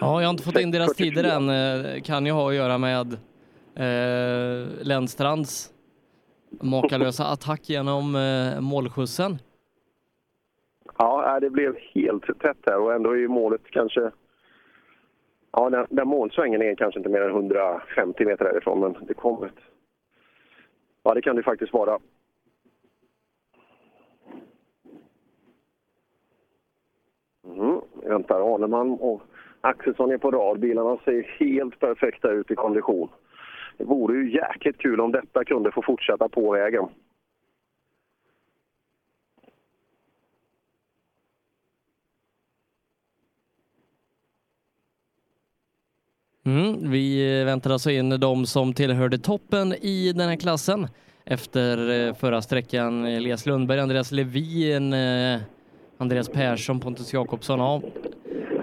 Ja, 0.00 0.20
jag 0.20 0.26
har 0.26 0.30
inte 0.30 0.42
fått 0.42 0.60
in 0.60 0.70
deras 0.70 0.94
tider 0.94 1.24
än. 1.24 1.48
Eh, 1.48 2.02
Kan 2.02 2.26
ju 2.26 2.32
ha 2.32 2.48
att 2.48 2.54
göra 2.54 2.78
med 2.78 3.12
eh, 3.74 4.68
Lennstrands 4.82 5.72
makalösa 6.60 7.24
attack 7.32 7.68
genom 7.68 8.16
eh, 8.16 8.60
målskjutsen. 8.60 9.38
Ja, 10.98 11.38
det 11.40 11.50
blev 11.50 11.76
helt 11.94 12.40
tätt 12.40 12.56
här 12.66 12.78
och 12.78 12.94
ändå 12.94 13.10
är 13.10 13.16
ju 13.16 13.28
målet 13.28 13.60
kanske... 13.70 14.10
Ja, 15.52 15.70
den, 15.70 15.86
den 15.90 16.08
målsvängen 16.08 16.62
är 16.62 16.74
kanske 16.74 17.00
inte 17.00 17.10
mer 17.10 17.20
än 17.20 17.30
150 17.30 18.24
meter 18.24 18.44
härifrån, 18.44 18.80
men 18.80 19.06
det 19.06 19.14
kommer 19.14 19.46
ett... 19.46 19.52
Ja, 21.02 21.14
det 21.14 21.22
kan 21.22 21.36
det 21.36 21.42
faktiskt 21.42 21.72
vara. 21.72 21.98
Mm, 27.56 27.80
väntar 28.02 28.54
Arneman 28.54 28.90
och 28.90 29.22
Axelsson 29.60 30.10
är 30.10 30.18
på 30.18 30.30
rad. 30.30 30.60
Bilarna 30.60 30.96
ser 31.04 31.22
helt 31.38 31.78
perfekta 31.80 32.30
ut 32.30 32.50
i 32.50 32.54
kondition. 32.54 33.08
Det 33.78 33.84
vore 33.84 34.16
ju 34.16 34.32
jäkligt 34.32 34.78
kul 34.78 35.00
om 35.00 35.12
detta 35.12 35.44
kunde 35.44 35.72
få 35.72 35.82
fortsätta 35.82 36.28
på 36.28 36.52
vägen. 36.52 36.88
Mm, 46.46 46.90
vi 46.90 47.44
väntar 47.44 47.70
alltså 47.70 47.90
in 47.90 48.20
de 48.20 48.46
som 48.46 48.74
tillhörde 48.74 49.18
toppen 49.18 49.72
i 49.72 50.12
den 50.12 50.28
här 50.28 50.36
klassen 50.36 50.88
efter 51.24 52.06
eh, 52.08 52.14
förra 52.14 52.42
sträckan. 52.42 53.04
Elias 53.06 53.46
Lundberg, 53.46 53.80
Andreas 53.80 54.12
Levin, 54.12 54.92
eh, 54.92 55.40
Andreas 56.00 56.28
Persson, 56.28 56.80
Pontus 56.80 57.12
Jakobsson. 57.12 57.58
Ja, 57.58 57.80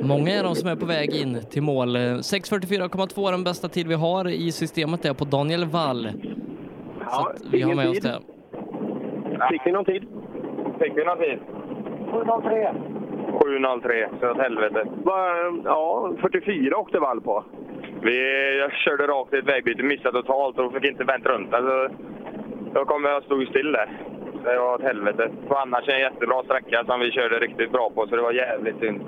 många 0.01 0.31
är 0.31 0.43
de 0.43 0.55
som 0.55 0.69
är 0.69 0.75
på 0.75 0.85
väg 0.85 1.15
in 1.15 1.41
till 1.51 1.61
mål. 1.61 1.95
Eh, 1.95 1.99
6.44,2 1.99 3.27
är 3.27 3.31
den 3.31 3.43
bästa 3.43 3.67
tid 3.69 3.87
vi 3.87 3.93
har 3.93 4.27
i 4.27 4.51
systemet 4.51 5.03
där 5.03 5.13
på 5.13 5.25
Daniel 5.25 5.65
Wall. 5.65 6.09
Så 7.09 7.27
att 7.27 7.41
vi 7.51 7.61
har 7.61 7.75
med 7.75 7.89
oss 7.89 7.99
det. 7.99 8.19
Fick 9.51 9.65
ni 9.65 9.71
någon 9.71 9.85
tid? 9.85 10.03
Fick 10.79 10.97
vi 10.97 11.03
någon 11.03 11.17
tid? 11.17 11.39
7.03. 12.11 12.73
7.03, 13.31 14.19
så 14.19 14.31
åt 14.31 14.37
helvete. 14.37 14.87
Va, 15.03 15.29
ja, 15.65 16.11
44 16.21 16.77
åkte 16.77 16.99
Wall 16.99 17.21
på. 17.21 17.43
Vi, 18.01 18.17
jag 18.59 18.71
körde 18.71 19.07
rakt 19.07 19.33
i 19.33 19.37
ett 19.37 19.45
vägbyte, 19.45 19.83
missade 19.83 20.21
totalt 20.21 20.59
och 20.59 20.73
fick 20.73 20.91
inte 20.91 21.03
vänt 21.03 21.25
runt. 21.25 21.53
Alltså, 21.53 21.95
då 22.73 22.85
kom 22.85 23.05
jag 23.05 23.17
och 23.17 23.23
stod 23.23 23.47
still 23.47 23.71
där. 23.71 23.89
Det 24.43 24.57
var 24.59 24.75
ett 24.75 24.81
helvete. 24.81 25.29
Och 25.49 25.61
annars 25.61 25.89
en 25.89 25.99
jättebra 25.99 26.43
sträcka 26.43 26.83
som 26.85 26.99
vi 26.99 27.11
körde 27.11 27.39
riktigt 27.39 27.71
bra 27.71 27.89
på, 27.95 28.07
så 28.07 28.15
det 28.15 28.21
var 28.21 28.31
jävligt 28.31 28.79
synd. 28.79 29.01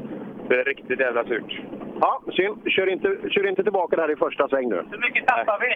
Det 0.48 0.60
är 0.60 0.64
riktigt 0.64 1.00
jävla 1.00 1.24
surt. 1.24 1.62
Ja, 2.02 2.22
synd. 2.32 2.72
Kör 2.72 2.90
inte, 2.90 3.18
kör 3.30 3.48
inte 3.48 3.64
tillbaka 3.64 3.96
där 3.96 4.12
i 4.12 4.16
första 4.16 4.48
sväng 4.48 4.70
nu. 4.70 4.84
Hur 4.92 4.98
mycket 4.98 5.28
tappar 5.28 5.60
vi? 5.60 5.72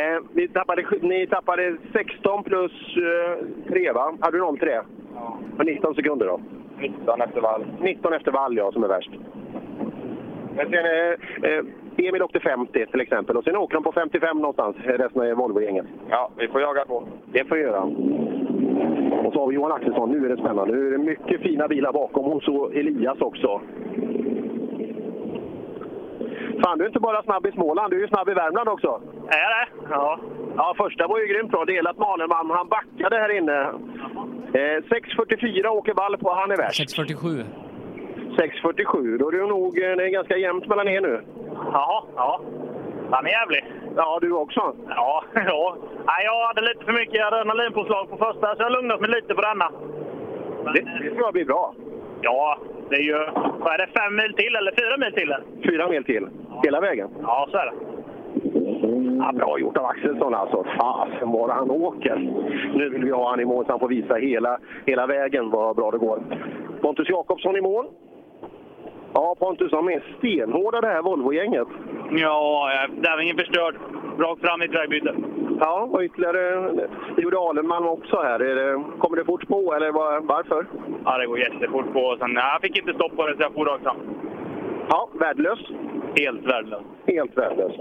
Eh, 0.00 0.20
ni, 0.32 0.48
tappade, 0.48 0.84
ni 1.00 1.26
tappade 1.26 1.76
16 1.92 2.44
plus 2.44 2.72
eh, 2.96 3.68
3, 3.68 3.92
va? 3.92 4.16
Hade 4.20 4.38
du 4.38 4.56
03? 4.56 4.80
Ja. 5.14 5.38
19 5.64 5.94
sekunder 5.94 6.26
då? 6.26 6.40
19 6.78 7.20
efter 7.20 7.40
vall. 7.40 7.64
19 7.80 8.12
efter 8.12 8.30
vall, 8.30 8.56
ja, 8.56 8.72
som 8.72 8.84
är 8.84 8.88
värst. 8.88 9.10
Men 10.56 10.70
sen, 10.70 10.84
eh, 10.84 11.50
eh, 11.50 11.64
Emil 11.96 12.22
åkte 12.22 12.40
50 12.40 12.86
till 12.86 13.00
exempel 13.00 13.36
och 13.36 13.44
sen 13.44 13.56
åker 13.56 13.74
de 13.74 13.82
på 13.82 13.92
55 13.92 14.38
någonstans, 14.38 14.76
resten 14.84 15.22
av 15.22 15.36
Volvo-gänget. 15.36 15.86
Ja, 16.10 16.30
vi 16.36 16.48
får 16.48 16.60
jaga 16.60 16.84
på. 16.84 17.08
Det 17.32 17.44
får 17.44 17.56
vi 17.56 17.62
göra. 17.62 17.90
Och 19.26 19.32
så 19.32 19.40
har 19.40 19.48
vi 19.48 19.54
Johan 19.54 19.72
Axelsson. 19.72 20.10
Nu 20.10 20.24
är 20.24 20.28
det 20.28 20.36
spännande. 20.42 20.72
Nu 20.76 20.86
är 20.86 20.90
det 20.90 20.98
mycket 20.98 21.40
fina 21.40 21.68
bilar 21.68 21.92
bakom 21.92 22.24
och 22.32 22.42
så 22.42 22.70
Elias 22.70 23.20
också. 23.20 23.60
Fan, 26.64 26.78
du 26.78 26.84
är 26.84 26.88
inte 26.88 27.00
bara 27.00 27.22
snabb 27.22 27.46
i 27.46 27.52
Småland, 27.52 27.90
du 27.90 27.96
är 27.96 28.00
ju 28.00 28.08
snabb 28.08 28.28
i 28.28 28.34
Värmland 28.34 28.68
också. 28.68 29.00
Är 29.28 29.50
det? 29.54 29.66
Ja. 29.90 30.18
Ja, 30.56 30.74
första 30.76 31.06
var 31.06 31.18
ju 31.18 31.26
grymt 31.26 31.50
bra. 31.50 31.64
Delat 31.64 31.98
med 31.98 32.08
Alenman. 32.08 32.50
Han 32.50 32.68
backade 32.68 33.16
här 33.16 33.36
inne. 33.38 33.60
Eh, 34.52 34.80
6.44 34.82 35.66
åker 35.66 35.94
Wall 35.94 36.16
på. 36.16 36.32
Han 36.32 36.50
är 36.50 36.56
värst. 36.56 36.98
6.47. 36.98 37.44
6.47. 38.36 39.18
Då 39.18 39.28
är 39.28 39.32
det 39.32 39.46
nog 39.46 39.78
eh, 39.78 39.96
det 39.96 40.04
är 40.04 40.08
ganska 40.08 40.36
jämnt 40.36 40.66
mellan 40.68 40.88
er 40.88 41.00
nu. 41.00 41.20
Jaha, 41.72 42.02
ja. 42.16 42.40
Han 43.14 43.26
är 43.26 43.30
jävlig. 43.30 43.64
Ja, 43.96 44.18
du 44.20 44.32
också? 44.32 44.76
Ja, 44.88 45.24
ja. 45.34 45.76
Nej, 46.06 46.24
jag 46.24 46.46
hade 46.46 46.60
lite 46.60 46.84
för 46.84 46.92
mycket 46.92 47.26
adrenalinpåslag 47.26 48.10
på 48.10 48.16
första, 48.16 48.46
så 48.56 48.62
jag 48.62 48.64
har 48.64 48.76
lugnat 48.76 49.00
mig 49.00 49.10
lite 49.10 49.34
på 49.34 49.40
denna. 49.40 49.68
Det, 50.74 50.80
det 50.80 51.10
tror 51.10 51.22
jag 51.22 51.32
blir 51.32 51.44
bra. 51.44 51.74
Ja, 52.20 52.58
det 52.88 52.96
är 52.96 53.02
ju... 53.02 53.18
Vad 53.58 53.74
är 53.74 53.78
det? 53.78 53.86
Fem 54.00 54.16
mil 54.16 54.34
till 54.34 54.56
eller 54.56 54.72
fyra 54.72 54.96
mil 54.96 55.12
till? 55.12 55.34
Fyra 55.70 55.88
mil 55.88 56.04
till. 56.04 56.28
Hela 56.64 56.80
vägen. 56.80 57.08
Ja, 57.22 57.48
så 57.50 57.56
är 57.56 57.66
det. 57.66 57.74
Ja, 59.18 59.32
bra 59.32 59.58
gjort 59.58 59.76
av 59.76 59.84
Axelsson 59.84 60.34
alltså. 60.34 60.64
Fasen 60.78 61.30
vad 61.30 61.50
han 61.50 61.70
åker. 61.70 62.16
Nu 62.74 62.88
vill 62.90 63.04
vi 63.04 63.10
ha 63.10 63.30
han 63.30 63.40
i 63.40 63.44
mål 63.44 63.64
så 63.64 63.70
han 63.72 63.80
får 63.80 63.88
visa 63.88 64.14
hela, 64.14 64.58
hela 64.86 65.06
vägen 65.06 65.50
vad 65.50 65.76
bra 65.76 65.90
det 65.90 65.98
går. 65.98 66.22
Pontus 66.80 67.08
Jakobsson 67.08 67.56
i 67.56 67.60
mål. 67.60 67.86
Ja, 69.14 69.34
Pontus, 69.38 69.70
de 69.70 69.88
är 69.88 70.02
stenhårda 70.18 70.80
det 70.80 70.86
här 70.86 71.02
Volvo-gänget. 71.02 71.68
Ja, 72.10 72.68
det 73.02 73.08
är 73.08 73.20
ingen 73.20 73.36
förstörd. 73.36 73.74
Rakt 74.18 74.40
fram 74.40 74.62
i 74.62 74.64
ett 74.64 74.74
vägbyte. 74.74 75.14
Ja, 75.60 75.88
och 75.92 76.02
ytterligare, 76.02 76.40
det 77.16 77.22
gjorde 77.22 77.38
Alenmalm 77.38 77.86
också 77.86 78.16
här. 78.22 78.40
Är 78.40 78.54
det, 78.54 78.84
kommer 78.98 79.16
det 79.16 79.24
fort 79.24 79.48
på 79.48 79.74
eller 79.74 79.92
var, 79.92 80.20
varför? 80.20 80.66
Ja, 81.04 81.18
det 81.18 81.26
går 81.26 81.38
jättefort 81.38 81.92
på. 81.92 82.16
Sen, 82.20 82.30
nej, 82.34 82.44
jag 82.52 82.60
fick 82.62 82.78
inte 82.78 82.94
stopp 82.94 83.16
på 83.16 83.26
det 83.26 83.36
så 83.36 83.42
jag 83.42 83.52
for 83.52 83.64
rakt 83.64 83.82
fram. 83.82 83.96
Ja, 84.88 85.08
värdelös. 85.20 85.58
Helt 86.16 86.46
värdelös. 86.46 86.82
Helt 87.06 87.36
värdelös. 87.36 87.72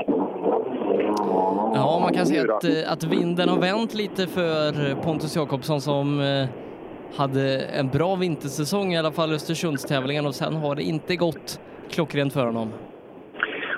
Ja, 1.75 1.99
man 2.01 2.13
kan 2.13 2.47
då? 2.47 2.55
att, 2.55 2.63
eh, 2.63 2.91
att 2.93 3.03
vinden 3.03 3.49
har 3.49 3.61
vänt 3.61 3.93
lite 3.93 4.27
för 4.27 4.95
Pontus 5.03 5.35
Jakobsson 5.35 5.81
som 5.81 6.19
eh, 6.19 6.47
hade 7.17 7.59
en 7.59 7.89
bra 7.89 8.15
vintersäsong, 8.15 8.93
i 8.93 8.97
alla 8.97 9.11
fall 9.11 9.33
Östersundstävlingen, 9.33 10.25
och 10.25 10.35
sen 10.35 10.55
har 10.55 10.75
det 10.75 10.83
inte 10.83 11.15
gått 11.15 11.59
klockrent 11.89 12.33
för 12.33 12.45
honom. 12.45 12.69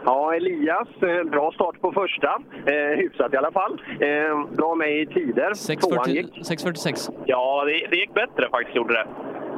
Ja, 0.05 0.35
Elias, 0.35 0.87
eh, 1.01 1.23
bra 1.23 1.51
start 1.51 1.81
på 1.81 1.91
första. 1.91 2.41
Eh, 2.65 2.97
hyfsat 2.97 3.33
i 3.33 3.37
alla 3.37 3.51
fall. 3.51 3.81
Eh, 3.99 4.55
bra 4.57 4.75
med 4.75 5.01
i 5.01 5.05
tider. 5.05 5.77
Tvåan 5.79 6.05
6.40 6.05 6.09
gick. 6.09 6.31
6.46. 6.49 7.11
Ja, 7.25 7.63
det, 7.65 7.87
det 7.91 7.97
gick 7.97 8.13
bättre 8.13 8.49
faktiskt, 8.51 8.75
gjorde 8.75 8.93
det. 8.93 9.07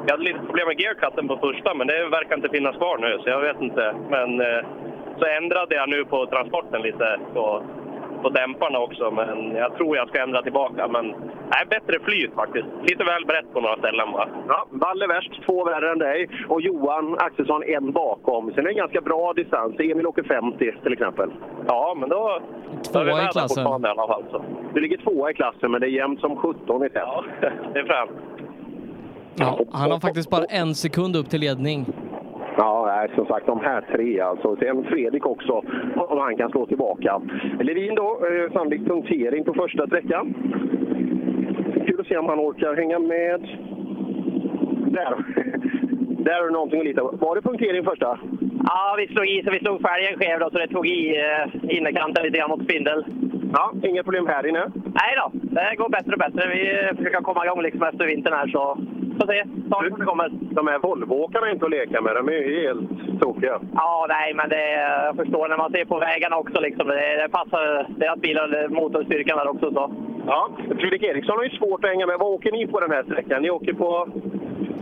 Jag 0.05 0.11
hade 0.11 0.23
lite 0.23 0.39
problem 0.39 0.67
med 0.67 0.79
gearcutten 0.79 1.27
på 1.27 1.37
första, 1.37 1.73
men 1.73 1.87
det 1.87 2.09
verkar 2.09 2.35
inte 2.35 2.49
finnas 2.49 2.75
kvar 2.75 2.97
nu, 2.97 3.19
så 3.23 3.29
jag 3.29 3.41
vet 3.41 3.61
inte. 3.61 3.95
Men 4.09 4.29
eh, 4.41 4.61
så 5.19 5.25
ändrade 5.25 5.75
jag 5.75 5.89
nu 5.89 6.05
på 6.05 6.25
transporten 6.25 6.81
lite, 6.81 7.19
på, 7.33 7.63
på 8.21 8.29
dämparna 8.29 8.79
också, 8.79 9.11
men 9.11 9.55
jag 9.55 9.77
tror 9.77 9.97
jag 9.97 10.09
ska 10.09 10.23
ändra 10.23 10.41
tillbaka. 10.41 10.87
Men 10.87 11.05
nej, 11.53 11.63
bättre 11.69 11.99
flyt 11.99 12.33
faktiskt. 12.35 12.67
Lite 12.89 13.03
väl 13.03 13.25
brett 13.25 13.53
på 13.53 13.61
några 13.61 13.77
ställen 13.77 14.11
bara. 14.11 14.29
Ja, 14.47 14.67
Valle 14.69 15.07
värst, 15.07 15.41
två 15.45 15.63
värre 15.63 15.91
än 15.91 15.99
dig. 15.99 16.29
Och 16.49 16.61
Johan 16.61 17.15
Axelsson 17.19 17.63
en 17.63 17.91
bakom. 17.91 18.51
Sen 18.51 18.59
är 18.59 18.63
det 18.63 18.69
en 18.69 18.77
ganska 18.77 19.01
bra 19.01 19.33
distans. 19.33 19.79
Emil 19.79 20.07
åker 20.07 20.23
50 20.23 20.71
till 20.83 20.93
exempel. 20.93 21.29
Ja, 21.67 21.95
men 21.99 22.09
då... 22.09 22.39
Tvåa 22.91 23.03
då 23.03 23.09
är 23.09 23.21
vi 23.21 23.25
i 23.25 23.31
klassen. 23.31 23.63
i 23.85 23.87
alla 23.87 24.07
fall. 24.07 24.23
Så. 24.31 24.43
Du 24.73 24.81
ligger 24.81 24.97
tvåa 24.97 25.31
i 25.31 25.33
klassen, 25.33 25.71
men 25.71 25.81
det 25.81 25.87
är 25.87 25.91
jämnt 26.01 26.19
som 26.19 26.35
17 26.35 26.85
i 26.85 26.89
test. 26.89 26.95
Ja, 26.95 27.23
det 27.73 27.79
är 27.79 27.85
främt. 27.85 28.11
Ja, 29.39 29.59
han 29.71 29.91
har 29.91 29.99
faktiskt 29.99 30.29
bara 30.29 30.45
en 30.45 30.75
sekund 30.75 31.15
upp 31.15 31.29
till 31.29 31.41
ledning. 31.41 31.85
Ja, 32.57 32.85
nej, 32.95 33.09
som 33.15 33.25
sagt 33.25 33.45
de 33.45 33.59
här 33.59 33.81
tre 33.81 34.19
alltså. 34.19 34.55
Sen 34.55 34.83
Fredrik 34.83 35.25
också, 35.25 35.63
om 35.95 36.17
han 36.17 36.37
kan 36.37 36.51
slå 36.51 36.65
tillbaka. 36.65 37.21
Levin 37.59 37.95
då, 37.95 38.19
eh, 38.25 38.51
sannolikt 38.53 38.87
punktering 38.87 39.43
på 39.43 39.53
första 39.53 39.87
sträckan. 39.87 40.33
Kul 41.87 41.99
att 41.99 42.07
se 42.07 42.17
om 42.17 42.29
han 42.29 42.39
orkar 42.39 42.75
hänga 42.75 42.99
med. 42.99 43.41
Där. 44.91 45.15
Där 46.23 46.33
har 46.33 46.47
du 46.47 46.53
någonting 46.53 46.79
att 46.79 46.85
lita 46.85 47.01
på. 47.01 47.25
Var 47.25 47.35
det 47.35 47.41
punktering 47.41 47.83
första? 47.83 48.19
Ja, 48.63 48.95
vi 48.97 49.07
slog 49.07 49.27
i 49.27 49.43
så 49.43 49.51
vi 49.51 49.59
slog 49.59 49.81
fälgen 49.81 50.19
skev 50.19 50.39
då, 50.39 50.49
så 50.49 50.57
det 50.57 50.67
tog 50.67 50.87
i 50.87 51.17
eh, 51.17 51.77
innerkanten 51.77 52.23
lite 52.23 52.37
grann 52.37 52.49
mot 52.49 52.63
spindel. 52.63 53.05
Ja, 53.53 53.71
inga 53.83 54.03
problem 54.03 54.27
här 54.27 54.47
inne? 54.47 54.63
Nej 54.99 55.11
då, 55.19 55.31
det 55.33 55.75
går 55.77 55.89
bättre 55.89 56.11
och 56.11 56.19
bättre. 56.19 56.49
Vi 56.53 56.95
försöker 56.97 57.21
komma 57.21 57.45
igång 57.45 57.61
liksom 57.61 57.83
efter 57.83 58.05
vintern 58.05 58.33
här 58.33 58.47
så 58.47 58.77
får 59.19 59.27
se. 59.27 59.43
Snart 59.67 59.89
kommer 59.89 59.99
det 59.99 60.05
kommer. 60.05 60.29
De 60.59 60.67
här 60.67 60.79
Volvoåkarna 60.79 61.47
är 61.47 61.53
inte 61.53 61.65
att 61.65 61.71
leka 61.71 62.01
med. 62.01 62.15
De 62.15 62.27
är 62.27 62.31
ju 62.31 62.61
helt 62.61 63.21
tokiga. 63.21 63.59
Ja, 63.73 64.05
nej, 64.09 64.33
men 64.33 64.49
det, 64.49 64.71
jag 65.07 65.15
förstår 65.15 65.47
när 65.47 65.57
man 65.57 65.71
ser 65.71 65.85
på 65.85 65.99
vägarna 65.99 66.37
också. 66.37 66.61
Liksom, 66.61 66.87
det, 66.87 67.21
det 67.21 67.29
passar 67.29 67.87
deras 67.89 68.19
bilar, 68.19 68.67
motorstyrkan 68.69 69.37
där 69.37 69.47
också. 69.47 69.73
Så. 69.73 69.91
Ja, 70.27 70.49
Fredrik 70.79 71.03
Eriksson 71.03 71.37
har 71.37 71.43
ju 71.43 71.49
svårt 71.49 71.83
att 71.83 71.89
hänga 71.89 72.07
med. 72.07 72.19
Vad 72.19 72.33
åker 72.33 72.51
ni 72.51 72.67
på 72.67 72.79
den 72.79 72.91
här 72.91 73.03
sträckan? 73.03 73.41
Ni 73.41 73.49
åker 73.49 73.73
på 73.73 74.07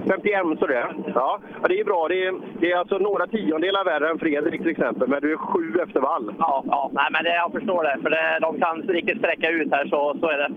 51 0.08 0.60
så 0.60 0.68
det. 0.68 0.88
Ja, 1.16 1.40
ja 1.62 1.68
det 1.68 1.80
är 1.80 1.86
bra. 1.86 2.08
Det 2.08 2.26
är, 2.26 2.34
det 2.60 2.72
är 2.72 2.78
alltså 2.78 2.98
några 2.98 3.28
tiondelar 3.28 3.86
värre 3.86 4.10
än 4.10 4.20
Fredrik 4.20 4.62
till 4.62 4.72
exempel, 4.72 5.08
men 5.08 5.22
du 5.22 5.32
är 5.34 5.38
sju 5.38 5.80
efter 5.84 6.00
vall. 6.00 6.34
Ja, 6.40 6.64
ja 6.68 6.90
nej, 6.94 7.06
men 7.12 7.24
det, 7.24 7.36
jag 7.36 7.52
förstår 7.52 7.84
det. 7.84 7.98
För 8.04 8.10
det, 8.10 8.40
de 8.42 8.60
kan 8.60 8.82
riktigt 8.82 9.18
sträcka 9.18 9.50
ut 9.50 9.72
här, 9.72 9.86
så, 9.86 10.16
så 10.22 10.30
är 10.30 10.38
det. 10.38 10.50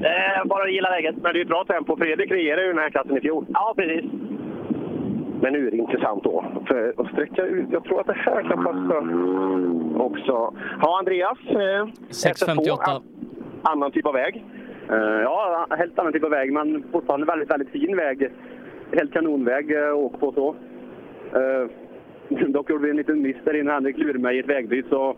Det 0.00 0.08
är 0.08 0.44
bara 0.44 0.62
att 0.64 0.72
gilla 0.72 0.90
läget. 0.90 1.16
Men 1.22 1.32
det 1.32 1.38
är 1.38 1.42
ett 1.42 1.48
bra 1.48 1.64
tempo. 1.64 1.96
Fredrik 1.96 2.30
regerade 2.30 2.62
ju 2.62 2.68
den 2.68 2.78
här 2.82 2.90
klassen 2.90 3.16
i 3.16 3.20
fjol. 3.20 3.46
Ja, 3.48 3.74
precis. 3.76 4.04
Men 5.42 5.52
nu 5.52 5.66
är 5.66 5.70
det 5.70 5.76
intressant 5.76 6.24
då. 6.24 6.44
För 6.68 6.94
att 6.96 7.06
sträcka 7.12 7.42
ut, 7.44 7.66
jag 7.70 7.84
tror 7.84 8.00
att 8.00 8.06
det 8.06 8.16
här 8.16 8.42
kan 8.42 8.64
passa 8.64 8.96
också. 10.04 10.54
Ja, 10.82 10.98
Andreas. 10.98 11.38
Eh, 11.48 11.86
6.58. 12.10 13.02
Annan 13.62 13.90
typ 13.92 14.06
av 14.06 14.14
väg. 14.14 14.44
Eh, 14.90 14.96
Ja, 15.22 15.66
helt 15.78 15.98
annan 15.98 16.12
typ 16.12 16.24
av 16.24 16.30
väg, 16.30 16.52
men 16.52 16.84
fortfarande 16.92 17.26
väldigt, 17.26 17.50
väldigt 17.50 17.70
fin 17.70 17.96
väg. 17.96 18.30
Helt 18.92 19.12
kanonväg 19.12 19.72
eh, 19.72 19.88
att 19.88 19.94
åka 19.94 20.18
på 20.18 20.32
så. 20.32 20.54
Eh, 21.38 22.46
dock 22.48 22.70
gjorde 22.70 22.84
vi 22.84 22.90
en 22.90 22.96
liten 22.96 23.22
miss 23.22 23.36
där 23.44 23.60
inne. 23.60 23.72
Henrik 23.72 23.98
lurade 23.98 24.18
mig 24.18 24.36
i 24.36 24.40
ett 24.40 24.48
vägbyte. 24.48 24.88
Så 24.88 25.16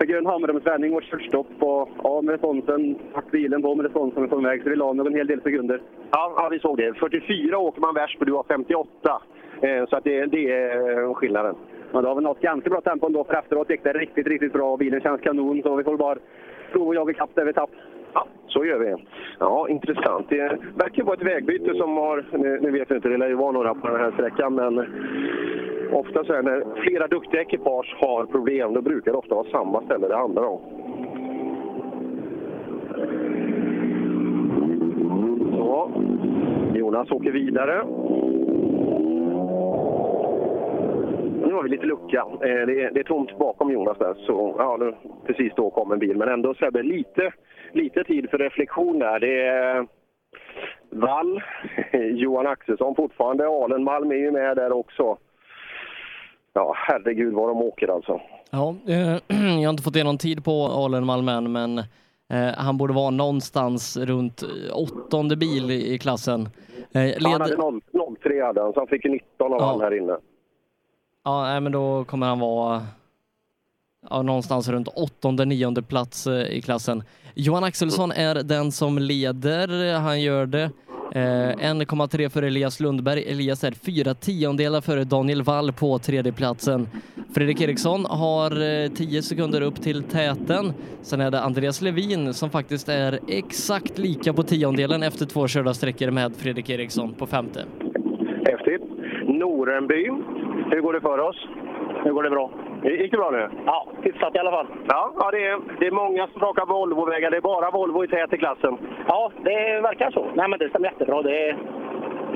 fick 0.00 0.10
jag 0.10 0.18
en 0.18 0.26
handbromsvändning 0.26 0.94
och 0.94 1.02
kört 1.02 1.22
stopp. 1.22 1.46
Och, 1.58 1.88
ja, 2.02 2.22
med 2.22 2.32
responsen, 2.32 2.98
tack 3.14 3.30
bilen 3.30 3.62
på 3.62 3.74
med 3.74 3.84
responsen 3.84 4.28
på 4.28 4.36
väg. 4.36 4.62
Så 4.62 4.70
vi 4.70 4.76
la 4.76 4.92
nog 4.92 5.06
en 5.06 5.14
hel 5.14 5.26
del 5.26 5.42
sekunder. 5.42 5.80
Ja, 6.10 6.32
ja, 6.36 6.48
vi 6.50 6.58
såg 6.58 6.76
det. 6.76 6.94
44 6.94 7.58
åker 7.58 7.80
man 7.80 7.94
värst 7.94 8.20
och 8.20 8.26
du 8.26 8.32
har 8.32 8.44
58. 8.48 9.22
Eh, 9.60 9.86
så 9.86 9.96
att 9.96 10.04
det, 10.04 10.26
det 10.26 10.52
är 10.52 11.14
skillnaden. 11.14 11.54
Men 11.92 12.02
då 12.02 12.08
har 12.08 12.16
vi 12.16 12.22
nått 12.22 12.40
ganska 12.40 12.70
bra 12.70 12.80
tempo 12.80 13.06
ändå, 13.06 13.24
för 13.24 13.34
efteråt 13.34 13.70
gick 13.70 13.84
det 13.84 13.92
riktigt, 13.92 14.26
riktigt 14.26 14.52
bra. 14.52 14.76
Bilen 14.76 15.00
känns 15.00 15.20
kanon, 15.20 15.62
så 15.62 15.76
vi 15.76 15.84
får 15.84 15.96
bara 15.96 16.18
prova 16.72 16.90
att 16.90 16.96
jaga 16.96 17.10
ikapp 17.10 17.30
där 17.34 17.44
vi 17.44 17.52
tapp. 17.52 17.70
Ja, 18.14 18.26
så 18.46 18.64
gör 18.64 18.78
vi. 18.78 19.04
Ja, 19.38 19.68
intressant. 19.68 20.26
Det 20.28 20.58
verkar 20.74 21.02
vara 21.04 21.16
ett 21.16 21.26
vägbyte 21.26 21.74
som 21.74 21.96
har, 21.96 22.24
nu, 22.32 22.58
nu 22.62 22.70
vet 22.70 22.90
jag 22.90 22.98
inte, 22.98 23.08
det 23.08 23.16
lär 23.16 23.28
ju 23.28 23.34
vara 23.34 23.52
några 23.52 23.74
på 23.74 23.88
den 23.88 24.00
här 24.00 24.10
sträckan, 24.10 24.54
men 24.54 24.78
ofta 25.92 26.24
så 26.24 26.42
när 26.42 26.82
flera 26.82 27.06
duktiga 27.06 27.40
ekipage 27.40 27.96
har 28.00 28.26
problem, 28.26 28.74
då 28.74 28.82
brukar 28.82 29.12
det 29.12 29.18
ofta 29.18 29.34
vara 29.34 29.50
samma 29.50 29.82
ställe 29.82 30.08
det 30.08 30.16
handlar 30.16 30.42
om. 30.42 30.60
Så, 35.52 35.90
Jonas 36.74 37.10
åker 37.10 37.30
vidare. 37.30 37.84
Nu 41.46 41.52
har 41.54 41.62
vi 41.62 41.68
lite 41.68 41.86
lucka. 41.86 42.18
Eh, 42.32 42.38
Det 42.66 42.82
är, 42.82 42.90
det 42.94 43.00
är 43.00 43.04
tomt 43.04 43.38
bakom 43.38 43.72
Jonas 43.72 43.98
där. 43.98 44.14
Så, 44.14 44.54
ja, 44.58 44.76
nu, 44.80 44.94
precis 45.26 45.52
då 45.56 45.70
kom 45.70 45.92
en 45.92 45.98
bil. 45.98 46.16
Men 46.16 46.28
ändå 46.28 46.54
Sebbe, 46.54 46.82
lite, 46.82 47.32
lite 47.72 48.04
tid 48.04 48.30
för 48.30 48.38
reflektion 48.38 48.98
där. 48.98 49.20
Det 49.20 49.42
är 49.46 49.86
Wall, 50.90 51.42
Johan 52.12 52.46
Axelsson 52.46 52.94
fortfarande. 52.94 53.46
Alenmalm 53.48 54.10
är 54.10 54.14
ju 54.16 54.30
med 54.30 54.56
där 54.56 54.72
också. 54.72 55.16
Ja, 56.52 56.74
herregud 56.76 57.34
vad 57.34 57.48
de 57.48 57.62
åker 57.62 57.88
alltså. 57.88 58.20
Ja, 58.50 58.74
eh, 58.88 59.36
jag 59.60 59.66
har 59.66 59.70
inte 59.70 59.82
fått 59.82 59.96
igenom 59.96 60.18
tid 60.18 60.44
på 60.44 60.52
Alenmalm 60.66 61.28
än, 61.28 61.52
men 61.52 61.78
eh, 61.78 62.54
han 62.56 62.76
borde 62.78 62.92
vara 62.92 63.10
någonstans 63.10 63.96
runt 63.96 64.42
eh, 64.42 64.76
åttonde 64.76 65.36
bil 65.36 65.70
i, 65.70 65.98
klassen. 65.98 66.40
Eh, 66.94 67.00
Han 67.00 67.04
led... 67.06 67.40
hade 67.40 67.56
0, 67.56 67.80
03 68.22 68.42
hade 68.44 68.60
han, 68.62 68.72
så 68.72 68.80
han 68.80 68.86
fick 68.86 69.04
ju 69.04 69.10
19 69.10 69.52
av 69.52 69.58
Ja. 69.60 69.66
han 69.66 69.80
här 69.80 69.96
inne. 69.98 70.16
Ja, 71.24 71.42
nej, 71.42 71.60
men 71.60 71.72
då 71.72 72.04
kommer 72.04 72.26
han 72.26 72.38
vara 72.38 72.86
ja, 74.10 74.22
någonstans 74.22 74.68
runt 74.68 74.88
åttonde, 74.88 75.44
nionde 75.44 75.82
plats 75.82 76.26
eh, 76.26 76.56
i 76.56 76.62
klassen. 76.62 77.02
Johan 77.34 77.64
Axelsson 77.64 78.12
är 78.12 78.34
den 78.34 78.72
som 78.72 78.98
leder. 78.98 79.98
Han 79.98 80.20
gör 80.20 80.46
det 80.46 80.62
eh, 81.12 81.20
1,3 81.20 82.28
för 82.28 82.42
Elias 82.42 82.80
Lundberg. 82.80 83.24
Elias 83.30 83.64
är 83.64 83.72
fyra 83.72 84.14
tiondelar 84.14 84.80
före 84.80 85.04
Daniel 85.04 85.42
Wall 85.42 85.72
på 85.72 85.98
tredjeplatsen. 85.98 86.88
Fredrik 87.34 87.60
Eriksson 87.60 88.04
har 88.04 88.82
eh, 88.82 88.90
10 88.90 89.22
sekunder 89.22 89.60
upp 89.60 89.82
till 89.82 90.02
täten. 90.02 90.72
Sen 91.02 91.20
är 91.20 91.30
det 91.30 91.40
Andreas 91.40 91.80
Levin 91.80 92.34
som 92.34 92.50
faktiskt 92.50 92.88
är 92.88 93.20
exakt 93.28 93.98
lika 93.98 94.32
på 94.32 94.42
tiondelen 94.42 95.02
efter 95.02 95.26
två 95.26 95.48
körda 95.48 95.74
sträckor 95.74 96.10
med 96.10 96.36
Fredrik 96.36 96.70
Eriksson 96.70 97.14
på 97.14 97.26
femte. 97.26 97.64
Häftigt. 98.48 98.82
Norenby, 99.22 100.10
hur 100.70 100.80
går 100.80 100.92
det 100.92 101.00
för 101.00 101.18
oss? 101.18 101.48
Nu 102.04 102.14
går 102.14 102.22
det 102.22 102.30
bra. 102.30 102.50
Gick 102.82 103.10
det 103.10 103.16
bra 103.16 103.30
nu? 103.30 103.48
Ja, 103.66 103.86
hyfsat 104.02 104.34
i 104.34 104.38
alla 104.38 104.50
fall. 104.50 104.66
Ja, 104.88 105.12
ja 105.18 105.30
det, 105.30 105.46
är, 105.46 105.58
det 105.78 105.86
är 105.86 105.90
många 105.90 106.26
som 106.26 106.42
åker 106.42 106.66
Volvo-vägar. 106.66 107.30
Det 107.30 107.36
är 107.36 107.40
bara 107.40 107.70
Volvo 107.70 108.04
i 108.04 108.08
tät 108.08 108.32
i 108.32 108.38
klassen. 108.38 108.78
Ja, 109.08 109.32
det 109.42 109.80
verkar 109.80 110.10
så. 110.10 110.26
Nej, 110.34 110.48
men 110.48 110.58
det 110.58 110.68
stämmer 110.68 110.88
jättebra. 110.88 111.22
Det 111.22 111.48
är 111.48 111.56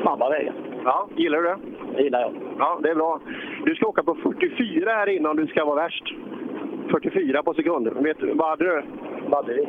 snabba 0.02 0.30
vägar. 0.30 0.54
Ja, 0.84 1.08
gillar 1.16 1.38
du 1.38 1.44
det? 1.44 1.56
Det 1.96 2.02
gillar 2.02 2.20
jag. 2.20 2.32
Ja, 2.58 2.78
det 2.82 2.90
är 2.90 2.94
bra. 2.94 3.20
Du 3.64 3.74
ska 3.74 3.86
åka 3.86 4.02
på 4.02 4.14
44 4.14 4.90
här 4.90 5.08
innan 5.08 5.36
du 5.36 5.46
ska 5.46 5.64
vara 5.64 5.82
värst. 5.82 6.14
44 6.90 7.42
på 7.42 7.54
sekunder. 7.54 7.90
Vet 7.90 8.18
du, 8.20 8.32
vad 8.34 8.48
hade 8.48 8.64
du? 8.64 8.82
Vad 9.26 9.44
hade 9.44 9.54
vi? 9.54 9.66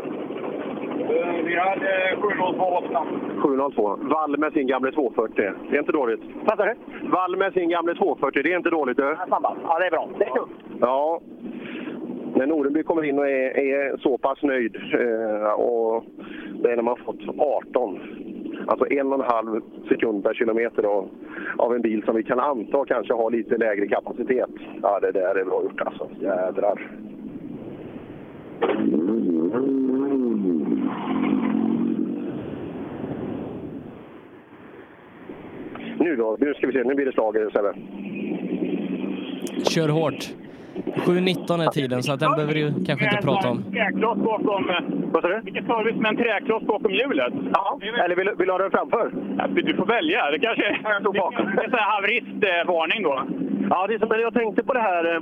Vi 1.46 1.56
hade 1.56 2.16
702 2.22 2.84
702. 3.42 3.96
Wall 4.02 4.38
med 4.38 4.54
sin 4.54 4.68
gamla 4.68 4.92
240. 4.92 5.52
Det 5.70 5.76
är 5.76 5.80
inte 5.80 5.92
dåligt. 5.92 6.22
Du? 6.58 6.76
Wall 7.10 7.36
med 7.38 7.54
sin 7.54 7.70
gamla 7.70 7.94
240. 7.94 8.44
Det 8.44 8.54
är 8.54 8.58
inte 8.58 8.70
dåligt. 8.70 8.98
Du. 8.98 9.16
Ja, 9.30 9.80
det 9.80 9.86
är 9.86 9.92
bra. 9.92 10.10
Det 10.18 10.26
är 10.26 10.30
kul. 10.30 10.48
Ja. 10.82 11.22
När 12.36 12.48
Norenby 12.48 12.84
kommer 12.84 13.04
in 13.04 13.20
och 13.20 13.28
är, 13.28 13.58
är 13.58 13.98
så 13.98 14.18
pass 14.18 14.44
nöjd 14.44 14.76
eh, 14.76 15.52
och 15.52 16.04
det 16.64 16.72
är 16.72 16.76
när 16.76 16.84
man 16.84 16.98
fått 16.98 17.40
18. 17.40 18.00
Alltså 18.68 18.92
en 18.92 19.14
och 19.14 19.20
en 19.20 19.32
halv 19.32 19.62
sekund 19.90 20.24
per 20.24 20.34
kilometer 20.34 20.82
då, 20.82 21.08
av 21.58 21.76
en 21.76 21.82
bil 21.82 22.04
som 22.06 22.16
vi 22.16 22.24
kan 22.24 22.40
anta 22.40 22.86
kanske 22.86 23.14
har 23.14 23.32
lite 23.32 23.58
lägre 23.58 23.88
kapacitet. 23.88 24.50
Ja, 24.82 25.00
det 25.00 25.12
där 25.12 25.36
är 25.36 25.46
bra 25.46 25.64
gjort 25.64 25.82
alltså. 25.82 26.10
Jädrar. 26.20 26.90
Nu 36.00 36.16
då, 36.16 36.38
nu 36.40 36.54
ska 36.54 36.68
vi 36.68 36.74
se, 36.74 36.84
nu 36.84 36.96
blir 36.96 37.06
det 37.06 37.12
slag 37.12 37.36
Sebbe. 37.54 37.74
Kör 39.64 39.90
hårt. 39.90 40.34
7.19 40.96 41.64
är 41.66 41.72
tiden, 41.72 42.04
så 42.04 42.14
att 42.14 42.20
den 42.20 42.32
behöver 42.32 42.54
du 42.54 42.86
kanske 42.86 43.06
inte 43.06 43.22
prata 43.28 43.50
om. 43.50 43.64
Träkloss 43.72 44.18
bakom... 44.18 44.64
Vad 45.12 45.22
sa 45.22 45.28
du? 45.28 45.42
Vilken 45.44 45.66
service 45.66 45.96
med 45.96 46.10
en 46.10 46.18
träkloss 46.18 46.64
bakom 46.64 46.92
hjulet. 46.92 47.34
Ja, 47.54 47.80
eller 48.04 48.16
vill, 48.16 48.30
vill 48.38 48.48
du 48.48 48.52
ha 48.52 48.58
den 48.60 48.72
framför? 48.72 49.12
Ja, 49.38 49.48
Du 49.48 49.76
får 49.76 49.86
välja. 49.86 50.32
Det 50.32 50.40
kanske 50.40 50.78
jag 50.84 51.02
står 51.02 51.14
bakom. 51.14 51.46
det 51.56 51.64
är 51.64 51.72
här 51.72 51.92
haveristvarning 51.96 53.04
då. 53.04 53.24
Ja, 53.70 53.88
det 53.88 53.94
är 53.94 54.00
som, 54.00 54.10
jag 54.20 54.34
tänkte 54.34 54.64
på 54.64 54.74
det 54.74 54.80
här. 54.80 55.22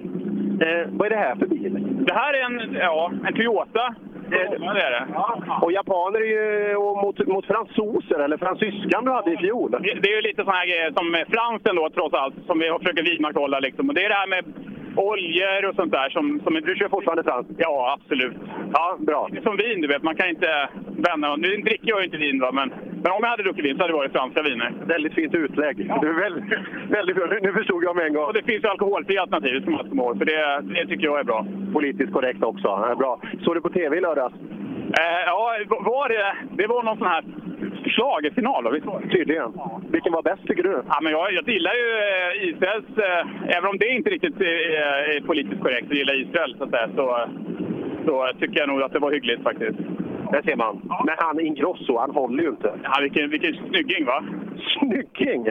Eh, 0.62 0.88
vad 0.92 1.06
är 1.06 1.10
det 1.10 1.16
här 1.16 1.36
för 1.36 1.46
bil? 1.46 1.74
Det 2.08 2.14
här 2.14 2.34
är 2.34 2.46
en, 2.46 2.74
ja, 2.74 3.12
en 3.28 3.34
Toyota. 3.34 3.96
Ja, 4.32 4.74
det 4.74 4.82
är 4.82 4.92
det. 4.92 5.06
Och 5.62 5.72
japaner 5.72 6.20
är 6.20 6.26
ju 6.26 6.76
och 6.76 6.98
mot, 7.04 7.28
mot 7.28 7.46
fransoser, 7.46 8.20
eller 8.20 8.38
fransyskan 8.38 9.06
du 9.06 9.12
hade 9.12 9.34
i 9.34 9.38
fjol. 9.38 9.72
Det 9.72 9.78
det 9.78 10.10
är 10.10 10.16
ju 10.16 10.22
lite 10.22 10.44
såna 10.44 10.56
här 10.56 10.66
grejer 10.66 10.92
som 10.98 11.26
fransen 11.36 11.76
då 11.76 11.90
trots 11.90 12.14
allt, 12.16 12.36
som 12.48 12.60
vi 12.60 12.78
försöker 12.80 13.04
vidmakthålla 13.04 13.60
liksom. 13.60 13.90
Och 13.90 13.96
det 13.96 14.06
är 14.06 14.10
det 14.10 14.16
här 14.16 14.28
med 14.28 14.46
oljor 15.00 15.66
och 15.70 15.76
sånt 15.76 15.92
där 15.92 16.10
som... 16.10 16.40
som 16.44 16.54
du 16.54 16.76
kör 16.76 16.90
fortfarande 16.90 17.24
franskt? 17.24 17.52
Ja, 17.58 17.98
absolut. 18.00 18.38
Ja, 18.74 18.98
bra. 19.00 19.28
Det 19.32 19.42
som 19.42 19.58
vin, 19.58 19.82
du 19.82 19.88
vet. 19.88 20.04
Man 20.04 20.16
kan 20.16 20.30
inte 20.30 20.70
vända... 21.08 21.36
Nu 21.36 21.48
dricker 21.58 21.90
jag 21.90 22.00
ju 22.00 22.06
inte 22.06 22.18
vin, 22.18 22.40
va? 22.40 22.52
Men, 22.52 22.70
men 23.04 23.12
om 23.12 23.20
jag 23.22 23.30
hade 23.30 23.44
druckit 23.44 23.66
vin 23.66 23.76
så 23.76 23.82
hade 23.82 23.94
det 23.94 23.98
varit 23.98 24.12
franska 24.12 24.42
viner. 24.42 24.74
Väldigt 24.86 25.14
fint 25.14 25.34
utlägg. 25.34 25.78
Du 26.02 26.10
är 26.10 26.20
väldigt, 26.22 26.44
väldigt 26.90 27.16
bra. 27.16 27.26
Nu- 27.42 27.54
förstod 27.54 27.84
jag 27.84 27.96
med 27.96 28.06
en 28.06 28.14
gång. 28.14 28.26
Och 28.26 28.34
det 28.34 28.44
finns 28.44 28.64
ju 28.64 28.68
alkoholfria 28.68 29.22
alternativ, 29.22 29.62
ska 29.62 29.72
man 29.72 29.90
komma 29.90 30.04
ihåg. 30.04 30.18
För 30.18 30.26
det, 30.26 30.62
det 30.74 30.88
tycker 30.88 31.06
jag 31.06 31.20
är 31.20 31.24
bra. 31.24 31.46
Politiskt 31.74 32.14
korrekt 32.14 32.44
också. 32.44 32.68
Ja, 32.68 32.96
Bra. 32.96 33.22
Såg 33.44 33.56
du 33.56 33.62
på 33.62 33.70
TV 33.70 33.98
i 33.98 34.02
lördags? 34.02 34.36
Eh, 34.88 35.22
ja, 35.26 35.58
var 35.70 36.10
det... 36.10 36.36
Det 36.52 36.68
var 36.68 36.84
någon 36.84 36.98
sån 36.98 37.08
här 37.08 37.24
schlagerfinal? 37.86 38.74
Visst 38.74 38.86
det? 38.86 39.18
Tydligen. 39.18 39.54
Vilken 39.92 40.14
var 40.14 40.22
bäst 40.22 40.48
tycker 40.48 40.64
du? 40.64 40.84
Ja, 40.90 41.00
men 41.02 41.12
jag, 41.12 41.34
jag 41.34 41.50
gillar 41.50 41.74
ju 41.74 41.88
eh, 42.08 42.50
Israels... 42.50 42.98
Eh, 42.98 43.58
även 43.58 43.70
om 43.70 43.78
det 43.78 43.88
inte 43.88 44.10
riktigt 44.10 44.42
är 44.42 45.22
politiskt 45.22 45.62
korrekt 45.62 45.92
att 45.92 45.98
gilla 45.98 46.14
Israel, 46.14 46.56
så, 46.58 46.64
att 46.64 46.70
säga, 46.70 46.90
så, 46.96 47.30
så 48.06 48.28
tycker 48.40 48.60
jag 48.60 48.70
nog 48.70 48.82
att 48.82 48.94
det 48.94 49.00
var 49.00 49.12
hyggligt 49.12 49.44
faktiskt. 49.44 49.80
Där 50.32 50.42
ser 50.42 50.56
man. 50.56 50.82
Men 51.06 51.16
han 51.18 51.40
Ingrosso, 51.40 51.98
han 51.98 52.12
håller 52.12 52.44
ju 52.44 52.50
inte. 52.50 52.74
Ja, 52.84 52.98
vilken, 53.02 53.30
vilken 53.30 53.54
snygging, 53.54 54.06
va? 54.06 54.24
Snygging? 54.80 55.44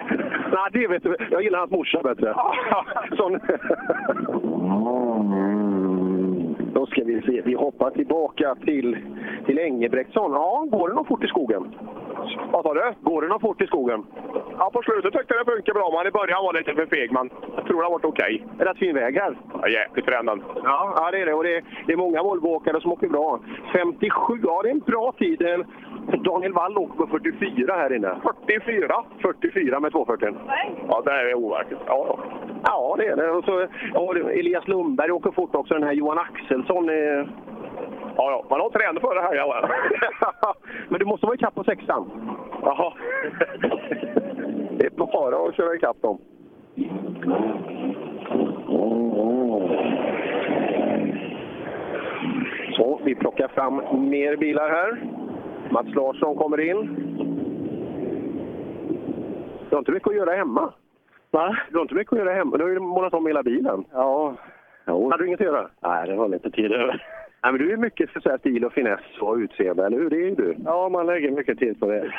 Nej, 0.53 0.69
det 0.73 0.89
vet 0.89 1.03
du. 1.03 1.17
Jag 1.31 1.43
gillar 1.43 1.59
hans 1.59 1.71
morsa 1.71 2.03
bättre. 2.03 2.35
Sån... 3.17 3.41
Då 6.77 6.87
ska 6.87 7.05
vi 7.05 7.23
se. 7.23 7.41
Vi 7.45 7.55
hoppar 7.55 7.91
tillbaka 7.91 8.55
till, 8.55 8.97
till 9.47 9.59
Engebrektsson. 9.59 10.33
Ja, 10.33 10.67
går 10.71 10.89
det 10.89 10.95
någon 10.95 11.05
fort 11.05 11.25
i 11.25 11.27
skogen? 11.27 11.75
Vad 12.53 12.63
sa 12.63 12.75
du? 12.75 12.93
Går 13.01 13.23
det 13.23 13.29
någon 13.29 13.41
fort 13.41 13.63
i 13.63 13.67
skogen? 13.67 14.07
Ja, 14.59 14.71
på 14.73 14.83
slutet 14.83 15.13
tyckte 15.13 15.35
jag 15.35 15.47
det 15.47 15.53
funkade 15.53 15.79
bra, 15.79 15.91
men 15.99 16.07
i 16.07 16.11
början 16.11 16.45
var 16.45 16.53
det 16.53 16.59
lite 16.59 16.75
för 16.75 16.87
feg. 16.87 17.13
Men 17.13 17.31
jag 17.57 17.67
tror 17.67 17.77
det 17.79 17.87
har 17.87 17.93
varit 17.93 18.05
okej. 18.05 18.47
Rätt 18.59 18.79
fin 18.79 18.95
väg 18.95 19.17
här. 19.17 19.37
Ja, 19.63 19.69
jäkligt 19.69 20.05
för 20.05 20.13
ändan. 20.13 20.43
Ja, 20.65 20.95
ja, 20.97 21.11
det 21.11 21.21
är 21.21 21.27
det. 21.27 21.35
Och 21.35 21.45
det 21.45 21.65
det 21.87 21.93
är 21.93 21.97
många 21.97 22.23
Volvoåkare 22.23 22.81
som 22.81 22.93
åker 22.93 23.09
bra. 23.09 23.41
57, 23.73 24.41
ja 24.43 24.63
det 24.63 24.69
är 24.69 24.73
en 24.73 24.79
bra 24.79 25.13
tid. 25.19 25.43
Eh, 25.43 25.59
Daniel 26.19 26.53
Wall 26.53 26.79
åker 26.79 26.97
på 26.97 27.07
44 27.07 27.75
här 27.75 27.97
inne. 27.97 28.17
44? 28.47 29.05
44 29.23 29.81
med 29.81 29.93
240. 29.93 30.35
Ja, 30.89 31.03
det 31.05 31.11
är 31.11 31.35
overkligt. 31.35 31.81
Ja, 31.87 32.19
Ja, 32.67 32.95
det 32.99 33.07
är 33.07 33.17
det. 33.17 33.31
Och 33.31 33.45
så, 33.45 33.67
ja, 33.95 34.15
Elias 34.15 34.69
Lundberg 34.69 35.11
åker 35.11 35.31
fort 35.31 35.55
också. 35.55 35.75
Den 35.75 35.83
här 35.83 35.93
Johan 35.93 36.19
Axelsson. 36.67 36.89
Är... 36.89 37.29
ja, 38.17 38.31
ja. 38.31 38.45
Man 38.51 38.61
har 38.61 38.71
tränat 38.71 39.03
för 39.03 39.15
det 39.15 39.21
här. 39.21 39.35
Ja. 39.35 39.69
Men 40.89 40.99
du 40.99 41.07
måste 41.07 41.27
vara 41.27 41.35
ikapp 41.35 41.55
på 41.55 41.65
sexan. 41.65 42.11
Jaha. 42.63 42.93
Det 44.79 44.87
är 44.87 44.91
bara 44.91 45.49
att 45.49 45.55
köra 45.55 45.75
ikapp 45.75 46.03
dem. 46.03 46.19
Så, 52.77 53.01
vi 53.05 53.15
plockar 53.15 53.49
fram 53.49 53.77
mer 54.11 54.37
bilar 54.37 54.71
här. 54.71 55.03
Mats 55.71 55.95
Larsson 55.95 56.37
kommer 56.37 56.61
in. 56.61 56.97
Du 59.69 59.77
har 59.77 59.79
inte 59.79 59.93
mycket 59.93 60.09
att 60.09 60.17
göra 60.17 60.37
hemma. 60.37 60.73
Va? 61.31 61.57
Du 61.71 61.77
har 61.77 61.83
inte 61.83 61.95
mycket 61.95 62.13
att 62.13 62.19
göra 62.19 62.35
hemma. 62.35 62.57
Du 62.57 62.63
har 62.65 62.71
ju 62.71 62.79
målat 62.79 63.15
om 63.15 63.27
hela 63.27 63.43
bilen. 63.43 63.85
Ja. 63.93 64.35
Hade 64.87 65.17
du 65.23 65.27
inget 65.27 65.41
att 65.41 65.47
göra? 65.47 65.69
Nej, 65.83 66.09
det 66.09 66.17
var 66.17 66.29
lite 66.29 66.51
tid 66.51 66.73
över. 66.73 67.03
Nej, 67.43 67.53
men 67.53 67.67
du 67.67 67.73
är 67.73 67.77
mycket 67.77 68.11
för 68.11 68.21
så 68.21 68.39
stil 68.39 68.65
och 68.65 68.73
finess 68.73 69.01
och 69.21 69.37
utseende, 69.37 69.87
eller 69.87 69.99
hur? 69.99 70.11
Det 70.11 70.17
är 70.17 70.29
ju 70.29 70.35
du. 70.35 70.57
Ja, 70.65 70.89
man 70.89 71.07
lägger 71.07 71.31
mycket 71.31 71.59
tid 71.59 71.81
på 71.81 71.87
det. 71.87 72.13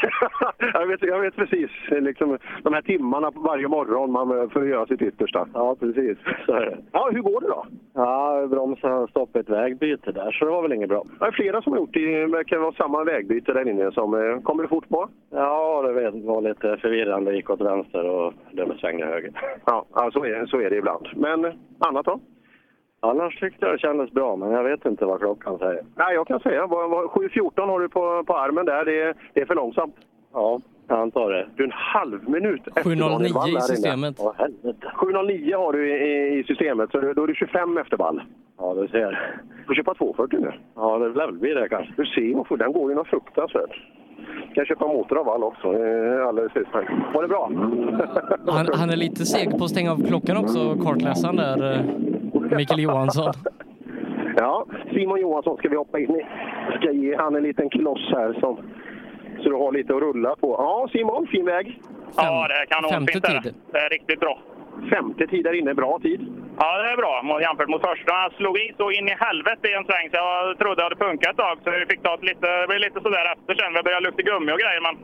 jag, 0.73 0.87
vet, 0.87 1.01
jag 1.01 1.19
vet 1.19 1.35
precis. 1.35 1.71
Liksom, 1.89 2.37
de 2.63 2.73
här 2.73 2.81
timmarna 2.81 3.31
på 3.31 3.39
varje 3.39 3.67
morgon 3.67 4.11
man 4.11 4.49
för 4.49 4.61
att 4.61 4.67
göra 4.67 4.85
sitt 4.85 5.01
yttersta. 5.01 5.47
Ja, 5.53 5.75
precis. 5.79 6.17
Det. 6.47 6.77
Ja, 6.91 7.09
hur 7.13 7.21
går 7.21 7.41
det 7.41 7.47
då? 7.47 7.65
Ja, 7.93 8.47
bromsade 8.47 9.07
stopp 9.07 9.35
ett 9.35 9.49
vägbyte 9.49 10.11
där, 10.11 10.31
så 10.31 10.45
det 10.45 10.51
var 10.51 10.61
väl 10.61 10.73
inget 10.73 10.89
bra. 10.89 11.03
Det 11.19 11.25
är 11.25 11.31
flera 11.31 11.61
som 11.61 11.71
har 11.71 11.79
gjort 11.79 11.93
det. 11.93 12.19
Det 12.19 12.31
verkar 12.31 12.57
vara 12.57 12.71
samma 12.71 13.03
vägbyte 13.03 13.53
där 13.53 13.67
inne. 13.67 13.91
Som, 13.91 14.13
eh, 14.13 14.41
kommer 14.41 14.63
det 14.63 14.69
fort 14.69 14.89
på? 14.89 15.09
Ja, 15.29 15.81
det 15.81 16.11
var 16.11 16.41
lite 16.41 16.77
förvirrande. 16.77 17.35
Gick 17.35 17.49
åt 17.49 17.61
vänster 17.61 18.09
och 18.09 18.33
blev 18.51 18.77
svänga 18.77 19.05
höger. 19.05 19.31
Ja, 19.65 19.85
så, 20.13 20.25
är, 20.25 20.45
så 20.45 20.61
är 20.61 20.69
det 20.69 20.75
ibland. 20.75 21.07
Men 21.15 21.45
annat 21.79 22.05
då? 22.05 22.19
Annars 22.99 23.39
tyckte 23.39 23.65
jag 23.65 23.75
det 23.75 23.79
kändes 23.79 24.11
bra, 24.11 24.35
men 24.35 24.51
jag 24.51 24.63
vet 24.63 24.85
inte 24.85 25.05
vad 25.05 25.19
klockan 25.19 25.57
säger. 25.57 25.81
Nej, 25.95 26.13
jag 26.15 26.27
kan 26.27 26.39
säga. 26.39 26.67
vad- 26.67 26.89
vad- 26.89 27.05
7.14 27.09 27.69
har 27.69 27.79
du 27.79 27.89
på, 27.89 28.23
på 28.27 28.37
armen 28.37 28.65
där. 28.65 28.85
Det 28.85 29.01
är, 29.01 29.13
det 29.33 29.41
är 29.41 29.45
för 29.45 29.55
långsamt. 29.55 29.95
Ja, 30.33 30.59
jag 30.87 30.99
antar 30.99 31.29
det. 31.31 31.47
Du 31.55 31.63
är 31.63 31.67
en 31.67 31.73
halv 31.75 32.29
minut 32.29 32.67
efter 32.67 32.81
7.09 32.81 32.99
Daniel 33.09 33.33
Wall 33.33 33.49
i 33.57 33.61
systemet. 33.61 34.15
Åh, 34.19 34.33
helvete. 34.37 34.91
7.09 34.95 35.57
har 35.57 35.73
du 35.73 35.89
i, 35.89 36.39
i, 36.39 36.43
systemet, 36.43 36.91
så 36.91 36.99
då 37.01 37.23
är 37.23 37.27
du 37.27 37.33
25 37.35 37.77
efter 37.77 37.97
Wall. 37.97 38.21
Ja, 38.57 38.73
du 38.73 38.87
ser. 38.87 39.39
Du 39.57 39.63
får 39.63 39.73
köpa 39.75 39.93
240 39.93 40.39
nu. 40.41 40.51
Ja, 40.75 40.97
det 40.97 41.09
lär 41.09 41.25
väl 41.25 41.35
bli 41.39 41.53
det 41.53 41.69
kanske. 41.69 41.93
Du 41.97 42.05
ser, 42.05 42.43
för 42.43 42.57
den 42.57 42.73
går 42.73 42.89
ju 42.91 42.95
något 42.95 43.07
fruktansvärt. 43.07 43.81
Kan 44.27 44.53
jag 44.55 44.67
köpa 44.67 44.87
motor 44.87 45.17
av 45.19 45.25
Wall 45.25 45.43
också. 45.43 45.67
Alldeles 46.27 46.55
utmärkt. 46.55 46.91
Var 47.13 47.21
det 47.21 47.27
bra? 47.27 47.51
Han, 48.47 48.67
han 48.73 48.89
är 48.89 48.95
lite 48.95 49.25
seg 49.25 49.57
på 49.57 49.63
att 49.63 49.69
stänga 49.69 49.91
av 49.91 50.07
klockan 50.07 50.37
också, 50.37 50.75
kartläsaren 50.83 51.35
där, 51.35 51.83
Mikael 52.55 52.79
Johansson. 52.79 53.33
Ja, 54.39 54.65
Simon 54.93 55.21
Johansson 55.21 55.57
ska 55.57 55.69
vi 55.69 55.75
hoppa 55.75 55.99
in 55.99 56.11
i. 56.19 56.25
Ska 56.77 56.91
ge 56.91 57.15
han 57.17 57.35
en 57.35 57.43
liten 57.43 57.69
kloss 57.69 58.03
här 58.15 58.33
som, 58.39 58.53
så 59.43 59.49
du 59.49 59.55
har 59.55 59.71
lite 59.71 59.95
att 59.95 60.01
rulla 60.01 60.35
på. 60.35 60.49
Ja, 60.63 60.87
Simon, 60.91 61.27
fin 61.27 61.45
väg. 61.45 61.81
Ja, 62.15 62.47
det 62.47 62.53
är 62.61 62.65
kanonfint. 62.65 63.23
det. 63.43 63.53
Det 63.73 63.79
är 63.85 63.89
riktigt 63.89 64.19
bra. 64.19 64.39
Femte 64.89 65.27
tid 65.27 65.43
där 65.43 65.53
inne, 65.59 65.73
bra 65.73 65.99
tid. 65.99 66.21
Ja, 66.59 66.69
det 66.81 66.89
är 66.93 66.97
bra 66.97 67.41
jämfört 67.41 67.69
mot 67.69 67.81
första. 67.89 68.11
Jag 68.23 68.33
slog 68.33 68.57
i 68.57 68.73
så 68.77 68.85
in 68.91 69.07
i 69.13 69.15
helvete 69.25 69.65
i 69.71 69.73
en 69.79 69.85
sväng 69.89 70.05
så 70.11 70.15
jag 70.23 70.57
trodde 70.59 70.79
jag 70.81 70.87
hade 70.89 71.01
punkat 71.05 71.31
ett 71.31 71.37
tag. 71.37 71.55
Så 71.63 71.71
vi 71.71 71.85
fick 71.91 72.01
ta 72.03 72.13
ett 72.13 72.27
lite, 72.29 72.47
det 72.61 72.67
blev 72.67 72.79
lite 72.87 72.99
sådär 73.05 73.25
efter 73.33 73.53
sen. 73.55 73.73
Det 73.73 73.83
började 73.87 74.05
lukta 74.07 74.21
gummi 74.29 74.51
och 74.55 74.61
grejer. 74.63 74.81
Men 74.87 74.95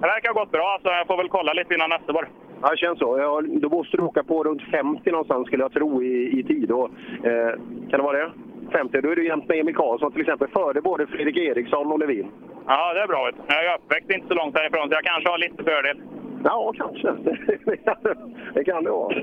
det 0.00 0.08
verkar 0.14 0.28
ha 0.32 0.40
gått 0.40 0.52
bra 0.58 0.70
så 0.82 0.88
jag 0.98 1.06
får 1.10 1.16
väl 1.22 1.28
kolla 1.36 1.52
lite 1.52 1.74
innan 1.74 1.90
nästa 1.96 2.12
år. 2.20 2.26
Ja, 2.62 2.70
det 2.70 2.76
känns 2.76 2.98
så. 2.98 3.18
Ja, 3.18 3.42
då 3.60 3.68
måste 3.68 3.96
du 3.96 4.02
åka 4.02 4.22
på 4.22 4.44
runt 4.44 4.62
50 4.62 5.10
någonstans 5.10 5.46
skulle 5.46 5.62
jag 5.64 5.72
tro 5.72 6.02
i, 6.02 6.38
i 6.38 6.42
tid. 6.42 6.70
Och, 6.70 6.90
eh, 7.24 7.52
kan 7.90 8.00
det 8.00 8.02
vara 8.02 8.18
det? 8.18 8.30
50, 8.72 9.00
då 9.00 9.10
är 9.10 9.16
du 9.16 9.26
jämt 9.26 9.48
med 9.48 9.58
Emil 9.58 9.74
Karlsson 9.74 10.12
till 10.12 10.20
exempel, 10.20 10.48
före 10.48 10.80
både 10.80 11.06
Fredrik 11.06 11.36
Eriksson 11.36 11.92
och 11.92 11.98
Levin. 11.98 12.26
Ja, 12.66 12.94
det 12.94 13.00
är 13.00 13.06
bra. 13.06 13.30
Jag 13.46 13.64
är 13.64 13.78
uppväxt 13.78 14.10
inte 14.10 14.28
så 14.28 14.34
långt 14.34 14.58
härifrån 14.58 14.88
så 14.88 14.94
jag 14.94 15.04
kanske 15.04 15.30
har 15.30 15.38
lite 15.38 15.64
fördel. 15.64 16.00
Ja, 16.44 16.72
kanske. 16.76 17.12
det 18.54 18.64
kan 18.64 18.84
det 18.84 18.90
vara. 18.90 19.14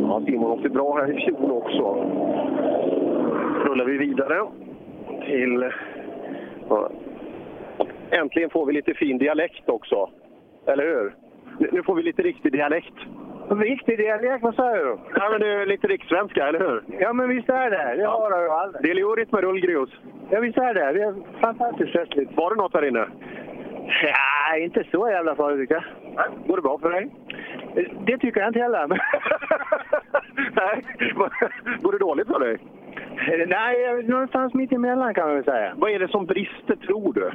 Ja, 0.00 0.22
Simon 0.26 0.50
åkte 0.50 0.68
bra 0.68 0.96
här 0.96 1.18
i 1.18 1.24
fjol 1.24 1.50
också. 1.50 1.82
rullar 3.64 3.84
vi 3.84 3.98
vidare 3.98 4.46
till... 5.24 5.70
Äntligen 8.10 8.50
får 8.50 8.66
vi 8.66 8.72
lite 8.72 8.94
fin 8.94 9.18
dialekt 9.18 9.68
också. 9.68 10.10
Eller 10.66 10.84
hur? 10.84 11.14
Nu- 11.58 11.82
får 11.82 11.94
vi 11.94 12.02
lite 12.02 12.22
riktig 12.22 12.52
dialekt. 12.52 12.94
Riktig 13.50 13.98
dialekt, 13.98 14.42
vad 14.42 14.54
säger 14.54 14.84
du? 14.84 14.98
Ja, 15.14 15.28
men 15.30 15.40
det 15.40 15.46
är 15.48 15.66
lite 15.66 15.86
rikssvenska, 15.86 16.48
eller 16.48 16.58
hur? 16.58 16.82
Ja, 17.00 17.12
men 17.12 17.28
visst 17.28 17.48
är 17.48 17.70
det. 17.70 17.96
Det 17.96 18.06
har 18.06 18.30
jag 18.30 18.42
ju 18.42 18.48
aldrig. 18.50 18.82
Det 18.84 18.90
är 18.90 18.94
lurigt 18.94 19.32
med 19.32 19.40
rullgrus. 19.40 19.90
Ja, 20.30 20.40
visst 20.40 20.58
är 20.58 20.74
det. 20.74 20.92
Det 20.92 21.02
är 21.02 21.14
fantastiskt 21.40 21.92
festligt. 21.92 22.36
Var 22.36 22.50
det 22.50 22.56
något 22.62 22.74
här 22.74 22.88
inne? 22.88 23.06
Ja, 24.02 24.56
inte 24.56 24.84
så 24.90 25.10
jävla 25.10 25.34
farligt 25.34 25.60
tycker 25.60 25.74
jag. 26.14 26.46
Går 26.46 26.56
det 26.56 26.62
bra 26.62 26.78
för 26.78 26.90
dig? 26.90 27.10
Det 28.06 28.18
tycker 28.18 28.40
jag 28.40 28.48
inte 28.50 28.60
heller. 28.60 28.88
Nej. 30.54 30.84
Går 31.80 31.92
det 31.92 31.98
dåligt 31.98 32.28
för 32.28 32.40
dig? 32.40 32.58
Nej, 33.46 34.02
någonstans 34.02 34.54
mitt 34.54 34.72
emellan 34.72 35.14
kan 35.14 35.26
man 35.26 35.34
väl 35.34 35.44
säga. 35.44 35.72
Vad 35.76 35.90
är 35.90 35.98
det 35.98 36.08
som 36.08 36.26
brister, 36.26 36.76
tror 36.76 37.12
du? 37.12 37.30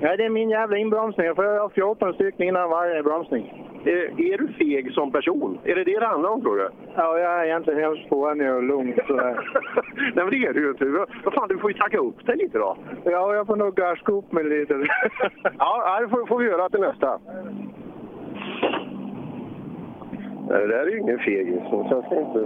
Ja, 0.00 0.16
det 0.16 0.24
är 0.24 0.30
min 0.30 0.50
jävla 0.50 0.76
inbromsning. 0.76 1.26
Jag 1.26 1.36
får 1.36 1.60
ha 1.60 1.68
14 1.68 2.14
stycken 2.14 2.48
innan 2.48 2.70
varje 2.70 3.02
bromsning. 3.02 3.64
Är, 3.84 4.32
är 4.32 4.38
du 4.38 4.48
feg 4.48 4.92
som 4.92 5.12
person? 5.12 5.58
Är 5.64 5.74
det 5.74 5.84
det 5.84 6.00
det 6.00 6.06
handlar 6.06 6.30
om 6.30 6.42
tror 6.42 6.56
du? 6.56 6.68
Ja, 6.94 7.18
jag 7.18 7.40
är 7.40 7.44
egentligen 7.44 7.80
helt 7.80 8.08
fånig 8.08 8.52
och 8.52 8.62
lugn. 8.62 8.94
Nej 10.14 10.24
men 10.24 10.30
det 10.30 10.46
är 10.46 10.52
du 10.52 10.60
ju 10.60 10.70
inte. 10.70 10.84
Vad 11.24 11.34
fan, 11.34 11.48
du 11.48 11.58
får 11.58 11.72
ju 11.72 11.78
tacka 11.78 11.98
upp 11.98 12.26
dig 12.26 12.36
lite 12.36 12.58
då. 12.58 12.76
Ja, 13.04 13.34
jag 13.34 13.46
får 13.46 13.56
nog 13.56 13.74
garska 13.74 14.12
upp 14.12 14.32
mig 14.32 14.44
lite. 14.44 14.74
ja, 15.58 16.00
det 16.00 16.08
får, 16.08 16.26
får 16.26 16.38
vi 16.38 16.46
göra 16.46 16.68
till 16.68 16.80
nästa. 16.80 17.18
Nej, 20.48 20.60
det 20.60 20.66
där 20.66 20.86
är 20.86 20.90
ju 20.90 20.98
ingen 20.98 21.18
fegis. 21.18 21.62
jag 21.70 22.04
ska 22.04 22.20
inte... 22.20 22.44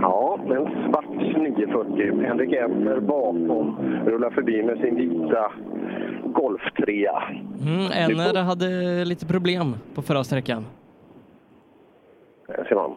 Ja, 0.00 0.38
en 0.44 0.90
svart 0.90 1.08
940. 1.08 2.22
Henrik 2.22 2.52
Emmer 2.52 3.00
bakom 3.00 3.76
rullar 4.06 4.30
förbi 4.30 4.62
med 4.62 4.78
sin 4.78 4.96
vita 4.96 5.52
Golf 6.24 6.62
3. 6.86 7.08
Mm, 7.60 7.90
Enner 7.92 8.42
hade 8.42 9.04
lite 9.04 9.26
problem 9.26 9.76
på 9.94 10.02
förra 10.02 10.24
sträckan. 10.24 10.66
Där 12.46 12.64
ser 12.64 12.74
man. 12.74 12.94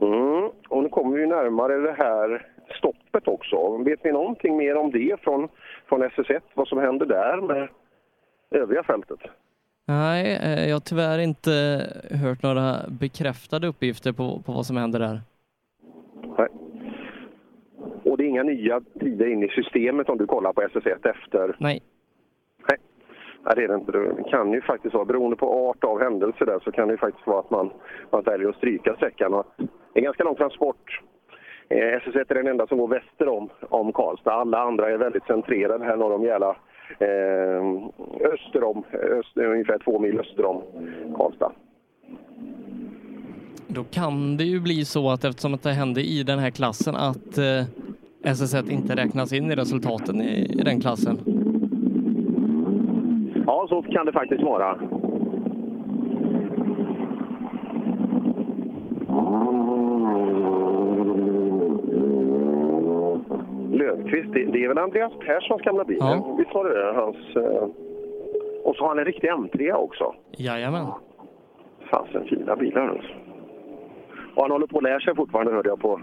Mm. 0.00 0.50
Och 0.68 0.82
nu 0.82 0.88
kommer 0.88 1.16
vi 1.16 1.26
närmare 1.26 1.76
det 1.76 1.94
här 1.98 2.46
stoppet 2.78 3.28
också. 3.28 3.76
Vet 3.76 4.04
ni 4.04 4.12
någonting 4.12 4.56
mer 4.56 4.76
om 4.76 4.90
det 4.90 5.20
från, 5.20 5.48
från 5.88 6.02
SS1? 6.02 6.40
Vad 6.54 6.68
som 6.68 6.78
händer 6.78 7.06
där 7.06 7.40
med 7.40 7.68
övriga 8.50 8.82
fältet? 8.82 9.20
Nej, 9.86 10.38
eh, 10.42 10.68
jag 10.68 10.74
har 10.74 10.80
tyvärr 10.80 11.18
inte 11.18 11.50
hört 12.10 12.42
några 12.42 12.76
bekräftade 12.88 13.66
uppgifter 13.66 14.12
på, 14.12 14.42
på 14.46 14.52
vad 14.52 14.66
som 14.66 14.76
händer 14.76 14.98
där. 14.98 15.20
Och 18.04 18.16
det 18.16 18.24
är 18.24 18.28
inga 18.28 18.42
nya 18.42 18.80
tider 19.00 19.26
in 19.26 19.42
i 19.42 19.48
systemet 19.48 20.08
om 20.08 20.18
du 20.18 20.26
kollar 20.26 20.52
på 20.52 20.62
SS1 20.62 21.10
efter? 21.10 21.56
Nej. 21.58 21.82
Nej, 22.68 22.78
Nej 23.44 23.54
det 23.56 23.64
är 23.64 23.68
det 23.68 23.74
inte. 23.74 23.92
Det 23.92 24.30
kan 24.30 24.52
ju 24.52 24.60
faktiskt 24.60 24.94
vara, 24.94 25.04
beroende 25.04 25.36
på 25.36 25.68
art 25.68 25.84
av 25.84 26.00
händelse 26.00 26.44
där, 26.44 26.60
så 26.64 26.72
kan 26.72 26.88
det 26.88 26.94
ju 26.94 26.98
faktiskt 26.98 27.26
vara 27.26 27.40
att 27.40 27.50
man, 27.50 27.70
man 28.10 28.22
väljer 28.22 28.48
att 28.48 28.56
stryka 28.56 28.94
sträckan. 28.94 29.34
Och 29.34 29.46
det 29.56 29.64
är 29.94 29.98
en 29.98 30.04
ganska 30.04 30.24
lång 30.24 30.34
transport. 30.34 31.00
Eh, 31.68 31.76
SS1 31.76 32.24
är 32.28 32.34
den 32.34 32.46
enda 32.46 32.66
som 32.66 32.78
går 32.78 32.88
väster 32.88 33.28
om, 33.28 33.48
om 33.60 33.92
Karlstad. 33.92 34.32
Alla 34.32 34.58
andra 34.58 34.90
är 34.90 34.96
väldigt 34.96 35.26
centrerade 35.26 35.84
här 35.84 35.96
norr 35.96 36.14
om 36.14 36.24
Järla. 36.24 36.56
Eh, 36.98 37.62
öster 38.32 38.64
om, 38.64 38.84
öster, 38.92 39.44
ungefär 39.44 39.78
två 39.78 39.98
mil 39.98 40.20
öster 40.20 40.44
om 40.44 40.62
Karlstad. 41.16 41.52
Då 43.74 43.84
kan 43.84 44.36
det 44.36 44.44
ju 44.44 44.60
bli 44.60 44.84
så 44.84 45.10
att 45.10 45.24
eftersom 45.24 45.54
att 45.54 45.62
det 45.62 45.72
hände 45.72 46.02
i 46.02 46.22
den 46.22 46.38
här 46.38 46.50
klassen 46.50 46.96
att 46.96 47.38
eh, 47.38 47.64
SS1 48.22 48.70
inte 48.70 48.96
räknas 48.96 49.32
in 49.32 49.50
i 49.50 49.54
resultaten 49.54 50.22
i, 50.22 50.56
i 50.58 50.62
den 50.62 50.80
klassen. 50.80 51.18
Ja, 53.46 53.66
så 53.68 53.82
kan 53.82 54.06
det 54.06 54.12
faktiskt 54.12 54.42
vara. 54.42 54.74
Löfqvist, 63.72 64.32
det, 64.32 64.44
det 64.44 64.64
är 64.64 64.68
väl 64.68 64.78
Andreas 64.78 65.12
Perssons 65.26 65.62
gamla 65.62 65.84
bil? 65.84 65.96
Ja. 66.00 66.36
Visst 66.38 66.54
var 66.54 66.64
det 66.64 66.74
det? 66.74 66.92
Hans, 66.92 67.36
eh... 67.36 67.68
Och 68.64 68.76
så 68.76 68.82
har 68.82 68.88
han 68.88 68.98
en 68.98 69.04
riktig 69.04 69.30
M3 69.30 69.72
också. 69.72 70.14
Jajamän. 70.36 70.86
Fasen 71.90 72.24
fina 72.24 72.56
bilar 72.56 72.88
alltså. 72.88 73.33
Och 74.34 74.42
han 74.42 74.50
håller 74.50 74.66
på 74.66 74.78
att 74.78 74.84
lära 74.84 75.00
sig 75.00 75.14
fortfarande 75.14 75.52
hörde 75.52 75.68
jag 75.68 75.80
på, 75.80 76.00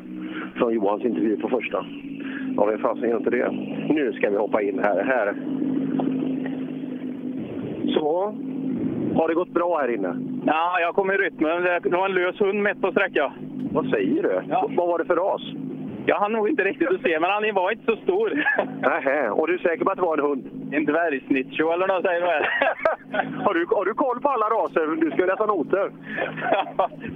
från 0.55 0.73
Johans 0.73 1.03
intervju 1.03 1.37
på 1.37 1.49
första. 1.49 1.85
Ja, 2.57 2.65
vem 2.65 2.79
fasen 2.79 3.09
gör 3.09 3.17
inte 3.17 3.29
det? 3.29 3.51
Nu 3.89 4.13
ska 4.13 4.29
vi 4.29 4.37
hoppa 4.37 4.61
in 4.61 4.79
här. 4.79 5.03
här. 5.03 5.35
Så. 7.93 8.35
Har 9.15 9.27
det 9.27 9.33
gått 9.33 9.53
bra 9.53 9.77
här 9.77 9.93
inne? 9.95 10.15
Ja, 10.45 10.79
jag 10.79 10.95
kom 10.95 11.11
i 11.11 11.17
rytmen. 11.17 11.63
Det 11.63 11.89
var 11.97 12.05
en 12.05 12.15
lös 12.15 12.39
hund 12.39 12.63
mitt 12.63 12.81
på 12.81 12.91
sträcka. 12.91 13.33
Vad 13.71 13.89
säger 13.89 14.23
du? 14.23 14.41
Vad 14.75 14.87
var 14.87 14.97
det 14.97 15.05
för 15.05 15.15
ras? 15.15 15.41
Jag 16.05 16.19
hann 16.19 16.31
nog 16.31 16.49
inte 16.49 16.63
riktigt 16.63 16.89
att 16.89 17.01
se, 17.01 17.19
men 17.19 17.29
han 17.29 17.53
var 17.53 17.71
inte 17.71 17.85
så 17.85 17.95
stor. 17.95 18.29
Nähä, 18.81 19.29
och 19.29 19.47
du 19.47 19.53
är 19.53 19.57
säker 19.57 19.85
på 19.85 19.91
att 19.91 19.97
det 19.97 20.01
var 20.01 20.17
en 20.17 20.23
hund? 20.23 20.43
En 20.71 20.85
dvärgsnitcho 20.85 21.71
eller 21.71 21.87
något 21.87 22.05
säger 22.05 22.21
man. 22.21 23.43
har, 23.45 23.53
du, 23.53 23.65
har 23.69 23.85
du 23.85 23.93
koll 23.93 24.21
på 24.21 24.29
alla 24.29 24.45
raser? 24.45 24.95
Du 25.01 25.11
ska 25.11 25.21
ju 25.21 25.27
läsa 25.27 25.45
noter. 25.45 25.91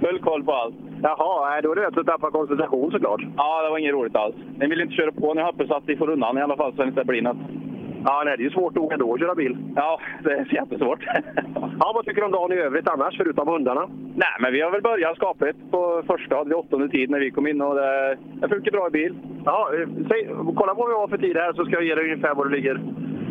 Full 0.00 0.18
koll 0.18 0.44
på 0.44 0.52
allt. 0.52 0.74
Jaha, 1.02 1.60
då 1.60 1.72
är 1.72 1.76
det 1.76 1.86
rätt 1.86 1.98
att 1.98 2.06
tappa 2.06 2.30
koncentration 2.30 2.90
såklart. 2.90 3.20
Ja, 3.36 3.62
det 3.62 3.70
var 3.70 3.78
inget 3.78 3.92
roligt 3.92 4.16
alls. 4.16 4.34
Den 4.56 4.70
vill 4.70 4.80
inte 4.80 4.94
köra 4.94 5.12
på. 5.12 5.34
Nu 5.34 5.42
hoppas 5.42 5.70
att 5.70 5.82
vi 5.86 5.96
får 5.96 6.10
undan 6.10 6.38
i 6.38 6.42
alla 6.42 6.56
fall 6.56 6.72
så 6.72 6.82
det 6.82 6.88
inte 6.88 7.04
blir 7.04 7.22
något. 7.22 7.65
Ja, 8.04 8.22
nej, 8.24 8.36
det 8.36 8.42
är 8.42 8.44
ju 8.44 8.50
svårt 8.50 8.74
nog 8.74 8.92
ändå 8.92 9.14
att 9.14 9.20
köra 9.20 9.34
bil. 9.34 9.56
Ja, 9.76 10.00
det 10.24 10.32
är 10.32 10.54
jättesvårt. 10.54 11.04
ja, 11.80 11.92
vad 11.94 12.04
tycker 12.04 12.20
du 12.20 12.26
om 12.26 12.32
dagen 12.32 12.52
i 12.52 12.56
övrigt 12.56 12.88
annars, 12.88 13.16
förutom 13.16 13.48
hundarna? 13.48 13.88
Nej, 14.14 14.36
men 14.40 14.52
vi 14.52 14.60
har 14.60 14.70
väl 14.70 14.82
börjat 14.82 15.16
skapligt 15.16 15.70
på 15.70 16.02
första, 16.06 16.36
hade 16.36 16.48
vi 16.48 16.54
åttonde 16.54 16.88
tid 16.88 17.10
när 17.10 17.20
vi 17.20 17.30
kom 17.30 17.46
in 17.46 17.60
och 17.60 17.74
det, 17.74 18.16
det 18.40 18.48
funkar 18.48 18.70
bra 18.72 18.86
i 18.86 18.90
bil. 18.90 19.14
Ja, 19.44 19.70
eh, 19.74 19.88
säg, 20.08 20.28
kolla 20.56 20.74
vad 20.74 20.88
vi 20.88 20.94
har 20.94 21.08
för 21.08 21.18
tid 21.18 21.36
här 21.36 21.52
så 21.52 21.64
ska 21.64 21.74
jag 21.74 21.84
ge 21.84 21.94
dig 21.94 22.04
ungefär 22.04 22.34
var 22.34 22.44
du 22.44 22.50
ligger 22.50 22.80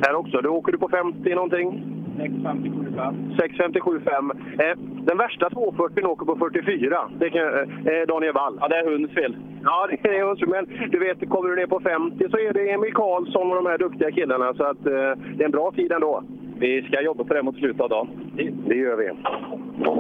här 0.06 0.16
också. 0.16 0.42
Du 0.42 0.50
åker 0.50 0.72
du 0.72 0.78
på 0.78 0.90
50 0.90 1.36
någonting? 1.36 1.84
6.57,5. 2.18 3.38
6.57,5. 3.38 4.32
Eh, 4.62 4.78
den 4.78 5.18
värsta 5.18 5.50
240 5.50 6.06
åker 6.06 6.26
på 6.26 6.36
44. 6.36 7.10
Det 7.20 7.30
kan, 7.30 7.42
eh, 7.42 8.08
Daniel 8.08 8.34
Wall. 8.34 8.58
Ja, 8.62 8.68
det 8.68 8.76
är 8.76 8.92
hunds 8.92 9.14
fel. 9.14 9.36
Ja, 9.64 9.88
det 10.04 10.10
är 10.10 10.24
hunds 10.24 10.42
Men 10.48 10.90
du 10.92 11.00
vet, 11.00 11.30
kommer 11.30 11.50
du 11.50 11.56
ner 11.56 11.68
på 11.68 11.80
50 11.80 12.30
så 12.30 12.38
är 12.38 12.54
det 12.54 12.72
Emil 12.72 12.94
Karlsson 12.94 13.50
och 13.52 13.56
de 13.56 13.66
här 13.66 13.78
duktiga 13.78 14.12
killarna. 14.12 14.54
Så 14.54 14.64
att, 14.64 14.86
eh, 14.86 14.94
det 15.36 15.44
är 15.44 15.46
en 15.46 15.52
bra 15.52 15.72
tid 15.72 15.92
ändå. 15.92 16.24
Vi 16.60 16.82
ska 16.82 17.02
jobba 17.02 17.24
på 17.24 17.34
det 17.34 17.44
mot 17.44 17.56
slutet 17.56 17.82
av 17.82 17.90
dagen. 17.90 18.08
Det, 18.36 18.52
det 18.68 18.76
gör 18.76 18.96
vi. 18.96 19.12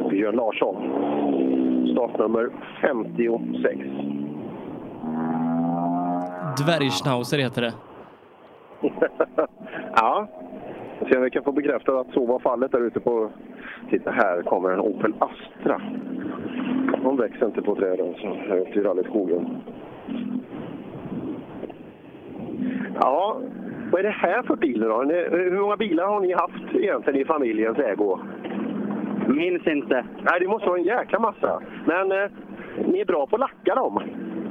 Björn 0.10 0.36
Larsson. 0.36 0.76
Startnummer 1.94 2.50
56. 2.82 3.80
Dvärgschnauzer 6.58 7.38
heter 7.38 7.62
det. 7.62 7.74
ja. 9.96 10.28
Se 11.00 11.18
om 11.18 11.24
vi 11.24 11.30
kan 11.30 11.44
få 11.44 11.52
bekräftat 11.52 11.96
att 11.96 12.14
så 12.14 12.26
var 12.26 12.40
fallet 12.40 12.72
där 12.72 12.88
ute 12.88 13.00
på... 13.00 13.30
Titta, 13.90 14.12
här 14.12 14.42
kommer 14.42 14.70
en 14.70 14.80
Opel 14.80 15.14
Astra. 15.20 15.82
De 17.04 17.18
växer 17.18 17.46
inte 17.46 17.62
på 17.62 17.76
träden 17.76 18.16
så 18.22 18.28
här 18.28 18.58
ute 18.58 18.80
i 18.80 18.84
rallyskogen. 18.84 19.58
Ja, 23.02 23.38
vad 23.92 24.00
är 24.00 24.04
det 24.04 24.10
här 24.10 24.44
för 24.44 24.56
bil 24.56 24.80
då? 24.80 25.04
Hur 25.32 25.62
många 25.62 25.78
bilar 25.78 26.08
har 26.08 26.20
ni 26.20 26.34
haft 26.34 26.76
egentligen 26.76 27.22
i 27.22 27.26
familjens 27.26 27.80
ägo? 27.80 28.20
Minns 29.28 29.68
inte. 29.68 30.06
Nej, 30.22 30.40
det 30.40 30.48
måste 30.48 30.68
vara 30.68 30.80
en 30.80 30.84
jäkla 30.84 31.20
massa. 31.20 31.62
Men 31.86 32.12
eh, 32.12 32.32
ni 32.86 33.00
är 33.00 33.06
bra 33.06 33.28
på 33.28 33.36
att 33.36 33.40
lacka 33.40 33.76
dem. 33.76 34.02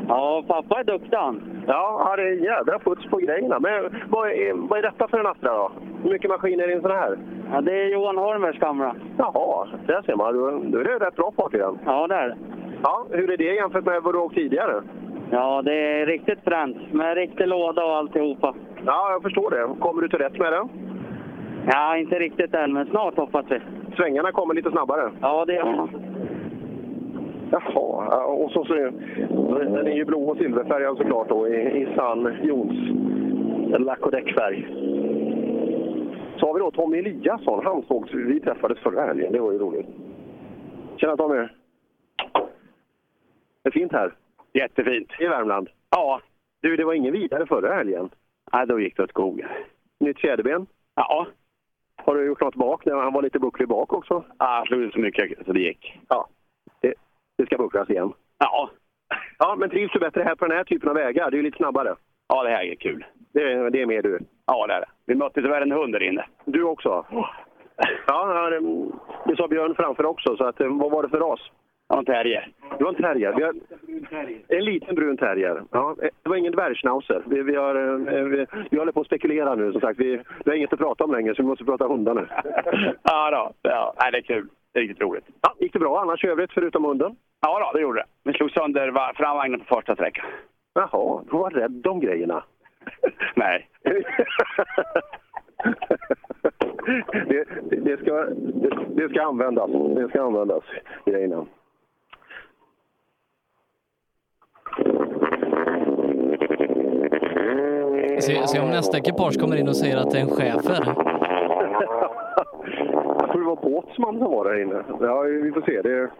Ja, 0.08 0.44
pappa 0.48 0.80
är 0.80 0.84
duktig 0.84 1.16
han. 1.16 1.42
Ja, 1.66 2.04
han 2.08 2.18
är 2.18 2.32
en 2.32 2.42
jädra 2.42 2.78
puts 2.78 3.06
på 3.06 3.16
grejerna. 3.16 3.58
Men 3.60 4.02
vad 4.08 4.30
är, 4.30 4.68
vad 4.68 4.78
är 4.78 4.82
detta 4.82 5.08
för 5.08 5.18
en 5.18 5.26
Astra 5.26 5.52
då? 5.52 5.72
Hur 6.04 6.10
mycket 6.10 6.30
maskiner 6.30 6.64
är 6.64 6.70
i 6.70 6.74
en 6.74 6.82
sån 6.82 6.90
här? 6.90 7.18
Ja, 7.52 7.60
det 7.60 7.72
är 7.72 7.86
Johan 7.86 8.16
Holmbergs 8.16 8.58
gamla. 8.58 8.94
Jaha, 9.18 9.68
där 9.86 10.02
ser 10.02 10.16
man. 10.16 10.34
Då, 10.34 10.50
då 10.64 10.78
är 10.78 10.84
det 10.84 11.06
rätt 11.06 11.16
bra 11.16 11.32
fart 11.36 11.54
i 11.54 11.58
den. 11.58 11.78
Ja, 11.84 12.06
det 12.06 12.14
är 12.14 12.28
det. 12.28 12.36
Ja, 12.82 13.06
hur 13.10 13.30
är 13.30 13.36
det 13.36 13.44
jämfört 13.44 13.84
med 13.84 14.02
vad 14.02 14.14
du 14.14 14.18
åkt 14.18 14.34
tidigare? 14.34 14.82
Ja, 15.30 15.62
det 15.62 15.74
är 15.74 16.06
riktigt 16.06 16.38
fränt. 16.44 16.92
Med 16.92 17.14
riktig 17.16 17.48
låda 17.48 17.84
och 17.84 17.96
alltihopa. 17.96 18.54
Ja, 18.86 19.12
jag 19.12 19.22
förstår 19.22 19.50
det. 19.50 19.80
Kommer 19.80 20.02
du 20.02 20.08
till 20.08 20.18
rätt 20.18 20.38
med 20.38 20.52
den? 20.52 20.68
Ja, 21.66 21.96
inte 21.96 22.18
riktigt 22.18 22.54
än, 22.54 22.72
men 22.72 22.86
snart 22.86 23.16
hoppas 23.16 23.46
vi. 23.48 23.60
Svängarna 23.96 24.32
kommer 24.32 24.54
lite 24.54 24.70
snabbare? 24.70 25.10
Ja, 25.20 25.44
det 25.44 25.54
gör 25.54 25.64
de. 25.64 25.88
Jaha, 27.50 28.24
och 28.24 28.50
så, 28.50 28.64
så 28.64 28.74
den 28.74 29.86
är 29.86 29.96
ju 29.96 30.04
blå 30.04 30.24
och 30.24 30.36
silverfärgad 30.36 30.96
såklart 30.96 31.28
då 31.28 31.48
i, 31.48 31.82
i 31.82 31.88
sann 31.96 32.34
Jons 32.42 32.78
lack 33.78 34.06
och 34.06 34.10
däckfärg. 34.10 34.66
Så 36.44 36.48
har 36.48 36.54
vi 36.54 36.60
då 36.60 36.70
Tommy 36.70 36.98
Eliasson. 36.98 37.64
Han 37.64 37.82
sågs, 37.82 38.12
vi 38.12 38.40
träffades 38.40 38.78
förra 38.78 39.06
helgen. 39.06 39.32
Det 39.32 39.40
var 39.40 39.52
ju 39.52 39.58
roligt. 39.58 39.86
Tjena 40.96 41.16
Tommy! 41.16 41.48
Det 43.62 43.68
är 43.68 43.70
fint 43.70 43.92
här. 43.92 44.14
Jättefint. 44.52 45.10
I 45.20 45.26
Värmland? 45.26 45.68
Ja. 45.90 46.20
Du, 46.60 46.76
det 46.76 46.84
var 46.84 46.94
ingen 46.94 47.12
vidare 47.12 47.46
förra 47.46 47.74
helgen. 47.74 48.10
Nej, 48.52 48.66
då 48.66 48.80
gick 48.80 48.96
det 48.96 49.02
åt 49.02 49.10
skogen. 49.10 49.48
Nytt 50.00 50.20
fjäderben? 50.20 50.66
Ja. 50.94 51.26
Har 51.96 52.14
du 52.14 52.26
gjort 52.26 52.40
något 52.40 52.54
bak? 52.54 52.86
Han 52.86 53.12
var 53.12 53.22
lite 53.22 53.38
bucklig 53.38 53.68
bak 53.68 53.92
också? 53.92 54.24
Ja, 54.38 54.46
han 54.46 54.66
slog 54.66 54.82
inte 54.82 54.94
så 54.94 55.00
mycket 55.00 55.46
så 55.46 55.52
det 55.52 55.60
gick. 55.60 55.98
Ja. 56.08 56.28
Det, 56.80 56.94
det 57.38 57.46
ska 57.46 57.58
bucklas 57.58 57.90
igen? 57.90 58.12
Ja. 58.38 58.70
Ja, 59.38 59.56
men 59.58 59.70
trivs 59.70 59.92
du 59.92 59.98
bättre 59.98 60.22
här 60.22 60.34
på 60.34 60.46
den 60.46 60.56
här 60.56 60.64
typen 60.64 60.88
av 60.88 60.94
vägar? 60.94 61.30
Det 61.30 61.34
är 61.34 61.38
ju 61.38 61.42
lite 61.42 61.56
snabbare. 61.56 61.94
Ja, 62.28 62.42
det 62.42 62.50
här 62.50 62.64
är 62.64 62.74
kul. 62.74 63.04
Det, 63.32 63.70
det 63.70 63.82
är 63.82 63.86
mer 63.86 64.02
du? 64.02 64.18
Ja, 64.46 64.66
det 64.66 64.74
är 64.74 64.80
det. 64.80 64.93
Vi 65.06 65.14
mötte 65.14 65.42
tyvärr 65.42 65.60
en 65.62 65.72
hund 65.72 65.92
där 65.92 66.02
inne. 66.02 66.24
Du 66.44 66.62
också? 66.64 67.06
Ja, 68.06 68.50
det, 68.50 68.60
det 69.30 69.36
sa 69.36 69.48
Björn 69.48 69.74
framför 69.74 70.06
också. 70.06 70.36
Så 70.36 70.44
att, 70.44 70.56
vad 70.60 70.90
var 70.90 71.02
det 71.02 71.08
för 71.08 71.18
ras? 71.20 71.40
Ja, 71.88 71.98
en 71.98 72.04
terrier. 72.04 72.48
Det 72.78 72.84
var 72.84 72.90
en 72.90 73.02
terrier. 73.02 73.32
Vi 73.36 73.42
har, 73.42 73.54
En 74.48 74.64
liten 74.64 74.94
brun 74.94 75.16
terrier. 75.16 75.62
Ja, 75.70 75.96
eh, 76.02 76.08
det 76.22 76.28
var 76.28 76.36
ingen 76.36 76.52
dvärgschnauzer. 76.52 77.22
Vi, 77.26 77.42
vi, 77.42 77.56
har, 77.56 77.74
eh, 78.12 78.24
vi, 78.24 78.46
vi 78.70 78.78
håller 78.78 78.92
på 78.92 79.00
att 79.00 79.06
spekulera 79.06 79.54
nu 79.54 79.72
som 79.72 79.80
sagt. 79.80 80.00
Vi, 80.00 80.16
vi 80.44 80.50
har 80.50 80.54
inget 80.56 80.72
att 80.72 80.78
prata 80.78 81.04
om 81.04 81.12
längre 81.12 81.34
så 81.34 81.42
vi 81.42 81.48
måste 81.48 81.64
prata 81.64 81.86
hundar 81.88 82.14
nu. 82.14 82.26
Ja, 83.02 83.30
då. 83.30 83.70
ja 83.70 83.94
det 84.12 84.18
är 84.18 84.22
kul. 84.22 84.48
Det 84.72 84.78
är 84.78 84.82
riktigt 84.82 85.02
roligt. 85.02 85.24
Ja, 85.42 85.54
gick 85.58 85.72
det 85.72 85.78
bra 85.78 86.00
annars 86.00 86.24
i 86.24 86.28
övrigt 86.28 86.52
förutom 86.52 86.84
hunden? 86.84 87.16
Ja, 87.40 87.58
då, 87.72 87.78
det 87.78 87.82
gjorde 87.82 87.98
det. 88.00 88.06
Vi 88.30 88.32
slog 88.32 88.50
sönder 88.50 88.88
va- 88.90 89.12
framvagnen 89.16 89.60
på 89.60 89.74
första 89.74 89.94
sträckan. 89.94 90.24
Jaha, 90.74 91.22
du 91.30 91.36
var 91.38 91.50
rädd 91.50 91.86
om 91.86 92.00
grejerna. 92.00 92.44
Nej. 93.34 93.68
det, 97.28 97.44
det, 97.70 97.76
det, 97.76 98.00
ska, 98.00 98.12
det, 98.36 98.70
det 98.88 99.08
ska 99.08 99.22
användas. 99.22 99.70
Det 99.96 100.08
ska 100.08 100.22
användas, 100.22 100.64
grejerna. 101.04 101.46
Se, 108.20 108.46
se 108.46 108.60
om 108.60 108.68
nästa 108.68 108.98
ekipage 108.98 109.40
kommer 109.40 109.56
in 109.56 109.68
och 109.68 109.76
säger 109.76 109.96
att 109.96 110.10
det 110.10 110.18
är 110.18 110.22
en 110.22 110.30
schäfer. 110.30 110.84
Jag 113.18 113.30
tror 113.30 113.40
det 113.40 113.46
var 113.46 113.56
Båtsman 113.56 114.18
som 114.18 114.30
var 114.30 114.44
där 114.44 114.62
inne. 114.62 114.84
Ja, 115.00 115.20
vi 115.20 115.52
får 115.52 115.60
se. 115.60 115.82
Det... 115.82 116.10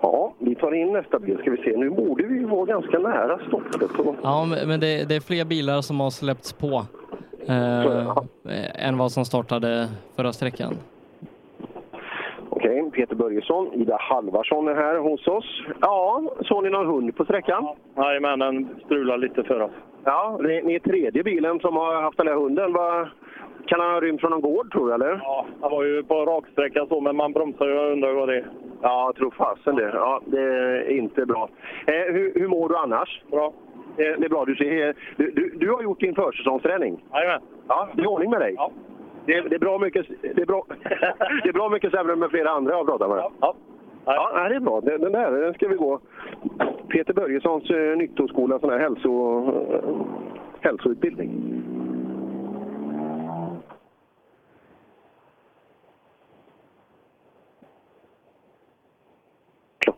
Ja, 0.00 0.32
vi 0.38 0.54
tar 0.54 0.74
in 0.74 0.92
nästa 0.92 1.18
bil 1.18 1.38
ska 1.38 1.50
vi 1.50 1.56
se. 1.56 1.76
Nu 1.76 1.90
borde 1.90 2.22
vi 2.22 2.44
vara 2.44 2.64
ganska 2.64 2.98
nära 2.98 3.38
stoppet. 3.48 3.90
Ja, 4.22 4.46
men 4.66 4.80
det, 4.80 5.08
det 5.08 5.16
är 5.16 5.20
fler 5.20 5.44
bilar 5.44 5.80
som 5.80 6.00
har 6.00 6.10
släppts 6.10 6.52
på 6.52 6.84
eh, 7.48 8.86
än 8.88 8.98
vad 8.98 9.12
som 9.12 9.24
startade 9.24 9.88
förra 10.16 10.32
sträckan. 10.32 10.74
Okej, 12.50 12.90
Peter 12.90 13.14
Börjesson, 13.14 13.72
Ida 13.74 13.96
Halvarsson 14.00 14.68
är 14.68 14.74
här 14.74 14.98
hos 14.98 15.26
oss. 15.26 15.62
Ja, 15.80 16.22
såg 16.40 16.64
ni 16.64 16.70
någon 16.70 16.86
hund 16.86 17.16
på 17.16 17.24
sträckan? 17.24 17.68
Jajamän, 17.96 18.38
den 18.38 18.68
strular 18.84 19.18
lite 19.18 19.42
för 19.42 19.60
oss. 19.60 19.70
Ja, 20.04 20.38
ni, 20.42 20.62
ni 20.62 20.74
är 20.74 20.78
tredje 20.78 21.22
bilen 21.22 21.60
som 21.60 21.76
har 21.76 22.02
haft 22.02 22.18
den 22.18 22.28
här 22.28 22.34
hunden. 22.34 22.72
Vad, 22.72 23.08
kan 23.68 23.80
han 23.80 23.90
ha 23.90 24.00
rymt 24.00 24.20
från 24.20 24.30
någon 24.30 24.40
gård 24.40 24.72
tror 24.72 24.88
du, 24.88 24.94
eller? 24.94 25.20
Ja, 25.22 25.46
han 25.60 25.70
var 25.70 25.84
ju 25.84 26.02
på 26.02 26.14
raksträcka 26.14 26.86
så, 26.86 27.00
men 27.00 27.16
man 27.16 27.32
bromsar 27.32 27.66
ju 27.66 27.78
och 27.78 27.92
undrar 27.92 28.12
vad 28.12 28.28
det 28.28 28.36
är. 28.36 28.46
Ja, 28.82 29.06
jag 29.06 29.16
tror 29.16 29.30
fasen 29.30 29.76
det. 29.76 29.90
Ja, 29.94 30.20
det 30.26 30.40
är 30.40 30.90
inte 30.90 31.26
bra. 31.26 31.48
Eh, 31.86 32.14
hur, 32.14 32.32
hur 32.34 32.48
mår 32.48 32.68
du 32.68 32.76
annars? 32.76 33.22
Bra. 33.30 33.52
Det, 33.96 34.16
det 34.16 34.24
är 34.24 34.28
bra. 34.28 34.44
Du, 34.44 34.56
ser, 34.56 34.94
du, 35.16 35.30
du, 35.30 35.54
du 35.56 35.72
har 35.72 35.82
gjort 35.82 36.00
din 36.00 36.14
försäsongsträning? 36.14 37.04
Jajamän. 37.12 37.40
Ja, 37.68 37.88
det 37.92 38.02
är 38.02 38.06
ordning 38.06 38.30
med 38.30 38.40
dig? 38.40 38.54
Ja. 38.56 38.70
Det, 39.26 39.40
det, 39.40 39.54
är 39.54 39.58
bra 39.58 39.78
mycket, 39.78 40.06
det, 40.22 40.42
är 40.42 40.46
bra, 40.46 40.64
det 41.42 41.48
är 41.48 41.52
bra 41.52 41.68
mycket 41.68 41.92
sämre 41.92 42.16
med 42.16 42.30
flera 42.30 42.50
andra 42.50 42.72
jag 42.72 42.78
har 42.78 42.84
pratat 42.84 43.08
med. 43.08 43.18
Ja, 43.40 43.54
ja. 44.04 44.30
nej, 44.34 44.48
det 44.48 44.54
är 44.54 44.60
bra. 44.60 44.80
Den, 44.80 45.00
den 45.00 45.12
där 45.12 45.32
den 45.32 45.54
ska 45.54 45.68
vi 45.68 45.76
gå. 45.76 46.00
Peter 46.88 47.14
Börjessons 47.14 47.70
eh, 47.70 47.96
nyttoskola, 47.96 48.58
sån 48.58 48.70
här 48.70 48.78
hälso, 48.78 49.42
eh, 49.72 49.96
hälsoutbildning. 50.60 51.52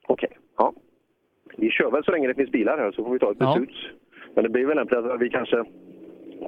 Okej, 0.07 0.37
ja. 0.57 0.73
Vi 1.57 1.69
kör 1.71 1.91
väl 1.91 2.03
så 2.03 2.11
länge 2.11 2.27
det 2.27 2.33
finns 2.35 2.51
bilar 2.51 2.77
här 2.77 2.91
så 2.91 3.03
får 3.03 3.13
vi 3.13 3.19
ta 3.19 3.31
ett 3.31 3.37
Ja. 3.39 3.53
beslut. 3.53 3.75
Men 4.35 4.43
det 4.43 4.49
blir 4.49 4.65
väl 4.65 4.77
lämpligt 4.77 4.99
att 4.99 5.21
vi 5.21 5.29
kanske 5.29 5.63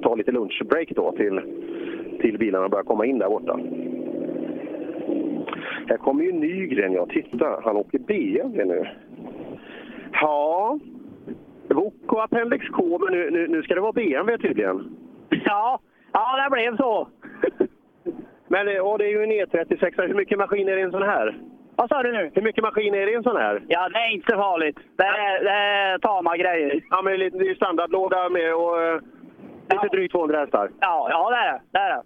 tar 0.02 0.16
lite 0.16 0.32
lunchbreak 0.32 0.88
då 0.90 1.12
till, 1.12 1.40
till 2.20 2.38
bilarna 2.38 2.68
börjar 2.68 2.84
komma 2.84 3.06
in 3.06 3.18
där 3.18 3.28
borta. 3.28 3.58
Här 5.88 5.96
kommer 5.96 6.24
ju 6.24 6.32
Nygren, 6.32 6.92
ja. 6.92 7.06
Titta, 7.06 7.60
han 7.64 7.76
åker 7.76 7.98
BMW 7.98 8.64
nu. 8.64 8.88
Ja, 10.12 10.78
och 12.06 12.22
Appendix 12.24 12.68
K, 12.68 12.98
men 12.98 13.18
nu, 13.18 13.30
nu, 13.30 13.48
nu 13.48 13.62
ska 13.62 13.74
det 13.74 13.80
vara 13.80 13.92
BMW 13.92 14.38
tydligen. 14.38 14.96
Ja, 15.28 15.80
ja 16.12 16.44
det 16.44 16.50
blev 16.50 16.76
så. 16.76 17.08
Men 18.50 18.66
ja, 18.66 18.96
det 18.98 19.04
är 19.04 19.08
ju 19.08 19.22
en 19.22 19.32
E36. 19.32 20.06
Hur 20.06 20.14
mycket 20.14 20.38
maskin 20.38 20.68
är 20.68 20.72
det 20.72 20.80
i 20.80 20.84
en 20.84 20.90
sån 20.90 21.02
här? 21.02 21.38
Vad 21.76 21.88
sa 21.88 22.02
du 22.02 22.12
nu? 22.12 22.30
Hur 22.34 22.42
mycket 22.42 22.64
maskin 22.64 22.94
är 22.94 23.06
det 23.06 23.12
i 23.12 23.14
en 23.14 23.22
sån 23.22 23.36
här? 23.36 23.62
Ja, 23.68 23.88
det 23.88 23.98
är 23.98 24.14
inte 24.14 24.32
så 24.32 24.38
farligt. 24.38 24.78
Det 24.96 25.04
är, 25.04 25.44
det 25.44 25.50
är 25.50 25.98
tama 25.98 26.36
grejer. 26.36 26.80
Ja, 26.90 27.02
men 27.02 27.18
det 27.18 27.26
är 27.26 27.44
ju 27.44 27.54
standardlåda 27.54 28.28
med 28.28 28.54
och 28.54 28.82
eh, 28.82 29.00
lite 29.72 29.96
drygt 29.96 30.12
200 30.12 30.40
hästar. 30.40 30.70
Ja, 30.80 31.08
ja 31.10 31.30
det 31.30 31.36
är 31.36 31.52
det. 31.52 31.60
det 31.70 31.78
är 31.78 31.96
det. 31.96 32.02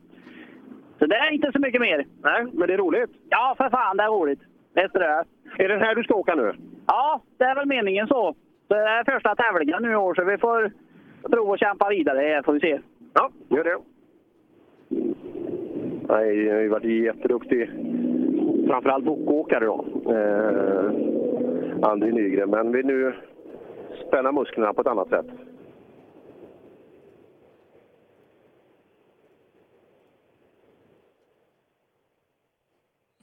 Så 1.03 1.07
det 1.07 1.17
är 1.17 1.31
inte 1.31 1.53
så 1.53 1.59
mycket 1.59 1.81
mer. 1.81 2.07
Nej, 2.23 2.47
men 2.53 2.69
det 2.69 2.75
är 2.75 2.79
roligt. 2.79 3.11
Ja, 3.29 3.55
för 3.59 3.71
fan, 3.71 3.97
det 3.97 4.03
är 4.03 4.09
roligt. 4.09 4.41
Visst 4.75 4.95
är 4.95 5.01
det. 5.01 5.25
Är 5.65 5.69
det 5.69 5.79
här 5.79 5.95
du 5.95 6.03
ska 6.03 6.15
åka 6.15 6.35
nu? 6.35 6.53
Ja, 6.87 7.21
det 7.39 7.45
är 7.45 7.55
väl 7.55 7.67
meningen 7.67 8.07
så. 8.07 8.35
Det 8.69 8.77
är 8.77 9.05
första 9.05 9.35
tävlingen 9.35 9.83
nu 9.83 9.93
i 9.93 9.97
år, 9.97 10.15
så 10.15 10.25
vi 10.25 10.39
får 10.39 10.73
prova 11.31 11.55
att 11.55 11.61
kämpa 11.61 11.89
vidare, 11.89 12.43
får 12.43 12.53
vi 12.53 12.61
se. 12.61 12.81
Ja, 13.15 13.31
gör 13.49 13.65
det. 13.65 13.79
Nej, 16.09 16.45
jag 16.45 16.55
har 16.55 16.61
ju 16.61 16.69
varit 16.69 16.85
jätteduktig. 16.85 17.71
Framförallt 18.67 19.05
bokåkare 19.05 19.65
då. 19.65 19.85
Eh, 20.07 21.91
André 21.91 22.13
Nygren. 22.13 22.51
Men 22.51 22.73
vill 22.73 22.87
nu 22.87 23.15
spänna 24.09 24.33
musklerna 24.33 24.73
på 24.73 24.81
ett 24.81 24.87
annat 24.87 25.09
sätt. 25.09 25.27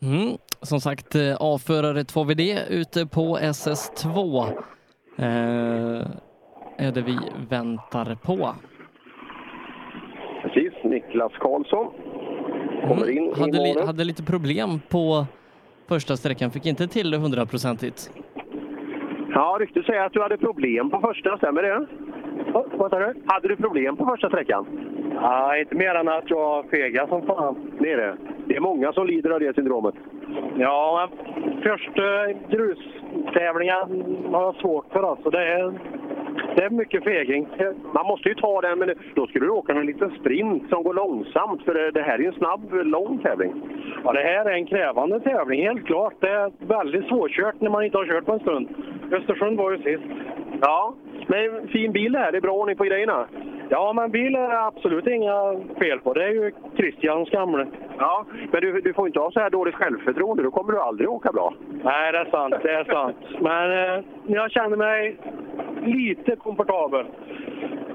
Mm. 0.01 0.37
Som 0.61 0.79
sagt, 0.79 1.15
eh, 1.15 1.35
avförare 1.35 2.03
2VD 2.03 2.57
ute 2.69 3.05
på 3.05 3.37
SS2 3.37 4.45
eh, 5.17 6.07
är 6.77 6.91
det 6.91 7.01
vi 7.01 7.17
väntar 7.49 8.15
på. 8.15 8.55
Precis, 10.41 10.73
Niklas 10.83 11.31
Karlsson 11.39 11.87
kommer 12.87 13.09
in 13.09 13.23
i 13.23 13.39
Hade, 13.39 13.57
li, 13.57 13.85
hade 13.85 14.03
lite 14.03 14.23
problem 14.23 14.81
på 14.89 15.25
första 15.87 16.17
sträckan, 16.17 16.51
fick 16.51 16.65
inte 16.65 16.87
till 16.87 17.11
det 17.11 17.17
hundraprocentigt. 17.17 18.11
Ja, 19.29 19.57
ryktet 19.59 19.85
säger 19.85 20.05
att 20.05 20.13
du 20.13 20.21
hade 20.21 20.37
problem 20.37 20.89
på 20.89 20.99
första, 20.99 21.37
stämmer 21.37 21.63
det? 21.63 21.87
Vad 22.53 22.89
sa 22.91 22.99
du? 22.99 23.13
Hade 23.25 23.47
du 23.47 23.55
problem 23.55 23.97
på 23.97 24.05
första 24.05 24.27
sträckan? 24.29 24.88
Nej, 25.21 25.61
inte 25.61 25.75
mer 25.75 25.95
än 25.95 26.07
att 26.07 26.29
jag 26.29 26.69
fegar 26.69 27.07
som 27.07 27.21
fan. 27.21 27.71
Det 27.79 27.91
är 27.91 27.97
det. 27.97 28.17
Det 28.45 28.55
är 28.55 28.59
många 28.59 28.93
som 28.93 29.07
lider 29.07 29.29
av 29.29 29.39
det 29.39 29.55
syndromet. 29.55 29.95
Ja, 30.57 31.09
men 31.11 31.61
första 31.61 32.27
grustävlingen 32.49 34.17
har 34.33 34.41
jag 34.43 34.55
svårt 34.55 34.85
för 34.91 35.03
alltså. 35.09 35.29
Det 35.29 35.43
är, 35.47 35.73
det 36.55 36.63
är 36.63 36.69
mycket 36.69 37.03
feging. 37.03 37.47
Man 37.93 38.05
måste 38.05 38.29
ju 38.29 38.35
ta 38.35 38.61
den, 38.61 38.79
men 38.79 38.91
då 39.15 39.27
skulle 39.27 39.45
du 39.45 39.49
åka 39.51 39.73
en 39.73 39.85
liten 39.85 40.11
sprint 40.19 40.69
som 40.69 40.83
går 40.83 40.93
långsamt, 40.93 41.63
för 41.63 41.73
det- 41.73 41.91
det 41.91 42.01
här 42.01 42.13
är 42.13 42.19
ju 42.19 42.25
en 42.27 42.33
snabb, 42.33 42.73
lång 42.73 43.17
tävling. 43.17 43.53
Ja, 44.03 44.11
det 44.11 44.19
här 44.21 44.45
är 44.45 44.53
en 44.53 44.65
krävande 44.65 45.19
tävling, 45.19 45.61
helt 45.67 45.85
klart. 45.85 46.13
Det 46.19 46.29
är 46.29 46.51
väldigt 46.59 47.05
svårkört 47.07 47.61
när 47.61 47.69
man 47.69 47.83
inte 47.85 47.97
har 47.97 48.05
kört 48.05 48.25
på 48.25 48.33
en 48.33 48.39
stund. 48.39 48.67
Östersund 49.11 49.57
var 49.57 49.71
ju 49.71 49.77
sist. 49.77 50.03
Ja, 50.61 50.93
men 51.29 51.67
fin 51.67 51.91
bil 51.91 52.11
det 52.11 52.19
här. 52.19 52.31
Det 52.31 52.37
är 52.37 52.41
bra 52.41 52.51
ordning 52.51 52.77
på 52.77 52.83
grejerna. 52.83 53.27
Ja, 53.69 53.93
men 53.93 54.11
bil 54.11 54.35
är 54.35 54.67
absolut 54.67 55.07
inga 55.07 55.55
fel 55.79 55.99
på. 55.99 56.13
Det 56.13 56.23
är 56.23 56.29
ju 56.29 56.51
Christians 56.77 57.29
gamle. 57.29 57.67
Ja, 57.97 58.25
men 58.51 58.61
du, 58.61 58.81
du 58.81 58.93
får 58.93 59.07
inte 59.07 59.19
ha 59.19 59.31
så 59.31 59.39
här 59.39 59.49
dåligt 59.49 59.75
självförtroende. 59.75 60.43
Då 60.43 60.51
kommer 60.51 60.73
du 60.73 60.79
aldrig 60.79 61.09
åka 61.09 61.31
bra. 61.31 61.53
Nej, 61.83 62.11
det 62.11 62.17
är 62.17 62.25
sant. 62.25 62.55
Det 62.63 62.71
är 62.71 62.83
sant. 62.83 63.17
Men 63.39 63.71
eh, 63.71 64.03
jag 64.27 64.51
känner 64.51 64.77
mig 64.77 65.17
lite 65.85 66.35
komfortabel. 66.35 67.05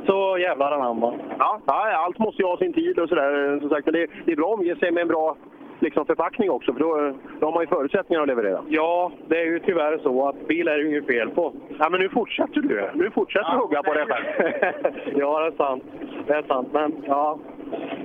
Så 0.06 0.38
jävlar 0.38 0.72
anamma. 0.72 1.14
Ja, 1.38 1.60
ja, 1.66 1.96
allt 1.96 2.18
måste 2.18 2.42
ju 2.42 2.48
ha 2.48 2.56
sin 2.56 2.72
tid 2.72 2.98
och 2.98 3.08
sådär. 3.08 3.60
Som 3.60 3.68
sagt, 3.68 3.86
men 3.86 3.92
det, 3.92 4.06
det 4.24 4.32
är 4.32 4.36
bra 4.36 4.54
att 4.54 4.66
ge 4.66 4.76
sig 4.76 4.90
med 4.90 5.00
en 5.00 5.08
bra 5.08 5.36
liksom, 5.80 6.06
förpackning 6.06 6.50
också, 6.50 6.72
för 6.72 6.80
då, 6.80 7.14
då 7.40 7.46
har 7.46 7.52
man 7.52 7.62
ju 7.62 7.66
förutsättningar 7.66 8.22
att 8.22 8.28
leverera. 8.28 8.64
Ja, 8.68 9.12
det 9.28 9.40
är 9.40 9.44
ju 9.44 9.58
tyvärr 9.58 9.98
så 9.98 10.28
att 10.28 10.48
bil 10.48 10.68
är 10.68 10.76
det 10.76 10.82
ju 10.82 10.88
inget 10.88 11.06
fel 11.06 11.30
på. 11.30 11.52
Ja, 11.78 11.90
men 11.90 12.00
nu 12.00 12.08
fortsätter 12.08 12.60
du. 12.60 12.90
Nu 12.94 13.10
fortsätter 13.10 13.52
du 13.52 13.58
hugga 13.58 13.82
på 13.82 13.94
detta. 13.94 14.16
ja, 15.16 15.40
det 15.40 15.46
är 15.46 15.56
sant. 15.56 15.84
Det 16.26 16.32
är 16.32 16.42
sant, 16.42 16.68
men 16.72 17.04
ja. 17.06 17.38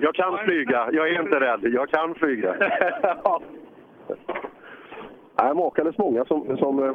Jag 0.01 0.15
kan 0.15 0.37
flyga. 0.37 0.89
Jag 0.91 1.09
är 1.09 1.21
inte 1.21 1.39
rädd. 1.39 1.73
Jag 1.73 1.89
kan 1.89 2.15
flyga. 2.15 2.55
är 5.35 5.53
makalöst 5.53 5.97
många 5.97 6.25
som... 6.25 6.57
som 6.57 6.83
eh, 6.83 6.93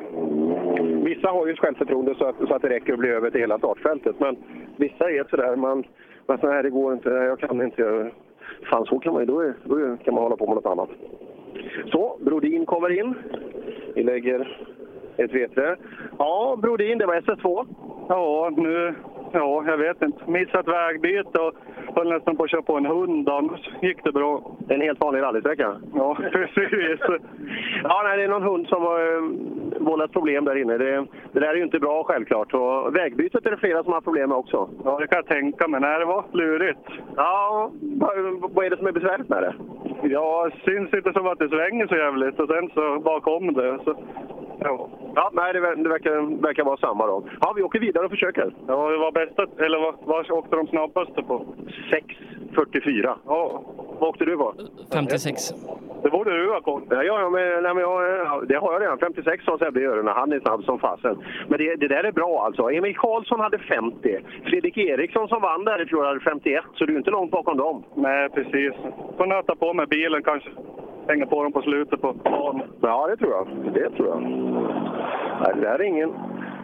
vissa 1.05 1.29
har 1.29 1.47
ju 1.47 1.57
självförtroende 1.57 2.15
så 2.15 2.25
att, 2.25 2.37
så 2.49 2.55
att 2.55 2.63
det 2.63 2.69
räcker 2.69 2.93
att 2.93 2.99
bli 2.99 3.09
över 3.09 3.31
till 3.31 3.41
hela 3.41 3.59
startfältet. 3.59 4.21
Men 4.21 4.37
vissa 4.77 5.11
är 5.11 5.25
sådär, 5.31 5.57
man... 5.57 5.85
Men 6.27 6.39
så 6.39 6.51
här, 6.51 6.63
det 6.63 6.71
går 6.71 6.93
inte, 6.93 7.09
jag 7.09 7.39
kan 7.39 7.63
inte. 7.63 8.11
Fan, 8.63 8.87
så 8.87 8.99
kan 8.99 9.13
man 9.13 9.23
ju, 9.23 9.27
då, 9.27 9.41
är, 9.41 9.55
då 9.65 9.97
kan 10.05 10.15
man 10.15 10.23
hålla 10.23 10.37
på 10.37 10.47
med 10.47 10.55
något 10.55 10.67
annat. 10.67 10.89
Så, 11.87 12.17
Brodin 12.21 12.67
kommer 12.67 13.01
in. 13.01 13.15
Vi 13.95 14.03
lägger 14.03 14.59
ett 15.17 15.33
vete. 15.35 15.77
Ja, 16.19 16.59
Brodin, 16.63 16.99
det 16.99 17.07
var 17.07 17.21
SS2. 17.21 17.67
Ja, 18.09 18.51
nu... 18.57 18.95
Ja, 19.35 19.65
jag 19.67 19.77
vet 19.77 20.03
inte. 20.03 20.31
Missat 20.31 20.69
vägbyte 20.69 21.39
och 21.39 21.55
höll 21.97 22.09
nästan 22.09 22.37
på 22.37 22.45
att 22.45 22.51
köra 22.51 22.63
på 22.63 22.77
en 22.77 22.87
hund. 22.87 23.29
Annars 23.29 23.71
gick 23.83 24.05
det 24.05 24.13
bra. 24.13 24.57
En 24.69 24.81
helt 24.81 25.01
vanlig 25.01 25.23
rallysträcka? 25.23 25.77
Ja, 25.95 26.15
precis. 26.33 27.01
Ja, 27.83 28.03
nej, 28.05 28.17
det 28.17 28.23
är 28.25 28.29
någon 28.29 28.43
hund 28.43 28.67
som 28.69 28.83
har 28.83 29.01
eh, 29.01 29.23
vållat 29.81 30.13
problem 30.13 30.45
där 30.45 30.57
inne. 30.57 30.79
Det, 30.79 31.07
det 31.33 31.41
där 31.41 31.49
är 31.49 31.55
ju 31.55 31.63
inte 31.63 31.79
bra 31.79 32.05
självklart. 32.05 32.55
Och 32.55 32.97
vägbytet 32.97 33.47
är 33.47 33.51
det 33.51 33.57
flera 33.57 33.85
som 33.85 33.93
har 33.93 34.01
problem 34.01 34.29
med 34.29 34.39
också. 34.39 34.69
Ja, 34.85 34.99
det 35.01 35.07
kan 35.07 35.17
jag 35.17 35.27
tänka 35.27 35.69
mig. 35.69 35.81
Nej, 35.81 35.99
det 35.99 36.05
var 36.05 36.25
lurigt. 36.33 36.89
Ja, 37.17 37.71
vad, 38.55 38.65
är 38.67 38.71
det 38.71 38.77
som 38.77 38.87
är 38.87 38.93
besvärligt 38.93 39.29
med 39.29 39.43
det? 39.43 39.55
Ja, 40.09 40.51
syns 40.65 40.95
inte 40.95 41.13
som 41.13 41.27
att 41.27 41.39
det 41.39 41.49
svänger 41.49 41.87
så 41.87 41.97
jävligt 41.97 42.41
och 42.41 42.49
sen 42.49 42.71
så 42.75 43.01
bakom 43.01 43.55
det. 43.55 43.79
Så, 43.85 43.97
ja. 44.59 44.89
Ja, 45.15 45.31
nej, 45.33 45.53
det, 45.53 45.61
ver- 45.61 45.77
det 45.83 45.89
verkar, 45.89 46.43
verkar 46.43 46.65
vara 46.65 46.77
samma 46.77 47.07
då. 47.07 47.25
Ja, 47.41 47.53
vi 47.57 47.63
åker 47.63 47.81
vidare 47.81 48.05
och 48.05 48.11
försöker. 48.11 48.55
Ja, 48.69 48.91
det 48.91 48.99
var 48.99 49.13
bästa... 49.13 49.47
Eller 49.65 49.79
vad, 49.81 49.95
vad 50.05 50.31
åkte 50.31 50.57
de 50.57 50.67
snabbaste 50.67 51.23
på? 51.23 51.47
6.44. 51.91 53.15
Ja. 53.27 53.63
Vad 54.01 54.09
åkte 54.09 54.25
du 54.25 54.37
på? 54.37 54.55
56. 54.93 55.43
Det 56.03 56.11
borde 56.11 56.37
du 56.39 56.51
ha 56.53 56.61
koll 56.61 56.83
Ja, 56.91 57.03
ja, 57.03 57.31
men, 57.31 57.63
nej, 57.63 57.75
men 57.75 57.79
jag, 57.83 58.19
ja, 58.19 58.43
det 58.49 58.55
har 58.55 58.73
jag 58.73 58.83
redan. 58.83 58.99
56 58.99 59.45
sa 59.45 59.59
Sebbe 59.59 59.81
i 59.81 59.85
öronen. 59.85 60.15
Han 60.17 60.33
är 60.33 60.41
snabb 60.41 60.65
som 60.65 60.79
fasen. 60.79 61.17
Men 61.49 61.59
det, 61.59 61.77
det 61.77 61.89
där 61.89 62.05
är 62.05 62.13
bra 62.13 62.45
alltså. 62.45 62.71
Emil 62.71 62.97
Karlsson 62.97 63.41
hade 63.41 63.59
50. 63.59 64.19
Fredrik 64.45 64.77
Eriksson 64.79 65.29
som 65.29 65.43
vann 65.43 65.65
där 65.65 65.83
i 65.83 65.87
fjol 65.87 66.05
hade 66.05 66.21
51, 66.21 66.65
så 66.75 66.85
du 66.85 66.93
är 66.95 66.99
inte 66.99 67.11
långt 67.11 67.31
bakom 67.31 67.57
dem. 67.57 67.85
Nej, 67.95 68.29
precis. 68.29 68.73
Får 69.17 69.27
nöta 69.27 69.57
på 69.57 69.73
med 69.75 69.89
bilen 69.89 70.23
kanske. 70.23 70.51
Hänga 71.09 71.27
på 71.27 71.43
dem 71.43 71.53
på 71.53 71.63
slutet 71.63 72.01
på 72.01 72.13
dagen. 72.13 72.63
Ja, 72.81 73.07
det 73.07 73.17
tror 73.17 73.31
jag. 73.33 73.73
Det 73.75 73.91
tror 73.91 74.09
jag. 74.09 74.21
Nej, 75.41 75.53
det 75.55 75.61
där 75.61 75.79
är 75.79 75.83
ingen, 75.83 76.11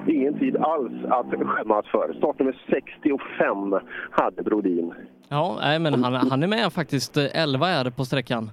ingen 0.06 0.38
tid 0.38 0.56
alls 0.56 0.92
att 1.08 1.26
skämmas 1.48 1.86
för. 1.86 2.12
Startnummer 2.12 2.62
65 2.70 3.78
hade 4.10 4.42
Brodin. 4.42 4.94
Ja, 5.28 5.58
nej, 5.60 5.78
men 5.78 6.04
han, 6.04 6.14
han 6.14 6.42
är 6.42 6.46
med 6.46 6.72
faktiskt. 6.72 7.16
eh, 7.16 7.42
11 7.42 7.68
är 7.68 7.84
det 7.84 7.90
på 7.90 8.04
sträckan. 8.04 8.50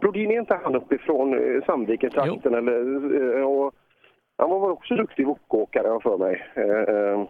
Brodin 0.00 0.30
är 0.30 0.38
inte 0.38 0.60
han 0.64 0.74
uppifrån 0.76 1.32
eh, 1.34 1.64
Sandviken-trakten? 1.66 2.54
Eller, 2.54 3.36
eh, 3.38 3.42
och 3.46 3.74
han 4.38 4.50
var 4.50 4.70
också 4.70 4.94
duktig 4.96 5.26
wokåkare 5.26 5.88
har 5.88 6.00
för 6.00 6.18
mig. 6.18 6.46
Eh, 6.54 6.94
eh, 6.94 7.28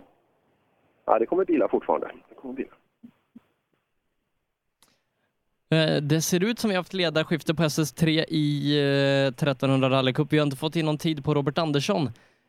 ja, 1.07 1.19
det 1.19 1.27
kommer 1.27 1.45
bilar 1.45 1.69
fortfarande. 1.69 2.07
Det 2.29 2.35
kommer 2.35 2.55
bilar. 2.55 2.73
Eh, 5.71 6.03
det 6.03 6.21
ser 6.21 6.45
ut 6.45 6.59
som 6.59 6.69
vi 6.69 6.75
har 6.77 6.81
haft 6.81 6.95
ledarskifte 6.95 7.55
på 7.55 7.63
SS3 7.63 8.25
i 8.29 8.79
eh, 8.79 9.27
1300 9.27 9.91
rallycup. 9.91 10.33
Vi 10.33 10.39
har 10.39 10.47
inte 10.47 10.57
fått 10.57 10.77
in 10.77 10.87
någon 10.87 10.99
tid 10.99 11.25
på 11.25 11.35
Robert 11.35 11.59
Andersson, 11.59 12.09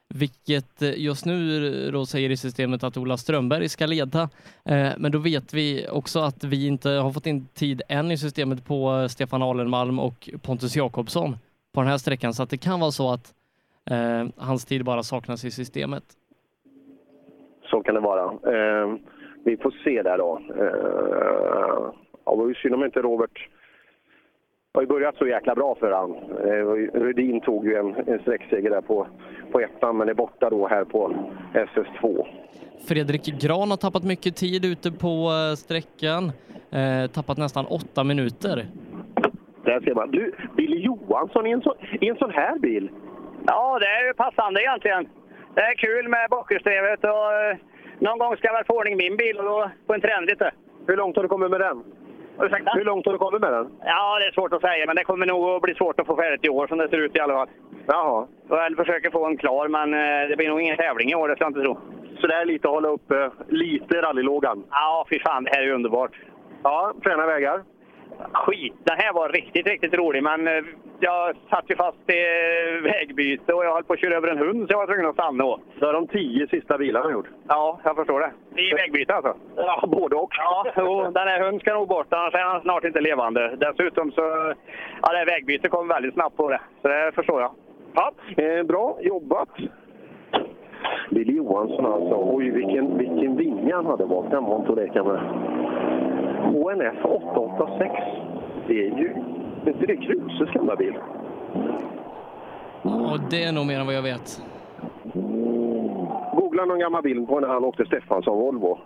vilket 0.09 0.81
eh, 0.81 0.99
just 0.99 1.25
nu 1.25 1.91
då 1.91 2.05
säger 2.05 2.29
i 2.29 2.37
systemet 2.37 2.83
att 2.83 2.97
Ola 2.97 3.17
Strömberg 3.17 3.69
ska 3.69 3.85
leda. 3.85 4.29
Men 4.97 5.11
då 5.11 5.17
vet 5.17 5.53
vi 5.53 5.87
också 5.91 6.19
att 6.19 6.43
vi 6.43 6.67
inte 6.67 6.89
har 6.89 7.11
fått 7.11 7.25
in 7.25 7.47
tid 7.47 7.81
än 7.87 8.11
i 8.11 8.17
systemet 8.17 8.65
på 8.65 9.07
Stefan 9.09 9.41
Alenmalm 9.41 9.99
och 9.99 10.29
Pontus 10.41 10.75
Jakobsson 10.75 11.37
på 11.73 11.81
den 11.81 11.89
här 11.89 11.97
sträckan, 11.97 12.33
så 12.33 12.43
att 12.43 12.49
det 12.49 12.57
kan 12.57 12.79
vara 12.79 12.91
så 12.91 13.11
att 13.11 13.33
hans 14.35 14.65
tid 14.65 14.85
bara 14.85 15.03
saknas 15.03 15.45
i 15.45 15.51
systemet. 15.51 16.03
Så 17.63 17.83
kan 17.83 17.95
det 17.95 18.01
vara. 18.01 18.31
Vi 19.45 19.57
får 19.57 19.71
se 19.83 20.01
där 20.01 20.17
då. 20.17 20.41
Ja, 22.27 22.31
det 22.31 22.41
var 22.41 22.47
ju 22.47 22.55
synd 22.55 22.73
om 22.73 22.83
inte 22.83 23.01
Robert 23.01 23.47
har 24.73 24.81
ju 24.81 24.87
börjat 24.87 25.15
så 25.17 25.27
jäkla 25.27 25.55
bra 25.55 25.75
för 25.75 25.91
han. 25.91 26.11
Eh, 26.49 26.99
Rudin 26.99 27.41
tog 27.41 27.65
ju 27.65 27.75
en, 27.75 27.95
en 28.07 28.19
sträckseger 28.19 28.69
där 28.69 28.81
på, 28.81 29.07
på 29.51 29.59
ettan, 29.59 29.97
men 29.97 30.09
är 30.09 30.13
borta 30.13 30.49
då 30.49 30.67
här 30.67 30.83
på 30.83 31.13
SS2. 31.53 32.27
Fredrik 32.87 33.25
Gran 33.41 33.69
har 33.69 33.77
tappat 33.77 34.03
mycket 34.03 34.35
tid 34.35 34.65
ute 34.65 34.91
på 34.91 35.31
eh, 35.31 35.55
sträckan, 35.55 36.23
eh, 36.71 37.11
tappat 37.11 37.37
nästan 37.37 37.65
åtta 37.65 38.03
minuter. 38.03 38.65
Där 39.63 39.81
ser 39.81 39.95
man. 39.95 40.11
Du, 40.11 40.35
Billy 40.57 40.79
Johansson 40.79 41.47
i 41.47 41.51
en, 41.51 41.61
så, 41.61 41.75
i 42.01 42.09
en 42.09 42.17
sån 42.17 42.31
här 42.31 42.59
bil. 42.59 42.89
Ja, 43.45 43.79
det 43.79 43.87
är 43.87 44.07
ju 44.07 44.13
passande 44.13 44.61
egentligen. 44.61 45.07
Det 45.55 45.61
är 45.61 45.75
kul 45.75 46.07
med 46.07 46.29
bakhjulsdrivet 46.29 47.03
och 47.03 47.33
eh, 47.33 47.57
någon 47.99 48.19
gång 48.19 48.37
ska 48.37 48.47
jag 48.47 48.53
väl 48.53 48.65
få 48.65 48.77
ordning 48.77 48.97
min 48.97 49.17
bil 49.17 49.37
och 49.37 49.45
då 49.45 49.71
på 49.87 49.93
en 49.93 50.01
trendigt. 50.01 50.39
det. 50.39 50.51
Hur 50.87 50.97
långt 50.97 51.15
har 51.15 51.23
du 51.23 51.29
kommit 51.29 51.51
med 51.51 51.61
den? 51.61 51.83
Ursäkta? 52.41 52.71
Hur 52.73 52.83
långt 52.83 53.05
har 53.05 53.13
du 53.13 53.19
kommit 53.19 53.41
med 53.41 53.51
den? 53.51 53.71
Ja, 53.83 54.19
det 54.19 54.25
är 54.25 54.31
svårt 54.31 54.53
att 54.53 54.61
säga, 54.61 54.85
men 54.85 54.95
det 54.95 55.03
kommer 55.03 55.25
nog 55.25 55.49
att 55.49 55.61
bli 55.61 55.75
svårt 55.75 55.99
att 55.99 56.07
få 56.07 56.15
färdigt 56.15 56.45
i 56.45 56.49
år 56.49 56.67
som 56.67 56.77
det 56.77 56.89
ser 56.89 56.97
ut 56.97 57.15
i 57.15 57.19
alla 57.19 57.33
fall. 57.33 57.47
Jaha. 57.87 58.27
Jag 58.49 58.75
försöker 58.75 59.11
få 59.11 59.25
en 59.25 59.37
klar, 59.37 59.67
men 59.67 59.93
eh, 59.93 60.29
det 60.29 60.37
blir 60.37 60.49
nog 60.49 60.61
ingen 60.61 60.77
tävling 60.77 61.09
i 61.11 61.15
år, 61.15 61.27
det 61.27 61.35
ska 61.35 61.43
jag 61.43 61.49
inte 61.49 61.61
tro. 61.61 61.77
Så 62.21 62.27
det 62.27 62.35
är 62.35 62.45
lite 62.45 62.67
att 62.67 62.73
hålla 62.73 62.89
uppe 62.89 63.31
lite 63.47 64.01
rallylågan. 64.01 64.63
Ja, 64.71 65.05
fy 65.09 65.19
fan, 65.19 65.43
det 65.43 65.49
här 65.53 65.61
är 65.61 65.65
ju 65.65 65.73
underbart. 65.73 66.11
Ja, 66.63 66.93
fräna 67.03 67.25
vägar. 67.25 67.63
Skit, 68.33 68.73
den 68.83 68.97
här 68.97 69.13
var 69.13 69.29
riktigt, 69.29 69.67
riktigt 69.67 69.93
rolig, 69.93 70.23
men 70.23 70.47
eh, 70.47 70.63
jag 70.99 71.35
satt 71.49 71.65
ju 71.67 71.75
fast 71.75 72.09
i 72.09 72.13
eh, 72.13 72.83
vägbyte 72.83 73.53
och 73.53 73.65
jag 73.65 73.73
höll 73.73 73.83
på 73.83 73.93
att 73.93 73.99
köra 73.99 74.15
över 74.15 74.27
en 74.27 74.37
hund 74.37 74.67
så 74.67 74.73
jag 74.73 74.77
var 74.77 74.87
tvungen 74.87 75.05
att 75.05 75.13
stanna. 75.13 75.43
Och. 75.43 75.59
Det 75.79 75.85
har 75.85 75.93
de 75.93 76.07
tio 76.07 76.47
sista 76.47 76.77
bilarna 76.77 77.11
gjort. 77.11 77.27
Ja, 77.47 77.79
jag 77.83 77.95
förstår 77.95 78.19
det. 78.19 78.61
I 78.61 78.73
vägbyte 78.73 79.15
alltså? 79.15 79.33
Ja, 79.55 79.83
både 79.87 80.15
och. 80.15 80.29
Ja, 80.37 80.65
jo, 80.77 81.03
den 81.03 81.27
här 81.27 81.39
hunden 81.39 81.59
ska 81.59 81.73
nog 81.73 81.87
bort, 81.87 82.07
annars 82.09 82.33
är 82.33 82.43
han 82.43 82.61
snart 82.61 82.83
inte 82.83 83.01
levande. 83.01 83.55
Dessutom 83.55 84.11
så, 84.11 84.21
ja 85.01 85.11
det 85.11 85.17
här 85.17 85.25
vägbytet 85.25 85.71
kom 85.71 85.87
väldigt 85.87 86.13
snabbt 86.13 86.37
på 86.37 86.49
det, 86.49 86.61
så 86.81 86.87
det 86.87 87.11
förstår 87.15 87.41
jag. 87.41 87.51
Ja, 87.95 88.11
eh, 88.43 88.63
bra 88.63 88.97
jobbat. 89.01 89.49
Billy 91.09 91.33
Johansson 91.33 91.85
alltså. 91.85 92.15
Oj, 92.35 92.49
vilken, 92.49 92.97
vilken 92.97 93.37
vinge 93.37 93.75
han 93.75 93.85
hade 93.85 94.05
bak. 94.05 94.25
Den 94.31 94.43
var 94.43 94.55
inte 94.55 94.71
att 94.71 94.77
leka 94.77 95.03
med. 95.03 95.19
HNF 96.51 97.05
886. 97.05 97.95
Det 98.67 98.73
är 98.87 98.97
ju... 98.97 99.13
Är 99.65 99.69
inte 99.69 99.85
det 99.85 99.97
Kruses 99.97 100.49
gamla 100.53 100.75
bil? 100.75 100.93
Och 102.81 103.19
det 103.29 103.43
är 103.43 103.51
nog 103.51 103.65
mer 103.65 103.79
än 103.79 103.85
vad 103.85 103.95
jag 103.95 104.01
vet. 104.01 104.41
Googla 106.33 106.65
någon 106.65 106.79
gammal 106.79 107.01
bild 107.03 107.27
på 107.27 107.39
när 107.39 107.47
han 107.47 107.63
åkte 107.63 107.85
Stefansson 107.85 108.37
Volvo. 108.37 108.77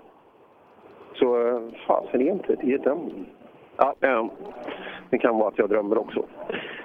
Så 1.16 1.48
eh, 1.48 1.60
fasen 1.88 2.22
är 2.22 2.32
inte 2.32 2.56
det 2.62 2.78
den. 2.78 3.26
Ja, 3.78 3.94
eh, 4.02 4.26
det 5.10 5.18
kan 5.18 5.38
vara 5.38 5.48
att 5.48 5.58
jag 5.58 5.70
drömmer 5.70 5.98
också. 5.98 6.24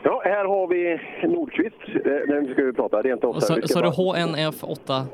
Ja, 0.03 0.23
här 0.25 0.45
har 0.45 0.67
vi 0.69 1.01
Nordqvist. 1.29 1.77
Eh, 2.07 2.13
Nu 2.29 2.53
ska 2.53 2.65
vi 2.65 2.73
prata 2.73 3.03
rent 3.03 3.25
Och 3.25 3.31
ofta. 3.31 3.41
så, 3.41 3.69
så 3.69 3.79
är 3.79 3.83
det 3.83 3.89
HNF 3.91 4.65
8. 4.65 5.07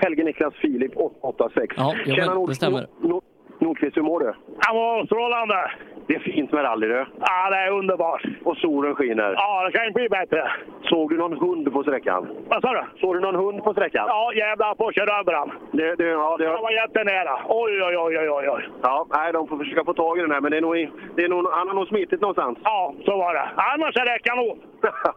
Helge 0.00 0.24
Niklas 0.24 0.54
Filip 0.54 0.92
886. 0.96 1.74
Ja, 1.78 1.94
jo, 2.06 2.14
men 2.34 2.46
det 2.46 2.54
stämmer. 2.54 2.86
Nord- 3.00 3.22
Nordqvist, 3.64 3.96
hur 3.96 4.02
mår 4.02 4.20
du? 4.20 4.32
Han 4.66 4.76
var 4.76 5.04
strålande. 5.06 5.70
Det 6.06 6.14
är 6.14 6.18
fint 6.18 6.52
med 6.52 6.64
rally 6.64 6.86
du. 6.88 7.06
Ja, 7.20 7.50
det 7.50 7.56
är 7.56 7.70
underbart. 7.70 8.22
Och 8.44 8.56
solen 8.56 8.94
skiner. 8.94 9.34
Ja, 9.36 9.64
det 9.66 9.72
kan 9.72 9.86
inte 9.86 9.98
bli 10.00 10.08
bättre. 10.08 10.50
Såg 10.82 11.10
du 11.10 11.16
någon 11.16 11.38
hund 11.38 11.72
på 11.72 11.82
sträckan? 11.82 12.28
Vad 12.48 12.62
sa 12.62 12.72
du? 12.72 12.82
Såg 13.00 13.14
du 13.14 13.20
någon 13.20 13.34
hund 13.34 13.64
på 13.64 13.72
sträckan? 13.72 14.04
Ja, 14.08 14.32
jävlar 14.34 14.74
på 14.74 14.92
kör 14.92 15.18
över 15.20 15.32
han. 15.32 15.50
Det, 15.72 15.94
det, 15.94 16.04
ja, 16.08 16.36
det, 16.38 16.46
Han 16.48 16.62
var 16.62 16.70
jättenära. 16.70 17.34
Oj, 17.48 17.82
oj, 17.82 17.96
oj, 17.98 18.18
oj, 18.18 18.30
oj, 18.30 18.48
oj. 18.50 18.68
ja, 18.82 19.06
nej, 19.14 19.32
de 19.32 19.48
får 19.48 19.58
försöka 19.58 19.84
få 19.84 19.94
tag 19.94 20.18
i 20.18 20.20
den 20.20 20.30
här, 20.32 20.40
men 20.40 20.50
det 20.50 20.56
är 20.56 20.60
nog, 20.60 20.78
i- 20.78 20.90
det 21.16 21.24
är 21.24 21.28
nog, 21.28 21.46
han 21.52 21.68
har 21.68 21.74
nog 21.74 21.88
smitit 21.88 22.20
någonstans. 22.20 22.58
Ja, 22.64 22.94
så 23.04 23.16
var 23.16 23.34
det. 23.34 23.48
Annars 23.56 23.96
är 23.96 24.04
det 24.04 24.18
kanon. 24.18 24.58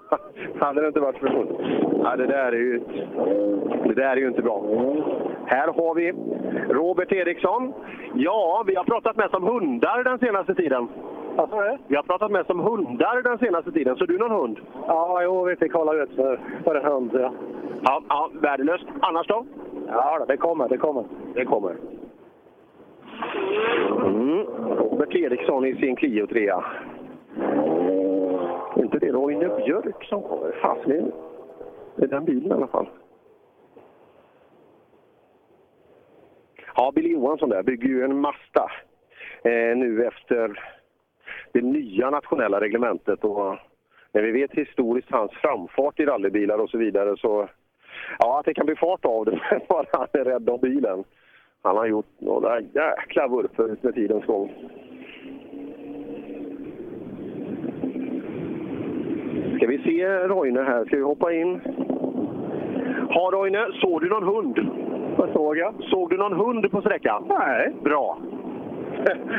Hade 0.60 0.82
det 0.82 0.88
inte 0.88 1.00
varit 1.00 1.18
för 1.18 1.28
hund. 1.28 1.50
Ja, 2.04 2.16
det 2.16 2.28
där 2.28 2.52
är 2.52 2.52
ju, 2.52 2.80
det 3.86 3.94
där 3.94 4.12
är 4.12 4.16
ju 4.16 4.28
inte 4.28 4.42
bra. 4.42 4.62
Här 5.50 5.68
har 5.68 5.96
vi 5.96 6.12
Robert 6.74 7.12
Eriksson. 7.12 7.74
Ja, 8.14 8.64
vi 8.68 8.76
har 8.76 8.84
pratat 8.84 9.16
mest 9.16 9.34
om 9.34 9.44
hundar 9.44 10.04
den 10.04 10.20
senaste 10.20 10.56
tiden. 10.56 10.88
Vad 11.36 11.50
sa 11.50 11.62
du? 11.62 11.78
Vi 11.88 11.96
har 11.96 12.04
pratat 12.04 12.32
mest 12.32 12.50
om 12.50 12.60
hundar 12.60 13.22
den 13.22 13.38
senaste 13.38 13.72
tiden. 13.72 13.96
Så 13.96 14.06
du 14.06 14.18
någon 14.18 14.32
hund? 14.32 14.60
Ja, 14.88 15.24
jo, 15.24 15.44
vi 15.44 15.56
fick 15.56 15.74
hålla 15.74 15.94
ut 15.94 16.16
för, 16.16 16.40
för 16.64 16.76
en 16.76 16.86
hund. 16.86 17.10
Ja. 17.14 17.32
Ja, 17.84 18.02
ja 18.10 18.30
värdelöst. 18.34 18.86
Annars 19.02 19.28
då? 19.28 19.46
ja, 19.88 20.26
det 20.28 20.38
kommer, 20.38 20.70
det 20.70 20.78
kommer. 20.78 21.04
Det 21.34 21.46
kommer. 21.46 21.76
Mm. 24.06 24.46
Robert 24.78 25.16
Eriksson 25.16 25.66
i 25.66 25.76
sin 25.76 25.96
Clio 25.96 26.28
3. 26.28 26.52
Inte 28.76 29.00
det 29.00 29.12
Roine 29.12 29.50
Björk 29.66 30.04
som 30.04 30.22
kommer? 30.22 30.52
Fasen, 30.62 31.12
det 31.96 32.04
är 32.04 32.08
den 32.08 32.26
bilen 32.26 32.52
i 32.52 32.54
alla 32.54 32.68
fall. 32.68 32.88
Ja, 36.80 36.92
Billy 36.96 37.10
Johansson 37.10 37.50
där 37.50 37.64
bygger 37.64 37.88
ju 37.88 38.04
en 38.04 38.20
Mazda 38.20 38.72
eh, 39.44 39.78
nu 39.78 40.06
efter 40.06 40.60
det 41.52 41.62
nya 41.62 42.10
nationella 42.10 42.62
reglementet. 42.62 43.24
Och 43.24 43.58
när 44.12 44.22
vi 44.22 44.32
vet 44.32 44.52
historiskt 44.52 45.12
hans 45.12 45.32
framfart 45.32 46.00
i 46.00 46.06
rallybilar 46.06 46.58
och 46.58 46.70
så 46.70 46.78
vidare 46.78 47.18
så... 47.18 47.50
Ja, 48.20 48.40
att 48.40 48.46
det 48.46 48.54
kan 48.54 48.66
bli 48.66 48.76
fart 48.76 49.06
av 49.06 49.26
det, 49.26 49.40
bara 49.70 49.86
han 49.92 50.08
är 50.14 50.26
rädd 50.26 50.50
om 50.50 50.60
bilen. 50.60 51.04
Han 51.62 51.78
har 51.78 51.86
gjort 51.86 52.12
några 52.20 52.60
jäkla 52.60 53.28
vurpor 53.28 53.78
med 53.82 53.96
tidens 53.96 54.26
gång. 54.26 54.54
Ska 59.58 59.68
vi 59.68 59.78
se 59.84 60.08
Roine 60.08 60.58
här? 60.58 60.86
Ska 60.86 60.96
vi 60.96 61.04
hoppa 61.04 61.34
in? 61.34 61.62
Ja, 63.10 63.30
Roine, 63.34 63.74
såg 63.82 64.02
du 64.02 64.10
någon 64.10 64.24
hund? 64.24 64.87
Vad 65.18 65.30
såg 65.34 65.58
jag? 65.58 65.74
Såg 65.80 66.10
du 66.10 66.18
någon 66.18 66.34
hund 66.34 66.72
på 66.72 66.82
sträckan? 66.82 67.24
Nej. 67.30 67.74
Bra. 67.84 68.18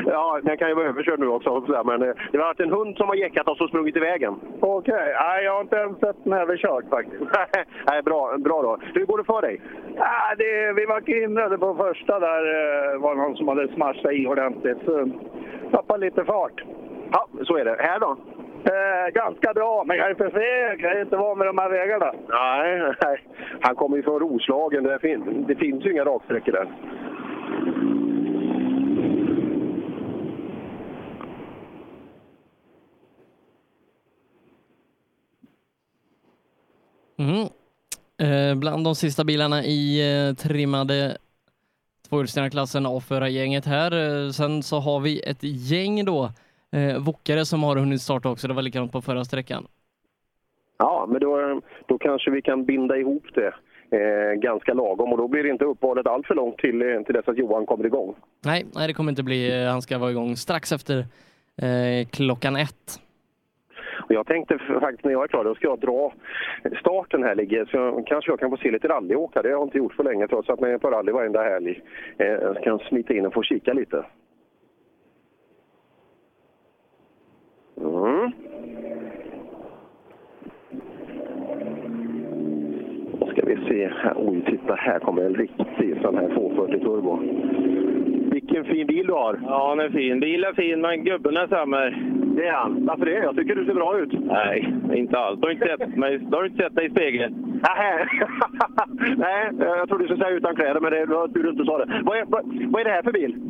Ja, 0.05 0.39
den 0.43 0.57
kan 0.57 0.67
ju 0.69 0.75
vara 0.75 0.87
överkörd 0.87 1.19
nu 1.19 1.27
också. 1.27 1.63
Men 1.85 2.01
eh, 2.01 2.13
det 2.31 2.37
har 2.37 2.45
varit 2.45 2.59
en 2.59 2.71
hund 2.71 2.97
som 2.97 3.07
har 3.07 3.15
jäckat 3.15 3.47
oss 3.47 3.61
och 3.61 3.69
sprungit 3.69 3.95
i 3.95 3.99
vägen. 3.99 4.35
Okej. 4.59 5.13
Nej, 5.21 5.43
jag 5.45 5.53
har 5.53 5.61
inte 5.61 5.75
ens 5.75 5.99
sett 5.99 6.23
den 6.23 6.33
överkörd 6.33 6.85
faktiskt. 6.89 7.23
Nej, 7.91 8.01
bra, 8.03 8.37
bra 8.37 8.61
då. 8.61 8.77
Hur 8.93 9.05
går 9.05 9.17
det 9.17 9.23
för 9.23 9.41
dig? 9.41 9.61
Ja, 9.95 10.35
det, 10.37 10.73
vi 10.73 10.85
var 10.85 11.01
hindrade 11.21 11.57
på 11.57 11.75
första 11.75 12.19
där. 12.19 12.43
eh, 12.93 12.99
var 13.01 13.15
någon 13.15 13.35
som 13.35 13.47
hade 13.47 13.67
smashat 13.67 14.11
i 14.13 14.27
ordentligt. 14.27 14.77
Så 14.85 15.09
tappade 15.71 16.05
lite 16.05 16.25
fart. 16.25 16.63
Ja, 17.11 17.27
så 17.43 17.57
är 17.57 17.65
det. 17.65 17.75
Här 17.79 17.99
då? 17.99 18.17
Eh, 18.65 19.13
ganska 19.13 19.53
bra, 19.53 19.83
men 19.87 19.97
jag 19.97 20.09
är 20.09 20.15
för 20.15 20.29
feg. 20.29 20.81
Jag 20.85 20.97
är 20.97 21.01
inte 21.01 21.15
van 21.15 21.37
med 21.37 21.47
de 21.47 21.57
här 21.57 21.69
vägarna. 21.69 22.13
Nej, 22.29 22.93
nej. 23.01 23.23
Han 23.61 23.75
kommer 23.75 23.97
ju 23.97 24.03
från 24.03 24.19
Roslagen. 24.19 24.83
Det, 24.83 24.99
fin 24.99 25.45
det 25.47 25.55
finns 25.55 25.85
ju 25.85 25.91
inga 25.91 26.05
raksträckor 26.05 26.51
där. 26.51 26.67
Mm. 37.17 37.47
Eh, 38.21 38.55
bland 38.55 38.83
de 38.83 38.95
sista 38.95 39.23
bilarna 39.23 39.63
i 39.63 40.01
eh, 40.27 40.35
trimmade 40.35 41.17
tvåhjulsdrivna-klassen 42.09 42.85
avförargänget 42.85 43.65
här. 43.65 43.91
Eh, 44.25 44.31
sen 44.31 44.63
så 44.63 44.79
har 44.79 44.99
vi 44.99 45.19
ett 45.19 45.43
gäng 45.43 46.05
då, 46.05 46.31
eh, 46.73 46.97
Wokare 47.05 47.45
som 47.45 47.63
har 47.63 47.75
hunnit 47.75 48.01
starta 48.01 48.29
också. 48.29 48.47
Det 48.47 48.53
var 48.53 48.61
likadant 48.61 48.91
på 48.91 49.01
förra 49.01 49.23
sträckan. 49.25 49.67
Ja, 50.77 51.05
men 51.09 51.21
då, 51.21 51.61
då 51.87 51.97
kanske 51.97 52.31
vi 52.31 52.41
kan 52.41 52.65
binda 52.65 52.97
ihop 52.97 53.23
det 53.33 53.53
eh, 53.97 54.33
ganska 54.39 54.73
lagom 54.73 55.11
och 55.11 55.17
då 55.17 55.27
blir 55.27 55.43
det 55.43 55.49
inte 55.49 55.65
uppehållet 55.65 56.07
allt 56.07 56.27
för 56.27 56.35
långt 56.35 56.57
till, 56.57 56.81
eh, 56.81 57.01
till 57.01 57.13
dess 57.15 57.27
att 57.27 57.37
Johan 57.37 57.65
kommer 57.65 57.85
igång. 57.85 58.15
Nej, 58.45 58.65
nej, 58.75 58.87
det 58.87 58.93
kommer 58.93 59.09
inte 59.11 59.23
bli. 59.23 59.63
eh, 59.63 59.71
Han 59.71 59.81
ska 59.81 59.97
vara 59.97 60.11
igång 60.11 60.35
strax 60.35 60.71
efter 60.71 60.97
eh, 61.61 62.07
klockan 62.11 62.55
ett. 62.55 62.99
Jag 64.09 64.27
tänkte 64.27 64.57
faktiskt 64.57 65.03
när 65.05 65.11
jag 65.11 65.23
är 65.23 65.27
klar, 65.27 65.43
då 65.43 65.55
ska 65.55 65.67
jag 65.67 65.79
dra 65.79 66.13
starten 66.79 67.23
här 67.23 67.35
ligger, 67.35 67.65
så 67.65 67.77
jag, 67.77 68.07
kanske 68.07 68.31
jag 68.31 68.39
kan 68.39 68.49
få 68.49 68.57
se 68.57 68.71
lite 68.71 68.87
rallyåka. 68.87 69.41
Det 69.41 69.47
har 69.47 69.53
jag 69.55 69.67
inte 69.67 69.77
gjort 69.77 69.93
för 69.93 70.03
länge 70.03 70.27
trots 70.27 70.49
att 70.49 70.59
man 70.59 70.69
är 70.69 70.77
på 70.77 70.89
rally 70.91 71.11
varenda 71.11 71.43
helg. 71.43 71.81
Eh, 72.17 72.27
jag 72.27 72.63
kan 72.63 72.79
smita 72.79 73.13
in 73.13 73.25
och 73.25 73.33
få 73.33 73.43
kika 73.43 73.73
lite. 73.73 74.05
Mm. 77.81 78.31
Då 83.19 83.27
ska 83.27 83.45
vi 83.45 83.55
se 83.67 83.87
här. 83.87 84.13
Oj, 84.15 84.41
titta 84.45 84.75
här 84.75 84.99
kommer 84.99 85.21
en 85.21 85.35
riktig 85.35 86.01
sån 86.01 86.17
här 86.17 86.29
240 86.33 86.79
turbo. 86.79 87.19
Vilken 88.31 88.65
fin 88.65 88.87
bil 88.87 89.07
du 89.07 89.13
har! 89.13 89.39
Ja, 89.45 89.75
den 89.75 89.85
är 89.85 89.89
fin. 89.89 90.19
Bilen 90.19 90.49
är 90.49 90.53
fin, 90.53 90.81
men 90.81 91.03
gubben 91.03 91.37
är 91.37 91.47
sämre. 91.47 91.95
Det 92.35 92.47
är 92.47 92.51
han. 92.51 92.85
Varför 92.85 93.05
det? 93.05 93.11
Jag 93.11 93.35
tycker 93.35 93.55
du 93.55 93.65
ser 93.65 93.73
bra 93.73 93.99
ut. 93.99 94.13
Nej, 94.13 94.73
inte 94.93 95.19
alls. 95.19 95.39
Du 95.39 95.47
har 95.47 95.51
inte 95.51 95.67
sett, 95.67 95.95
mig, 95.95 96.17
du 96.17 96.35
har 96.35 96.45
inte 96.45 96.63
sett 96.63 96.75
dig 96.75 96.85
i 96.85 96.89
spegeln. 96.89 97.61
Nej, 97.63 98.07
Nej 99.17 99.51
jag 99.59 99.87
trodde 99.89 100.03
du 100.03 100.07
skulle 100.07 100.23
säga 100.23 100.37
utan 100.37 100.55
kläder, 100.55 100.79
men 100.79 100.91
det 100.91 101.05
var 101.05 101.27
tur 101.27 101.43
du 101.43 101.49
inte 101.49 101.65
sa 101.65 101.77
det. 101.77 102.01
Vad 102.03 102.17
är, 102.17 102.25
vad, 102.27 102.43
vad 102.71 102.81
är 102.81 102.85
det 102.85 102.91
här 102.91 103.03
för 103.03 103.11
bil? 103.11 103.48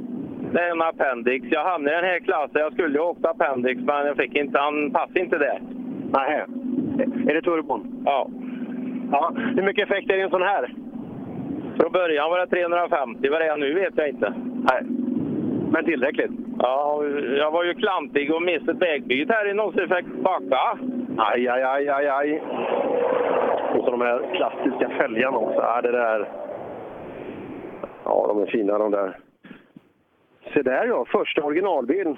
Det 0.52 0.60
är 0.60 0.72
en 0.72 0.82
Appendix. 0.82 1.48
Jag 1.52 1.64
hamnade 1.64 1.98
i 1.98 2.02
den 2.02 2.10
här 2.10 2.20
klassen. 2.20 2.62
Jag 2.62 2.74
skulle 2.74 2.94
ju 2.94 3.00
åkt 3.00 3.26
Appendix, 3.26 3.82
men 3.82 4.06
jag 4.06 4.18
fick 4.18 4.36
inte. 4.36 4.60
Han 4.60 4.92
passade 4.92 5.20
inte 5.20 5.38
där. 5.38 5.62
Nej. 6.14 6.46
Är 7.30 7.34
det 7.34 7.42
turbon? 7.42 8.04
Ja. 8.06 8.28
ja. 9.12 9.32
Hur 9.56 9.64
mycket 9.64 9.90
effekt 9.90 10.10
är 10.10 10.14
det 10.14 10.20
i 10.20 10.24
en 10.24 10.30
sån 10.30 10.42
här? 10.42 10.74
Från 11.80 11.92
början 11.92 12.30
var 12.30 12.40
det 12.40 12.48
350. 12.48 13.30
Vad 13.30 13.42
det 13.42 13.48
är 13.48 13.58
nu 13.58 13.74
vet 13.74 13.94
jag 13.98 14.10
inte. 14.10 14.34
Nej. 14.72 14.84
Men 15.72 15.86
tillräckligt? 15.86 16.32
Ja, 16.60 17.04
jag 17.38 17.52
var 17.52 17.64
ju 17.64 17.74
klantig 17.74 18.34
och 18.34 18.42
missade 18.42 18.72
ett 18.72 18.82
vägbyte 18.82 19.34
här 19.34 19.50
i 19.50 19.54
någonsin 19.54 19.90
fick 19.90 20.24
backa. 20.24 20.78
Aj, 21.18 21.48
aj, 21.48 21.64
aj, 21.64 21.90
aj, 21.90 22.08
aj. 22.08 22.42
Och 23.76 23.86
så 23.86 23.92
de 23.92 24.02
här 24.02 24.22
klassiska 24.36 24.90
fälgarna 24.90 25.38
också. 25.38 25.60
Ja, 25.62 25.82
det 25.82 25.92
där... 25.92 26.30
Ja, 28.06 28.26
de 28.28 28.42
är 28.42 28.46
fina 28.46 28.78
de 28.78 28.92
där. 28.92 29.18
Se 30.54 30.62
där 30.62 30.86
ja, 30.86 31.06
första 31.06 31.44
originalbilen. 31.44 32.18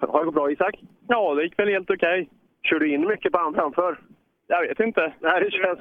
Har 0.00 0.18
det 0.18 0.24
gått 0.24 0.34
bra 0.34 0.50
Isak? 0.50 0.74
Ja, 1.08 1.34
det 1.34 1.42
gick 1.42 1.58
väl 1.58 1.68
helt 1.68 1.90
okej. 1.90 2.28
Kör 2.62 2.78
du 2.78 2.88
in 2.94 3.06
mycket 3.08 3.32
på 3.32 3.38
han 3.38 3.54
framför? 3.54 3.98
Jag 4.46 4.60
vet 4.68 4.80
inte. 4.80 5.12
Nej, 5.20 5.40
det 5.40 5.50
känns, 5.50 5.78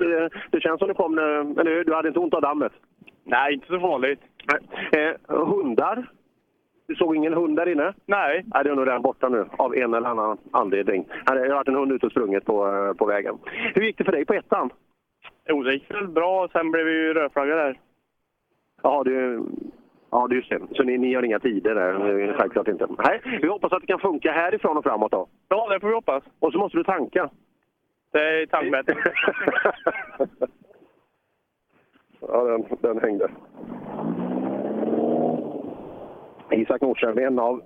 det 0.52 0.62
känns 0.62 0.80
som 0.80 0.88
det 0.88 0.94
kom... 0.94 1.16
när- 1.16 1.60
Eller? 1.62 1.84
Du 1.84 1.94
hade 1.94 2.08
inte 2.08 2.20
ont 2.20 2.34
av 2.34 2.42
dammet? 2.42 2.72
Nej, 3.24 3.54
inte 3.54 3.68
så 3.68 3.80
farligt. 3.80 4.20
Eh, 4.92 5.36
hundar? 5.46 6.12
Du 6.88 6.96
såg 6.96 7.16
ingen 7.16 7.34
hund 7.34 7.56
där 7.58 7.68
inne? 7.70 7.94
Nej. 8.06 8.44
Nej, 8.54 8.64
det 8.64 8.70
är 8.70 8.76
nog 8.76 8.88
redan 8.88 9.02
borta 9.02 9.30
nu 9.30 9.46
av 9.58 9.76
en 9.76 9.94
eller 9.94 10.10
annan 10.10 10.38
anledning. 10.52 11.08
Det 11.26 11.32
har 11.32 11.50
varit 11.50 11.68
en 11.68 11.76
hund 11.76 11.92
ute 11.92 12.06
och 12.06 12.12
sprungit 12.12 12.46
på, 12.46 12.68
eh, 12.68 12.94
på 12.94 13.06
vägen. 13.06 13.38
Hur 13.76 13.82
gick 13.82 13.98
det 13.98 14.04
för 14.04 14.12
dig 14.12 14.26
på 14.26 14.34
ettan? 14.34 14.70
Jo, 15.50 15.64
det 15.64 15.74
gick 15.74 15.92
väl 15.92 16.08
bra. 16.08 16.48
Sen 16.52 16.72
blev 16.72 16.86
vi 16.86 16.92
ju 16.92 17.14
rödflaggade 17.14 17.62
där. 17.64 17.80
Ja, 18.84 19.04
du, 19.06 19.44
ja, 20.12 20.28
just 20.32 20.50
det. 20.50 20.60
Så 20.72 20.84
ni, 20.84 20.98
ni 20.98 21.14
har 21.14 21.24
inga 21.24 21.40
tider 21.40 21.76
där? 21.76 22.34
Självklart 22.40 22.68
inte. 22.68 22.88
Nej, 23.06 23.22
vi 23.42 23.48
hoppas 23.48 23.74
att 23.74 23.82
det 23.82 23.88
kan 23.88 24.00
funka 24.00 24.32
härifrån 24.32 24.78
och 24.78 24.84
framåt 24.84 25.12
då. 25.12 25.28
Ja, 25.50 25.70
det 25.70 25.80
får 25.80 25.88
vi 25.88 25.94
hoppas. 25.94 26.24
Och 26.40 26.52
så 26.52 26.58
måste 26.60 26.78
du 26.78 26.84
tanka. 26.84 27.30
Det 28.12 28.20
är 28.20 28.46
tankbättre. 28.46 28.96
Ja, 32.20 32.44
den, 32.44 32.66
den 32.82 33.00
hängde. 33.00 33.30
Isak 36.52 36.82
Nordström 36.82 37.18
är 37.18 37.22
en 37.22 37.40
av 37.40 37.62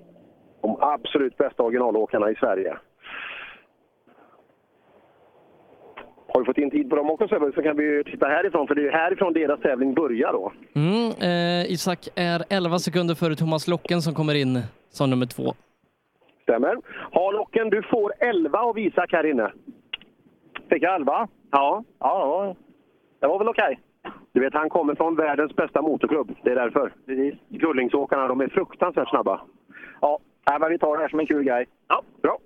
de 0.61 0.77
absolut 0.79 1.37
bästa 1.37 1.63
originalåkarna 1.63 2.31
i 2.31 2.35
Sverige. 2.35 2.77
Har 6.33 6.41
vi 6.41 6.45
fått 6.45 6.57
in 6.57 6.71
tid 6.71 6.89
på 6.89 6.95
dem 6.95 7.09
också 7.09 7.27
Sebbe, 7.27 7.51
så 7.55 7.61
kan 7.61 7.77
vi 7.77 7.83
ju 7.83 8.03
titta 8.03 8.27
härifrån, 8.27 8.67
för 8.67 8.75
det 8.75 8.87
är 8.87 8.91
härifrån 8.91 9.33
deras 9.33 9.59
tävling 9.59 9.93
börjar 9.93 10.33
då. 10.33 10.51
Mm, 10.75 11.11
eh, 11.21 11.71
Isak 11.71 12.07
är 12.15 12.43
11 12.49 12.79
sekunder 12.79 13.15
före 13.15 13.35
Thomas 13.35 13.67
Locken 13.67 14.01
som 14.01 14.13
kommer 14.13 14.35
in 14.35 14.59
som 14.89 15.09
nummer 15.09 15.25
två. 15.25 15.53
Stämmer. 16.43 16.75
Ha 17.11 17.31
Locken, 17.31 17.69
du 17.69 17.81
får 17.83 18.13
11 18.19 18.59
av 18.59 18.79
Isak 18.79 19.11
här 19.11 19.25
inne. 19.25 19.51
Fick 20.69 20.83
jag 20.83 20.95
11? 20.95 21.27
Ja. 21.51 21.83
Ja, 21.99 22.55
det 23.19 23.27
var 23.27 23.37
väl 23.39 23.47
okej. 23.49 23.79
Du 24.33 24.39
vet, 24.39 24.53
han 24.53 24.69
kommer 24.69 24.95
från 24.95 25.15
världens 25.15 25.55
bästa 25.55 25.81
motorklubb. 25.81 26.35
Det 26.43 26.51
är 26.51 26.55
därför. 26.55 26.93
Precis. 27.05 27.35
Gullingsåkarna, 27.49 28.27
de 28.27 28.41
är 28.41 28.47
fruktansvärt 28.47 29.09
snabba. 29.09 29.41
Ja, 30.01 30.19
nej, 30.49 30.59
men 30.59 30.69
vi 30.69 30.77
tar 30.79 30.95
det 30.95 31.01
här 31.01 31.09
som 31.09 31.19
en 31.19 31.25
kul 31.27 31.43
grej. 31.43 31.65
Ja, 31.87 32.01
bra. 32.21 32.37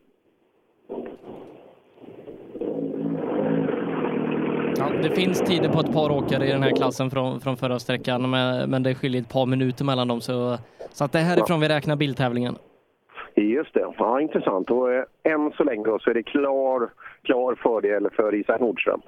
Ja, 4.77 4.89
det 5.03 5.09
finns 5.09 5.41
tider 5.41 5.69
på 5.69 5.79
ett 5.79 5.93
par 5.93 6.11
åkare 6.11 6.47
i 6.47 6.51
den 6.51 6.63
här 6.63 6.75
klassen 6.75 7.09
från, 7.11 7.39
från 7.39 7.57
förra 7.57 7.79
sträckan, 7.79 8.29
men, 8.29 8.69
men 8.69 8.83
det 8.83 8.95
skiljer 8.95 9.21
ett 9.21 9.29
par 9.29 9.45
minuter 9.45 9.85
mellan 9.85 10.07
dem. 10.07 10.21
Så, 10.21 10.57
så 10.89 11.03
att 11.03 11.11
det 11.11 11.19
är 11.19 11.23
härifrån 11.23 11.59
vi 11.59 11.69
räknar 11.69 11.95
biltävlingen. 11.95 12.55
Just 13.35 13.73
det. 13.73 13.93
Ja, 13.97 14.21
intressant. 14.21 14.69
Och 14.71 14.93
eh, 14.93 15.03
än 15.23 15.51
så 15.51 15.63
länge 15.63 15.83
då, 15.83 15.99
så 15.99 16.09
är 16.09 16.13
det 16.13 16.23
klar, 16.23 16.89
klar 17.21 17.55
fördel 17.55 18.09
för 18.15 18.35
Isak 18.35 18.59
Nordström. 18.61 19.01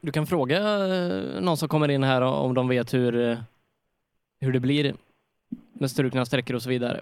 Du 0.00 0.12
kan 0.12 0.26
fråga 0.26 0.56
eh, 0.58 1.42
någon 1.42 1.56
som 1.56 1.68
kommer 1.68 1.90
in 1.90 2.02
här 2.02 2.22
om 2.22 2.54
de 2.54 2.68
vet 2.68 2.94
hur, 2.94 3.30
eh, 3.30 3.38
hur 4.40 4.52
det 4.52 4.60
blir 4.60 4.94
med 5.72 5.90
strukna 5.90 6.24
sträckor 6.24 6.56
och 6.56 6.62
så 6.62 6.68
vidare. 6.68 7.00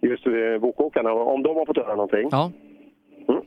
Just 0.00 0.26
eh, 0.26 0.60
Bokåkarna, 0.60 1.12
om 1.12 1.42
de 1.42 1.56
har 1.56 1.66
fått 1.66 1.76
höra 1.76 1.94
någonting. 1.94 2.28
Ja. 2.30 2.50
Mm. 3.28 3.42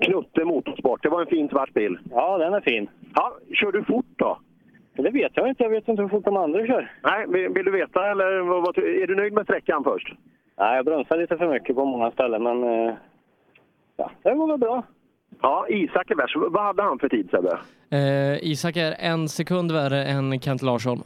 Knutte 0.00 0.44
Motorsport, 0.44 1.02
det 1.02 1.08
var 1.08 1.20
en 1.20 1.26
fin 1.26 1.48
svart 1.48 1.74
bil. 1.74 1.98
Ja, 2.10 2.38
den 2.38 2.54
är 2.54 2.60
fin. 2.60 2.90
Ja, 3.14 3.36
kör 3.54 3.72
du 3.72 3.84
fort 3.84 4.06
då? 4.16 4.38
Det 4.94 5.10
vet 5.10 5.32
jag 5.34 5.48
inte. 5.48 5.62
Jag 5.62 5.70
vet 5.70 5.88
inte 5.88 6.02
hur 6.02 6.08
fort 6.08 6.24
de 6.24 6.36
andra 6.36 6.66
kör. 6.66 6.92
Nej, 7.02 7.26
vill, 7.28 7.48
vill 7.48 7.64
du 7.64 7.70
veta 7.70 8.10
eller 8.10 8.40
vad, 8.40 8.62
vad, 8.62 8.78
är 8.78 9.06
du 9.06 9.16
nöjd 9.16 9.32
med 9.32 9.44
sträckan 9.44 9.84
först? 9.84 10.14
Nej, 10.58 10.76
jag 10.76 10.84
bromsar 10.84 11.18
lite 11.18 11.36
för 11.36 11.48
mycket 11.48 11.76
på 11.76 11.84
många 11.84 12.10
ställen, 12.10 12.42
men 12.42 12.64
eh, 12.64 12.94
ja, 13.96 14.10
det 14.22 14.34
går 14.34 14.46
väl 14.46 14.58
bra. 14.58 14.82
Ja, 15.42 15.66
Isak 15.68 16.10
är 16.10 16.14
värst. 16.14 16.36
Vad 16.36 16.62
hade 16.62 16.82
han 16.82 16.98
för 16.98 17.08
tid 17.08 17.30
Sebbe? 17.30 17.58
Eh, 17.90 18.50
Isak 18.50 18.76
är 18.76 18.94
en 18.98 19.28
sekund 19.28 19.72
värre 19.72 20.04
än 20.04 20.40
Kent 20.40 20.62
Larsson. 20.62 20.98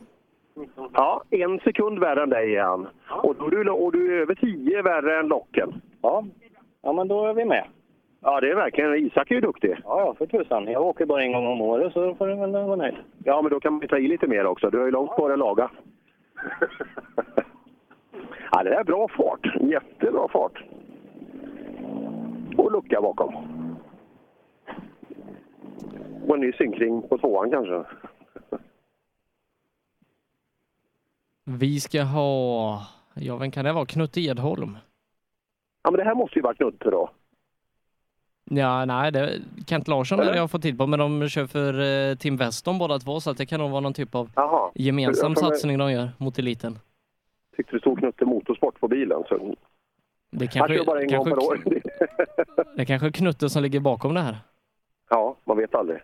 Ja, 0.92 1.22
en 1.30 1.58
sekund 1.58 1.98
värre 1.98 2.22
än 2.22 2.30
dig 2.30 2.56
är 2.56 2.62
han. 2.62 2.86
Och, 3.10 3.36
då 3.38 3.46
är 3.46 3.50
du, 3.50 3.70
och 3.70 3.92
du 3.92 4.16
är 4.16 4.22
över 4.22 4.34
tio 4.34 4.82
värre 4.82 5.18
än 5.20 5.28
Locken. 5.28 5.80
Ja. 6.02 6.24
ja, 6.82 6.92
men 6.92 7.08
då 7.08 7.26
är 7.26 7.34
vi 7.34 7.44
med. 7.44 7.64
Ja, 8.26 8.40
det 8.40 8.50
är 8.50 8.54
verkligen. 8.54 8.94
Isak 8.94 9.30
är 9.30 9.34
ju 9.34 9.40
duktig. 9.40 9.70
Ja, 9.84 10.00
ja, 10.00 10.14
för 10.14 10.26
tusan. 10.26 10.66
Jag 10.66 10.82
åker 10.82 11.06
bara 11.06 11.22
en 11.22 11.32
gång 11.32 11.46
om 11.46 11.60
året 11.60 11.92
så 11.92 12.14
får 12.14 12.26
du 12.26 12.34
väl 12.34 12.50
vara 12.50 12.76
nöjd. 12.76 12.94
Ja, 13.24 13.42
men 13.42 13.50
då 13.50 13.60
kan 13.60 13.72
man 13.72 13.82
ju 13.82 13.88
ta 13.88 13.98
i 13.98 14.08
lite 14.08 14.26
mer 14.26 14.46
också. 14.46 14.70
Du 14.70 14.78
har 14.78 14.84
ju 14.84 14.90
långt 14.90 15.14
kvar 15.14 15.30
att 15.30 15.38
laga. 15.38 15.70
ja, 18.52 18.62
det 18.62 18.74
är 18.74 18.84
bra 18.84 19.08
fart. 19.08 19.56
Jättebra 19.60 20.28
fart. 20.28 20.64
Och 22.56 22.72
lucka 22.72 23.00
bakom. 23.00 23.34
Och 26.28 26.34
en 26.34 26.40
ny 26.40 26.52
synkring 26.52 27.02
på 27.08 27.18
tvåan 27.18 27.50
kanske. 27.50 27.84
Vi 31.44 31.80
ska 31.80 32.02
ha, 32.02 32.82
ja 33.14 33.36
vem 33.36 33.50
kan 33.50 33.64
det 33.64 33.72
vara? 33.72 33.86
Knutte 33.86 34.20
Edholm? 34.20 34.78
Ja, 35.82 35.90
men 35.90 35.98
det 35.98 36.04
här 36.04 36.14
måste 36.14 36.38
ju 36.38 36.42
vara 36.42 36.54
Knutte 36.54 36.90
då. 36.90 37.10
Ja, 38.50 38.84
nej, 38.84 39.12
det, 39.12 39.40
Kent 39.66 39.88
Larsson 39.88 40.18
det 40.18 40.34
jag 40.34 40.42
har 40.42 40.48
fått 40.48 40.62
till 40.62 40.78
på, 40.78 40.86
men 40.86 40.98
de 40.98 41.28
kör 41.28 41.46
för 41.46 41.80
eh, 42.10 42.16
Team 42.16 42.36
Weston 42.36 42.78
båda 42.78 42.98
två, 42.98 43.20
så 43.20 43.30
att 43.30 43.38
det 43.38 43.46
kan 43.46 43.60
nog 43.60 43.70
vara 43.70 43.80
någon 43.80 43.94
typ 43.94 44.14
av 44.14 44.30
Jaha. 44.34 44.70
gemensam 44.74 45.36
satsning 45.36 45.78
de 45.78 45.92
gör 45.92 46.08
mot 46.18 46.38
eliten. 46.38 46.78
Tyckte 47.56 47.76
det 47.76 47.80
stod 47.80 47.98
Knutte 47.98 48.24
Motorsport 48.24 48.80
på 48.80 48.88
bilen. 48.88 49.22
Så... 49.28 49.54
Det 50.30 50.46
kanske, 50.46 50.84
bara 50.84 51.00
en 51.00 51.08
gång 51.08 51.24
kanske, 51.24 51.30
per 51.30 51.46
år. 51.46 51.58
det 52.76 52.84
kanske 52.84 53.06
är 53.06 53.10
Knutte 53.10 53.48
som 53.48 53.62
ligger 53.62 53.80
bakom 53.80 54.14
det 54.14 54.20
här. 54.20 54.36
ja, 55.10 55.36
man 55.44 55.56
vet 55.56 55.74
aldrig. 55.74 55.98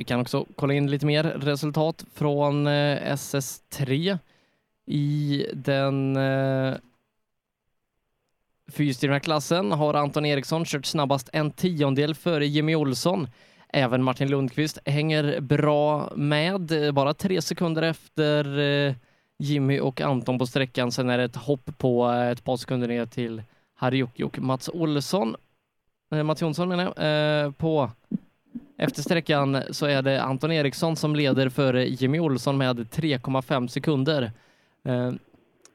Vi 0.00 0.04
kan 0.04 0.20
också 0.20 0.46
kolla 0.56 0.74
in 0.74 0.90
lite 0.90 1.06
mer 1.06 1.24
resultat 1.24 2.04
från 2.14 2.66
eh, 2.66 3.14
SS3 3.14 4.18
i 4.86 5.46
den 5.54 6.16
eh, 6.16 6.74
klassen 9.22 9.72
har 9.72 9.94
Anton 9.94 10.26
Eriksson 10.26 10.64
kört 10.64 10.86
snabbast 10.86 11.30
en 11.32 11.50
tiondel 11.50 12.14
före 12.14 12.46
Jimmy 12.46 12.74
Olsson. 12.74 13.28
Även 13.68 14.02
Martin 14.02 14.30
Lundqvist 14.30 14.78
hänger 14.84 15.40
bra 15.40 16.12
med, 16.16 16.86
eh, 16.86 16.92
bara 16.92 17.14
tre 17.14 17.42
sekunder 17.42 17.82
efter 17.82 18.58
eh, 18.58 18.94
Jimmy 19.38 19.80
och 19.80 20.00
Anton 20.00 20.38
på 20.38 20.46
sträckan. 20.46 20.92
Sen 20.92 21.10
är 21.10 21.18
det 21.18 21.24
ett 21.24 21.36
hopp 21.36 21.78
på 21.78 22.10
eh, 22.10 22.30
ett 22.30 22.44
par 22.44 22.56
sekunder 22.56 22.88
ner 22.88 23.06
till 23.06 23.42
Harjuki 23.74 24.22
och 24.22 24.38
Mats 24.38 24.68
Olsson. 24.68 25.36
Mats 26.24 26.42
Jonsson 26.42 26.68
menar 26.68 26.84
jag. 26.84 26.94
På 27.58 27.90
efter 28.80 29.02
sträckan 29.02 29.56
så 29.70 29.86
är 29.86 30.02
det 30.02 30.22
Anton 30.22 30.52
Eriksson 30.52 30.96
som 30.96 31.14
leder 31.14 31.48
före 31.48 31.84
Jimmy 31.84 32.20
Olsson 32.20 32.58
med 32.58 32.76
3,5 32.76 33.66
sekunder. 33.66 34.22
Eh, 34.84 35.12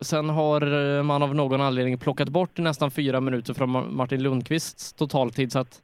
sen 0.02 0.30
har 0.30 1.04
man 1.04 1.24
av 1.24 1.36
någon 1.36 1.62
anledning 1.62 1.98
plockat 1.98 2.30
bort 2.30 2.58
nästan 2.58 2.92
fyra 2.92 3.22
minuter 3.22 3.54
från 3.54 3.96
Martin 3.96 4.24
Lundqvists 4.24 4.94
totaltid 4.94 5.52
så 5.52 5.60
att 5.60 5.82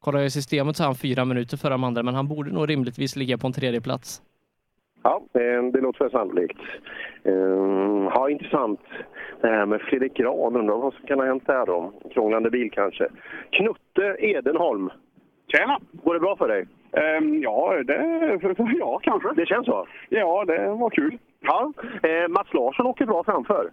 kollar 0.00 0.18
jag 0.18 0.26
i 0.26 0.30
systemet 0.30 0.76
så 0.76 0.82
är 0.82 0.86
han 0.86 0.94
fyra 0.94 1.24
minuter 1.24 1.56
före 1.56 1.72
de 1.72 1.84
andra 1.84 2.02
men 2.02 2.14
han 2.14 2.28
borde 2.28 2.50
nog 2.50 2.70
rimligtvis 2.70 3.16
ligga 3.16 3.38
på 3.38 3.46
en 3.46 3.52
tredje 3.52 3.80
plats. 3.80 4.22
Ja, 5.02 5.22
det 5.72 5.80
låter 5.80 5.98
väl 5.98 6.10
sannolikt. 6.10 6.58
Ehm, 7.24 8.04
ja, 8.14 8.30
intressant. 8.30 8.80
Det 9.40 9.48
här 9.48 9.66
med 9.66 9.80
Fredrik 9.80 10.14
Grahn, 10.16 10.56
undrar 10.56 10.76
vad 10.76 10.94
som 10.94 11.06
kan 11.06 11.18
ha 11.18 11.26
hänt 11.26 11.46
där 11.46 11.66
då? 11.66 11.92
Krånglande 12.10 12.50
bil 12.50 12.70
kanske. 12.72 13.08
Knutte 13.50 14.16
Edenholm. 14.18 14.90
Tjena! 15.52 15.78
Går 15.92 16.14
det 16.14 16.20
bra 16.20 16.36
för 16.36 16.48
dig? 16.48 16.66
Ehm, 16.92 17.42
ja, 17.42 17.82
det, 17.84 18.38
ja, 18.78 19.00
kanske. 19.02 19.32
Det 19.34 19.46
känns 19.46 19.66
så? 19.66 19.86
Ja, 20.08 20.44
det 20.44 20.68
var 20.68 20.90
kul. 20.90 21.18
Ja. 21.40 21.72
Eh, 22.02 22.28
Mats 22.28 22.54
Larsson 22.54 22.86
åker 22.86 23.06
bra 23.06 23.24
framför. 23.24 23.70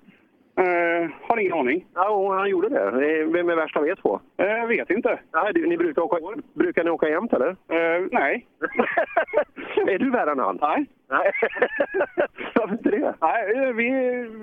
Eh, 0.58 1.10
har 1.22 1.38
ingen 1.40 1.54
aning. 1.54 1.86
Ja, 1.96 2.36
han 2.38 2.50
gjorde 2.50 2.70
det. 2.70 2.82
Eh, 2.82 3.28
Vem 3.28 3.50
är 3.50 3.56
värst 3.56 3.78
av 3.78 3.88
er 3.88 3.96
två? 3.96 4.20
Eh, 4.38 4.68
vet 4.68 4.90
inte. 4.90 5.20
Nej, 5.34 5.54
du, 5.54 5.68
ni 5.68 5.78
brukar, 5.78 6.02
åka, 6.02 6.42
brukar 6.54 6.84
ni 6.84 6.90
åka 6.90 7.10
jämt 7.10 7.34
eller? 7.34 7.50
Eh, 7.50 8.08
nej. 8.12 8.48
är 9.88 10.00
du 10.00 10.10
värre 10.12 10.32
än 10.32 10.40
han? 10.40 10.60
Nej. 10.62 10.86
Nej. 11.10 11.32
Varför 12.56 12.72
inte 12.74 12.90
det? 12.90 13.14
Nej, 13.22 13.56
eh, 13.56 13.74
vi, 13.74 13.90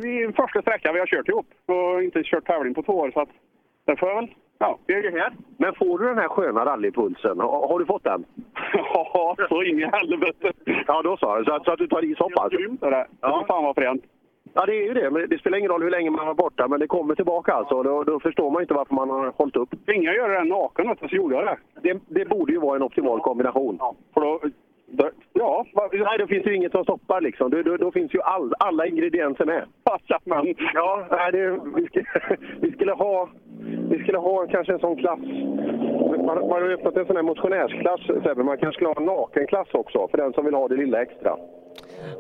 vi 0.03 0.33
första 0.37 0.63
sträckan 0.63 0.95
vi 0.95 1.01
har 1.01 1.07
kört 1.07 1.29
ihop 1.29 1.47
och 1.67 2.03
inte 2.03 2.23
kört 2.25 2.47
tävling 2.47 2.75
på 2.75 2.83
två 2.83 2.93
år 2.93 3.11
så 3.11 3.21
att 3.21 3.29
det 3.87 3.97
får 3.97 4.09
jag 4.09 4.17
väl... 4.17 4.35
Ja, 4.59 4.79
vi 4.87 4.95
är 4.95 5.13
här. 5.13 5.33
Men 5.57 5.75
får 5.75 5.99
du 5.99 6.07
den 6.07 6.19
här 6.19 6.29
sköna 6.29 6.65
rallypulsen? 6.65 7.41
Har, 7.41 7.69
har 7.69 7.79
du 7.79 7.87
fått 7.87 8.05
den? 8.05 8.25
Ja, 8.95 9.37
så 9.49 9.63
in 9.63 9.79
i 9.81 9.85
helvete. 9.85 10.53
Ja, 10.87 11.03
då 11.03 11.17
så. 11.17 11.45
Så 11.47 11.53
att, 11.55 11.65
så 11.65 11.73
att 11.73 11.79
du 11.79 11.87
tar 11.87 12.05
i 12.05 12.15
så 12.19 12.31
pass? 12.31 12.53
Grymt 12.53 12.83
är 12.83 12.91
det. 12.91 13.07
Ja. 13.21 13.45
Fan 13.49 13.65
vad 13.65 13.75
fränt. 13.75 14.05
Ja, 14.55 14.67
det 14.67 14.73
är 14.73 14.87
ju 14.87 14.95
det. 14.95 15.11
Men 15.11 15.29
det 15.29 15.39
spelar 15.39 15.59
ingen 15.59 15.71
roll 15.71 15.83
hur 15.83 15.91
länge 15.91 16.11
man 16.11 16.27
var 16.27 16.35
borta, 16.35 16.69
men 16.69 16.81
det 16.81 16.87
kommer 16.87 17.15
tillbaka 17.15 17.53
alltså. 17.53 17.83
Då, 17.83 18.05
då 18.05 18.21
förstår 18.21 18.51
man 18.51 18.63
inte 18.63 18.75
varför 18.75 18.95
man 18.95 19.11
har 19.11 19.33
hållit 19.37 19.57
upp. 19.57 19.69
Tvinga 19.85 20.15
göra 20.15 20.39
det 20.39 20.49
naken, 20.49 20.97
så 21.01 21.17
gjorde 21.17 21.35
jag 21.35 21.45
det. 21.45 21.59
Det, 21.81 22.01
det 22.09 22.25
borde 22.25 22.53
ju 22.53 22.59
vara 22.59 22.77
en 22.77 22.83
optimal 22.83 23.21
kombination. 23.21 23.77
Ja, 23.81 23.95
för 24.15 24.21
då... 24.21 24.41
ja, 25.33 25.67
Nej, 25.93 26.19
då 26.19 26.27
finns 26.27 26.47
ju 26.47 26.57
inget 26.57 26.73
som 26.73 26.85
stoppar 26.85 27.21
liksom. 27.21 27.51
Då, 27.51 27.63
då, 27.63 27.77
då 27.77 27.93
finns 27.93 28.15
ju 28.15 28.21
all, 28.23 28.53
alla 28.59 28.87
ingredienser 28.87 29.45
med. 29.45 29.65
men. 30.25 30.55
Ja, 30.75 31.07
nej, 31.11 31.33
det, 31.33 31.51
vi, 31.77 31.87
skulle, 31.87 32.07
vi, 32.61 32.73
skulle 32.73 32.93
ha, 32.93 33.29
vi 33.91 33.99
skulle 33.99 34.19
ha 34.19 34.47
kanske 34.47 34.73
en 34.73 34.79
sån 34.79 34.97
klass. 34.97 35.19
Man, 36.27 36.49
man 36.49 36.51
har 36.51 36.69
ju 36.69 36.75
öppnat 36.75 36.97
en 36.97 37.07
sån 37.07 37.17
här 37.17 37.23
motionärsklass, 37.23 38.01
Sebbe. 38.07 38.43
Man 38.45 38.59
kanske 38.59 38.77
skulle 38.77 38.89
ha 38.89 38.97
en 38.97 39.07
nakenklass 39.07 39.69
också, 39.73 40.09
för 40.09 40.19
den 40.19 40.33
som 40.33 40.45
vill 40.45 40.55
ha 40.55 40.69
det 40.69 40.77
lilla 40.77 41.03
extra. 41.03 41.37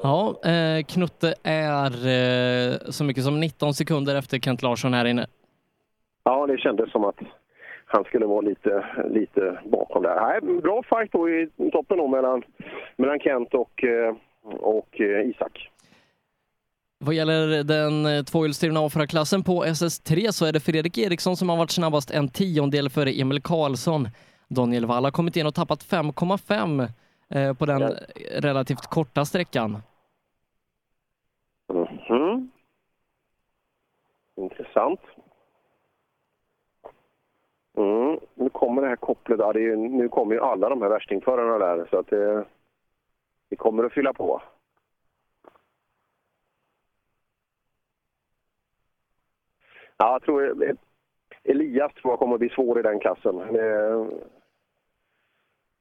Ja, 0.02 0.34
eh, 0.44 0.84
Knutte 0.84 1.34
är 1.42 1.90
eh, 1.90 2.76
så 2.90 3.04
mycket 3.04 3.24
som 3.24 3.40
19 3.40 3.74
sekunder 3.74 4.18
efter 4.18 4.38
Kent 4.38 4.62
Larsson 4.62 4.94
här 4.94 5.04
inne. 5.04 5.26
Ja, 6.24 6.46
det 6.46 6.58
kändes 6.58 6.92
som 6.92 7.04
att 7.04 7.20
han 7.86 8.04
skulle 8.04 8.26
vara 8.26 8.40
lite, 8.40 8.84
lite 9.10 9.60
bakom 9.64 10.02
där. 10.02 10.20
Nej, 10.40 10.60
bra 10.60 10.82
fight 10.82 11.12
då 11.12 11.28
i 11.30 11.48
toppen 11.72 11.98
då 11.98 12.08
mellan, 12.08 12.42
mellan 12.96 13.18
Kent 13.18 13.54
och, 13.54 13.84
eh, 13.84 14.14
och 14.60 15.00
eh, 15.00 15.30
Isak. 15.30 15.70
Vad 16.98 17.14
gäller 17.14 17.64
den 17.64 18.06
eh, 18.06 18.22
tvåhjulsdrivna 18.24 18.80
A4-klassen 18.80 19.42
på 19.44 19.64
SS3 19.64 20.30
så 20.30 20.46
är 20.46 20.52
det 20.52 20.60
Fredrik 20.60 20.98
Eriksson 20.98 21.36
som 21.36 21.48
har 21.48 21.56
varit 21.56 21.70
snabbast 21.70 22.10
en 22.10 22.28
tiondel 22.28 22.90
före 22.90 23.10
Emil 23.20 23.42
Karlsson. 23.42 24.08
Daniel 24.48 24.86
Wall 24.86 25.04
har 25.04 25.10
kommit 25.10 25.36
in 25.36 25.46
och 25.46 25.54
tappat 25.54 25.84
5,5 25.84 26.88
eh, 27.30 27.54
på 27.54 27.66
den 27.66 27.80
Ja. 27.80 27.88
relativt 28.40 28.86
korta 28.86 29.24
sträckan. 29.24 29.82
Mhm. 32.08 32.50
Intressant. 34.36 35.00
Mm. 37.76 38.18
Nu 38.34 38.48
kommer 38.50 38.82
det 38.82 38.88
här 38.88 38.96
kopplet. 38.96 39.38
Ja, 39.40 39.52
det 39.52 39.58
är, 39.58 39.62
ju- 39.62 39.76
nu 39.76 40.08
kommer 40.08 40.34
ju 40.34 40.40
alla 40.40 40.68
de 40.68 40.82
här 40.82 40.88
värstingförarna 40.88 41.58
där, 41.66 41.86
så 41.90 41.98
att 41.98 42.06
det, 42.06 42.44
det 43.50 43.56
kommer 43.56 43.84
att 43.84 43.92
fylla 43.92 44.12
på. 44.12 44.42
Ja, 49.96 50.12
jag 50.12 50.22
tror 50.22 50.62
eh, 50.68 50.74
Elias 51.44 51.92
tror 51.94 52.12
jag 52.12 52.18
kommer 52.18 52.34
att 52.34 52.40
bli 52.40 52.48
svår 52.48 52.78
i 52.78 52.82
den 52.82 53.00
klassen. 53.00 53.40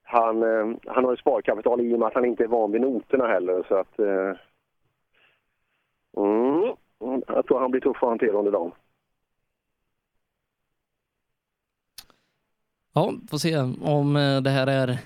Han, 0.03 0.43
eh, 0.43 0.77
han 0.85 1.03
har 1.05 1.11
ju 1.11 1.17
sparkapital 1.17 1.81
i 1.81 1.95
och 1.95 1.99
med 1.99 2.07
att 2.07 2.13
han 2.13 2.25
inte 2.25 2.43
är 2.43 2.47
van 2.47 2.71
vid 2.71 2.81
noterna 2.81 3.27
heller. 3.27 3.65
Så 3.67 3.75
att, 3.75 3.99
mm, 6.17 6.75
jag 7.27 7.45
tror 7.45 7.59
han 7.59 7.71
blir 7.71 7.81
tuff 7.81 8.03
att 8.03 8.09
hantera 8.09 8.37
under 8.37 8.51
dagen. 8.51 8.71
Ja, 12.95 13.13
får 13.29 13.37
se 13.37 13.57
om 13.81 14.15
eh, 14.15 14.41
det 14.41 14.49
här 14.49 14.67
är 14.67 14.97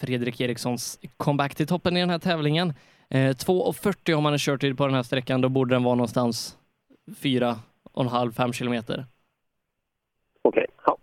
Fredrik 0.00 0.40
Erikssons 0.40 1.00
comeback 1.16 1.54
till 1.54 1.66
toppen 1.66 1.96
i 1.96 2.00
den 2.00 2.10
här 2.10 2.18
tävlingen. 2.18 2.68
Eh, 3.10 3.16
2.40 3.16 4.14
om 4.14 4.22
man 4.22 4.32
har 4.32 4.38
körtid 4.38 4.78
på 4.78 4.86
den 4.86 4.94
här 4.94 5.02
sträckan, 5.02 5.40
då 5.40 5.48
borde 5.48 5.74
den 5.74 5.82
vara 5.82 5.94
någonstans 5.94 6.58
4,5-5 7.06 8.52
kilometer. 8.52 9.04
Okej. 10.42 10.66
Ja. 10.86 10.96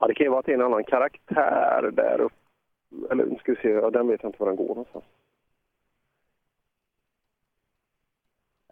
ja, 0.00 0.06
det 0.06 0.14
kan 0.14 0.24
ju 0.24 0.30
vara 0.30 0.40
att 0.40 0.46
det 0.46 0.52
är 0.52 0.58
en 0.58 0.64
annan 0.64 0.84
karaktär 0.84 1.90
där 1.92 2.20
uppe. 2.20 2.34
Eller 3.10 3.24
nu 3.24 3.36
ska 3.36 3.52
vi 3.52 3.58
se, 3.62 3.68
ja, 3.68 3.90
den 3.90 4.08
vet 4.08 4.22
jag 4.22 4.28
inte 4.28 4.38
var 4.40 4.46
den 4.46 4.56
går 4.56 4.68
någonstans. 4.68 5.04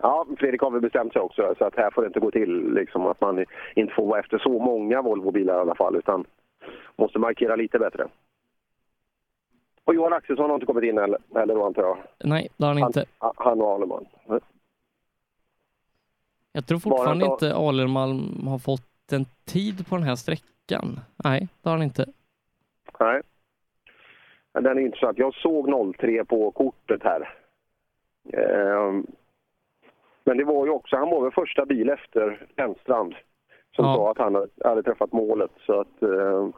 Ja, 0.01 0.27
Fredrik 0.39 0.61
har 0.61 0.71
väl 0.71 0.81
bestämt 0.81 1.13
sig 1.13 1.23
också, 1.23 1.55
så 1.59 1.65
att 1.65 1.77
här 1.77 1.91
får 1.91 2.03
det 2.03 2.07
inte 2.07 2.21
gå 2.21 2.31
till 2.31 2.75
liksom, 2.75 3.07
att 3.07 3.21
man 3.21 3.45
inte 3.75 3.95
får 3.95 4.07
vara 4.07 4.21
efter 4.21 4.39
så 4.39 4.59
många 4.59 5.03
Volvobilar 5.03 5.55
i 5.55 5.61
alla 5.61 5.75
fall, 5.75 5.97
utan 5.97 6.25
måste 6.97 7.19
markera 7.19 7.57
lite 7.57 7.79
bättre. 7.79 8.09
Och 9.85 9.95
Johan 9.95 10.13
Axelsson 10.13 10.51
har 10.51 10.55
inte 10.55 10.67
kommit 10.67 10.85
in 10.85 10.99
heller, 10.99 11.19
heller 11.35 11.55
då 11.55 11.67
antar 11.67 11.83
jag? 11.83 11.99
Nej, 12.25 12.49
det 12.57 12.65
har 12.65 12.75
han 12.75 12.87
inte. 12.87 13.05
Han, 13.19 13.33
han 13.37 13.61
och 13.61 13.73
Aleman. 13.73 14.07
Jag 16.53 16.67
tror 16.67 16.79
fortfarande 16.79 17.25
Bara 17.25 17.33
inte 17.33 17.55
Alermalm 17.55 18.47
har 18.47 18.59
fått 18.59 19.13
en 19.13 19.25
tid 19.47 19.89
på 19.89 19.95
den 19.95 20.05
här 20.05 20.17
sträckan. 20.17 21.01
Nej, 21.25 21.49
det 21.63 21.69
har 21.69 21.77
han 21.77 21.85
inte. 21.85 22.07
Nej. 23.01 23.23
Den 24.53 24.79
är 24.79 24.81
intressant. 24.81 25.19
Jag 25.19 25.35
såg 25.35 25.95
03 25.97 26.25
på 26.25 26.51
kortet 26.51 27.03
här. 27.03 27.35
Ehm, 28.33 29.07
Men 30.29 30.37
det 30.37 30.45
var 30.45 30.65
ju 30.67 30.71
också, 30.71 30.97
han 30.97 31.11
var 31.11 31.23
väl 31.23 31.33
första 31.33 31.67
bil 31.67 31.89
efter 31.89 32.47
Lennstrand 32.57 33.15
som 33.77 33.85
Ja. 33.85 33.95
sa 33.95 34.11
att 34.11 34.19
han 34.19 34.47
hade- 34.65 34.83
träffat 34.83 35.13
målet. 35.13 35.51
Så 35.67 35.81
att, 35.81 36.03
eh, 36.03 36.49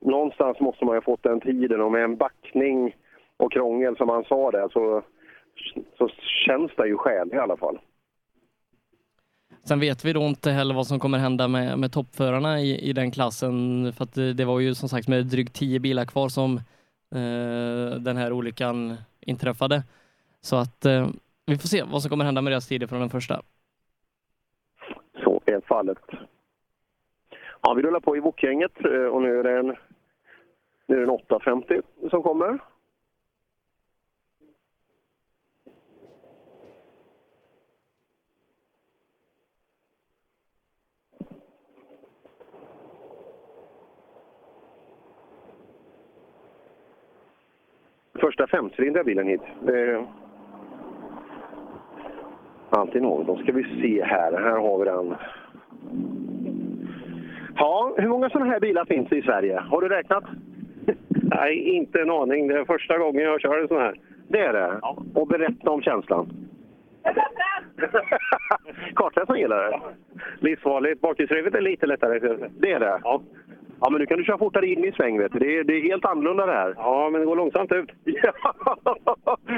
någonstans 0.00 0.60
måste 0.60 0.84
man 0.84 0.94
ju 0.94 0.96
ha 0.96 1.02
fått 1.04 1.22
den 1.22 1.40
tiden 1.40 1.80
och 1.80 1.92
med 1.92 2.04
en 2.04 2.16
backning 2.16 2.96
och 3.36 3.52
krångel 3.52 3.96
som 3.96 4.08
han 4.08 4.24
sa 4.24 4.50
där 4.50 4.68
så, 4.72 5.02
så 5.98 6.08
känns 6.46 6.70
det 6.76 6.86
ju 6.88 6.96
skäl 6.96 7.30
i 7.34 7.36
alla 7.36 7.56
fall. 7.56 7.78
Sen 9.64 9.80
vet 9.80 10.04
vi 10.04 10.12
då 10.12 10.20
inte 10.22 10.50
heller 10.50 10.74
vad 10.74 10.86
som 10.86 10.98
kommer 11.00 11.18
hända 11.18 11.48
med, 11.48 11.78
med 11.78 11.92
toppförarna 11.92 12.60
i, 12.60 12.88
i 12.90 12.92
den 12.92 13.10
klassen. 13.10 13.54
För 13.92 14.04
att 14.04 14.14
det, 14.14 14.32
det 14.32 14.44
var 14.44 14.60
ju 14.60 14.74
som 14.74 14.88
sagt 14.88 15.08
med 15.08 15.26
drygt 15.26 15.54
tio 15.54 15.80
bilar 15.80 16.04
kvar 16.04 16.28
som 16.28 16.56
eh, 17.14 17.98
den 18.00 18.16
här 18.16 18.32
olyckan 18.32 18.94
inträffade. 19.20 19.82
Så 20.40 20.56
att 20.56 20.84
eh, 20.84 21.08
vi 21.46 21.58
får 21.58 21.68
se 21.68 21.82
vad 21.82 22.02
som 22.02 22.10
kommer 22.10 22.24
hända 22.24 22.42
med 22.42 22.52
deras 22.52 22.68
tider 22.68 22.86
från 22.86 23.00
den 23.00 23.10
första. 23.10 23.42
Så 25.24 25.40
är 25.46 25.60
fallet. 25.60 25.98
Ja, 27.62 27.74
vi 27.74 27.82
rullar 27.82 28.00
på 28.00 28.16
i 28.16 28.20
Wok-gänget 28.20 28.84
eh, 28.84 28.90
och 28.90 29.22
nu 29.22 29.38
är 29.38 29.44
det 29.44 29.58
en, 29.58 29.76
nu 30.86 30.94
är 30.94 30.98
det 30.98 31.02
en 31.02 31.10
850 31.10 31.80
som 32.10 32.22
kommer. 32.22 32.58
Första 48.20 48.46
femcylindriga 48.46 49.04
bilen 49.04 49.26
hit. 49.26 49.40
Alltid 52.70 53.02
något. 53.02 53.26
Då 53.26 53.36
ska 53.36 53.52
vi 53.52 53.64
se 53.82 54.04
här. 54.04 54.32
Här 54.32 54.58
har 54.58 54.78
vi 54.78 54.84
den. 54.84 55.14
Ja, 57.56 57.94
hur 57.96 58.08
många 58.08 58.30
sådana 58.30 58.50
här 58.50 58.60
bilar 58.60 58.84
finns 58.84 59.08
det 59.08 59.16
i 59.16 59.22
Sverige? 59.22 59.60
Har 59.60 59.80
du 59.80 59.88
räknat? 59.88 60.24
Nej, 61.08 61.58
inte 61.58 62.00
en 62.00 62.10
aning. 62.10 62.48
Det 62.48 62.58
är 62.58 62.64
första 62.64 62.98
gången 62.98 63.22
jag 63.22 63.40
kör 63.40 63.58
en 63.62 63.68
sån 63.68 63.80
här. 63.80 63.94
Det 64.28 64.40
är 64.40 64.52
det? 64.52 64.78
Ja. 64.82 65.02
Och 65.14 65.26
berätta 65.26 65.70
om 65.70 65.82
känslan. 65.82 66.32
Kartläsaren 68.94 69.40
gillar 69.40 69.62
det? 69.62 69.80
Livsfarligt. 70.40 71.00
Bakhjulsdrivet 71.00 71.54
är 71.54 71.60
lite 71.60 71.86
lättare. 71.86 72.36
Det 72.58 72.72
är 72.72 72.80
det? 72.80 73.00
Ja. 73.04 73.22
Ja, 73.80 73.90
men 73.90 74.00
nu 74.00 74.06
kan 74.06 74.18
du 74.18 74.24
köra 74.24 74.38
fortare 74.38 74.66
in 74.66 74.84
i 74.84 74.92
sväng, 74.92 75.18
vet 75.18 75.32
du. 75.32 75.38
Det 75.38 75.58
är, 75.58 75.64
det 75.64 75.72
är 75.72 75.82
helt 75.82 76.04
annorlunda 76.04 76.46
det 76.46 76.52
här. 76.52 76.74
Ja, 76.76 77.08
men 77.12 77.20
det 77.20 77.26
går 77.26 77.36
långsamt 77.36 77.72
ut. 77.72 77.90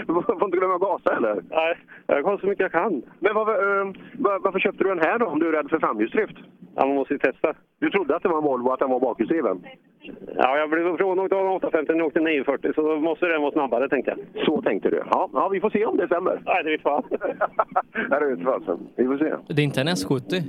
du 0.06 0.14
får 0.14 0.44
inte 0.44 0.56
glömma 0.56 0.78
gasa, 0.78 1.16
eller? 1.16 1.42
Nej, 1.50 1.78
jag 2.06 2.22
går 2.24 2.38
så 2.38 2.46
mycket 2.46 2.62
jag 2.62 2.72
kan. 2.72 3.02
Men 3.20 3.34
varför, 3.34 3.52
eh, 3.52 3.92
var, 4.18 4.38
varför 4.38 4.58
köpte 4.58 4.84
du 4.84 4.88
den 4.88 5.06
här 5.06 5.18
då, 5.18 5.26
om 5.26 5.38
du 5.38 5.48
är 5.48 5.52
rädd 5.52 5.70
för 5.70 5.78
framhjulsdrift? 5.78 6.36
Ja, 6.76 6.86
man 6.86 6.94
måste 6.94 7.14
ju 7.14 7.18
testa. 7.18 7.54
Du 7.78 7.90
trodde 7.90 8.16
att 8.16 8.22
det 8.22 8.28
var 8.28 8.38
en 8.38 8.44
Volvo, 8.44 8.70
att 8.70 8.78
den 8.78 8.90
var 8.90 9.00
bakhjulsdriven? 9.00 9.66
Ja, 10.36 10.58
jag 10.58 10.70
blev 10.70 10.96
frånåkt 10.96 11.32
av 11.32 11.52
850 11.52 11.92
när 11.92 11.98
jag 11.98 12.06
åkte 12.06 12.20
940, 12.20 12.72
så 12.74 12.82
då 12.82 12.96
måste 12.96 13.26
den 13.26 13.42
vara 13.42 13.52
snabbare, 13.52 13.88
tänkte 13.88 14.14
jag. 14.16 14.44
Så 14.44 14.62
tänkte 14.62 14.90
du? 14.90 15.02
Ja, 15.10 15.30
ja 15.32 15.48
vi 15.48 15.60
får 15.60 15.70
se 15.70 15.86
om 15.86 15.96
det 15.96 16.06
stämmer. 16.06 16.42
Nej, 16.46 16.64
det 16.64 16.70
vet 16.70 16.82
fan. 16.82 17.02
Nej, 18.10 18.20
det 18.20 18.26
vet 18.26 18.44
fan. 18.44 18.88
Vi 18.96 19.04
får 19.04 19.18
se. 19.18 19.54
Det 19.54 19.62
är 19.62 19.64
inte 19.64 19.80
en 19.80 19.88
S70. 19.88 20.42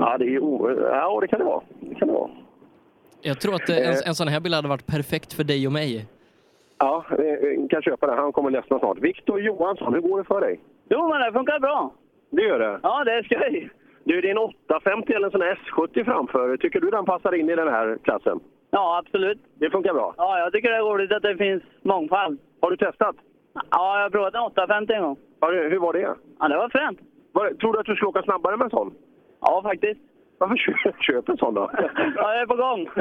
Ja, 0.00 0.18
det, 0.18 0.24
är, 0.34 0.38
o- 0.38 0.70
ja, 0.80 1.18
det 1.20 1.28
kan 1.28 1.38
det 1.38 1.44
vara. 1.44 1.62
Det 1.80 1.94
kan 1.94 2.08
det 2.08 2.14
vara. 2.14 2.30
Jag 3.22 3.40
tror 3.40 3.54
att 3.54 3.68
eh, 3.68 3.76
en, 3.88 3.94
en 4.06 4.14
sån 4.14 4.28
här 4.28 4.40
bil 4.40 4.54
hade 4.54 4.68
varit 4.68 4.86
perfekt 4.86 5.32
för 5.32 5.44
dig 5.44 5.66
och 5.66 5.72
mig. 5.72 6.06
Ja, 6.78 7.04
vi 7.18 7.66
kan 7.70 7.82
köpa 7.82 8.06
den. 8.06 8.18
Han 8.18 8.32
kommer 8.32 8.50
ledsna 8.50 8.78
snart. 8.78 8.98
Viktor 8.98 9.40
Johansson, 9.40 9.94
hur 9.94 10.00
går 10.00 10.18
det 10.18 10.24
för 10.24 10.40
dig? 10.40 10.60
Jo, 10.88 11.08
men 11.08 11.20
det 11.20 11.32
funkar 11.32 11.58
bra. 11.60 11.92
Det 12.30 12.42
gör 12.42 12.58
det? 12.58 12.80
Ja, 12.82 13.04
det 13.04 13.12
är 13.12 13.22
skoj. 13.22 13.70
Du, 14.04 14.20
det 14.20 14.28
är 14.28 14.30
en 14.30 14.38
850 14.38 15.12
eller 15.12 15.26
en 15.26 15.30
sån 15.32 15.40
här 15.42 15.54
S70 15.66 16.04
framför. 16.04 16.56
Tycker 16.56 16.80
du 16.80 16.90
den 16.90 17.04
passar 17.04 17.34
in 17.34 17.50
i 17.50 17.56
den 17.56 17.68
här 17.68 17.98
klassen? 18.02 18.40
Ja, 18.70 18.98
absolut. 19.04 19.38
Det 19.54 19.70
funkar 19.70 19.92
bra? 19.94 20.14
Ja, 20.16 20.38
jag 20.38 20.52
tycker 20.52 20.70
det 20.70 20.76
är 20.76 20.80
roligt 20.82 21.12
att 21.12 21.22
det 21.22 21.36
finns 21.36 21.62
mångfald. 21.82 22.38
Har 22.60 22.70
du 22.70 22.76
testat? 22.76 23.16
Ja, 23.70 23.96
jag 23.96 24.02
har 24.02 24.10
provat 24.10 24.34
en 24.34 24.40
850 24.40 24.92
en 24.92 25.02
gång. 25.02 25.16
Ja, 25.40 25.46
hur 25.50 25.78
var 25.78 25.92
det? 25.92 26.14
Ja, 26.38 26.48
det 26.48 26.56
var 26.56 26.68
fränt. 26.68 26.98
Var, 27.32 27.50
tror 27.50 27.72
du 27.72 27.78
att 27.78 27.86
du 27.86 27.94
skulle 27.94 28.08
åka 28.08 28.22
snabbare 28.22 28.56
med 28.56 28.64
en 28.64 28.70
sån? 28.70 28.94
Ja, 29.40 29.62
faktiskt. 29.62 30.00
Varför 30.38 30.56
köp, 31.02 31.28
en 31.28 31.36
sån 31.36 31.54
då? 31.54 31.70
Ja, 32.16 32.34
jag 32.34 32.40
är 32.40 32.46
på 32.46 32.56
gång. 32.56 32.88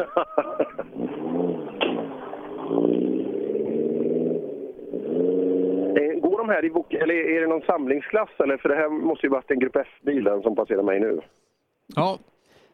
Eh, 5.98 6.20
Går 6.20 6.38
de 6.38 6.50
här 6.50 6.66
i 6.66 6.70
bok, 6.70 6.94
eller 6.94 7.14
är 7.14 7.42
det 7.42 7.48
någon 7.48 7.62
samlingsklass? 7.62 8.30
Eller? 8.40 8.58
För 8.58 8.70
det 8.70 8.76
här 8.76 8.90
måste 8.90 9.26
ju 9.26 9.30
varit 9.30 9.52
en 9.52 9.60
Grupp 9.60 9.76
F-bilen 9.76 10.42
som 10.42 10.56
passerar 10.56 10.84
mig 10.84 11.00
nu. 11.00 11.22
Ja, 11.96 12.18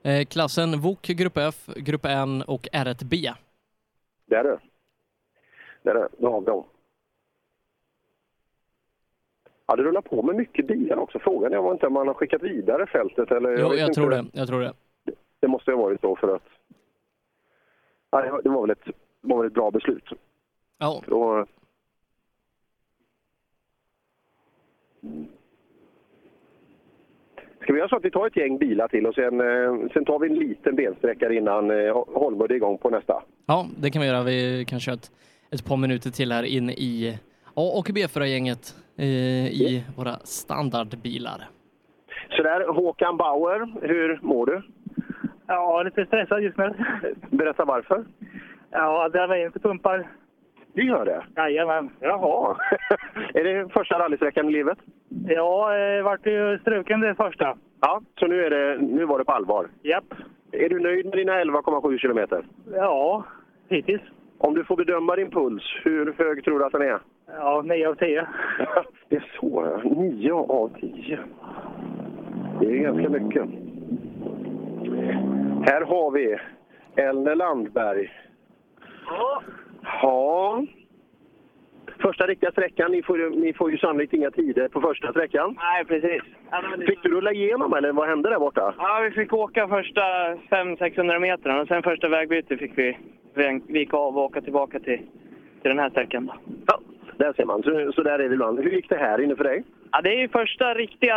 eh, 0.03 0.25
klassen 0.25 0.79
VOK 0.81 1.01
Grupp 1.07 1.37
F, 1.37 1.55
Grupp 1.75 2.05
N 2.05 2.43
och 2.47 2.67
R1B. 2.73 3.33
Det 4.25 4.35
är 4.35 4.43
det. 4.43 4.59
Det 5.83 5.89
är 5.89 5.93
det. 5.95 6.07
Då 6.17 6.31
har 6.31 6.39
vi 6.39 6.45
dem. 6.45 6.63
Ja, 9.67 9.75
det 9.75 9.83
rullar 9.83 10.01
på 10.01 10.21
med 10.21 10.35
mycket 10.35 10.67
bilar 10.67 10.97
också. 10.97 11.19
Frågan 11.19 11.53
är 11.53 11.57
om 11.57 11.71
inte 11.73 11.89
man 11.89 12.07
har 12.07 12.13
skickat 12.13 12.43
vidare 12.43 12.87
fältet 12.87 13.31
eller... 13.31 13.49
Jo, 13.57 13.73
jag 13.73 13.79
inte. 13.79 13.93
tror 13.93 14.09
det. 14.09 14.25
Jag 14.33 14.47
tror 14.47 14.61
det. 14.61 14.73
Det 15.39 15.47
måste 15.47 15.71
ha 15.71 15.77
varit 15.77 16.01
så 16.01 16.15
för 16.15 16.35
att... 16.35 16.43
Ja, 18.11 18.21
det 18.21 18.31
var- 18.31 18.41
det 18.41 18.49
väl 18.61 18.69
ett, 18.69 18.85
det 19.21 19.27
var 19.33 19.37
väl 19.37 19.47
ett 19.47 19.53
bra 19.53 19.71
beslut. 19.71 20.03
Ja. 20.77 21.01
Då... 21.07 21.45
Ska 27.61 27.73
vi 27.73 27.79
göra 27.79 27.89
så 27.89 27.95
att 27.95 28.05
vi 28.05 28.11
tar 28.11 28.27
ett 28.27 28.37
gäng 28.37 28.57
bilar 28.57 28.87
till 28.87 29.05
och 29.05 29.15
sen, 29.15 29.41
eh, 29.41 29.89
sen 29.93 30.05
tar 30.05 30.19
vi 30.19 30.27
en 30.27 30.35
liten 30.35 30.75
bensträckare 30.75 31.35
innan 31.35 31.71
eh, 31.71 32.03
Holmud 32.07 32.51
är 32.51 32.55
igång 32.55 32.77
på 32.77 32.89
nästa? 32.89 33.23
Ja, 33.45 33.67
det 33.79 33.89
kan 33.91 34.01
vi 34.01 34.07
göra. 34.07 34.23
Vi 34.23 34.65
kan 34.67 34.79
köra 34.79 34.95
ett, 34.95 35.11
ett 35.51 35.65
par 35.65 35.77
minuter 35.77 36.09
till 36.09 36.31
här 36.31 36.43
in 36.43 36.69
i 36.69 37.19
A 37.57 37.65
och 37.79 37.87
B4-gänget 37.87 38.75
eh, 38.97 39.47
i 39.47 39.85
våra 39.97 40.13
standardbilar. 40.13 41.39
Så 42.29 42.43
där, 42.43 42.67
Håkan 42.73 43.17
Bauer, 43.17 43.87
hur 43.87 44.19
mår 44.21 44.45
du? 44.45 44.61
Ja, 45.47 45.83
lite 45.83 46.05
stressad 46.05 46.43
just 46.43 46.57
nu. 46.57 46.73
Berätta 47.29 47.65
varför. 47.65 48.05
Ja, 48.71 49.09
det 49.09 49.27
var 49.27 49.35
inte 49.35 49.59
pumpar. 49.59 50.07
Det 50.73 50.81
gör 50.81 51.05
det? 51.05 51.25
Jajamän. 51.35 51.89
Jaha. 51.99 52.57
är 53.33 53.43
det 53.43 53.69
första 53.73 53.99
rallysträckan 53.99 54.49
i 54.49 54.51
livet? 54.51 54.77
Ja, 55.27 55.77
eh, 55.77 56.03
vart 56.03 56.25
ju 56.25 56.59
struken 56.59 56.99
det 56.99 57.15
första. 57.15 57.57
Ja, 57.81 58.01
så 58.19 58.27
nu, 58.27 58.45
är 58.45 58.49
det, 58.49 58.77
nu 58.81 59.05
var 59.05 59.19
det 59.19 59.25
på 59.25 59.31
allvar? 59.31 59.67
Japp. 59.83 60.13
Är 60.51 60.69
du 60.69 60.79
nöjd 60.79 61.05
med 61.05 61.17
dina 61.17 61.33
11,7 61.43 61.97
kilometer? 61.97 62.45
Ja, 62.73 63.23
hittills. 63.69 64.01
Om 64.37 64.53
du 64.53 64.63
får 64.63 64.77
bedöma 64.77 65.15
din 65.15 65.31
puls, 65.31 65.63
hur 65.83 66.13
hög 66.17 66.43
tror 66.43 66.59
du 66.59 66.65
att 66.65 66.71
den 66.71 66.81
är? 66.81 66.99
Ja, 67.27 67.61
9 67.65 67.87
av 67.87 67.95
10. 67.95 68.27
Det 69.09 69.15
är 69.15 69.31
så, 69.39 69.81
9 69.83 70.33
av 70.33 70.71
10. 70.79 71.19
Det 72.59 72.65
är 72.65 72.77
ganska 72.77 73.09
mycket. 73.09 73.43
Här 75.65 75.81
har 75.81 76.11
vi 76.11 76.37
Elne 76.95 77.35
Landberg. 77.35 78.11
Ja. 80.01 80.63
Första 81.99 82.27
riktiga 82.27 82.51
sträckan, 82.51 82.91
ni 82.91 83.03
får, 83.03 83.29
ni 83.29 83.53
får 83.53 83.71
ju 83.71 83.77
sannolikt 83.77 84.13
inga 84.13 84.31
tider 84.31 84.67
på 84.67 84.81
första 84.81 85.11
sträckan. 85.11 85.55
Nej, 85.57 85.85
precis. 85.85 86.21
Fick 86.87 87.03
du 87.03 87.09
rulla 87.09 87.31
igenom 87.31 87.73
eller 87.73 87.91
vad 87.91 88.07
hände 88.07 88.29
där 88.29 88.39
borta? 88.39 88.73
Ja, 88.77 88.99
vi 89.03 89.11
fick 89.11 89.33
åka 89.33 89.67
första 89.67 90.01
500-600 90.35 91.19
meterna 91.19 91.61
och 91.61 91.67
sen 91.67 91.83
första 91.83 92.09
vägbytet 92.09 92.59
fick 92.59 92.77
vi 92.77 92.97
vika 93.67 93.97
av 93.97 94.17
och 94.17 94.23
åka 94.23 94.41
tillbaka 94.41 94.79
till, 94.79 94.97
till 95.61 95.69
den 95.69 95.79
här 95.79 95.89
sträckan. 95.89 96.31
Ja, 96.67 96.79
där 97.17 97.33
ser 97.33 97.45
man. 97.45 97.63
Så, 97.63 97.91
så 97.95 98.03
där 98.03 98.19
är 98.19 98.29
det 98.29 98.33
ibland. 98.33 98.59
Hur 98.59 98.71
gick 98.71 98.89
det 98.89 98.97
här 98.97 99.21
inne 99.21 99.35
för 99.35 99.43
dig? 99.43 99.63
Ja, 99.91 100.01
det 100.01 100.09
är 100.09 100.19
ju 100.19 100.29
första 100.29 100.73
riktiga 100.73 101.15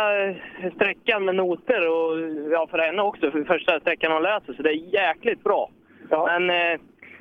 sträckan 0.75 1.25
med 1.25 1.35
noter 1.35 1.89
och 1.89 2.19
ja, 2.51 2.67
för 2.71 2.77
henne 2.77 3.01
också, 3.01 3.31
för 3.31 3.43
första 3.43 3.79
sträckan 3.79 4.11
hon 4.11 4.23
läser, 4.23 4.53
så 4.53 4.61
det 4.61 4.69
är 4.69 4.93
jäkligt 4.93 5.43
bra. 5.43 5.69
Men 6.09 6.49
eh, 6.49 6.79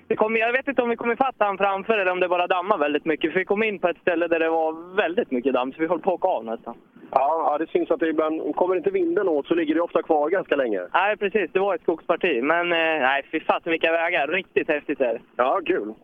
det 0.08 0.16
kom, 0.16 0.36
jag 0.36 0.52
vet 0.52 0.68
inte 0.68 0.82
om 0.82 0.88
vi 0.88 0.96
kom 0.96 1.12
ifatt 1.12 1.34
han 1.38 1.58
framför 1.58 1.98
eller 1.98 2.12
om 2.12 2.20
det 2.20 2.28
bara 2.28 2.46
dammar 2.46 2.78
väldigt 2.78 3.04
mycket. 3.04 3.32
För 3.32 3.38
vi 3.38 3.44
kom 3.44 3.62
in 3.62 3.78
på 3.78 3.88
ett 3.88 4.00
ställe 4.00 4.28
där 4.28 4.38
det 4.38 4.50
var 4.50 4.96
väldigt 4.96 5.30
mycket 5.30 5.54
damm, 5.54 5.72
så 5.72 5.80
vi 5.80 5.86
höll 5.86 6.00
på 6.00 6.10
att 6.10 6.14
åka 6.14 6.28
av 6.28 6.44
nästan. 6.44 6.74
Ja, 7.10 7.50
ja, 7.50 7.58
det 7.58 7.70
syns 7.70 7.90
att 7.90 8.00
det 8.00 8.08
ibland, 8.08 8.56
kommer 8.56 8.76
inte 8.76 8.90
vinden 8.90 9.28
åt 9.28 9.46
så 9.46 9.54
ligger 9.54 9.74
det 9.74 9.80
ofta 9.80 10.02
kvar 10.02 10.30
ganska 10.30 10.56
länge. 10.56 10.80
Nej, 10.94 11.16
precis. 11.16 11.50
Det 11.52 11.60
var 11.60 11.74
ett 11.74 11.82
skogsparti. 11.82 12.42
Men 12.42 12.72
eh, 12.72 12.78
nej, 12.78 13.22
fy 13.32 13.40
fasen 13.40 13.70
vilka 13.70 13.92
vägar. 13.92 14.28
Riktigt 14.28 14.68
häftigt 14.68 15.00
är 15.00 15.14
det. 15.14 15.20
Ja, 15.36 15.60
kul. 15.66 15.94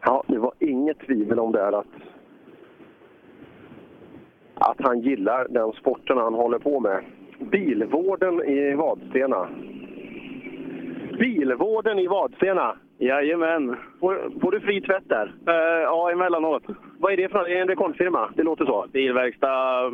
Ja, 0.00 0.24
det 0.26 0.38
var 0.38 0.52
inget 0.58 0.98
tvivel 0.98 1.38
om 1.38 1.52
det 1.52 1.60
här 1.60 1.72
att 1.72 1.86
att 4.54 4.80
han 4.80 5.00
gillar 5.00 5.46
den 5.50 5.72
sporten 5.72 6.18
han 6.18 6.34
håller 6.34 6.58
på 6.58 6.80
med. 6.80 7.04
Bilvården 7.38 8.42
i 8.44 8.74
Vadstena. 8.74 9.48
Bilvården 11.18 11.98
i 11.98 12.06
Vadstena. 12.06 12.76
Jajamän. 12.98 13.76
Får, 14.00 14.40
får 14.40 14.50
du 14.50 14.60
fri 14.60 14.80
tvätt 14.80 15.08
där? 15.08 15.26
Uh, 15.26 15.82
ja, 15.82 16.10
emellanåt. 16.10 16.62
Vad 16.98 17.12
är 17.12 17.16
det 17.16 17.28
för 17.28 17.48
Är 17.48 17.54
det 17.54 17.60
en 17.60 17.68
rekordfirma? 17.68 18.30
Det 18.34 18.42
låter 18.42 18.64
så. 18.64 18.86
Bilverkstad, 18.92 19.90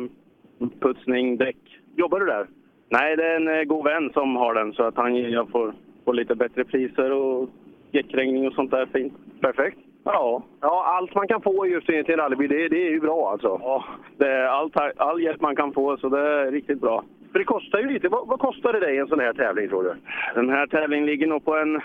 putsning, 0.79 1.37
däck. 1.37 1.57
Jobbar 1.95 2.19
du 2.19 2.25
där? 2.25 2.47
Nej, 2.89 3.15
det 3.15 3.23
är 3.23 3.35
en 3.35 3.59
eh, 3.59 3.63
god 3.63 3.83
vän 3.83 4.09
som 4.13 4.35
har 4.35 4.53
den 4.53 4.73
så 4.73 4.83
att 4.83 4.95
han, 4.95 5.15
jag 5.15 5.49
får, 5.49 5.73
får 6.05 6.13
lite 6.13 6.35
bättre 6.35 6.63
priser 6.63 7.11
och 7.11 7.49
däckregning 7.91 8.47
och 8.47 8.53
sånt 8.53 8.71
där 8.71 8.85
fint. 8.85 9.13
Perfekt. 9.41 9.77
Ja. 10.05 10.43
Ja, 10.61 10.85
allt 10.97 11.15
man 11.15 11.27
kan 11.27 11.41
få 11.41 11.67
just 11.67 11.87
till 11.87 12.09
en 12.09 12.17
rallybil, 12.17 12.49
det, 12.49 12.69
det 12.69 12.87
är 12.87 12.91
ju 12.91 12.99
bra 12.99 13.31
alltså. 13.31 13.59
Ja, 13.61 13.85
det 14.17 14.27
är 14.27 14.45
allt, 14.45 14.75
all 14.97 15.21
hjälp 15.21 15.41
man 15.41 15.55
kan 15.55 15.73
få 15.73 15.97
så 15.97 16.09
det 16.09 16.19
är 16.19 16.51
riktigt 16.51 16.81
bra. 16.81 17.03
För 17.31 17.39
det 17.39 17.45
kostar 17.45 17.79
ju 17.79 17.89
lite. 17.93 18.09
Vad, 18.09 18.27
vad 18.27 18.39
kostar 18.39 18.73
det 18.73 18.79
dig 18.79 18.97
en 18.97 19.07
sån 19.07 19.19
här 19.19 19.33
tävling 19.33 19.69
tror 19.69 19.83
du? 19.83 19.95
Den 20.35 20.49
här 20.49 20.67
tävlingen 20.67 21.05
ligger 21.05 21.27
nog 21.27 21.45
på 21.45 21.57
en... 21.57 21.81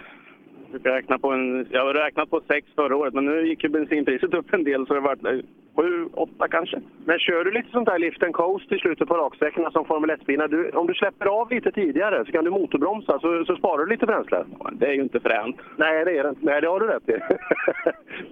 Jag, 0.72 0.86
räkna 0.86 1.18
på 1.18 1.30
en, 1.32 1.66
jag 1.70 1.84
har 1.84 1.94
räknat 1.94 2.30
på 2.30 2.40
sex 2.48 2.66
förra 2.74 2.96
året, 2.96 3.14
men 3.14 3.24
nu 3.24 3.46
gick 3.46 3.64
ju 3.64 3.68
bensinpriset 3.68 4.34
upp 4.34 4.54
en 4.54 4.64
del 4.64 4.86
så 4.86 4.94
det 4.94 5.00
vart 5.00 5.24
eh, 5.24 5.38
sju, 5.76 6.08
åtta 6.14 6.48
kanske. 6.48 6.80
Men 7.04 7.18
kör 7.18 7.44
du 7.44 7.50
lite 7.50 7.70
sånt 7.70 7.88
där 7.88 7.98
lift 7.98 8.22
and 8.22 8.34
coast 8.34 8.72
i 8.72 8.78
slutet 8.78 9.08
på 9.08 9.14
raksträckorna 9.14 9.70
som 9.70 9.84
Formel 9.84 10.10
1-bilar, 10.10 10.76
om 10.76 10.86
du 10.86 10.94
släpper 10.94 11.26
av 11.26 11.50
lite 11.50 11.72
tidigare 11.72 12.24
så 12.24 12.32
kan 12.32 12.44
du 12.44 12.50
motorbromsa 12.50 13.18
så, 13.20 13.44
så 13.44 13.56
sparar 13.56 13.84
du 13.84 13.90
lite 13.90 14.06
bränsle. 14.06 14.44
Det 14.72 14.86
är 14.86 14.92
ju 14.92 15.02
inte 15.02 15.20
fränt. 15.20 15.56
Nej, 15.76 16.04
det 16.04 16.18
är 16.18 16.22
det 16.22 16.28
inte. 16.28 16.44
Nej, 16.44 16.60
det 16.60 16.68
har 16.68 16.80
du 16.80 16.86
rätt 16.86 17.08
i. 17.08 17.16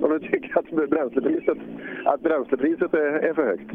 om 0.04 0.10
du 0.10 0.18
tycker 0.18 0.58
att 0.58 0.90
bränslepriset, 0.90 1.58
att 2.04 2.20
bränslepriset 2.20 2.94
är, 2.94 3.12
är 3.12 3.34
för 3.34 3.44
högt. 3.44 3.70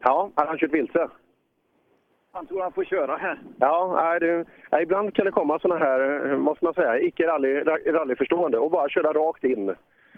Ja, 0.00 0.30
har 0.34 0.46
han 0.46 0.58
kört 0.58 0.74
vilse? 0.74 1.08
Han 2.36 2.46
tror 2.46 2.62
han 2.62 2.72
får 2.72 2.84
köra 2.84 3.16
här. 3.16 3.38
Ja, 3.58 4.18
det, 4.20 4.44
ibland 4.82 5.14
kan 5.14 5.24
det 5.24 5.30
komma 5.30 5.58
såna 5.58 5.76
här, 5.76 6.30
eh, 6.30 6.38
måste 6.38 6.64
man 6.64 6.74
säga, 6.74 7.00
icke 7.00 7.26
rally, 7.26 7.60
rallyförstående 7.86 8.58
och 8.58 8.70
bara 8.70 8.88
köra 8.88 9.12
rakt 9.12 9.44
in. 9.44 9.68
Eh, 9.68 9.76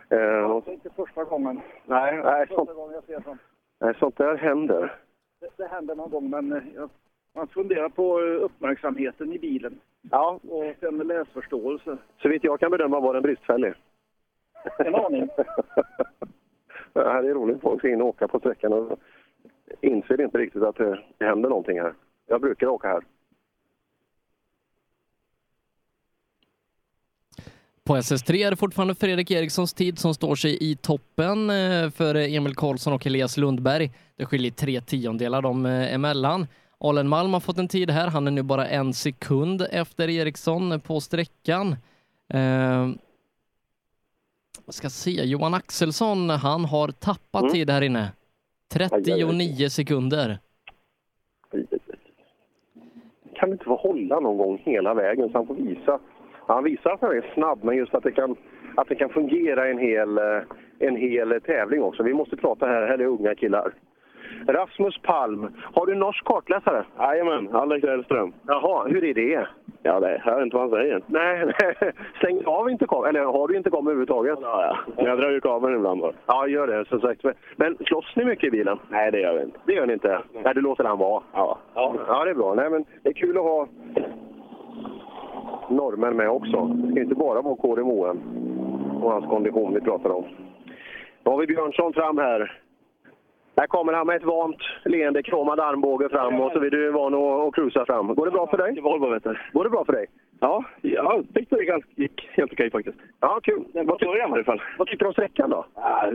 det 0.08 0.16
är 0.16 0.72
inte 0.72 0.90
första 0.96 1.24
gången. 1.24 1.60
Nej, 1.84 2.16
nej, 2.16 2.46
första 2.46 2.54
sånt, 2.54 2.74
gången 2.74 2.94
jag 2.94 3.04
ser 3.04 3.20
sånt. 3.20 3.40
nej, 3.80 3.94
sånt 3.98 4.16
där 4.16 4.36
händer. 4.36 4.94
Det, 5.40 5.48
det 5.56 5.68
händer 5.68 5.94
någon 5.94 6.10
gång, 6.10 6.30
men 6.30 6.52
eh, 6.52 6.62
jag, 6.74 6.90
man 7.34 7.46
funderar 7.46 7.88
på 7.88 8.20
eh, 8.20 8.44
uppmärksamheten 8.44 9.32
i 9.32 9.38
bilen. 9.38 9.80
Ja. 10.10 10.40
Och 10.48 10.74
sen 10.80 10.98
läsförståelse. 10.98 11.96
Så 12.22 12.28
vitt 12.28 12.44
jag 12.44 12.60
kan 12.60 12.70
bedöma 12.70 13.00
var 13.00 13.14
den 13.14 13.22
bristfällig. 13.22 13.74
En 14.78 14.94
aning. 14.94 15.28
ja, 16.92 17.22
det 17.22 17.28
är 17.30 17.34
roligt. 17.34 17.60
Folk 17.60 17.78
ska 17.78 17.88
in 17.88 18.02
och 18.02 18.08
åka 18.08 18.28
på 18.28 18.38
sträckan 18.38 18.72
och 18.72 18.98
inser 19.80 20.20
inte 20.20 20.38
riktigt 20.38 20.62
att 20.62 20.76
det 20.76 20.98
händer 21.20 21.48
någonting 21.48 21.80
här. 21.80 21.94
Jag 22.28 22.40
brukar 22.40 22.66
åka 22.66 22.88
här. 22.88 23.02
På 27.84 27.96
SS3 27.96 28.46
är 28.46 28.50
det 28.50 28.56
fortfarande 28.56 28.94
Fredrik 28.94 29.30
Erikssons 29.30 29.74
tid 29.74 29.98
som 29.98 30.14
står 30.14 30.34
sig 30.36 30.70
i 30.70 30.76
toppen 30.76 31.50
eh, 31.50 31.90
för 31.90 32.14
Emil 32.14 32.54
Karlsson 32.56 32.92
och 32.92 33.06
Elias 33.06 33.36
Lundberg. 33.36 33.92
Det 34.16 34.26
skiljer 34.26 34.50
tre 34.50 34.80
tiondelar 34.80 35.42
dem 35.42 35.66
eh, 35.66 35.94
emellan. 35.94 36.46
Alen 36.80 37.08
Malm 37.08 37.32
har 37.32 37.40
fått 37.40 37.58
en 37.58 37.68
tid 37.68 37.90
här. 37.90 38.08
Han 38.08 38.26
är 38.26 38.30
nu 38.30 38.42
bara 38.42 38.68
en 38.68 38.94
sekund 38.94 39.66
efter 39.70 40.08
Eriksson 40.08 40.80
på 40.80 41.00
sträckan. 41.00 41.76
Eh, 42.28 42.88
ska 44.68 44.90
se, 44.90 45.24
Johan 45.24 45.54
Axelsson, 45.54 46.30
han 46.30 46.64
har 46.64 46.88
tappat 46.88 47.42
Mm. 47.42 47.52
tid 47.52 47.70
här 47.70 47.82
inne. 47.82 48.12
39 48.72 49.68
sekunder. 49.70 50.38
Kan 53.38 53.52
inte 53.52 53.64
få 53.64 53.76
hålla 53.76 54.20
någon 54.20 54.38
gång 54.38 54.62
hela 54.64 54.94
vägen 54.94 55.28
så 55.28 55.38
han 55.38 55.46
får 55.46 55.54
visa. 55.54 55.98
Han 56.46 56.64
visar 56.64 56.90
att 56.90 57.00
han 57.00 57.16
är 57.16 57.30
snabb, 57.34 57.64
men 57.64 57.76
just 57.76 57.94
att 57.94 58.02
det 58.02 58.12
kan, 58.12 58.36
att 58.74 58.88
det 58.88 58.94
kan 58.94 59.08
fungera 59.08 59.68
en 59.68 59.78
hel, 59.78 60.18
eh, 60.18 60.42
en 60.78 60.96
hel 60.96 61.40
tävling 61.40 61.82
också. 61.82 62.02
Vi 62.02 62.14
måste 62.14 62.36
prata 62.36 62.66
här, 62.66 62.86
här 62.86 62.98
är 62.98 63.06
unga 63.06 63.34
killar. 63.34 63.72
Rasmus 64.46 64.98
Palm, 65.02 65.48
har 65.74 65.86
du 65.86 65.94
norsk 65.94 66.24
kartläsare? 66.24 66.84
Jajamän, 66.98 67.48
Alex 67.52 67.86
Hellström. 67.86 68.32
Jaha, 68.46 68.84
hur 68.88 69.04
är 69.04 69.14
det? 69.14 69.46
Ja, 69.82 70.00
det 70.00 70.20
hör 70.24 70.42
inte 70.42 70.56
vad 70.56 70.70
han 70.70 70.80
säger. 70.80 71.02
Nej, 71.06 71.46
nej. 71.46 71.92
stäng 72.16 72.44
av 72.44 72.70
inte 72.70 72.86
kameran. 72.86 73.16
Eller 73.16 73.24
har 73.24 73.48
du 73.48 73.56
inte 73.56 73.70
kameran 73.70 73.86
överhuvudtaget? 73.86 74.38
Ja, 74.42 74.76
ja. 74.96 75.04
Jag 75.04 75.18
drar 75.18 75.30
ju 75.30 75.40
kameran 75.40 75.76
ibland 75.76 76.00
bara. 76.00 76.12
Ja, 76.26 76.46
gör 76.46 76.66
det. 76.66 76.88
Som 76.88 77.00
sagt. 77.00 77.24
Men 77.56 77.76
slåss 77.86 78.16
ni 78.16 78.24
mycket 78.24 78.44
i 78.44 78.50
bilen? 78.50 78.78
Nej, 78.88 79.10
det 79.12 79.20
gör 79.20 79.34
vi 79.34 79.42
inte. 79.42 79.58
Det 79.64 79.72
gör 79.72 79.86
ni 79.86 79.92
inte? 79.92 80.20
Nej, 80.44 80.54
du 80.54 80.60
låter 80.60 80.84
han 80.84 80.98
vara? 80.98 81.22
Ja. 81.32 81.58
Ja, 81.74 81.94
ja 82.08 82.24
det 82.24 82.30
är 82.30 82.34
bra. 82.34 82.54
Nej, 82.54 82.70
men 82.70 82.84
det 83.02 83.08
är 83.08 83.14
kul 83.14 83.36
att 83.38 83.42
ha 83.44 83.68
norrmän 85.68 86.16
med 86.16 86.30
också. 86.30 86.64
Det 86.64 86.90
ska 86.92 87.00
inte 87.00 87.14
bara 87.14 87.42
vara 87.42 87.56
Kåre 87.56 87.84
Moen 87.84 88.20
och 89.02 89.12
hans 89.12 89.26
kondition 89.26 89.74
vi 89.74 89.80
pratar 89.80 90.10
om. 90.10 90.24
Då 91.22 91.30
har 91.30 91.38
vi 91.38 91.46
Björnsson 91.46 91.92
fram 91.92 92.18
här. 92.18 92.60
Där 93.58 93.66
kommer 93.66 93.92
han 93.92 94.06
med 94.06 94.16
ett 94.16 94.24
vant 94.24 94.62
leende, 94.84 95.22
kromad 95.22 95.60
armbåge 95.60 96.08
fram 96.08 96.40
och 96.40 96.52
så 96.52 96.58
är 96.58 96.70
du 96.70 96.90
van 96.90 97.14
att, 97.14 97.54
cruisa 97.54 97.86
fram. 97.86 98.14
Går 98.14 98.24
det 98.26 98.32
bra 98.32 98.46
för 98.46 98.58
dig? 98.58 98.80
Volvo, 98.80 99.08
vet 99.08 99.24
du. 99.24 99.38
Går 99.52 99.64
det 99.64 99.70
bra 99.70 99.84
för 99.84 99.92
dig? 99.92 100.06
Ja, 100.40 100.64
jag 100.82 101.24
tyckte 101.34 101.56
det 101.56 101.64
ganska, 101.64 101.90
gick 101.94 102.28
helt 102.32 102.52
okej 102.52 102.70
faktiskt. 102.70 102.98
Ja, 103.20 103.40
kul. 103.42 103.64
Tycker 103.64 104.12
du 104.12 104.18
i 104.18 104.22
alla 104.22 104.44
fall? 104.44 104.62
Vad 104.78 104.88
tycker 104.88 105.04
du 105.04 105.08
om 105.08 105.12
sträckan 105.12 105.50
då? 105.50 105.64
Ja, 105.74 106.12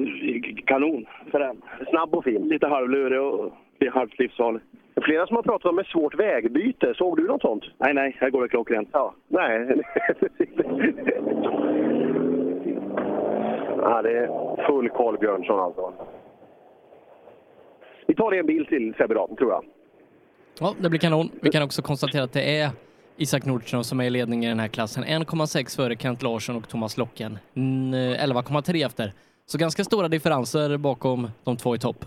kanon. 0.65 1.05
Frän. 1.31 1.61
Snabb 1.89 2.15
och 2.15 2.23
fin. 2.23 2.47
Lite 2.47 2.67
halvlurig 2.67 3.21
och 3.21 3.53
halvt 3.91 4.19
livsfarlig. 4.19 4.61
Flera 5.01 5.27
som 5.27 5.35
har 5.35 5.43
pratat 5.43 5.71
om 5.71 5.79
ett 5.79 5.87
svårt 5.87 6.15
vägbyte. 6.15 6.93
Såg 6.93 7.17
du 7.17 7.27
något 7.27 7.41
sånt? 7.41 7.63
Nej, 7.77 7.93
nej, 7.93 8.17
här 8.19 8.29
går 8.29 8.41
det 8.41 8.49
klockrent. 8.49 8.89
Ja, 8.91 9.13
nej. 9.27 9.67
ja, 13.81 14.01
det 14.01 14.17
är 14.17 14.65
full 14.67 14.89
koll 14.89 15.17
Björnsson 15.17 15.59
alltså. 15.59 15.93
Vi 18.07 18.15
tar 18.15 18.31
en 18.31 18.45
bil 18.45 18.65
till 18.65 18.93
Sebbe 18.97 19.13
tror 19.13 19.51
jag. 19.51 19.65
Ja, 20.59 20.75
det 20.79 20.89
blir 20.89 20.99
kanon. 20.99 21.29
Vi 21.41 21.49
kan 21.51 21.63
också 21.63 21.81
konstatera 21.81 22.23
att 22.23 22.33
det 22.33 22.59
är 22.59 22.69
Isak 23.17 23.45
Nordström 23.45 23.83
som 23.83 23.99
är 23.99 24.03
i 24.03 24.09
ledning 24.09 24.45
i 24.45 24.47
den 24.47 24.59
här 24.59 24.67
klassen. 24.67 25.03
1,6 25.03 25.75
före 25.75 25.95
Kent 25.95 26.21
Larsson 26.21 26.55
och 26.55 26.69
Thomas 26.69 26.97
Locken. 26.97 27.37
Mm, 27.55 27.93
11,3 27.93 28.85
efter. 28.85 29.11
Så 29.45 29.57
ganska 29.57 29.83
stora 29.83 30.07
differenser 30.07 30.77
bakom 30.77 31.27
de 31.43 31.57
två 31.57 31.75
i 31.75 31.79
topp. 31.79 32.05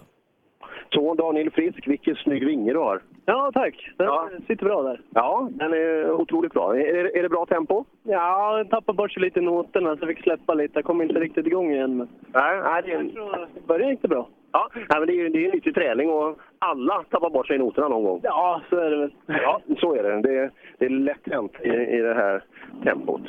Så 0.93 1.15
Daniel 1.15 1.51
Frisk, 1.51 1.89
vilken 1.89 2.15
snygg 2.15 2.47
vinge 2.47 2.73
du 2.73 2.79
har. 2.79 3.03
Ja, 3.25 3.51
tack. 3.55 3.91
Den 3.97 4.43
sitter 4.47 4.65
bra 4.65 4.83
där. 4.83 5.01
Ja, 5.15 5.49
den 5.53 5.73
är 5.73 6.11
otroligt 6.11 6.53
bra. 6.53 6.77
Är, 6.77 7.17
är 7.17 7.23
det 7.23 7.29
bra 7.29 7.47
tempo? 7.47 7.85
Ja, 8.03 8.59
jag 8.59 8.71
tappade 8.71 8.97
bort 8.97 9.13
sig 9.13 9.23
lite 9.23 9.39
i 9.39 9.43
noterna 9.43 9.97
så 9.97 10.03
jag 10.03 10.09
fick 10.09 10.23
släppa 10.23 10.55
lite. 10.55 10.79
Jag 10.79 10.85
kom 10.85 11.03
inte 11.03 11.21
riktigt 11.21 11.47
igång 11.47 11.73
igen. 11.73 11.97
Men... 11.97 12.09
Nej, 12.27 12.61
nej 12.63 12.83
det 12.85 12.93
är... 12.93 13.67
början 13.67 13.91
gick 13.91 14.03
det 14.03 14.09
bra. 14.09 14.29
Ja, 14.57 14.95
men 14.99 15.07
det 15.07 15.13
är 15.13 15.21
ju 15.23 15.29
det 15.29 15.39
är 15.43 15.45
en 15.45 15.55
nyttig 15.57 15.75
träning 15.75 16.09
och 16.11 16.39
alla 16.59 16.97
tappar 17.11 17.31
bort 17.31 17.47
sig 17.47 17.57
i 17.57 17.59
noterna 17.59 17.89
någon 17.89 18.05
gång. 18.05 18.21
Ja, 18.23 18.63
så 18.71 18.77
är 18.77 18.91
det 18.91 18.99
väl. 19.03 19.13
Ja, 19.27 19.61
så 19.81 19.95
är 19.95 20.03
det. 20.03 20.23
Det 20.29 20.35
är, 20.39 20.51
det 20.79 20.85
är 20.85 20.91
lätt 20.91 21.25
hänt 21.35 21.53
i, 21.65 21.69
i 21.69 21.99
det 22.09 22.15
här 22.15 22.45
tempot. 22.85 23.21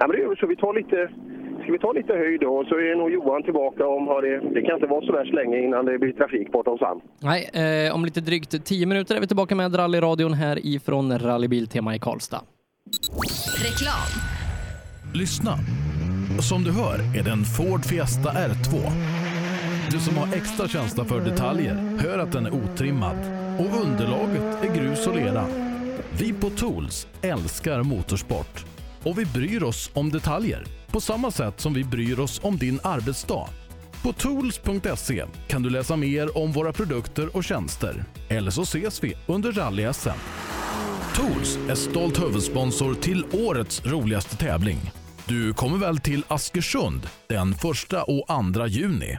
Ja, 0.00 0.06
men 0.06 0.10
det 0.10 0.22
gör 0.22 0.30
vi 0.30 0.36
så. 0.36 0.46
Vi 0.46 0.56
tar 0.56 0.74
lite, 0.74 1.10
ska 1.62 1.72
vi 1.72 1.78
ta 1.78 1.92
lite 1.92 2.12
höjd 2.12 2.40
då? 2.40 2.64
Så 2.64 2.74
är 2.74 2.94
nog 2.96 3.10
Johan 3.10 3.42
tillbaka 3.42 3.86
om 3.86 4.06
har 4.06 4.22
det... 4.22 4.40
Det 4.54 4.62
kan 4.62 4.74
inte 4.74 4.86
vara 4.86 5.06
så 5.06 5.12
värst 5.12 5.34
länge 5.34 5.58
innan 5.58 5.84
det 5.84 5.98
blir 5.98 6.12
trafik 6.12 6.52
bortom 6.52 6.78
Sand. 6.78 7.00
Nej, 7.22 7.40
eh, 7.62 7.94
om 7.94 8.04
lite 8.04 8.20
drygt 8.20 8.64
10 8.64 8.86
minuter 8.86 9.16
är 9.16 9.20
vi 9.20 9.26
tillbaka 9.26 9.54
med 9.54 9.78
rallyradion 9.78 10.32
här 10.32 10.58
ifrån 10.74 11.18
Rallybiltema 11.18 11.94
i 11.94 11.98
Karlstad. 11.98 12.42
Reklam. 13.66 14.10
Lyssna. 15.14 15.52
Som 16.48 16.62
du 16.62 16.72
hör 16.72 16.98
är 17.18 17.24
det 17.24 17.30
en 17.30 17.44
Ford 17.56 17.84
Fiesta 17.84 18.30
R2. 18.30 18.72
Du 19.90 20.00
som 20.00 20.16
har 20.16 20.34
extra 20.34 20.68
känsla 20.68 21.04
för 21.04 21.20
detaljer 21.20 21.98
hör 21.98 22.18
att 22.18 22.32
den 22.32 22.46
är 22.46 22.54
otrimmad 22.54 23.16
och 23.58 23.80
underlaget 23.82 24.64
är 24.64 24.74
grus 24.74 25.06
och 25.06 25.16
lera. 25.16 25.46
Vi 26.18 26.32
på 26.32 26.50
Tools 26.50 27.06
älskar 27.22 27.82
motorsport 27.82 28.64
och 29.02 29.18
vi 29.18 29.24
bryr 29.24 29.62
oss 29.62 29.90
om 29.94 30.10
detaljer 30.10 30.64
på 30.90 31.00
samma 31.00 31.30
sätt 31.30 31.60
som 31.60 31.74
vi 31.74 31.84
bryr 31.84 32.20
oss 32.20 32.40
om 32.42 32.56
din 32.56 32.80
arbetsdag. 32.82 33.46
På 34.02 34.12
tools.se 34.12 35.24
kan 35.48 35.62
du 35.62 35.70
läsa 35.70 35.96
mer 35.96 36.38
om 36.38 36.52
våra 36.52 36.72
produkter 36.72 37.36
och 37.36 37.44
tjänster. 37.44 38.04
Eller 38.28 38.50
så 38.50 38.62
ses 38.62 39.04
vi 39.04 39.14
under 39.26 39.52
rally-SM. 39.52 40.18
Tools 41.14 41.58
är 41.68 41.74
stolt 41.74 42.22
huvudsponsor 42.22 42.94
till 42.94 43.24
årets 43.32 43.86
roligaste 43.86 44.36
tävling. 44.36 44.92
Du 45.26 45.54
kommer 45.54 45.78
väl 45.78 45.98
till 45.98 46.24
Askersund 46.28 47.08
den 47.28 47.52
1 47.52 47.64
och 48.06 48.54
2 48.54 48.66
juni? 48.66 49.18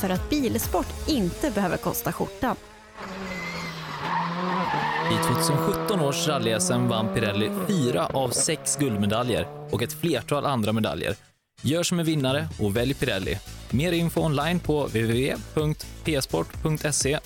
för 0.00 0.10
att 0.10 0.30
bilsport 0.30 0.86
inte 1.06 1.50
behöver 1.50 1.76
kosta 1.76 2.12
skjortan. 2.12 2.56
I 5.12 5.16
2017 5.26 6.00
års 6.00 6.28
rally-SM 6.28 6.88
vann 6.88 7.14
Pirelli 7.14 7.50
fyra 7.66 8.06
av 8.06 8.30
sex 8.30 8.76
guldmedaljer 8.76 9.48
och 9.70 9.82
ett 9.82 9.92
flertal 9.92 10.46
andra 10.46 10.72
medaljer. 10.72 11.14
Gör 11.62 11.82
som 11.82 11.98
en 11.98 12.06
vinnare 12.06 12.48
och 12.60 12.76
välj 12.76 12.94
Pirelli. 12.94 13.38
Mer 13.70 13.92
info 13.92 14.20
online 14.20 14.60
på 14.60 14.86
www.psport.se 14.86 15.98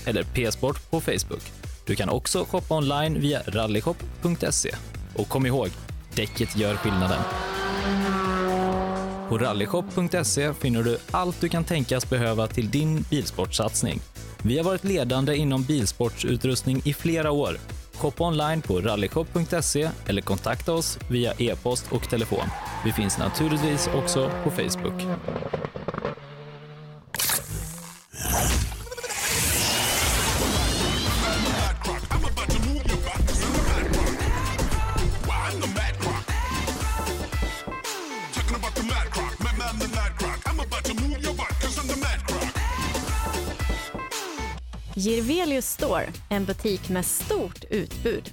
eller 0.04 0.50
psport 0.50 0.90
på 0.90 1.00
Facebook. 1.00 1.52
Du 1.86 1.94
kan 1.94 2.08
också 2.08 2.44
shoppa 2.50 2.76
online 2.76 3.20
via 3.20 3.42
rallyshop.se. 3.46 4.74
Och 5.14 5.28
kom 5.28 5.46
ihåg, 5.46 5.68
däcket 6.14 6.56
gör 6.56 6.76
skillnaden. 6.76 7.20
På 9.32 9.38
rallyshop.se 9.38 10.54
finner 10.54 10.82
du 10.82 10.98
allt 11.10 11.40
du 11.40 11.48
kan 11.48 11.64
tänkas 11.64 12.10
behöva 12.10 12.46
till 12.46 12.70
din 12.70 13.04
bilsportsatsning. 13.10 14.00
Vi 14.42 14.56
har 14.56 14.64
varit 14.64 14.84
ledande 14.84 15.36
inom 15.36 15.62
bilsportsutrustning 15.62 16.82
i 16.84 16.94
flera 16.94 17.30
år. 17.30 17.56
Shoppa 17.94 18.24
online 18.24 18.62
på 18.62 18.80
rallyshop.se 18.80 19.90
eller 20.06 20.22
kontakta 20.22 20.72
oss 20.72 20.98
via 21.08 21.32
e-post 21.38 21.92
och 21.92 22.10
telefon. 22.10 22.46
Vi 22.84 22.92
finns 22.92 23.18
naturligtvis 23.18 23.88
också 23.94 24.30
på 24.44 24.50
Facebook. 24.50 25.02
Store, 45.82 46.12
en 46.30 46.44
butik 46.44 46.88
med 46.88 47.06
stort 47.06 47.64
utbud. 47.70 48.30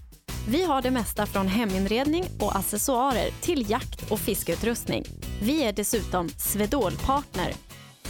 Vi 0.48 0.64
har 0.64 0.82
det 0.82 0.92
mesta 0.92 1.26
från 1.26 1.48
heminredning 1.48 2.24
och 2.40 2.56
accessoarer 2.56 3.30
till 3.42 3.70
jakt 3.70 4.12
och 4.12 4.20
fiskeutrustning. 4.20 5.04
Vi 5.42 5.64
är 5.64 5.74
dessutom 5.74 6.30
Swedol-partner. 6.30 7.54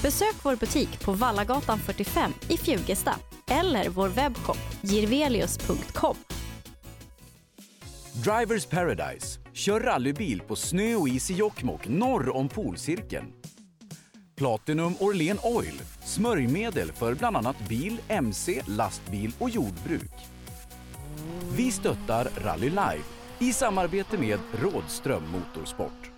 Besök 0.01 0.35
vår 0.43 0.55
butik 0.55 0.99
på 0.99 1.11
Vallagatan 1.11 1.79
45 1.79 2.33
i 2.49 2.57
Fjugesta 2.57 3.15
eller 3.49 3.89
vår 3.89 4.07
webbshop 4.07 4.59
jirvelius.com. 4.81 6.15
Drivers 8.13 8.65
Paradise. 8.65 9.39
Kör 9.53 9.79
rallybil 9.79 10.41
på 10.41 10.55
snö 10.55 10.95
och 10.95 11.09
is 11.09 11.31
i 11.31 11.33
Jokkmokk 11.33 11.87
norr 11.87 12.35
om 12.35 12.49
polcirkeln. 12.49 13.38
Platinum 14.39 14.93
Orlen 14.99 15.37
Oil. 15.43 15.81
Smörjmedel 16.03 16.91
för 16.91 17.13
bland 17.13 17.37
annat 17.37 17.59
bil, 17.69 18.01
mc, 18.07 18.61
lastbil 18.67 19.31
och 19.39 19.49
jordbruk. 19.49 20.11
Vi 21.55 21.71
stöttar 21.71 22.29
Rally 22.35 22.69
Life 22.69 23.03
i 23.39 23.53
samarbete 23.53 24.17
med 24.17 24.39
Rådström 24.61 25.23
Motorsport. 25.31 26.11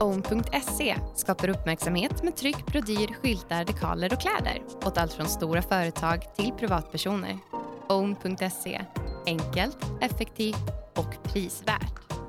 Own.se 0.00 0.96
skapar 1.16 1.48
uppmärksamhet 1.48 2.22
med 2.22 2.36
tryck, 2.36 2.66
brodyr, 2.66 3.14
skyltar, 3.22 3.64
dekaler 3.64 4.12
och 4.12 4.20
kläder 4.20 4.62
åt 4.84 4.98
allt 4.98 5.12
från 5.12 5.26
stora 5.26 5.62
företag 5.62 6.34
till 6.36 6.52
privatpersoner. 6.58 7.38
Own.se 7.88 8.80
enkelt, 9.26 9.78
effektivt 10.00 10.70
och 10.96 11.22
prisvärt. 11.24 12.19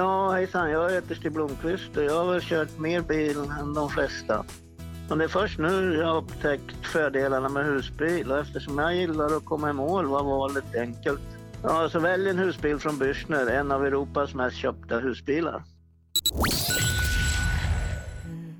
Ja, 0.00 0.30
hejsan. 0.30 0.70
Jag 0.70 0.90
heter 0.90 1.14
Stig 1.14 1.32
Blomqvist 1.32 1.96
och 1.96 2.04
jag 2.04 2.24
har 2.24 2.32
väl 2.32 2.40
kört 2.42 2.78
mer 2.78 3.00
bil 3.00 3.36
än 3.60 3.74
de 3.74 3.90
flesta. 3.90 4.44
Men 5.08 5.18
det 5.18 5.24
är 5.24 5.28
först 5.28 5.58
nu 5.58 5.94
jag 5.94 6.06
har 6.06 6.16
upptäckt 6.16 6.86
fördelarna 6.86 7.48
med 7.48 7.64
husbil 7.64 8.30
och 8.30 8.38
eftersom 8.38 8.78
jag 8.78 8.96
gillar 8.96 9.36
att 9.36 9.44
komma 9.44 9.70
i 9.70 9.72
mål 9.72 10.06
var 10.06 10.22
valet 10.22 10.76
enkelt. 10.76 11.20
Ja, 11.62 11.88
så 11.88 11.98
välj 12.00 12.30
en 12.30 12.38
husbil 12.38 12.78
från 12.78 12.94
Bürstner, 12.94 13.50
en 13.50 13.72
av 13.72 13.86
Europas 13.86 14.34
mest 14.34 14.56
köpta 14.56 14.98
husbilar. 14.98 15.62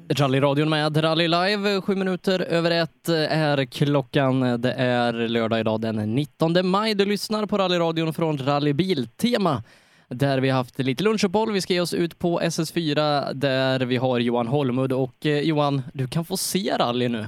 Rallyradion 0.08 0.68
med 0.68 1.04
Rally 1.04 1.28
Live, 1.28 1.80
sju 1.80 1.94
minuter 1.94 2.40
över 2.40 2.70
ett 2.70 3.08
eh, 3.08 3.38
är 3.38 3.64
klockan. 3.64 4.60
Det 4.60 4.72
är 4.72 5.12
lördag 5.12 5.60
idag 5.60 5.80
den 5.80 6.14
19 6.14 6.66
maj. 6.66 6.94
Du 6.94 7.04
lyssnar 7.04 7.46
på 7.46 7.58
rallyradion 7.58 8.14
från 8.14 8.38
Rally 8.38 8.72
Biltema 8.72 9.62
där 10.08 10.40
vi 10.40 10.50
har 10.50 10.56
haft 10.56 10.78
lite 10.78 11.04
lunchuppehåll. 11.04 11.52
Vi 11.52 11.60
ska 11.60 11.74
ge 11.74 11.80
oss 11.80 11.94
ut 11.94 12.18
på 12.18 12.40
SS4 12.40 13.32
där 13.34 13.86
vi 13.86 13.96
har 13.96 14.18
Johan 14.20 14.46
Holmud 14.46 14.92
och 14.92 15.26
eh, 15.26 15.40
Johan, 15.40 15.82
du 15.94 16.06
kan 16.06 16.24
få 16.24 16.36
se 16.36 16.76
rally 16.78 17.08
nu. 17.08 17.26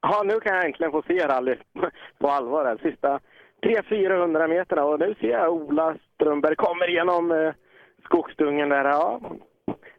Ja, 0.00 0.22
nu 0.26 0.40
kan 0.40 0.56
jag 0.56 0.66
äntligen 0.66 0.92
få 0.92 1.02
se 1.06 1.26
rally 1.26 1.56
på 2.18 2.28
allvar. 2.28 2.64
De 2.64 2.90
sista 2.90 3.20
300-400 3.62 4.48
meterna 4.48 4.84
och 4.84 4.98
nu 4.98 5.14
ser 5.20 5.28
jag 5.28 5.52
Ola 5.52 5.96
Strömberg 6.14 6.56
kommer 6.56 6.90
igenom 6.90 7.32
eh, 7.32 7.52
skogsdungen 8.04 8.68
där. 8.68 8.84
Ja. 8.84 9.20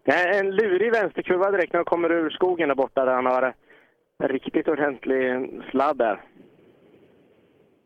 Det 0.05 0.11
är 0.11 0.39
en 0.39 0.55
lurig 0.55 0.91
vänsterkurva 0.91 1.51
direkt 1.51 1.73
när 1.73 1.77
han 1.77 1.85
kommer 1.85 2.11
ur 2.11 2.29
skogen 2.29 2.67
där 2.67 2.75
borta 2.75 3.05
där 3.05 3.13
han 3.13 3.25
har 3.25 3.53
en 4.23 4.29
riktigt 4.29 4.67
ordentlig 4.67 5.49
sladd 5.71 5.97
där. 5.97 6.21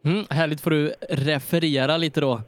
Mm, 0.05 0.25
härligt 0.29 0.61
får 0.61 0.71
du 0.71 0.93
referera 1.09 1.97
lite 1.97 2.21
då. 2.21 2.41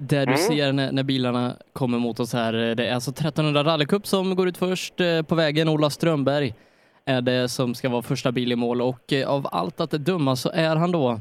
Där 0.00 0.26
du 0.26 0.32
Mm. 0.32 0.36
ser 0.46 0.72
när, 0.72 0.92
när 0.92 1.02
bilarna 1.02 1.56
kommer 1.72 1.98
mot 1.98 2.20
oss 2.20 2.32
här. 2.32 2.52
Det 2.52 2.86
är 2.86 2.94
alltså 2.94 3.10
1300 3.10 3.64
rallycup 3.64 4.06
som 4.06 4.36
går 4.36 4.48
ut 4.48 4.56
först 4.56 5.00
eh, 5.00 5.22
på 5.22 5.34
vägen. 5.34 5.68
Ola 5.68 5.90
Strömberg 5.90 6.54
är 7.04 7.20
det 7.22 7.48
som 7.48 7.74
ska 7.74 7.88
vara 7.88 8.02
första 8.02 8.32
bil 8.32 8.52
i 8.52 8.56
mål 8.56 8.82
och 8.82 9.12
eh, 9.12 9.28
av 9.28 9.48
allt 9.52 9.80
att 9.80 9.90
döma 9.90 10.36
så 10.36 10.50
är 10.50 10.76
han 10.76 10.92
då 10.92 11.20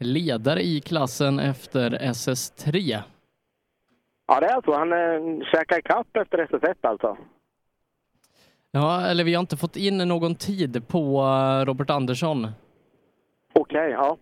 ledare 0.00 0.62
i 0.62 0.80
klassen 0.80 1.38
efter 1.40 1.90
SS3. 1.90 2.98
Ja, 4.28 4.40
det 4.40 4.46
är 4.46 4.54
alltså. 4.54 4.72
Han 4.72 4.92
eh, 4.92 5.44
käkar 5.52 5.80
kapp 5.80 6.16
efter 6.16 6.38
SS1 6.46 6.74
alltså. 6.80 7.16
Ja, 8.70 9.00
eller 9.06 9.24
vi 9.24 9.34
har 9.34 9.40
inte 9.40 9.56
fått 9.56 9.76
in 9.76 9.98
någon 9.98 10.34
tid 10.34 10.88
på 10.88 11.20
eh, 11.22 11.64
Robert 11.66 11.90
Andersson 11.90 12.46
Okej, 13.54 13.90
ja. 13.90 14.16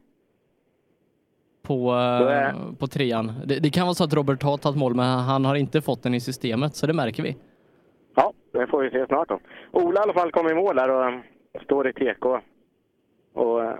På, 1.64 1.90
Då 1.92 2.28
eh, 2.28 2.36
är- 2.48 2.76
på 2.78 2.86
trean. 2.86 3.32
Det, 3.46 3.58
det 3.62 3.70
kan 3.70 3.86
vara 3.86 3.94
så 3.94 4.04
att 4.04 4.14
Robert 4.14 4.42
har 4.42 4.56
tagit 4.56 4.78
mål, 4.78 4.94
men 4.94 5.06
han 5.18 5.44
har 5.44 5.54
inte 5.54 5.80
fått 5.82 6.02
den 6.02 6.14
i 6.14 6.20
systemet, 6.20 6.74
så 6.76 6.86
det 6.86 6.92
märker 6.92 7.22
vi. 7.22 7.36
Ja, 8.14 8.32
det 8.52 8.66
får 8.66 8.82
vi 8.82 8.90
se 8.90 9.06
snart 9.06 9.28
då. 9.28 9.38
Ola 9.72 10.00
i 10.00 10.02
alla 10.02 10.12
fall 10.12 10.32
kom 10.32 10.48
i 10.48 10.54
mål 10.54 10.76
där 10.76 10.90
och 10.90 11.04
eh, 11.04 11.20
står 11.64 11.88
i 11.88 11.92
TK. 11.92 12.26
Och 13.34 13.64
eh, 13.64 13.74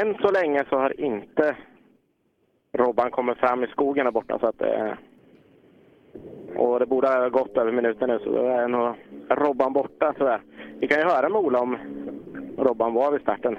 än 0.00 0.14
så 0.14 0.30
länge 0.30 0.64
så 0.70 0.76
har 0.78 1.00
inte 1.00 1.56
Robban 2.72 3.10
kommit 3.10 3.38
fram 3.38 3.64
i 3.64 3.66
skogen 3.66 4.04
där 4.04 4.12
borta. 4.12 4.38
Så 4.38 4.46
att, 4.46 4.62
och 6.56 6.78
det 6.80 6.86
borde 6.86 7.08
ha 7.08 7.28
gått 7.28 7.56
över 7.56 7.72
minuten 7.72 8.08
nu 8.10 8.18
så 8.18 8.30
då 8.30 8.38
är 8.48 8.68
nog 8.68 8.94
Robban 9.28 9.72
borta 9.72 10.14
tyvärr. 10.18 10.42
Vi 10.80 10.88
kan 10.88 10.98
ju 10.98 11.04
höra 11.04 11.28
med 11.28 11.40
Ola 11.40 11.60
om 11.60 11.78
Robban 12.58 12.94
var 12.94 13.12
vid 13.12 13.20
starten. 13.20 13.58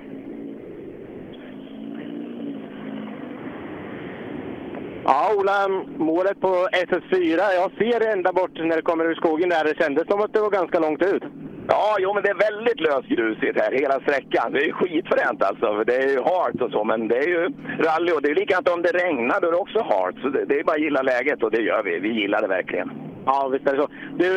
Ja, 5.12 5.34
Ola, 5.38 5.68
målet 5.98 6.42
på 6.42 6.68
SS4. 6.72 7.40
Jag 7.62 7.72
ser 7.78 8.00
det 8.00 8.12
ända 8.12 8.34
bort 8.34 8.52
när 8.56 8.76
det 8.76 8.82
kommer 8.82 9.06
ur 9.06 9.16
skogen 9.16 9.50
där. 9.50 9.64
Det 9.64 9.84
kändes 9.84 10.08
som 10.08 10.22
att 10.22 10.34
det 10.34 10.42
var 10.42 10.50
ganska 10.50 10.80
långt 10.80 11.02
ut. 11.02 11.24
Ja, 11.68 11.98
jo, 12.00 12.14
men 12.14 12.24
det 12.24 12.30
är 12.30 12.52
väldigt 12.52 12.80
lösgrusigt 12.80 13.62
här, 13.62 13.72
hela 13.72 14.00
sträckan. 14.00 14.52
Det 14.54 14.60
är 14.66 14.72
skitfränt 14.72 15.44
alltså. 15.44 15.84
Det 15.84 15.96
är 15.96 16.10
ju 16.10 16.22
halt 16.22 16.62
och 16.62 16.72
så, 16.72 16.84
men 16.84 17.08
det 17.08 17.18
är 17.18 17.28
ju 17.28 17.42
rally 17.86 18.12
och 18.12 18.22
det 18.22 18.30
är 18.30 18.36
likadant 18.36 18.70
om 18.70 18.82
det 18.82 18.92
regnar, 18.92 19.42
då 19.42 19.48
är 19.48 19.52
det 19.52 19.58
också 19.58 19.80
halt. 19.80 20.16
Så 20.22 20.30
det, 20.30 20.46
det 20.46 20.60
är 20.60 20.64
bara 20.64 20.76
att 20.76 20.82
gilla 20.82 21.02
läget 21.02 21.44
och 21.44 21.52
det 21.52 21.62
gör 21.62 21.84
vi. 21.84 22.00
Vi 22.00 22.10
gillar 22.22 22.42
det 22.42 22.48
verkligen. 22.48 22.92
Ja, 23.26 23.50
visst 23.54 23.68
är 23.68 23.74
det 23.76 23.82
så. 23.82 23.90
Du, 24.22 24.30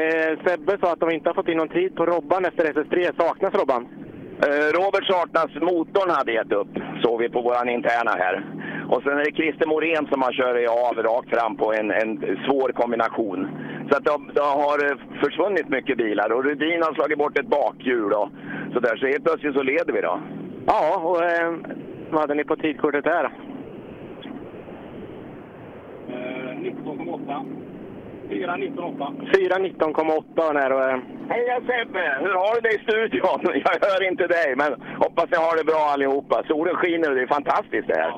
eh, 0.00 0.38
Sebbe 0.44 0.78
sa 0.80 0.92
att 0.92 1.00
de 1.00 1.10
inte 1.10 1.28
har 1.28 1.34
fått 1.34 1.48
in 1.48 1.56
någon 1.56 1.68
tid 1.78 1.96
på 1.96 2.06
Robban 2.06 2.44
efter 2.44 2.72
SS3. 2.72 3.12
Saknas 3.16 3.54
Robban? 3.54 3.88
Eh, 4.42 4.68
Robert 4.78 5.04
saknas, 5.06 5.54
motorn 5.54 6.10
hade 6.10 6.32
gett 6.32 6.52
upp, 6.52 6.68
såg 7.02 7.20
vi 7.20 7.28
på 7.28 7.40
vår 7.42 7.68
interna 7.68 8.10
här. 8.10 8.44
Och 8.88 9.02
sen 9.02 9.18
är 9.18 9.24
det 9.24 9.32
Christer 9.36 9.66
Morén 9.66 10.06
som 10.06 10.22
har 10.22 10.32
kört 10.32 10.70
av 10.90 11.02
rakt 11.02 11.30
fram 11.30 11.56
på 11.56 11.72
en, 11.72 11.90
en 11.90 12.38
svår 12.48 12.72
kombination. 12.72 13.48
Så 13.90 13.96
att 13.96 14.04
det, 14.04 14.10
har- 14.10 14.32
det 14.34 14.40
har 14.40 14.90
eh, 14.90 14.98
försvunnit 15.22 15.68
mycket 15.68 15.98
bilar 15.98 16.32
och 16.32 16.44
Rudin 16.44 16.82
har 16.82 16.94
slagit 16.94 17.18
bort 17.18 17.38
ett 17.38 17.46
bakhjul 17.46 18.12
och 18.12 18.28
så 18.72 18.80
där. 18.80 18.96
Så 18.96 19.06
helt 19.06 19.24
plötsligt 19.24 19.54
så 19.54 19.62
leder 19.62 19.92
vi 19.92 20.00
då. 20.00 20.20
Ja, 20.66 21.00
och 21.04 21.22
eh, 21.24 21.54
vad 22.10 22.20
hade 22.20 22.34
ni 22.34 22.44
på 22.44 22.56
tidkortet 22.56 23.04
där? 23.04 23.30
19,8. 26.08 27.44
4.19,8. 28.34 29.30
4.19,8 29.32 30.52
den 30.52 30.56
här. 30.62 30.72
Och, 30.72 30.84
eh, 30.90 30.98
Hej 31.28 31.44
Sebbe! 31.68 32.04
Hur 32.20 32.34
har 32.42 32.54
du 32.54 32.60
det 32.60 32.74
i 32.74 32.78
studion? 32.88 33.40
Jag 33.64 33.88
hör 33.88 34.08
inte 34.10 34.26
dig, 34.26 34.48
men 34.56 34.70
hoppas 35.04 35.26
ni 35.30 35.36
har 35.36 35.56
det 35.58 35.64
bra 35.64 35.82
allihopa. 35.94 36.42
Solen 36.48 36.74
skiner 36.76 37.10
och 37.10 37.16
det 37.16 37.22
är 37.22 37.26
fantastiskt 37.26 37.88
det 37.88 37.98
här. 38.02 38.12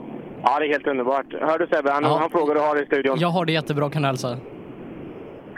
ja, 0.44 0.58
det 0.58 0.66
är 0.66 0.72
helt 0.76 0.86
underbart. 0.86 1.26
Hör 1.40 1.58
du 1.58 1.66
Sebbe, 1.66 1.90
han, 1.90 2.02
Ja. 2.04 2.16
han 2.20 2.30
frågar 2.30 2.46
hur 2.48 2.54
du 2.54 2.60
har 2.68 2.74
det 2.76 2.82
i 2.82 2.86
studion. 2.86 3.16
Jag 3.18 3.28
har 3.28 3.44
det 3.46 3.52
jättebra 3.52 3.90
kan 3.90 4.02
jag 4.02 4.08
hälsa. 4.08 4.36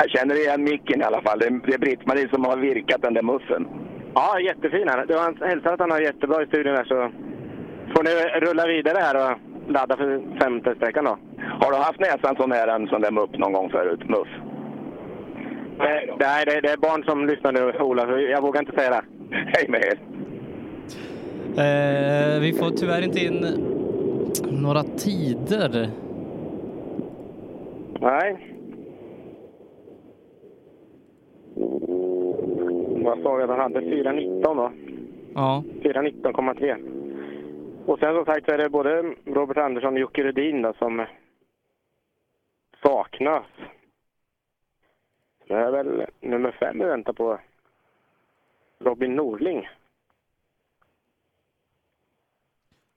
Jag 0.01 0.11
känner 0.11 0.35
igen 0.43 0.65
micken 0.65 1.01
i 1.01 1.05
alla 1.05 1.23
fall. 1.23 1.39
Det 1.39 1.47
är, 1.47 1.75
är 1.75 1.79
Britt-Marie 1.79 2.29
som 2.29 2.45
har 2.45 2.57
virkat 2.57 3.03
den 3.03 3.15
där 3.15 3.23
muffen. 3.23 3.67
Ja, 4.15 4.41
jättefin. 4.41 4.87
Du 5.09 5.15
har 5.15 5.49
hälsat 5.49 5.73
att 5.73 5.81
han 5.81 5.91
har 5.91 6.01
jättebra 6.01 6.43
i 6.43 6.47
studion 6.47 6.75
här 6.77 6.85
så 6.85 7.11
får 7.95 8.03
ni 8.05 8.11
rulla 8.47 8.67
vidare 8.67 8.99
här 9.01 9.17
och 9.25 9.39
ladda 9.69 9.97
för 9.97 10.39
femte 10.41 10.75
sträckan 10.75 11.05
då. 11.05 11.19
Har 11.61 11.71
du 11.71 11.77
haft 11.77 12.01
näsan 12.01 12.37
sån 12.37 12.53
här, 12.53 12.69
en 12.69 12.89
sån 12.89 13.01
där 13.01 13.11
mupp 13.11 13.39
någon 13.39 13.53
gång 13.53 13.71
förut? 13.71 14.09
Muff? 14.09 14.29
Nej, 15.79 16.15
nej 16.21 16.45
det, 16.47 16.61
det 16.61 16.73
är 16.73 16.77
barn 16.77 17.05
som 17.05 17.27
lyssnar 17.27 17.53
nu, 17.53 17.73
Ola, 17.81 18.07
så 18.07 18.19
jag 18.19 18.43
vågar 18.43 18.61
inte 18.61 18.77
säga 18.77 18.91
det. 18.91 19.03
Hej 19.31 19.69
med 19.69 19.81
er! 19.81 19.99
Eh, 21.59 22.41
vi 22.41 22.53
får 22.53 22.71
tyvärr 22.71 23.03
inte 23.05 23.21
in 23.21 23.47
några 24.51 24.83
tider. 24.83 25.89
Nej. 28.01 28.55
Vad 33.05 33.23
sa 33.23 33.35
vi 33.35 33.43
att 33.43 33.51
han 33.51 33.59
hade? 33.61 33.81
4.19 33.81 34.43
då? 34.43 34.73
Ja. 35.35 35.65
4.19,3. 35.83 36.98
Och 37.89 37.99
sen 37.99 38.15
som 38.15 38.25
sagt 38.25 38.47
så 38.47 38.53
är 38.53 38.59
det 38.59 38.69
både 38.71 39.15
Robert 39.27 39.57
Andersson 39.57 39.93
och 39.95 40.01
Jocke 40.01 40.23
Rudin 40.23 40.63
då 40.63 40.73
som 40.79 41.07
saknas. 42.83 43.47
Det 45.47 45.55
är 45.55 45.71
väl 45.71 46.07
nummer 46.21 46.57
fem 46.61 46.79
vi 46.79 46.85
väntar 46.85 47.13
på. 47.13 47.41
Robin 48.79 49.15
Norling. 49.17 49.69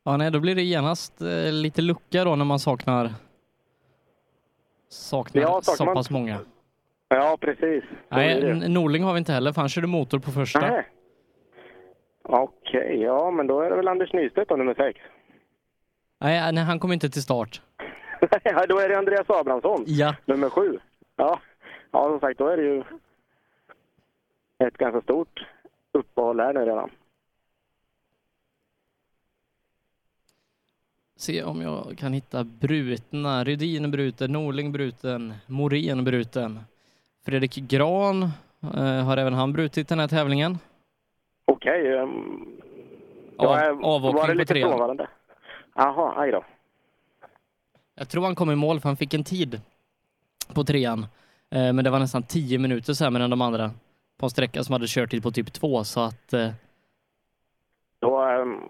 Ja, 0.04 0.18
nej, 0.18 0.32
då 0.32 0.40
blir 0.40 0.56
det 0.56 0.62
genast 0.62 1.22
eh, 1.22 1.52
lite 1.52 1.82
lucka 1.82 2.24
då 2.24 2.36
när 2.36 2.46
man 2.46 2.60
saknar 2.60 3.10
saknar 4.90 5.42
Ja, 5.42 5.62
så 5.62 5.72
saknar 5.72 5.86
man- 5.86 5.96
pass 5.96 6.10
många. 6.10 6.40
Ja, 7.08 7.38
precis. 7.42 7.84
Så 7.84 8.16
Nej, 8.16 8.70
Norling 8.70 9.04
har 9.04 9.14
vi 9.14 9.20
inte 9.20 9.34
heller, 9.34 9.54
för 9.54 9.62
han 9.62 9.70
körde 9.70 9.88
motor 9.88 10.20
på 10.20 10.32
första. 10.32 10.60
Nej. 10.60 10.88
Okej, 12.34 13.02
ja 13.02 13.32
men 13.32 13.48
då 13.48 13.62
är 13.62 13.70
det 13.70 13.76
väl 13.76 13.88
Anders 13.88 14.14
Nystedt 14.14 14.50
då, 14.50 14.56
nummer 14.56 14.74
sex. 14.74 15.00
Nej, 16.20 16.52
nej, 16.54 16.64
han 16.64 16.80
kom 16.80 16.92
inte 16.94 17.10
till 17.10 17.24
start. 17.24 17.62
Ja, 18.44 18.66
då 18.70 18.80
är 18.80 18.90
det 18.90 18.98
Andreas 18.98 19.30
Abrahamsson, 19.30 19.84
Ja. 19.88 20.16
nummer 20.26 20.50
sju. 20.50 20.80
Ja. 21.16 21.40
ja, 21.92 22.04
som 22.10 22.20
sagt, 22.20 22.38
då 22.40 22.48
är 22.48 22.58
det 22.58 22.64
ju 22.64 22.84
ett 24.68 24.78
ganska 24.78 25.02
stort 25.02 25.48
uppehåll 25.92 26.40
här 26.40 26.54
nu 26.54 26.60
redan. 26.60 26.90
Se 31.18 31.44
om 31.44 31.62
jag 31.62 31.98
kan 31.98 32.14
hitta 32.14 32.44
brutna. 32.44 33.44
Rydin 33.44 33.92
bruten, 33.92 34.32
Norling 34.32 34.72
bruten, 34.72 35.34
Morén 35.48 36.04
bruten. 36.04 36.60
Fredrik 37.26 37.56
Gran 37.56 38.24
eh, 38.74 39.04
har 39.06 39.18
även 39.18 39.34
han 39.34 39.54
brutit 39.54 39.88
den 39.90 40.00
här 40.00 40.08
tävlingen. 40.08 40.58
Okej. 41.46 41.94
Um, 41.94 42.62
Av, 43.38 43.60
ja, 43.60 43.80
avåkning 43.84 44.38
på 44.38 44.46
trean. 44.46 44.70
frånvarande? 44.70 45.08
Jaha, 45.76 46.14
aj 46.22 46.32
då. 46.32 46.44
Jag 47.96 48.10
tror 48.10 48.24
han 48.24 48.36
kom 48.36 48.52
i 48.52 48.56
mål 48.56 48.80
för 48.80 48.90
han 48.90 48.98
fick 48.98 49.14
en 49.14 49.24
tid 49.24 49.62
på 50.54 50.64
trean. 50.64 51.00
Eh, 51.50 51.74
men 51.74 51.84
det 51.84 51.90
var 51.90 52.00
nästan 52.00 52.24
tio 52.24 52.60
minuter 52.60 52.94
sämre 52.94 53.24
än 53.24 53.30
de 53.30 53.42
andra 53.42 53.72
på 54.18 54.26
en 54.26 54.30
sträcka 54.30 54.64
som 54.64 54.74
hade 54.74 54.88
körtid 54.88 55.24
på 55.24 55.32
typ 55.32 55.54
två 55.54 55.84
så 55.84 56.00
att 56.00 56.34
eh, 56.34 56.50
Då 58.00 58.24
um, 58.26 58.62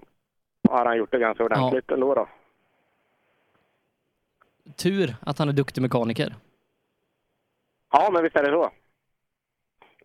har 0.69 0.85
han 0.85 0.97
gjort 0.97 1.11
det 1.11 1.19
ganska 1.19 1.43
ordentligt 1.43 1.91
ändå 1.91 2.15
då. 2.15 2.27
tur 4.75 5.15
att 5.21 5.37
han 5.39 5.49
är 5.49 5.53
duktig 5.53 5.81
mekaniker. 5.81 6.35
Ja, 7.91 8.09
men 8.13 8.23
visst 8.23 8.35
är 8.35 8.43
det 8.43 8.49
så. 8.51 8.71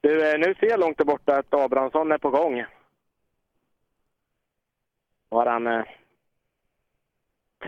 Du, 0.06 0.30
eh, 0.30 0.38
nu 0.38 0.54
ser 0.54 0.66
jag 0.66 0.80
långt 0.80 0.98
där 0.98 1.04
borta 1.04 1.36
att 1.36 1.54
Abrahamsson 1.54 2.12
är 2.12 2.18
på 2.18 2.30
gång. 2.30 2.64
Då 5.30 5.36
har 5.36 5.46
han 5.46 5.66
eh, 5.66 5.84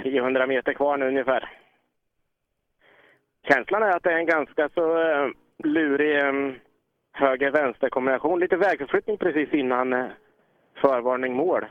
300 0.02 0.46
meter 0.46 0.72
kvar 0.72 0.96
nu 0.96 1.08
ungefär. 1.08 1.52
Känslan 3.42 3.82
är 3.82 3.96
att 3.96 4.02
det 4.02 4.12
är 4.12 4.18
en 4.18 4.26
ganska 4.26 4.68
så 4.68 5.02
eh, 5.02 5.28
lurig 5.58 6.16
eh, 6.16 6.52
höger-vänster-kombination. 7.12 8.40
Lite 8.40 8.56
vägförflyttning 8.56 9.18
precis 9.18 9.52
innan 9.52 9.92
eh, 9.92 10.06
förvarning 10.74 11.34
mål. 11.34 11.66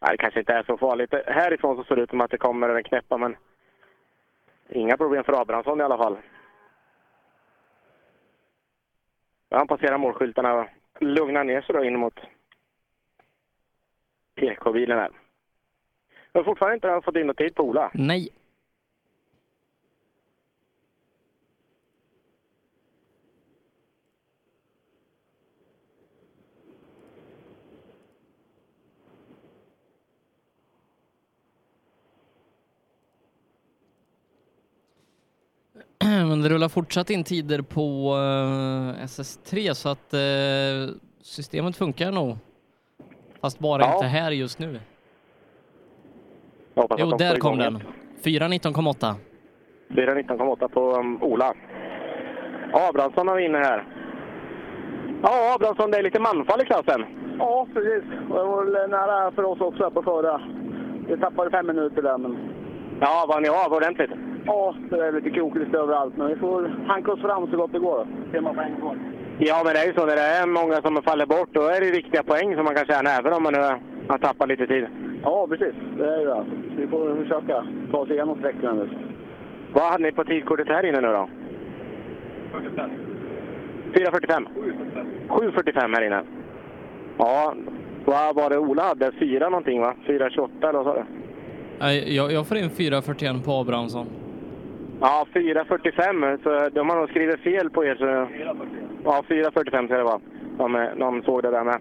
Nej, 0.00 0.10
det 0.10 0.16
kanske 0.16 0.40
inte 0.40 0.52
är 0.52 0.62
så 0.62 0.78
farligt. 0.78 1.14
Härifrån 1.26 1.76
så 1.76 1.84
ser 1.84 1.96
det 1.96 2.02
ut 2.02 2.10
som 2.10 2.20
att 2.20 2.30
det 2.30 2.38
kommer 2.38 2.68
en 2.68 2.84
knäppa, 2.84 3.16
men 3.16 3.36
inga 4.68 4.96
problem 4.96 5.24
för 5.24 5.40
Abrahamsson 5.40 5.80
i 5.80 5.84
alla 5.84 5.98
fall. 5.98 6.16
Ja, 6.16 6.20
han 9.52 9.66
passerar 9.66 9.98
målskyltarna 9.98 10.54
och 10.54 10.66
lugnar 11.00 11.44
ner 11.44 11.60
sig 11.60 11.74
då 11.74 11.84
in 11.84 11.98
mot 11.98 12.20
PK-bilen 14.34 14.98
här. 14.98 15.10
Men 16.32 16.44
fortfarande 16.44 16.74
inte 16.74 17.00
fått 17.04 17.16
in 17.16 17.26
något 17.26 17.36
tid 17.36 17.54
på 17.54 17.62
Ola. 17.62 17.90
Nej. 17.94 18.28
Men 36.42 36.48
det 36.50 36.54
rullar 36.54 36.68
fortsatt 36.68 37.10
in 37.10 37.24
tider 37.24 37.62
på 37.62 38.14
eh, 38.14 39.04
SS3 39.04 39.72
så 39.74 39.88
att 39.88 40.14
eh, 40.14 40.94
systemet 41.22 41.76
funkar 41.76 42.12
nog. 42.12 42.36
Fast 43.40 43.58
bara 43.58 43.82
Ja. 43.82 43.94
inte 43.94 44.06
här 44.06 44.30
just 44.30 44.58
nu. 44.58 44.80
Jo, 46.98 47.16
där 47.18 47.36
kom 47.36 47.58
den. 47.58 47.76
4.19,8. 48.22 49.14
4.19,8 49.88 50.68
på 50.68 50.96
um, 50.96 51.22
Ola. 51.22 51.54
Abrahamsson 52.72 53.28
har 53.28 53.36
vi 53.36 53.44
inne 53.44 53.58
här. 53.58 53.86
Ja, 55.22 55.54
Abrahamsson, 55.54 55.90
det 55.90 55.98
är 55.98 56.02
lite 56.02 56.20
manfall 56.20 56.60
i 56.62 56.64
klassen. 56.64 57.04
Ja, 57.38 57.66
precis. 57.74 58.10
Det 58.28 58.34
var 58.34 58.64
väl 58.64 58.90
nära 58.90 59.32
för 59.32 59.42
oss 59.44 59.60
också 59.60 59.82
här 59.82 59.90
på 59.90 60.02
förra. 60.02 60.42
Vi 61.08 61.16
tappade 61.20 61.50
fem 61.50 61.66
minuter 61.66 62.02
där, 62.02 62.18
men 62.18 62.36
Ja, 63.00 63.24
var 63.28 63.40
ni 63.40 63.48
av 63.48 63.72
ordentligt? 63.72 64.10
Ja, 64.46 64.74
det 64.90 65.06
är 65.06 65.12
lite 65.12 65.30
krokigt 65.30 65.74
överallt. 65.74 66.16
Men 66.16 66.28
vi 66.28 66.36
får 66.36 66.68
hanka 66.86 67.12
oss 67.12 67.20
fram 67.20 67.50
så 67.50 67.56
gott 67.56 67.72
det 67.72 67.78
går. 67.78 68.06
Tre 68.30 68.42
poäng 68.42 68.76
kvar. 68.80 68.96
Ja, 69.38 69.62
men 69.64 69.74
det 69.74 69.80
är 69.80 69.86
ju 69.86 69.94
så 69.94 70.06
när 70.06 70.16
det 70.16 70.22
är 70.22 70.46
många 70.46 70.82
som 70.82 71.02
faller 71.02 71.26
bort, 71.26 71.48
då 71.52 71.62
är 71.62 71.80
det 71.80 71.90
viktiga 71.90 72.22
poäng 72.22 72.54
som 72.56 72.64
man 72.64 72.74
kan 72.74 72.86
tjäna 72.86 73.10
även 73.10 73.32
om 73.32 73.42
man 73.42 73.52
nu 73.52 73.60
har 74.08 74.18
tappat 74.18 74.48
lite 74.48 74.66
tid. 74.66 74.86
Ja, 75.22 75.46
precis. 75.50 75.74
Det 75.98 76.14
är 76.14 76.18
ju 76.18 76.24
det. 76.26 76.44
Vi 76.76 76.86
får 76.86 77.16
försöka 77.22 77.64
ta 77.90 77.98
oss 77.98 78.10
igenom 78.10 78.38
sträckorna 78.38 78.72
nu. 78.72 78.88
Vad 79.72 79.84
hade 79.84 80.02
ni 80.04 80.12
på 80.12 80.24
tidkortet 80.24 80.68
här 80.68 80.86
inne 80.86 81.00
nu 81.00 81.08
då? 81.08 81.28
4.45? 83.94 84.46
7.45 85.28 85.94
här 85.94 86.06
inne. 86.06 86.22
Ja, 87.18 87.54
vad 88.04 88.34
var 88.36 88.50
det 88.50 88.58
Ola 88.58 88.82
hade? 88.82 89.12
4 89.12 89.48
någonting 89.48 89.80
va? 89.80 89.94
4.28 90.06 90.48
eller 90.62 90.72
vad 90.72 90.84
sa 90.84 90.94
du? 90.94 91.04
Nej, 91.80 92.16
Jag, 92.16 92.32
jag 92.32 92.46
får 92.46 92.56
in 92.56 92.70
4.41 92.70 93.44
på 93.44 93.52
Abrahamsson. 93.52 94.06
Ja, 95.04 95.26
4.45, 95.34 96.42
så 96.42 96.68
de 96.74 96.88
har 96.88 96.96
nog 96.96 97.08
skrivit 97.08 97.40
fel 97.40 97.70
på 97.70 97.84
er. 97.84 97.94
Så... 97.94 98.04
Ja, 99.04 99.24
4.45 99.28 99.86
ska 99.86 99.96
det 99.96 100.02
vara. 100.02 100.20
De, 100.58 100.72
någon 100.72 101.14
de 101.14 101.22
såg 101.22 101.42
det 101.42 101.50
där 101.50 101.64
med. 101.64 101.80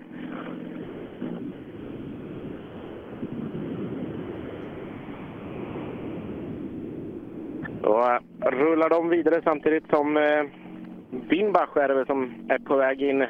Då 7.82 8.00
eh, 8.00 8.50
rullar 8.50 8.90
de 8.90 9.10
vidare 9.10 9.42
samtidigt 9.44 9.90
som 9.90 10.18
eh, 10.18 10.44
Binbach 11.30 11.78
är 11.78 11.88
det 11.88 11.94
väl 11.94 12.06
som 12.06 12.34
är 12.50 12.60
på 12.60 12.76
väg 12.76 13.02
in 13.02 13.22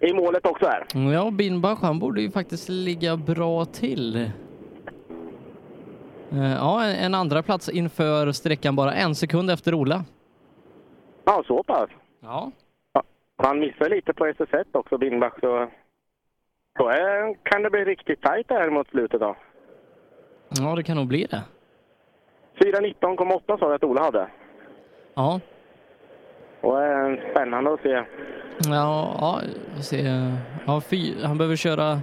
i 0.00 0.12
målet 0.14 0.46
också 0.46 0.66
här. 0.66 1.12
Ja, 1.12 1.30
Binbach, 1.30 1.78
han 1.82 1.98
borde 1.98 2.22
ju 2.22 2.30
faktiskt 2.30 2.68
ligga 2.68 3.16
bra 3.16 3.64
till. 3.64 4.30
Eh, 6.32 6.52
Ja, 6.52 6.84
en- 6.84 7.14
andra 7.14 7.42
plats 7.42 7.68
inför 7.68 8.32
sträckan 8.32 8.76
bara 8.76 8.92
en 8.94 9.14
sekund 9.14 9.50
efter 9.50 9.74
Ola. 9.74 10.04
Ja, 11.24 11.42
så 11.46 11.62
pass. 11.62 11.90
Ja. 12.20 12.50
Han 13.36 13.58
missar 13.58 13.88
lite 13.88 14.12
på 14.12 14.26
SS1 14.26 14.64
också, 14.72 14.98
Binbach, 14.98 15.32
så 15.40 15.68
då 16.78 16.88
är, 16.88 17.34
kan 17.42 17.62
det 17.62 17.70
bli 17.70 17.84
riktigt 17.84 18.22
tajt 18.22 18.46
här 18.50 18.70
mot 18.70 18.88
slutet 18.88 19.20
då. 19.20 19.36
Ja, 20.48 20.74
det 20.76 20.82
kan 20.82 20.96
nog 20.96 21.06
bli 21.06 21.26
det. 21.30 21.42
4.19,8 22.60 23.58
sa 23.58 23.66
jag 23.66 23.74
att 23.74 23.84
Ola 23.84 24.02
hade. 24.02 24.28
Ja. 25.14 25.40
Och 26.60 26.82
eh, 26.82 27.16
spännande 27.30 27.72
att 27.74 27.80
se. 27.80 28.04
Ja, 28.68 29.16
ja, 29.20 29.40
ser. 29.82 30.32
Ja, 30.66 30.80
fy, 30.80 31.22
han 31.24 31.38
behöver 31.38 31.56
köra... 31.56 32.00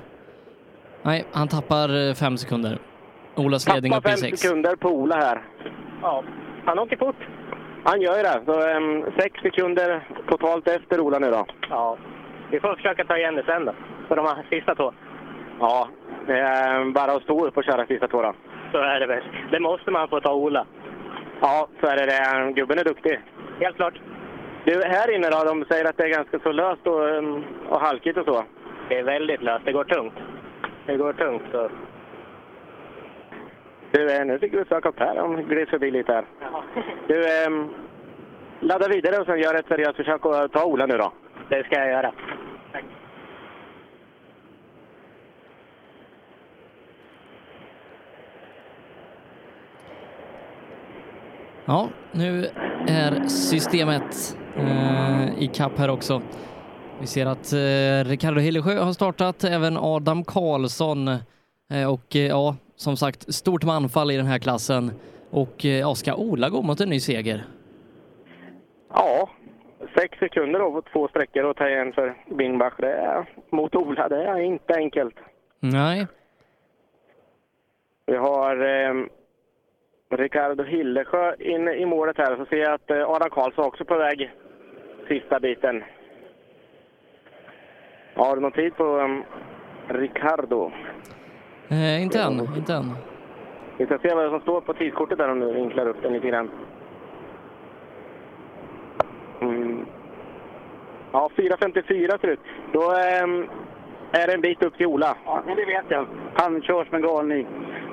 Nej, 1.01 1.25
han 1.31 1.47
tappar 1.47 2.07
eh, 2.09 2.13
fem 2.13 2.37
sekunder. 2.37 2.79
Olas 3.39 3.67
ledning 3.73 3.91
Tappar 3.91 4.09
upp 4.09 4.17
i 4.17 4.21
fem 4.21 4.29
sex. 4.29 4.39
sekunder 4.39 4.75
på 4.75 4.89
Ola 4.89 5.15
här. 5.15 5.41
Ja, 6.01 6.23
han 6.65 6.79
åker 6.79 6.97
fort. 6.97 7.15
Han 7.83 8.01
gör 8.01 8.17
ju 8.17 8.23
det. 8.23 8.41
Så 8.45 8.67
em, 8.69 9.05
sex 9.19 9.41
sekunder 9.41 10.01
totalt 10.29 10.67
efter 10.67 10.99
Ola 10.99 11.19
nu 11.19 11.31
då. 11.31 11.45
Ja. 11.69 11.97
Vi 12.51 12.59
får 12.59 12.75
försöka 12.75 13.05
ta 13.05 13.17
igen 13.17 13.35
det 13.35 13.43
sen 13.45 13.65
då, 13.65 13.73
för 14.07 14.15
de 14.15 14.25
här 14.25 14.45
sista 14.49 14.75
två. 14.75 14.93
Ja, 15.59 15.87
det 16.27 16.39
är 16.39 16.91
bara 16.91 17.11
att 17.11 17.23
stå 17.23 17.45
upp 17.47 17.57
och 17.57 17.63
köra 17.63 17.85
sista 17.85 18.07
två 18.07 18.21
då. 18.21 18.33
Så 18.71 18.77
är 18.77 18.99
det 18.99 19.07
väl. 19.07 19.23
Det 19.51 19.59
måste 19.59 19.91
man 19.91 20.07
få 20.07 20.19
ta 20.21 20.33
Ola. 20.33 20.65
Ja, 21.41 21.67
så 21.81 21.87
är 21.87 21.95
det. 21.97 22.05
det. 22.05 22.51
Gubben 22.53 22.79
är 22.79 22.83
duktig. 22.83 23.19
Helt 23.59 23.75
klart. 23.75 23.93
Du, 24.65 24.83
här 24.85 25.15
inne 25.15 25.29
då, 25.29 25.43
de 25.43 25.65
säger 25.65 25.85
att 25.85 25.97
det 25.97 26.03
är 26.03 26.09
ganska 26.09 26.39
så 26.39 26.51
löst 26.51 26.87
och, 26.87 27.09
em, 27.09 27.43
och 27.69 27.79
halkigt 27.81 28.17
och 28.17 28.25
så. 28.25 28.43
Det 28.89 28.97
är 28.99 29.03
väldigt 29.03 29.41
löst. 29.41 29.65
Det 29.65 29.71
går 29.71 29.83
tungt. 29.83 30.13
Det 30.85 30.97
går 30.97 31.13
tungt. 31.13 31.43
Så. 31.51 31.69
Du, 33.91 34.11
eh, 34.11 34.25
nu 34.25 34.39
fick 34.39 34.53
vi 34.53 34.65
söka 34.65 34.89
upp 34.89 34.99
här. 34.99 35.15
De 35.15 35.35
gled 35.35 35.69
förbi 35.69 35.91
lite 35.91 36.13
här. 36.13 36.25
Du, 37.07 37.43
em, 37.45 37.69
ladda 38.59 38.87
vidare 38.87 39.17
och 39.17 39.25
sen 39.25 39.39
gör 39.39 39.55
ett 39.55 39.67
seriöst 39.67 39.97
försök 39.97 40.25
att 40.25 40.51
ta 40.51 40.65
Ola 40.65 40.85
nu 40.85 40.97
då. 40.97 41.11
Det 41.49 41.63
ska 41.63 41.75
jag 41.75 41.89
göra. 41.89 42.11
Ja, 51.65 51.89
nu 52.11 52.45
är 52.87 53.27
systemet 53.27 54.37
eh, 54.55 55.43
i 55.43 55.47
kapp 55.53 55.77
här 55.77 55.89
också. 55.89 56.21
Vi 56.99 57.07
ser 57.07 57.25
att 57.25 57.53
eh, 57.53 58.09
Ricardo 58.09 58.39
Hillesjö 58.39 58.79
har 58.79 58.93
startat, 58.93 59.43
även 59.43 59.77
Adam 59.77 60.23
Karlsson. 60.23 61.07
Eh, 61.07 61.91
och 61.93 62.15
eh, 62.15 62.21
ja, 62.21 62.55
som 62.79 62.97
sagt, 62.97 63.33
stort 63.33 63.63
med 63.63 63.75
anfall 63.75 64.11
i 64.11 64.17
den 64.17 64.25
här 64.25 64.39
klassen. 64.39 64.91
Och 65.29 65.65
eh, 65.65 65.79
ja, 65.79 65.95
ska 65.95 66.15
Ola 66.15 66.49
gå 66.49 66.61
mot 66.61 66.81
en 66.81 66.89
ny 66.89 66.99
seger? 66.99 67.43
Ja, 68.93 69.29
sex 69.97 70.19
sekunder 70.19 70.59
då 70.59 70.71
på 70.71 70.81
två 70.81 71.07
sträckor 71.07 71.43
och 71.43 71.55
ta 71.55 71.69
igen 71.69 71.93
för 71.93 72.15
Bingbach. 72.37 72.73
Det 72.77 72.93
är, 72.93 73.25
mot 73.49 73.75
Ola, 73.75 74.09
det 74.09 74.23
är 74.23 74.39
inte 74.39 74.73
enkelt. 74.75 75.15
Nej. 75.59 76.07
Vi 78.05 78.15
har 78.15 78.55
eh, 78.55 78.93
Ricardo 80.09 80.63
Hillesjö 80.63 81.35
inne 81.39 81.73
i 81.73 81.85
målet 81.85 82.17
här. 82.17 82.35
Så 82.35 82.45
ser 82.45 82.57
jag 82.57 82.73
att 82.73 82.91
eh, 82.91 83.09
Adam 83.09 83.29
Karlsson 83.29 83.65
också 83.65 83.85
på 83.85 83.97
väg 83.97 84.31
sista 85.07 85.39
biten. 85.39 85.83
Har 88.15 88.35
du 88.35 88.41
någon 88.41 88.51
tid 88.51 88.75
på 88.75 88.83
um, 88.83 89.23
Ricardo? 89.87 90.71
Eh, 91.69 92.03
inte 92.03 92.21
än, 92.21 92.39
inte 92.57 92.73
än. 92.73 92.95
Vi 93.77 93.85
ska 93.85 93.97
se 93.97 94.15
vad 94.15 94.29
som 94.29 94.41
står 94.41 94.61
på 94.61 94.73
tidskortet 94.73 95.17
där 95.17 95.31
om 95.31 95.39
du 95.39 95.53
vinklar 95.53 95.87
upp 95.87 96.01
den 96.01 96.13
lite 96.13 96.27
grann. 96.27 96.49
Mm. 99.41 99.85
Ja, 101.11 101.29
4.54 101.35 102.21
ser 102.21 102.27
det 102.27 102.33
ut. 102.33 102.39
Då 102.73 102.81
ehm, 102.81 103.49
är 104.11 104.27
det 104.27 104.33
en 104.33 104.41
bit 104.41 104.63
upp 104.63 104.77
till 104.77 104.85
Ola. 104.85 105.17
Ja, 105.25 105.43
men 105.45 105.55
det 105.55 105.65
vet 105.65 105.85
jag. 105.87 106.07
Han 106.33 106.61
kör 106.61 106.85
som 106.85 106.95
en 106.95 107.01
galning. 107.01 107.47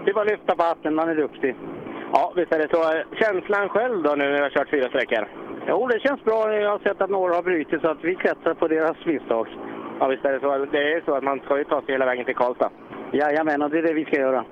Det 0.04 0.16
att 0.16 0.26
lyfta 0.26 0.56
på 0.56 0.62
hatten, 0.62 0.98
han 0.98 1.08
är 1.08 1.14
duktig. 1.14 1.54
Ja, 2.12 2.32
visst 2.36 2.52
är 2.52 2.58
det 2.58 2.68
så. 2.70 3.02
Känslan 3.16 3.68
själv 3.68 4.02
då 4.02 4.10
nu 4.14 4.24
när 4.24 4.36
du 4.36 4.42
har 4.42 4.50
kört 4.50 4.70
fyra 4.70 4.88
sträckor? 4.88 5.28
Jo, 5.68 5.86
det 5.86 6.00
känns 6.00 6.24
bra. 6.24 6.54
Jag 6.54 6.70
har 6.70 6.78
sett 6.78 7.00
att 7.00 7.10
några 7.10 7.34
har 7.34 7.42
brutit 7.42 7.80
så 7.80 7.88
att 7.88 8.04
vi 8.04 8.14
klättrar 8.14 8.54
på 8.54 8.68
deras 8.68 9.06
misstag. 9.06 9.48
Ja, 10.00 10.06
visst 10.06 10.24
är 10.24 10.32
det 10.32 10.40
så. 10.40 10.66
Det 10.72 10.92
är 10.92 11.02
så 11.04 11.14
att 11.14 11.24
man 11.24 11.40
ska 11.40 11.58
ju 11.58 11.64
ta 11.64 11.82
sig 11.82 11.92
hela 11.92 12.06
vägen 12.06 12.24
till 12.24 12.34
Karlstad. 12.34 12.70
Jajamän, 13.12 13.62
och 13.62 13.70
det 13.70 13.78
är 13.78 13.82
det 13.82 13.92
vi 13.92 14.04
ska 14.04 14.16
göra. 14.16 14.44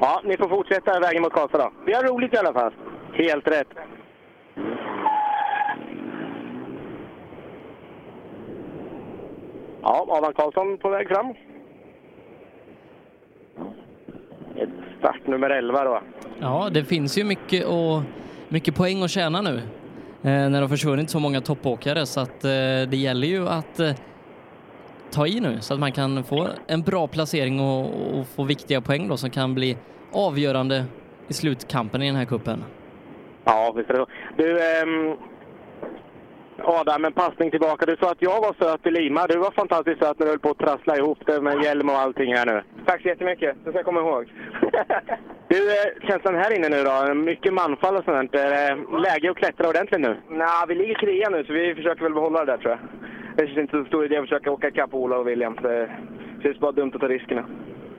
Ja, 0.00 0.20
ni 0.24 0.36
får 0.36 0.48
fortsätta 0.48 1.00
vägen 1.00 1.22
mot 1.22 1.32
Karlstad 1.32 1.58
då. 1.58 1.72
Vi 1.86 1.92
har 1.92 2.02
roligt 2.02 2.34
i 2.34 2.36
alla 2.36 2.52
fall. 2.52 2.72
Helt 3.12 3.48
rätt. 3.48 3.68
Ja, 9.82 10.06
Adam 10.08 10.32
Karlsson 10.32 10.78
på 10.78 10.88
väg 10.88 11.08
fram. 11.08 11.34
Ett 14.56 14.68
startnummer 14.98 15.50
11 15.50 15.84
då. 15.84 16.00
Ja, 16.40 16.68
det 16.72 16.84
finns 16.84 17.18
ju 17.18 17.24
mycket, 17.24 17.66
och, 17.66 18.02
mycket 18.48 18.74
poäng 18.74 19.02
att 19.02 19.10
tjäna 19.10 19.40
nu. 19.42 19.56
Eh, 19.56 20.30
när 20.30 20.50
det 20.50 20.60
har 20.60 20.68
försvunnit 20.68 21.10
så 21.10 21.20
många 21.20 21.40
toppåkare 21.40 22.06
så 22.06 22.20
att 22.20 22.44
eh, 22.44 22.50
det 22.90 22.96
gäller 22.96 23.26
ju 23.26 23.48
att 23.48 23.80
eh, 23.80 23.90
ta 25.10 25.26
i 25.26 25.40
nu 25.40 25.60
så 25.60 25.74
att 25.74 25.80
man 25.80 25.92
kan 25.92 26.24
få 26.24 26.48
en 26.66 26.82
bra 26.82 27.06
placering 27.06 27.60
och, 27.60 27.84
och 28.18 28.26
få 28.36 28.44
viktiga 28.44 28.80
poäng 28.80 29.08
då 29.08 29.16
som 29.16 29.30
kan 29.30 29.54
bli 29.54 29.76
avgörande 30.12 30.84
i 31.28 31.32
slutkampen 31.32 32.02
i 32.02 32.06
den 32.06 32.16
här 32.16 32.24
kuppen. 32.24 32.64
Ja, 33.44 33.72
visst 33.76 33.90
är 33.90 33.94
det 33.94 34.00
så. 34.00 34.06
Du, 34.36 34.60
ehm, 34.60 35.16
Adam, 36.64 37.04
en 37.04 37.12
passning 37.12 37.50
tillbaka. 37.50 37.86
Du 37.86 37.96
sa 37.96 38.10
att 38.10 38.22
jag 38.22 38.40
var 38.40 38.54
söt 38.58 38.86
i 38.86 38.90
Lima. 38.90 39.26
Du 39.26 39.38
var 39.38 39.50
fantastiskt 39.50 39.98
söt 39.98 40.18
när 40.18 40.26
du 40.26 40.32
höll 40.32 40.38
på 40.38 40.50
att 40.50 40.58
trassla 40.58 40.96
ihop 40.96 41.18
det 41.26 41.40
med 41.40 41.62
hjälm 41.64 41.88
och 41.88 41.98
allting 41.98 42.34
här 42.34 42.46
nu. 42.46 42.62
Tack 42.86 43.02
så 43.02 43.08
jättemycket. 43.08 43.56
Det 43.64 43.70
ska 43.70 43.78
jag 43.78 43.84
komma 43.84 44.00
ihåg. 44.00 44.24
Du, 45.48 45.70
eh, 45.70 46.08
känslan 46.08 46.34
här 46.34 46.56
inne 46.56 46.68
nu 46.68 46.84
då? 46.84 47.14
Mycket 47.14 47.52
manfall 47.54 47.96
och 47.96 48.04
sånt. 48.04 48.34
Är 48.34 48.50
det 48.50 48.98
läge 48.98 49.30
att 49.30 49.36
klättra 49.36 49.68
ordentligt 49.68 50.00
nu? 50.00 50.16
Nej, 50.30 50.64
vi 50.68 50.74
ligger 50.74 50.94
trea 50.94 51.30
nu 51.30 51.44
så 51.44 51.52
vi 51.52 51.74
försöker 51.74 52.02
väl 52.02 52.14
behålla 52.14 52.44
det 52.44 52.52
där 52.52 52.58
tror 52.58 52.70
jag. 52.70 52.78
Det 53.36 53.46
känns 53.46 53.58
inte 53.58 53.78
så 53.78 53.84
stor 53.84 54.04
idé 54.04 54.16
att 54.16 54.22
försöka 54.24 54.50
åka 54.50 54.68
ikapp 54.68 54.94
Ola 54.94 55.18
och 55.18 55.28
William. 55.28 55.56
Det 55.62 55.90
känns 56.42 56.58
bara 56.58 56.72
dumt 56.72 56.90
att 56.94 57.00
ta 57.00 57.08
riskerna. 57.08 57.44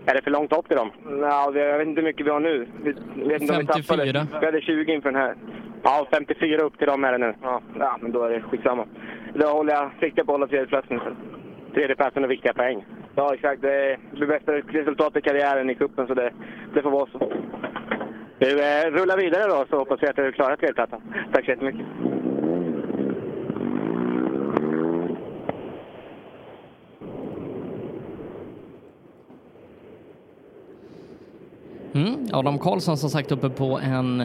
Är 0.05 0.13
det 0.15 0.21
för 0.21 0.31
långt 0.31 0.53
upp 0.57 0.67
till 0.67 0.77
dem? 0.77 0.91
Nej, 1.05 1.47
vi- 1.53 1.59
jag 1.59 1.77
vet 1.77 1.87
inte 1.87 2.01
hur 2.01 2.07
mycket 2.07 2.25
vi 2.25 2.29
har 2.29 2.39
nu. 2.39 2.67
Vi, 2.83 2.91
vet 3.23 3.41
inte 3.41 3.53
om 3.53 3.59
vi 3.59 3.65
54. 3.65 4.19
tappade. 4.19 4.39
Vi 4.39 4.45
hade 4.45 4.61
20 4.61 4.93
inför 4.93 5.11
den 5.11 5.21
här. 5.21 5.35
Ja, 5.83 6.07
54 6.11 6.61
upp 6.61 6.77
till 6.77 6.87
dem 6.87 7.03
är 7.03 7.11
det 7.11 7.17
nu. 7.17 7.33
Ja, 7.41 7.61
ja 7.79 7.97
men 8.01 8.11
då 8.11 8.23
är 8.23 8.29
det 8.29 8.41
skitsamma. 8.41 8.85
Då 9.33 9.47
håller 9.47 9.73
jag 9.73 9.91
sikte 9.99 10.25
på 10.25 10.31
att 10.31 10.35
hålla 10.35 10.47
tredjeplatsen. 10.47 10.99
Tredjeplatsen 11.73 12.23
och 12.23 12.31
viktiga 12.31 12.53
poäng. 12.53 12.85
Ja, 13.15 13.33
exakt. 13.33 13.61
Det 13.61 13.97
blir 14.11 14.27
bästa 14.27 14.51
resultat 14.53 15.15
i 15.17 15.21
karriären 15.21 15.69
i 15.69 15.75
cupen, 15.75 16.07
så 16.07 16.13
det, 16.13 16.31
det 16.73 16.81
får 16.81 16.91
vara 16.91 17.07
så. 17.11 17.31
Du, 18.39 18.59
eh, 18.63 18.91
rulla 18.91 19.15
vidare 19.15 19.43
då 19.49 19.65
så 19.69 19.77
hoppas 19.77 20.03
vi 20.03 20.07
att 20.07 20.15
du 20.15 20.31
klarar 20.31 20.55
tredjeplatsen. 20.55 21.01
Tack 21.33 21.45
så 21.45 21.51
jättemycket. 21.51 21.85
Mm, 31.97 32.27
Adam 32.33 32.59
Karlsson 32.59 32.97
som 32.97 33.09
sagt 33.09 33.31
uppe 33.31 33.49
på 33.49 33.79
en 33.83 34.23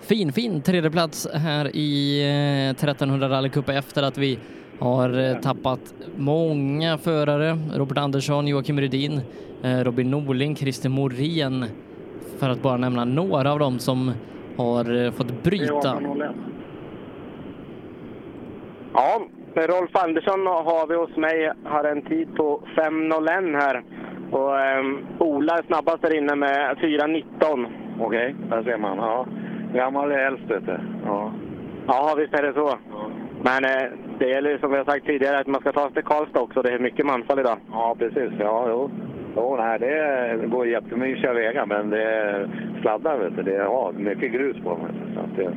fin, 0.00 0.32
fin 0.32 0.62
tredjeplats 0.62 1.28
här 1.34 1.76
i 1.76 2.20
eh, 2.22 2.70
1300 2.70 3.28
rallycup 3.28 3.68
efter 3.68 4.02
att 4.02 4.18
vi 4.18 4.38
har 4.78 5.18
eh, 5.18 5.40
tappat 5.40 5.94
många 6.16 6.98
förare. 6.98 7.58
Robert 7.74 7.98
Andersson, 7.98 8.48
Joakim 8.48 8.80
Rydin, 8.80 9.20
eh, 9.62 9.78
Robin 9.78 10.10
Norling, 10.10 10.56
Christer 10.56 10.88
Morén 10.88 11.64
för 12.38 12.50
att 12.50 12.62
bara 12.62 12.76
nämna 12.76 13.04
några 13.04 13.52
av 13.52 13.58
dem 13.58 13.78
som 13.78 14.12
har 14.56 15.10
fått 15.10 15.42
bryta. 15.42 16.00
Ja, 18.94 19.22
Rolf 19.54 19.96
Andersson 19.96 20.46
har 20.46 20.86
vi 20.86 20.94
hos 20.94 21.16
mig. 21.16 21.52
Har 21.64 21.84
en 21.84 22.02
tid 22.02 22.36
på 22.36 22.62
5.01 22.76 23.60
här. 23.60 23.82
Och 24.32 24.60
ehm, 24.60 24.98
Ola 25.18 25.58
är 25.58 25.62
snabbast 25.62 26.02
där 26.02 26.16
inne 26.16 26.34
med 26.34 26.76
4.19. 26.78 27.66
Okej, 28.00 28.34
där 28.50 28.62
ser 28.62 28.76
man. 28.76 28.98
Ja. 28.98 29.26
Gammal 29.74 30.12
är 30.12 30.18
äldst, 30.18 30.50
vet 30.50 30.66
du. 30.66 30.78
Ja. 31.06 31.32
Ja, 31.86 32.14
visst 32.18 32.34
är 32.34 32.42
det 32.42 32.52
så. 32.52 32.78
Men 33.42 33.64
eh, 33.64 33.90
det 34.18 34.28
gäller 34.28 34.50
ju 34.50 34.58
som 34.58 34.70
vi 34.70 34.76
har 34.76 34.84
sagt 34.84 35.06
tidigare 35.06 35.38
att 35.38 35.46
man 35.46 35.60
ska 35.60 35.72
ta 35.72 35.84
sig 35.84 35.92
till 35.92 36.04
Karlstad 36.04 36.40
också. 36.40 36.62
Det 36.62 36.70
är 36.72 36.78
mycket 36.78 37.06
manfall 37.06 37.38
idag. 37.38 37.58
ja, 37.72 37.96
precis. 37.98 38.32
Ja, 38.38 38.66
jo. 38.68 38.90
Jo, 39.36 39.56
nej, 39.56 39.78
det 39.78 40.46
går 40.46 40.66
jättemysiga 40.66 41.32
vägar, 41.32 41.66
men 41.66 41.90
det 41.90 42.48
sladdar, 42.80 43.18
vet 43.18 43.36
du. 43.36 43.42
Det 43.42 43.56
är 43.56 43.64
ja, 43.64 43.92
mycket 43.96 44.32
grus 44.32 44.56
på 44.64 44.68
dem. 44.68 44.88
Så 45.14 45.20
att 45.20 45.36
det, 45.36 45.52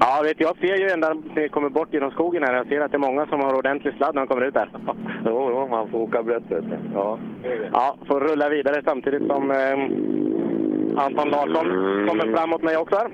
Ja, 0.00 0.20
vet, 0.22 0.40
jag 0.40 0.56
ser 0.56 0.76
ju 0.76 0.88
ända 0.88 1.08
när 1.08 1.42
ni 1.42 1.48
kommer 1.48 1.68
bort 1.68 1.88
genom 1.92 2.10
skogen 2.10 2.42
här. 2.42 2.54
Jag 2.54 2.66
ser 2.66 2.80
att 2.80 2.90
det 2.90 2.96
är 2.96 3.08
många 3.08 3.26
som 3.26 3.40
har 3.40 3.54
ordentlig 3.54 3.94
sladd 3.94 4.14
när 4.14 4.22
de 4.22 4.28
kommer 4.28 4.46
ut 4.46 4.54
där. 4.54 4.68
Jo, 5.24 5.50
jo, 5.50 5.68
man 5.68 5.90
får 5.90 5.98
åka 5.98 6.22
brett. 6.22 6.42
Ja. 6.94 7.18
Ja, 7.72 7.96
får 8.08 8.20
rulla 8.20 8.48
vidare 8.48 8.82
samtidigt 8.84 9.26
som 9.26 9.50
eh, 9.50 11.04
Anton 11.04 11.28
Larsson 11.28 11.66
kommer 12.08 12.36
fram 12.36 12.50
mot 12.50 12.62
mig 12.62 12.76
också 12.76 12.96
här. 12.96 13.10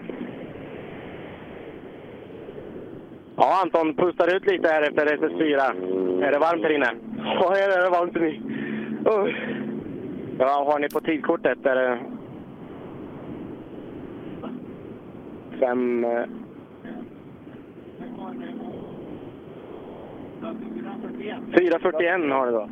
Ja, 3.36 3.60
Anton 3.62 3.94
pustar 3.94 4.36
ut 4.36 4.46
lite 4.46 4.68
här 4.68 4.82
efter 4.82 5.06
SS4. 5.06 6.22
Är 6.22 6.32
det 6.32 6.38
varmt 6.38 6.62
här 6.62 6.74
inne? 6.74 6.90
Ja, 7.24 7.50
det 7.50 7.62
är 7.62 7.90
varmt 7.90 8.16
inne. 8.16 8.40
Oh. 9.04 9.28
Ja, 10.38 10.64
har 10.72 10.78
ni 10.78 10.88
på 10.88 11.00
tidkortet? 11.00 11.66
Är 11.66 11.74
det... 11.74 11.98
Fem... 15.60 16.04
eh, 16.04 16.24
4.41 21.52 22.32
har 22.32 22.46
det 22.46 22.52
då. 22.52 22.68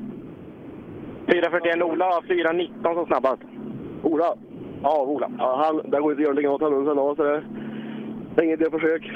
4.41 1.26 1.82
Ola 1.82 2.04
har 2.04 2.20
4.19 2.20 2.94
som 2.94 3.06
snabbast. 3.06 3.42
Ola? 4.02 4.34
Ja, 4.82 5.02
Ola. 5.02 5.30
Ja, 5.38 5.62
han, 5.64 5.90
det 5.90 6.00
går 6.00 6.12
inte 6.12 6.20
att 6.20 6.20
göra 6.20 6.28
någonting 6.28 6.50
åt 6.50 6.60
honom 6.60 6.86
sen 6.86 6.96
då, 6.96 7.16
så 7.16 7.22
det, 7.22 7.42
är 8.36 8.42
inget 8.42 8.60
idé 8.60 8.70
försök. 8.70 9.12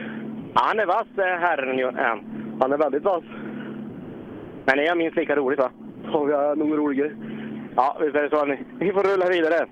Ja, 0.54 0.60
han 0.64 0.80
är 0.80 0.86
vass, 0.86 1.06
eh, 1.18 1.24
herren. 1.24 1.78
är 1.78 1.92
han. 1.92 2.24
Han 2.60 2.72
är 2.72 2.78
väldigt 2.78 3.04
vass. 3.04 3.24
Men 4.64 4.76
det 4.76 4.86
är 4.86 4.94
minst 4.94 5.16
lika 5.16 5.36
roligt, 5.36 5.58
va? 5.58 5.70
Ja, 6.12 6.24
vi 6.24 6.32
är 6.32 6.56
nog 6.56 6.78
roligare. 6.78 7.12
Ja, 7.76 7.96
visst 8.00 8.16
är 8.16 8.22
det 8.22 8.30
så. 8.30 8.44
Ni, 8.44 8.58
ni 8.78 8.92
får 8.92 9.02
rulla 9.02 9.26
vidare. 9.28 9.66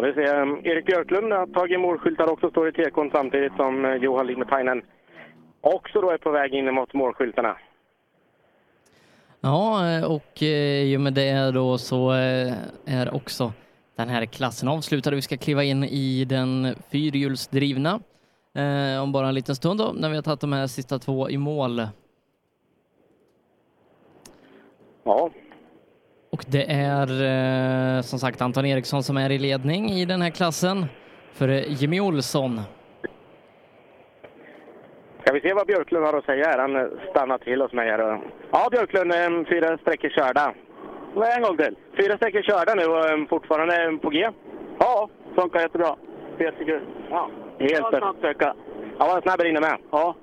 Ja, 0.00 0.06
vi 0.06 0.12
ser 0.12 0.42
um, 0.42 0.60
Erik 0.64 0.86
Björklund 0.86 1.32
har 1.32 1.46
tagit 1.46 1.80
målskyltar 1.80 2.32
också, 2.32 2.50
står 2.50 2.68
i 2.68 2.72
tekon 2.72 3.10
samtidigt 3.10 3.52
som 3.56 3.84
uh, 3.84 3.96
Johan 3.96 4.26
Limetainen 4.26 4.82
också 5.60 6.00
då 6.00 6.10
är 6.10 6.18
på 6.18 6.30
väg 6.30 6.54
in 6.54 6.74
mot 6.74 6.94
målskyltarna. 6.94 7.56
Ja, 9.40 10.06
och 10.06 10.42
eh, 10.42 10.82
i 10.82 10.96
och 10.96 11.00
med 11.00 11.12
det 11.12 11.50
då 11.50 11.78
så 11.78 12.12
eh, 12.12 12.54
är 12.86 13.14
också 13.14 13.52
den 13.96 14.08
här 14.08 14.26
klassen 14.26 14.68
avslutad. 14.68 15.10
Vi 15.10 15.22
ska 15.22 15.36
kliva 15.36 15.64
in 15.64 15.84
i 15.84 16.24
den 16.24 16.74
fyrhjulsdrivna 16.90 18.00
eh, 18.54 19.02
om 19.02 19.12
bara 19.12 19.28
en 19.28 19.34
liten 19.34 19.54
stund 19.54 19.80
då, 19.80 19.92
när 19.92 20.08
vi 20.08 20.14
har 20.14 20.22
tagit 20.22 20.40
de 20.40 20.52
här 20.52 20.66
sista 20.66 20.98
två 20.98 21.30
i 21.30 21.38
mål. 21.38 21.82
Ja. 25.04 25.30
Och 26.32 26.44
det 26.48 26.64
är 26.70 27.08
eh, 27.96 28.02
som 28.02 28.18
sagt 28.18 28.42
Anton 28.42 28.66
Eriksson 28.66 29.02
som 29.02 29.16
är 29.16 29.30
i 29.30 29.38
ledning 29.38 29.90
i 29.90 30.04
den 30.04 30.22
här 30.22 30.30
klassen 30.30 30.86
för 31.32 31.48
Jimmy 31.48 32.00
Olsson. 32.00 32.60
Ska 35.22 35.32
vi 35.32 35.40
se 35.40 35.54
vad 35.54 35.66
Björklund 35.66 36.06
har 36.06 36.18
att 36.18 36.24
säga 36.24 36.46
här. 36.46 36.58
Han 36.58 36.76
eh, 36.76 36.86
stannar 37.10 37.38
till 37.38 37.60
hos 37.60 37.72
mig 37.72 37.90
här. 37.90 38.20
Ja, 38.50 38.68
Björklund, 38.70 39.12
eh, 39.12 39.48
fyra 39.48 39.78
sträckor 39.78 40.08
körda. 40.08 40.54
En 41.36 41.42
gång 41.42 41.56
till. 41.56 41.76
Fyra 41.96 42.16
sträckor 42.16 42.42
körda 42.42 42.74
nu 42.74 42.84
och 42.84 43.10
eh, 43.10 43.26
fortfarande 43.28 43.98
på 44.02 44.10
G? 44.10 44.28
Ja, 44.78 45.08
funkar 45.34 45.60
jättebra. 45.60 45.96
Jättekul. 46.38 46.82
Ja, 47.10 47.30
helt. 47.58 47.70
Ja, 48.98 49.06
var 49.06 49.20
snabb 49.20 49.40
inne 49.46 49.60
med. 49.60 49.76
Ja. 49.90 50.14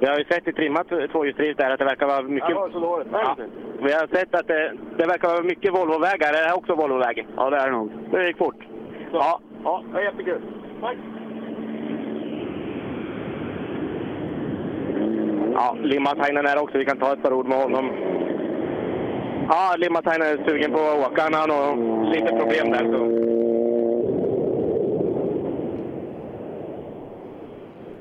Vi 0.00 0.06
har 0.06 0.18
ju 0.18 0.24
sett 0.24 0.48
i 0.48 0.52
trimmat 0.52 0.88
tvåhjulsdrivet 1.12 1.58
där 1.58 1.70
att 1.70 1.78
det 1.78 1.84
verkar 1.84 2.06
vara 2.06 2.22
mycket... 2.22 2.56
Var 2.56 2.70
så 2.70 2.78
dåligt. 2.80 3.08
Ja. 3.12 3.36
Vi 3.82 3.92
har 3.92 4.06
sett 4.16 4.34
att 4.34 4.46
det, 4.46 4.72
det 4.96 5.06
verkar 5.06 5.28
vara 5.28 5.42
mycket 5.42 5.74
Volvovägar. 5.74 6.28
Är 6.28 6.32
det 6.32 6.48
här 6.48 6.56
också 6.56 6.74
Volvoväg? 6.74 7.26
Ja, 7.36 7.50
det 7.50 7.56
är 7.56 7.66
det 7.66 7.72
nog. 7.72 7.90
Det 8.10 8.26
gick 8.26 8.38
fort. 8.38 8.56
Ja, 9.12 9.40
ja, 9.64 9.82
det 9.86 9.94
var 9.94 10.00
jättekul. 10.00 10.40
Tack. 10.80 10.96
Ja, 15.54 15.76
Limatainen 15.82 16.46
är 16.46 16.62
också. 16.62 16.78
Vi 16.78 16.84
kan 16.84 16.98
ta 16.98 17.12
ett 17.12 17.22
par 17.22 17.32
ord 17.32 17.46
med 17.46 17.62
honom. 17.62 17.90
Ja, 19.48 19.74
Limatainen 19.78 20.26
är 20.26 20.48
sugen 20.48 20.72
på 20.72 20.78
att 20.78 21.10
åka. 21.10 21.22
Han 21.22 21.34
har 21.34 21.48
nog 21.48 22.04
lite 22.14 22.36
problem 22.36 22.70
där. 22.70 22.92
Så. 22.92 23.17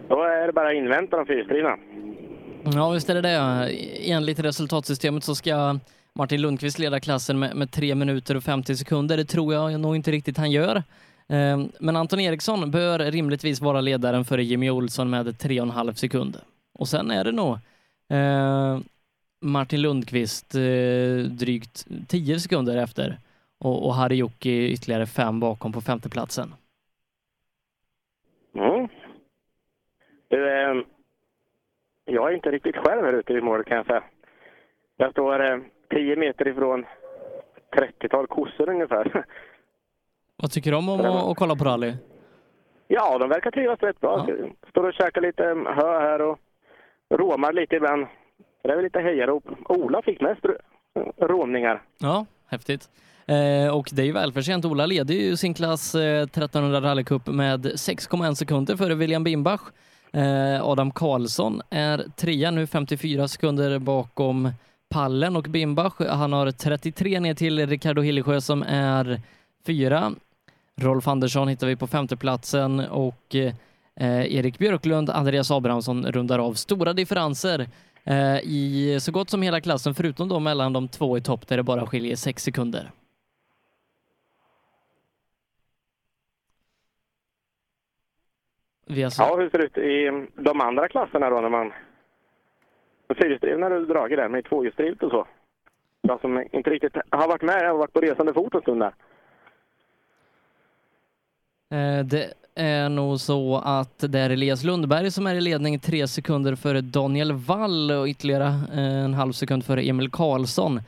Då 0.10 0.24
är 0.24 0.48
det 0.48 0.54
bara 0.54 0.68
att 0.70 0.76
invänta 0.76 1.18
de 1.18 1.26
fyrhjulsdrivna. 1.26 1.78
Ja, 2.74 2.90
visst 2.90 3.10
är 3.10 3.14
det 3.16 3.22
det. 3.22 3.38
Enligt 4.12 4.40
resultatsystemet 4.40 5.24
så 5.24 5.36
ska 5.36 5.80
Martin 6.14 6.42
Lundqvist 6.42 6.80
leda 6.80 7.00
klassen 7.00 7.40
med, 7.40 7.56
med 7.56 7.72
3 7.72 7.96
minuter 7.96 8.36
och 8.38 8.44
50 8.44 8.76
sekunder. 8.76 9.18
Det 9.18 9.26
tror 9.26 9.54
jag 9.54 9.80
nog 9.80 9.96
inte 9.96 10.12
riktigt 10.12 10.38
han 10.38 10.52
gör. 10.52 10.76
Eh, 11.30 11.62
Men 11.80 11.96
Anton 11.96 12.20
Eriksson 12.20 12.72
bör 12.72 13.00
rimligtvis 13.00 13.62
vara 13.62 13.82
ledaren 13.82 14.26
före 14.26 14.44
Jimmy 14.44 14.70
Olsson 14.70 15.10
med 15.10 15.28
3,5 15.28 15.94
sekunder. 15.94 16.42
Och 16.80 16.88
sen 16.88 17.12
är 17.12 17.24
det 17.24 17.32
nog 17.32 17.58
eh, 18.10 18.80
Martin 19.42 19.82
Lundqvist 19.82 20.56
eh, 20.56 21.32
drygt 21.32 21.88
10 22.08 22.40
sekunder 22.40 22.78
efter 22.78 23.20
och, 23.60 23.86
och 23.88 23.96
Harry 23.96 24.24
ytterligare 24.44 25.06
fem 25.06 25.40
bakom 25.40 25.74
på 25.74 25.82
femteplatsen. 25.82 26.54
Mm. 28.56 28.88
Du, 30.28 30.50
eh, 30.62 30.76
jag 32.06 32.30
är 32.32 32.36
inte 32.36 32.52
riktigt 32.52 32.76
själv 32.76 33.06
här 33.06 33.14
ute 33.14 33.34
i 33.34 33.42
målet 33.42 33.68
kan 33.68 33.78
jag 33.78 33.86
säga. 33.86 34.04
Jag 34.98 35.12
står 35.12 35.52
eh, 35.54 35.58
10 35.90 36.16
meter 36.16 36.48
ifrån 36.48 36.86
30-tal 37.76 38.28
kossor 38.28 38.70
ungefär. 38.70 39.26
Vad 40.38 40.52
tycker 40.52 40.72
du 40.72 40.78
om 40.78 40.90
att, 40.90 41.06
att 41.06 41.38
kolla 41.38 41.56
på 41.56 41.64
rally? 41.64 41.94
Ja, 42.88 43.18
de 43.18 43.30
verkar 43.30 43.52
trivas 43.52 43.80
rätt 43.80 44.00
bra. 44.00 44.28
Står 44.70 44.84
och 44.84 44.94
käkar 44.94 45.22
lite 45.22 45.44
hö 45.76 46.00
här 46.00 46.22
och 46.22 46.40
råmar 47.10 47.54
lite 47.54 47.76
ibland. 47.76 48.08
Det 48.64 48.70
är 48.72 48.76
väl 48.76 48.84
lite 48.84 49.00
hejarop. 49.00 49.44
Ola 49.70 50.02
fick 50.02 50.22
mest 50.22 50.42
rå- 50.46 50.58
råmningar. 51.28 51.82
Ja, 51.98 52.26
häftigt. 52.48 52.90
Eh, 53.26 53.78
och 53.78 53.86
det 53.92 54.02
är 54.02 54.06
ju 54.06 54.12
välförtjänt. 54.12 54.66
Ola 54.66 54.86
leder 54.86 55.14
ju 55.14 55.38
sin 55.38 55.54
klass 55.54 55.96
eh, 55.96 56.22
1300 56.24 56.82
rallycup 56.82 57.28
med 57.28 57.66
6,1 57.66 58.34
sekunder 58.34 58.76
före 58.76 58.96
William 58.96 59.24
Bimbach. 59.24 59.62
Eh, 60.14 60.64
Adam 60.64 60.92
Karlsson 60.92 61.62
är 61.70 62.06
trea 62.16 62.52
nu, 62.52 62.68
54 62.68 63.28
sekunder 63.28 63.80
bakom 63.80 64.52
pallen 64.90 65.36
och 65.36 65.44
Bimbach, 65.44 65.94
han 66.00 66.34
har 66.34 66.52
33 66.52 67.20
ner 67.20 67.34
till 67.34 67.68
Ricardo 67.68 68.02
Hillesjö 68.02 68.42
som 68.42 68.64
är 68.64 69.22
fyra. 69.66 70.12
Rolf 70.82 71.08
Andersson 71.08 71.48
hittar 71.48 71.68
vi 71.68 71.76
på 71.76 71.88
femteplatsen 71.88 72.80
och 72.80 73.36
eh, 73.36 74.36
Erik 74.36 74.58
Björklund, 74.58 75.10
Andreas 75.10 75.52
Abrahamsson 75.52 76.06
rundar 76.06 76.40
av 76.40 76.54
stora 76.54 76.94
differenser 76.94 77.70
eh, 78.04 78.38
i 78.38 78.98
så 79.02 79.12
gott 79.12 79.30
som 79.30 79.42
hela 79.42 79.62
klassen, 79.62 79.96
förutom 79.96 80.28
då 80.28 80.40
mellan 80.40 80.74
de 80.74 80.88
två 80.88 81.18
i 81.18 81.22
topp 81.22 81.48
där 81.48 81.58
det 81.58 81.64
bara 81.64 81.86
skiljer 81.86 82.16
sex 82.16 82.44
sekunder. 82.44 82.92
Har 88.88 88.96
Ja, 89.18 89.36
hur 89.38 89.50
ser 89.50 89.58
det 89.58 89.64
ut 89.64 89.78
i 89.78 90.28
de 90.36 90.62
andra 90.62 90.88
klasserna 90.88 91.30
då 91.30 91.42
när 91.42 91.50
man... 91.50 91.72
Fyrhjulsdrivna 93.22 93.66
har 93.66 93.72
du 93.72 93.86
dragit 93.86 94.18
där 94.18 94.30
med 94.30 94.46
tvåhjulsdrivet 94.46 95.04
och 95.04 95.12
så. 95.12 95.28
Jag 96.02 96.22
som 96.22 96.44
inte 96.52 96.70
riktigt 96.70 96.96
har 97.10 97.28
varit 97.28 97.42
med, 97.42 97.62
jag 97.62 97.70
har 97.70 97.78
varit 97.78 97.94
på 97.94 98.02
resande 98.02 98.34
fot 98.34 98.56
en 98.56 98.62
stund 98.62 98.82
där. 98.82 98.94
Eh, 101.72 102.06
Det 102.06 102.34
är 102.56 102.90
nog 102.90 103.20
så 103.20 103.58
att 103.66 104.00
det 104.00 104.20
är 104.20 104.30
Elias 104.30 104.64
Lundberg 104.64 105.12
som 105.12 105.28
är 105.28 105.36
i 105.36 105.42
ledning 105.42 105.80
tre 105.80 106.08
sekunder 106.08 106.56
före 106.56 106.82
Daniel 106.82 107.32
Wall 107.34 107.92
och 107.92 108.08
ytterligare 108.08 108.46
eh, 108.74 109.04
en 109.06 109.14
halv 109.14 109.32
sekund 109.32 109.66
före 109.66 109.82
Emil 109.82 110.12
Karlsson. 110.12 110.80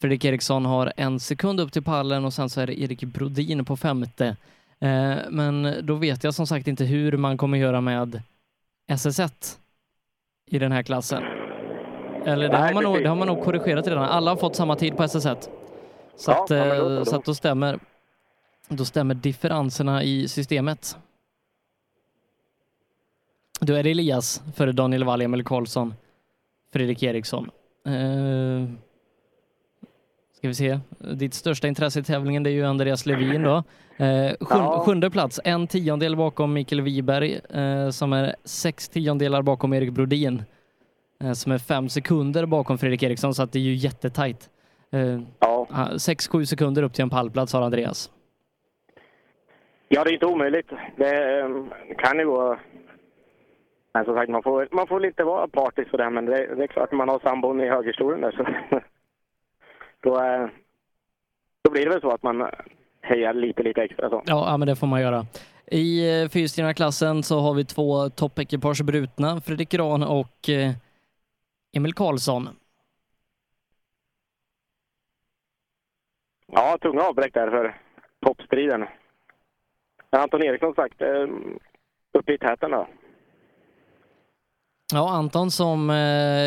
Fredrik 0.00 0.24
Eriksson 0.24 0.64
har 0.64 0.92
en 0.96 1.20
sekund 1.20 1.60
upp 1.60 1.72
till 1.72 1.82
pallen 1.84 2.24
och 2.24 2.32
sen 2.32 2.48
så 2.50 2.60
är 2.60 2.66
det 2.66 2.80
Erik 2.80 3.04
Brodin 3.04 3.64
på 3.64 3.76
femte. 3.76 4.36
Eh, 4.80 5.16
Men 5.30 5.74
då 5.86 5.94
vet 5.94 6.24
jag 6.24 6.34
som 6.34 6.46
sagt 6.46 6.66
inte 6.68 6.84
hur 6.84 7.16
man 7.16 7.36
kommer 7.36 7.58
göra 7.58 7.80
med 7.80 8.22
SS1 8.90 9.58
i 10.46 10.58
den 10.58 10.72
här 10.72 10.82
klassen. 10.82 11.22
Eller 12.24 12.48
det, 12.48 12.58
Nej, 12.58 12.66
har 12.66 12.74
man 12.74 12.82
nog, 12.84 13.02
det 13.02 13.08
har 13.08 13.16
man 13.16 13.28
nog 13.28 13.44
korrigerat 13.44 13.86
redan. 13.86 14.04
Alla 14.04 14.30
har 14.30 14.36
fått 14.36 14.56
samma 14.56 14.76
tid 14.76 14.96
på 14.96 15.02
SS1. 15.02 15.48
Så, 16.16 16.30
Ja, 16.30 16.44
att, 16.44 16.50
ja, 16.50 16.96
eh, 16.96 17.04
så, 17.04 17.16
att 17.16 17.24
då 17.24 17.34
stämmer 17.34 17.78
då 18.68 18.84
stämmer 18.84 19.14
differenserna 19.14 20.02
i 20.02 20.28
systemet. 20.28 20.96
Då 23.60 23.74
är 23.74 23.82
det 23.82 23.90
Elias 23.90 24.42
före 24.54 24.72
Daniel 24.72 25.04
Wall, 25.04 25.22
Emil 25.22 25.44
Karlsson, 25.44 25.94
Fredrik 26.72 27.02
Eriksson. 27.02 27.50
Eh, 27.86 28.68
ska 30.44 30.48
vi 30.48 30.54
se. 30.54 30.78
Ditt 31.14 31.34
största 31.34 31.68
intresse 31.68 32.00
i 32.00 32.02
tävlingen 32.02 32.42
det 32.42 32.50
är 32.50 32.52
ju 32.52 32.64
Andreas 32.64 33.06
Levin 33.06 33.42
då. 33.42 33.56
Eh, 33.96 34.32
sjun, 34.40 34.58
Ja. 34.58 34.82
Sjunde 34.86 35.10
plats, 35.10 35.40
en 35.44 35.66
tiondel 35.66 36.16
bakom 36.16 36.52
Mikael 36.52 36.80
Wiberg 36.80 37.40
eh, 37.54 37.88
som 37.90 38.12
är 38.12 38.34
sex 38.44 38.88
tiondelar 38.88 39.42
bakom 39.42 39.72
Erik 39.72 39.90
Brodin 39.90 40.42
eh, 41.22 41.32
som 41.32 41.52
är 41.52 41.58
fem 41.58 41.88
sekunder 41.88 42.46
bakom 42.46 42.78
Fredrik 42.78 43.02
Eriksson 43.02 43.34
så 43.34 43.42
att 43.42 43.52
det 43.52 43.58
är 43.58 43.62
ju 43.62 43.74
jättetajt. 43.74 44.50
Eh, 44.92 45.20
ja. 45.38 45.66
Sex, 45.98 46.28
sju 46.28 46.46
sekunder 46.46 46.82
upp 46.82 46.94
till 46.94 47.02
en 47.02 47.10
pallplats 47.10 47.52
har 47.52 47.62
Andreas. 47.62 48.10
Ja, 49.88 50.04
det 50.04 50.10
är 50.10 50.14
inte 50.14 50.26
omöjligt. 50.26 50.70
Det 50.96 51.40
eh, 51.40 51.48
kan 51.98 52.18
ju 52.18 52.26
gå... 52.26 52.58
Men 53.94 54.04
som 54.04 54.14
sagt, 54.14 54.30
man 54.30 54.42
får, 54.42 54.68
man 54.72 54.86
får 54.86 55.06
inte 55.06 55.24
vara 55.24 55.48
partisk 55.48 55.90
för 55.90 55.98
det, 55.98 56.10
men 56.10 56.24
det, 56.24 56.54
det 56.54 56.62
är 56.62 56.66
klart 56.66 56.88
att 56.88 56.98
man 56.98 57.08
har 57.08 57.18
sambon 57.18 57.60
i 57.60 57.68
högerstolen 57.68 58.20
där 58.20 58.30
så... 58.70 58.80
då, 60.04 60.20
eh, 60.20 60.48
då 61.62 61.70
blir 61.70 61.84
det 61.84 61.90
väl 61.90 62.00
så 62.00 62.10
att 62.10 62.22
man 62.22 62.50
hejar 63.00 63.34
lite, 63.34 63.62
lite 63.62 63.82
extra 63.82 64.10
så. 64.10 64.22
Ja, 64.26 64.56
men 64.56 64.68
det 64.68 64.76
får 64.76 64.86
man 64.86 65.00
göra. 65.00 65.26
I 65.66 66.20
eh, 66.22 66.28
fyrhjulsdrivna 66.28 66.74
klassen 66.74 67.22
så 67.22 67.40
har 67.40 67.54
vi 67.54 67.64
två 67.64 68.10
toppekipage 68.10 68.84
brutna, 68.84 69.40
Fredrik 69.40 69.68
Gran 69.70 70.02
och 70.02 70.48
eh, 70.48 70.72
Emil 71.76 71.94
Karlsson. 71.94 72.48
Ja, 76.46 76.78
tunga 76.80 77.02
avbräck 77.02 77.34
där 77.34 77.50
för 77.50 77.80
toppstriden. 78.26 78.86
Anton 80.10 80.42
Eriksson 80.42 80.74
sagt, 80.74 81.02
uppe 82.12 82.32
i 82.32 82.38
täten 82.38 82.70
då. 82.70 82.88
Ja, 84.92 85.10
Anton 85.10 85.50
som, 85.50 85.88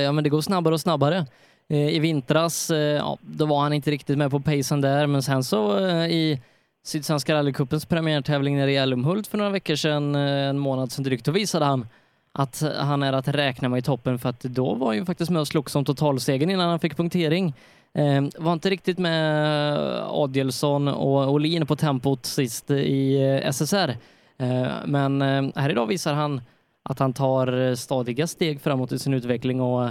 ja 0.03 0.11
men 0.11 0.23
det 0.23 0.29
går 0.29 0.41
snabbare 0.41 0.73
och 0.73 0.81
snabbare. 0.81 1.25
Eh, 1.69 1.89
I 1.89 1.99
vintras, 1.99 2.71
eh, 2.71 2.77
ja, 2.77 3.17
då 3.21 3.45
var 3.45 3.61
han 3.61 3.73
inte 3.73 3.91
riktigt 3.91 4.17
med 4.17 4.31
på 4.31 4.39
pacen 4.39 4.81
där, 4.81 5.07
men 5.07 5.23
sen 5.23 5.43
så 5.43 5.87
eh, 5.87 6.07
i 6.07 6.41
Sydsvenska 6.85 7.33
rallycupens 7.33 7.85
premiärtävling 7.85 8.57
nere 8.57 8.71
i 8.71 8.75
Älmhult 8.75 9.27
för 9.27 9.37
några 9.37 9.51
veckor 9.51 9.75
sedan, 9.75 10.15
eh, 10.15 10.21
en 10.21 10.59
månad 10.59 10.91
sedan 10.91 11.03
drygt, 11.03 11.25
då 11.25 11.31
visade 11.31 11.65
han 11.65 11.87
att 12.31 12.63
han 12.77 13.03
är 13.03 13.13
att 13.13 13.27
räkna 13.27 13.69
med 13.69 13.79
i 13.79 13.81
toppen 13.81 14.19
för 14.19 14.29
att 14.29 14.39
då 14.39 14.73
var 14.73 14.87
han 14.87 14.95
ju 14.95 15.05
faktiskt 15.05 15.31
med 15.31 15.39
och 15.39 15.47
slogs 15.47 15.75
om 15.75 15.85
totalsegern 15.85 16.49
innan 16.49 16.69
han 16.69 16.79
fick 16.79 16.97
punktering. 16.97 17.53
Eh, 17.93 18.23
var 18.37 18.53
inte 18.53 18.69
riktigt 18.69 18.97
med 18.97 19.73
eh, 19.73 20.07
Adielsson 20.09 20.87
och 20.87 21.31
Olin 21.31 21.65
på 21.65 21.75
tempot 21.75 22.25
sist 22.25 22.71
i 22.71 23.21
eh, 23.21 23.51
SSR. 23.51 23.97
Eh, 24.37 24.67
men 24.85 25.21
eh, 25.21 25.49
här 25.55 25.69
idag 25.69 25.87
visar 25.87 26.13
han 26.13 26.41
att 26.83 26.99
han 26.99 27.13
tar 27.13 27.75
stadiga 27.75 28.27
steg 28.27 28.61
framåt 28.61 28.91
i 28.91 28.99
sin 28.99 29.13
utveckling 29.13 29.61
och, 29.61 29.89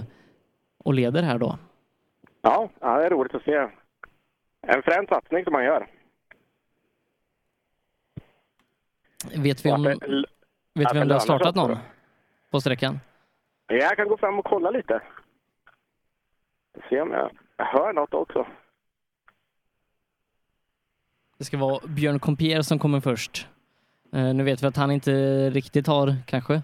och 0.84 0.94
leder 0.94 1.22
här 1.22 1.38
då. 1.38 1.58
Ja, 2.46 2.68
ja, 2.80 2.98
det 2.98 3.06
är 3.06 3.10
roligt 3.10 3.34
att 3.34 3.42
se. 3.42 3.68
En 4.62 4.82
frän 4.82 5.06
satsning 5.06 5.44
som 5.44 5.54
han 5.54 5.64
gör. 5.64 5.86
Vet 9.36 9.66
vi 9.66 9.72
om, 9.72 9.82
vet 10.74 10.94
vi 10.94 11.00
om 11.00 11.08
det 11.08 11.14
har 11.14 11.20
startat 11.20 11.54
någon 11.54 11.78
på 12.50 12.60
sträckan? 12.60 13.00
Jag 13.66 13.96
kan 13.96 14.08
gå 14.08 14.16
fram 14.16 14.38
och 14.38 14.44
kolla 14.44 14.70
lite. 14.70 15.02
Se 16.88 17.00
om 17.00 17.10
jag, 17.10 17.30
hör 17.56 17.92
något 17.92 18.14
också. 18.14 18.46
Det 21.38 21.44
ska 21.44 21.58
vara 21.58 21.86
Björn 21.86 22.18
Compier 22.18 22.62
som 22.62 22.78
kommer 22.78 23.00
först. 23.00 23.48
Eh, 24.12 24.34
nu 24.34 24.44
vet 24.44 24.62
vi 24.62 24.66
att 24.66 24.76
han 24.76 24.90
inte 24.90 25.12
riktigt 25.50 25.86
har 25.86 26.14
kanske 26.26 26.62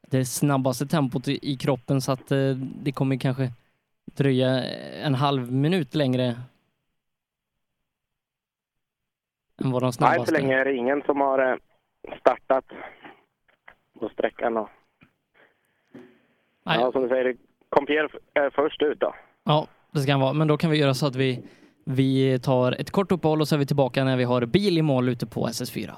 det 0.00 0.24
snabbaste 0.24 0.86
tempot 0.86 1.28
i, 1.28 1.52
i 1.52 1.56
kroppen 1.56 2.00
så 2.00 2.12
att 2.12 2.32
eh, 2.32 2.50
det 2.56 2.92
kommer 2.92 3.16
kanske 3.16 3.52
dröja 4.14 4.64
en 5.04 5.14
halv 5.14 5.52
minut 5.52 5.94
längre 5.94 6.36
än 9.64 9.70
vad 9.70 9.82
de 9.82 9.86
Nej, 9.86 9.92
snabbaste. 9.92 10.26
så 10.26 10.32
länge 10.32 10.54
är 10.58 10.64
det 10.64 10.74
ingen 10.74 11.02
som 11.02 11.20
har 11.20 11.52
eh, 11.52 11.56
startat 12.20 12.64
på 14.00 14.08
sträckan. 14.08 14.56
Och... 14.56 14.68
Ja, 16.64 16.92
som 16.92 17.02
du 17.02 17.08
säger, 17.08 17.36
Compier 17.68 18.10
är 18.34 18.50
först 18.50 18.82
ut 18.82 19.00
då. 19.00 19.14
Ja, 19.44 19.66
det 19.90 20.00
ska 20.00 20.12
han 20.12 20.20
vara. 20.20 20.32
Men 20.32 20.48
då 20.48 20.56
kan 20.56 20.70
vi 20.70 20.78
göra 20.78 20.94
så 20.94 21.06
att 21.06 21.16
vi, 21.16 21.44
vi 21.84 22.38
tar 22.38 22.72
ett 22.72 22.90
kort 22.90 23.12
uppehåll 23.12 23.40
och 23.40 23.48
så 23.48 23.54
är 23.54 23.58
vi 23.58 23.66
tillbaka 23.66 24.04
när 24.04 24.16
vi 24.16 24.24
har 24.24 24.46
bil 24.46 24.78
i 24.78 24.82
mål 24.82 25.08
ute 25.08 25.26
på 25.26 25.46
SS4. 25.46 25.90